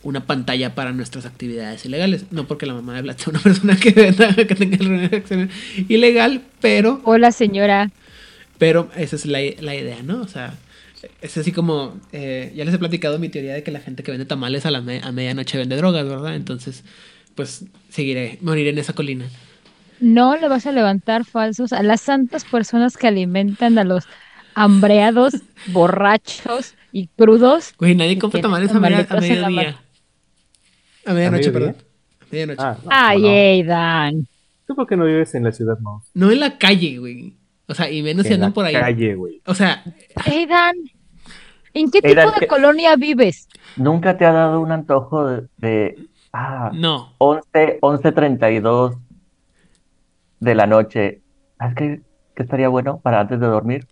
Una 0.03 0.25
pantalla 0.25 0.73
para 0.73 0.93
nuestras 0.93 1.25
actividades 1.27 1.85
ilegales. 1.85 2.25
No 2.31 2.47
porque 2.47 2.65
la 2.65 2.73
mamá 2.73 2.95
de 2.95 3.03
Vlad 3.03 3.17
sea 3.17 3.29
una 3.31 3.39
persona 3.43 3.75
que, 3.75 3.93
que 3.93 4.55
tenga 4.55 4.77
relación 4.77 5.49
ilegal, 5.87 6.41
pero, 6.59 7.01
Hola, 7.03 7.31
señora. 7.31 7.91
pero 8.57 8.89
esa 8.97 9.15
es 9.15 9.25
la, 9.27 9.39
la 9.59 9.75
idea, 9.75 10.01
¿no? 10.03 10.21
O 10.21 10.27
sea, 10.27 10.55
es 11.21 11.37
así 11.37 11.51
como, 11.51 11.99
eh, 12.13 12.51
ya 12.55 12.65
les 12.65 12.73
he 12.73 12.79
platicado 12.79 13.19
mi 13.19 13.29
teoría 13.29 13.53
de 13.53 13.63
que 13.63 13.71
la 13.71 13.79
gente 13.79 14.01
que 14.01 14.11
vende 14.11 14.25
tamales 14.25 14.65
a, 14.65 14.71
la 14.71 14.81
me- 14.81 15.01
a 15.03 15.11
medianoche 15.11 15.57
vende 15.59 15.75
drogas, 15.75 16.05
¿verdad? 16.07 16.35
Entonces, 16.35 16.83
pues 17.35 17.65
seguiré, 17.89 18.39
moriré 18.41 18.71
en 18.71 18.79
esa 18.79 18.93
colina. 18.93 19.25
No 20.01 20.35
le 20.35 20.47
vas 20.49 20.65
a 20.67 20.71
levantar 20.71 21.23
falsos 21.25 21.71
a 21.73 21.81
las 21.83 22.01
santas 22.01 22.43
personas 22.43 22.97
que 22.97 23.07
alimentan 23.07 23.77
a 23.77 23.83
los 23.83 24.05
hambreados, 24.55 25.33
borrachos 25.67 26.75
y 26.91 27.07
crudos. 27.07 27.73
Güey, 27.77 27.95
nadie 27.95 28.17
compra 28.19 28.41
tamales 28.41 28.71
a, 28.71 28.79
media- 28.79 28.99
a 28.99 29.05
tamaletas 29.05 29.29
en 29.29 29.41
la 29.41 29.49
mediodía. 29.49 29.81
A 31.05 31.13
medianoche, 31.13 31.51
perdón. 31.51 31.75
A 32.21 32.25
medianoche. 32.31 32.61
Ah, 32.63 32.77
no, 32.83 32.89
Ay, 32.91 33.21
no. 33.21 33.27
Aidan. 33.29 34.27
¿Tú 34.67 34.75
por 34.75 34.87
qué 34.87 34.95
no 34.97 35.05
vives 35.05 35.33
en 35.35 35.43
la 35.43 35.51
ciudad, 35.51 35.77
Mouse? 35.79 36.09
No 36.13 36.31
en 36.31 36.39
la 36.39 36.57
calle, 36.57 36.97
güey. 36.97 37.35
O 37.67 37.73
sea, 37.73 37.89
y 37.89 38.01
menos 38.01 38.25
si 38.27 38.33
en 38.33 38.39
la 38.41 38.47
andan 38.47 38.53
por 38.53 38.65
ahí. 38.65 38.73
calle, 38.73 39.15
güey. 39.15 39.41
O 39.45 39.53
sea, 39.55 39.83
Aidan. 40.25 40.75
¿En 41.73 41.89
qué 41.89 42.01
tipo 42.01 42.31
de 42.31 42.39
¿qué- 42.41 42.47
colonia 42.47 42.95
vives? 42.97 43.47
¿Nunca 43.77 44.17
te 44.17 44.25
ha 44.25 44.31
dado 44.33 44.59
un 44.59 44.71
antojo 44.73 45.25
de, 45.27 45.47
de 45.57 45.99
ah, 46.33 46.69
no. 46.73 47.13
11, 47.19 47.79
11.32 47.81 48.97
de 50.41 50.55
la 50.55 50.67
noche? 50.67 51.21
¿Sabes 51.57 51.75
qué, 51.75 52.01
qué 52.35 52.43
estaría 52.43 52.67
bueno 52.67 52.99
para 52.99 53.21
antes 53.21 53.39
de 53.39 53.47
dormir? 53.47 53.87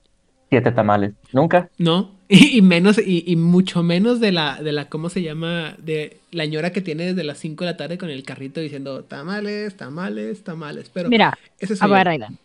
Siete 0.49 0.71
tamales. 0.71 1.13
¿Nunca? 1.31 1.69
No. 1.77 2.19
Y, 2.31 2.59
y 2.59 2.61
menos, 2.61 2.99
y, 2.99 3.23
y 3.25 3.35
mucho 3.37 3.81
menos 3.81 4.19
de 4.19 4.31
la, 4.31 4.61
de 4.61 4.71
la, 4.71 4.85
¿cómo 4.87 5.09
se 5.09 5.23
llama? 5.23 5.73
De 5.79 6.17
la 6.29 6.45
ñora 6.45 6.71
que 6.71 6.79
tiene 6.79 7.05
desde 7.05 7.23
las 7.23 7.39
5 7.39 7.63
de 7.63 7.71
la 7.71 7.75
tarde 7.75 7.97
con 7.97 8.11
el 8.11 8.21
carrito 8.21 8.61
diciendo 8.61 9.03
tamales, 9.03 9.75
tamales, 9.75 10.43
tamales. 10.43 10.91
Pero 10.93 11.09
Mira, 11.09 11.35
ese 11.57 11.73
a 11.79 11.87
ver, 11.87 12.07
Aidan. 12.07 12.37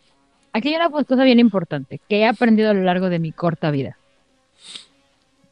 Aquí 0.53 0.69
hay 0.69 0.75
una 0.77 0.89
pues, 0.89 1.05
cosa 1.05 1.23
bien 1.23 1.39
importante 1.39 2.01
que 2.09 2.21
he 2.21 2.25
aprendido 2.25 2.71
a 2.71 2.73
lo 2.73 2.81
largo 2.81 3.09
de 3.09 3.19
mi 3.19 3.31
corta 3.31 3.69
vida. 3.69 3.95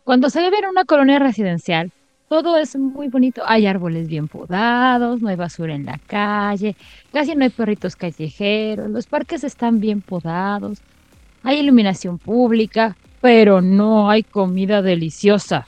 Cuando 0.04 0.32
se 0.32 0.42
vive 0.42 0.58
en 0.58 0.66
una 0.66 0.86
colonia 0.86 1.20
residencial, 1.20 1.92
todo 2.30 2.58
es 2.58 2.76
muy 2.76 3.08
bonito. 3.10 3.44
Hay 3.46 3.66
árboles 3.68 4.08
bien 4.08 4.28
podados, 4.28 5.22
no 5.22 5.30
hay 5.30 5.36
basura 5.36 5.76
en 5.76 5.86
la 5.86 6.00
calle, 6.08 6.76
casi 7.12 7.36
no 7.36 7.44
hay 7.44 7.50
perritos 7.50 7.96
callejeros, 7.96 8.90
los 8.90 9.08
parques 9.08 9.44
están 9.44 9.80
bien 9.80 10.02
podados, 10.02 10.80
hay 11.44 11.60
iluminación 11.60 12.18
pública, 12.18 12.96
pero 13.22 13.62
no 13.62 14.10
hay 14.10 14.24
comida 14.24 14.82
deliciosa. 14.82 15.68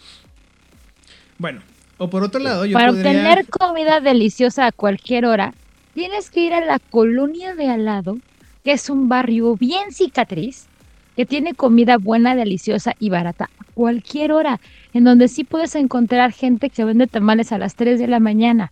Bueno, 1.37 1.61
o 1.97 2.09
por 2.09 2.23
otro 2.23 2.39
lado, 2.39 2.65
yo 2.65 2.73
Para 2.73 2.87
podría... 2.87 3.11
obtener 3.11 3.45
comida 3.47 3.99
deliciosa 3.99 4.67
a 4.67 4.71
cualquier 4.71 5.25
hora, 5.25 5.53
tienes 5.93 6.29
que 6.29 6.41
ir 6.41 6.53
a 6.53 6.63
la 6.65 6.79
colonia 6.79 7.55
de 7.55 7.69
al 7.69 7.85
lado, 7.85 8.17
que 8.63 8.73
es 8.73 8.89
un 8.89 9.07
barrio 9.07 9.55
bien 9.55 9.91
cicatriz, 9.91 10.67
que 11.15 11.25
tiene 11.25 11.53
comida 11.53 11.97
buena, 11.97 12.35
deliciosa 12.35 12.93
y 12.99 13.09
barata 13.09 13.49
a 13.59 13.63
cualquier 13.73 14.33
hora, 14.33 14.59
en 14.95 15.03
donde 15.03 15.27
sí 15.27 15.43
puedes 15.43 15.75
encontrar 15.75 16.31
gente 16.31 16.69
que 16.69 16.85
vende 16.85 17.05
tamales 17.05 17.51
a 17.51 17.57
las 17.57 17.75
3 17.75 17.99
de 17.99 18.07
la 18.07 18.21
mañana. 18.21 18.71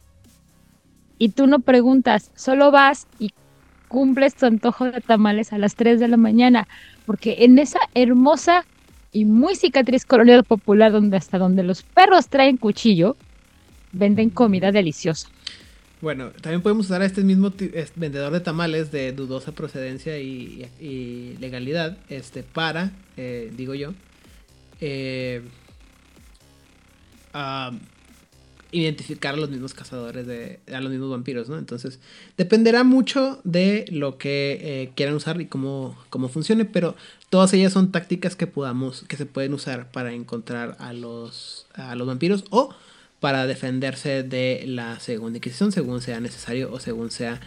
Y 1.17 1.29
tú 1.29 1.47
no 1.47 1.59
preguntas, 1.59 2.31
solo 2.33 2.71
vas 2.71 3.07
y 3.19 3.33
cumples 3.89 4.33
tu 4.33 4.45
antojo 4.45 4.85
de 4.85 5.01
tamales 5.01 5.51
a 5.51 5.57
las 5.57 5.75
3 5.75 5.99
de 5.99 6.07
la 6.07 6.15
mañana, 6.15 6.65
porque 7.05 7.35
en 7.39 7.59
esa 7.59 7.79
hermosa 7.93 8.63
y 9.11 9.25
muy 9.25 9.57
cicatriz 9.57 10.05
colonia 10.05 10.41
popular 10.43 10.93
donde 10.93 11.17
hasta 11.17 11.37
donde 11.37 11.61
los 11.61 11.83
perros 11.83 12.29
traen 12.29 12.55
cuchillo, 12.55 13.17
venden 13.91 14.29
comida 14.29 14.71
deliciosa. 14.71 15.27
Bueno, 15.99 16.29
también 16.39 16.61
podemos 16.61 16.85
usar 16.85 17.01
a 17.01 17.05
este 17.05 17.23
mismo 17.23 17.51
vendedor 17.97 18.31
de 18.31 18.39
tamales 18.39 18.93
de 18.93 19.11
dudosa 19.11 19.51
procedencia 19.51 20.17
y, 20.19 20.69
y 20.79 21.35
legalidad 21.41 21.97
este, 22.07 22.43
para, 22.43 22.91
eh, 23.17 23.51
digo 23.57 23.73
yo, 23.73 23.93
eh, 24.79 25.41
a 27.33 27.71
identificar 28.73 29.35
a 29.35 29.37
los 29.37 29.49
mismos 29.49 29.73
cazadores 29.73 30.25
de 30.25 30.59
a 30.73 30.81
los 30.81 30.91
mismos 30.91 31.11
vampiros, 31.11 31.47
¿no? 31.47 31.57
Entonces, 31.57 31.99
dependerá 32.37 32.83
mucho 32.83 33.39
de 33.43 33.85
lo 33.89 34.17
que 34.17 34.59
eh, 34.61 34.91
quieran 34.95 35.15
usar 35.15 35.39
y 35.39 35.45
cómo, 35.45 35.95
cómo 36.09 36.27
funcione, 36.27 36.65
pero 36.65 36.95
todas 37.29 37.53
ellas 37.53 37.71
son 37.71 37.91
tácticas 37.91 38.35
que 38.35 38.47
podamos, 38.47 39.03
que 39.07 39.15
se 39.15 39.25
pueden 39.25 39.53
usar 39.53 39.91
para 39.91 40.13
encontrar 40.13 40.75
a 40.79 40.93
los, 40.93 41.67
a 41.75 41.95
los 41.95 42.07
vampiros 42.07 42.45
o 42.49 42.73
para 43.19 43.47
defenderse 43.47 44.23
de 44.23 44.65
la 44.67 44.99
segunda 44.99 45.37
inquisición 45.37 45.71
según 45.71 46.01
sea 46.01 46.19
necesario 46.19 46.69
o 46.73 46.79
según 46.79 47.09
sea 47.09 47.39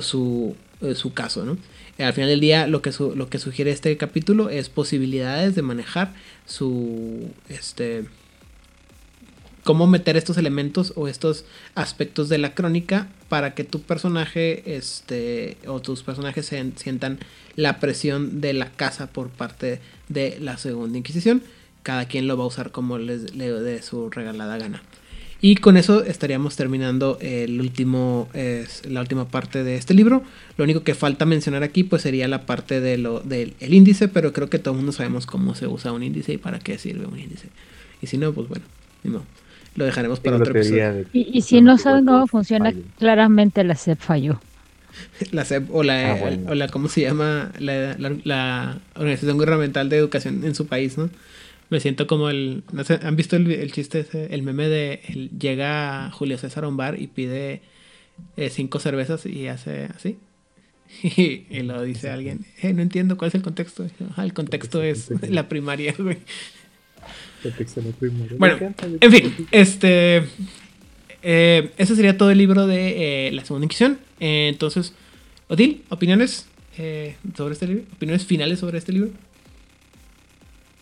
su, 0.00 0.56
eh, 0.80 0.94
su 0.94 1.14
caso, 1.14 1.44
¿no? 1.44 1.56
Al 1.98 2.12
final 2.12 2.28
del 2.28 2.40
día 2.40 2.66
lo 2.66 2.82
que, 2.82 2.90
lo 3.14 3.28
que 3.30 3.38
sugiere 3.38 3.70
este 3.70 3.96
capítulo 3.96 4.50
es 4.50 4.68
posibilidades 4.68 5.54
de 5.54 5.62
manejar 5.62 6.12
su, 6.44 7.30
este, 7.48 8.06
cómo 9.64 9.86
meter 9.86 10.16
estos 10.16 10.36
elementos 10.36 10.92
o 10.94 11.08
estos 11.08 11.44
aspectos 11.74 12.28
de 12.28 12.38
la 12.38 12.54
crónica 12.54 13.08
para 13.28 13.54
que 13.54 13.64
tu 13.64 13.80
personaje 13.80 14.76
este 14.76 15.56
o 15.66 15.80
tus 15.80 16.02
personajes 16.02 16.46
se 16.46 16.72
sientan 16.76 17.18
la 17.56 17.80
presión 17.80 18.40
de 18.40 18.52
la 18.52 18.70
casa 18.70 19.08
por 19.08 19.30
parte 19.30 19.80
de 20.08 20.38
la 20.40 20.58
segunda 20.58 20.98
inquisición. 20.98 21.42
Cada 21.82 22.06
quien 22.06 22.28
lo 22.28 22.36
va 22.36 22.44
a 22.44 22.48
usar 22.48 22.70
como 22.70 22.98
les 22.98 23.34
le 23.34 23.50
dé 23.50 23.82
su 23.82 24.10
regalada 24.10 24.58
gana. 24.58 24.82
Y 25.40 25.56
con 25.56 25.76
eso 25.76 26.04
estaríamos 26.04 26.56
terminando 26.56 27.18
el 27.20 27.60
último 27.60 28.28
es 28.32 28.86
la 28.86 29.00
última 29.00 29.28
parte 29.28 29.62
de 29.62 29.76
este 29.76 29.92
libro. 29.92 30.22
Lo 30.56 30.64
único 30.64 30.84
que 30.84 30.94
falta 30.94 31.26
mencionar 31.26 31.62
aquí 31.62 31.84
pues 31.84 32.02
sería 32.02 32.28
la 32.28 32.46
parte 32.46 32.80
de 32.80 32.96
lo 32.96 33.20
del 33.20 33.54
el 33.60 33.74
índice 33.74 34.08
pero 34.08 34.32
creo 34.32 34.48
que 34.48 34.58
todo 34.58 34.72
el 34.72 34.78
mundo 34.78 34.92
sabemos 34.92 35.26
cómo 35.26 35.54
se 35.54 35.66
usa 35.66 35.92
un 35.92 36.02
índice 36.02 36.34
y 36.34 36.38
para 36.38 36.58
qué 36.58 36.78
sirve 36.78 37.06
un 37.06 37.18
índice. 37.18 37.48
Y 38.00 38.06
si 38.06 38.18
no 38.18 38.32
pues 38.32 38.48
bueno 38.48 38.64
modo. 39.10 39.24
Lo 39.76 39.84
dejaremos 39.84 40.20
para 40.20 40.36
otro 40.36 40.50
episodio. 40.56 40.92
de 40.94 41.06
Y, 41.12 41.38
y 41.38 41.42
si 41.42 41.60
no 41.60 41.78
saben 41.78 42.04
cómo 42.06 42.26
funciona, 42.26 42.70
Fallo. 42.70 42.82
claramente 42.98 43.64
la 43.64 43.74
SEP 43.74 43.98
falló. 43.98 44.40
La 45.32 45.44
SEP 45.44 45.68
o 45.74 45.82
la, 45.82 46.12
Ah, 46.12 46.16
bueno. 46.20 46.50
o 46.50 46.54
la 46.54 46.68
¿cómo 46.68 46.88
se 46.88 47.00
llama? 47.00 47.50
La, 47.58 47.96
la- 47.98 48.16
la 48.22 48.78
Organización 48.94 49.36
Gubernamental 49.36 49.88
de 49.88 49.96
Educación 49.96 50.44
en 50.44 50.54
su 50.54 50.66
país, 50.68 50.96
¿no? 50.96 51.10
Me 51.70 51.80
siento 51.80 52.06
como 52.06 52.28
el... 52.30 52.62
no 52.72 52.84
sé, 52.84 53.00
¿Han 53.02 53.16
visto 53.16 53.34
el, 53.34 53.50
el 53.50 53.72
chiste 53.72 54.00
ese? 54.00 54.32
El 54.32 54.42
meme 54.42 54.68
de... 54.68 55.00
el- 55.08 55.30
llega 55.36 56.10
Julio 56.12 56.38
César 56.38 56.62
a 56.64 56.68
un 56.68 56.76
bar 56.76 57.00
y 57.00 57.08
pide 57.08 57.62
eh, 58.36 58.50
cinco 58.50 58.78
cervezas 58.78 59.26
y 59.26 59.48
hace 59.48 59.86
así. 59.96 60.16
Y, 61.02 61.46
y 61.50 61.62
lo 61.64 61.82
dice 61.82 62.10
alguien. 62.10 62.44
Eh, 62.62 62.72
no 62.72 62.80
entiendo 62.82 63.16
cuál 63.16 63.28
es 63.30 63.34
el 63.34 63.42
contexto. 63.42 63.84
Ah, 64.16 64.24
el 64.24 64.32
contexto 64.32 64.80
es 64.80 65.10
la 65.28 65.48
primaria, 65.48 65.92
güey. 65.98 66.18
Bueno, 68.38 68.56
en 69.00 69.12
fin, 69.12 69.46
este. 69.50 70.24
eh, 71.22 71.70
ese 71.78 71.96
sería 71.96 72.16
todo 72.18 72.30
el 72.30 72.38
libro 72.38 72.66
de 72.66 73.28
eh, 73.28 73.32
la 73.32 73.44
segunda 73.44 73.64
inquisición. 73.66 73.98
Eh, 74.20 74.48
entonces, 74.52 74.92
Odil, 75.48 75.82
opiniones 75.90 76.46
eh, 76.78 77.16
sobre 77.36 77.52
este 77.54 77.66
libro, 77.66 77.84
opiniones 77.94 78.24
finales 78.26 78.58
sobre 78.58 78.78
este 78.78 78.92
libro. 78.92 79.10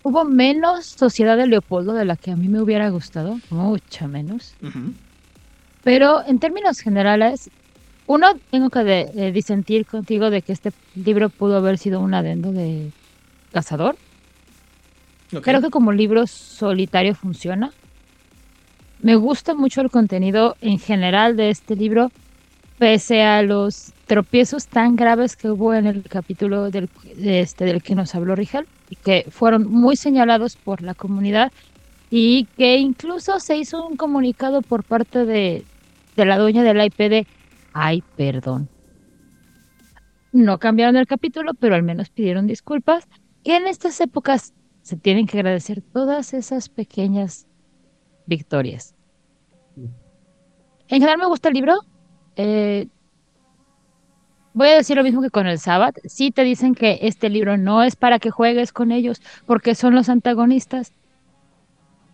Hubo 0.05 0.25
menos 0.25 0.87
Sociedad 0.87 1.37
de 1.37 1.47
Leopoldo 1.47 1.93
de 1.93 2.05
la 2.05 2.17
que 2.17 2.33
a 2.33 2.37
mí 2.37 2.49
me 2.49 2.61
hubiera 2.61 2.89
gustado, 2.91 3.39
mucha 3.51 4.09
menos. 4.09 4.55
Pero 5.85 6.23
en 6.27 6.39
términos 6.39 6.81
generales, 6.81 7.51
Uno, 8.09 8.27
tengo 8.51 8.69
que 8.69 8.81
de- 8.81 9.07
de 9.15 9.31
disentir 9.31 9.87
contigo 9.87 10.29
de 10.31 10.43
que 10.43 10.53
este 10.53 10.73
libro 10.97 11.29
pudo 11.31 11.57
haber 11.57 11.79
sido 11.79 12.01
un 12.01 12.15
adendo 12.15 12.51
de 12.53 12.91
Cazador. 13.53 13.97
Creo 15.41 15.62
que 15.62 15.70
como 15.70 15.93
libro 15.93 16.27
solitario 16.27 17.15
funciona. 17.15 17.73
Me 19.01 19.17
gusta 19.17 19.55
mucho 19.55 19.81
el 19.81 19.91
contenido 19.91 20.57
en 20.61 20.78
general 20.78 21.36
de 21.36 21.51
este 21.51 21.75
libro, 21.75 22.11
pese 22.78 23.23
a 23.23 23.43
los 23.43 23.93
tropiezos 24.07 24.67
tan 24.67 24.94
graves 24.94 25.36
que 25.36 25.51
hubo 25.51 25.75
en 25.75 25.86
el 25.86 26.02
capítulo 26.05 26.70
del, 26.70 26.89
de 27.17 27.41
este, 27.41 27.65
del 27.65 27.83
que 27.83 27.94
nos 27.94 28.15
habló 28.15 28.36
Rigel, 28.36 28.67
y 28.91 28.97
que 28.97 29.27
fueron 29.31 29.69
muy 29.70 29.97
señalados 29.97 30.57
por 30.57 30.83
la 30.83 30.94
comunidad, 30.94 31.51
y 32.11 32.44
que 32.57 32.77
incluso 32.77 33.41
se 33.41 33.57
hizo 33.57 33.86
un 33.86 33.97
comunicado 33.97 34.61
por 34.62 34.85
parte 34.85 35.25
de, 35.25 35.65
de 36.15 36.25
la 36.25 36.39
dueña 36.39 36.62
del 36.62 36.85
IP 36.85 36.99
de, 36.99 37.27
ay, 37.73 38.05
perdón. 38.17 38.69
No 40.33 40.59
cambiaron 40.59 40.97
el 40.97 41.07
capítulo, 41.07 41.55
pero 41.55 41.75
al 41.75 41.83
menos 41.83 42.11
pidieron 42.11 42.47
disculpas, 42.47 43.09
que 43.43 43.57
en 43.57 43.67
estas 43.67 44.01
épocas 44.01 44.52
se 44.83 44.97
tienen 44.97 45.27
que 45.27 45.39
agradecer 45.39 45.81
todas 45.81 46.35
esas 46.35 46.69
pequeñas 46.69 47.47
victorias. 48.27 48.94
En 49.77 51.01
general 51.01 51.19
me 51.19 51.27
gusta 51.27 51.49
el 51.49 51.55
libro. 51.55 51.75
eh, 52.36 52.89
voy 54.55 54.69
a 54.69 54.77
decir 54.77 54.97
lo 54.97 55.05
mismo 55.05 55.23
que 55.23 55.31
con 55.31 55.47
el 55.47 55.59
Sabbath. 55.59 55.99
Sí 56.05 56.31
te 56.31 56.44
dicen 56.44 56.75
que 56.75 56.99
este 57.02 57.31
libro 57.31 57.57
no 57.57 57.83
es 57.83 57.97
para 57.97 58.19
que 58.19 58.31
juegues 58.31 58.73
con 58.73 58.93
ellos 58.93 59.23
porque 59.47 59.75
son 59.75 59.94
los 59.94 60.09
antagonistas, 60.09 60.93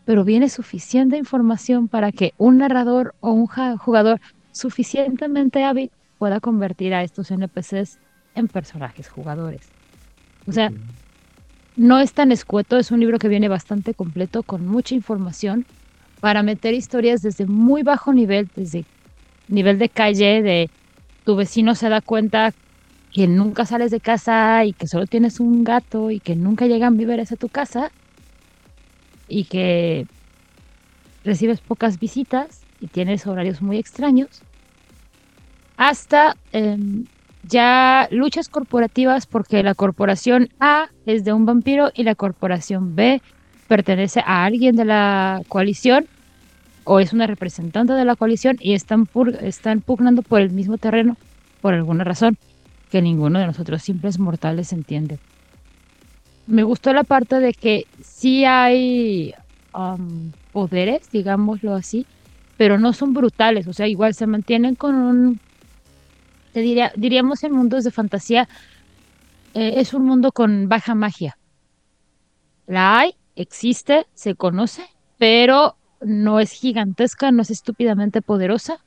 pero 0.04 0.24
viene 0.24 0.48
suficiente 0.48 1.16
información 1.16 1.88
para 1.88 2.12
que 2.12 2.32
un 2.38 2.58
narrador 2.58 3.14
o 3.20 3.32
un 3.32 3.46
jugador 3.46 4.20
suficientemente 4.52 5.64
hábil 5.64 5.90
pueda 6.18 6.40
convertir 6.40 6.94
a 6.94 7.02
estos 7.02 7.30
NPCs 7.30 7.98
en 8.34 8.48
personajes 8.48 9.08
jugadores. 9.08 9.68
O 10.46 10.52
sea, 10.52 10.72
no 11.78 12.00
es 12.00 12.12
tan 12.12 12.32
escueto, 12.32 12.76
es 12.76 12.90
un 12.90 12.98
libro 12.98 13.18
que 13.18 13.28
viene 13.28 13.48
bastante 13.48 13.94
completo, 13.94 14.42
con 14.42 14.66
mucha 14.66 14.96
información, 14.96 15.64
para 16.20 16.42
meter 16.42 16.74
historias 16.74 17.22
desde 17.22 17.46
muy 17.46 17.84
bajo 17.84 18.12
nivel, 18.12 18.48
desde 18.56 18.84
nivel 19.46 19.78
de 19.78 19.88
calle, 19.88 20.42
de 20.42 20.70
tu 21.24 21.36
vecino 21.36 21.76
se 21.76 21.88
da 21.88 22.00
cuenta 22.00 22.52
que 23.12 23.28
nunca 23.28 23.64
sales 23.64 23.92
de 23.92 24.00
casa 24.00 24.64
y 24.64 24.72
que 24.72 24.88
solo 24.88 25.06
tienes 25.06 25.38
un 25.38 25.62
gato 25.62 26.10
y 26.10 26.18
que 26.18 26.34
nunca 26.34 26.66
llegan 26.66 26.96
víveres 26.96 27.30
a 27.30 27.36
tu 27.36 27.48
casa 27.48 27.92
y 29.28 29.44
que 29.44 30.06
recibes 31.22 31.60
pocas 31.60 32.00
visitas 32.00 32.62
y 32.80 32.88
tienes 32.88 33.24
horarios 33.24 33.62
muy 33.62 33.78
extraños, 33.78 34.42
hasta 35.76 36.36
em, 36.50 37.04
ya 37.48 38.08
luchas 38.10 38.48
corporativas 38.48 39.26
porque 39.26 39.62
la 39.62 39.74
corporación 39.74 40.48
A 40.60 40.88
es 41.06 41.24
de 41.24 41.32
un 41.32 41.46
vampiro 41.46 41.90
y 41.94 42.02
la 42.02 42.14
corporación 42.14 42.94
B 42.94 43.22
pertenece 43.66 44.20
a 44.20 44.44
alguien 44.44 44.76
de 44.76 44.84
la 44.84 45.42
coalición 45.48 46.06
o 46.84 47.00
es 47.00 47.12
una 47.12 47.26
representante 47.26 47.92
de 47.92 48.04
la 48.04 48.16
coalición 48.16 48.56
y 48.60 48.74
están, 48.74 49.08
están 49.42 49.80
pugnando 49.80 50.22
por 50.22 50.40
el 50.40 50.50
mismo 50.50 50.78
terreno 50.78 51.16
por 51.60 51.74
alguna 51.74 52.04
razón 52.04 52.36
que 52.90 53.02
ninguno 53.02 53.38
de 53.38 53.46
nosotros 53.46 53.82
simples 53.82 54.18
mortales 54.18 54.72
entiende. 54.72 55.18
Me 56.46 56.62
gustó 56.62 56.92
la 56.94 57.04
parte 57.04 57.40
de 57.40 57.52
que 57.52 57.86
sí 58.02 58.44
hay 58.46 59.34
um, 59.74 60.32
poderes, 60.52 61.10
digámoslo 61.10 61.74
así, 61.74 62.06
pero 62.56 62.78
no 62.78 62.92
son 62.92 63.12
brutales, 63.12 63.66
o 63.66 63.72
sea, 63.72 63.86
igual 63.86 64.14
se 64.14 64.26
mantienen 64.26 64.74
con 64.74 64.94
un, 64.94 65.40
te 66.52 66.60
diría, 66.60 66.92
diríamos 66.96 67.44
en 67.44 67.52
mundos 67.52 67.84
de 67.84 67.90
fantasía, 67.90 68.48
eh, 69.54 69.74
es 69.76 69.94
un 69.94 70.04
mundo 70.04 70.32
con 70.32 70.68
baja 70.68 70.94
magia. 70.94 71.38
La 72.66 72.98
hay, 72.98 73.14
existe, 73.34 74.06
se 74.14 74.34
conoce, 74.34 74.84
pero 75.18 75.76
no 76.00 76.40
es 76.40 76.52
gigantesca, 76.52 77.30
no 77.32 77.42
es 77.42 77.50
estúpidamente 77.50 78.22
poderosa. 78.22 78.84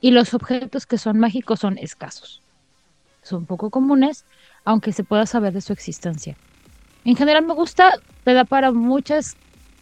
Y 0.00 0.12
los 0.12 0.34
objetos 0.34 0.86
que 0.86 0.98
son 0.98 1.18
mágicos 1.18 1.60
son 1.60 1.78
escasos. 1.78 2.42
Son 3.22 3.44
poco 3.44 3.70
comunes, 3.70 4.24
aunque 4.64 4.92
se 4.92 5.04
pueda 5.04 5.26
saber 5.26 5.52
de 5.52 5.60
su 5.60 5.72
existencia. 5.72 6.36
En 7.04 7.16
general 7.16 7.46
me 7.46 7.54
gusta, 7.54 7.94
te 8.24 8.34
da 8.34 8.44
para 8.44 8.72
muchas, 8.72 9.36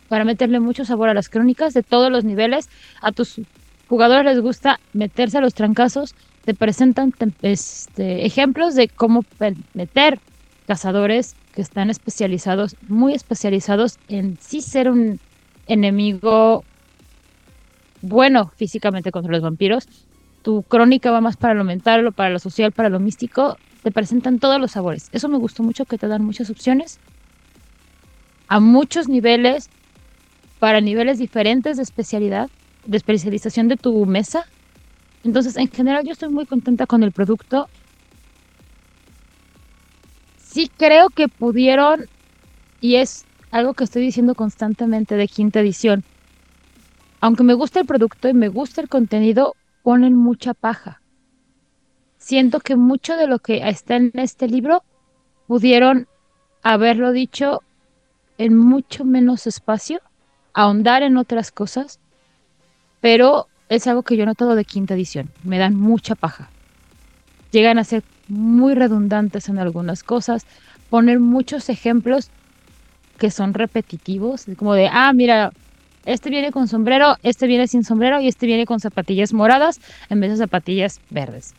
para 0.08 0.24
meterle 0.24 0.60
mucho 0.60 0.84
sabor 0.84 1.08
a 1.08 1.14
las 1.14 1.28
crónicas 1.28 1.74
de 1.74 1.82
todos 1.82 2.10
los 2.10 2.24
niveles. 2.24 2.68
A 3.00 3.12
tus 3.12 3.40
jugadores 3.88 4.24
les 4.24 4.42
gusta 4.42 4.80
meterse 4.92 5.38
a 5.38 5.40
los 5.40 5.54
trancazos, 5.54 6.14
te 6.48 6.54
presentan 6.54 7.12
este, 7.42 8.24
ejemplos 8.24 8.74
de 8.74 8.88
cómo 8.88 9.22
meter 9.74 10.18
cazadores 10.66 11.36
que 11.54 11.60
están 11.60 11.90
especializados, 11.90 12.74
muy 12.88 13.12
especializados 13.12 13.98
en 14.08 14.38
sí 14.40 14.62
ser 14.62 14.88
un 14.88 15.20
enemigo 15.66 16.64
bueno 18.00 18.50
físicamente 18.56 19.10
contra 19.10 19.30
los 19.30 19.42
vampiros. 19.42 19.88
Tu 20.40 20.62
crónica 20.62 21.10
va 21.10 21.20
más 21.20 21.36
para 21.36 21.52
lo 21.52 21.64
mental, 21.64 22.14
para 22.14 22.30
lo 22.30 22.38
social, 22.38 22.72
para 22.72 22.88
lo 22.88 22.98
místico. 22.98 23.58
Te 23.82 23.90
presentan 23.90 24.38
todos 24.38 24.58
los 24.58 24.70
sabores. 24.70 25.10
Eso 25.12 25.28
me 25.28 25.36
gustó 25.36 25.62
mucho, 25.62 25.84
que 25.84 25.98
te 25.98 26.08
dan 26.08 26.24
muchas 26.24 26.48
opciones 26.48 26.98
a 28.48 28.58
muchos 28.58 29.06
niveles, 29.06 29.68
para 30.58 30.80
niveles 30.80 31.18
diferentes 31.18 31.76
de 31.76 31.82
especialidad, 31.82 32.48
de 32.86 32.96
especialización 32.96 33.68
de 33.68 33.76
tu 33.76 34.06
mesa. 34.06 34.46
Entonces, 35.24 35.56
en 35.56 35.68
general, 35.68 36.04
yo 36.04 36.12
estoy 36.12 36.28
muy 36.30 36.46
contenta 36.46 36.86
con 36.86 37.02
el 37.02 37.12
producto. 37.12 37.68
Sí 40.38 40.70
creo 40.76 41.08
que 41.10 41.28
pudieron, 41.28 42.06
y 42.80 42.96
es 42.96 43.24
algo 43.50 43.74
que 43.74 43.84
estoy 43.84 44.02
diciendo 44.02 44.34
constantemente 44.34 45.16
de 45.16 45.28
quinta 45.28 45.60
edición, 45.60 46.04
aunque 47.20 47.42
me 47.42 47.54
gusta 47.54 47.80
el 47.80 47.86
producto 47.86 48.28
y 48.28 48.34
me 48.34 48.48
gusta 48.48 48.80
el 48.80 48.88
contenido, 48.88 49.54
ponen 49.82 50.14
mucha 50.14 50.54
paja. 50.54 51.00
Siento 52.18 52.60
que 52.60 52.76
mucho 52.76 53.16
de 53.16 53.26
lo 53.26 53.38
que 53.38 53.68
está 53.68 53.96
en 53.96 54.12
este 54.14 54.48
libro 54.48 54.82
pudieron 55.46 56.06
haberlo 56.62 57.12
dicho 57.12 57.62
en 58.38 58.56
mucho 58.56 59.04
menos 59.04 59.46
espacio, 59.46 60.00
ahondar 60.52 61.02
en 61.02 61.16
otras 61.16 61.50
cosas, 61.50 61.98
pero 63.00 63.47
es 63.68 63.86
algo 63.86 64.02
que 64.02 64.16
yo 64.16 64.22
he 64.22 64.26
notado 64.26 64.54
de 64.54 64.64
quinta 64.64 64.94
edición. 64.94 65.30
Me 65.44 65.58
dan 65.58 65.74
mucha 65.74 66.14
paja. 66.14 66.48
Llegan 67.50 67.78
a 67.78 67.84
ser 67.84 68.02
muy 68.28 68.74
redundantes 68.74 69.48
en 69.48 69.58
algunas 69.58 70.02
cosas, 70.02 70.46
poner 70.90 71.18
muchos 71.20 71.68
ejemplos 71.68 72.30
que 73.18 73.30
son 73.30 73.54
repetitivos, 73.54 74.46
como 74.56 74.74
de, 74.74 74.88
ah, 74.90 75.12
mira, 75.12 75.52
este 76.04 76.30
viene 76.30 76.52
con 76.52 76.68
sombrero, 76.68 77.16
este 77.22 77.46
viene 77.46 77.66
sin 77.66 77.84
sombrero 77.84 78.20
y 78.20 78.28
este 78.28 78.46
viene 78.46 78.64
con 78.64 78.80
zapatillas 78.80 79.32
moradas 79.32 79.80
en 80.08 80.20
vez 80.20 80.30
de 80.30 80.36
zapatillas 80.36 81.00
verdes. 81.10 81.54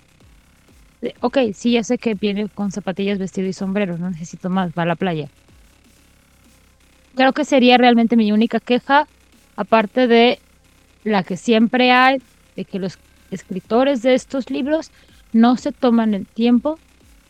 De, 1.01 1.15
ok, 1.21 1.37
sí, 1.53 1.73
ya 1.73 1.83
sé 1.83 1.97
que 1.97 2.13
viene 2.13 2.49
con 2.49 2.71
zapatillas, 2.71 3.19
vestido 3.19 3.47
y 3.47 3.53
sombrero, 3.53 3.97
no 3.97 4.09
necesito 4.09 4.49
más, 4.49 4.71
va 4.77 4.83
a 4.83 4.87
la 4.87 4.95
playa. 4.95 5.29
Creo 7.15 7.33
que 7.33 7.45
sería 7.45 7.77
realmente 7.77 8.15
mi 8.15 8.31
única 8.31 8.59
queja, 8.59 9.07
aparte 9.55 10.07
de 10.07 10.39
la 11.03 11.23
que 11.23 11.37
siempre 11.37 11.91
hay, 11.91 12.21
de 12.55 12.65
que 12.65 12.79
los 12.79 12.97
escritores 13.31 14.01
de 14.01 14.15
estos 14.15 14.49
libros 14.49 14.91
no 15.33 15.57
se 15.57 15.71
toman 15.71 16.13
el 16.13 16.25
tiempo 16.25 16.79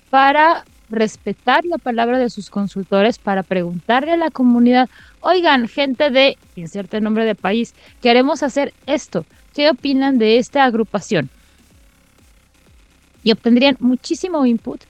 para 0.10 0.66
respetar 0.90 1.66
la 1.66 1.78
palabra 1.78 2.18
de 2.18 2.30
sus 2.30 2.50
consultores, 2.50 3.20
para 3.20 3.44
preguntarle 3.44 4.14
a 4.14 4.18
la 4.18 4.32
comunidad, 4.32 4.90
oigan, 5.22 5.68
gente 5.68 6.10
de, 6.10 6.38
inserte 6.56 7.00
nombre 7.00 7.26
de 7.26 7.36
país, 7.36 7.76
queremos 8.02 8.42
hacer 8.42 8.74
esto, 8.88 9.26
¿qué 9.54 9.70
opinan 9.70 10.18
de 10.18 10.38
esta 10.38 10.64
agrupación? 10.64 11.30
Y 13.24 13.32
obtendrían 13.32 13.78
muchísimo 13.80 14.46
input 14.46 14.82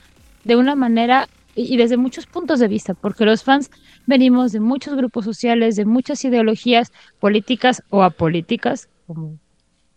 de 0.43 0.55
una 0.55 0.75
manera 0.75 1.27
y 1.63 1.77
desde 1.77 1.97
muchos 1.97 2.25
puntos 2.25 2.59
de 2.59 2.67
vista, 2.67 2.93
porque 2.93 3.25
los 3.25 3.43
fans 3.43 3.69
venimos 4.05 4.51
de 4.51 4.59
muchos 4.59 4.95
grupos 4.95 5.25
sociales, 5.25 5.75
de 5.75 5.85
muchas 5.85 6.23
ideologías 6.23 6.91
políticas 7.19 7.83
o 7.89 8.03
apolíticas, 8.03 8.89
como 9.07 9.37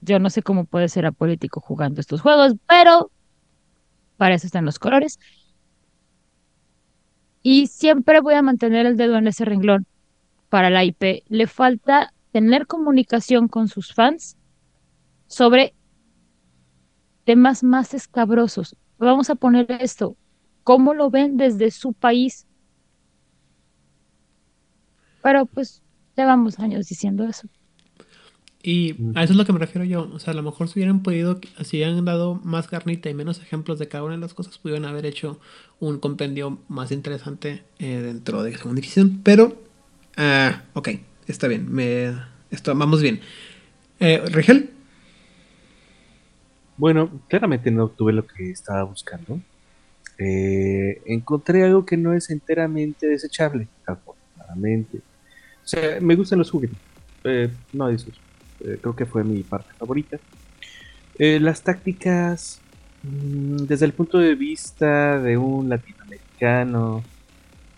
yo 0.00 0.18
no 0.18 0.30
sé 0.30 0.42
cómo 0.42 0.64
puede 0.64 0.88
ser 0.88 1.06
apolítico 1.06 1.60
jugando 1.60 2.00
estos 2.00 2.20
juegos, 2.20 2.54
pero 2.66 3.10
para 4.16 4.34
eso 4.34 4.46
están 4.46 4.64
los 4.64 4.78
colores. 4.78 5.18
Y 7.42 7.68
siempre 7.68 8.20
voy 8.20 8.34
a 8.34 8.42
mantener 8.42 8.86
el 8.86 8.96
dedo 8.96 9.16
en 9.16 9.26
ese 9.26 9.44
renglón 9.44 9.86
para 10.48 10.70
la 10.70 10.84
IP. 10.84 11.24
Le 11.28 11.46
falta 11.46 12.12
tener 12.32 12.66
comunicación 12.66 13.48
con 13.48 13.68
sus 13.68 13.94
fans 13.94 14.36
sobre 15.26 15.74
temas 17.24 17.62
más 17.62 17.94
escabrosos. 17.94 18.76
Vamos 18.98 19.30
a 19.30 19.34
poner 19.34 19.66
esto. 19.70 20.16
¿Cómo 20.64 20.94
lo 20.94 21.10
ven 21.10 21.36
desde 21.36 21.70
su 21.70 21.92
país? 21.92 22.46
Pero 25.22 25.46
pues 25.46 25.82
llevamos 26.16 26.58
años 26.58 26.88
diciendo 26.88 27.24
eso. 27.24 27.48
Y 28.62 28.94
a 29.16 29.24
eso 29.24 29.32
es 29.32 29.36
lo 29.36 29.44
que 29.44 29.52
me 29.52 29.58
refiero 29.58 29.84
yo. 29.84 30.08
O 30.12 30.18
sea, 30.20 30.32
a 30.32 30.36
lo 30.36 30.42
mejor 30.42 30.68
si 30.68 30.78
hubieran 30.78 31.02
podido, 31.02 31.40
si 31.64 31.78
hubieran 31.78 32.04
dado 32.04 32.36
más 32.44 32.68
carnita 32.68 33.10
y 33.10 33.14
menos 33.14 33.40
ejemplos 33.40 33.78
de 33.80 33.88
cada 33.88 34.04
una 34.04 34.14
de 34.14 34.20
las 34.20 34.34
cosas, 34.34 34.58
pudieran 34.58 34.84
haber 34.84 35.04
hecho 35.04 35.40
un 35.80 35.98
compendio 35.98 36.60
más 36.68 36.92
interesante 36.92 37.64
eh, 37.80 38.00
dentro 38.00 38.42
de 38.44 38.56
segunda 38.56 38.80
edición. 38.80 39.20
Pero, 39.24 39.60
ah, 40.16 40.62
ok, 40.74 40.90
está 41.26 41.48
bien. 41.48 41.72
Me, 41.72 42.14
esto, 42.50 42.74
vamos 42.76 43.02
bien. 43.02 43.20
Eh, 43.98 44.22
Rigel. 44.26 44.70
Bueno, 46.76 47.10
claramente 47.28 47.70
no 47.70 47.84
obtuve 47.84 48.12
lo 48.12 48.26
que 48.26 48.50
estaba 48.50 48.84
buscando. 48.84 49.40
Eh, 50.24 51.02
encontré 51.06 51.64
algo 51.64 51.84
que 51.84 51.96
no 51.96 52.12
es 52.12 52.30
enteramente 52.30 53.06
desechable, 53.06 53.66
afortunadamente. 53.86 54.98
O 55.64 55.68
sea, 55.68 56.00
me 56.00 56.14
gustan 56.14 56.38
los 56.38 56.50
juguetes. 56.50 56.78
Eh, 57.24 57.50
no 57.72 57.88
eso. 57.88 58.08
Eh, 58.60 58.78
creo 58.80 58.94
que 58.94 59.06
fue 59.06 59.24
mi 59.24 59.42
parte 59.42 59.72
favorita. 59.78 60.18
Eh, 61.18 61.40
las 61.40 61.62
tácticas, 61.62 62.60
mm, 63.02 63.56
desde 63.66 63.86
el 63.86 63.92
punto 63.92 64.18
de 64.18 64.34
vista 64.34 65.18
de 65.20 65.36
un 65.36 65.68
latinoamericano 65.68 67.02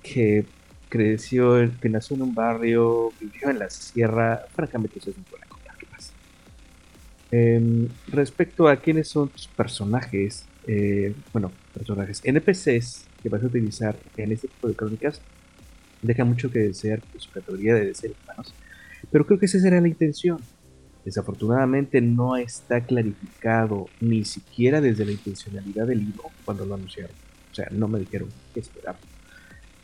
que 0.03 0.45
creció, 0.89 1.71
que 1.81 1.89
nació 1.89 2.17
en 2.17 2.23
un 2.23 2.35
barrio, 2.35 3.13
vivió 3.21 3.51
en 3.51 3.59
la 3.59 3.71
sierra, 3.71 4.45
francamente 4.55 4.99
eso 4.99 5.11
es 5.11 5.17
muy 5.17 5.27
buena 5.31 5.47
cosa. 5.47 5.55
Em, 7.31 7.89
respecto 8.09 8.69
a 8.69 8.77
quiénes 8.77 9.09
son 9.09 9.29
tus 9.29 9.49
personajes, 9.49 10.45
eh, 10.67 11.15
bueno, 11.33 11.53
personajes 11.73 12.21
NPCs 12.25 13.05
que 13.23 13.29
vas 13.29 13.43
a 13.43 13.47
utilizar 13.47 13.97
en 14.17 14.33
este 14.33 14.49
tipo 14.49 14.69
de 14.69 14.75
crónicas, 14.75 15.21
deja 16.03 16.25
mucho 16.25 16.51
que 16.51 16.61
desear 16.61 17.01
su 17.19 17.31
categoría 17.31 17.75
de 17.75 17.95
seres 17.95 18.17
humanos, 18.25 18.55
pero 19.11 19.27
creo 19.27 19.39
que 19.39 19.47
esa 19.47 19.59
será 19.59 19.81
la 19.81 19.89
intención. 19.89 20.39
Desafortunadamente 21.05 22.01
no 22.01 22.37
está 22.37 22.81
clarificado 22.81 23.89
ni 24.01 24.25
siquiera 24.25 24.81
desde 24.81 25.05
la 25.05 25.13
intencionalidad 25.13 25.87
del 25.87 25.99
libro 25.99 26.25
cuando 26.47 26.65
lo 26.65 26.75
anunciaron. 26.75 27.15
O 27.53 27.55
sea, 27.55 27.69
no 27.71 27.89
me 27.89 27.99
dijeron 27.99 28.29
qué 28.55 28.61
esperar. 28.61 28.97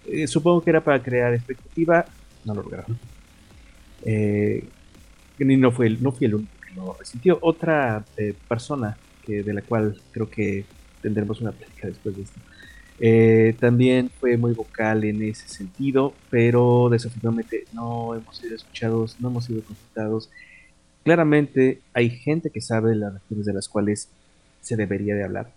Eh, 0.07 0.27
supongo 0.27 0.63
que 0.63 0.71
era 0.71 0.83
para 0.83 1.03
crear 1.03 1.35
expectativa, 1.35 2.07
no 2.45 2.55
lo 2.55 2.63
lograron. 2.63 2.99
Eh, 4.03 4.65
no, 5.39 5.73
fue 5.73 5.91
no 5.91 6.13
fui 6.13 6.27
el 6.27 6.35
único 6.37 6.53
que 6.67 6.75
lo 6.75 6.97
resintió. 6.99 7.39
Otra 7.43 8.05
eh, 8.17 8.35
persona 8.49 8.97
de 9.37 9.55
la 9.55 9.63
cual 9.63 10.01
creo 10.13 10.29
que 10.29 10.65
tendremos 11.03 11.41
una 11.41 11.53
plática 11.53 11.89
después 11.89 12.17
de 12.17 12.23
esto. 12.23 12.41
Eh, 13.03 13.57
también 13.59 14.11
fue 14.11 14.37
muy 14.37 14.53
vocal 14.53 15.05
en 15.05 15.23
ese 15.23 15.49
sentido, 15.49 16.13
pero 16.29 16.91
desafortunadamente 16.91 17.65
no 17.73 18.15
hemos 18.15 18.37
sido 18.37 18.55
escuchados, 18.55 19.17
no 19.21 19.29
hemos 19.29 19.47
sido 19.47 19.63
consultados. 19.63 20.31
Claramente 21.03 21.81
hay 21.95 22.11
gente 22.11 22.51
que 22.51 22.61
sabe 22.61 22.95
las 22.95 23.15
regiones 23.15 23.47
de 23.47 23.55
las 23.55 23.69
cuales 23.69 24.09
se 24.61 24.77
debería 24.77 25.15
de 25.15 25.25
hablar 25.25 25.51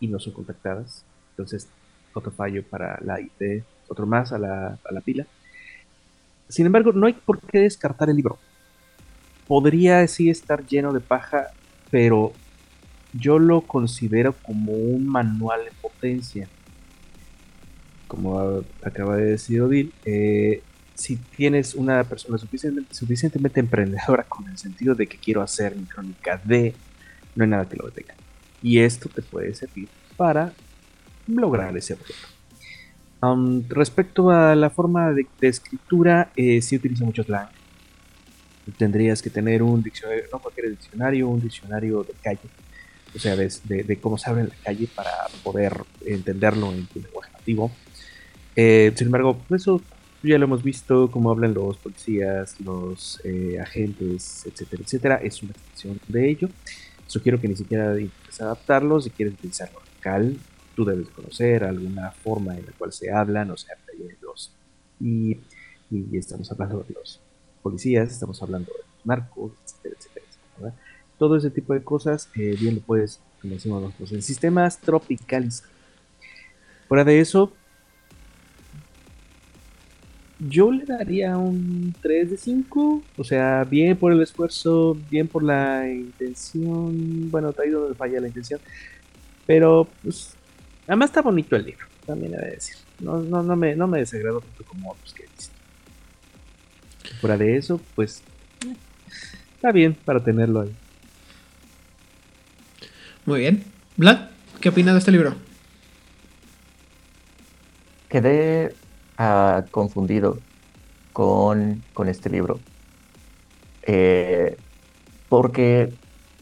y 0.00 0.08
no 0.08 0.18
son 0.18 0.32
contactadas. 0.32 1.04
Entonces, 1.32 1.68
otro 2.14 2.32
fallo 2.32 2.64
para 2.64 2.98
la 3.02 3.20
IT, 3.20 3.62
otro 3.88 4.06
más 4.06 4.32
a 4.32 4.38
la, 4.38 4.78
a 4.82 4.92
la 4.92 5.00
pila. 5.02 5.26
Sin 6.48 6.64
embargo, 6.64 6.92
no 6.92 7.06
hay 7.06 7.12
por 7.12 7.40
qué 7.40 7.60
descartar 7.60 8.08
el 8.08 8.16
libro. 8.16 8.38
Podría 9.46 10.06
sí 10.08 10.30
estar 10.30 10.66
lleno 10.66 10.94
de 10.94 11.00
paja, 11.00 11.48
pero 11.90 12.32
yo 13.12 13.38
lo 13.38 13.62
considero 13.62 14.32
como 14.32 14.72
un 14.72 15.06
manual 15.06 15.64
de 15.64 15.72
potencia. 15.80 16.48
Como 18.06 18.64
acaba 18.82 19.16
de 19.16 19.24
decir 19.24 19.62
Odil, 19.62 19.92
eh, 20.04 20.62
si 20.94 21.16
tienes 21.16 21.74
una 21.74 22.04
persona 22.04 22.38
suficientemente, 22.38 23.60
emprendedora 23.60 24.24
con 24.24 24.48
el 24.48 24.58
sentido 24.58 24.94
de 24.94 25.06
que 25.06 25.16
quiero 25.16 25.42
hacer 25.42 25.74
mi 25.74 25.84
crónica 25.84 26.40
de, 26.44 26.74
no 27.34 27.44
hay 27.44 27.50
nada 27.50 27.68
que 27.68 27.76
lo 27.76 27.86
detenga. 27.86 28.14
Y 28.62 28.78
esto 28.80 29.08
te 29.08 29.22
puede 29.22 29.54
servir 29.54 29.88
para 30.16 30.52
lograr 31.26 31.76
ese 31.76 31.94
objetivo. 31.94 32.28
Respecto 33.68 34.30
a 34.30 34.54
la 34.54 34.70
forma 34.70 35.12
de, 35.12 35.26
de 35.40 35.48
escritura, 35.48 36.30
eh, 36.36 36.60
sí 36.60 36.76
utiliza 36.76 37.04
mucho 37.04 37.22
slang. 37.22 37.48
Tendrías 38.76 39.20
que 39.22 39.30
tener 39.30 39.62
un 39.62 39.82
diccionario, 39.82 40.24
no 40.32 40.38
cualquier 40.38 40.70
diccionario, 40.70 41.28
un 41.28 41.40
diccionario 41.40 42.02
de 42.04 42.12
calle, 42.22 42.40
o 43.14 43.18
sea, 43.18 43.36
de, 43.36 43.52
de, 43.64 43.82
de 43.84 44.00
cómo 44.00 44.18
se 44.18 44.30
habla 44.30 44.42
en 44.42 44.48
la 44.48 44.56
calle 44.56 44.88
para 44.94 45.10
poder 45.42 45.82
entenderlo 46.04 46.72
en 46.72 46.86
tu 46.86 47.00
lenguaje 47.00 47.32
nativo. 47.32 47.70
Eh, 48.56 48.92
sin 48.94 49.06
embargo, 49.06 49.40
eso 49.50 49.80
ya 50.22 50.38
lo 50.38 50.44
hemos 50.44 50.62
visto, 50.62 51.10
cómo 51.10 51.30
hablan 51.30 51.54
los 51.54 51.76
policías, 51.78 52.60
los 52.60 53.20
eh, 53.24 53.58
agentes, 53.60 54.44
etcétera, 54.46 54.82
etcétera. 54.82 55.16
Es 55.22 55.42
una 55.42 55.52
extensión 55.52 56.00
de 56.08 56.30
ello. 56.30 56.48
Sugiero 57.06 57.40
que 57.40 57.48
ni 57.48 57.56
siquiera 57.56 57.98
intentes 57.98 58.40
adaptarlo. 58.40 59.00
Si 59.00 59.10
quieres 59.10 59.34
utilizarlo 59.34 59.80
local, 59.96 60.36
tú 60.76 60.84
debes 60.84 61.08
conocer 61.08 61.64
alguna 61.64 62.10
forma 62.10 62.56
en 62.56 62.66
la 62.66 62.72
cual 62.72 62.92
se 62.92 63.10
hablan, 63.10 63.50
o 63.50 63.56
sea, 63.56 63.76
los 64.20 64.52
y, 65.00 65.38
y 65.90 66.16
estamos 66.16 66.50
hablando 66.52 66.84
de 66.86 66.94
los 66.94 67.20
policías, 67.62 68.12
estamos 68.12 68.42
hablando 68.42 68.70
de 68.72 68.78
los 68.78 69.06
narcos, 69.06 69.52
etcétera, 69.64 69.94
etcétera, 69.98 70.26
etcétera. 70.26 70.74
Todo 71.20 71.36
ese 71.36 71.50
tipo 71.50 71.74
de 71.74 71.84
cosas, 71.84 72.30
eh, 72.34 72.56
bien 72.58 72.76
lo 72.76 72.80
puedes, 72.80 73.20
como 73.42 73.52
decimos 73.52 73.82
nosotros, 73.82 74.12
en 74.12 74.22
sistemas 74.22 74.78
tropicales. 74.78 75.62
Fuera 76.88 77.04
de 77.04 77.20
eso, 77.20 77.52
yo 80.40 80.72
le 80.72 80.86
daría 80.86 81.36
un 81.36 81.94
3 82.00 82.30
de 82.30 82.36
5. 82.38 83.02
O 83.18 83.24
sea, 83.24 83.64
bien 83.64 83.96
por 83.96 84.12
el 84.12 84.22
esfuerzo, 84.22 84.96
bien 85.10 85.28
por 85.28 85.42
la 85.42 85.86
intención. 85.88 87.30
Bueno, 87.30 87.54
ahí 87.62 87.68
donde 87.68 87.94
falla 87.94 88.20
la 88.20 88.28
intención. 88.28 88.60
Pero, 89.46 89.86
pues, 90.02 90.34
además 90.86 91.10
está 91.10 91.20
bonito 91.20 91.56
el 91.56 91.66
libro, 91.66 91.86
también 92.06 92.34
he 92.34 92.38
de 92.38 92.50
decir. 92.52 92.76
No, 93.00 93.18
no, 93.18 93.42
no, 93.42 93.56
me, 93.56 93.76
no 93.76 93.86
me 93.86 93.98
desagrado 93.98 94.40
tanto 94.40 94.64
como 94.64 94.92
otros 94.92 95.12
que 95.12 95.24
he 95.24 95.26
visto. 95.26 95.54
Fuera 97.20 97.36
de 97.36 97.56
eso, 97.56 97.80
pues, 97.94 98.22
está 99.56 99.72
bien 99.72 99.94
para 100.04 100.22
tenerlo 100.24 100.62
ahí. 100.62 100.74
Muy 103.30 103.38
bien. 103.38 103.62
Vlad, 103.96 104.22
¿qué 104.60 104.70
opinas 104.70 104.94
de 104.94 104.98
este 104.98 105.12
libro? 105.12 105.36
Quedé 108.08 108.74
ah, 109.18 109.66
confundido 109.70 110.40
con, 111.12 111.80
con 111.94 112.08
este 112.08 112.28
libro. 112.28 112.58
Eh, 113.84 114.56
porque 115.28 115.92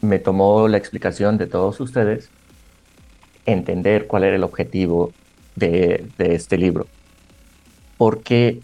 me 0.01 0.17
tomó 0.17 0.67
la 0.67 0.77
explicación 0.77 1.37
de 1.37 1.45
todos 1.45 1.79
ustedes 1.79 2.31
entender 3.45 4.07
cuál 4.07 4.23
era 4.23 4.35
el 4.35 4.43
objetivo 4.43 5.13
de, 5.55 6.07
este 6.17 6.57
libro. 6.57 6.87
Porque, 7.99 8.61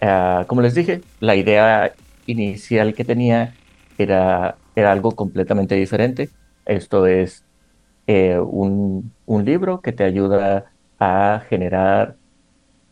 ah, 0.00 0.44
como 0.46 0.62
les 0.62 0.76
dije, 0.76 1.00
la 1.18 1.34
idea 1.34 1.92
inicial 2.26 2.94
que 2.94 3.04
tenía 3.04 3.52
era, 3.98 4.58
era 4.76 4.92
algo 4.92 5.10
completamente 5.16 5.74
diferente. 5.74 6.30
Esto 6.66 7.08
es 7.08 7.43
eh, 8.06 8.38
un, 8.38 9.12
un 9.26 9.44
libro 9.44 9.80
que 9.80 9.92
te 9.92 10.04
ayuda 10.04 10.70
a 10.98 11.42
generar 11.48 12.16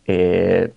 eh, 0.07 0.73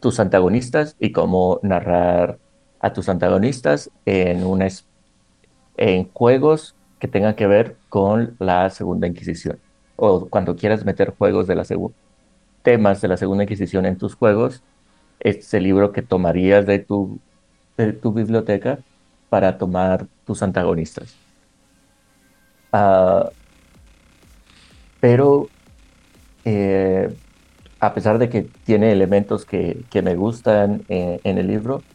tus 0.00 0.20
antagonistas 0.20 0.96
y 0.98 1.12
cómo 1.12 1.60
narrar 1.62 2.38
a 2.80 2.92
tus 2.92 3.08
antagonistas 3.08 3.90
en, 4.06 4.44
una, 4.44 4.68
en 5.76 6.10
juegos 6.12 6.74
que 6.98 7.08
tengan 7.08 7.34
que 7.34 7.46
ver 7.46 7.76
con 7.88 8.36
la 8.38 8.70
Segunda 8.70 9.06
Inquisición. 9.06 9.58
O 9.96 10.26
cuando 10.26 10.56
quieras 10.56 10.84
meter 10.84 11.14
juegos 11.16 11.46
de 11.46 11.54
la 11.54 11.64
temas 12.62 13.00
de 13.00 13.08
la 13.08 13.16
Segunda 13.16 13.44
Inquisición 13.44 13.86
en 13.86 13.96
tus 13.98 14.14
juegos, 14.14 14.62
este 15.20 15.40
es 15.40 15.54
el 15.54 15.64
libro 15.64 15.92
que 15.92 16.02
tomarías 16.02 16.66
de 16.66 16.78
tu, 16.78 17.18
de 17.76 17.92
tu 17.92 18.12
biblioteca 18.12 18.78
para 19.28 19.58
tomar 19.58 20.06
tus 20.24 20.42
antagonistas. 20.42 21.14
Ah, 22.72 23.30
pero 25.00 25.52
eh, 26.44 27.16
a 27.80 27.94
pesar 27.94 28.18
de 28.18 28.28
que 28.30 28.52
tiene 28.64 28.92
elementos 28.92 29.46
que, 29.46 29.86
que 29.90 30.02
me 30.02 30.16
gustan 30.16 30.84
eh, 30.88 31.20
en 31.24 31.38
el 31.38 31.48
libro, 31.48 31.86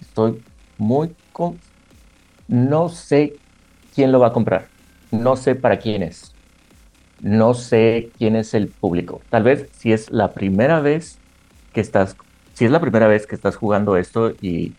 estoy 0.00 0.44
muy... 0.76 1.16
con- 1.32 1.60
No 2.48 2.88
sé 2.90 3.42
quién 3.94 4.12
lo 4.12 4.20
va 4.20 4.28
a 4.28 4.32
comprar, 4.34 4.72
no 5.10 5.36
sé 5.36 5.56
para 5.56 5.78
quién 5.80 6.02
es, 6.04 6.36
no 7.18 7.54
sé 7.54 8.12
quién 8.18 8.36
es 8.36 8.54
el 8.54 8.74
público. 8.74 9.26
Tal 9.30 9.44
vez 9.44 9.70
si 9.72 9.92
es 9.92 10.10
la 10.10 10.34
primera 10.34 10.80
vez 10.80 11.22
que 11.72 11.80
estás, 11.82 12.16
si 12.54 12.66
es 12.66 12.70
la 12.72 12.80
primera 12.80 13.08
vez 13.08 13.26
que 13.26 13.36
estás 13.36 13.56
jugando 13.56 13.96
esto 13.96 14.32
y 14.40 14.78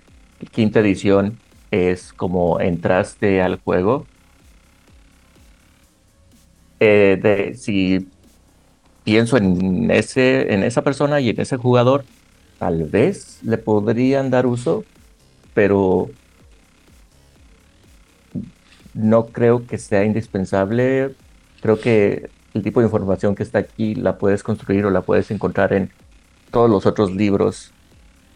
quinta 0.52 0.80
edición 0.82 1.42
es 1.72 2.14
como 2.14 2.60
entraste 2.62 3.42
al 3.44 3.62
juego, 3.62 4.10
eh, 6.86 7.54
si 7.56 8.08
pienso 9.04 9.38
en, 9.38 9.92
ese, 9.92 10.54
en 10.54 10.64
esa 10.64 10.82
persona 10.82 11.20
y 11.20 11.30
en 11.30 11.40
ese 11.40 11.58
jugador, 11.58 12.06
tal 12.60 12.86
vez 12.86 13.40
le 13.44 13.58
podrían 13.58 14.30
dar 14.30 14.46
uso, 14.46 14.84
pero 15.54 16.10
no 18.94 19.28
creo 19.28 19.66
que 19.66 19.78
sea 19.78 20.04
indispensable. 20.04 21.16
Creo 21.62 21.80
que 21.80 22.30
el 22.54 22.64
tipo 22.64 22.80
de 22.80 22.88
información 22.88 23.36
que 23.36 23.44
está 23.44 23.60
aquí 23.60 23.96
la 23.96 24.18
puedes 24.18 24.44
construir 24.44 24.86
o 24.86 24.92
la 24.92 25.02
puedes 25.02 25.32
encontrar 25.32 25.74
en 25.74 25.92
todos 26.52 26.70
los 26.70 26.86
otros 26.86 27.14
libros 27.16 27.72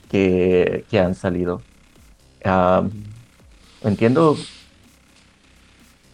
que, 0.10 0.86
que 0.90 1.00
han 1.00 1.16
salido. 1.16 1.62
Ah, 2.44 2.84
entiendo. 3.84 4.38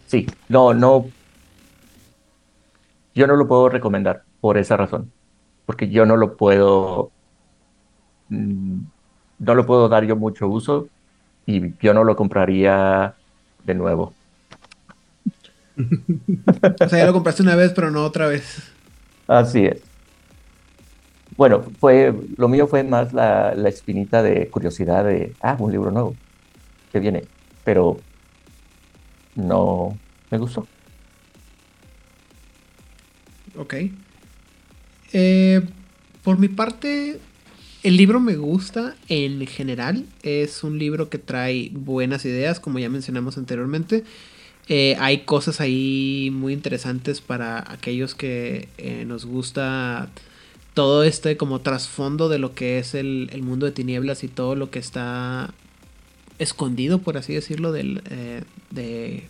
Sí, 0.06 0.26
no, 0.48 0.74
no. 0.74 1.06
Yo 3.14 3.26
no 3.26 3.36
lo 3.36 3.46
puedo 3.48 3.68
recomendar 3.68 4.24
por 4.40 4.58
esa 4.58 4.76
razón. 4.76 5.12
Porque 5.66 5.88
yo 5.90 6.06
no 6.06 6.16
lo 6.16 6.36
puedo. 6.36 7.14
mm, 8.28 8.82
No 9.38 9.54
lo 9.54 9.66
puedo 9.66 9.88
dar 9.88 10.04
yo 10.04 10.16
mucho 10.16 10.48
uso 10.48 10.90
y 11.46 11.76
yo 11.78 11.94
no 11.94 12.04
lo 12.04 12.16
compraría 12.16 13.18
de 13.64 13.74
nuevo. 13.74 14.18
O 16.84 16.88
sea, 16.88 16.98
ya 17.00 17.06
lo 17.06 17.12
compraste 17.12 17.42
una 17.42 17.56
vez, 17.56 17.72
pero 17.74 17.90
no 17.90 18.04
otra 18.04 18.26
vez. 18.28 18.62
Así 19.26 19.66
es. 19.66 19.82
Bueno, 21.36 21.62
fue, 21.80 22.14
lo 22.36 22.48
mío 22.48 22.66
fue 22.68 22.84
más 22.84 23.12
la, 23.12 23.54
la 23.56 23.68
espinita 23.68 24.22
de 24.22 24.50
curiosidad 24.50 25.04
de, 25.04 25.36
ah, 25.40 25.56
un 25.58 25.72
libro 25.72 25.90
nuevo, 25.90 26.20
que 26.92 27.00
viene, 27.00 27.30
pero 27.64 28.06
no 29.34 30.02
me 30.30 30.38
gustó. 30.38 30.73
Ok. 33.56 33.74
Eh, 35.12 35.62
por 36.22 36.38
mi 36.38 36.48
parte, 36.48 37.18
el 37.82 37.96
libro 37.96 38.18
me 38.18 38.36
gusta 38.36 38.96
en 39.08 39.46
general. 39.46 40.06
Es 40.22 40.64
un 40.64 40.78
libro 40.78 41.08
que 41.08 41.18
trae 41.18 41.70
buenas 41.72 42.24
ideas, 42.24 42.60
como 42.60 42.78
ya 42.78 42.88
mencionamos 42.88 43.36
anteriormente. 43.38 44.04
Eh, 44.68 44.96
hay 44.98 45.20
cosas 45.20 45.60
ahí 45.60 46.30
muy 46.32 46.54
interesantes 46.54 47.20
para 47.20 47.70
aquellos 47.70 48.14
que 48.14 48.68
eh, 48.78 49.04
nos 49.06 49.26
gusta 49.26 50.08
todo 50.72 51.04
este 51.04 51.36
como 51.36 51.60
trasfondo 51.60 52.28
de 52.30 52.38
lo 52.38 52.54
que 52.54 52.78
es 52.78 52.94
el, 52.94 53.28
mundo 53.42 53.66
de 53.66 53.72
tinieblas 53.72 54.24
y 54.24 54.28
todo 54.28 54.56
lo 54.56 54.70
que 54.70 54.78
está 54.78 55.52
escondido, 56.38 56.98
por 56.98 57.18
así 57.18 57.34
decirlo, 57.34 57.72
del, 57.72 58.02
eh, 58.10 58.42
de... 58.70 59.24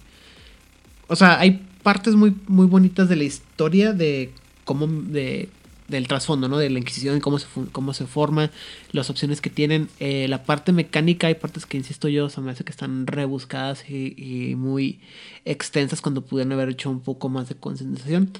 O 1.08 1.16
sea, 1.16 1.38
hay 1.40 1.60
partes 1.84 2.16
muy, 2.16 2.34
muy 2.48 2.66
bonitas 2.66 3.08
de 3.08 3.14
la 3.14 3.24
historia 3.24 3.92
de 3.92 4.32
cómo... 4.64 4.88
De, 4.88 5.48
del 5.88 6.08
trasfondo, 6.08 6.48
¿no? 6.48 6.56
De 6.56 6.70
la 6.70 6.78
Inquisición, 6.78 7.20
cómo 7.20 7.38
se, 7.38 7.46
cómo 7.72 7.92
se 7.92 8.06
forma, 8.06 8.50
las 8.92 9.10
opciones 9.10 9.40
que 9.40 9.50
tienen. 9.50 9.88
Eh, 10.00 10.26
la 10.28 10.42
parte 10.44 10.72
mecánica, 10.72 11.26
hay 11.26 11.34
partes 11.34 11.66
que, 11.66 11.76
insisto 11.76 12.08
yo, 12.08 12.30
se 12.30 12.40
me 12.40 12.50
hace 12.50 12.64
que 12.64 12.70
están 12.70 13.06
rebuscadas 13.06 13.84
y, 13.88 14.14
y 14.16 14.54
muy 14.56 15.00
extensas 15.44 16.00
cuando 16.00 16.22
pudieron 16.22 16.52
haber 16.52 16.70
hecho 16.70 16.90
un 16.90 17.00
poco 17.00 17.28
más 17.28 17.48
de 17.48 17.54
concentración. 17.56 18.30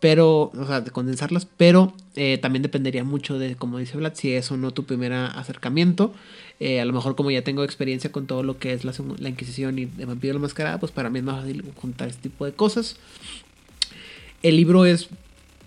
Pero, 0.00 0.50
o 0.56 0.66
sea, 0.66 0.80
de 0.80 0.90
condensarlas, 0.90 1.46
pero 1.56 1.92
eh, 2.16 2.38
también 2.38 2.62
dependería 2.62 3.04
mucho 3.04 3.38
de, 3.38 3.54
como 3.54 3.78
dice 3.78 3.98
Vlad, 3.98 4.14
si 4.14 4.32
es 4.32 4.50
o 4.50 4.56
no 4.56 4.72
tu 4.72 4.84
primer 4.84 5.12
acercamiento. 5.12 6.14
Eh, 6.58 6.80
a 6.80 6.84
lo 6.84 6.92
mejor 6.92 7.16
como 7.16 7.30
ya 7.30 7.42
tengo 7.42 7.64
experiencia 7.64 8.10
con 8.10 8.26
todo 8.26 8.42
lo 8.42 8.58
que 8.58 8.72
es 8.72 8.84
la, 8.84 8.92
Inquisición 9.28 9.78
y 9.78 9.84
de 9.84 10.04
Vampiro 10.06 10.34
la 10.34 10.40
Mascarada, 10.40 10.80
pues 10.80 10.90
para 10.92 11.10
mí 11.10 11.18
es 11.18 11.24
más 11.24 11.40
fácil 11.40 11.64
juntar 11.76 12.08
este 12.08 12.22
tipo 12.28 12.44
de 12.46 12.52
cosas. 12.52 12.96
El 14.42 14.56
libro 14.56 14.86
es 14.86 15.08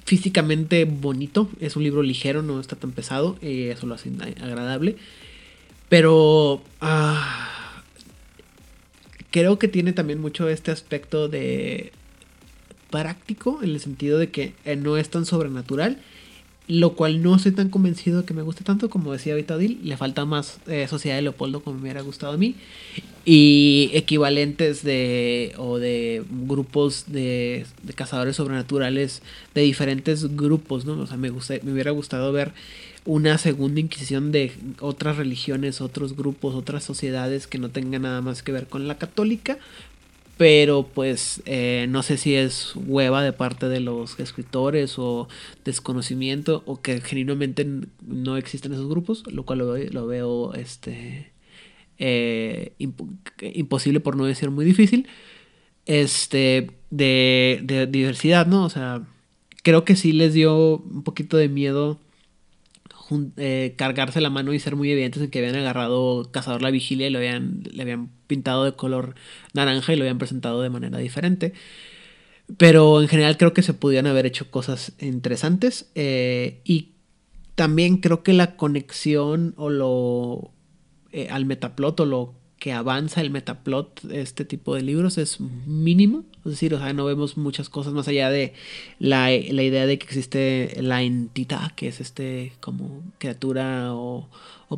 físicamente 0.06 0.86
bonito, 0.86 1.50
es 1.60 1.76
un 1.76 1.84
libro 1.84 2.04
ligero, 2.04 2.42
no 2.42 2.60
está 2.60 2.76
tan 2.76 2.92
pesado, 2.92 3.38
eh, 3.42 3.72
eso 3.76 3.88
lo 3.88 3.96
hace 3.96 4.12
agradable. 4.42 4.98
Pero 5.90 6.64
ah, 6.82 7.84
creo 9.32 9.58
que 9.60 9.68
tiene 9.68 9.94
también 9.94 10.20
mucho 10.20 10.50
este 10.50 10.72
aspecto 10.72 11.28
de 11.28 11.92
práctico, 12.94 13.60
en 13.64 13.72
el 13.72 13.80
sentido 13.80 14.20
de 14.20 14.30
que 14.30 14.54
eh, 14.66 14.76
no 14.76 14.98
es 14.98 15.10
tan 15.10 15.26
sobrenatural. 15.26 15.98
Lo 16.66 16.94
cual 16.94 17.22
no 17.22 17.36
estoy 17.36 17.52
tan 17.52 17.70
convencido 17.70 18.22
de 18.22 18.26
que 18.26 18.34
me 18.34 18.42
guste 18.42 18.64
tanto, 18.64 18.90
como 18.90 19.12
decía 19.12 19.34
ahorita 19.34 19.56
Odil. 19.56 19.80
Le 19.84 19.98
falta 19.98 20.24
más 20.24 20.60
eh, 20.68 20.88
Sociedad 20.88 21.18
de 21.18 21.24
Leopoldo 21.24 21.62
como 21.62 21.76
me 21.76 21.82
hubiera 21.82 22.02
gustado 22.02 22.34
a 22.34 22.38
mí. 22.38 22.56
Y 23.26 23.90
equivalentes 23.94 24.82
de. 24.82 25.54
o 25.58 25.78
de 25.78 26.24
grupos 26.30 27.06
de, 27.08 27.66
de 27.82 27.94
cazadores 27.94 28.38
sobrenaturales 28.38 29.24
de 29.54 29.62
diferentes 29.62 30.38
grupos, 30.38 30.86
¿no? 30.86 30.94
O 31.02 31.08
sea, 31.08 31.18
me, 31.18 31.32
gusta, 31.32 31.56
me 31.64 31.74
hubiera 31.74 31.92
gustado 31.92 32.32
ver 32.32 32.54
una 33.06 33.38
segunda 33.38 33.82
inquisición 33.82 34.32
de 34.32 34.54
otras 34.80 35.18
religiones, 35.18 35.82
otros 35.82 36.16
grupos, 36.16 36.56
otras 36.56 36.86
sociedades 36.86 37.48
que 37.48 37.58
no 37.58 37.70
tengan 37.70 38.04
nada 38.04 38.22
más 38.22 38.42
que 38.42 38.54
ver 38.54 38.68
con 38.68 38.88
la 38.88 38.98
católica. 38.98 39.58
Pero 40.38 40.88
pues 40.94 41.42
eh, 41.46 41.86
no 41.90 42.02
sé 42.02 42.18
si 42.18 42.34
es 42.36 42.74
hueva 42.76 43.24
de 43.24 43.34
parte 43.34 43.70
de 43.70 43.80
los 43.80 44.20
escritores 44.20 44.96
o 44.98 45.28
desconocimiento 45.64 46.64
o 46.66 46.82
que 46.82 47.02
genuinamente 47.02 47.68
no 48.08 48.36
existen 48.38 48.74
esos 48.74 48.90
grupos, 48.90 49.24
lo 49.32 49.46
cual 49.46 49.60
lo 49.60 50.08
veo, 50.08 50.54
este, 50.56 51.32
eh, 52.00 52.74
imp- 52.80 53.08
imposible 53.54 54.00
por 54.00 54.16
no 54.18 54.26
decir 54.26 54.50
muy 54.52 54.66
difícil. 54.66 55.08
Este, 55.86 56.72
de, 56.92 57.60
de 57.64 57.88
diversidad, 57.88 58.48
¿no? 58.48 58.66
O 58.66 58.70
sea, 58.70 59.04
creo 59.64 59.86
que 59.86 59.96
sí 59.96 60.14
les 60.14 60.34
dio 60.34 60.78
un 60.78 61.04
poquito 61.04 61.38
de 61.38 61.50
miedo 61.50 62.00
eh, 63.38 63.76
cargarse 63.78 64.22
la 64.22 64.30
mano 64.30 64.54
y 64.54 64.60
ser 64.60 64.76
muy 64.76 64.92
evidentes 64.92 65.22
en 65.22 65.30
que 65.30 65.40
habían 65.40 65.56
agarrado 65.56 66.30
Cazador 66.32 66.62
la 66.62 66.72
Vigilia 66.72 67.08
y 67.08 67.10
lo 67.10 67.20
habían, 67.20 67.64
le 67.72 67.82
habían 67.82 68.10
pintado 68.28 68.66
de 68.66 68.74
color 68.74 69.16
naranja 69.54 69.94
y 69.94 69.96
lo 69.96 70.04
habían 70.04 70.18
presentado 70.18 70.62
de 70.62 70.70
manera 70.70 70.98
diferente. 70.98 71.54
Pero 72.58 73.02
en 73.02 73.08
general 73.08 73.38
creo 73.38 73.54
que 73.54 73.62
se 73.62 73.74
podían 73.74 74.08
haber 74.08 74.26
hecho 74.26 74.52
cosas 74.52 74.94
interesantes. 75.00 75.90
eh, 75.96 76.62
y 76.64 76.90
también 77.56 77.98
creo 77.98 78.24
que 78.24 78.34
la 78.34 78.56
conexión 78.56 79.54
o 79.58 79.70
lo 79.70 80.52
eh, 81.12 81.28
al 81.30 81.46
metaplot 81.46 82.00
o 82.00 82.06
lo 82.06 82.34
que 82.64 82.72
avanza 82.72 83.20
el 83.20 83.30
metaplot 83.30 84.06
este 84.10 84.46
tipo 84.46 84.74
de 84.74 84.84
libros 84.84 85.18
es 85.18 85.42
mínimo. 85.42 86.24
Es 86.46 86.52
decir, 86.52 86.74
o 86.74 86.80
sea, 86.80 86.94
no 86.94 87.04
vemos 87.04 87.36
muchas 87.36 87.68
cosas 87.68 87.92
más 87.92 88.08
allá 88.08 88.30
de 88.30 88.54
la, 89.00 89.26
la 89.32 89.64
idea 89.64 89.86
de 89.86 90.00
que 90.00 90.06
existe 90.06 90.74
la 90.82 91.02
entidad, 91.02 91.74
que 91.74 91.90
es 91.90 92.00
este 92.00 92.54
como 92.62 93.04
criatura 93.18 93.94
o, 93.94 94.30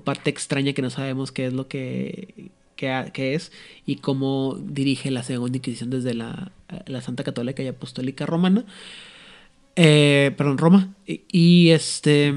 parte 0.04 0.32
extraña 0.32 0.74
que 0.74 0.82
no 0.82 0.90
sabemos 0.90 1.32
qué 1.32 1.46
es 1.46 1.54
lo 1.54 1.68
que, 1.68 2.50
que, 2.76 3.12
que 3.14 3.36
es 3.36 3.52
y 3.86 3.98
cómo 3.98 4.58
dirige 4.60 5.12
la 5.12 5.22
segunda 5.22 5.58
inquisición 5.58 5.92
desde 5.92 6.16
la, 6.16 6.52
la 6.88 7.02
Santa 7.02 7.24
Católica 7.24 7.62
y 7.62 7.68
Apostólica 7.68 8.26
Romana. 8.26 8.66
Eh, 9.76 10.34
perdón, 10.36 10.58
Roma. 10.58 10.96
Y 11.06 11.70
este. 11.70 12.34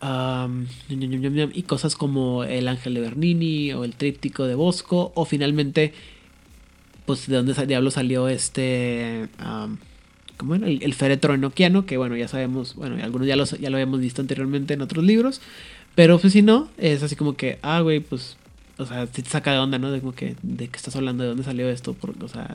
Ñam, 0.00 1.50
y 1.52 1.62
cosas 1.62 1.96
como 1.96 2.44
el 2.44 2.68
Ángel 2.68 2.94
de 2.94 3.00
Bernini 3.00 3.72
o 3.72 3.84
el 3.84 3.94
Tríptico 3.94 4.44
de 4.44 4.54
Bosco. 4.54 5.12
O 5.14 5.24
finalmente, 5.24 5.92
pues 7.06 7.26
de 7.26 7.36
dónde 7.36 7.66
diablo 7.66 7.90
salió 7.90 8.28
este. 8.28 9.28
¿Cómo 10.36 10.54
era? 10.54 10.66
El, 10.68 10.82
el 10.82 10.94
féretro 10.94 11.32
enoquiano, 11.34 11.86
que 11.86 11.96
bueno, 11.96 12.14
ya 12.16 12.28
sabemos, 12.28 12.74
bueno, 12.74 13.02
algunos 13.02 13.26
ya, 13.26 13.36
ya 13.58 13.70
lo 13.70 13.76
habíamos 13.76 14.00
visto 14.00 14.20
anteriormente 14.20 14.74
en 14.74 14.82
otros 14.82 15.04
libros. 15.04 15.40
Pero 15.94 16.18
pues 16.18 16.34
si 16.34 16.42
no, 16.42 16.68
es 16.76 17.02
así 17.02 17.16
como 17.16 17.36
que, 17.36 17.58
ah, 17.62 17.80
güey, 17.80 18.00
pues. 18.00 18.36
O 18.78 18.84
sea, 18.84 19.06
te 19.06 19.24
saca 19.24 19.52
de 19.52 19.58
onda, 19.58 19.78
¿no? 19.78 19.90
De 19.90 20.00
como 20.00 20.14
que, 20.14 20.36
¿de 20.42 20.68
qué 20.68 20.76
estás 20.76 20.94
hablando? 20.96 21.22
¿De 21.22 21.30
dónde 21.30 21.44
salió 21.44 21.66
esto? 21.70 21.94
Por- 21.94 22.22
o 22.22 22.28
sea, 22.28 22.54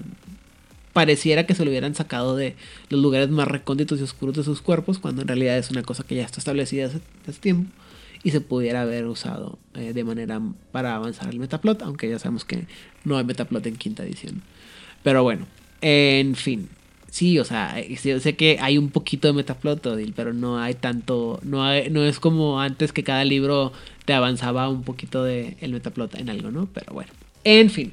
pareciera 0.94 1.46
que 1.46 1.56
se 1.56 1.64
lo 1.64 1.72
hubieran 1.72 1.96
sacado 1.96 2.36
de 2.36 2.56
los 2.90 3.02
lugares 3.02 3.30
más 3.30 3.48
recónditos 3.48 4.00
y 4.00 4.04
oscuros 4.04 4.36
de 4.36 4.44
sus 4.44 4.62
cuerpos, 4.62 5.00
cuando 5.00 5.22
en 5.22 5.28
realidad 5.28 5.58
es 5.58 5.72
una 5.72 5.84
cosa 5.84 6.04
que 6.04 6.16
ya 6.16 6.24
está 6.24 6.40
establecida 6.40 6.88
hace, 6.88 7.00
hace 7.28 7.40
tiempo 7.40 7.72
y 8.24 8.32
se 8.32 8.42
pudiera 8.42 8.82
haber 8.82 9.06
usado 9.06 9.58
eh, 9.74 9.94
de 9.94 10.04
manera 10.04 10.42
para 10.72 10.96
avanzar 10.96 11.30
el 11.30 11.40
metaplot, 11.40 11.82
aunque 11.82 12.10
ya 12.10 12.20
sabemos 12.20 12.46
que 12.46 12.68
no 13.04 13.18
hay 13.18 13.24
metaplot 13.24 13.66
en 13.66 13.76
quinta 13.76 14.04
edición. 14.04 14.42
Pero 15.04 15.24
bueno, 15.24 15.48
en 15.82 16.36
fin. 16.36 16.70
Sí, 17.10 17.40
o 17.40 17.46
sea, 17.46 17.76
sí, 17.98 18.10
yo 18.10 18.20
sé 18.22 18.38
que 18.38 18.58
hay 18.62 18.78
un 18.78 18.90
poquito 18.90 19.28
de 19.28 19.34
metaplot, 19.34 19.86
Odil, 19.86 20.14
pero 20.16 20.34
no 20.34 20.60
hay 20.60 20.76
tanto, 20.76 21.42
no 21.44 21.66
no 21.90 22.04
es 22.06 22.20
como 22.22 22.62
antes 22.62 22.94
que 22.94 23.04
cada 23.04 23.26
libro 23.26 23.74
te 24.06 24.14
avanzaba 24.14 24.70
un 24.70 24.84
poquito 24.84 25.24
de 25.24 25.58
el 25.60 25.74
metaplot 25.74 26.16
en 26.16 26.30
algo, 26.30 26.52
¿no? 26.52 26.70
Pero 26.74 26.94
bueno, 26.94 27.12
en 27.44 27.70
fin. 27.70 27.92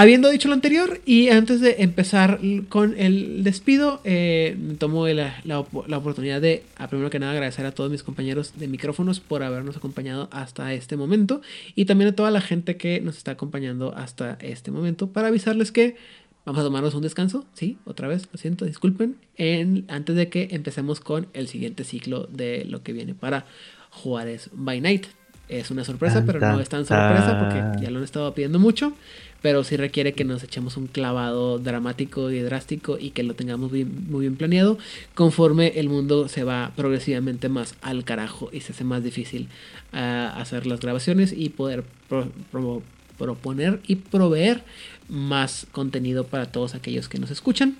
Habiendo 0.00 0.30
dicho 0.30 0.46
lo 0.46 0.54
anterior 0.54 1.00
y 1.06 1.30
antes 1.30 1.60
de 1.60 1.76
empezar 1.80 2.38
con 2.68 2.94
el 2.96 3.42
despido, 3.42 4.00
eh, 4.04 4.56
tomo 4.78 5.08
la, 5.08 5.40
la 5.42 5.64
la 5.88 5.98
oportunidad 5.98 6.40
de, 6.40 6.62
a 6.76 6.86
primero 6.86 7.10
que 7.10 7.18
nada, 7.18 7.32
agradecer 7.32 7.66
a 7.66 7.72
todos 7.72 7.90
mis 7.90 8.04
compañeros 8.04 8.52
de 8.56 8.68
micrófonos 8.68 9.18
por 9.18 9.42
habernos 9.42 9.76
acompañado 9.76 10.28
hasta 10.30 10.72
este 10.72 10.96
momento 10.96 11.42
y 11.74 11.86
también 11.86 12.10
a 12.10 12.14
toda 12.14 12.30
la 12.30 12.40
gente 12.40 12.76
que 12.76 13.00
nos 13.00 13.16
está 13.16 13.32
acompañando 13.32 13.92
hasta 13.96 14.38
este 14.40 14.70
momento 14.70 15.08
para 15.08 15.28
avisarles 15.28 15.72
que 15.72 15.96
vamos 16.44 16.60
a 16.60 16.64
tomarnos 16.64 16.94
un 16.94 17.02
descanso, 17.02 17.44
sí, 17.54 17.78
otra 17.84 18.06
vez, 18.06 18.28
lo 18.30 18.38
siento, 18.38 18.66
disculpen, 18.66 19.16
en, 19.36 19.84
antes 19.88 20.14
de 20.14 20.28
que 20.28 20.46
empecemos 20.52 21.00
con 21.00 21.26
el 21.32 21.48
siguiente 21.48 21.82
ciclo 21.82 22.28
de 22.32 22.64
lo 22.66 22.84
que 22.84 22.92
viene 22.92 23.16
para 23.16 23.46
Juárez 23.90 24.48
by 24.52 24.80
Night. 24.80 25.06
Es 25.48 25.70
una 25.70 25.82
sorpresa, 25.82 26.24
pero 26.26 26.40
no 26.40 26.60
es 26.60 26.68
tan 26.68 26.84
sorpresa 26.84 27.38
porque 27.38 27.82
ya 27.82 27.90
lo 27.90 27.98
han 27.98 28.04
estado 28.04 28.34
pidiendo 28.34 28.58
mucho. 28.58 28.92
Pero 29.42 29.64
sí 29.64 29.76
requiere 29.76 30.12
que 30.12 30.24
nos 30.24 30.42
echemos 30.42 30.76
un 30.76 30.86
clavado 30.86 31.58
dramático 31.58 32.30
y 32.30 32.40
drástico 32.40 32.98
y 32.98 33.10
que 33.10 33.22
lo 33.22 33.34
tengamos 33.34 33.70
muy 33.70 33.84
bien 34.20 34.36
planeado 34.36 34.78
conforme 35.14 35.78
el 35.78 35.88
mundo 35.88 36.28
se 36.28 36.44
va 36.44 36.72
progresivamente 36.76 37.48
más 37.48 37.74
al 37.80 38.04
carajo 38.04 38.50
y 38.52 38.60
se 38.60 38.72
hace 38.72 38.84
más 38.84 39.04
difícil 39.04 39.48
uh, 39.92 40.38
hacer 40.38 40.66
las 40.66 40.80
grabaciones 40.80 41.32
y 41.32 41.50
poder 41.50 41.84
pro 42.08 42.30
pro 42.50 42.82
proponer 43.18 43.80
y 43.86 43.96
proveer 43.96 44.62
más 45.08 45.66
contenido 45.72 46.24
para 46.24 46.46
todos 46.46 46.74
aquellos 46.74 47.08
que 47.08 47.18
nos 47.18 47.32
escuchan. 47.32 47.76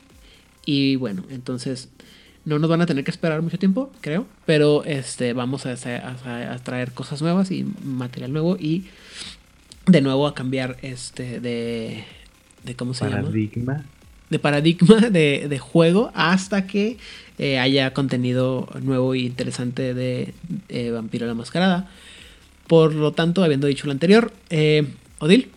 Y 0.66 0.96
bueno, 0.96 1.24
entonces 1.30 1.88
no 2.44 2.58
nos 2.58 2.68
van 2.68 2.80
a 2.80 2.86
tener 2.86 3.04
que 3.04 3.10
esperar 3.10 3.40
mucho 3.40 3.58
tiempo, 3.58 3.92
creo, 4.00 4.26
pero 4.46 4.84
este 4.84 5.32
vamos 5.32 5.64
a, 5.64 5.74
a, 5.74 6.52
a 6.52 6.58
traer 6.58 6.92
cosas 6.92 7.22
nuevas 7.22 7.50
y 7.50 7.64
material 7.84 8.32
nuevo 8.32 8.56
y 8.56 8.86
de 9.88 10.00
nuevo 10.00 10.26
a 10.26 10.34
cambiar 10.34 10.76
este 10.82 11.40
de, 11.40 12.04
de 12.64 12.74
¿cómo 12.76 12.94
se 12.94 13.06
paradigma. 13.08 13.74
llama? 13.74 13.84
De 14.30 14.38
paradigma 14.38 14.96
de, 15.10 15.46
de 15.48 15.58
juego 15.58 16.10
hasta 16.14 16.66
que 16.66 16.98
eh, 17.38 17.58
haya 17.58 17.94
contenido 17.94 18.68
nuevo 18.82 19.14
y 19.14 19.26
interesante 19.26 19.94
de 19.94 20.34
eh, 20.68 20.90
Vampiro 20.90 21.26
la 21.26 21.34
Mascarada. 21.34 21.88
Por 22.66 22.94
lo 22.94 23.12
tanto, 23.12 23.42
habiendo 23.42 23.66
dicho 23.66 23.86
lo 23.86 23.92
anterior, 23.92 24.32
eh, 24.50 24.86
Odil. 25.20 25.50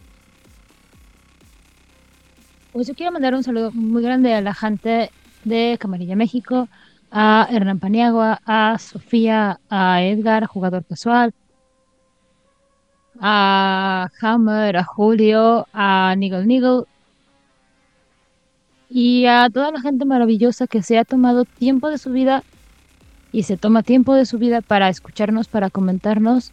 Pues 2.72 2.88
yo 2.88 2.96
quiero 2.96 3.12
mandar 3.12 3.36
un 3.36 3.44
saludo 3.44 3.72
muy 3.72 4.02
grande 4.02 4.34
a 4.34 4.40
la 4.42 4.54
gente 4.54 5.12
de 5.44 5.78
Camarilla 5.78 6.16
México, 6.16 6.70
a 7.12 7.48
Hernán 7.52 7.80
Paniagua, 7.80 8.42
a 8.46 8.78
Sofía, 8.80 9.60
a 9.70 10.02
Edgar, 10.04 10.46
jugador 10.46 10.86
casual, 10.86 11.34
a 13.24 14.10
Hammer, 14.20 14.78
a 14.78 14.84
Julio, 14.84 15.68
a 15.74 16.16
Niggle 16.18 16.46
Niggle 16.46 16.86
y 18.90 19.28
a 19.28 19.48
toda 19.50 19.72
la 19.72 19.80
gente 19.80 20.06
maravillosa 20.06 20.66
que 20.66 20.82
se 20.82 20.98
ha 20.98 21.06
tomado 21.06 21.46
tiempo 21.46 21.90
de 21.90 22.00
su 22.00 22.10
vida 22.10 22.44
y 23.32 23.44
se 23.44 23.58
toma 23.58 23.84
tiempo 23.84 24.16
de 24.16 24.26
su 24.26 24.40
vida 24.40 24.62
para 24.62 24.90
escucharnos, 24.90 25.48
para 25.48 25.70
comentarnos. 25.70 26.52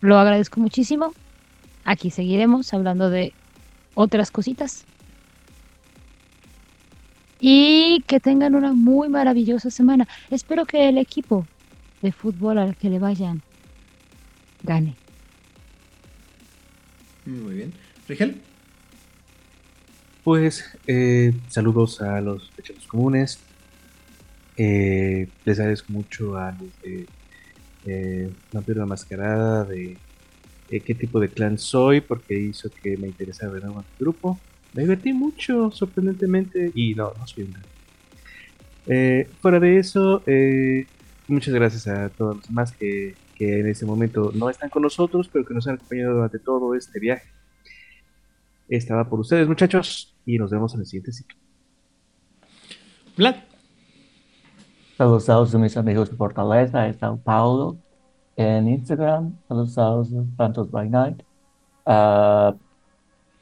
Lo 0.00 0.18
agradezco 0.18 0.60
muchísimo. 0.60 1.12
Aquí 1.84 2.10
seguiremos 2.10 2.72
hablando 2.72 3.10
de 3.10 3.32
otras 3.94 4.30
cositas. 4.30 4.86
Y 7.38 8.02
que 8.06 8.18
tengan 8.18 8.54
una 8.54 8.72
muy 8.72 9.08
maravillosa 9.08 9.70
semana. 9.70 10.08
Espero 10.30 10.64
que 10.64 10.88
el 10.88 10.98
equipo 10.98 11.46
de 12.02 12.12
fútbol 12.12 12.58
al 12.58 12.76
que 12.76 12.90
le 12.90 12.98
vayan 12.98 13.42
gane. 14.62 14.99
Muy 17.30 17.54
bien. 17.54 17.72
Rigel. 18.08 18.36
Pues 20.24 20.64
eh, 20.86 21.32
saludos 21.48 22.02
a 22.02 22.20
los 22.20 22.50
pecheros 22.56 22.86
comunes. 22.86 23.38
Eh, 24.56 25.28
les 25.44 25.58
agradezco 25.58 25.92
mucho 25.92 26.36
a 26.36 26.52
los 26.52 26.82
de 26.82 27.06
eh, 27.86 28.30
Vampiro 28.52 28.80
la 28.80 28.86
Mascarada, 28.86 29.64
de 29.64 29.96
eh, 30.70 30.80
qué 30.80 30.94
tipo 30.94 31.20
de 31.20 31.28
clan 31.28 31.56
soy, 31.56 32.00
porque 32.00 32.38
hizo 32.38 32.68
que 32.82 32.96
me 32.96 33.06
interesara 33.06 33.52
ver 33.52 33.64
nuevo 33.64 33.84
grupo. 33.98 34.38
Me 34.74 34.82
divertí 34.82 35.12
mucho, 35.12 35.70
sorprendentemente, 35.70 36.70
y 36.74 36.94
no, 36.94 37.12
no 37.16 37.26
soy 37.26 37.44
un 37.44 37.56
eh, 38.86 39.28
Fuera 39.40 39.60
de 39.60 39.78
eso, 39.78 40.22
muchas 41.28 41.54
gracias 41.54 41.86
a 41.86 42.08
todos 42.08 42.36
los 42.36 42.48
demás 42.48 42.72
que, 42.72 43.14
que 43.40 43.60
en 43.60 43.68
este 43.68 43.86
momento 43.86 44.32
no 44.34 44.50
están 44.50 44.68
con 44.68 44.82
nosotros, 44.82 45.30
pero 45.32 45.46
que 45.46 45.54
nos 45.54 45.66
han 45.66 45.76
acompañado 45.76 46.12
durante 46.12 46.38
todo 46.38 46.74
este 46.74 47.00
viaje. 47.00 47.26
Estaba 48.68 49.08
por 49.08 49.18
ustedes, 49.18 49.48
muchachos, 49.48 50.14
y 50.26 50.36
nos 50.36 50.50
vemos 50.50 50.74
en 50.74 50.80
el 50.80 50.86
siguiente 50.86 51.10
ciclo. 51.10 51.38
Vlad. 53.16 53.36
Saludos 54.98 55.54
a 55.54 55.58
mis 55.58 55.74
amigos 55.78 56.10
de 56.10 56.16
Fortaleza, 56.18 56.82
de 56.82 56.92
Sao 56.92 57.16
Paulo, 57.16 57.78
en 58.36 58.68
Instagram, 58.68 59.34
saludos 59.48 59.78
a 59.78 60.36
Santos 60.36 60.70
by 60.70 60.90
Night. 60.90 61.22
Uh, 61.86 62.54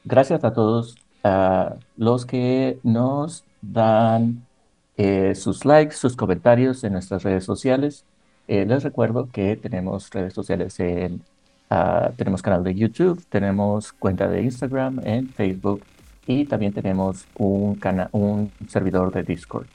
gracias 0.05 0.45
a 0.45 0.53
todos 0.53 0.95
uh, 1.25 1.77
los 1.97 2.25
que 2.25 2.79
nos 2.83 3.43
dan 3.61 4.47
eh, 4.95 5.35
sus 5.35 5.65
likes, 5.65 5.97
sus 5.97 6.15
comentarios 6.15 6.85
en 6.85 6.93
nuestras 6.93 7.21
redes 7.23 7.43
sociales. 7.43 8.05
Eh, 8.51 8.65
les 8.65 8.81
recuerdo 8.81 9.29
que 9.31 9.55
tenemos 9.57 10.09
redes 10.09 10.33
sociales 10.33 10.79
en, 10.79 11.21
uh, 11.69 12.11
tenemos 12.17 12.41
canal 12.41 12.63
de 12.63 12.73
YouTube, 12.73 13.23
tenemos 13.29 13.93
cuenta 13.93 14.27
de 14.27 14.41
Instagram, 14.41 15.01
en 15.03 15.29
Facebook 15.29 15.83
y 16.25 16.45
también 16.45 16.73
tenemos 16.73 17.27
un, 17.37 17.79
un 18.11 18.51
servidor 18.67 19.13
de 19.13 19.21
Discord 19.21 19.67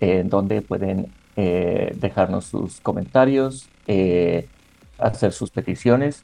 en 0.00 0.28
donde 0.28 0.60
pueden 0.60 1.10
eh, 1.34 1.96
dejarnos 1.98 2.44
sus 2.44 2.80
comentarios, 2.80 3.70
eh, 3.86 4.46
hacer 4.98 5.32
sus 5.32 5.50
peticiones 5.50 6.22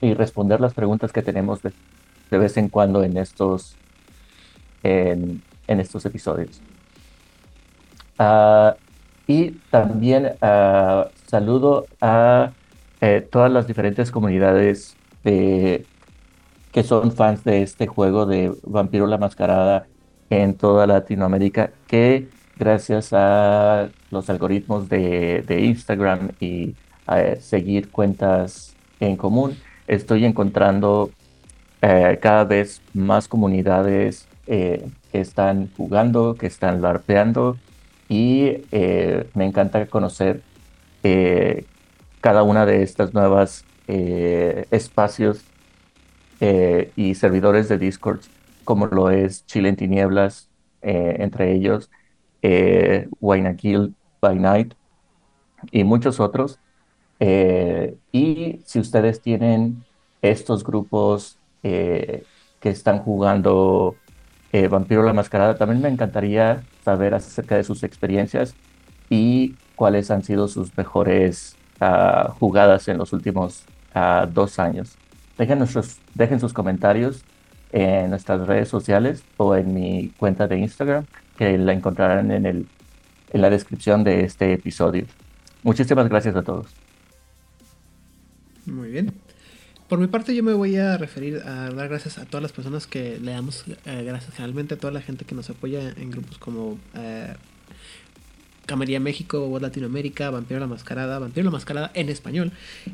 y 0.00 0.14
responder 0.14 0.60
las 0.60 0.74
preguntas 0.74 1.12
que 1.12 1.22
tenemos 1.22 1.62
de, 1.62 1.72
vez 2.36 2.56
en 2.56 2.68
cuando 2.68 3.04
en 3.04 3.16
estos, 3.16 3.76
en, 4.82 5.40
estos 5.68 6.04
episodios. 6.04 6.60
Uh, 8.18 8.72
y 9.26 9.52
también 9.70 10.32
uh, 10.42 11.04
saludo 11.26 11.86
a 12.00 12.52
eh, 13.00 13.26
todas 13.30 13.50
las 13.50 13.66
diferentes 13.66 14.10
comunidades 14.10 14.96
de, 15.24 15.84
que 16.72 16.82
son 16.82 17.12
fans 17.12 17.44
de 17.44 17.62
este 17.62 17.86
juego 17.86 18.26
de 18.26 18.52
Vampiro 18.64 19.06
la 19.06 19.18
Mascarada 19.18 19.86
en 20.30 20.54
toda 20.54 20.86
Latinoamérica, 20.86 21.70
que 21.86 22.28
gracias 22.56 23.12
a 23.12 23.90
los 24.10 24.30
algoritmos 24.30 24.88
de, 24.88 25.42
de 25.46 25.60
Instagram 25.62 26.30
y 26.40 26.74
a 27.06 27.36
seguir 27.36 27.90
cuentas 27.90 28.74
en 29.00 29.16
común, 29.16 29.56
estoy 29.86 30.24
encontrando 30.24 31.10
eh, 31.82 32.18
cada 32.22 32.44
vez 32.44 32.80
más 32.94 33.26
comunidades 33.26 34.28
eh, 34.46 34.88
que 35.10 35.20
están 35.20 35.70
jugando, 35.76 36.36
que 36.36 36.46
están 36.46 36.80
larpeando 36.80 37.56
y 38.08 38.64
eh, 38.72 39.28
me 39.34 39.44
encanta 39.46 39.86
conocer 39.86 40.42
eh, 41.02 41.64
cada 42.20 42.42
una 42.42 42.66
de 42.66 42.82
estas 42.82 43.12
nuevas 43.14 43.64
eh, 43.88 44.66
espacios 44.70 45.44
y 46.96 47.14
servidores 47.14 47.68
de 47.68 47.78
Discord, 47.78 48.18
como 48.64 48.86
lo 48.86 49.10
es 49.10 49.46
Chile 49.46 49.68
en 49.68 49.76
Tinieblas, 49.76 50.48
entre 50.80 51.52
ellos 51.52 51.88
eh, 52.42 53.08
by 54.20 54.38
Night 54.40 54.74
y 55.70 55.84
muchos 55.84 56.18
otros. 56.18 56.58
y 57.20 58.60
si 58.64 58.80
ustedes 58.80 59.20
tienen 59.20 59.84
estos 60.20 60.64
grupos 60.64 61.38
que 61.62 62.24
están 62.62 62.98
jugando 62.98 63.94
Vampiro 64.52 65.02
la 65.02 65.12
Mascarada, 65.14 65.56
también 65.56 65.80
me 65.80 65.88
encantaría 65.88 66.62
saber 66.84 67.14
acerca 67.14 67.56
de 67.56 67.64
sus 67.64 67.82
experiencias 67.82 68.54
y 69.08 69.54
cuáles 69.76 70.10
han 70.10 70.22
sido 70.22 70.46
sus 70.48 70.76
mejores 70.76 71.56
uh, 71.80 72.30
jugadas 72.32 72.86
en 72.88 72.98
los 72.98 73.12
últimos 73.12 73.64
uh, 73.94 74.26
dos 74.26 74.58
años. 74.58 74.96
Dejen, 75.38 75.58
nuestros, 75.58 75.96
dejen 76.14 76.38
sus 76.38 76.52
comentarios 76.52 77.24
en 77.72 78.10
nuestras 78.10 78.46
redes 78.46 78.68
sociales 78.68 79.24
o 79.38 79.56
en 79.56 79.72
mi 79.72 80.12
cuenta 80.18 80.46
de 80.46 80.58
Instagram, 80.58 81.06
que 81.36 81.56
la 81.56 81.72
encontrarán 81.72 82.30
en, 82.30 82.44
el, 82.44 82.66
en 83.32 83.40
la 83.40 83.48
descripción 83.48 84.04
de 84.04 84.24
este 84.24 84.52
episodio. 84.52 85.06
Muchísimas 85.62 86.08
gracias 86.08 86.36
a 86.36 86.42
todos. 86.42 86.66
Muy 88.66 88.90
bien. 88.90 89.12
Por 89.92 89.98
mi 89.98 90.06
parte 90.06 90.34
yo 90.34 90.42
me 90.42 90.54
voy 90.54 90.76
a 90.76 90.96
referir 90.96 91.42
a 91.44 91.68
dar 91.68 91.86
gracias 91.86 92.16
a 92.16 92.24
todas 92.24 92.40
las 92.40 92.50
personas 92.50 92.86
que 92.86 93.18
le 93.20 93.32
damos 93.32 93.62
eh, 93.84 94.04
gracias 94.04 94.32
generalmente 94.34 94.72
a 94.72 94.78
toda 94.78 94.90
la 94.90 95.02
gente 95.02 95.26
que 95.26 95.34
nos 95.34 95.50
apoya 95.50 95.90
en 95.98 96.10
grupos 96.10 96.38
como 96.38 96.78
eh, 96.94 97.34
México, 99.00 99.46
World 99.46 99.62
Latinoamérica, 99.62 100.30
Vampiro 100.30 100.58
la 100.58 100.66
Mascarada, 100.66 101.18
Vampiro 101.18 101.44
la 101.44 101.50
Mascarada 101.50 101.90
en 101.94 102.08
español, 102.08 102.52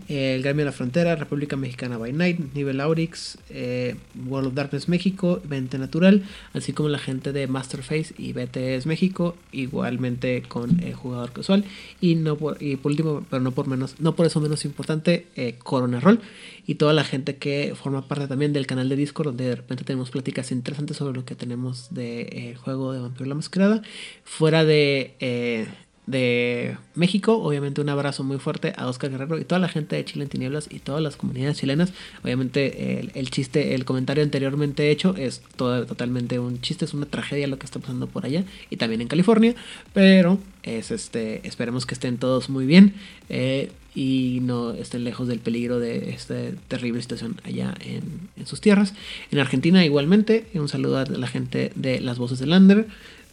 eh, 0.09 0.35
el 0.35 0.43
Gremio 0.43 0.63
de 0.63 0.67
la 0.67 0.73
Frontera, 0.73 1.15
República 1.17 1.57
Mexicana 1.57 1.99
by 1.99 2.13
Night, 2.13 2.41
Nivel 2.55 2.81
Aurix, 2.81 3.39
eh, 3.51 3.95
World 4.27 4.49
of 4.49 4.55
Darkness 4.55 4.89
México, 4.89 5.41
Vente 5.45 5.79
Natural, 5.79 6.23
así 6.53 6.73
como 6.73 6.89
la 6.89 6.99
gente 6.99 7.33
de 7.33 7.47
Masterface 7.47 8.15
y 8.19 8.33
BTS 8.33 8.87
México, 8.87 9.37
igualmente 9.53 10.43
con 10.43 10.81
el 10.83 10.95
jugador 10.95 11.33
casual, 11.33 11.65
y 12.01 12.17
no 12.17 12.37
por, 12.37 12.61
y 12.63 12.77
por 12.77 12.93
último, 12.93 13.25
pero 13.31 13.43
no 13.43 13.53
por 13.53 13.69
menos, 13.69 14.01
no 14.01 14.15
por 14.17 14.27
eso 14.27 14.41
menos 14.41 14.65
importante, 14.65 15.27
eh, 15.37 15.57
Corona 15.63 16.01
Roll, 16.01 16.21
y 16.69 16.75
toda 16.75 16.93
la 16.93 17.03
gente 17.03 17.39
que 17.39 17.75
forma 17.75 18.07
parte 18.07 18.29
también 18.29 18.53
del 18.53 18.67
canal 18.67 18.91
de 18.91 18.97
Discord, 18.97 19.29
donde 19.29 19.47
de 19.47 19.57
repente 19.57 19.85
tenemos 19.85 20.11
pláticas 20.11 20.53
interesantes 20.53 20.99
sobre 20.99 21.15
lo 21.15 21.25
que 21.25 21.35
tenemos 21.35 21.95
del 21.95 22.27
de, 22.31 22.57
juego 22.63 22.93
de 22.93 23.01
Vampiro 23.01 23.25
la 23.25 23.35
Mascarada, 23.35 23.83
fuera 24.23 24.67
de 24.67 25.67
de 26.09 26.77
México. 26.95 27.39
Obviamente 27.43 27.81
un 27.81 27.89
abrazo 27.89 28.25
muy 28.25 28.39
fuerte 28.39 28.73
a 28.77 28.89
Oscar 28.89 29.11
Guerrero 29.11 29.39
y 29.39 29.45
toda 29.45 29.59
la 29.59 29.69
gente 29.69 29.97
de 29.97 30.05
Chile 30.05 30.25
en 30.25 30.31
Tinieblas 30.31 30.69
y 30.71 30.79
todas 30.79 31.03
las 31.03 31.17
comunidades 31.17 31.59
chilenas. 31.59 31.93
Obviamente 32.25 33.01
el, 33.01 33.13
el 33.15 33.31
chiste, 33.31 33.75
el 33.75 33.85
comentario 33.85 34.25
anteriormente 34.25 34.91
hecho 34.91 35.15
es 35.17 35.43
todo, 35.57 35.87
totalmente 35.87 36.39
un 36.39 36.61
chiste, 36.61 36.85
es 36.85 36.95
una 36.95 37.07
tragedia 37.07 37.47
lo 37.47 37.59
que 37.59 37.67
está 37.67 37.79
pasando 37.79 38.07
por 38.07 38.25
allá 38.25 38.45
y 38.71 38.77
también 38.77 39.01
en 39.01 39.09
California. 39.09 39.55
Pero 39.93 40.39
es 40.63 40.91
este, 40.91 41.47
esperemos 41.47 41.87
que 41.87 41.95
estén 41.95 42.19
todos 42.19 42.49
muy 42.49 42.67
bien. 42.67 42.95
Eh, 43.29 43.71
y 43.95 44.39
no 44.43 44.75
estén 44.75 45.03
lejos 45.03 45.27
del 45.27 45.41
peligro 45.41 45.81
de 45.81 46.11
esta 46.11 46.37
terrible 46.69 47.03
situación 47.03 47.41
allá 47.43 47.75
en, 47.81 48.29
en 48.37 48.47
sus 48.47 48.61
tierras. 48.61 48.95
En 49.33 49.41
Argentina 49.41 49.85
igualmente, 49.85 50.47
un 50.55 50.69
saludo 50.69 50.99
a 50.99 51.05
la 51.07 51.27
gente 51.27 51.73
de 51.75 52.01
las 52.01 52.17
voces 52.17 52.39
de 52.39 52.47
Lander, 52.47 52.87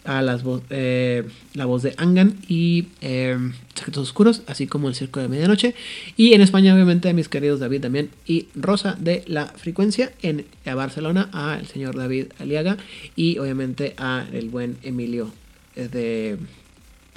a 0.06 0.22
las 0.22 0.44
eh, 0.70 1.24
la 1.54 1.66
voz 1.66 1.84
de 1.84 1.94
Angan 1.98 2.38
y 2.48 2.88
eh, 3.02 3.38
Secretos 3.74 4.04
Oscuros, 4.04 4.42
así 4.48 4.68
como 4.68 4.88
el 4.88 4.96
Circo 4.96 5.20
de 5.20 5.28
Medianoche. 5.28 5.76
Y 6.16 6.34
en 6.34 6.42
España, 6.42 6.74
obviamente, 6.74 7.10
a 7.10 7.14
mis 7.14 7.30
queridos 7.30 7.60
David 7.60 7.82
también 7.82 8.10
y 8.26 8.48
Rosa 8.56 8.96
de 9.00 9.24
La 9.28 9.48
Frecuencia. 9.48 10.12
En 10.22 10.46
Barcelona, 10.66 11.30
a 11.34 11.58
el 11.60 11.68
señor 11.68 11.96
David 11.96 12.28
Aliaga 12.40 12.78
y 13.16 13.38
obviamente 13.40 13.94
a 13.98 14.26
el 14.32 14.50
buen 14.50 14.78
Emilio 14.84 15.32
eh, 15.76 15.88
de 15.88 16.38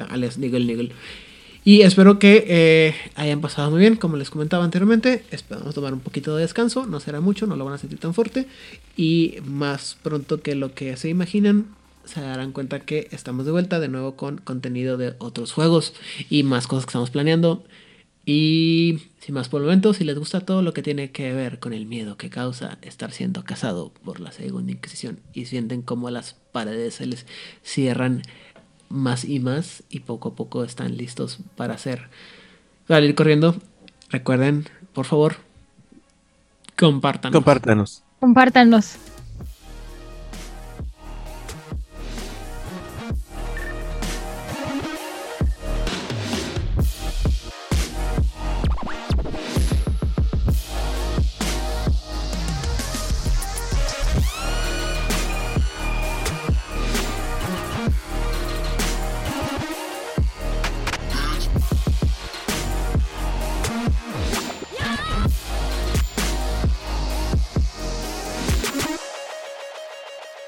alias 0.08 0.38
Nigel 0.38 0.66
Nigel. 0.66 0.92
Y 1.64 1.82
espero 1.82 2.18
que 2.18 2.44
eh, 2.48 2.94
hayan 3.14 3.40
pasado 3.40 3.70
muy 3.70 3.80
bien, 3.80 3.96
como 3.96 4.16
les 4.16 4.30
comentaba 4.30 4.64
anteriormente. 4.64 5.24
Esperamos 5.30 5.74
tomar 5.74 5.92
un 5.92 6.00
poquito 6.00 6.34
de 6.34 6.42
descanso, 6.42 6.86
no 6.86 6.98
será 6.98 7.20
mucho, 7.20 7.46
no 7.46 7.56
lo 7.56 7.64
van 7.64 7.74
a 7.74 7.78
sentir 7.78 7.98
tan 7.98 8.14
fuerte. 8.14 8.46
Y 8.96 9.34
más 9.44 9.98
pronto 10.02 10.40
que 10.40 10.54
lo 10.54 10.72
que 10.72 10.96
se 10.96 11.08
imaginan, 11.08 11.66
se 12.08 12.20
darán 12.20 12.52
cuenta 12.52 12.80
que 12.80 13.08
estamos 13.10 13.44
de 13.44 13.52
vuelta 13.52 13.80
de 13.80 13.88
nuevo 13.88 14.16
con 14.16 14.38
contenido 14.38 14.96
de 14.96 15.14
otros 15.18 15.52
juegos 15.52 15.94
y 16.30 16.42
más 16.42 16.66
cosas 16.66 16.86
que 16.86 16.90
estamos 16.90 17.10
planeando. 17.10 17.64
Y 18.24 19.04
sin 19.20 19.34
más 19.34 19.48
por 19.48 19.60
el 19.60 19.66
momento, 19.66 19.94
si 19.94 20.04
les 20.04 20.18
gusta 20.18 20.40
todo 20.40 20.60
lo 20.60 20.74
que 20.74 20.82
tiene 20.82 21.10
que 21.12 21.32
ver 21.32 21.58
con 21.60 21.72
el 21.72 21.86
miedo 21.86 22.16
que 22.16 22.28
causa 22.28 22.78
estar 22.82 23.10
siendo 23.12 23.42
casado 23.44 23.90
por 24.04 24.20
la 24.20 24.32
Segunda 24.32 24.72
Inquisición 24.72 25.20
y 25.32 25.46
sienten 25.46 25.82
como 25.82 26.10
las 26.10 26.34
paredes 26.52 26.96
se 26.96 27.06
les 27.06 27.26
cierran 27.62 28.22
más 28.90 29.24
y 29.24 29.40
más 29.40 29.82
y 29.88 30.00
poco 30.00 30.30
a 30.30 30.34
poco 30.34 30.64
están 30.64 30.96
listos 30.96 31.38
para 31.56 31.74
hacer 31.74 32.08
salir 32.86 33.14
corriendo. 33.14 33.56
Recuerden, 34.10 34.66
por 34.92 35.06
favor, 35.06 35.36
compártanos. 36.76 37.34
Compártanos. 37.34 38.02
Compártanos. 38.20 38.98